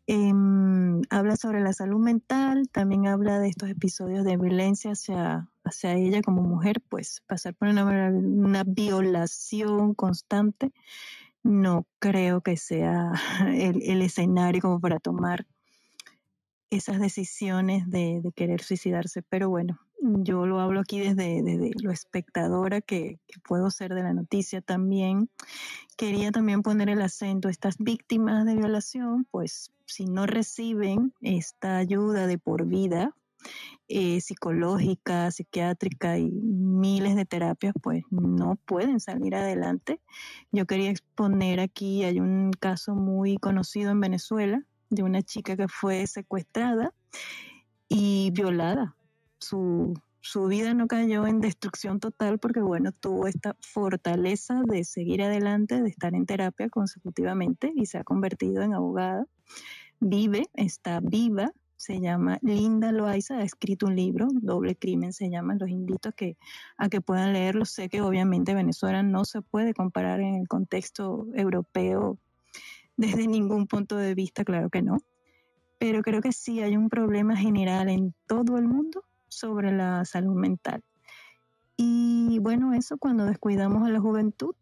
Em, 0.07 1.03
habla 1.11 1.35
sobre 1.35 1.61
la 1.61 1.73
salud 1.73 1.99
mental, 1.99 2.67
también 2.69 3.05
habla 3.07 3.39
de 3.39 3.49
estos 3.49 3.69
episodios 3.69 4.25
de 4.25 4.37
violencia 4.37 4.91
hacia, 4.93 5.47
hacia 5.63 5.93
ella 5.93 6.21
como 6.21 6.41
mujer, 6.41 6.81
pues 6.89 7.21
pasar 7.27 7.55
por 7.55 7.67
una, 7.69 7.85
una 8.09 8.63
violación 8.65 9.93
constante 9.93 10.71
no 11.43 11.87
creo 11.99 12.41
que 12.41 12.57
sea 12.57 13.11
el, 13.53 14.01
escenario 14.01 14.61
como 14.61 14.79
para 14.79 14.99
tomar 14.99 15.45
esas 16.69 16.99
decisiones 16.99 17.89
de, 17.89 18.21
querer 18.35 18.61
suicidarse. 18.61 19.21
Pero 19.23 19.49
bueno, 19.49 19.79
yo 19.99 20.45
lo 20.45 20.59
hablo 20.59 20.79
aquí 20.79 20.99
desde, 20.99 21.43
desde 21.43 21.71
lo 21.81 21.91
espectadora 21.91 22.81
que, 22.81 23.19
que 23.27 23.39
puedo 23.41 23.69
ser 23.71 23.93
de 23.93 24.03
la 24.03 24.13
noticia 24.13 24.61
también. 24.61 25.29
Quería 25.97 26.31
también 26.31 26.61
poner 26.61 26.89
el 26.89 27.01
acento, 27.01 27.49
estas 27.49 27.77
víctimas 27.77 28.45
de 28.45 28.55
violación, 28.55 29.27
pues 29.29 29.71
si 29.85 30.05
no 30.05 30.25
reciben 30.25 31.13
esta 31.21 31.77
ayuda 31.77 32.25
de 32.25 32.37
por 32.37 32.65
vida, 32.65 33.13
eh, 33.87 34.21
psicológica, 34.21 35.29
psiquiátrica 35.31 36.17
y 36.17 36.31
miles 36.31 37.15
de 37.15 37.25
terapias, 37.25 37.73
pues 37.81 38.03
no 38.09 38.57
pueden 38.65 38.99
salir 38.99 39.35
adelante. 39.35 39.99
Yo 40.51 40.65
quería 40.65 40.89
exponer 40.89 41.59
aquí, 41.59 42.03
hay 42.03 42.19
un 42.19 42.51
caso 42.51 42.95
muy 42.95 43.37
conocido 43.37 43.91
en 43.91 43.99
Venezuela 43.99 44.63
de 44.89 45.03
una 45.03 45.21
chica 45.23 45.57
que 45.57 45.67
fue 45.67 46.07
secuestrada 46.07 46.93
y 47.89 48.31
violada. 48.31 48.95
Su, 49.39 49.93
su 50.21 50.45
vida 50.45 50.73
no 50.73 50.87
cayó 50.87 51.25
en 51.25 51.41
destrucción 51.41 51.99
total 51.99 52.39
porque, 52.39 52.61
bueno, 52.61 52.91
tuvo 52.91 53.27
esta 53.27 53.55
fortaleza 53.59 54.61
de 54.67 54.83
seguir 54.83 55.23
adelante, 55.23 55.81
de 55.81 55.89
estar 55.89 56.13
en 56.13 56.25
terapia 56.25 56.69
consecutivamente 56.69 57.73
y 57.75 57.87
se 57.87 57.97
ha 57.97 58.03
convertido 58.03 58.61
en 58.61 58.73
abogada. 58.73 59.25
Vive, 59.99 60.47
está 60.53 60.99
viva, 61.01 61.51
se 61.81 61.99
llama 61.99 62.37
Linda 62.41 62.91
Loaiza, 62.91 63.39
ha 63.39 63.43
escrito 63.43 63.87
un 63.87 63.95
libro, 63.95 64.27
Doble 64.31 64.75
Crimen 64.75 65.13
se 65.13 65.29
llama, 65.29 65.55
los 65.55 65.69
invito 65.69 66.09
a 66.09 66.11
que, 66.11 66.37
a 66.77 66.89
que 66.89 67.01
puedan 67.01 67.33
leerlo. 67.33 67.65
Sé 67.65 67.89
que 67.89 68.01
obviamente 68.01 68.53
Venezuela 68.53 69.01
no 69.03 69.25
se 69.25 69.41
puede 69.41 69.73
comparar 69.73 70.21
en 70.21 70.35
el 70.35 70.47
contexto 70.47 71.27
europeo 71.33 72.17
desde 72.97 73.27
ningún 73.27 73.65
punto 73.65 73.97
de 73.97 74.13
vista, 74.13 74.45
claro 74.45 74.69
que 74.69 74.83
no, 74.83 74.99
pero 75.79 76.03
creo 76.03 76.21
que 76.21 76.31
sí 76.31 76.61
hay 76.61 76.77
un 76.77 76.89
problema 76.89 77.35
general 77.35 77.89
en 77.89 78.13
todo 78.27 78.59
el 78.59 78.67
mundo 78.67 79.03
sobre 79.27 79.71
la 79.71 80.05
salud 80.05 80.35
mental. 80.35 80.83
Y 81.77 82.37
bueno, 82.39 82.73
eso 82.73 82.99
cuando 82.99 83.25
descuidamos 83.25 83.87
a 83.87 83.89
la 83.89 83.99
juventud, 83.99 84.53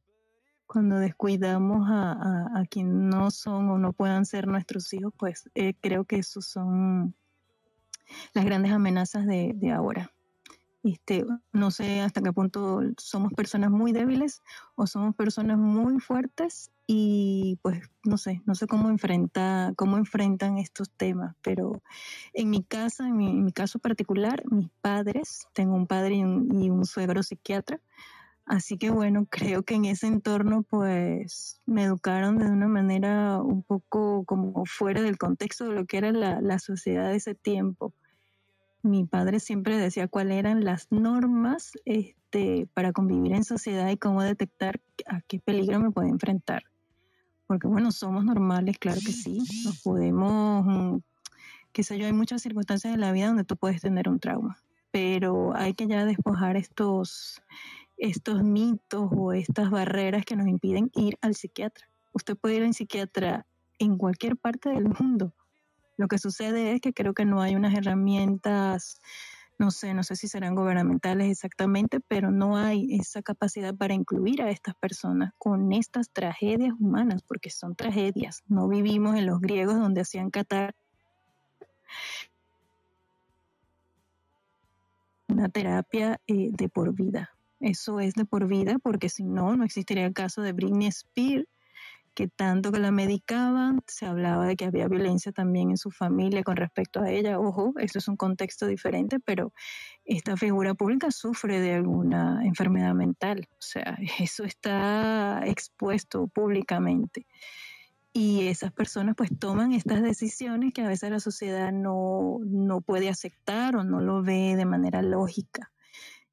cuando 0.69 0.99
descuidamos 0.99 1.89
a, 1.89 2.11
a, 2.11 2.59
a 2.59 2.65
quienes 2.65 2.93
no 2.93 3.31
son 3.31 3.69
o 3.71 3.79
no 3.79 3.91
puedan 3.91 4.23
ser 4.23 4.47
nuestros 4.47 4.93
hijos, 4.93 5.11
pues 5.17 5.49
eh, 5.55 5.73
creo 5.81 6.05
que 6.05 6.17
esos 6.17 6.45
son 6.45 7.15
las 8.35 8.45
grandes 8.45 8.71
amenazas 8.71 9.25
de, 9.25 9.53
de 9.55 9.71
ahora. 9.71 10.11
Este, 10.83 11.25
no 11.53 11.71
sé 11.71 12.01
hasta 12.01 12.21
qué 12.21 12.31
punto 12.31 12.81
somos 12.97 13.33
personas 13.33 13.71
muy 13.71 13.93
débiles 13.93 14.43
o 14.75 14.85
somos 14.85 15.15
personas 15.15 15.57
muy 15.57 15.99
fuertes 15.99 16.69
y 16.85 17.57
pues 17.63 17.81
no 18.05 18.19
sé, 18.19 18.43
no 18.45 18.53
sé 18.53 18.67
cómo 18.67 18.89
enfrenta, 18.89 19.73
cómo 19.75 19.97
enfrentan 19.97 20.59
estos 20.59 20.91
temas, 20.91 21.35
pero 21.41 21.81
en 22.33 22.51
mi 22.51 22.63
casa, 22.63 23.07
en 23.07 23.17
mi, 23.17 23.33
mi 23.33 23.51
caso 23.51 23.79
particular, 23.79 24.43
mis 24.51 24.69
padres, 24.81 25.47
tengo 25.53 25.73
un 25.73 25.87
padre 25.87 26.17
y 26.17 26.23
un, 26.23 26.61
y 26.61 26.69
un 26.69 26.85
suegro 26.85 27.23
psiquiatra, 27.23 27.81
así 28.49 28.77
que 28.77 28.89
bueno, 28.89 29.25
creo 29.29 29.63
que 29.63 29.75
en 29.75 29.85
ese 29.85 30.07
entorno 30.07 30.63
pues 30.63 31.61
me 31.65 31.83
educaron 31.83 32.37
de 32.37 32.47
una 32.47 32.67
manera 32.67 33.41
un 33.41 33.63
poco 33.63 34.25
como 34.25 34.65
fuera 34.65 35.01
del 35.01 35.17
contexto 35.17 35.69
de 35.69 35.75
lo 35.75 35.85
que 35.85 35.97
era 35.97 36.11
la, 36.11 36.41
la 36.41 36.59
sociedad 36.59 37.09
de 37.09 37.15
ese 37.15 37.35
tiempo 37.35 37.93
mi 38.81 39.05
padre 39.05 39.39
siempre 39.39 39.77
decía 39.77 40.07
cuáles 40.07 40.37
eran 40.37 40.63
las 40.63 40.87
normas 40.91 41.73
este, 41.85 42.67
para 42.73 42.93
convivir 42.93 43.33
en 43.33 43.43
sociedad 43.43 43.89
y 43.89 43.97
cómo 43.97 44.23
detectar 44.23 44.79
a 45.05 45.21
qué 45.21 45.39
peligro 45.39 45.79
me 45.79 45.91
puedo 45.91 46.07
enfrentar. 46.07 46.63
Porque 47.47 47.67
bueno, 47.67 47.91
somos 47.91 48.23
normales, 48.23 48.77
claro 48.77 48.99
que 49.05 49.11
sí, 49.11 49.39
nos 49.65 49.81
podemos, 49.81 50.65
mm, 50.65 50.97
qué 51.73 51.83
sé 51.83 51.97
yo, 51.97 52.05
hay 52.05 52.13
muchas 52.13 52.41
circunstancias 52.41 52.93
de 52.93 52.99
la 52.99 53.11
vida 53.11 53.27
donde 53.27 53.43
tú 53.43 53.57
puedes 53.57 53.81
tener 53.81 54.07
un 54.07 54.19
trauma, 54.19 54.57
pero 54.91 55.55
hay 55.55 55.73
que 55.73 55.87
ya 55.87 56.05
despojar 56.05 56.55
estos, 56.55 57.41
estos 57.99 58.43
mitos 58.43 59.09
o 59.11 59.33
estas 59.33 59.69
barreras 59.69 60.25
que 60.25 60.35
nos 60.35 60.47
impiden 60.47 60.89
ir 60.95 61.17
al 61.21 61.35
psiquiatra. 61.35 61.89
Usted 62.13 62.35
puede 62.37 62.55
ir 62.55 62.63
al 62.63 62.73
psiquiatra 62.73 63.45
en 63.77 63.97
cualquier 63.97 64.37
parte 64.37 64.69
del 64.69 64.85
mundo. 64.85 65.33
Lo 65.97 66.07
que 66.07 66.17
sucede 66.17 66.73
es 66.73 66.81
que 66.81 66.93
creo 66.93 67.13
que 67.13 67.25
no 67.25 67.41
hay 67.41 67.55
unas 67.55 67.75
herramientas, 67.75 69.01
no 69.57 69.71
sé, 69.71 69.93
no 69.93 70.03
sé 70.03 70.15
si 70.15 70.29
serán 70.29 70.55
gubernamentales 70.55 71.29
exactamente, 71.29 71.99
pero 71.99 72.31
no 72.31 72.55
hay 72.55 72.95
esa 72.95 73.21
capacidad 73.21 73.75
para 73.75 73.93
incluir 73.93 74.41
a 74.41 74.49
estas 74.49 74.75
personas 74.75 75.33
con 75.37 75.73
estas 75.73 76.09
tragedias 76.09 76.73
humanas, 76.79 77.21
porque 77.23 77.49
son 77.49 77.75
tragedias. 77.75 78.41
No 78.47 78.69
vivimos 78.69 79.17
en 79.17 79.25
los 79.25 79.41
griegos 79.41 79.75
donde 79.75 80.01
hacían 80.01 80.29
catar 80.29 80.73
una 85.27 85.49
terapia 85.49 86.21
eh, 86.27 86.49
de 86.51 86.69
por 86.69 86.93
vida. 86.93 87.29
Eso 87.59 87.99
es 87.99 88.13
de 88.13 88.25
por 88.25 88.47
vida 88.47 88.77
porque 88.81 89.09
si 89.09 89.23
no, 89.23 89.55
no 89.55 89.63
existiría 89.63 90.05
el 90.05 90.13
caso 90.13 90.41
de 90.41 90.53
Britney 90.53 90.87
Spears, 90.87 91.47
que 92.19 92.27
tanto 92.27 92.71
que 92.71 92.79
la 92.79 92.91
medicaban, 92.91 93.81
se 93.87 94.05
hablaba 94.05 94.45
de 94.45 94.55
que 94.55 94.65
había 94.65 94.87
violencia 94.87 95.31
también 95.31 95.69
en 95.69 95.77
su 95.77 95.91
familia 95.91 96.43
con 96.43 96.57
respecto 96.57 97.01
a 97.01 97.09
ella. 97.09 97.39
Ojo, 97.39 97.73
esto 97.77 97.99
es 97.99 98.07
un 98.07 98.17
contexto 98.17 98.67
diferente, 98.67 99.19
pero 99.19 99.53
esta 100.03 100.35
figura 100.35 100.73
pública 100.73 101.11
sufre 101.11 101.61
de 101.61 101.75
alguna 101.75 102.45
enfermedad 102.45 102.93
mental, 102.93 103.47
o 103.51 103.61
sea, 103.61 103.97
eso 104.19 104.43
está 104.43 105.43
expuesto 105.45 106.27
públicamente. 106.27 107.25
Y 108.11 108.47
esas 108.47 108.73
personas 108.73 109.15
pues 109.15 109.29
toman 109.39 109.71
estas 109.71 110.01
decisiones 110.01 110.73
que 110.73 110.81
a 110.81 110.87
veces 110.87 111.11
la 111.11 111.19
sociedad 111.19 111.71
no, 111.71 112.39
no 112.43 112.81
puede 112.81 113.07
aceptar 113.07 113.75
o 113.75 113.83
no 113.83 114.01
lo 114.01 114.23
ve 114.23 114.55
de 114.57 114.65
manera 114.65 115.01
lógica. 115.01 115.71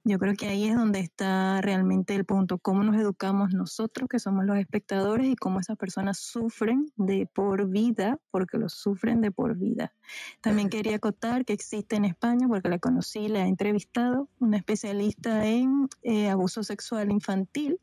Yo 0.08 0.20
creo 0.20 0.34
que 0.36 0.46
ahí 0.46 0.68
es 0.68 0.76
donde 0.76 1.00
está 1.00 1.60
realmente 1.60 2.14
el 2.14 2.24
punto, 2.24 2.58
cómo 2.58 2.84
nos 2.84 2.94
educamos 2.94 3.52
nosotros, 3.52 4.08
que 4.08 4.20
somos 4.20 4.44
los 4.44 4.56
espectadores, 4.56 5.26
y 5.26 5.34
cómo 5.34 5.58
esas 5.58 5.76
personas 5.76 6.20
sufren 6.20 6.92
de 6.94 7.26
por 7.26 7.66
vida, 7.66 8.20
porque 8.30 8.56
lo 8.56 8.68
sufren 8.68 9.20
de 9.20 9.32
por 9.32 9.56
vida. 9.56 9.92
También 10.40 10.68
quería 10.68 10.94
acotar 11.02 11.44
que 11.44 11.54
existe 11.54 11.96
en 11.96 12.04
España, 12.04 12.46
porque 12.46 12.68
la 12.68 12.78
conocí, 12.78 13.26
la 13.26 13.46
he 13.46 13.48
entrevistado, 13.48 14.28
una 14.38 14.58
especialista 14.58 15.44
en 15.44 15.88
eh, 16.02 16.30
abuso 16.30 16.62
sexual 16.62 17.10
infantil, 17.10 17.80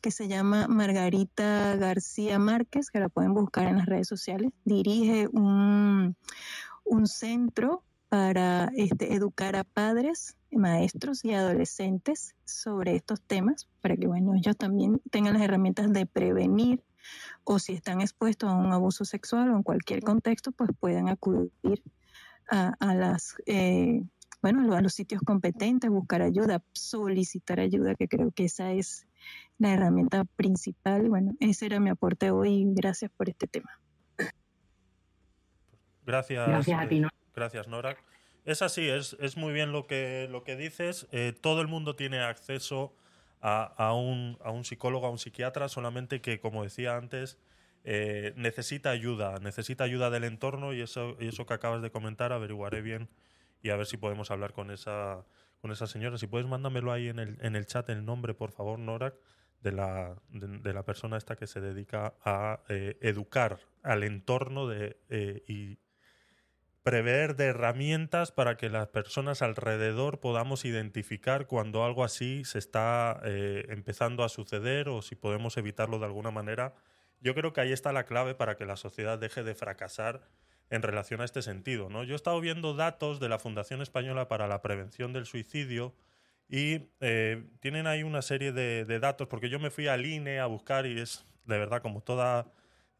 que 0.00 0.10
se 0.10 0.26
llama 0.26 0.68
Margarita 0.68 1.76
García 1.76 2.38
Márquez, 2.38 2.90
que 2.90 3.00
la 3.00 3.10
pueden 3.10 3.34
buscar 3.34 3.66
en 3.66 3.76
las 3.76 3.84
redes 3.84 4.08
sociales. 4.08 4.52
Dirige 4.64 5.28
un, 5.34 6.16
un 6.86 7.06
centro 7.06 7.84
para 8.08 8.70
este, 8.74 9.12
educar 9.12 9.54
a 9.54 9.64
padres, 9.64 10.37
maestros 10.50 11.24
y 11.24 11.32
adolescentes 11.32 12.34
sobre 12.44 12.96
estos 12.96 13.20
temas, 13.20 13.68
para 13.80 13.96
que 13.96 14.06
bueno, 14.06 14.34
ellos 14.34 14.56
también 14.56 15.00
tengan 15.10 15.34
las 15.34 15.42
herramientas 15.42 15.92
de 15.92 16.06
prevenir 16.06 16.82
o 17.44 17.58
si 17.58 17.74
están 17.74 18.00
expuestos 18.00 18.50
a 18.50 18.54
un 18.54 18.72
abuso 18.72 19.04
sexual 19.04 19.50
o 19.50 19.56
en 19.56 19.62
cualquier 19.62 20.02
contexto, 20.02 20.52
pues 20.52 20.70
puedan 20.78 21.08
acudir 21.08 21.82
a, 22.50 22.74
a 22.80 22.94
las 22.94 23.36
eh, 23.46 24.02
bueno, 24.40 24.74
a 24.74 24.80
los 24.80 24.94
sitios 24.94 25.20
competentes, 25.22 25.90
buscar 25.90 26.22
ayuda, 26.22 26.62
solicitar 26.72 27.58
ayuda, 27.60 27.94
que 27.94 28.06
creo 28.08 28.30
que 28.30 28.44
esa 28.44 28.72
es 28.72 29.06
la 29.58 29.72
herramienta 29.72 30.24
principal. 30.24 31.06
Y 31.06 31.08
bueno, 31.08 31.32
ese 31.40 31.66
era 31.66 31.80
mi 31.80 31.90
aporte 31.90 32.30
hoy. 32.30 32.64
Gracias 32.68 33.10
por 33.10 33.28
este 33.28 33.46
tema. 33.48 33.80
Gracias. 36.06 36.48
Gracias 36.48 36.80
a 36.80 36.88
ti, 36.88 36.96
eh, 36.96 37.00
Nora. 37.00 37.14
Gracias, 37.34 37.68
Nora. 37.68 37.96
Es 38.48 38.62
así, 38.62 38.88
es, 38.88 39.14
es 39.20 39.36
muy 39.36 39.52
bien 39.52 39.72
lo 39.72 39.86
que, 39.86 40.26
lo 40.30 40.42
que 40.42 40.56
dices. 40.56 41.06
Eh, 41.12 41.34
todo 41.38 41.60
el 41.60 41.68
mundo 41.68 41.96
tiene 41.96 42.20
acceso 42.20 42.94
a, 43.42 43.64
a 43.64 43.92
un, 43.92 44.38
a 44.42 44.50
un 44.50 44.64
psicólogo, 44.64 45.06
a 45.06 45.10
un 45.10 45.18
psiquiatra, 45.18 45.68
solamente 45.68 46.22
que, 46.22 46.40
como 46.40 46.62
decía 46.62 46.96
antes, 46.96 47.36
eh, 47.84 48.32
necesita 48.36 48.88
ayuda, 48.88 49.38
necesita 49.40 49.84
ayuda 49.84 50.08
del 50.08 50.24
entorno 50.24 50.72
y 50.72 50.80
eso, 50.80 51.14
eso 51.18 51.44
que 51.44 51.52
acabas 51.52 51.82
de 51.82 51.90
comentar 51.90 52.32
averiguaré 52.32 52.80
bien 52.80 53.10
y 53.62 53.68
a 53.68 53.76
ver 53.76 53.84
si 53.84 53.98
podemos 53.98 54.30
hablar 54.30 54.54
con 54.54 54.70
esa, 54.70 55.26
con 55.60 55.70
esa 55.70 55.86
señora. 55.86 56.16
Si 56.16 56.26
puedes, 56.26 56.48
mándamelo 56.48 56.90
ahí 56.90 57.08
en 57.08 57.18
el, 57.18 57.36
en 57.42 57.54
el 57.54 57.66
chat 57.66 57.90
el 57.90 58.06
nombre, 58.06 58.32
por 58.32 58.52
favor, 58.52 58.78
Norak, 58.78 59.14
de 59.60 59.72
la, 59.72 60.16
de, 60.30 60.72
la 60.72 60.84
persona 60.86 61.18
esta 61.18 61.36
que 61.36 61.46
se 61.46 61.60
dedica 61.60 62.14
a 62.24 62.62
eh, 62.70 62.96
educar 63.02 63.58
al 63.82 64.04
entorno 64.04 64.66
de, 64.66 64.96
y 65.46 65.76
prever 66.88 67.36
de 67.36 67.44
herramientas 67.44 68.32
para 68.32 68.56
que 68.56 68.70
las 68.70 68.88
personas 68.88 69.42
alrededor 69.42 70.20
podamos 70.20 70.64
identificar 70.64 71.46
cuando 71.46 71.84
algo 71.84 72.02
así 72.02 72.46
se 72.46 72.58
está 72.58 73.20
eh, 73.26 73.66
empezando 73.68 74.24
a 74.24 74.30
suceder 74.30 74.88
o 74.88 75.02
si 75.02 75.14
podemos 75.14 75.58
evitarlo 75.58 75.98
de 75.98 76.06
alguna 76.06 76.30
manera. 76.30 76.72
Yo 77.20 77.34
creo 77.34 77.52
que 77.52 77.60
ahí 77.60 77.72
está 77.72 77.92
la 77.92 78.04
clave 78.04 78.34
para 78.34 78.56
que 78.56 78.64
la 78.64 78.76
sociedad 78.76 79.18
deje 79.18 79.42
de 79.42 79.54
fracasar 79.54 80.22
en 80.70 80.80
relación 80.80 81.20
a 81.20 81.26
este 81.26 81.42
sentido. 81.42 81.90
¿no? 81.90 82.04
Yo 82.04 82.14
he 82.14 82.16
estado 82.16 82.40
viendo 82.40 82.72
datos 82.72 83.20
de 83.20 83.28
la 83.28 83.38
Fundación 83.38 83.82
Española 83.82 84.26
para 84.26 84.46
la 84.46 84.62
Prevención 84.62 85.12
del 85.12 85.26
Suicidio 85.26 85.94
y 86.48 86.88
eh, 87.00 87.50
tienen 87.60 87.86
ahí 87.86 88.02
una 88.02 88.22
serie 88.22 88.52
de, 88.52 88.86
de 88.86 88.98
datos, 88.98 89.28
porque 89.28 89.50
yo 89.50 89.58
me 89.58 89.68
fui 89.68 89.88
al 89.88 90.06
INE 90.06 90.40
a 90.40 90.46
buscar 90.46 90.86
y 90.86 90.98
es 90.98 91.26
de 91.44 91.58
verdad 91.58 91.82
como 91.82 92.00
toda 92.00 92.46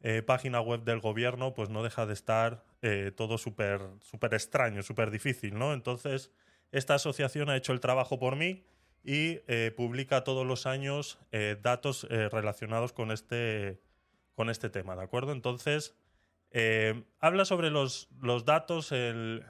eh, 0.01 0.23
página 0.23 0.61
web 0.61 0.85
del 0.85 1.01
gobierno, 1.01 1.55
pues 1.55 1.71
no 1.71 1.83
deja 1.83 2.07
de 2.07 2.13
estar 2.13 2.63
eh, 2.83 3.11
todo 3.17 3.37
súper 3.37 3.81
súper 4.01 4.33
extraño, 4.33 4.85
súper 4.85 5.11
difícil, 5.11 5.59
¿no? 5.59 5.73
Entonces, 5.73 6.31
esta 6.71 6.95
asociación 6.95 7.51
ha 7.51 7.57
hecho 7.57 7.73
el 7.73 7.81
trabajo 7.81 8.21
por 8.21 8.37
mí 8.37 8.65
y 9.03 9.41
eh, 9.49 9.73
publica 9.77 10.23
todos 10.23 10.47
los 10.47 10.67
años 10.67 11.19
datos 11.63 12.07
relacionados 12.09 12.93
con 12.93 13.11
este, 13.11 13.81
con 14.35 14.51
este 14.51 14.71
tema, 14.71 14.95
¿de 14.95 15.03
acuerdo? 15.03 15.33
Entonces, 15.33 15.97
habla 17.21 17.45
sobre 17.45 17.71
los, 17.71 18.09
los 18.21 18.45
datos, 18.45 18.93
en 18.93 19.45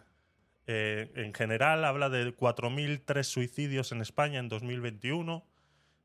general 1.34 1.84
habla 1.84 2.08
de 2.08 2.34
4.003 2.36 3.22
suicidios 3.24 3.90
en 3.92 4.00
España 4.00 4.38
en 4.38 4.48
2021, 4.48 5.44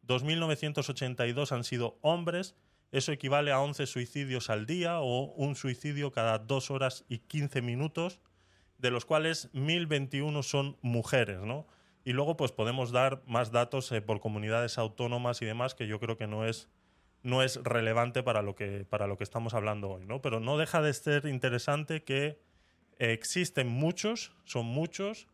2.982 0.07 1.51
han 1.51 1.63
sido 1.63 1.97
hombres, 2.01 2.55
eso 2.93 3.11
equivale 3.11 3.51
a 3.51 3.59
11 3.59 3.87
suicidios 3.87 4.51
al 4.51 4.67
día 4.67 4.99
o 4.99 5.23
un 5.33 5.55
suicidio 5.55 6.11
cada 6.11 6.37
2 6.37 6.69
horas 6.69 7.05
y 7.09 7.17
15 7.17 7.63
minutos, 7.63 8.21
de 8.77 8.91
los 8.91 9.03
cuales 9.03 9.51
1.021 9.53 10.43
son 10.43 10.77
mujeres, 10.83 11.39
¿no? 11.39 11.65
Y 12.05 12.13
luego 12.13 12.37
pues 12.37 12.51
podemos 12.51 12.91
dar 12.91 13.23
más 13.25 13.51
datos 13.51 13.91
eh, 13.91 14.03
por 14.03 14.19
comunidades 14.19 14.77
autónomas 14.77 15.41
y 15.41 15.45
demás 15.45 15.73
que 15.73 15.87
yo 15.87 15.99
creo 15.99 16.17
que 16.17 16.27
no 16.27 16.45
es 16.45 16.69
no 17.23 17.41
es 17.41 17.55
relevante 17.63 18.21
para 18.21 18.43
lo 18.43 18.53
que 18.53 18.85
para 18.85 19.07
lo 19.07 19.17
que 19.17 19.23
estamos 19.23 19.55
hablando 19.55 19.89
hoy, 19.89 20.05
¿no? 20.05 20.21
Pero 20.21 20.39
no 20.39 20.59
deja 20.59 20.83
de 20.83 20.93
ser 20.93 21.25
interesante 21.25 22.03
que 22.03 22.39
existen 22.99 23.69
muchos, 23.69 24.33
son 24.43 24.67
muchos 24.67 25.27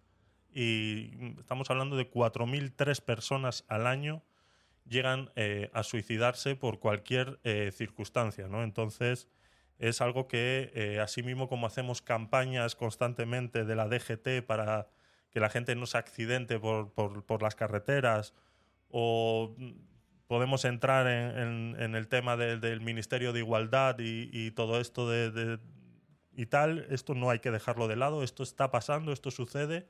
y 0.54 1.12
estamos 1.40 1.70
hablando 1.70 1.98
de 1.98 2.10
4.003 2.10 3.02
personas 3.02 3.66
al 3.68 3.86
año 3.86 4.24
llegan 4.90 5.32
eh, 5.36 5.70
a 5.74 5.84
suicidarse 5.84 6.56
por 6.56 6.80
cualquier 6.80 7.40
eh, 7.44 7.72
circunstancia, 7.74 8.48
¿no? 8.48 8.64
Entonces 8.64 9.28
es 9.78 10.02
algo 10.02 10.28
que 10.28 10.72
eh, 10.74 11.00
así 11.00 11.24
mismo 11.24 11.48
como 11.48 11.68
hacemos 11.68 12.02
campañas 12.02 12.76
constantemente 12.76 13.64
de 13.64 13.76
la 13.76 13.88
DGT 13.88 14.46
para 14.46 14.88
que 15.32 15.40
la 15.40 15.50
gente 15.50 15.76
no 15.76 15.86
se 15.86 15.98
accidente 15.98 16.60
por, 16.60 16.92
por- 16.94 17.24
las 17.42 17.56
carreteras 17.56 18.34
o 18.90 19.56
podemos 20.28 20.66
entrar 20.66 21.08
en, 21.08 21.76
el 21.96 22.08
tema 22.08 22.36
de- 22.36 22.58
del 22.58 22.82
Ministerio 22.82 23.32
de 23.32 23.40
Igualdad 23.40 23.98
y, 24.00 24.52
todo 24.52 24.80
esto 24.80 25.08
de- 25.32 25.60
y 26.36 26.46
tal, 26.48 26.86
esto 26.90 27.14
no 27.16 27.30
hay 27.30 27.40
que 27.40 27.52
dejarlo 27.52 27.88
de 27.88 27.96
lado, 27.96 28.24
esto 28.24 28.44
está 28.44 28.72
pasando, 28.72 29.12
esto 29.12 29.32
sucede 29.32 29.88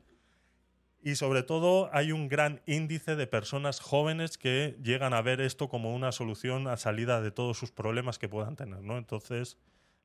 y 1.02 1.16
sobre 1.16 1.44
todo 1.44 1.90
hay 1.94 2.12
un 2.12 2.28
gran 2.28 2.62
índice 2.66 3.16
de 3.16 3.28
personas 3.28 3.80
jóvenes 3.80 4.38
que 4.38 4.78
llegan 4.84 5.14
a 5.14 5.22
ver 5.22 5.42
esto 5.42 5.70
como 5.70 5.96
una 5.96 6.12
solución 6.12 6.68
a 6.68 6.78
salida 6.78 7.22
de 7.22 7.32
todos 7.32 7.58
sus 7.58 7.72
problemas 7.72 8.20
que 8.20 8.30
puedan 8.30 8.56
tener, 8.56 8.82
¿no? 8.82 8.98
Entonces, 8.98 9.58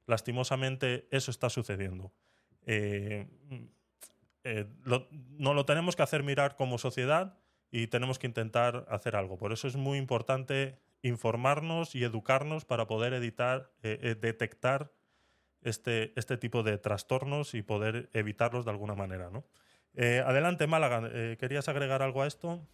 lastimosamente, 0.06 1.08
eso 1.10 1.30
está 1.30 1.50
sucediendo. 1.50 2.12
Eh, 2.66 3.26
eh, 4.44 4.66
lo- 4.84 5.08
no 5.10 5.54
lo 5.54 5.64
tenemos 5.64 5.96
que 5.96 6.02
hacer 6.02 6.22
mirar 6.22 6.56
como 6.56 6.78
sociedad 6.78 7.38
y 7.70 7.86
tenemos 7.88 8.18
que 8.18 8.26
intentar 8.26 8.86
hacer 8.88 9.16
algo. 9.16 9.38
Por 9.38 9.52
eso 9.52 9.66
es 9.68 9.76
muy 9.76 9.98
importante 9.98 10.78
informarnos 11.02 11.94
y 11.94 12.04
educarnos 12.04 12.64
para 12.64 12.86
poder 12.86 13.12
editar, 13.14 13.70
eh, 13.82 13.98
eh, 14.02 14.14
detectar 14.14 14.92
este, 15.62 16.12
este 16.18 16.36
tipo 16.38 16.62
de 16.62 16.78
trastornos 16.78 17.54
y 17.54 17.62
poder 17.62 18.10
evitarlos 18.12 18.64
de 18.64 18.70
alguna 18.72 18.94
manera, 18.94 19.30
¿no? 19.30 19.44
Eh, 19.96 20.22
adelante, 20.24 20.66
Málaga. 20.66 21.08
eh, 21.12 21.36
¿Querías 21.38 21.68
agregar 21.68 22.02
algo 22.02 22.22
a 22.22 22.26
esto? 22.26 22.66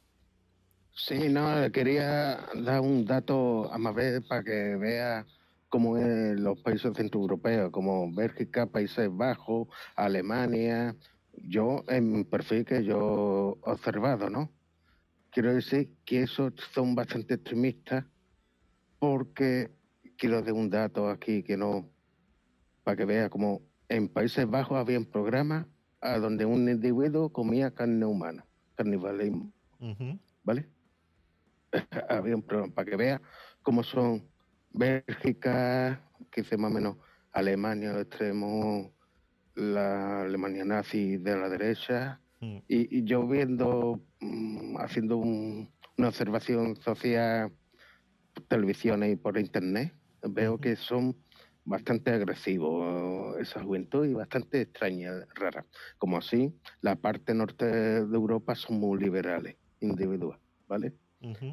Sí, 0.93 1.29
no, 1.29 1.71
quería 1.73 2.49
dar 2.55 2.81
un 2.81 3.05
dato 3.05 3.73
a 3.73 3.79
Mabel 3.79 4.23
para 4.27 4.43
que 4.43 4.77
vea 4.77 5.27
cómo 5.69 5.97
es 5.97 6.39
los 6.39 6.61
países 6.61 6.93
centroeuropeos, 6.97 7.71
como 7.71 8.13
Bélgica, 8.13 8.67
Países 8.67 9.09
Bajos, 9.11 9.69
Alemania. 9.97 10.97
Yo, 11.33 11.85
en 11.89 12.13
mi 12.13 12.25
perfil 12.25 12.65
que 12.65 12.85
yo 12.85 13.59
he 13.65 13.71
observado, 13.71 14.29
¿no? 14.29 14.53
Quiero 15.31 15.55
decir 15.55 15.97
que 16.05 16.23
esos 16.23 16.55
son 16.75 16.95
bastante 16.95 17.35
extremistas 17.35 18.05
porque 18.99 19.71
quiero 20.19 20.43
dar 20.43 20.53
un 20.53 20.69
dato 20.69 21.09
aquí 21.09 21.43
que 21.43 21.57
no, 21.57 21.89
para 22.83 22.97
que 22.97 23.05
vea 23.05 23.31
como 23.31 23.63
en 23.89 24.09
Países 24.09 24.49
Bajos 24.49 24.77
había 24.77 24.99
un 24.99 25.07
programa 25.07 25.69
a 26.01 26.19
donde 26.19 26.45
un 26.47 26.69
individuo 26.69 27.31
comía 27.33 27.71
carne 27.75 28.05
humana, 28.07 28.47
canibalismo. 28.77 29.53
¿vale? 30.43 30.69
Había 32.09 32.35
un 32.37 32.43
programa 32.43 32.75
para 32.75 32.91
que 32.91 32.97
vea 32.97 33.23
cómo 33.63 33.83
son 33.83 34.29
Bélgica, 34.73 36.01
que 36.31 36.43
dice 36.43 36.57
más 36.57 36.71
o 36.71 36.75
menos 36.75 36.97
Alemania 37.33 37.91
al 37.93 38.01
extremo, 38.01 38.93
la 39.55 40.23
Alemania 40.23 40.65
nazi 40.65 41.17
de 41.17 41.37
la 41.37 41.49
derecha, 41.49 42.21
y, 42.69 42.99
y 42.99 43.05
yo 43.05 43.27
viendo, 43.27 44.01
mm, 44.21 44.77
haciendo 44.79 45.19
un- 45.19 45.71
una 45.99 46.09
observación 46.09 46.77
social 46.77 47.53
por 48.33 48.45
televisión 48.45 49.05
y 49.05 49.17
por 49.17 49.37
internet, 49.39 49.95
veo 50.23 50.59
que 50.59 50.77
son 50.77 51.17
bastante 51.65 52.11
agresivos 52.11 53.39
esa 53.39 53.63
juventud 53.63 54.07
y 54.07 54.15
bastante 54.15 54.63
extraña, 54.63 55.13
rara. 55.35 55.67
Como 55.99 56.19
así, 56.19 56.55
la 56.81 56.97
parte 56.97 57.35
norte 57.35 57.65
de 57.67 58.17
Europa 58.17 58.55
son 58.55 58.81
muy 58.81 58.99
liberales, 58.99 59.57
individuales, 59.81 60.43
¿vale? 60.67 60.95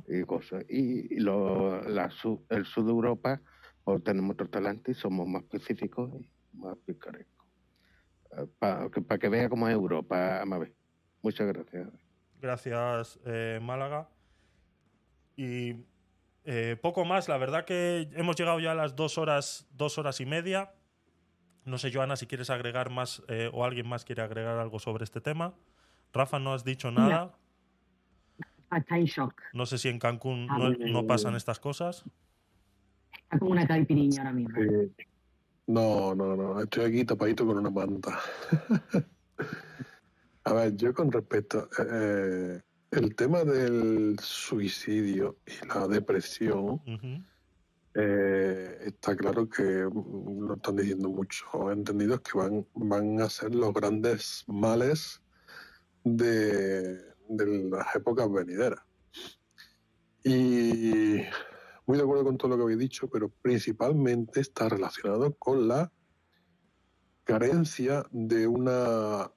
Y 0.07 0.23
cosas. 0.23 0.63
Y, 0.69 1.15
y 1.15 1.19
lo- 1.19 1.81
la 1.83 2.05
el 2.49 2.65
sur 2.65 2.85
de 2.85 2.91
Europa, 2.91 3.41
pues 3.83 4.03
tenemos 4.03 4.33
otro 4.33 4.49
talante 4.49 4.91
y 4.91 4.93
somos 4.95 5.27
más 5.27 5.43
específicos 5.43 6.11
y 6.13 6.29
más 6.57 6.77
picarescos. 6.85 7.47
Para 8.59 8.89
que, 8.89 9.01
pa' 9.01 9.17
que 9.17 9.29
vea 9.29 9.49
cómo 9.49 9.67
es 9.67 9.73
Europa, 9.73 10.41
Amabel. 10.41 10.75
Muchas 11.21 11.47
gracias. 11.47 11.89
Gracias, 12.39 13.19
eh, 13.25 13.59
Málaga. 13.61 14.09
Y 15.35 15.73
eh, 16.49 16.77
poco 16.81 17.03
más, 17.03 17.27
la 17.27 17.37
verdad 17.37 17.65
que 17.65 18.09
hemos 18.13 18.37
llegado 18.37 18.59
ya 18.61 18.71
a 18.71 18.75
las 18.75 18.95
dos 18.95 19.17
horas, 19.17 19.67
dos 19.71 19.97
horas 19.97 20.21
y 20.21 20.25
media. 20.25 20.71
No 21.65 21.77
sé, 21.77 21.91
Joana, 21.91 22.15
si 22.15 22.25
quieres 22.25 22.49
agregar 22.49 22.89
más 22.89 23.21
eh, 23.27 23.49
o 23.53 23.65
alguien 23.65 23.85
más 23.87 24.05
quiere 24.05 24.21
agregar 24.21 24.57
algo 24.57 24.79
sobre 24.79 25.03
este 25.03 25.19
tema. 25.19 25.53
Rafa, 26.13 26.39
no 26.39 26.53
has 26.53 26.63
dicho 26.63 26.89
nada. 26.89 27.37
Está 28.73 28.97
en 28.97 29.03
shock. 29.05 29.33
No 29.51 29.65
sé 29.65 29.77
si 29.77 29.89
en 29.89 29.99
Cancún 29.99 30.47
Ah, 30.49 30.71
no, 30.79 31.05
pasan 31.05 31.35
estas 31.35 31.59
cosas. 31.59 32.05
Está 33.23 33.39
como 33.39 33.51
una 33.51 33.67
caipiriña 33.67 34.21
ahora 34.21 34.31
mismo. 34.33 34.57
Eh, 34.57 34.89
no, 35.67 36.15
no, 36.15 36.37
no. 36.37 36.61
Estoy 36.61 36.85
aquí 36.85 37.03
tapadito 37.03 37.45
con 37.45 37.57
una 37.57 37.69
manta. 37.69 38.17
A 40.45 40.53
ver, 40.53 40.77
yo 40.77 40.93
con 40.93 41.11
respecto. 41.11 41.67
eh, 41.91 42.61
el 42.91 43.15
tema 43.15 43.43
del 43.43 44.17
suicidio 44.19 45.37
y 45.45 45.67
la 45.67 45.87
depresión. 45.87 46.81
eh, 47.93 48.77
está 48.85 49.15
claro 49.15 49.49
que 49.49 49.63
mm, 49.63 50.47
lo 50.47 50.55
están 50.55 50.75
diciendo 50.75 51.09
muchos 51.09 51.47
entendidos 51.71 52.21
que 52.21 52.37
van, 52.37 52.67
van 52.73 53.21
a 53.21 53.29
ser 53.29 53.55
los 53.55 53.73
grandes 53.73 54.43
males 54.47 55.21
de, 56.03 56.97
de 57.27 57.69
las 57.69 57.95
épocas 57.95 58.31
venideras. 58.31 58.81
Y 60.23 61.21
muy 61.85 61.97
de 61.97 62.03
acuerdo 62.03 62.25
con 62.25 62.37
todo 62.37 62.49
lo 62.49 62.57
que 62.57 62.63
habéis 62.63 62.79
dicho, 62.79 63.09
pero 63.09 63.29
principalmente 63.41 64.41
está 64.41 64.69
relacionado 64.69 65.33
con 65.35 65.67
la 65.67 65.91
carencia 67.23 68.05
de 68.11 68.47
una 68.47 69.31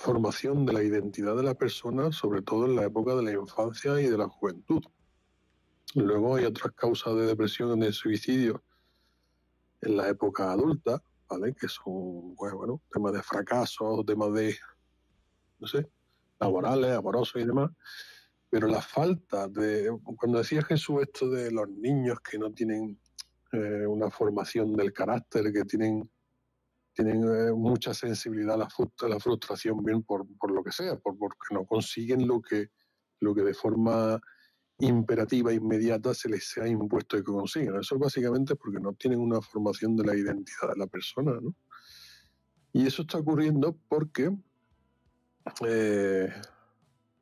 formación 0.00 0.64
de 0.64 0.72
la 0.72 0.82
identidad 0.82 1.36
de 1.36 1.42
la 1.42 1.54
persona, 1.54 2.12
sobre 2.12 2.42
todo 2.42 2.66
en 2.66 2.76
la 2.76 2.84
época 2.84 3.14
de 3.14 3.22
la 3.22 3.32
infancia 3.32 4.00
y 4.00 4.08
de 4.08 4.16
la 4.16 4.28
juventud. 4.28 4.82
Luego 5.94 6.36
hay 6.36 6.44
otras 6.44 6.72
causas 6.74 7.14
de 7.16 7.26
depresión 7.26 7.78
y 7.78 7.86
de 7.86 7.92
suicidio 7.92 8.62
en 9.82 9.96
la 9.96 10.08
época 10.08 10.52
adulta, 10.52 11.02
¿vale? 11.28 11.54
Que 11.54 11.68
son, 11.68 12.34
pues, 12.36 12.52
bueno, 12.52 12.80
temas 12.92 13.12
de 13.12 13.22
fracasos, 13.22 14.04
temas 14.06 14.32
de, 14.32 14.56
no 15.58 15.66
sé, 15.66 15.90
laborales, 16.38 16.92
amorosos 16.92 17.42
y 17.42 17.46
demás. 17.46 17.70
Pero 18.48 18.66
la 18.66 18.82
falta 18.82 19.46
de, 19.48 19.90
cuando 20.16 20.38
decía 20.38 20.62
Jesús 20.62 21.02
esto 21.02 21.28
de 21.30 21.50
los 21.50 21.68
niños 21.68 22.18
que 22.20 22.38
no 22.38 22.52
tienen 22.52 22.98
eh, 23.52 23.86
una 23.86 24.10
formación 24.10 24.74
del 24.74 24.92
carácter, 24.92 25.52
que 25.52 25.64
tienen, 25.64 26.10
tienen 27.02 27.22
eh, 27.22 27.52
mucha 27.52 27.94
sensibilidad 27.94 28.54
a 28.54 29.08
la, 29.08 29.20
frustración, 29.20 29.82
bien 29.82 30.02
por, 30.02 30.26
por 30.38 30.50
lo 30.50 30.62
que 30.62 30.70
sea, 30.70 30.96
por, 30.96 31.16
porque 31.16 31.54
no 31.54 31.64
consiguen 31.64 32.26
lo 32.26 32.42
que, 32.42 32.68
lo 33.20 33.34
que 33.34 33.42
de 33.42 33.54
forma 33.54 34.20
imperativa, 34.78 35.52
inmediata, 35.52 36.12
se 36.12 36.28
les 36.28 36.56
ha 36.58 36.68
impuesto 36.68 37.16
que 37.16 37.22
consigan. 37.22 37.80
Eso 37.80 37.94
es 37.94 38.00
básicamente 38.00 38.54
porque 38.54 38.80
no 38.80 38.92
tienen 38.92 39.20
una 39.20 39.40
formación 39.40 39.96
de 39.96 40.04
la 40.04 40.14
identidad 40.14 40.68
de 40.68 40.78
la 40.78 40.86
persona. 40.86 41.32
Y 42.72 42.86
eso 42.86 43.02
está 43.02 43.18
ocurriendo 43.18 43.78
porque 43.88 44.30
eh, 45.66 46.28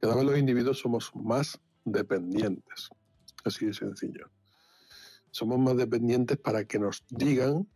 cada 0.01 0.17
vez 0.17 0.25
los 0.25 0.39
individuos 0.39 0.79
somos 0.79 1.13
más 1.15 1.61
dependientes. 1.85 2.89
Así 3.45 3.67
de 3.67 3.73
sencillo. 3.73 4.29
Somos 5.31 5.59
más 5.59 5.77
dependientes 5.77 6.37
para 6.37 6.65
que 6.65 6.79
nos 6.79 7.05
digan 7.09 7.69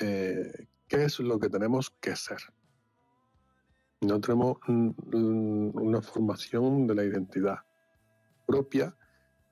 eh, 0.00 0.66
qué 0.92 1.04
es 1.04 1.18
lo 1.20 1.40
que 1.40 1.48
tenemos 1.48 1.88
que 2.02 2.14
ser. 2.14 2.38
No 4.02 4.20
tenemos 4.20 4.58
una 4.68 6.02
formación 6.02 6.86
de 6.86 6.94
la 6.94 7.04
identidad 7.04 7.60
propia 8.46 8.94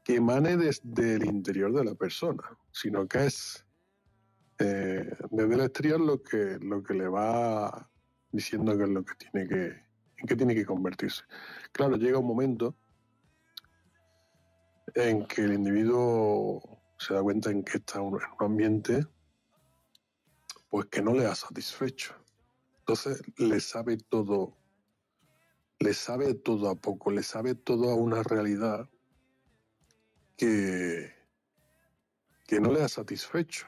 que 0.04 0.16
emane 0.16 0.58
desde 0.58 1.14
el 1.14 1.24
interior 1.24 1.72
de 1.72 1.84
la 1.84 1.94
persona, 1.94 2.42
sino 2.72 3.08
que 3.08 3.24
es 3.26 3.64
eh, 4.58 5.10
desde 5.30 5.54
el 5.54 5.60
exterior 5.62 5.98
lo 5.98 6.22
que, 6.22 6.58
lo 6.60 6.82
que 6.82 6.92
le 6.92 7.08
va 7.08 7.90
diciendo 8.32 8.76
que 8.76 8.84
es 8.84 8.90
lo 8.90 9.02
que 9.02 9.14
tiene 9.14 9.48
que, 9.48 9.66
en 10.18 10.26
qué 10.28 10.36
tiene 10.36 10.54
que 10.54 10.66
convertirse. 10.66 11.22
Claro, 11.72 11.96
llega 11.96 12.18
un 12.18 12.26
momento 12.26 12.76
en 14.94 15.24
que 15.24 15.44
el 15.44 15.54
individuo 15.54 16.60
se 16.98 17.14
da 17.14 17.22
cuenta 17.22 17.50
en 17.50 17.64
que 17.64 17.78
está 17.78 17.98
en 17.98 18.08
un 18.08 18.20
ambiente 18.40 19.06
pues 20.70 20.86
que 20.86 21.02
no 21.02 21.12
le 21.12 21.26
ha 21.26 21.34
satisfecho. 21.34 22.14
Entonces 22.78 23.20
le 23.36 23.60
sabe 23.60 23.98
todo, 23.98 24.56
le 25.80 25.92
sabe 25.92 26.34
todo 26.34 26.70
a 26.70 26.76
poco, 26.76 27.10
le 27.10 27.22
sabe 27.22 27.54
todo 27.54 27.90
a 27.90 27.94
una 27.94 28.22
realidad 28.22 28.88
que, 30.36 31.12
que 32.46 32.60
no 32.60 32.72
le 32.72 32.82
ha 32.82 32.88
satisfecho. 32.88 33.66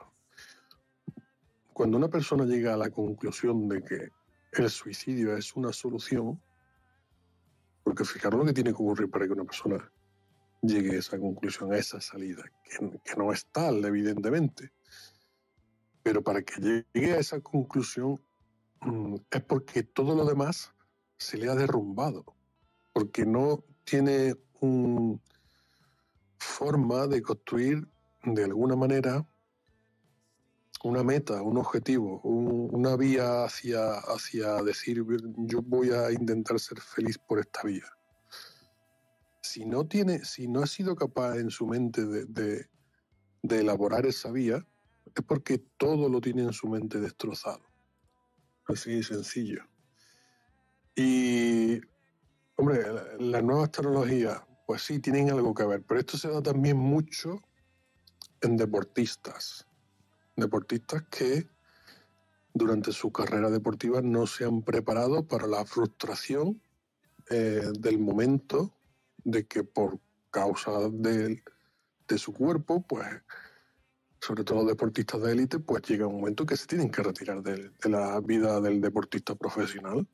Cuando 1.72 1.96
una 1.96 2.08
persona 2.08 2.44
llega 2.44 2.74
a 2.74 2.76
la 2.76 2.90
conclusión 2.90 3.68
de 3.68 3.82
que 3.82 4.10
el 4.52 4.70
suicidio 4.70 5.36
es 5.36 5.56
una 5.56 5.72
solución, 5.72 6.40
porque 7.82 8.04
fijaros 8.04 8.38
lo 8.38 8.46
que 8.46 8.52
tiene 8.52 8.70
que 8.70 8.76
ocurrir 8.76 9.10
para 9.10 9.26
que 9.26 9.32
una 9.32 9.44
persona 9.44 9.90
llegue 10.60 10.92
a 10.92 10.98
esa 10.98 11.18
conclusión, 11.18 11.72
a 11.72 11.78
esa 11.78 12.00
salida, 12.00 12.44
que, 12.62 13.00
que 13.04 13.16
no 13.16 13.32
es 13.32 13.46
tal, 13.46 13.84
evidentemente. 13.84 14.72
Pero 16.02 16.22
para 16.22 16.42
que 16.42 16.60
llegue 16.94 17.12
a 17.14 17.18
esa 17.18 17.40
conclusión 17.40 18.20
mm, 18.80 19.16
es 19.30 19.42
porque 19.44 19.82
todo 19.82 20.14
lo 20.14 20.24
demás 20.24 20.72
se 21.18 21.36
le 21.38 21.48
ha 21.48 21.54
derrumbado, 21.54 22.24
porque 22.92 23.24
no 23.24 23.64
tiene 23.84 24.36
una 24.60 25.18
forma 26.38 27.06
de 27.06 27.22
construir 27.22 27.88
de 28.24 28.44
alguna 28.44 28.76
manera 28.76 29.26
una 30.84 31.04
meta, 31.04 31.42
un 31.42 31.58
objetivo, 31.58 32.20
un- 32.22 32.68
una 32.72 32.96
vía 32.96 33.44
hacia, 33.44 33.98
hacia 33.98 34.56
decir 34.62 35.04
yo 35.36 35.62
voy 35.62 35.90
a 35.90 36.10
intentar 36.10 36.58
ser 36.58 36.80
feliz 36.80 37.18
por 37.18 37.38
esta 37.38 37.62
vía. 37.62 37.84
Si 39.42 39.64
no 39.64 39.86
tiene, 39.86 40.24
si 40.24 40.48
no 40.48 40.62
ha 40.62 40.66
sido 40.66 40.96
capaz 40.96 41.36
en 41.38 41.50
su 41.50 41.66
mente 41.66 42.04
de- 42.04 42.68
de 43.42 43.58
elaborar 43.60 44.06
esa 44.06 44.30
vía, 44.32 44.66
es 45.14 45.24
porque 45.24 45.58
todo 45.76 46.08
lo 46.08 46.20
tiene 46.20 46.42
en 46.42 46.52
su 46.52 46.68
mente 46.68 47.00
destrozado. 47.00 47.62
Así 48.66 48.94
de 48.96 49.02
sencillo. 49.02 49.62
Y, 50.94 51.80
hombre, 52.56 52.82
la- 52.92 53.04
las 53.18 53.42
nuevas 53.44 53.70
tecnologías, 53.72 54.42
pues 54.66 54.82
sí, 54.82 54.98
tienen 55.00 55.30
algo 55.30 55.54
que 55.54 55.64
ver, 55.64 55.82
pero 55.82 56.00
esto 56.00 56.16
se 56.16 56.28
da 56.28 56.42
también 56.42 56.76
mucho 56.76 57.40
en 58.40 58.56
deportistas. 58.56 59.66
Deportistas 60.36 61.02
que 61.10 61.48
durante 62.54 62.92
su 62.92 63.10
carrera 63.10 63.50
deportiva 63.50 64.02
no 64.02 64.26
se 64.26 64.44
han 64.44 64.62
preparado 64.62 65.26
para 65.26 65.46
la 65.46 65.64
frustración 65.64 66.60
eh, 67.30 67.62
del 67.78 67.98
momento 67.98 68.74
de 69.24 69.46
que 69.46 69.64
por 69.64 70.00
causa 70.30 70.72
de, 70.90 71.42
de 72.08 72.18
su 72.18 72.32
cuerpo, 72.32 72.82
pues 72.86 73.06
sobre 74.22 74.44
todo 74.44 74.64
deportistas 74.64 75.20
de 75.20 75.32
élite, 75.32 75.58
pues 75.58 75.82
llega 75.82 76.06
un 76.06 76.20
momento 76.20 76.46
que 76.46 76.56
se 76.56 76.68
tienen 76.68 76.90
que 76.92 77.02
retirar 77.02 77.42
de, 77.42 77.70
de 77.70 77.88
la 77.90 78.20
vida 78.20 78.60
del 78.60 78.80
deportista 78.80 79.34
profesional. 79.34 80.06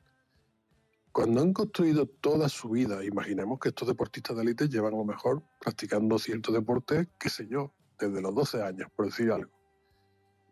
Cuando 1.12 1.42
han 1.42 1.52
construido 1.52 2.06
toda 2.06 2.48
su 2.48 2.70
vida, 2.70 3.04
imaginemos 3.04 3.58
que 3.58 3.68
estos 3.68 3.86
deportistas 3.86 4.34
de 4.34 4.44
élite 4.44 4.68
llevan 4.68 4.94
a 4.94 4.96
lo 4.96 5.04
mejor 5.04 5.42
practicando 5.60 6.18
cierto 6.18 6.52
deporte, 6.52 7.08
qué 7.18 7.28
sé 7.28 7.48
yo, 7.48 7.74
desde 7.98 8.22
los 8.22 8.34
12 8.34 8.62
años, 8.62 8.88
por 8.96 9.06
decir 9.06 9.30
algo. 9.30 9.50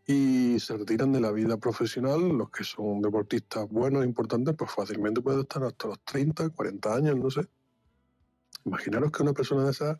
Y 0.06 0.60
se 0.60 0.76
retiran 0.76 1.12
de 1.12 1.20
la 1.20 1.32
vida 1.32 1.56
profesional, 1.56 2.28
los 2.28 2.50
que 2.50 2.62
son 2.62 3.00
deportistas 3.00 3.66
buenos, 3.70 4.04
importantes, 4.04 4.54
pues 4.54 4.70
fácilmente 4.70 5.22
pueden 5.22 5.40
estar 5.40 5.64
hasta 5.64 5.88
los 5.88 6.00
30, 6.04 6.50
40 6.50 6.94
años, 6.94 7.16
no 7.16 7.30
sé. 7.30 7.40
Imaginaros 8.66 9.10
que 9.12 9.22
una 9.22 9.32
persona 9.32 9.64
de 9.64 9.70
esa 9.70 9.98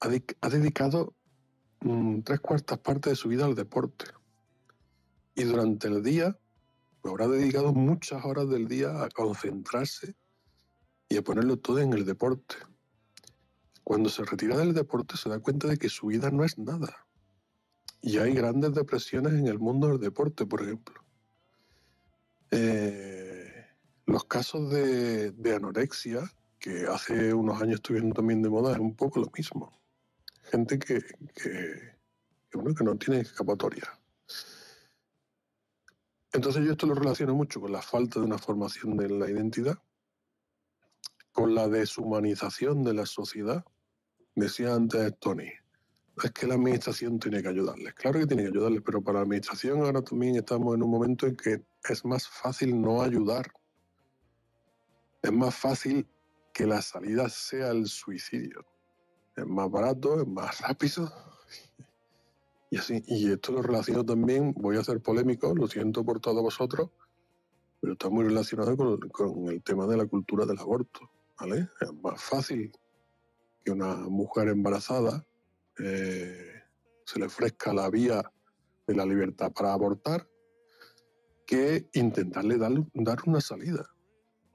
ha, 0.00 0.08
ha 0.42 0.48
dedicado 0.50 1.14
mm, 1.84 2.22
tres 2.22 2.40
cuartas 2.40 2.78
partes 2.78 3.12
de 3.12 3.16
su 3.16 3.28
vida 3.28 3.44
al 3.44 3.54
deporte. 3.54 4.06
Y 5.36 5.44
durante 5.44 5.88
el 5.88 6.02
día 6.02 6.36
pues 7.04 7.12
habrá 7.12 7.28
dedicado 7.28 7.74
muchas 7.74 8.24
horas 8.24 8.48
del 8.48 8.66
día 8.66 9.04
a 9.04 9.10
concentrarse 9.10 10.14
y 11.06 11.18
a 11.18 11.22
ponerlo 11.22 11.58
todo 11.58 11.80
en 11.80 11.92
el 11.92 12.06
deporte. 12.06 12.54
Cuando 13.82 14.08
se 14.08 14.24
retira 14.24 14.56
del 14.56 14.72
deporte 14.72 15.18
se 15.18 15.28
da 15.28 15.38
cuenta 15.38 15.68
de 15.68 15.76
que 15.76 15.90
su 15.90 16.06
vida 16.06 16.30
no 16.30 16.44
es 16.44 16.56
nada. 16.56 17.06
Y 18.00 18.16
hay 18.16 18.32
grandes 18.32 18.72
depresiones 18.72 19.34
en 19.34 19.46
el 19.48 19.58
mundo 19.58 19.88
del 19.88 20.00
deporte, 20.00 20.46
por 20.46 20.62
ejemplo. 20.62 21.04
Eh, 22.50 23.66
los 24.06 24.24
casos 24.24 24.70
de, 24.70 25.32
de 25.32 25.54
anorexia, 25.56 26.22
que 26.58 26.86
hace 26.86 27.34
unos 27.34 27.60
años 27.60 27.74
estuvieron 27.74 28.14
también 28.14 28.40
de 28.40 28.48
moda, 28.48 28.72
es 28.72 28.78
un 28.78 28.96
poco 28.96 29.20
lo 29.20 29.30
mismo. 29.36 29.78
Gente 30.54 30.78
que, 30.78 31.02
que, 31.34 31.96
que, 32.48 32.84
no 32.84 32.96
tiene 32.96 33.22
escapatoria. 33.22 33.82
Entonces 36.32 36.64
yo 36.64 36.70
esto 36.70 36.86
lo 36.86 36.94
relaciono 36.94 37.34
mucho 37.34 37.60
con 37.60 37.72
la 37.72 37.82
falta 37.82 38.20
de 38.20 38.26
una 38.26 38.38
formación 38.38 38.96
de 38.96 39.08
la 39.08 39.28
identidad, 39.28 39.76
con 41.32 41.56
la 41.56 41.66
deshumanización 41.66 42.84
de 42.84 42.94
la 42.94 43.04
sociedad. 43.04 43.64
Decía 44.36 44.76
antes 44.76 45.18
Tony, 45.18 45.50
es 46.22 46.30
que 46.30 46.46
la 46.46 46.54
administración 46.54 47.18
tiene 47.18 47.42
que 47.42 47.48
ayudarles. 47.48 47.92
Claro 47.94 48.20
que 48.20 48.26
tiene 48.28 48.44
que 48.44 48.50
ayudarles, 48.50 48.82
pero 48.86 49.02
para 49.02 49.18
la 49.18 49.24
administración 49.24 49.80
ahora 49.80 50.02
también 50.02 50.36
estamos 50.36 50.76
en 50.76 50.84
un 50.84 50.90
momento 50.92 51.26
en 51.26 51.34
que 51.34 51.64
es 51.82 52.04
más 52.04 52.28
fácil 52.28 52.80
no 52.80 53.02
ayudar. 53.02 53.50
Es 55.20 55.32
más 55.32 55.56
fácil 55.56 56.06
que 56.52 56.64
la 56.64 56.80
salida 56.80 57.28
sea 57.28 57.72
el 57.72 57.88
suicidio. 57.88 58.64
Es 59.36 59.46
más 59.46 59.70
barato, 59.70 60.20
es 60.20 60.26
más 60.26 60.60
rápido. 60.60 61.12
Y 62.70 62.76
así, 62.78 63.04
y 63.06 63.30
esto 63.30 63.52
lo 63.52 63.62
relaciono 63.62 64.04
también, 64.04 64.52
voy 64.56 64.76
a 64.76 64.82
ser 64.82 65.00
polémico, 65.00 65.54
lo 65.54 65.68
siento 65.68 66.04
por 66.04 66.18
todos 66.18 66.42
vosotros, 66.42 66.90
pero 67.80 67.92
está 67.92 68.08
muy 68.08 68.24
relacionado 68.24 68.76
con, 68.76 68.98
con 69.10 69.46
el 69.46 69.62
tema 69.62 69.86
de 69.86 69.96
la 69.96 70.06
cultura 70.06 70.44
del 70.44 70.58
aborto. 70.58 71.08
¿vale? 71.38 71.68
Es 71.80 71.92
más 72.02 72.20
fácil 72.20 72.72
que 73.64 73.70
una 73.70 73.94
mujer 73.94 74.48
embarazada 74.48 75.24
eh, 75.78 76.62
se 77.04 77.18
le 77.18 77.26
ofrezca 77.26 77.72
la 77.72 77.90
vía 77.90 78.22
de 78.86 78.94
la 78.94 79.06
libertad 79.06 79.52
para 79.52 79.72
abortar 79.72 80.28
que 81.46 81.88
intentarle 81.92 82.58
dar, 82.58 82.72
dar 82.94 83.18
una 83.26 83.40
salida. 83.40 83.93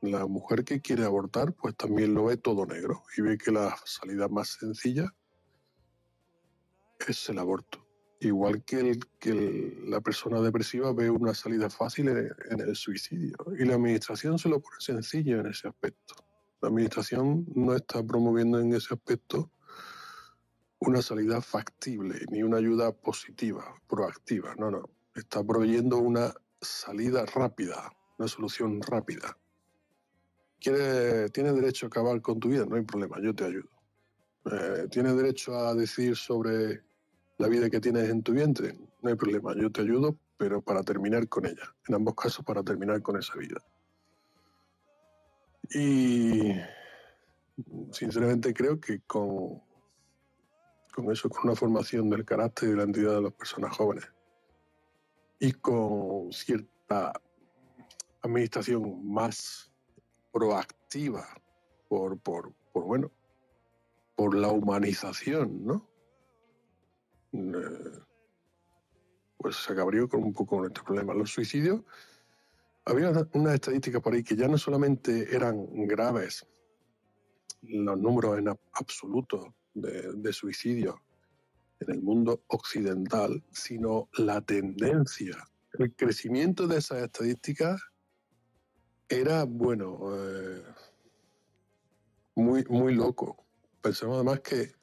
La 0.01 0.25
mujer 0.25 0.63
que 0.63 0.81
quiere 0.81 1.03
abortar, 1.03 1.53
pues 1.53 1.75
también 1.75 2.13
lo 2.13 2.25
ve 2.25 2.37
todo 2.37 2.65
negro 2.65 3.03
y 3.17 3.21
ve 3.21 3.37
que 3.37 3.51
la 3.51 3.75
salida 3.85 4.27
más 4.29 4.57
sencilla 4.59 5.13
es 7.07 7.29
el 7.29 7.39
aborto. 7.39 7.85
Igual 8.21 8.63
que, 8.63 8.79
el, 8.79 8.99
que 9.19 9.77
la 9.85 10.01
persona 10.01 10.41
depresiva 10.41 10.91
ve 10.93 11.09
una 11.09 11.33
salida 11.33 11.69
fácil 11.69 12.09
en, 12.09 12.29
en 12.49 12.59
el 12.59 12.75
suicidio. 12.75 13.37
Y 13.57 13.65
la 13.65 13.75
administración 13.75 14.37
se 14.37 14.49
lo 14.49 14.59
pone 14.59 14.75
sencillo 14.79 15.39
en 15.39 15.47
ese 15.47 15.69
aspecto. 15.69 16.15
La 16.61 16.67
administración 16.67 17.45
no 17.55 17.73
está 17.75 18.03
promoviendo 18.03 18.59
en 18.59 18.73
ese 18.73 18.93
aspecto 18.93 19.51
una 20.79 21.01
salida 21.01 21.41
factible 21.41 22.25
ni 22.29 22.43
una 22.43 22.57
ayuda 22.57 22.91
positiva, 22.91 23.75
proactiva. 23.87 24.55
No, 24.55 24.71
no. 24.71 24.89
Está 25.15 25.43
proveyendo 25.43 25.97
una 25.97 26.33
salida 26.61 27.25
rápida, 27.25 27.91
una 28.17 28.27
solución 28.27 28.81
rápida. 28.81 29.37
¿Quieres, 30.59 31.31
¿Tienes 31.31 31.55
derecho 31.55 31.85
a 31.85 31.87
acabar 31.87 32.21
con 32.21 32.39
tu 32.39 32.49
vida? 32.49 32.65
No 32.65 32.75
hay 32.75 32.83
problema, 32.83 33.17
yo 33.21 33.33
te 33.33 33.45
ayudo. 33.45 33.69
Eh, 34.51 34.87
¿Tienes 34.89 35.15
derecho 35.15 35.57
a 35.57 35.73
decir 35.73 36.15
sobre 36.15 36.83
la 37.37 37.47
vida 37.47 37.69
que 37.69 37.79
tienes 37.79 38.09
en 38.09 38.23
tu 38.23 38.33
vientre? 38.33 38.77
No 39.01 39.09
hay 39.09 39.15
problema, 39.15 39.53
yo 39.55 39.71
te 39.71 39.81
ayudo, 39.81 40.17
pero 40.37 40.61
para 40.61 40.83
terminar 40.83 41.27
con 41.27 41.45
ella. 41.45 41.73
En 41.87 41.95
ambos 41.95 42.15
casos, 42.15 42.43
para 42.43 42.63
terminar 42.63 43.01
con 43.01 43.17
esa 43.17 43.35
vida. 43.37 43.63
Y 45.71 46.53
sinceramente 47.91 48.53
creo 48.53 48.79
que 48.79 49.01
con, 49.01 49.61
con 50.93 51.11
eso, 51.11 51.29
con 51.29 51.45
una 51.45 51.55
formación 51.55 52.09
del 52.09 52.25
carácter 52.25 52.69
y 52.69 52.71
de 52.71 52.77
la 52.77 52.83
entidad 52.83 53.15
de 53.15 53.21
las 53.21 53.33
personas 53.33 53.75
jóvenes 53.75 54.05
y 55.39 55.53
con 55.53 56.31
cierta 56.31 57.13
administración 58.21 59.07
más 59.09 59.68
proactiva 60.31 61.25
por, 61.87 62.19
por, 62.19 62.53
por 62.71 62.83
bueno, 62.85 63.11
por 64.15 64.35
la 64.35 64.49
humanización, 64.49 65.65
¿no? 65.65 65.89
Eh, 67.31 67.99
pues 69.37 69.55
se 69.55 69.71
acabrió 69.73 70.09
con 70.09 70.23
un 70.23 70.33
poco 70.33 70.57
con 70.57 70.71
problema. 70.71 71.13
Los 71.13 71.31
suicidios, 71.31 71.81
había 72.85 73.09
una- 73.11 73.29
unas 73.33 73.53
estadísticas 73.55 74.01
por 74.01 74.13
ahí 74.13 74.23
que 74.23 74.35
ya 74.35 74.47
no 74.47 74.57
solamente 74.57 75.33
eran 75.35 75.65
graves 75.87 76.45
los 77.61 77.97
números 77.97 78.37
en 78.39 78.45
ab- 78.47 78.59
absoluto 78.73 79.55
de, 79.73 80.13
de 80.13 80.33
suicidios 80.33 80.95
en 81.79 81.91
el 81.91 82.01
mundo 82.01 82.43
occidental, 82.47 83.43
sino 83.51 84.09
la 84.17 84.41
tendencia. 84.41 85.37
El 85.73 85.95
crecimiento 85.95 86.67
de 86.67 86.77
esas 86.79 87.03
estadísticas 87.03 87.81
era, 89.09 89.43
bueno, 89.45 89.99
eh, 90.15 90.63
muy, 92.35 92.63
muy 92.69 92.95
loco. 92.95 93.45
Pensemos 93.81 94.15
además 94.15 94.41
que 94.41 94.73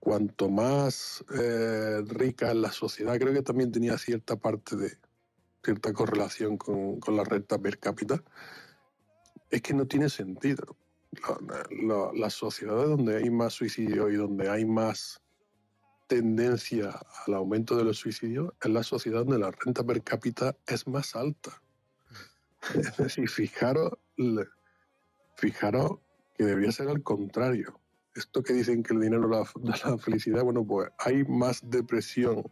cuanto 0.00 0.48
más 0.48 1.24
eh, 1.38 2.02
rica 2.08 2.50
es 2.50 2.56
la 2.56 2.72
sociedad, 2.72 3.18
creo 3.18 3.32
que 3.32 3.42
también 3.42 3.70
tenía 3.70 3.98
cierta 3.98 4.36
parte 4.36 4.76
de 4.76 4.98
cierta 5.62 5.92
correlación 5.92 6.56
con, 6.56 6.98
con 6.98 7.16
la 7.16 7.24
renta 7.24 7.58
per 7.58 7.78
cápita, 7.78 8.22
es 9.50 9.62
que 9.62 9.74
no 9.74 9.86
tiene 9.86 10.08
sentido. 10.08 10.76
La- 11.86 12.10
la- 12.14 12.30
sociedades 12.30 12.88
donde 12.88 13.16
hay 13.18 13.30
más 13.30 13.52
suicidio 13.52 14.10
y 14.10 14.16
donde 14.16 14.48
hay 14.48 14.64
más 14.64 15.20
tendencia 16.08 17.00
al 17.26 17.34
aumento 17.34 17.76
de 17.76 17.84
los 17.84 17.98
suicidios 17.98 18.52
es 18.60 18.70
la 18.70 18.82
sociedad 18.82 19.20
donde 19.20 19.38
la 19.38 19.50
renta 19.50 19.84
per 19.84 20.02
cápita 20.02 20.56
es 20.66 20.86
más 20.88 21.14
alta. 21.14 21.61
Es 22.74 22.96
decir, 22.96 23.28
fijaros, 23.28 23.92
fijaros 25.36 25.98
que 26.34 26.44
debería 26.44 26.72
ser 26.72 26.88
al 26.88 27.02
contrario. 27.02 27.80
Esto 28.14 28.42
que 28.42 28.52
dicen 28.52 28.82
que 28.82 28.94
el 28.94 29.00
dinero 29.00 29.28
da 29.28 29.44
la 29.84 29.98
felicidad, 29.98 30.44
bueno, 30.44 30.64
pues 30.66 30.90
hay 30.98 31.24
más 31.24 31.68
depresión, 31.68 32.44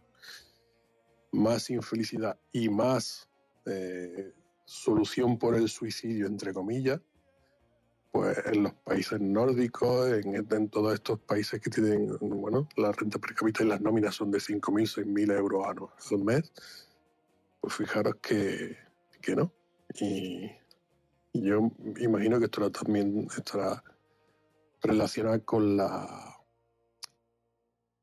más 1.31 1.69
infelicidad 1.69 2.39
y 2.51 2.67
más 2.69 3.29
eh, 3.65 4.33
solución 4.65 5.37
por 5.37 5.55
el 5.55 5.69
suicidio, 5.69 6.25
entre 6.25 6.51
comillas, 6.51 6.99
pues 8.11 8.37
en 8.45 8.63
los 8.63 8.73
países 8.73 9.21
nórdicos, 9.21 10.11
en, 10.11 10.69
todos 10.69 10.95
estos 10.95 11.19
países 11.19 11.61
que 11.61 11.69
tienen, 11.69 12.17
bueno, 12.19 12.67
la 12.75 12.91
renta 12.91 13.19
per 13.19 13.35
cápita 13.35 13.63
y 13.63 13.67
las 13.67 13.81
nóminas 13.81 14.15
son 14.15 14.31
de 14.31 14.39
5.000, 14.39 15.05
6.000 15.05 15.37
euros 15.37 15.65
al 16.11 16.23
mes, 16.23 16.51
pues 17.61 17.73
fijaros 17.75 18.15
que, 18.21 18.77
que 19.21 19.35
no. 19.35 19.53
Y, 19.99 20.51
yo 21.33 21.71
imagino 21.99 22.39
que 22.39 22.45
esto 22.45 22.69
también 22.71 23.27
estará 23.37 23.81
relacionado 24.81 25.43
con 25.45 25.77
la 25.77 26.37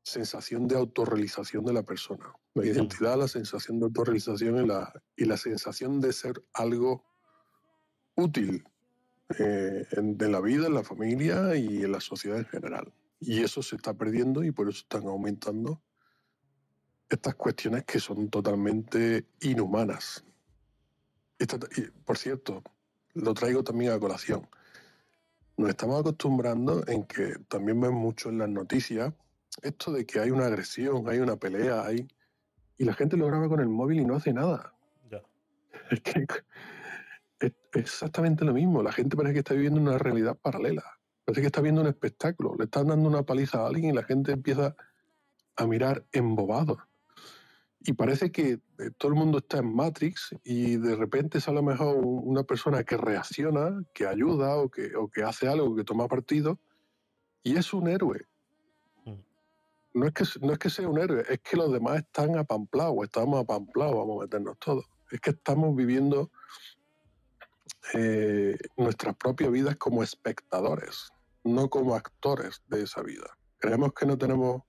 sensación 0.01 0.67
de 0.67 0.75
autorrealización 0.75 1.63
de 1.63 1.73
la 1.73 1.83
persona. 1.83 2.33
La 2.55 2.65
identidad, 2.65 3.17
la 3.17 3.27
sensación 3.27 3.79
de 3.79 3.85
autorrealización 3.85 4.63
y 4.63 4.67
la, 4.67 4.91
y 5.15 5.25
la 5.25 5.37
sensación 5.37 6.01
de 6.01 6.11
ser 6.11 6.43
algo 6.53 7.05
útil 8.15 8.63
eh, 9.37 9.85
en, 9.91 10.17
de 10.17 10.27
la 10.27 10.41
vida, 10.41 10.65
en 10.65 10.73
la 10.73 10.83
familia 10.83 11.55
y 11.55 11.83
en 11.83 11.91
la 11.91 12.01
sociedad 12.01 12.39
en 12.39 12.45
general. 12.45 12.91
Y 13.19 13.43
eso 13.43 13.61
se 13.61 13.75
está 13.75 13.93
perdiendo 13.93 14.43
y 14.43 14.51
por 14.51 14.69
eso 14.69 14.79
están 14.79 15.05
aumentando 15.05 15.81
estas 17.09 17.35
cuestiones 17.35 17.83
que 17.85 17.99
son 17.99 18.29
totalmente 18.29 19.27
inhumanas. 19.41 20.23
Esta- 21.39 21.57
y, 21.77 21.81
por 22.05 22.17
cierto, 22.17 22.61
lo 23.13 23.33
traigo 23.33 23.63
también 23.63 23.93
a 23.93 23.99
colación. 23.99 24.47
Nos 25.57 25.69
estamos 25.69 25.99
acostumbrando 25.99 26.83
en 26.87 27.03
que 27.03 27.35
también 27.47 27.81
ven 27.81 27.93
mucho 27.93 28.29
en 28.29 28.37
las 28.37 28.49
noticias 28.49 29.13
esto 29.61 29.91
de 29.91 30.05
que 30.05 30.19
hay 30.19 30.31
una 30.31 30.45
agresión, 30.45 31.09
hay 31.09 31.19
una 31.19 31.35
pelea, 31.35 31.85
hay 31.85 32.07
y 32.77 32.85
la 32.85 32.93
gente 32.93 33.17
lo 33.17 33.27
graba 33.27 33.49
con 33.49 33.59
el 33.59 33.67
móvil 33.67 33.99
y 33.99 34.05
no 34.05 34.15
hace 34.15 34.33
nada. 34.33 34.73
Ya. 35.09 35.21
Es 35.91 36.01
que 36.01 36.25
es 37.39 37.53
exactamente 37.73 38.43
lo 38.43 38.53
mismo. 38.53 38.83
La 38.83 38.91
gente 38.91 39.15
parece 39.15 39.33
que 39.33 39.39
está 39.39 39.53
viviendo 39.53 39.79
una 39.79 39.97
realidad 39.97 40.37
paralela. 40.37 40.83
Parece 41.23 41.41
que 41.41 41.47
está 41.47 41.61
viendo 41.61 41.79
un 41.79 41.87
espectáculo. 41.87 42.55
Le 42.57 42.65
están 42.65 42.87
dando 42.87 43.07
una 43.07 43.23
paliza 43.23 43.59
a 43.59 43.67
alguien 43.67 43.91
y 43.91 43.93
la 43.93 44.03
gente 44.03 44.33
empieza 44.33 44.75
a 45.55 45.65
mirar 45.65 46.05
embobado. 46.11 46.77
Y 47.81 47.93
parece 47.93 48.31
que 48.31 48.59
eh, 48.79 48.91
todo 48.97 49.11
el 49.13 49.17
mundo 49.17 49.37
está 49.37 49.59
en 49.59 49.73
Matrix 49.73 50.35
y 50.43 50.75
de 50.77 50.95
repente 50.95 51.39
sale 51.39 51.59
a 51.59 51.61
lo 51.61 51.67
mejor 51.67 51.95
un- 51.95 52.21
una 52.27 52.43
persona 52.43 52.83
que 52.83 52.97
reacciona, 52.97 53.83
que 53.93 54.05
ayuda 54.05 54.57
o 54.57 54.69
que, 54.69 54.95
o 54.97 55.07
que 55.09 55.23
hace 55.23 55.47
algo, 55.47 55.75
que 55.75 55.83
toma 55.85 56.07
partido 56.07 56.59
y 57.41 57.55
es 57.57 57.73
un 57.73 57.87
héroe. 57.87 58.25
No 59.93 60.05
es, 60.05 60.13
que, 60.13 60.23
no 60.41 60.51
es 60.53 60.59
que 60.59 60.69
sea 60.69 60.87
un 60.87 60.99
héroe, 60.99 61.23
es 61.27 61.39
que 61.39 61.57
los 61.57 61.71
demás 61.71 61.97
están 61.97 62.37
apamplados, 62.37 62.95
estamos 63.03 63.41
apamplados, 63.41 63.95
vamos 63.95 64.17
a 64.19 64.21
meternos 64.23 64.57
todos. 64.59 64.85
Es 65.09 65.19
que 65.21 65.31
estamos 65.31 65.75
viviendo 65.75 66.29
eh, 67.93 68.57
nuestras 68.77 69.15
propias 69.15 69.51
vidas 69.51 69.75
como 69.77 70.03
espectadores, 70.03 71.09
no 71.43 71.69
como 71.69 71.95
actores 71.95 72.61
de 72.67 72.83
esa 72.83 73.01
vida. 73.01 73.25
Creemos 73.57 73.93
que 73.93 74.05
no 74.05 74.17
tenemos 74.17 74.61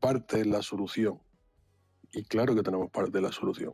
parte 0.00 0.40
en 0.40 0.50
la 0.50 0.62
solución. 0.62 1.20
Y 2.14 2.22
claro 2.24 2.54
que 2.54 2.62
tenemos 2.62 2.90
parte 2.90 3.10
de 3.10 3.20
la 3.22 3.32
solución. 3.32 3.72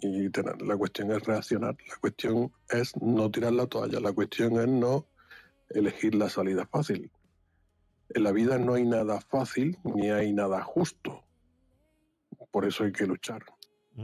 Y 0.00 0.30
tener- 0.30 0.60
la 0.62 0.76
cuestión 0.76 1.10
es 1.12 1.22
reaccionar. 1.24 1.76
La 1.88 1.96
cuestión 2.00 2.52
es 2.68 2.96
no 3.00 3.30
tirar 3.30 3.52
la 3.52 3.66
toalla. 3.66 4.00
La 4.00 4.12
cuestión 4.12 4.58
es 4.58 4.66
no 4.68 5.06
elegir 5.68 6.14
la 6.14 6.28
salida 6.28 6.66
fácil. 6.66 7.10
En 8.08 8.24
la 8.24 8.32
vida 8.32 8.58
no 8.58 8.74
hay 8.74 8.84
nada 8.84 9.20
fácil 9.20 9.78
ni 9.84 10.10
hay 10.10 10.32
nada 10.32 10.62
justo. 10.62 11.22
Por 12.50 12.64
eso 12.64 12.84
hay 12.84 12.92
que 12.92 13.06
luchar. 13.06 13.44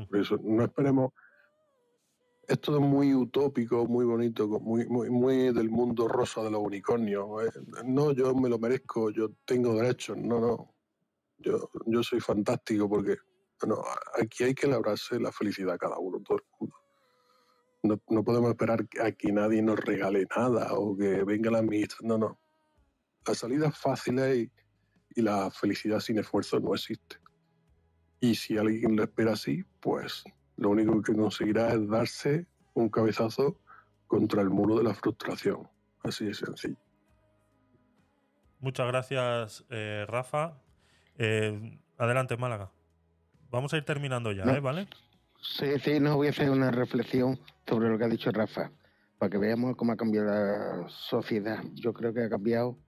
Por 0.08 0.18
eso 0.20 0.38
no 0.42 0.62
esperemos. 0.64 1.12
Esto 2.46 2.76
es 2.76 2.80
muy 2.80 3.12
utópico, 3.12 3.86
muy 3.86 4.04
bonito, 4.04 4.46
muy, 4.46 4.86
muy, 4.86 5.10
muy 5.10 5.52
del 5.52 5.68
mundo 5.68 6.06
rosa 6.06 6.44
de 6.44 6.50
los 6.52 6.60
unicornios. 6.62 7.26
Eh, 7.44 7.50
No, 7.84 8.12
yo 8.12 8.32
me 8.36 8.48
lo 8.48 8.58
merezco, 8.60 9.10
yo 9.10 9.30
tengo 9.44 9.74
derechos. 9.74 10.16
No, 10.16 10.38
no. 10.38 10.75
Yo, 11.38 11.70
yo 11.86 12.02
soy 12.02 12.20
fantástico 12.20 12.88
porque 12.88 13.16
aquí 14.20 14.44
hay 14.44 14.54
que 14.54 14.66
labrarse 14.66 15.20
la 15.20 15.32
felicidad 15.32 15.74
a 15.74 15.78
cada 15.78 15.98
uno, 15.98 16.20
todo 16.22 16.38
el 16.38 16.44
mundo. 16.58 16.76
No, 17.82 18.00
no 18.08 18.24
podemos 18.24 18.50
esperar 18.50 18.86
a 19.02 19.12
que 19.12 19.32
nadie 19.32 19.62
nos 19.62 19.78
regale 19.78 20.26
nada 20.36 20.72
o 20.72 20.96
que 20.96 21.24
venga 21.24 21.50
la 21.50 21.58
administración. 21.58 22.08
No, 22.08 22.18
no. 22.18 22.40
Las 23.26 23.38
salidas 23.38 23.78
fáciles 23.78 24.36
y, 24.36 24.52
y 25.14 25.22
la 25.22 25.50
felicidad 25.50 26.00
sin 26.00 26.18
esfuerzo 26.18 26.58
no 26.60 26.74
existe. 26.74 27.16
Y 28.20 28.34
si 28.34 28.56
alguien 28.56 28.96
lo 28.96 29.04
espera 29.04 29.32
así, 29.32 29.62
pues 29.80 30.24
lo 30.56 30.70
único 30.70 31.02
que 31.02 31.14
conseguirá 31.14 31.72
es 31.72 31.88
darse 31.88 32.46
un 32.74 32.88
cabezazo 32.88 33.60
contra 34.06 34.42
el 34.42 34.50
muro 34.50 34.76
de 34.76 34.84
la 34.84 34.94
frustración. 34.94 35.68
Así 36.02 36.26
de 36.26 36.34
sencillo. 36.34 36.76
Muchas 38.60 38.86
gracias, 38.86 39.66
eh, 39.70 40.04
Rafa. 40.08 40.62
Eh, 41.18 41.78
adelante, 41.98 42.36
Málaga. 42.36 42.70
Vamos 43.50 43.72
a 43.72 43.76
ir 43.76 43.84
terminando 43.84 44.32
ya, 44.32 44.44
No. 44.44 44.54
¿eh? 44.54 44.60
¿Vale? 44.60 44.88
Sí, 45.40 45.78
sí, 45.82 46.00
no 46.00 46.16
voy 46.16 46.26
a 46.28 46.30
hacer 46.30 46.50
una 46.50 46.70
reflexión 46.70 47.38
sobre 47.66 47.88
lo 47.88 47.98
que 47.98 48.04
ha 48.04 48.08
dicho 48.08 48.30
Rafa, 48.30 48.70
para 49.18 49.30
que 49.30 49.38
veamos 49.38 49.76
cómo 49.76 49.92
ha 49.92 49.96
cambiado 49.96 50.26
la 50.26 50.88
sociedad. 50.88 51.62
Yo 51.74 51.92
creo 51.92 52.12
que 52.12 52.24
ha 52.24 52.28
cambiado 52.28 52.78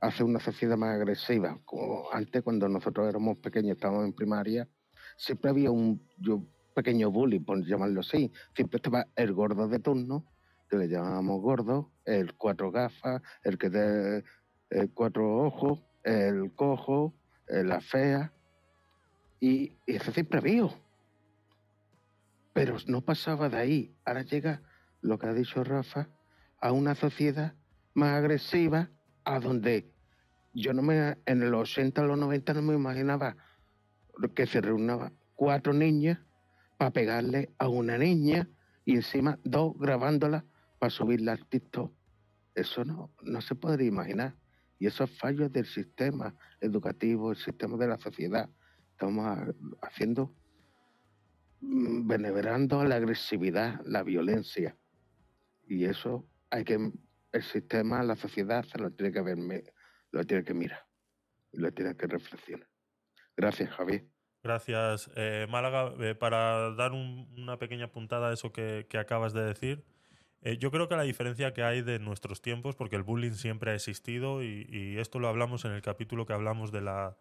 hacia 0.00 0.24
una 0.24 0.40
sociedad 0.40 0.76
más 0.76 0.96
agresiva. 0.96 1.58
Como 1.64 2.08
antes, 2.12 2.42
cuando 2.42 2.68
nosotros 2.68 3.08
éramos 3.08 3.38
pequeños, 3.38 3.76
estábamos 3.76 4.04
en 4.04 4.12
primaria, 4.12 4.68
siempre 5.16 5.50
había 5.50 5.70
un 5.70 6.06
yo, 6.18 6.42
pequeño 6.74 7.10
bullying, 7.10 7.44
por 7.44 7.64
llamarlo 7.64 8.00
así. 8.00 8.32
Siempre 8.54 8.76
estaba 8.76 9.06
el 9.16 9.32
gordo 9.32 9.68
de 9.68 9.78
turno, 9.78 10.26
que 10.68 10.76
le 10.76 10.88
llamábamos 10.88 11.40
gordo, 11.40 11.90
el 12.04 12.34
cuatro 12.34 12.70
gafas, 12.70 13.22
el 13.42 13.58
que 13.58 13.70
de 13.70 14.24
el 14.70 14.92
cuatro 14.92 15.36
ojos, 15.44 15.80
el 16.04 16.54
cojo, 16.54 17.14
la 17.50 17.80
fea, 17.80 18.32
y, 19.40 19.72
eso 19.86 20.12
siempre 20.12 20.38
había. 20.38 20.68
Pero 22.52 22.76
no 22.86 23.00
pasaba 23.00 23.48
de 23.48 23.56
ahí. 23.56 23.94
Ahora 24.04 24.22
llega 24.22 24.62
lo 25.00 25.18
que 25.18 25.26
ha 25.26 25.32
dicho 25.32 25.64
Rafa, 25.64 26.08
a 26.60 26.72
una 26.72 26.94
sociedad 26.94 27.54
más 27.94 28.18
agresiva, 28.18 28.90
a 29.24 29.40
donde 29.40 29.90
yo 30.52 30.72
no 30.72 30.82
me, 30.82 31.16
en 31.26 31.50
los 31.50 31.70
80 31.72 32.02
o 32.02 32.06
los 32.06 32.18
90 32.18 32.54
no 32.54 32.62
me 32.62 32.74
imaginaba 32.74 33.36
que 34.34 34.46
se 34.46 34.60
reunían 34.60 35.14
cuatro 35.34 35.72
niñas 35.72 36.18
para 36.76 36.90
pegarle 36.90 37.50
a 37.58 37.68
una 37.68 37.96
niña 37.96 38.48
y 38.84 38.96
encima 38.96 39.38
dos 39.44 39.78
grabándola 39.78 40.44
para 40.78 40.90
subirla 40.90 41.32
al 41.32 41.46
TikTok. 41.46 41.92
Eso 42.54 42.84
no, 42.84 43.10
no 43.22 43.40
se 43.40 43.54
podría 43.54 43.88
imaginar. 43.88 44.34
Y 44.80 44.86
esos 44.86 45.10
fallos 45.18 45.52
del 45.52 45.66
sistema 45.66 46.34
educativo, 46.58 47.30
el 47.30 47.36
sistema 47.36 47.76
de 47.76 47.86
la 47.86 47.98
sociedad, 47.98 48.48
estamos 48.92 49.26
ha- 49.26 49.46
haciendo 49.82 50.34
mm, 51.60 52.08
venerando 52.08 52.82
la 52.84 52.96
agresividad, 52.96 53.82
la 53.84 54.02
violencia. 54.02 54.76
Y 55.68 55.84
eso 55.84 56.26
hay 56.48 56.64
que, 56.64 56.92
el 57.32 57.42
sistema, 57.42 58.02
la 58.02 58.16
sociedad 58.16 58.64
se 58.64 58.78
lo 58.78 58.90
tiene 58.90 59.12
que 59.12 59.20
ver, 59.20 59.38
lo 60.12 60.24
tiene 60.24 60.44
que 60.44 60.54
mirar, 60.54 60.86
lo 61.52 61.70
tiene 61.72 61.94
que 61.94 62.06
reflexionar. 62.06 62.66
Gracias, 63.36 63.70
Javier. 63.70 64.06
Gracias, 64.42 65.10
eh, 65.14 65.46
Málaga. 65.50 65.92
Eh, 66.00 66.14
para 66.14 66.74
dar 66.74 66.92
un- 66.92 67.28
una 67.36 67.58
pequeña 67.58 67.92
puntada 67.92 68.30
a 68.30 68.32
eso 68.32 68.50
que 68.50 68.86
acabas 68.98 69.34
de 69.34 69.44
decir, 69.44 69.84
eh, 70.42 70.56
yo 70.58 70.70
creo 70.70 70.88
que 70.88 70.96
la 70.96 71.02
diferencia 71.02 71.52
que 71.52 71.62
hay 71.62 71.82
de 71.82 71.98
nuestros 71.98 72.42
tiempos, 72.42 72.76
porque 72.76 72.96
el 72.96 73.02
bullying 73.02 73.32
siempre 73.32 73.72
ha 73.72 73.74
existido 73.74 74.42
y, 74.42 74.66
y 74.70 74.98
esto 74.98 75.18
lo 75.18 75.28
hablamos 75.28 75.64
en 75.64 75.72
el 75.72 75.82
capítulo 75.82 76.26
que 76.26 76.32
hablamos 76.32 76.72
de 76.72 76.80
la, 76.80 77.16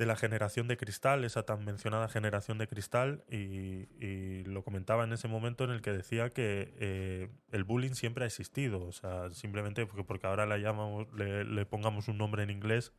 de 0.00 0.06
la 0.06 0.16
generación 0.16 0.66
de 0.66 0.78
cristal, 0.78 1.26
esa 1.26 1.42
tan 1.42 1.62
mencionada 1.62 2.08
generación 2.08 2.56
de 2.56 2.66
cristal, 2.66 3.22
y, 3.28 4.44
lo 4.44 4.64
comentaba 4.64 5.04
en 5.04 5.12
ese 5.12 5.28
momento 5.28 5.62
en 5.64 5.70
el 5.70 5.82
que 5.82 5.92
decía 5.92 6.30
que 6.30 6.72
eh, 6.78 7.28
el 7.52 7.64
bullying 7.64 7.92
siempre 7.92 8.24
ha 8.24 8.26
existido, 8.26 8.82
o 8.82 8.92
sea, 8.92 9.28
simplemente 9.30 9.84
porque, 9.84 10.02
porque 10.02 10.26
ahora 10.26 10.46
la 10.46 10.56
llamamos, 10.56 11.12
le, 11.12 11.44
le 11.44 11.66
pongamos 11.66 12.08
un 12.08 12.16
nombre 12.16 12.42
en 12.42 12.48
inglés, 12.48 12.94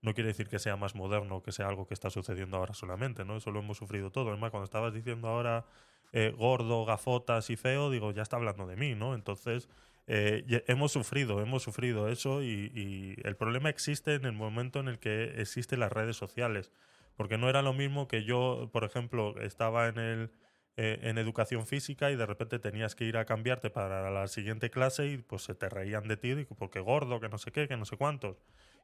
no 0.00 0.14
quiere 0.14 0.28
decir 0.28 0.48
que 0.48 0.58
sea 0.58 0.76
más 0.76 0.94
moderno, 0.94 1.42
que 1.42 1.52
sea 1.52 1.68
algo 1.68 1.86
que 1.86 1.92
está 1.92 2.08
sucediendo 2.08 2.56
ahora 2.56 2.72
solamente, 2.72 3.26
¿no? 3.26 3.36
Eso 3.36 3.50
lo 3.50 3.60
hemos 3.60 3.76
sufrido 3.76 4.10
todo. 4.10 4.30
Además, 4.30 4.50
cuando 4.50 4.64
estabas 4.64 4.94
diciendo 4.94 5.28
ahora 5.28 5.66
eh, 6.12 6.34
gordo, 6.36 6.84
gafotas 6.84 7.50
y 7.50 7.56
feo, 7.56 7.90
digo, 7.90 8.12
ya 8.12 8.22
está 8.22 8.36
hablando 8.36 8.66
de 8.66 8.76
mí, 8.76 8.94
¿no? 8.94 9.14
Entonces, 9.14 9.68
eh, 10.06 10.64
hemos 10.68 10.92
sufrido, 10.92 11.40
hemos 11.42 11.62
sufrido 11.62 12.08
eso 12.08 12.42
y, 12.42 13.16
el 13.24 13.36
problema 13.36 13.68
existe 13.70 14.14
en 14.14 14.24
el 14.24 14.32
momento 14.32 14.80
en 14.80 14.88
el 14.88 14.98
que 14.98 15.40
existen 15.40 15.80
las 15.80 15.92
redes 15.92 16.16
sociales. 16.16 16.72
Porque 17.16 17.38
no 17.38 17.48
era 17.48 17.62
lo 17.62 17.72
mismo 17.72 18.08
que 18.08 18.24
yo, 18.24 18.68
por 18.72 18.84
ejemplo, 18.84 19.34
estaba 19.40 19.88
en 19.88 19.98
el 19.98 20.30
eh, 20.78 20.98
en 21.08 21.16
educación 21.16 21.66
física 21.66 22.10
y 22.10 22.16
de 22.16 22.26
repente 22.26 22.58
tenías 22.58 22.94
que 22.94 23.06
ir 23.06 23.16
a 23.16 23.24
cambiarte 23.24 23.70
para 23.70 24.10
la 24.10 24.28
siguiente 24.28 24.68
clase 24.68 25.06
y 25.06 25.16
pues 25.16 25.40
se 25.40 25.54
te 25.54 25.70
reían 25.70 26.06
de 26.06 26.18
ti 26.18 26.34
porque 26.58 26.80
gordo, 26.80 27.18
que 27.18 27.30
no 27.30 27.38
sé 27.38 27.50
qué, 27.50 27.66
que 27.66 27.78
no 27.78 27.86
sé 27.86 27.96
cuántos. 27.96 28.36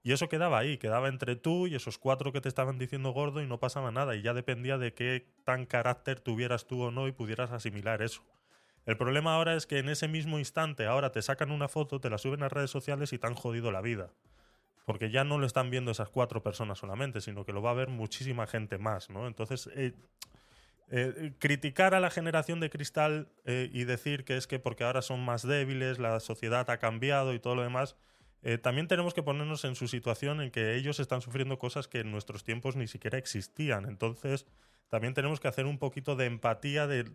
Y 0.02 0.12
eso 0.12 0.28
quedaba 0.28 0.58
ahí, 0.58 0.78
quedaba 0.78 1.08
entre 1.08 1.36
tú 1.36 1.68
y 1.68 1.76
esos 1.76 1.96
cuatro 1.98 2.32
que 2.32 2.40
te 2.40 2.48
estaban 2.48 2.78
diciendo 2.78 3.10
gordo 3.12 3.40
y 3.40 3.46
no 3.46 3.60
pasaba 3.60 3.92
nada. 3.92 4.16
Y 4.16 4.22
ya 4.22 4.34
dependía 4.34 4.76
de 4.76 4.94
qué 4.94 5.28
tan 5.44 5.64
carácter 5.64 6.20
tuvieras 6.20 6.66
tú 6.66 6.82
o 6.82 6.90
no 6.90 7.06
y 7.06 7.12
pudieras 7.12 7.52
asimilar 7.52 8.02
eso. 8.02 8.24
El 8.84 8.96
problema 8.96 9.34
ahora 9.34 9.54
es 9.54 9.66
que 9.66 9.78
en 9.78 9.88
ese 9.88 10.08
mismo 10.08 10.40
instante 10.40 10.86
ahora 10.86 11.12
te 11.12 11.22
sacan 11.22 11.52
una 11.52 11.68
foto, 11.68 12.00
te 12.00 12.10
la 12.10 12.18
suben 12.18 12.42
a 12.42 12.48
redes 12.48 12.70
sociales 12.70 13.12
y 13.12 13.18
te 13.18 13.26
han 13.28 13.34
jodido 13.34 13.70
la 13.70 13.80
vida. 13.80 14.10
Porque 14.84 15.10
ya 15.10 15.22
no 15.22 15.38
lo 15.38 15.46
están 15.46 15.70
viendo 15.70 15.92
esas 15.92 16.08
cuatro 16.08 16.42
personas 16.42 16.78
solamente, 16.78 17.20
sino 17.20 17.44
que 17.44 17.52
lo 17.52 17.62
va 17.62 17.70
a 17.70 17.74
ver 17.74 17.88
muchísima 17.88 18.48
gente 18.48 18.78
más, 18.78 19.08
¿no? 19.08 19.28
Entonces, 19.28 19.70
eh, 19.76 19.94
eh, 20.90 21.32
criticar 21.38 21.94
a 21.94 22.00
la 22.00 22.10
generación 22.10 22.58
de 22.58 22.70
cristal 22.70 23.28
eh, 23.44 23.70
y 23.72 23.84
decir 23.84 24.24
que 24.24 24.36
es 24.36 24.48
que 24.48 24.58
porque 24.58 24.82
ahora 24.82 25.00
son 25.00 25.24
más 25.24 25.46
débiles, 25.46 26.00
la 26.00 26.18
sociedad 26.18 26.68
ha 26.68 26.78
cambiado 26.78 27.32
y 27.32 27.38
todo 27.38 27.54
lo 27.54 27.62
demás, 27.62 27.96
eh, 28.42 28.58
también 28.58 28.88
tenemos 28.88 29.14
que 29.14 29.22
ponernos 29.22 29.64
en 29.64 29.74
su 29.74 29.88
situación 29.88 30.40
en 30.40 30.50
que 30.50 30.74
ellos 30.74 31.00
están 31.00 31.20
sufriendo 31.20 31.58
cosas 31.58 31.88
que 31.88 32.00
en 32.00 32.10
nuestros 32.10 32.44
tiempos 32.44 32.76
ni 32.76 32.88
siquiera 32.88 33.18
existían. 33.18 33.86
Entonces, 33.86 34.46
también 34.92 35.14
tenemos 35.14 35.40
que 35.40 35.48
hacer 35.48 35.64
un 35.64 35.78
poquito 35.78 36.16
de 36.16 36.26
empatía, 36.26 36.86
de, 36.86 37.06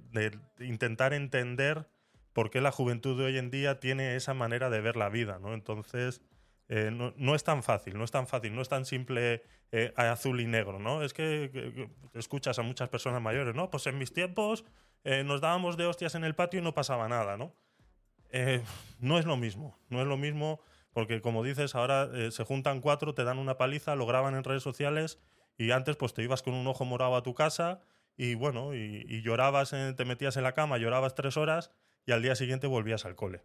intentar 0.60 1.14
entender 1.14 1.88
por 2.34 2.50
qué 2.50 2.60
la 2.60 2.72
juventud 2.72 3.16
de 3.20 3.26
hoy 3.26 3.38
en 3.38 3.52
día 3.52 3.80
tiene 3.80 4.16
esa 4.16 4.34
manera 4.34 4.72
de 4.72 4.82
ver 4.82 4.96
la 4.96 5.10
vida, 5.10 5.38
¿no? 5.38 5.54
Entonces, 5.54 6.24
eh, 6.70 6.90
no, 6.92 7.36
es 7.36 7.44
tan 7.44 7.62
fácil, 7.62 7.96
no 7.96 8.04
es 8.04 8.10
tan 8.10 8.26
fácil, 8.26 8.56
no 8.56 8.64
es 8.64 8.68
tan 8.68 8.84
simple 8.84 9.44
eh, 9.72 9.94
azul 9.96 10.42
y 10.42 10.48
negro, 10.48 10.80
¿no? 10.80 11.04
Es 11.04 11.14
que, 11.14 11.88
escuchas 12.16 12.58
a 12.58 12.64
muchas 12.64 12.90
personas 12.90 13.22
mayores, 13.22 13.54
¿no? 13.54 13.70
Pues 13.70 13.86
en 13.86 14.00
mis 14.00 14.12
tiempos 14.12 14.66
eh, 15.04 15.24
nos 15.24 15.40
dábamos 15.40 15.78
de 15.78 15.86
hostias 15.86 16.16
en 16.16 16.24
el 16.24 16.34
patio 16.34 16.60
y 16.60 16.64
no 16.64 16.74
pasaba 16.74 17.08
nada, 17.08 17.38
¿no? 17.38 17.54
No 19.00 19.20
es 19.20 19.26
lo 19.26 19.38
mismo, 19.38 19.78
no 19.90 20.02
es 20.02 20.08
lo 20.08 20.18
mismo 20.18 20.62
porque 20.98 21.22
como 21.22 21.44
dices, 21.44 21.76
ahora 21.76 22.10
eh, 22.12 22.32
se 22.32 22.44
juntan 22.44 22.82
cuatro, 22.82 23.14
te 23.14 23.24
dan 23.24 23.38
una 23.38 23.56
paliza, 23.56 23.96
lo 23.96 24.08
graban 24.08 24.34
en 24.34 24.44
redes 24.44 24.64
sociales 24.64 25.20
y 25.56 25.70
antes 25.70 25.96
pues 25.96 26.16
te 26.16 26.24
ibas 26.24 26.42
con 26.42 26.56
un 26.56 26.66
ojo 26.66 26.86
morado 26.86 27.16
a 27.16 27.22
tu 27.22 27.36
casa 27.36 27.82
y 28.18 28.34
bueno, 28.34 28.74
y, 28.74 29.06
y 29.08 29.22
llorabas, 29.22 29.74
en- 29.74 29.96
te 29.96 30.06
metías 30.06 30.38
en 30.38 30.44
la 30.44 30.54
cama, 30.54 30.80
llorabas 30.80 31.14
tres 31.14 31.38
horas 31.38 31.70
y 32.08 32.14
al 32.14 32.24
día 32.24 32.36
siguiente 32.36 32.66
volvías 32.66 33.06
al 33.06 33.14
cole. 33.14 33.44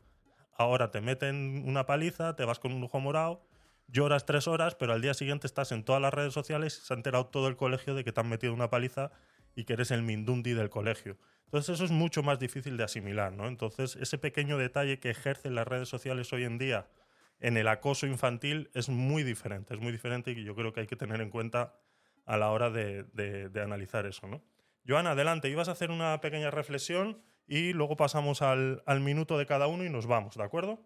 Ahora 0.56 0.90
te 0.90 1.02
meten 1.02 1.64
una 1.66 1.84
paliza, 1.84 2.36
te 2.36 2.46
vas 2.46 2.58
con 2.58 2.72
un 2.72 2.84
ojo 2.84 3.00
morado, 3.00 3.46
lloras 3.86 4.24
tres 4.24 4.48
horas, 4.48 4.74
pero 4.74 4.94
al 4.94 5.02
día 5.02 5.12
siguiente 5.12 5.46
estás 5.46 5.72
en 5.72 5.84
todas 5.84 6.00
las 6.00 6.14
redes 6.14 6.32
sociales 6.32 6.78
y 6.82 6.86
se 6.86 6.94
ha 6.94 6.96
enterado 6.96 7.26
todo 7.26 7.48
el 7.48 7.56
colegio 7.56 7.94
de 7.94 8.02
que 8.02 8.12
te 8.12 8.20
han 8.22 8.30
metido 8.30 8.54
una 8.54 8.70
paliza 8.70 9.10
y 9.54 9.64
que 9.64 9.74
eres 9.74 9.90
el 9.90 10.00
mindundi 10.00 10.54
del 10.54 10.70
colegio. 10.70 11.18
Entonces 11.44 11.74
eso 11.74 11.84
es 11.84 11.90
mucho 11.90 12.22
más 12.22 12.38
difícil 12.38 12.78
de 12.78 12.84
asimilar, 12.84 13.30
¿no? 13.34 13.46
Entonces 13.46 13.96
ese 13.96 14.16
pequeño 14.16 14.56
detalle 14.56 15.00
que 15.00 15.10
ejercen 15.10 15.54
las 15.54 15.68
redes 15.68 15.90
sociales 15.90 16.32
hoy 16.32 16.44
en 16.44 16.56
día 16.56 16.86
en 17.42 17.56
el 17.58 17.68
acoso 17.68 18.06
infantil 18.06 18.70
es 18.72 18.88
muy 18.88 19.22
diferente, 19.24 19.74
es 19.74 19.80
muy 19.80 19.92
diferente 19.92 20.30
y 20.30 20.44
yo 20.44 20.54
creo 20.54 20.72
que 20.72 20.80
hay 20.80 20.86
que 20.86 20.96
tener 20.96 21.20
en 21.20 21.28
cuenta 21.30 21.74
a 22.24 22.36
la 22.36 22.50
hora 22.50 22.70
de, 22.70 23.02
de- 23.12 23.48
de 23.50 23.60
analizar 23.62 24.06
eso, 24.06 24.26
¿no? 24.28 24.42
Joana, 24.86 25.10
adelante, 25.10 25.50
ibas 25.50 25.68
a 25.68 25.72
hacer 25.72 25.90
una 25.90 26.20
pequeña 26.20 26.50
reflexión 26.50 27.20
y 27.46 27.72
luego 27.72 27.96
pasamos 27.96 28.42
al, 28.42 28.82
al 28.86 29.00
minuto 29.00 29.36
de 29.38 29.46
cada 29.46 29.66
uno 29.66 29.84
y 29.84 29.90
nos 29.90 30.06
vamos, 30.06 30.36
¿de 30.36 30.44
acuerdo? 30.44 30.80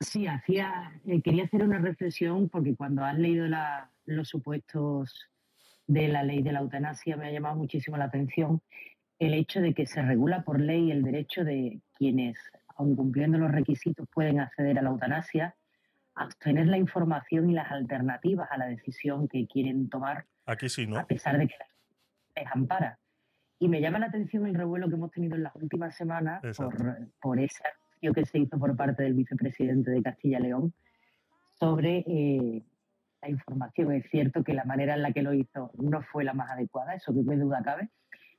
Sí, 0.00 0.26
hacía, 0.26 1.00
eh, 1.06 1.22
quería 1.22 1.44
hacer 1.44 1.62
una 1.62 1.78
reflexión 1.78 2.48
porque 2.48 2.76
cuando 2.76 3.04
has 3.04 3.18
leído 3.18 3.46
la- 3.46 3.90
los 4.04 4.28
supuestos 4.28 5.28
de 5.86 6.08
la 6.08 6.22
ley 6.22 6.42
de 6.42 6.52
la 6.52 6.60
eutanasia 6.60 7.16
me 7.16 7.26
ha 7.26 7.32
llamado 7.32 7.56
muchísimo 7.56 7.96
la 7.96 8.04
atención 8.04 8.60
el 9.18 9.34
hecho 9.34 9.60
de 9.60 9.72
que 9.72 9.86
se 9.86 10.02
regula 10.02 10.44
por 10.44 10.60
ley 10.60 10.90
el 10.90 11.02
derecho 11.02 11.42
de 11.44 11.80
quienes, 11.94 12.38
aun 12.76 12.94
cumpliendo 12.96 13.38
los 13.38 13.50
requisitos, 13.50 14.08
pueden 14.12 14.40
acceder 14.40 14.78
a 14.78 14.82
la 14.82 14.90
eutanasia, 14.90 15.54
a 16.14 16.26
obtener 16.26 16.66
la 16.66 16.78
información 16.78 17.50
y 17.50 17.54
las 17.54 17.70
alternativas 17.70 18.48
a 18.50 18.58
la 18.58 18.66
decisión 18.66 19.28
que 19.28 19.46
quieren 19.46 19.88
tomar, 19.88 20.26
Aquí 20.46 20.68
sí, 20.68 20.86
¿no? 20.86 20.98
a 20.98 21.06
pesar 21.06 21.38
de 21.38 21.48
que 21.48 21.54
les 22.36 22.46
ampara. 22.52 22.98
Y 23.58 23.68
me 23.68 23.80
llama 23.80 23.98
la 23.98 24.06
atención 24.06 24.46
el 24.46 24.54
revuelo 24.54 24.88
que 24.88 24.94
hemos 24.94 25.10
tenido 25.10 25.36
en 25.36 25.42
las 25.42 25.54
últimas 25.56 25.96
semanas 25.96 26.44
Exacto. 26.44 26.76
por, 26.76 26.96
por 27.20 27.40
ese 27.40 27.62
anuncio 27.64 28.12
que 28.12 28.26
se 28.26 28.38
hizo 28.38 28.58
por 28.58 28.76
parte 28.76 29.02
del 29.02 29.14
vicepresidente 29.14 29.90
de 29.90 30.02
Castilla 30.02 30.38
y 30.38 30.42
León 30.42 30.74
sobre 31.58 32.04
eh, 32.06 32.62
la 33.22 33.30
información. 33.30 33.92
Es 33.92 34.08
cierto 34.10 34.44
que 34.44 34.52
la 34.52 34.64
manera 34.64 34.94
en 34.94 35.02
la 35.02 35.12
que 35.12 35.22
lo 35.22 35.32
hizo 35.32 35.70
no 35.78 36.02
fue 36.02 36.24
la 36.24 36.34
más 36.34 36.50
adecuada, 36.50 36.94
eso 36.94 37.14
que 37.14 37.24
qué 37.24 37.36
duda 37.36 37.62
cabe, 37.62 37.88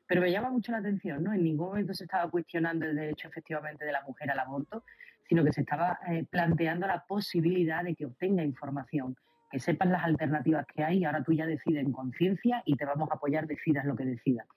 pero 0.07 0.21
me 0.21 0.31
llama 0.31 0.49
mucho 0.49 0.71
la 0.71 0.77
atención, 0.79 1.23
¿no? 1.23 1.33
En 1.33 1.43
ningún 1.43 1.67
momento 1.67 1.93
se 1.93 2.05
estaba 2.05 2.29
cuestionando 2.31 2.85
el 2.85 2.95
derecho 2.95 3.27
efectivamente 3.27 3.85
de 3.85 3.91
la 3.91 4.01
mujer 4.03 4.31
al 4.31 4.39
aborto, 4.39 4.83
sino 5.27 5.43
que 5.43 5.51
se 5.51 5.61
estaba 5.61 5.99
eh, 6.07 6.25
planteando 6.29 6.87
la 6.87 7.03
posibilidad 7.05 7.83
de 7.83 7.95
que 7.95 8.05
obtenga 8.05 8.43
información, 8.43 9.15
que 9.51 9.59
sepas 9.59 9.89
las 9.89 10.03
alternativas 10.03 10.65
que 10.67 10.83
hay 10.83 10.99
y 10.99 11.05
ahora 11.05 11.23
tú 11.23 11.33
ya 11.33 11.45
decides 11.45 11.83
en 11.85 11.91
conciencia 11.91 12.61
y 12.65 12.75
te 12.75 12.85
vamos 12.85 13.09
a 13.11 13.15
apoyar, 13.15 13.47
decidas 13.47 13.85
lo 13.85 13.95
que 13.95 14.05
decidas. 14.05 14.47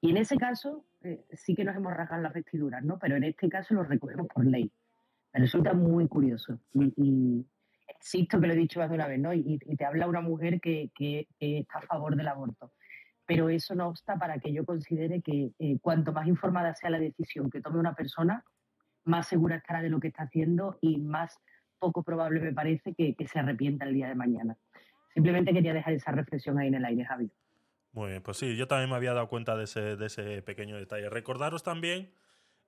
Y 0.00 0.10
en 0.10 0.16
ese 0.18 0.36
caso 0.36 0.84
eh, 1.02 1.24
sí 1.32 1.54
que 1.54 1.64
nos 1.64 1.76
hemos 1.76 1.94
rasgado 1.94 2.22
las 2.22 2.32
vestiduras, 2.32 2.82
¿no? 2.84 2.98
Pero 2.98 3.16
en 3.16 3.24
este 3.24 3.48
caso 3.48 3.74
lo 3.74 3.84
recogemos 3.84 4.26
por 4.28 4.44
ley. 4.44 4.70
Me 5.32 5.40
resulta 5.40 5.72
muy 5.72 6.08
curioso. 6.08 6.58
Y, 6.74 6.92
y 6.96 7.46
insisto 7.96 8.40
que 8.40 8.46
lo 8.46 8.52
he 8.52 8.56
dicho 8.56 8.80
más 8.80 8.88
de 8.90 8.96
una 8.96 9.06
vez, 9.06 9.20
¿no? 9.20 9.32
Y, 9.32 9.58
y 9.64 9.76
te 9.76 9.84
habla 9.84 10.06
una 10.06 10.20
mujer 10.20 10.60
que, 10.60 10.90
que- 10.94 11.26
que 11.38 11.60
está 11.60 11.78
a 11.78 11.82
favor 11.82 12.16
del 12.16 12.28
aborto. 12.28 12.72
Pero 13.32 13.48
eso 13.48 13.74
no 13.74 13.88
obsta 13.88 14.18
para 14.18 14.38
que 14.38 14.52
yo 14.52 14.66
considere 14.66 15.22
que 15.22 15.52
eh, 15.58 15.78
cuanto 15.80 16.12
más 16.12 16.26
informada 16.26 16.74
sea 16.74 16.90
la 16.90 16.98
decisión 16.98 17.50
que 17.50 17.62
tome 17.62 17.78
una 17.78 17.94
persona, 17.94 18.44
más 19.04 19.26
segura 19.26 19.56
estará 19.56 19.80
de 19.80 19.88
lo 19.88 20.00
que 20.00 20.08
está 20.08 20.24
haciendo 20.24 20.76
y 20.82 20.98
más 20.98 21.38
poco 21.78 22.02
probable 22.02 22.40
me 22.40 22.52
parece 22.52 22.92
que, 22.94 23.16
se 23.26 23.38
arrepienta 23.38 23.86
el 23.86 23.94
día 23.94 24.08
de 24.08 24.14
mañana. 24.14 24.58
Simplemente 25.14 25.54
quería 25.54 25.72
dejar 25.72 25.94
esa 25.94 26.12
reflexión 26.12 26.58
ahí 26.58 26.68
en 26.68 26.74
el 26.74 26.84
aire, 26.84 27.06
Javi. 27.06 27.30
Muy 27.92 28.10
bien, 28.10 28.22
pues 28.22 28.36
sí, 28.36 28.54
yo 28.54 28.68
también 28.68 28.90
me 28.90 28.96
había 28.96 29.14
dado 29.14 29.28
cuenta 29.30 29.56
de 29.56 29.64
ese, 29.64 29.96
de 29.96 30.06
ese 30.06 30.42
pequeño 30.42 30.76
detalle. 30.76 31.08
Recordaros 31.08 31.62
también 31.62 32.12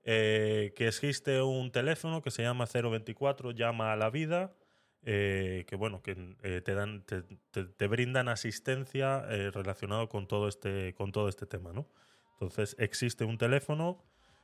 eh, 0.02 0.73
que 0.76 0.89
existe 0.89 1.43
un 1.43 1.73
teléfono 1.73 2.23
que 2.23 2.31
se 2.31 2.43
llama 2.43 2.65
024, 2.65 3.51
llama 3.51 3.93
a 3.93 3.97
la 3.97 4.09
vida, 4.09 4.55
eh, 5.05 5.65
que 5.68 5.76
bueno, 5.76 6.02
que 6.02 6.16
eh, 6.42 6.60
te 6.62 6.74
dan, 6.74 7.02
te, 7.05 7.23
te- 7.52 7.86
brindan 7.89 8.28
asistencia 8.28 9.24
eh, 9.31 9.50
relacionado 9.50 10.08
con 10.08 10.26
todo 10.26 10.49
este, 10.49 10.94
con 10.94 11.12
todo 11.12 11.28
este 11.28 11.47
tema, 11.47 11.73
¿no? 11.73 11.86
Entonces 12.33 12.76
existe 12.78 13.24
un 13.24 13.39
teléfono, 13.39 14.02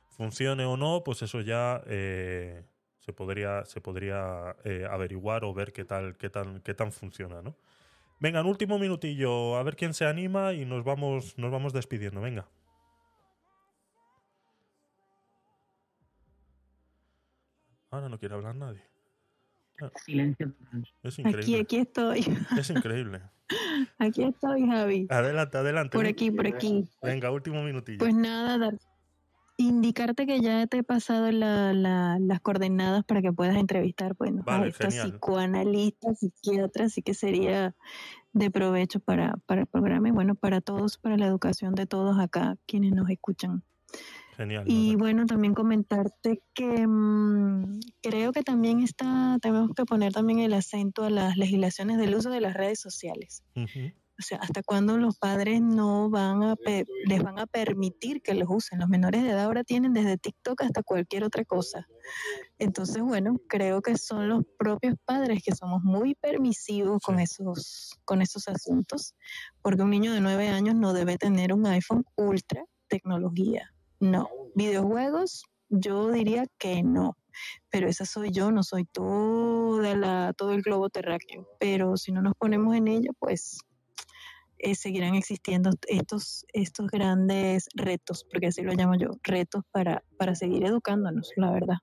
funcione 0.09 0.65
o 0.65 0.77
no, 0.77 1.03
pues 1.03 1.21
eso 1.21 1.41
ya 1.41 1.81
eh, 1.87 2.63
se 2.99 3.13
podría, 3.13 3.65
se 3.65 3.81
podría 3.81 4.51
averiguar 4.89 5.43
o 5.45 5.53
ver 5.53 5.73
qué 5.73 5.85
tal, 5.85 6.17
qué 6.17 6.29
tal, 6.29 6.61
qué 6.63 6.73
tan 6.73 6.91
funciona, 6.91 7.41
¿no? 7.41 7.55
Venga, 8.19 8.41
un 8.41 8.47
último 8.47 8.79
minutillo, 8.79 9.57
a 9.57 9.63
ver 9.63 9.75
quién 9.75 9.93
se 9.93 10.05
anima 10.05 10.53
y 10.53 10.65
nos 10.65 10.83
vamos, 10.85 11.37
nos 11.37 11.51
vamos 11.51 11.73
despidiendo. 11.73 12.21
Venga. 12.21 12.47
Ahora 17.91 18.09
no 18.09 18.17
quiere 18.17 18.33
hablar 18.35 18.55
nadie. 18.55 18.81
Silencio. 20.05 20.53
Es 21.03 21.19
Aquí, 21.19 21.21
increíble. 21.29 21.59
aquí 21.61 21.77
estoy. 21.77 22.37
Es 22.57 22.69
increíble. 22.69 23.21
Aquí 23.99 24.23
estoy, 24.23 24.65
Javi. 24.65 25.07
Adelante, 25.09 25.57
adelante. 25.57 25.97
Por 25.97 26.05
aquí, 26.05 26.31
por 26.31 26.47
aquí. 26.47 26.85
Venga, 27.01 27.31
último 27.31 27.61
minutillo. 27.63 27.97
Pues 27.99 28.13
nada, 28.15 28.57
dar- 28.57 28.77
indicarte 29.57 30.25
que 30.25 30.39
ya 30.39 30.65
te 30.67 30.77
he 30.77 30.83
pasado 30.83 31.29
la- 31.31 31.73
la- 31.73 32.17
las 32.19 32.39
coordenadas 32.39 33.03
para 33.03 33.21
que 33.21 33.33
puedas 33.33 33.57
entrevistar 33.57 34.15
bueno, 34.17 34.41
a 34.47 34.57
Vale, 34.57 34.69
esta 34.69 34.89
genial. 34.89 35.11
psicoanalista, 35.11 36.13
psiquiatra, 36.15 36.85
así 36.85 37.01
que 37.01 37.13
sería 37.13 37.75
de 38.33 38.49
provecho 38.49 38.99
para, 39.01 39.33
para 39.45 39.61
el 39.61 39.67
programa 39.67 40.07
y 40.07 40.11
bueno, 40.11 40.35
para 40.35 40.61
todos, 40.61 40.97
para 40.97 41.17
la 41.17 41.25
educación 41.27 41.75
de 41.75 41.85
todos 41.85 42.17
acá, 42.19 42.55
quienes 42.65 42.93
nos 42.93 43.09
escuchan. 43.09 43.63
Genial. 44.41 44.63
Y 44.65 44.95
bueno, 44.95 45.25
también 45.27 45.53
comentarte 45.53 46.41
que 46.53 46.87
mm, 46.87 47.79
creo 48.01 48.31
que 48.31 48.41
también 48.41 48.81
está, 48.81 49.37
tenemos 49.41 49.71
que 49.75 49.85
poner 49.85 50.13
también 50.13 50.39
el 50.39 50.53
acento 50.53 51.03
a 51.03 51.09
las 51.09 51.37
legislaciones 51.37 51.97
del 51.97 52.15
uso 52.15 52.31
de 52.31 52.41
las 52.41 52.55
redes 52.55 52.79
sociales. 52.79 53.43
O 53.55 54.23
sea, 54.23 54.37
¿hasta 54.37 54.61
cuándo 54.61 54.97
los 54.97 55.17
padres 55.17 55.61
no 55.61 56.09
van 56.09 56.43
a 56.43 56.55
les 57.05 57.23
van 57.23 57.39
a 57.39 57.47
permitir 57.47 58.21
que 58.21 58.35
los 58.35 58.47
usen? 58.51 58.79
Los 58.79 58.89
menores 58.89 59.23
de 59.23 59.29
edad 59.29 59.45
ahora 59.45 59.63
tienen 59.63 59.93
desde 59.93 60.17
TikTok 60.17 60.61
hasta 60.61 60.83
cualquier 60.83 61.23
otra 61.23 61.43
cosa. 61.43 61.87
Entonces, 62.59 63.01
bueno, 63.01 63.39
creo 63.47 63.81
que 63.81 63.97
son 63.97 64.29
los 64.29 64.43
propios 64.57 64.95
padres 65.05 65.41
que 65.43 65.55
somos 65.55 65.83
muy 65.83 66.13
permisivos 66.13 67.01
con 67.03 67.19
esos 67.19 67.99
con 68.05 68.21
esos 68.21 68.47
asuntos, 68.47 69.15
porque 69.61 69.81
un 69.81 69.89
niño 69.89 70.13
de 70.13 70.21
nueve 70.21 70.49
años 70.49 70.75
no 70.75 70.93
debe 70.93 71.17
tener 71.17 71.53
un 71.53 71.65
iPhone 71.65 72.03
ultra 72.15 72.63
tecnología. 72.87 73.73
No, 74.01 74.29
videojuegos, 74.55 75.45
yo 75.69 76.11
diría 76.11 76.45
que 76.57 76.81
no. 76.81 77.17
Pero 77.69 77.87
esa 77.87 78.05
soy 78.05 78.31
yo, 78.31 78.51
no 78.51 78.63
soy 78.63 78.83
toda 78.85 79.95
la, 79.95 80.33
todo 80.35 80.53
el 80.53 80.63
globo 80.63 80.89
terráqueo. 80.89 81.47
Pero 81.59 81.95
si 81.97 82.11
no 82.11 82.23
nos 82.23 82.33
ponemos 82.33 82.75
en 82.75 82.87
ello, 82.87 83.11
pues 83.19 83.59
eh, 84.57 84.73
seguirán 84.73 85.13
existiendo 85.13 85.69
estos, 85.87 86.45
estos 86.51 86.87
grandes 86.87 87.69
retos, 87.75 88.25
porque 88.29 88.47
así 88.47 88.63
lo 88.63 88.73
llamo 88.73 88.95
yo, 88.95 89.11
retos 89.23 89.63
para, 89.71 90.03
para 90.17 90.33
seguir 90.33 90.65
educándonos, 90.65 91.31
la 91.35 91.51
verdad. 91.51 91.77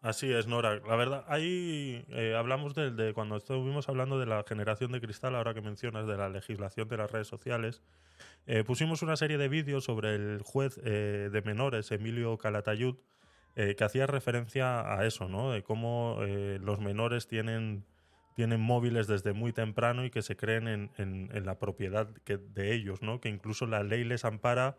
Así 0.00 0.32
es, 0.32 0.46
Nora. 0.46 0.76
La 0.86 0.94
verdad, 0.94 1.24
ahí 1.26 2.04
eh, 2.10 2.34
hablamos 2.36 2.74
de, 2.74 3.12
cuando 3.14 3.36
estuvimos 3.36 3.88
hablando 3.88 4.18
de 4.20 4.26
la 4.26 4.44
generación 4.46 4.92
de 4.92 5.00
cristal, 5.00 5.34
ahora 5.34 5.54
que 5.54 5.60
mencionas 5.60 6.06
de 6.06 6.16
la 6.16 6.28
legislación 6.28 6.88
de 6.88 6.96
las 6.98 7.10
redes 7.10 7.26
sociales, 7.26 7.82
eh, 8.46 8.62
pusimos 8.64 9.02
una 9.02 9.16
serie 9.16 9.38
de 9.38 9.48
vídeos 9.48 9.84
sobre 9.84 10.14
el 10.14 10.42
juez 10.44 10.80
eh, 10.84 11.30
de 11.32 11.42
menores, 11.42 11.90
Emilio 11.90 12.38
Calatayud, 12.38 12.96
que 13.56 13.82
hacía 13.82 14.06
referencia 14.06 14.94
a 14.96 15.04
eso, 15.04 15.28
¿no? 15.28 15.50
De 15.50 15.64
cómo 15.64 16.20
los 16.60 16.78
menores 16.78 17.26
tienen, 17.26 17.84
tienen 18.36 18.60
móviles 18.60 19.08
desde 19.08 19.32
muy 19.32 19.52
temprano 19.52 20.04
y 20.04 20.10
que 20.10 20.22
se 20.22 20.36
creen 20.36 20.68
en, 20.68 20.90
en- 20.96 21.44
la 21.44 21.58
propiedad 21.58 22.06
de 22.06 22.72
ellos, 22.72 23.02
¿no? 23.02 23.20
Que 23.20 23.30
incluso 23.30 23.66
la 23.66 23.82
ley 23.82 24.04
les 24.04 24.24
ampara 24.24 24.76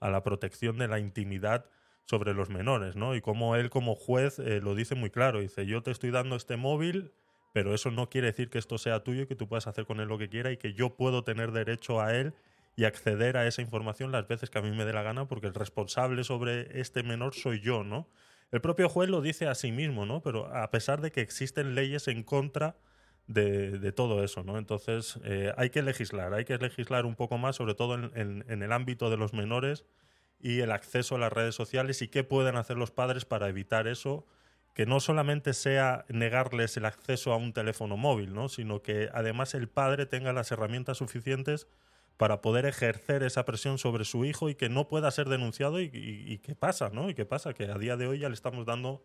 a 0.00 0.08
la 0.08 0.22
protección 0.22 0.78
de 0.78 0.88
la 0.88 0.98
intimidad 0.98 1.66
sobre 2.04 2.34
los 2.34 2.50
menores, 2.50 2.96
¿no? 2.96 3.14
Y 3.14 3.20
como 3.20 3.56
él 3.56 3.70
como 3.70 3.94
juez 3.94 4.38
eh, 4.38 4.60
lo 4.60 4.74
dice 4.74 4.94
muy 4.94 5.10
claro, 5.10 5.40
dice, 5.40 5.66
yo 5.66 5.82
te 5.82 5.90
estoy 5.90 6.10
dando 6.10 6.36
este 6.36 6.56
móvil, 6.56 7.12
pero 7.52 7.74
eso 7.74 7.90
no 7.90 8.08
quiere 8.08 8.28
decir 8.28 8.50
que 8.50 8.58
esto 8.58 8.78
sea 8.78 9.04
tuyo 9.04 9.22
y 9.22 9.26
que 9.26 9.36
tú 9.36 9.48
puedas 9.48 9.66
hacer 9.66 9.86
con 9.86 10.00
él 10.00 10.08
lo 10.08 10.18
que 10.18 10.28
quiera 10.28 10.50
y 10.50 10.56
que 10.56 10.74
yo 10.74 10.96
puedo 10.96 11.22
tener 11.24 11.52
derecho 11.52 12.00
a 12.00 12.14
él 12.14 12.34
y 12.76 12.84
acceder 12.84 13.36
a 13.36 13.46
esa 13.46 13.62
información 13.62 14.12
las 14.12 14.26
veces 14.26 14.50
que 14.50 14.58
a 14.58 14.62
mí 14.62 14.70
me 14.70 14.84
dé 14.84 14.92
la 14.92 15.02
gana 15.02 15.26
porque 15.26 15.46
el 15.46 15.54
responsable 15.54 16.24
sobre 16.24 16.80
este 16.80 17.02
menor 17.02 17.34
soy 17.34 17.60
yo, 17.60 17.84
¿no? 17.84 18.08
El 18.50 18.60
propio 18.60 18.88
juez 18.88 19.08
lo 19.08 19.22
dice 19.22 19.46
a 19.46 19.54
sí 19.54 19.72
mismo, 19.72 20.04
¿no? 20.04 20.22
Pero 20.22 20.54
a 20.54 20.70
pesar 20.70 21.00
de 21.00 21.10
que 21.10 21.20
existen 21.20 21.74
leyes 21.74 22.08
en 22.08 22.22
contra 22.22 22.76
de, 23.26 23.92
todo 23.92 24.24
eso, 24.24 24.42
¿no? 24.42 24.58
Entonces 24.58 25.18
eh, 25.24 25.52
hay 25.56 25.70
que 25.70 25.82
legislar, 25.82 26.34
hay 26.34 26.44
que 26.44 26.58
legislar 26.58 27.06
un 27.06 27.14
poco 27.14 27.38
más, 27.38 27.56
sobre 27.56 27.74
todo 27.74 27.94
en 27.94 28.62
el 28.62 28.72
ámbito 28.72 29.08
de 29.08 29.16
los 29.16 29.32
menores 29.32 29.84
y 30.42 30.60
el 30.60 30.72
acceso 30.72 31.14
a 31.16 31.18
las 31.18 31.32
redes 31.32 31.54
sociales 31.54 32.02
y 32.02 32.08
qué 32.08 32.24
pueden 32.24 32.56
hacer 32.56 32.76
los 32.76 32.90
padres 32.90 33.24
para 33.24 33.48
evitar 33.48 33.86
eso, 33.88 34.26
que 34.74 34.86
no 34.86 35.00
solamente 35.00 35.54
sea 35.54 36.04
negarles 36.08 36.76
el 36.76 36.84
acceso 36.86 37.32
a 37.32 37.36
un 37.36 37.52
teléfono 37.52 37.96
móvil, 37.96 38.34
¿no? 38.34 38.48
sino 38.48 38.82
que 38.82 39.08
además 39.14 39.54
el 39.54 39.68
padre 39.68 40.06
tenga 40.06 40.32
las 40.32 40.50
herramientas 40.52 40.98
suficientes 40.98 41.68
para 42.16 42.40
poder 42.42 42.66
ejercer 42.66 43.22
esa 43.22 43.44
presión 43.44 43.78
sobre 43.78 44.04
su 44.04 44.24
hijo 44.24 44.48
y 44.48 44.54
que 44.54 44.68
no 44.68 44.88
pueda 44.88 45.10
ser 45.10 45.28
denunciado 45.28 45.80
y, 45.80 45.90
y- 45.92 46.38
qué 46.38 46.54
pasa, 46.54 46.90
¿no? 46.90 47.08
Y 47.10 47.14
qué 47.14 47.24
pasa, 47.24 47.54
que 47.54 47.64
a 47.64 47.78
día 47.78 47.96
de 47.96 48.06
hoy 48.06 48.18
ya 48.20 48.28
le 48.28 48.34
estamos 48.34 48.66
dando, 48.66 49.04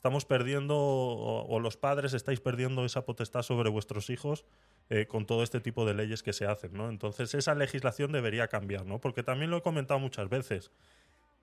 estamos 0.00 0.24
perdiendo, 0.24 0.78
o, 0.78 1.46
o 1.46 1.60
los 1.60 1.76
padres 1.76 2.14
estáis 2.14 2.40
perdiendo 2.40 2.86
esa 2.86 3.04
potestad 3.04 3.42
sobre 3.42 3.68
vuestros 3.68 4.08
hijos 4.08 4.46
eh, 4.88 5.04
con 5.06 5.26
todo 5.26 5.42
este 5.42 5.60
tipo 5.60 5.84
de 5.84 5.92
leyes 5.92 6.22
que 6.22 6.32
se 6.32 6.46
hacen, 6.46 6.72
¿no? 6.72 6.88
Entonces 6.88 7.34
esa 7.34 7.54
legislación 7.54 8.10
debería 8.10 8.48
cambiar, 8.48 8.86
¿no? 8.86 8.98
Porque 8.98 9.22
también 9.22 9.50
lo 9.50 9.58
he 9.58 9.62
comentado 9.62 10.00
muchas 10.00 10.30
veces. 10.30 10.70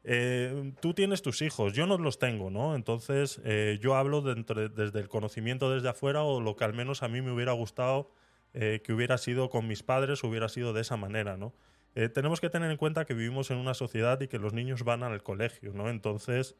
Eh, 0.03 0.73
tú 0.81 0.95
tienes 0.95 1.21
tus 1.21 1.43
hijos, 1.43 1.73
yo 1.73 1.85
no 1.85 1.99
los 1.99 2.17
tengo, 2.17 2.49
¿no? 2.49 2.73
Entonces 2.75 3.39
eh, 3.45 3.77
yo 3.79 3.95
hablo 3.95 4.21
de- 4.21 4.69
desde 4.69 4.99
el 5.01 5.07
conocimiento 5.07 5.69
desde 5.71 5.89
afuera 5.89 6.23
o 6.23 6.41
lo 6.41 6.55
que 6.55 6.63
al 6.63 6.73
menos 6.73 7.03
a 7.03 7.07
mí 7.09 7.21
me 7.21 7.31
hubiera 7.31 7.51
gustado 7.51 8.09
eh, 8.55 8.81
que 8.83 8.91
hubiera 8.91 9.19
sido 9.19 9.51
con 9.51 9.67
mis 9.67 9.83
padres, 9.83 10.23
hubiera 10.23 10.49
sido 10.49 10.73
de 10.73 10.81
esa 10.81 10.97
manera, 10.97 11.37
¿no? 11.37 11.53
Eh, 11.93 12.09
tenemos 12.09 12.41
que 12.41 12.49
tener 12.49 12.71
en 12.71 12.77
cuenta 12.77 13.05
que 13.05 13.13
vivimos 13.13 13.51
en 13.51 13.57
una 13.57 13.75
sociedad 13.75 14.19
y 14.19 14.27
que 14.27 14.39
los 14.39 14.53
niños 14.53 14.81
van 14.83 15.03
al 15.03 15.21
colegio, 15.21 15.73
¿no? 15.73 15.89
Entonces, 15.89 16.55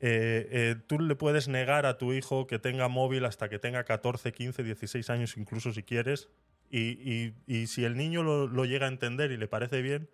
eh, 0.00 0.48
eh, 0.50 0.76
tú 0.86 1.00
le 1.00 1.16
puedes 1.16 1.48
negar 1.48 1.84
a 1.84 1.98
tu 1.98 2.12
hijo 2.12 2.46
que 2.46 2.58
tenga 2.58 2.88
móvil 2.88 3.24
hasta 3.24 3.48
que 3.48 3.58
tenga 3.58 3.84
14, 3.84 4.32
15, 4.32 4.62
16 4.62 5.10
años, 5.10 5.36
incluso 5.36 5.72
si 5.72 5.82
quieres, 5.82 6.28
Y, 6.70 7.32
si 7.66 7.84
el 7.84 7.96
niño 7.96 8.22
lo, 8.22 8.64
llega 8.64 8.86
a 8.86 8.90
entender 8.90 9.32
y 9.32 9.38
le 9.38 9.48
parece 9.48 9.80
bien, 9.82 10.10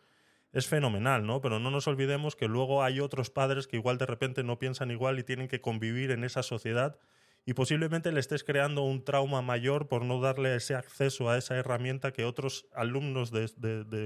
es 0.52 0.68
fenomenal, 0.68 1.26
¿no? 1.26 1.40
Pero 1.40 1.58
no 1.58 1.70
nos 1.70 1.88
olvidemos 1.88 2.36
que 2.36 2.46
luego 2.46 2.84
hay 2.84 3.00
otros 3.00 3.28
padres 3.28 3.66
que 3.66 3.76
igual 3.76 3.98
de 3.98 4.06
repente 4.06 4.44
no 4.44 4.58
piensan 4.58 4.92
igual 4.92 5.18
y 5.18 5.24
tienen 5.24 5.48
que 5.48 5.60
convivir 5.60 6.12
en 6.12 6.22
esa 6.22 6.44
sociedad 6.44 6.96
y 7.44 7.54
posiblemente 7.54 8.12
le 8.12 8.20
estés 8.20 8.44
creando 8.44 8.82
un 8.82 9.04
trauma 9.04 9.42
mayor 9.42 9.88
por 9.88 10.04
no 10.04 10.20
darle 10.20 10.54
ese 10.54 10.76
acceso 10.76 11.28
a 11.28 11.36
esa 11.36 11.56
herramienta 11.56 12.12
que 12.12 12.24
otros 12.24 12.66
alumnos 12.72 13.32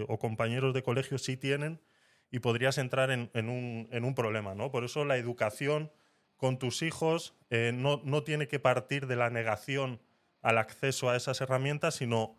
o 0.08 0.18
compañeros 0.18 0.72
de 0.74 0.82
colegio 0.82 1.18
sí 1.18 1.36
tienen 1.36 1.80
y 2.30 2.40
podrías 2.40 2.78
entrar 2.78 3.10
en, 3.10 3.30
un, 3.48 4.14
problema, 4.14 4.54
¿no? 4.54 4.70
Por 4.70 4.84
eso 4.84 5.04
la 5.04 5.16
educación 5.16 5.90
con 6.36 6.58
tus 6.58 6.82
hijos 6.82 7.34
eh, 7.50 7.72
no, 7.74 8.00
no 8.04 8.22
tiene 8.22 8.48
que 8.48 8.60
partir 8.60 9.06
de 9.06 9.16
la 9.16 9.30
negación 9.30 10.00
al 10.42 10.58
acceso 10.58 11.10
a 11.10 11.16
esas 11.16 11.40
herramientas, 11.40 11.96
sino 11.96 12.36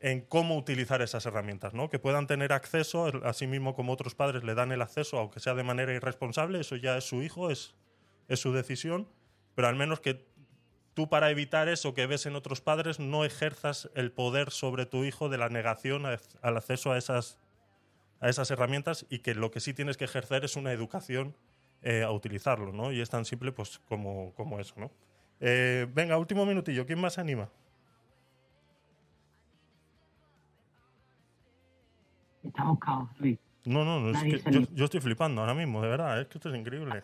en 0.00 0.22
cómo 0.22 0.56
utilizar 0.56 1.02
esas 1.02 1.26
herramientas, 1.26 1.74
¿no? 1.74 1.90
Que 1.90 1.98
puedan 1.98 2.26
tener 2.26 2.52
acceso, 2.52 3.10
así 3.24 3.46
mismo 3.46 3.74
como 3.74 3.92
otros 3.92 4.14
padres 4.14 4.42
le 4.44 4.54
dan 4.54 4.72
el 4.72 4.80
acceso, 4.80 5.18
aunque 5.18 5.40
sea 5.40 5.54
de 5.54 5.62
manera 5.62 5.92
irresponsable, 5.92 6.60
eso 6.60 6.76
ya 6.76 6.96
es 6.96 7.04
su 7.04 7.22
hijo, 7.22 7.50
es, 7.50 7.74
es 8.28 8.40
su 8.40 8.52
decisión, 8.52 9.08
pero 9.54 9.68
al 9.68 9.76
menos 9.76 10.00
que 10.00 10.26
tú 10.94 11.08
para 11.10 11.30
evitar 11.30 11.68
eso 11.68 11.94
que 11.94 12.06
ves 12.06 12.24
en 12.26 12.34
otros 12.34 12.62
padres 12.62 12.98
no 12.98 13.24
ejerzas 13.24 13.90
el 13.94 14.10
poder 14.10 14.50
sobre 14.50 14.86
tu 14.86 15.04
hijo 15.04 15.28
de 15.28 15.38
la 15.38 15.50
negación 15.50 16.06
al 16.06 16.56
acceso 16.56 16.92
a 16.92 16.98
esas, 16.98 17.38
a 18.20 18.28
esas 18.28 18.50
herramientas 18.50 19.06
y 19.08 19.20
que 19.20 19.34
lo 19.34 19.50
que 19.50 19.60
sí 19.60 19.74
tienes 19.74 19.96
que 19.96 20.04
ejercer 20.04 20.44
es 20.44 20.56
una 20.56 20.72
educación 20.72 21.34
eh, 21.82 22.02
a 22.02 22.10
utilizarlo, 22.10 22.72
¿no? 22.72 22.92
Y 22.92 23.00
es 23.00 23.08
tan 23.08 23.24
simple 23.24 23.52
pues 23.52 23.80
como, 23.88 24.32
como 24.34 24.60
eso, 24.60 24.74
¿no? 24.76 24.90
Eh, 25.40 25.86
venga, 25.94 26.18
último 26.18 26.44
minutillo, 26.44 26.84
¿quién 26.86 27.00
más 27.00 27.14
se 27.14 27.22
anima? 27.22 27.48
Estamos 32.44 32.78
caos, 32.78 33.08
Luis. 33.18 33.38
No, 33.64 33.84
no, 33.84 34.00
no 34.00 34.10
es 34.10 34.42
que 34.42 34.50
yo, 34.50 34.60
yo 34.72 34.84
estoy 34.84 35.00
flipando 35.00 35.40
ahora 35.40 35.54
mismo, 35.54 35.82
de 35.82 35.88
verdad, 35.88 36.20
es 36.20 36.28
que 36.28 36.38
esto 36.38 36.50
es 36.50 36.58
increíble. 36.58 37.02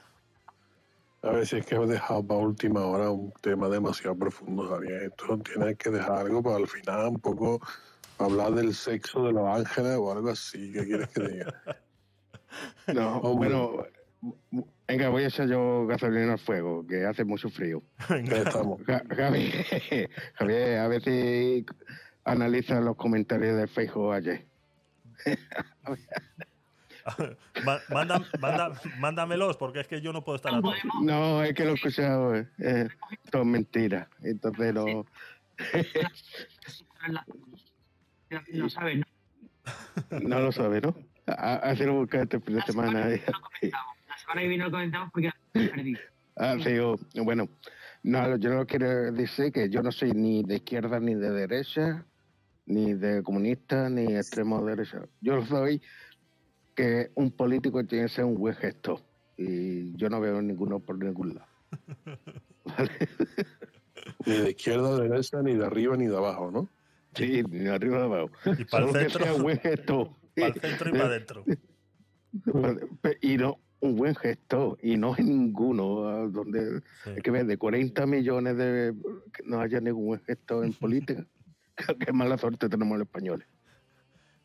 A 1.23 1.31
ver 1.31 1.47
si 1.47 1.57
es 1.57 1.67
que 1.67 1.75
he 1.75 1.87
dejado 1.87 2.25
para 2.25 2.41
última 2.41 2.83
hora 2.83 3.11
un 3.11 3.33
tema 3.41 3.69
demasiado 3.69 4.17
profundo, 4.17 4.69
Javier. 4.69 5.05
Esto 5.05 5.39
tienes 5.39 5.77
que 5.77 5.91
dejar 5.91 6.19
algo 6.19 6.43
para 6.43 6.57
al 6.57 6.69
final 6.69 7.09
un 7.09 7.19
poco 7.19 7.61
hablar 8.19 8.53
del 8.55 8.75
sexo 8.75 9.27
de 9.27 9.33
los 9.33 9.47
ángeles 9.49 9.97
o 9.99 10.13
algo 10.13 10.31
así. 10.31 10.73
¿Qué 10.73 10.85
quieres 10.87 11.09
que 11.09 11.21
diga? 11.29 11.55
No, 12.95 13.21
bueno, 13.35 13.85
venga, 14.89 15.09
voy 15.11 15.25
a 15.25 15.29
echar 15.29 15.49
yo 15.49 15.87
gasolina 15.87 16.33
al 16.35 16.39
fuego, 16.39 16.87
que 16.87 17.05
hace 17.05 17.25
mucho 17.25 17.51
frío. 17.51 17.83
Estamos. 18.09 18.81
Ja- 18.87 19.03
Javi, 19.15 19.53
Javier, 20.35 20.79
a 20.79 20.89
ver 20.89 21.03
si 21.03 21.67
analiza 22.25 22.81
los 22.81 22.97
comentarios 22.97 23.57
de 23.59 23.67
Facebook 23.67 24.13
ayer. 24.15 24.47
Ma- 27.65 27.81
manda- 27.91 28.25
manda- 28.41 28.81
mándamelos, 28.99 29.57
porque 29.57 29.81
es 29.81 29.87
que 29.89 30.01
yo 30.01 30.13
no 30.13 30.25
puedo 30.25 30.37
estar 30.37 30.53
atento. 30.55 30.73
No, 31.03 31.43
es 31.45 31.55
que 31.55 31.65
lo 31.65 31.71
he 31.73 31.75
escuchado, 31.75 32.35
eh, 32.35 32.49
eh, 32.59 32.89
todo 33.31 33.43
es 33.43 33.49
mentira. 33.49 34.09
Entonces 34.23 34.75
no. 34.75 35.05
No 38.53 38.69
sabes, 38.69 38.99
¿no? 38.99 39.05
no 40.21 40.41
lo 40.41 40.53
sabe, 40.53 40.81
¿no? 40.81 40.95
A- 41.27 41.57
Así 41.57 41.85
lo 41.85 41.95
busca 41.95 42.23
este 42.23 42.41
fin 42.41 42.57
de 42.57 42.63
semana. 42.63 43.09
La 43.09 43.17
semana 44.19 44.41
que 44.43 44.49
viene 44.49 44.65
lo 44.65 44.71
comentamos 44.71 45.11
porque 45.13 45.31
perdí. 45.53 45.97
Ah, 46.37 46.57
sí, 46.63 46.71
bueno, 47.21 47.49
no, 48.03 48.37
yo 48.37 48.51
no 48.51 48.67
quiero 48.67 49.11
decir 49.13 49.51
que 49.53 49.71
yo 49.71 49.83
no 49.83 49.91
soy 49.91 50.13
ni 50.13 50.43
de 50.43 50.57
izquierda 50.57 51.01
ni 51.01 51.15
de 51.15 51.31
derecha, 51.31 52.07
ni 52.67 52.93
de 52.95 53.23
comunista, 53.23 53.89
ni 53.89 54.15
extremo 54.15 54.63
derecha. 54.65 55.07
Yo 55.21 55.45
soy 55.47 55.83
que 56.75 57.11
un 57.15 57.31
político 57.31 57.85
tiene 57.85 58.05
que 58.05 58.11
ser 58.11 58.25
un 58.27 58.35
buen 58.35 58.55
gestor. 58.55 59.01
Y 59.39 59.97
yo 59.97 60.09
no 60.09 60.21
veo 60.21 60.41
ninguno 60.43 60.81
por 60.81 60.99
ningún 60.99 61.35
lado. 61.35 61.49
Ni 64.27 64.35
de 64.35 64.51
izquierda, 64.51 64.97
de 64.99 65.09
derecha, 65.09 65.43
ni 65.43 65.55
de 65.55 65.65
arriba, 65.67 65.97
ni 65.97 66.07
de 66.07 66.17
abajo, 66.17 66.51
¿no? 66.51 66.69
Sí, 67.17 67.43
ni 67.49 67.61
de 67.61 67.75
arriba 67.75 68.05
abajo. 68.05 68.31
Y 68.59 68.65
para 68.65 68.87
el 68.87 68.93
centro. 68.93 69.25
Para 70.37 70.49
el 70.49 70.61
centro 70.61 70.91
y 70.91 70.93
para 70.93 71.07
adentro. 71.07 71.45
Y 73.23 73.39
no, 73.39 73.59
un 73.81 73.97
buen 73.97 74.15
gestor, 74.15 74.79
y 74.83 74.97
no 74.97 75.15
en 75.17 75.29
ninguno, 75.29 76.29
donde 76.29 76.83
hay 77.07 77.23
que 77.23 77.31
ver 77.31 77.47
de 77.47 77.57
40 77.57 78.07
millones 78.07 78.57
de 78.57 78.95
que 79.33 79.43
no 79.45 79.61
haya 79.61 79.81
ningún 79.81 80.07
buen 80.07 80.21
gestor 80.25 80.65
en 80.65 80.73
política. 80.75 81.25
Qué 82.01 82.13
mala 82.13 82.39
suerte 82.39 82.69
tenemos 82.69 82.99
los 82.99 83.07
españoles. 83.07 83.47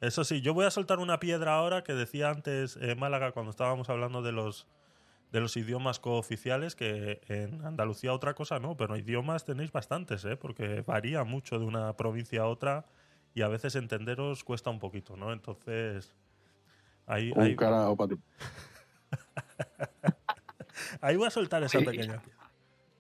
Eso 0.02 0.24
sí, 0.24 0.42
yo 0.42 0.54
voy 0.54 0.66
a 0.66 0.72
soltar 0.72 1.00
una 1.00 1.20
piedra 1.20 1.56
ahora 1.56 1.84
que 1.84 1.94
decía 1.94 2.30
antes 2.30 2.78
eh, 2.82 2.96
Málaga 2.96 3.32
cuando 3.34 3.52
estábamos 3.52 3.90
hablando 3.90 4.22
de 4.22 4.32
los 4.32 4.68
de 5.32 5.40
los 5.40 5.56
idiomas 5.58 6.00
cooficiales, 6.00 6.76
que 6.76 7.22
en 7.28 7.64
Andalucía 7.66 8.14
otra 8.14 8.34
cosa 8.34 8.60
no, 8.60 8.76
pero 8.76 8.98
idiomas 8.98 9.46
tenéis 9.46 9.72
bastantes, 9.72 10.26
¿eh? 10.26 10.36
porque 10.36 10.82
varía 10.82 11.24
mucho 11.24 11.58
de 11.58 11.66
una 11.66 11.96
provincia 11.96 12.42
a 12.42 12.48
otra 12.48 12.86
y 13.34 13.42
a 13.42 13.48
veces 13.48 13.76
entenderos 13.76 14.44
cuesta 14.44 14.70
un 14.70 14.80
poquito, 14.80 15.16
¿no? 15.16 15.32
Entonces, 15.32 16.14
ahí, 17.06 17.32
Un 17.36 17.42
ahí, 17.44 17.56
carajo 17.56 17.96
para 17.96 18.10
ti. 18.16 18.22
ahí 21.02 21.16
voy 21.16 21.28
a 21.28 21.32
soltar 21.32 21.64
esa 21.64 21.80
Sí. 21.80 21.86
pequeña. 21.86 22.22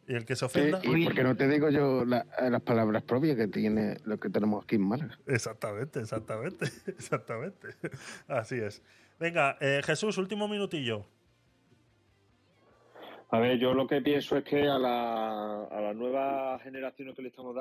Y 0.07 0.15
el 0.15 0.25
que 0.25 0.35
se 0.35 0.39
Sí, 0.39 0.45
ofenda... 0.45 0.79
y 0.83 1.03
porque 1.05 1.23
no 1.23 1.35
te 1.35 1.47
digo 1.47 1.69
yo 1.69 2.03
la- 2.05 2.25
las 2.49 2.61
palabras 2.61 3.03
propias 3.03 3.35
que 3.37 3.47
tiene 3.47 3.97
lo 4.03 4.19
que 4.19 4.29
tenemos 4.29 4.63
aquí 4.63 4.75
en 4.75 4.81
Málaga. 4.87 5.17
Exactamente, 5.25 5.99
exactamente, 5.99 6.65
exactamente. 6.87 7.67
Así 8.27 8.55
es. 8.55 8.81
Venga, 9.19 9.57
eh, 9.61 9.81
Jesús, 9.83 10.17
último 10.17 10.47
minutillo. 10.47 11.05
A 13.33 13.39
ver, 13.39 13.57
yo 13.57 13.73
lo 13.73 13.87
que 13.87 14.01
pienso 14.01 14.35
es 14.35 14.43
que 14.43 14.67
a 14.67 14.77
la, 14.77 15.63
a 15.63 15.79
la 15.79 15.93
nueva 15.93 16.59
generación 16.59 17.15
que 17.15 17.21
le 17.21 17.29
estamos 17.29 17.55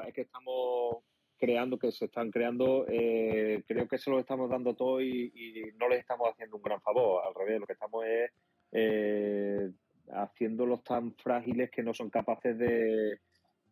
creando, 1.38 1.78
que 1.78 1.92
se 1.92 2.06
están 2.06 2.32
creando, 2.32 2.86
eh, 2.88 3.62
creo 3.68 3.86
que 3.86 3.96
se 3.96 4.10
lo 4.10 4.18
estamos 4.18 4.50
dando 4.50 4.74
todo 4.74 5.00
y, 5.00 5.72
no 5.78 5.88
les 5.88 6.00
estamos 6.00 6.28
haciendo 6.28 6.56
un 6.56 6.62
gran 6.64 6.80
favor. 6.80 7.22
Al 7.24 7.36
revés, 7.36 7.60
lo 7.60 7.66
que 7.68 7.74
estamos 7.74 8.04
es 8.04 8.32
eh, 8.72 9.70
haciéndolos 10.12 10.82
tan 10.82 11.14
frágiles 11.14 11.70
que 11.70 11.84
no 11.84 11.94
son 11.94 12.10
capaces 12.10 12.58
de, 12.58 13.20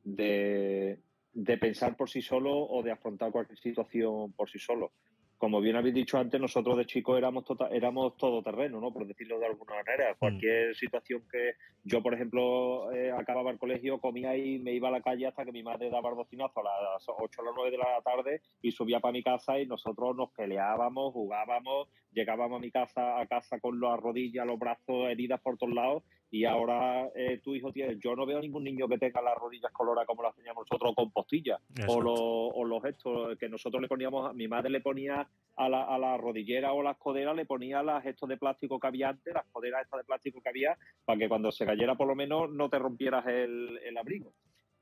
de 0.04 1.58
pensar 1.58 1.96
por 1.96 2.08
sí 2.08 2.22
solos 2.22 2.54
o 2.70 2.80
de 2.80 2.92
afrontar 2.92 3.32
cualquier 3.32 3.58
situación 3.58 4.32
por 4.34 4.48
sí 4.48 4.60
solos. 4.60 4.92
Como 5.38 5.60
bien 5.60 5.76
habéis 5.76 5.94
dicho 5.94 6.18
antes, 6.18 6.40
nosotros 6.40 6.76
de 6.76 6.84
chicos 6.84 7.16
éramos 7.16 7.44
tota- 7.44 7.68
éramos 7.70 8.16
todoterreno, 8.16 8.80
¿no? 8.80 8.92
Por 8.92 9.06
decirlo 9.06 9.38
de 9.38 9.46
alguna 9.46 9.76
manera. 9.76 10.14
Cualquier 10.16 10.74
situación 10.74 11.22
que 11.30 11.52
yo, 11.84 12.02
por 12.02 12.12
ejemplo, 12.12 12.90
eh, 12.92 13.12
acababa 13.12 13.52
el 13.52 13.58
colegio, 13.58 14.00
comía 14.00 14.36
y 14.36 14.58
me 14.58 14.72
iba 14.72 14.88
a 14.88 14.90
la 14.90 15.00
calle 15.00 15.26
hasta 15.28 15.44
que 15.44 15.52
mi 15.52 15.62
madre 15.62 15.90
daba 15.90 16.08
el 16.10 16.16
bocinazo 16.16 16.60
a 16.60 16.64
las 16.64 17.08
8 17.08 17.40
o 17.40 17.44
las 17.44 17.54
9 17.54 17.70
de 17.70 17.78
la 17.78 18.02
tarde 18.02 18.42
y 18.62 18.72
subía 18.72 18.98
para 18.98 19.12
mi 19.12 19.22
casa 19.22 19.60
y 19.60 19.66
nosotros 19.66 20.16
nos 20.16 20.30
peleábamos, 20.32 21.12
jugábamos, 21.12 21.88
llegábamos 22.12 22.58
a 22.58 22.60
mi 22.60 22.70
casa 22.72 23.20
a 23.20 23.26
casa 23.26 23.60
con 23.60 23.80
las 23.80 23.98
rodillas, 24.00 24.44
los 24.44 24.58
brazos 24.58 25.08
heridas 25.08 25.40
por 25.40 25.56
todos 25.56 25.72
lados 25.72 26.02
y 26.30 26.44
ahora 26.44 27.08
eh, 27.14 27.40
tu 27.42 27.54
hijo 27.54 27.72
tiene, 27.72 27.96
yo 27.98 28.14
no 28.14 28.26
veo 28.26 28.40
ningún 28.40 28.64
niño 28.64 28.86
que 28.88 28.98
tenga 28.98 29.22
las 29.22 29.36
rodillas 29.36 29.72
coloradas 29.72 30.06
como 30.06 30.22
las 30.22 30.34
teníamos 30.34 30.66
nosotros 30.70 30.94
con 30.94 31.10
postillas 31.10 31.60
o 31.86 32.00
los, 32.00 32.20
o 32.20 32.64
los 32.64 32.82
gestos 32.82 33.38
que 33.38 33.48
nosotros 33.48 33.80
le 33.80 33.88
poníamos, 33.88 34.28
a 34.28 34.32
mi 34.32 34.46
madre 34.46 34.70
le 34.70 34.80
ponía 34.80 35.28
a 35.56 35.68
la, 35.68 35.84
a 35.84 35.98
la 35.98 36.16
rodillera 36.16 36.72
o 36.72 36.82
las 36.82 36.98
coderas, 36.98 37.34
le 37.34 37.46
ponía 37.46 37.82
las 37.82 38.02
gestos 38.02 38.28
de 38.28 38.36
plástico 38.36 38.78
que 38.78 38.86
había 38.86 39.08
antes, 39.08 39.32
las 39.32 39.46
coderas 39.46 39.82
estas 39.82 40.00
de 40.00 40.04
plástico 40.04 40.40
que 40.42 40.48
había, 40.48 40.76
para 41.04 41.18
que 41.18 41.28
cuando 41.28 41.50
se 41.50 41.66
cayera 41.66 41.96
por 41.96 42.06
lo 42.06 42.14
menos 42.14 42.50
no 42.50 42.68
te 42.68 42.78
rompieras 42.78 43.26
el, 43.26 43.78
el 43.84 43.96
abrigo. 43.96 44.32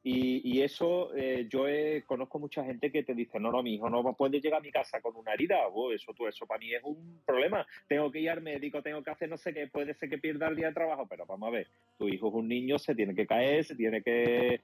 Y, 0.09 0.41
y 0.45 0.63
eso, 0.63 1.13
eh, 1.17 1.49
yo 1.51 1.67
he- 1.67 2.05
conozco 2.07 2.39
mucha 2.39 2.63
gente 2.63 2.93
que 2.93 3.03
te 3.03 3.13
dice, 3.13 3.41
no, 3.41 3.51
no, 3.51 3.61
mi 3.61 3.75
hijo 3.75 3.91
no 3.91 4.15
puede 4.15 4.41
llegar 4.41 4.61
a 4.61 4.63
mi 4.63 4.71
casa 4.71 5.01
con 5.01 5.17
una 5.17 5.33
herida. 5.33 5.67
Oh, 5.73 5.91
eso, 5.91 6.15
tú, 6.15 6.29
eso 6.29 6.47
para 6.47 6.61
mí 6.61 6.73
es 6.73 6.81
un 6.85 7.23
problema. 7.27 7.67
Tengo 7.89 8.13
que 8.13 8.21
ir 8.21 8.31
al 8.31 8.41
médico, 8.41 8.81
tengo 8.83 9.03
que 9.03 9.11
hacer 9.11 9.29
no 9.29 9.37
sé 9.37 9.53
qué, 9.53 9.67
puede 9.67 9.95
ser 9.95 10.09
que 10.09 10.19
pierda 10.19 10.47
el 10.47 10.55
día 10.55 10.69
de 10.69 10.75
trabajo, 10.75 11.09
pero 11.09 11.27
vamos 11.27 11.49
a 11.49 11.51
ver, 11.51 11.67
tu 11.99 12.09
hijo 12.09 12.29
es 12.29 12.35
un 12.35 12.47
niño, 12.47 12.79
se 12.79 12.95
tiene 12.95 13.17
que 13.17 13.27
caer, 13.27 13.65
se 13.65 13.75
tiene 13.75 14.01
que 14.01 14.61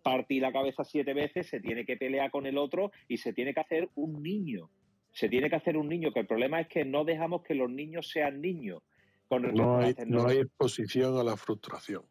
partir 0.00 0.42
la 0.42 0.52
cabeza 0.52 0.84
siete 0.84 1.12
veces, 1.12 1.48
se 1.48 1.58
tiene 1.58 1.84
que 1.84 1.96
pelear 1.96 2.30
con 2.30 2.46
el 2.46 2.56
otro 2.56 2.92
y 3.08 3.16
se 3.16 3.32
tiene 3.32 3.52
que 3.52 3.60
hacer 3.62 3.88
un 3.96 4.22
niño. 4.22 4.70
Se 5.10 5.28
tiene 5.28 5.50
que 5.50 5.56
hacer 5.56 5.76
un 5.76 5.88
niño, 5.88 6.12
que 6.12 6.20
el 6.20 6.28
problema 6.28 6.60
es 6.60 6.68
que 6.68 6.84
no 6.84 7.04
dejamos 7.04 7.42
que 7.42 7.56
los 7.56 7.68
niños 7.68 8.10
sean 8.10 8.40
niños. 8.40 8.80
Con 9.26 9.42
No 9.54 9.76
hay, 9.76 9.96
no 10.06 10.28
hay 10.28 10.38
exposición 10.38 11.18
a 11.18 11.24
la 11.24 11.36
frustración. 11.36 12.04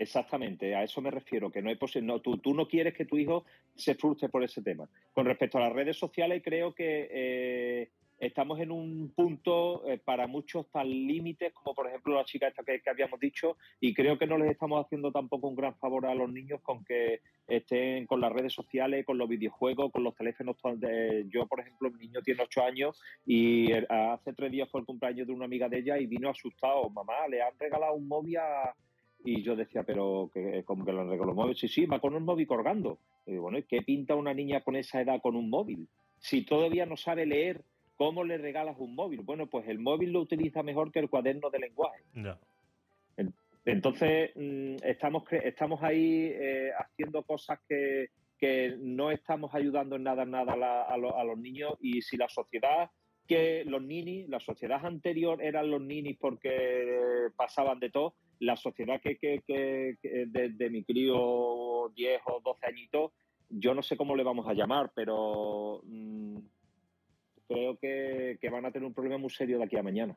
Exactamente, 0.00 0.76
a 0.76 0.84
eso 0.84 1.00
me 1.00 1.10
refiero, 1.10 1.50
que 1.50 1.60
no 1.60 1.70
hay 1.70 1.74
posi- 1.76 2.00
no, 2.02 2.20
tú, 2.20 2.38
tú 2.38 2.54
no 2.54 2.68
quieres 2.68 2.94
que 2.94 3.04
tu 3.04 3.18
hijo 3.18 3.44
se 3.74 3.96
frustre 3.96 4.28
por 4.28 4.44
ese 4.44 4.62
tema. 4.62 4.88
Con 5.12 5.26
respecto 5.26 5.58
a 5.58 5.62
las 5.62 5.72
redes 5.72 5.96
sociales, 5.98 6.40
creo 6.44 6.72
que 6.72 7.08
eh, 7.10 7.90
estamos 8.20 8.60
en 8.60 8.70
un 8.70 9.12
punto 9.16 9.88
eh, 9.88 9.98
para 9.98 10.28
muchos 10.28 10.70
tan 10.70 10.88
límites 10.88 11.52
como 11.52 11.74
por 11.74 11.88
ejemplo 11.88 12.14
la 12.14 12.24
chica 12.24 12.46
esta 12.46 12.62
que, 12.62 12.80
que 12.80 12.90
habíamos 12.90 13.18
dicho 13.18 13.56
y 13.80 13.92
creo 13.92 14.18
que 14.18 14.26
no 14.28 14.38
les 14.38 14.50
estamos 14.52 14.84
haciendo 14.84 15.10
tampoco 15.10 15.48
un 15.48 15.56
gran 15.56 15.74
favor 15.76 16.06
a 16.06 16.14
los 16.14 16.30
niños 16.30 16.60
con 16.62 16.84
que 16.84 17.20
estén 17.48 18.06
con 18.06 18.20
las 18.20 18.32
redes 18.32 18.52
sociales, 18.52 19.04
con 19.04 19.18
los 19.18 19.28
videojuegos, 19.28 19.90
con 19.90 20.04
los 20.04 20.14
teléfonos. 20.14 20.56
de- 20.76 21.26
yo, 21.28 21.46
por 21.48 21.58
ejemplo, 21.58 21.90
mi 21.90 22.06
niño 22.06 22.22
tiene 22.22 22.44
ocho 22.44 22.62
años 22.62 23.00
y 23.26 23.72
eh, 23.72 23.84
hace 23.88 24.32
tres 24.32 24.52
días 24.52 24.68
fue 24.70 24.78
el 24.80 24.86
cumpleaños 24.86 25.26
de 25.26 25.32
una 25.32 25.46
amiga 25.46 25.68
de 25.68 25.78
ella 25.78 25.98
y 25.98 26.06
vino 26.06 26.28
asustado. 26.30 26.88
Mamá, 26.88 27.26
le 27.28 27.42
han 27.42 27.58
regalado 27.58 27.94
un 27.94 28.06
móvil 28.06 28.36
a... 28.36 28.76
Y 29.24 29.42
yo 29.42 29.56
decía, 29.56 29.82
pero 29.82 30.30
que 30.32 30.62
como 30.64 30.84
que 30.84 30.92
regalado 30.92 31.30
un 31.30 31.36
móvil. 31.36 31.56
Sí, 31.56 31.68
sí, 31.68 31.86
va 31.86 32.00
con 32.00 32.14
un 32.14 32.24
móvil 32.24 32.46
colgando. 32.46 32.98
Y 33.26 33.32
digo, 33.32 33.42
bueno, 33.44 33.58
¿y 33.58 33.64
qué 33.64 33.82
pinta 33.82 34.14
una 34.14 34.32
niña 34.32 34.60
con 34.62 34.76
esa 34.76 35.00
edad 35.00 35.20
con 35.20 35.34
un 35.36 35.50
móvil? 35.50 35.88
Si 36.18 36.44
todavía 36.44 36.86
no 36.86 36.96
sabe 36.96 37.26
leer, 37.26 37.62
¿cómo 37.96 38.22
le 38.24 38.38
regalas 38.38 38.76
un 38.78 38.94
móvil? 38.94 39.20
Bueno, 39.22 39.46
pues 39.48 39.68
el 39.68 39.78
móvil 39.80 40.12
lo 40.12 40.20
utiliza 40.20 40.62
mejor 40.62 40.92
que 40.92 41.00
el 41.00 41.10
cuaderno 41.10 41.50
de 41.50 41.58
lenguaje. 41.58 42.02
Entonces, 43.64 44.30
mm, 44.34 44.76
estamos, 44.82 45.24
estamos 45.30 45.82
ahí 45.82 46.30
eh, 46.32 46.70
haciendo 46.78 47.22
cosas 47.24 47.58
que, 47.68 48.06
que 48.38 48.76
no 48.80 49.10
estamos 49.10 49.54
ayudando 49.54 49.96
en 49.96 50.04
nada, 50.04 50.24
nada 50.24 50.54
a, 50.54 50.56
la- 50.56 50.82
a 50.84 50.96
lo- 50.96 51.16
a 51.18 51.24
los 51.24 51.36
niños 51.38 51.74
y 51.80 52.00
si 52.00 52.16
la 52.16 52.28
sociedad 52.28 52.90
que 53.26 53.62
los 53.66 53.82
ninis, 53.82 54.26
la 54.30 54.40
sociedad 54.40 54.82
anterior 54.86 55.42
eran 55.42 55.70
los 55.70 55.82
ninis 55.82 56.16
porque 56.18 57.28
pasaban 57.36 57.78
de 57.78 57.90
todo, 57.90 58.14
la 58.40 58.56
sociedad 58.56 59.00
que, 59.00 59.18
que, 59.18 59.42
que- 59.46 59.98
que 60.00 60.26
de, 60.26 60.50
de 60.50 60.70
mi 60.70 60.84
crío 60.84 61.88
10 61.94 62.20
o 62.26 62.40
12 62.44 62.66
añitos, 62.66 63.12
yo 63.48 63.74
no 63.74 63.82
sé 63.82 63.96
cómo 63.96 64.14
le 64.16 64.22
vamos 64.24 64.46
a 64.46 64.52
llamar, 64.54 64.92
pero 64.94 65.80
mm, 65.84 66.38
creo 67.48 67.78
que, 67.78 68.38
que 68.40 68.50
van 68.50 68.66
a 68.66 68.70
tener 68.72 68.86
un 68.86 68.94
problema 68.94 69.18
muy 69.18 69.30
serio 69.30 69.58
de 69.58 69.64
aquí 69.64 69.76
a 69.76 69.82
mañana. 69.82 70.16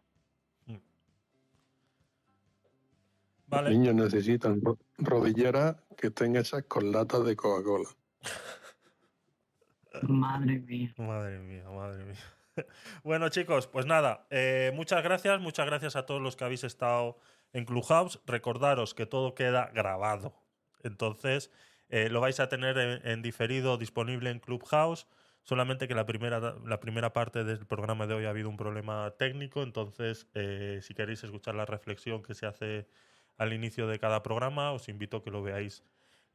Los 3.50 3.70
niños 3.70 3.96
necesitan 3.96 4.62
ro- 4.62 4.78
rodilleras 4.98 5.76
que 5.98 6.08
estén 6.08 6.38
hechas 6.38 6.64
con 6.64 6.90
latas 6.92 7.26
de 7.26 7.36
Coca-Cola. 7.36 7.90
Madre 10.04 10.60
mía. 10.60 10.94
Madre 10.98 11.40
mía, 11.40 11.70
madre 11.70 12.06
mía. 12.06 12.16
Bueno, 13.04 13.30
chicos, 13.30 13.68
pues 13.68 13.86
nada, 13.86 14.28
eh, 14.30 14.72
muchas 14.76 15.02
gracias, 15.04 15.40
muchas 15.42 15.66
gracias 15.66 15.96
a 15.96 16.06
todos 16.06 16.22
los 16.22 16.36
que 16.36 16.44
habéis 16.44 16.64
estado 16.66 17.18
en 17.54 17.66
Clubhouse. 17.66 18.20
Recordaros 18.26 18.94
que 18.94 19.06
todo 19.06 19.36
queda 19.36 19.72
grabado. 19.74 20.34
Entonces, 20.84 21.52
eh, 21.90 22.10
lo 22.10 22.22
vais 22.22 22.40
a 22.40 22.50
tener 22.50 23.02
en, 23.04 23.22
diferido 23.22 23.78
disponible 23.78 24.30
en 24.30 24.40
Clubhouse. 24.40 25.08
Solamente 25.44 25.88
que 25.88 25.96
la 25.96 26.06
primera, 26.06 26.56
la 26.66 26.80
primera 26.80 27.14
parte 27.14 27.44
del 27.44 27.66
programa 27.66 28.06
de 28.08 28.14
hoy 28.14 28.26
ha 28.26 28.30
habido 28.30 28.50
un 28.50 28.58
problema 28.58 29.12
técnico. 29.18 29.64
Entonces, 29.64 30.28
eh, 30.34 30.80
si 30.82 30.94
queréis 30.94 31.24
escuchar 31.24 31.56
la 31.56 31.66
reflexión 31.66 32.22
que 32.22 32.34
se 32.34 32.46
hace 32.46 32.88
al 33.38 33.54
inicio 33.54 33.88
de 33.88 34.00
cada 34.00 34.22
programa, 34.22 34.72
os 34.72 34.88
invito 34.88 35.18
a 35.18 35.24
que 35.24 35.32
lo 35.32 35.42
veáis 35.42 35.84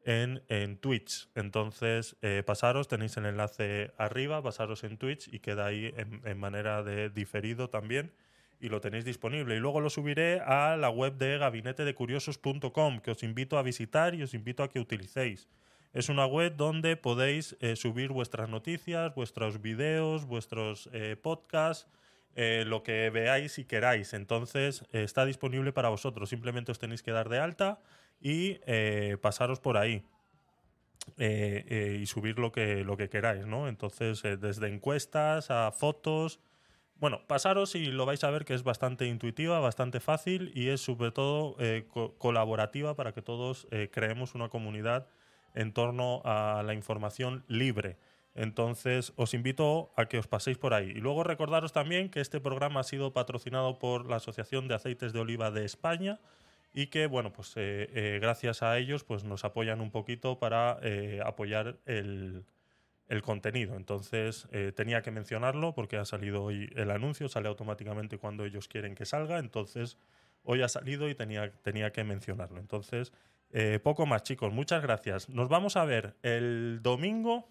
en, 0.04 0.42
en 0.48 0.76
Twitch. 0.76 1.28
Entonces, 1.34 2.16
eh, 2.20 2.42
pasaros, 2.44 2.88
tenéis 2.88 3.16
el 3.16 3.26
enlace 3.26 3.92
arriba, 3.96 4.42
pasaros 4.42 4.82
en 4.84 4.98
Twitch 4.98 5.32
y 5.32 5.38
queda 5.38 5.66
ahí 5.66 5.94
en 5.96 6.38
manera 6.38 6.82
de 6.82 7.10
diferido 7.10 7.70
también 7.70 8.12
y 8.60 8.68
lo 8.68 8.80
tenéis 8.80 9.04
disponible. 9.04 9.56
Y 9.56 9.58
luego 9.58 9.80
lo 9.80 9.90
subiré 9.90 10.40
a 10.40 10.76
la 10.76 10.90
web 10.90 11.16
de 11.16 11.38
gabinetedecuriosos.com, 11.38 13.00
que 13.00 13.10
os 13.10 13.22
invito 13.22 13.58
a 13.58 13.62
visitar 13.62 14.14
y 14.14 14.22
os 14.22 14.34
invito 14.34 14.62
a 14.62 14.68
que 14.68 14.80
utilicéis. 14.80 15.48
Es 15.92 16.10
una 16.10 16.26
web 16.26 16.56
donde 16.56 16.96
podéis 16.96 17.56
eh, 17.60 17.74
subir 17.74 18.10
vuestras 18.10 18.50
noticias, 18.50 19.14
vuestros 19.14 19.62
videos, 19.62 20.26
vuestros 20.26 20.90
eh, 20.92 21.16
podcasts, 21.16 21.88
eh, 22.34 22.64
lo 22.66 22.82
que 22.82 23.08
veáis 23.08 23.58
y 23.58 23.64
queráis. 23.64 24.12
Entonces 24.12 24.84
está 24.92 25.24
disponible 25.24 25.72
para 25.72 25.88
vosotros. 25.88 26.28
Simplemente 26.28 26.70
os 26.70 26.78
tenéis 26.78 27.02
que 27.02 27.12
dar 27.12 27.30
de 27.30 27.38
alta 27.38 27.80
y 28.20 28.58
pasaros 29.22 29.60
por 29.60 29.78
ahí. 29.78 30.04
y 31.16 32.04
subir 32.04 32.38
lo 32.38 32.52
que, 32.52 32.84
lo 32.84 32.96
que 32.98 33.08
queráis, 33.08 33.46
¿no? 33.46 33.68
Entonces, 33.68 34.22
desde 34.22 34.68
encuestas 34.68 35.50
a 35.50 35.72
fotos. 35.72 36.40
Bueno, 36.98 37.20
pasaros 37.26 37.74
y 37.74 37.86
lo 37.86 38.06
vais 38.06 38.24
a 38.24 38.30
ver 38.30 38.46
que 38.46 38.54
es 38.54 38.62
bastante 38.62 39.06
intuitiva, 39.06 39.60
bastante 39.60 40.00
fácil 40.00 40.50
y 40.54 40.68
es 40.68 40.80
sobre 40.80 41.10
todo 41.10 41.54
eh, 41.58 41.84
co- 41.88 42.14
colaborativa 42.16 42.94
para 42.96 43.12
que 43.12 43.20
todos 43.20 43.66
eh, 43.70 43.90
creemos 43.92 44.34
una 44.34 44.48
comunidad 44.48 45.06
en 45.54 45.72
torno 45.72 46.22
a 46.24 46.62
la 46.64 46.72
información 46.72 47.44
libre. 47.48 47.98
Entonces, 48.34 49.12
os 49.16 49.34
invito 49.34 49.90
a 49.96 50.06
que 50.06 50.18
os 50.18 50.26
paséis 50.26 50.56
por 50.58 50.72
ahí. 50.74 50.88
Y 50.90 51.00
luego 51.00 51.22
recordaros 51.22 51.72
también 51.72 52.10
que 52.10 52.20
este 52.20 52.40
programa 52.40 52.80
ha 52.80 52.84
sido 52.84 53.12
patrocinado 53.12 53.78
por 53.78 54.06
la 54.08 54.16
Asociación 54.16 54.66
de 54.68 54.74
Aceites 54.74 55.12
de 55.12 55.20
Oliva 55.20 55.50
de 55.50 55.64
España 55.66 56.18
y 56.72 56.86
que, 56.88 57.06
bueno, 57.06 57.32
pues 57.32 57.52
eh, 57.56 58.18
gracias 58.22 58.62
a 58.62 58.76
ellos 58.78 59.04
pues 59.04 59.24
nos 59.24 59.44
apoyan 59.44 59.80
un 59.82 59.90
poquito 59.90 60.38
para 60.38 60.78
apoyar 61.24 61.76
el, 61.86 62.44
el 63.08 63.22
contenido. 63.22 63.76
Entonces, 63.76 64.48
eh, 64.52 64.72
tenía 64.74 65.02
que 65.02 65.10
mencionarlo 65.10 65.74
porque 65.74 65.96
ha 65.96 66.04
salido 66.04 66.42
hoy 66.42 66.70
el 66.76 66.90
anuncio, 66.90 67.28
sale 67.28 67.48
automáticamente 67.48 68.18
cuando 68.18 68.44
ellos 68.44 68.68
quieren 68.68 68.94
que 68.94 69.04
salga. 69.04 69.38
Entonces, 69.38 69.98
hoy 70.42 70.62
ha 70.62 70.68
salido 70.68 71.08
y 71.08 71.14
tenía, 71.14 71.52
tenía 71.62 71.92
que 71.92 72.04
mencionarlo. 72.04 72.58
Entonces, 72.58 73.12
eh, 73.50 73.78
poco 73.82 74.06
más, 74.06 74.22
chicos. 74.22 74.52
Muchas 74.52 74.82
gracias. 74.82 75.28
Nos 75.28 75.48
vamos 75.48 75.76
a 75.76 75.84
ver 75.84 76.16
el 76.22 76.80
domingo 76.82 77.48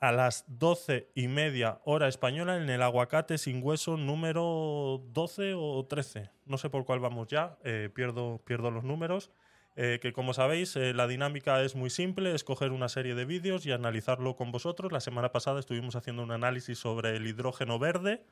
a 0.00 0.12
las 0.12 0.44
doce 0.48 1.10
y 1.14 1.28
media 1.28 1.80
hora 1.84 2.08
española 2.08 2.56
en 2.56 2.70
el 2.70 2.82
aguacate 2.82 3.36
sin 3.36 3.62
hueso 3.62 3.98
número 3.98 5.02
12 5.12 5.52
o 5.54 5.84
13. 5.86 6.30
No 6.46 6.56
sé 6.56 6.70
por 6.70 6.86
cuál 6.86 7.00
vamos 7.00 7.28
ya, 7.28 7.58
eh, 7.64 7.90
pierdo, 7.94 8.40
pierdo 8.44 8.70
los 8.70 8.82
números. 8.82 9.30
Eh, 9.76 9.98
que 10.02 10.12
como 10.12 10.34
sabéis, 10.34 10.76
eh, 10.76 10.92
la 10.94 11.06
dinámica 11.06 11.62
es 11.62 11.74
muy 11.76 11.90
simple, 11.90 12.34
es 12.34 12.44
coger 12.44 12.72
una 12.72 12.88
serie 12.88 13.14
de 13.14 13.24
vídeos 13.24 13.64
y 13.66 13.72
analizarlo 13.72 14.36
con 14.36 14.50
vosotros. 14.52 14.92
La 14.92 15.00
semana 15.00 15.30
pasada 15.32 15.60
estuvimos 15.60 15.96
haciendo 15.96 16.22
un 16.22 16.32
análisis 16.32 16.78
sobre 16.78 17.16
el 17.16 17.26
hidrógeno 17.26 17.78
verde 17.78 18.22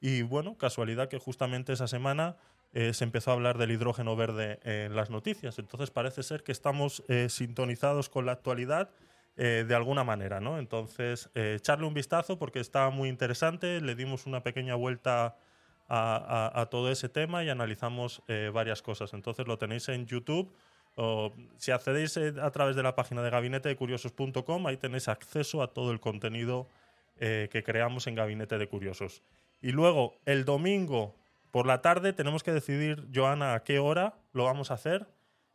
y 0.00 0.22
bueno, 0.22 0.56
casualidad 0.56 1.08
que 1.08 1.18
justamente 1.18 1.72
esa 1.72 1.86
semana 1.86 2.36
eh, 2.72 2.92
se 2.92 3.04
empezó 3.04 3.30
a 3.30 3.34
hablar 3.34 3.56
del 3.58 3.70
hidrógeno 3.70 4.16
verde 4.16 4.58
en 4.64 4.96
las 4.96 5.10
noticias. 5.10 5.58
Entonces 5.58 5.90
parece 5.90 6.22
ser 6.22 6.42
que 6.42 6.52
estamos 6.52 7.02
eh, 7.08 7.28
sintonizados 7.28 8.08
con 8.08 8.26
la 8.26 8.32
actualidad 8.32 8.90
eh, 9.36 9.64
de 9.68 9.74
alguna 9.74 10.02
manera, 10.02 10.40
¿no? 10.40 10.58
Entonces, 10.58 11.28
echarle 11.34 11.86
un 11.86 11.92
vistazo 11.94 12.38
porque 12.38 12.58
está 12.58 12.88
muy 12.90 13.08
interesante. 13.10 13.80
Le 13.82 13.94
dimos 13.94 14.26
una 14.26 14.42
pequeña 14.42 14.74
vuelta 14.74 15.36
a, 15.88 16.50
a- 16.56 16.60
a 16.60 16.66
todo 16.66 16.90
ese 16.90 17.08
tema 17.10 17.44
y 17.44 17.48
analizamos 17.50 18.22
varias 18.52 18.82
cosas. 18.82 19.12
Entonces 19.14 19.46
lo 19.46 19.58
tenéis 19.58 19.88
en 19.88 20.06
YouTube. 20.06 20.52
O, 20.96 21.32
si 21.58 21.70
accedéis 21.72 22.16
eh, 22.16 22.34
a 22.42 22.50
través 22.50 22.74
de 22.74 22.82
la 22.82 22.94
página 22.94 23.22
de 23.22 23.30
gabinetedecuriosos.com, 23.30 24.66
ahí 24.66 24.76
tenéis 24.78 25.08
acceso 25.08 25.62
a 25.62 25.68
todo 25.74 25.92
el 25.92 26.00
contenido 26.00 26.66
eh, 27.18 27.48
que 27.52 27.62
creamos 27.62 28.06
en 28.06 28.14
Gabinete 28.14 28.56
de 28.58 28.66
Curiosos. 28.68 29.22
Y 29.60 29.72
luego, 29.72 30.14
el 30.24 30.44
domingo 30.44 31.14
por 31.50 31.66
la 31.66 31.80
tarde, 31.82 32.12
tenemos 32.12 32.42
que 32.42 32.52
decidir, 32.52 33.06
Joana, 33.14 33.54
a 33.54 33.62
qué 33.62 33.78
hora 33.78 34.14
lo 34.32 34.44
vamos 34.44 34.70
a 34.70 34.74
hacer. 34.74 35.06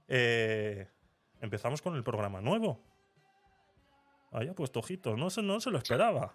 Eh, 0.08 0.88
empezamos 1.42 1.82
con 1.82 1.96
el 1.96 2.04
programa 2.04 2.42
nuevo. 2.42 2.80
Haya 4.32 4.54
puesto 4.54 4.80
ojitos, 4.80 5.18
no 5.18 5.30
se, 5.30 5.42
no 5.42 5.60
se 5.60 5.72
lo 5.72 5.78
esperaba. 5.78 6.32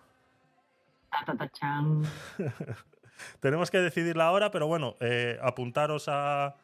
Tenemos 3.41 3.71
que 3.71 3.79
decidir 3.79 4.17
la 4.17 4.31
hora, 4.33 4.51
pero 4.51 4.67
bueno, 4.67 4.97
eh, 5.01 5.39
apuntaros 5.43 6.07
a- 6.09 6.57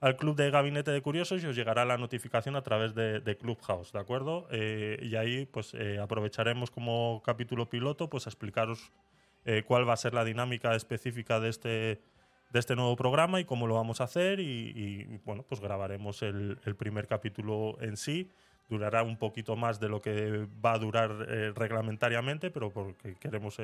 al 0.00 0.16
club 0.16 0.36
de 0.36 0.50
Gabinete 0.50 0.90
de 0.90 1.02
Curiosos 1.02 1.42
y 1.42 1.46
os 1.46 1.56
llegará 1.56 1.84
la 1.84 1.98
notificación 1.98 2.56
a 2.56 2.62
través 2.62 2.94
de, 2.94 3.20
de 3.20 3.36
Clubhouse, 3.36 3.92
¿de 3.92 3.98
acuerdo? 3.98 4.46
Eh, 4.50 4.98
y 5.02 5.16
ahí 5.16 5.46
pues 5.46 5.74
eh, 5.74 5.98
aprovecharemos 5.98 6.70
como 6.70 7.22
capítulo 7.24 7.68
piloto 7.68 8.08
pues 8.08 8.26
a 8.26 8.30
explicaros 8.30 8.92
eh, 9.44 9.64
cuál 9.66 9.88
va 9.88 9.94
a 9.94 9.96
ser 9.96 10.14
la 10.14 10.24
dinámica 10.24 10.74
específica 10.74 11.40
de 11.40 11.48
este, 11.48 11.68
de 12.50 12.58
este 12.58 12.76
nuevo 12.76 12.94
programa 12.96 13.40
y 13.40 13.44
cómo 13.44 13.66
lo 13.66 13.74
vamos 13.74 14.00
a 14.00 14.04
hacer 14.04 14.40
y, 14.40 14.44
y, 14.44 15.20
bueno, 15.24 15.44
pues 15.48 15.60
grabaremos 15.60 16.22
el, 16.22 16.58
el 16.64 16.76
primer 16.76 17.06
capítulo 17.06 17.76
en 17.80 17.96
sí. 17.96 18.30
Durará 18.68 19.02
un 19.02 19.16
poquito 19.16 19.56
más 19.56 19.80
de 19.80 19.88
lo 19.88 20.02
que 20.02 20.46
va 20.64 20.74
a 20.74 20.78
durar 20.78 21.26
eh, 21.28 21.52
reglamentariamente, 21.56 22.50
pero 22.50 22.70
porque 22.70 23.14
queremos 23.14 23.58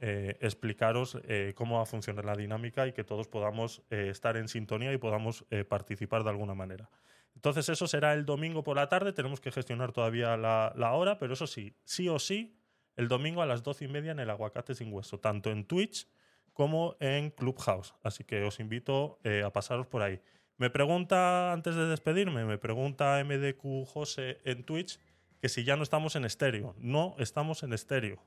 eh, 0.00 0.36
explicaros 0.40 1.18
eh, 1.24 1.54
cómo 1.56 1.76
va 1.76 1.82
a 1.82 1.86
funcionar 1.86 2.24
la 2.24 2.36
dinámica 2.36 2.86
y 2.86 2.92
que 2.92 3.04
todos 3.04 3.26
podamos 3.28 3.82
eh, 3.90 4.08
estar 4.10 4.36
en 4.36 4.48
sintonía 4.48 4.92
y 4.92 4.98
podamos 4.98 5.44
participar 5.68 6.24
de 6.24 6.30
alguna 6.30 6.54
manera. 6.54 6.88
Entonces 7.34 7.68
eso 7.68 7.86
será 7.86 8.14
el 8.14 8.24
domingo 8.24 8.62
por 8.64 8.76
la 8.76 8.88
tarde, 8.88 9.12
tenemos 9.12 9.40
que 9.40 9.50
gestionar 9.50 9.92
todavía 9.92 10.36
la, 10.36 10.72
la 10.76 10.92
hora, 10.92 11.18
pero 11.18 11.34
eso 11.34 11.46
sí, 11.46 11.76
sí 11.84 12.08
o 12.08 12.18
sí, 12.18 12.56
el 12.96 13.08
domingo 13.08 13.42
a 13.42 13.46
las 13.46 13.62
doce 13.62 13.84
y 13.84 13.88
media 13.88 14.12
en 14.12 14.18
el 14.18 14.30
Aguacate 14.30 14.74
sin 14.74 14.92
Hueso, 14.92 15.18
tanto 15.18 15.50
en 15.50 15.64
Twitch 15.64 16.08
como 16.52 16.96
en 16.98 17.30
Clubhouse. 17.30 17.94
Así 18.02 18.24
que 18.24 18.42
os 18.42 18.58
invito 18.58 19.20
a 19.44 19.52
pasaros 19.52 19.86
por 19.86 20.02
ahí. 20.02 20.20
Me 20.56 20.70
pregunta, 20.70 21.52
antes 21.52 21.76
de 21.76 21.86
despedirme, 21.86 22.44
me 22.44 22.58
pregunta 22.58 23.22
MDQ 23.24 23.86
José 23.86 24.40
en 24.44 24.64
Twitch 24.64 24.98
que 25.40 25.48
si 25.48 25.62
ya 25.62 25.76
no 25.76 25.84
estamos 25.84 26.16
en 26.16 26.24
estéreo. 26.24 26.74
No 26.78 27.14
estamos 27.18 27.62
en 27.62 27.72
estéreo. 27.72 28.20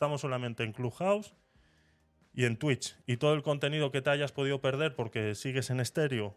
Estamos 0.00 0.22
solamente 0.22 0.64
en 0.64 0.72
Clubhouse 0.72 1.34
y 2.32 2.46
en 2.46 2.56
Twitch. 2.56 2.96
Y 3.06 3.18
todo 3.18 3.34
el 3.34 3.42
contenido 3.42 3.90
que 3.90 4.00
te 4.00 4.08
hayas 4.08 4.32
podido 4.32 4.62
perder 4.62 4.96
porque 4.96 5.34
sigues 5.34 5.68
en 5.68 5.78
estéreo 5.78 6.34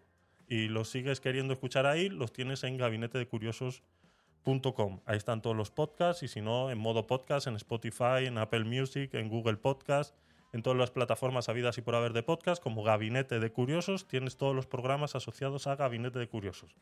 y 0.50 0.68
lo 0.68 0.84
sigues 0.84 1.22
queriendo 1.22 1.54
escuchar 1.54 1.86
ahí, 1.86 2.10
los 2.10 2.34
tienes 2.34 2.66
en 2.66 2.76
gabinetedecuriosos.com. 2.76 5.00
Ahí 5.06 5.16
están 5.16 5.42
todos 5.42 5.56
los 5.56 5.72
podcasts 5.72 6.24
y 6.24 6.28
si 6.28 6.42
no, 6.42 6.72
en 6.72 6.78
modo 6.78 7.08
podcast, 7.08 7.48
en 7.48 7.56
Spotify, 7.56 8.26
en 8.26 8.38
Apple 8.38 8.66
Music, 8.66 9.14
en 9.14 9.30
Google 9.30 9.56
Podcast, 9.56 10.14
en 10.52 10.62
todas 10.62 10.78
las 10.78 10.92
plataformas 10.92 11.48
habidas 11.48 11.78
y 11.78 11.82
por 11.82 11.96
haber 11.96 12.12
de 12.12 12.22
podcast, 12.22 12.62
como 12.62 12.84
Gabinete 12.84 13.40
de 13.40 13.50
Curiosos, 13.50 14.10
tienes 14.10 14.36
todos 14.36 14.54
los 14.54 14.68
programas 14.68 15.16
asociados 15.16 15.68
a 15.68 15.78
Gabinete 15.78 16.20
de 16.20 16.28
Curiosos, 16.28 16.76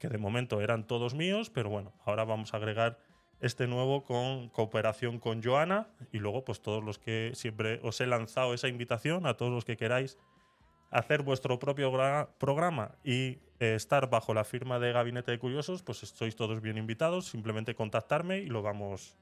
que 0.00 0.08
de 0.08 0.16
momento 0.16 0.62
eran 0.62 0.86
todos 0.86 1.12
míos, 1.12 1.50
pero 1.50 1.68
bueno, 1.68 1.92
ahora 2.06 2.24
vamos 2.24 2.54
a 2.54 2.56
agregar 2.56 3.11
este 3.42 3.66
nuevo 3.66 4.04
con 4.04 4.48
cooperación 4.48 5.18
con 5.18 5.42
Joana 5.42 5.88
y 6.12 6.18
luego 6.18 6.44
pues 6.44 6.62
todos 6.62 6.82
los 6.82 6.98
que 6.98 7.32
siempre 7.34 7.80
os 7.82 8.00
he 8.00 8.06
lanzado 8.06 8.54
esa 8.54 8.68
invitación 8.68 9.26
a 9.26 9.36
todos 9.36 9.52
los 9.52 9.64
que 9.64 9.76
queráis 9.76 10.16
hacer 10.90 11.22
vuestro 11.22 11.58
propio 11.58 11.92
gra- 11.92 12.28
programa 12.38 12.96
y 13.04 13.38
eh, 13.60 13.74
estar 13.74 14.08
bajo 14.08 14.32
la 14.32 14.44
firma 14.44 14.78
de 14.78 14.92
Gabinete 14.92 15.30
de 15.32 15.38
Curiosos, 15.38 15.82
pues 15.82 15.98
sois 15.98 16.36
todos 16.36 16.60
bien 16.60 16.78
invitados, 16.78 17.26
simplemente 17.26 17.74
contactarme 17.74 18.38
y 18.38 18.46
lo 18.46 18.62
vamos 18.62 19.16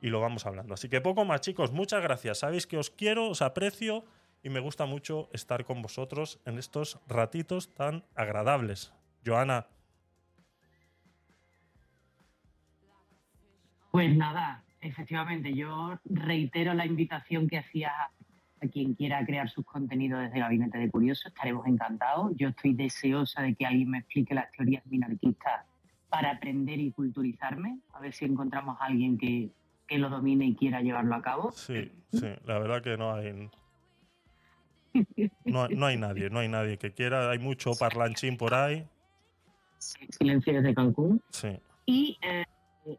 y 0.00 0.08
lo 0.08 0.20
vamos 0.20 0.44
hablando. 0.46 0.74
Así 0.74 0.88
que 0.88 1.00
poco 1.00 1.24
más, 1.24 1.40
chicos, 1.40 1.72
muchas 1.72 2.02
gracias. 2.02 2.38
Sabéis 2.38 2.66
que 2.66 2.76
os 2.76 2.90
quiero, 2.90 3.28
os 3.28 3.42
aprecio 3.42 4.04
y 4.42 4.50
me 4.50 4.60
gusta 4.60 4.84
mucho 4.84 5.30
estar 5.32 5.64
con 5.64 5.80
vosotros 5.80 6.40
en 6.44 6.58
estos 6.58 7.00
ratitos 7.08 7.72
tan 7.74 8.04
agradables. 8.14 8.92
Joana, 9.24 9.66
Pues 13.94 14.12
nada, 14.16 14.64
efectivamente, 14.80 15.54
yo 15.54 16.00
reitero 16.04 16.74
la 16.74 16.84
invitación 16.84 17.46
que 17.46 17.58
hacía 17.58 17.92
a 18.60 18.66
quien 18.66 18.94
quiera 18.94 19.24
crear 19.24 19.48
sus 19.48 19.64
contenidos 19.64 20.20
desde 20.20 20.40
Gabinete 20.40 20.78
de 20.78 20.90
Curiosos, 20.90 21.26
estaremos 21.26 21.64
encantados. 21.68 22.32
Yo 22.34 22.48
estoy 22.48 22.74
deseosa 22.74 23.42
de 23.42 23.54
que 23.54 23.64
alguien 23.64 23.90
me 23.90 23.98
explique 23.98 24.34
las 24.34 24.50
teorías 24.50 24.84
minarquistas 24.86 25.64
para 26.08 26.32
aprender 26.32 26.80
y 26.80 26.90
culturizarme, 26.90 27.78
a 27.92 28.00
ver 28.00 28.12
si 28.12 28.24
encontramos 28.24 28.80
a 28.80 28.86
alguien 28.86 29.16
que, 29.16 29.52
que 29.86 29.98
lo 29.98 30.10
domine 30.10 30.46
y 30.46 30.56
quiera 30.56 30.80
llevarlo 30.80 31.14
a 31.14 31.22
cabo. 31.22 31.52
sí, 31.52 31.92
sí, 32.10 32.26
la 32.46 32.58
verdad 32.58 32.82
que 32.82 32.96
no 32.96 33.14
hay 33.14 33.48
no, 35.44 35.68
no 35.68 35.86
hay 35.86 35.96
nadie, 35.98 36.30
no 36.30 36.40
hay 36.40 36.48
nadie 36.48 36.78
que 36.78 36.90
quiera, 36.90 37.30
hay 37.30 37.38
mucho 37.38 37.70
parlanchín 37.78 38.38
por 38.38 38.54
ahí. 38.54 38.88
Silencio 39.78 40.52
desde 40.52 40.74
Cancún. 40.74 41.22
Sí. 41.30 41.60
Y, 41.86 42.18
eh, 42.22 42.44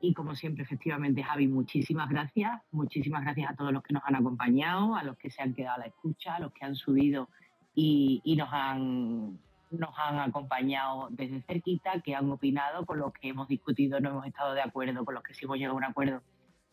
y 0.02 0.14
como 0.14 0.36
siempre, 0.36 0.64
efectivamente, 0.64 1.24
Javi, 1.24 1.48
muchísimas 1.48 2.10
gracias. 2.10 2.62
Muchísimas 2.72 3.24
gracias 3.24 3.52
a 3.52 3.56
todos 3.56 3.72
los 3.72 3.84
que 3.84 3.94
nos 3.94 4.04
han 4.06 4.16
acompañado, 4.16 4.96
a 4.96 5.04
los 5.04 5.18
que 5.18 5.30
se 5.30 5.42
han 5.42 5.54
quedado 5.54 5.76
a 5.76 5.80
la 5.80 5.86
escucha, 5.86 6.36
a 6.36 6.40
los 6.40 6.52
que 6.54 6.66
han 6.66 6.76
subido 6.76 7.30
y, 7.76 8.22
y 8.24 8.36
nos, 8.36 8.50
han, 8.52 9.40
nos 9.70 9.92
han 9.98 10.20
acompañado 10.20 11.10
desde 11.12 11.42
cerquita, 11.42 12.02
que 12.02 12.16
han 12.16 12.30
opinado 12.32 12.86
con 12.86 13.00
los 13.00 13.14
que 13.14 13.30
hemos 13.30 13.48
discutido, 13.48 14.00
no 14.00 14.10
hemos 14.10 14.26
estado 14.26 14.54
de 14.54 14.62
acuerdo, 14.62 15.06
con 15.06 15.14
los 15.14 15.24
que 15.24 15.34
sí 15.34 15.46
hemos 15.46 15.58
llegado 15.58 15.76
a 15.76 15.78
un 15.78 15.84
acuerdo. 15.84 16.24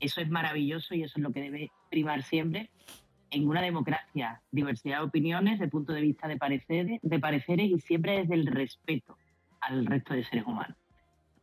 Eso 0.00 0.20
es 0.20 0.30
maravilloso 0.30 0.94
y 0.94 1.02
eso 1.02 1.14
es 1.18 1.22
lo 1.22 1.32
que 1.32 1.42
debe 1.42 1.70
primar 1.90 2.22
siempre 2.22 2.70
en 3.30 3.48
una 3.48 3.60
democracia. 3.60 4.40
Diversidad 4.50 4.98
de 4.98 5.04
opiniones, 5.04 5.58
de 5.58 5.68
punto 5.68 5.92
de 5.92 6.00
vista 6.00 6.28
de 6.28 6.36
pareceres, 6.36 7.00
de 7.02 7.18
pareceres 7.18 7.70
y 7.70 7.78
siempre 7.80 8.20
desde 8.20 8.34
el 8.34 8.46
respeto 8.46 9.16
al 9.60 9.86
resto 9.86 10.14
de 10.14 10.24
seres 10.24 10.46
humanos. 10.46 10.76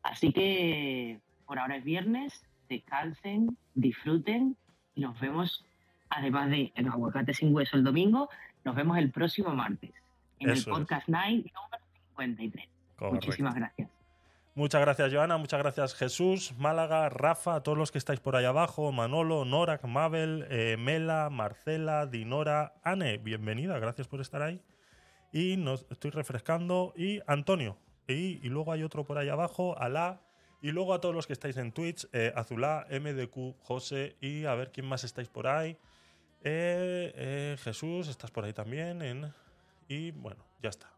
Así 0.03 0.31
que 0.31 1.19
por 1.49 1.57
ahora 1.57 1.77
es 1.77 1.83
viernes, 1.83 2.45
descansen, 2.69 3.57
disfruten 3.73 4.55
y 4.93 5.01
nos 5.01 5.19
vemos, 5.19 5.65
además 6.11 6.51
de 6.51 6.71
el 6.75 6.87
aguacate 6.87 7.33
sin 7.33 7.55
hueso 7.55 7.75
el 7.75 7.83
domingo, 7.83 8.29
nos 8.63 8.75
vemos 8.75 8.99
el 8.99 9.09
próximo 9.09 9.49
martes 9.55 9.91
en 10.37 10.51
Eso 10.51 10.53
el 10.53 10.59
es. 10.59 10.79
podcast 10.79 11.07
Night 11.07 11.47
número 11.47 11.83
53. 12.17 12.69
Correcto. 12.97 13.15
Muchísimas 13.15 13.55
gracias. 13.55 13.89
Muchas 14.53 14.81
gracias, 14.81 15.11
Joana. 15.11 15.37
Muchas 15.37 15.59
gracias, 15.59 15.95
Jesús, 15.95 16.53
Málaga, 16.59 17.09
Rafa, 17.09 17.55
a 17.55 17.63
todos 17.63 17.79
los 17.79 17.91
que 17.91 17.97
estáis 17.97 18.19
por 18.19 18.35
ahí 18.35 18.45
abajo, 18.45 18.91
Manolo, 18.91 19.43
Nora, 19.43 19.79
Mabel, 19.83 20.45
eh, 20.51 20.77
Mela, 20.77 21.31
Marcela, 21.31 22.05
Dinora, 22.05 22.73
Ane, 22.83 23.17
bienvenida, 23.17 23.79
gracias 23.79 24.07
por 24.07 24.21
estar 24.21 24.43
ahí. 24.43 24.61
Y 25.33 25.57
nos 25.57 25.87
estoy 25.89 26.11
refrescando. 26.11 26.93
Y 26.95 27.21
Antonio. 27.25 27.79
Y, 28.07 28.39
y 28.45 28.49
luego 28.49 28.71
hay 28.71 28.83
otro 28.83 29.03
por 29.03 29.17
ahí 29.17 29.29
abajo, 29.29 29.75
Alá. 29.79 30.21
Y 30.61 30.71
luego 30.71 30.93
a 30.93 30.99
todos 30.99 31.15
los 31.15 31.25
que 31.25 31.33
estáis 31.33 31.57
en 31.57 31.71
Twitch, 31.71 32.07
eh, 32.11 32.33
Azulá, 32.35 32.85
MDQ, 32.89 33.55
José. 33.63 34.17
Y 34.19 34.45
a 34.45 34.55
ver 34.55 34.71
quién 34.71 34.85
más 34.85 35.03
estáis 35.03 35.29
por 35.29 35.47
ahí. 35.47 35.77
Eh, 36.41 37.13
eh, 37.15 37.57
Jesús, 37.63 38.07
estás 38.07 38.31
por 38.31 38.43
ahí 38.43 38.53
también. 38.53 39.33
Y 39.87 40.11
bueno, 40.11 40.45
ya 40.61 40.69
está. 40.69 40.91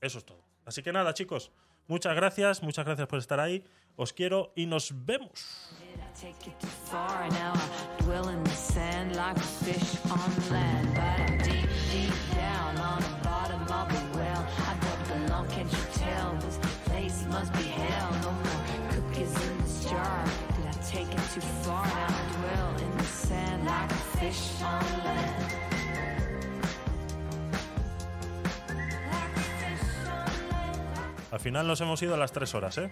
Eso 0.00 0.18
es 0.18 0.24
todo. 0.24 0.42
Así 0.64 0.82
que 0.82 0.92
nada, 0.92 1.14
chicos. 1.14 1.52
Muchas 1.86 2.14
gracias, 2.14 2.62
muchas 2.62 2.84
gracias 2.84 3.08
por 3.08 3.18
estar 3.18 3.40
ahí. 3.40 3.64
Os 3.96 4.12
quiero 4.12 4.52
y 4.56 4.66
nos 4.66 4.92
vemos. 5.04 5.70
must 17.30 17.52
be 17.52 17.62
hell. 17.62 18.19
Al 31.30 31.38
final 31.38 31.68
nos 31.68 31.80
hemos 31.80 32.02
ido 32.02 32.14
a 32.14 32.16
las 32.16 32.32
tres 32.32 32.52
horas, 32.56 32.78
¿eh? 32.78 32.90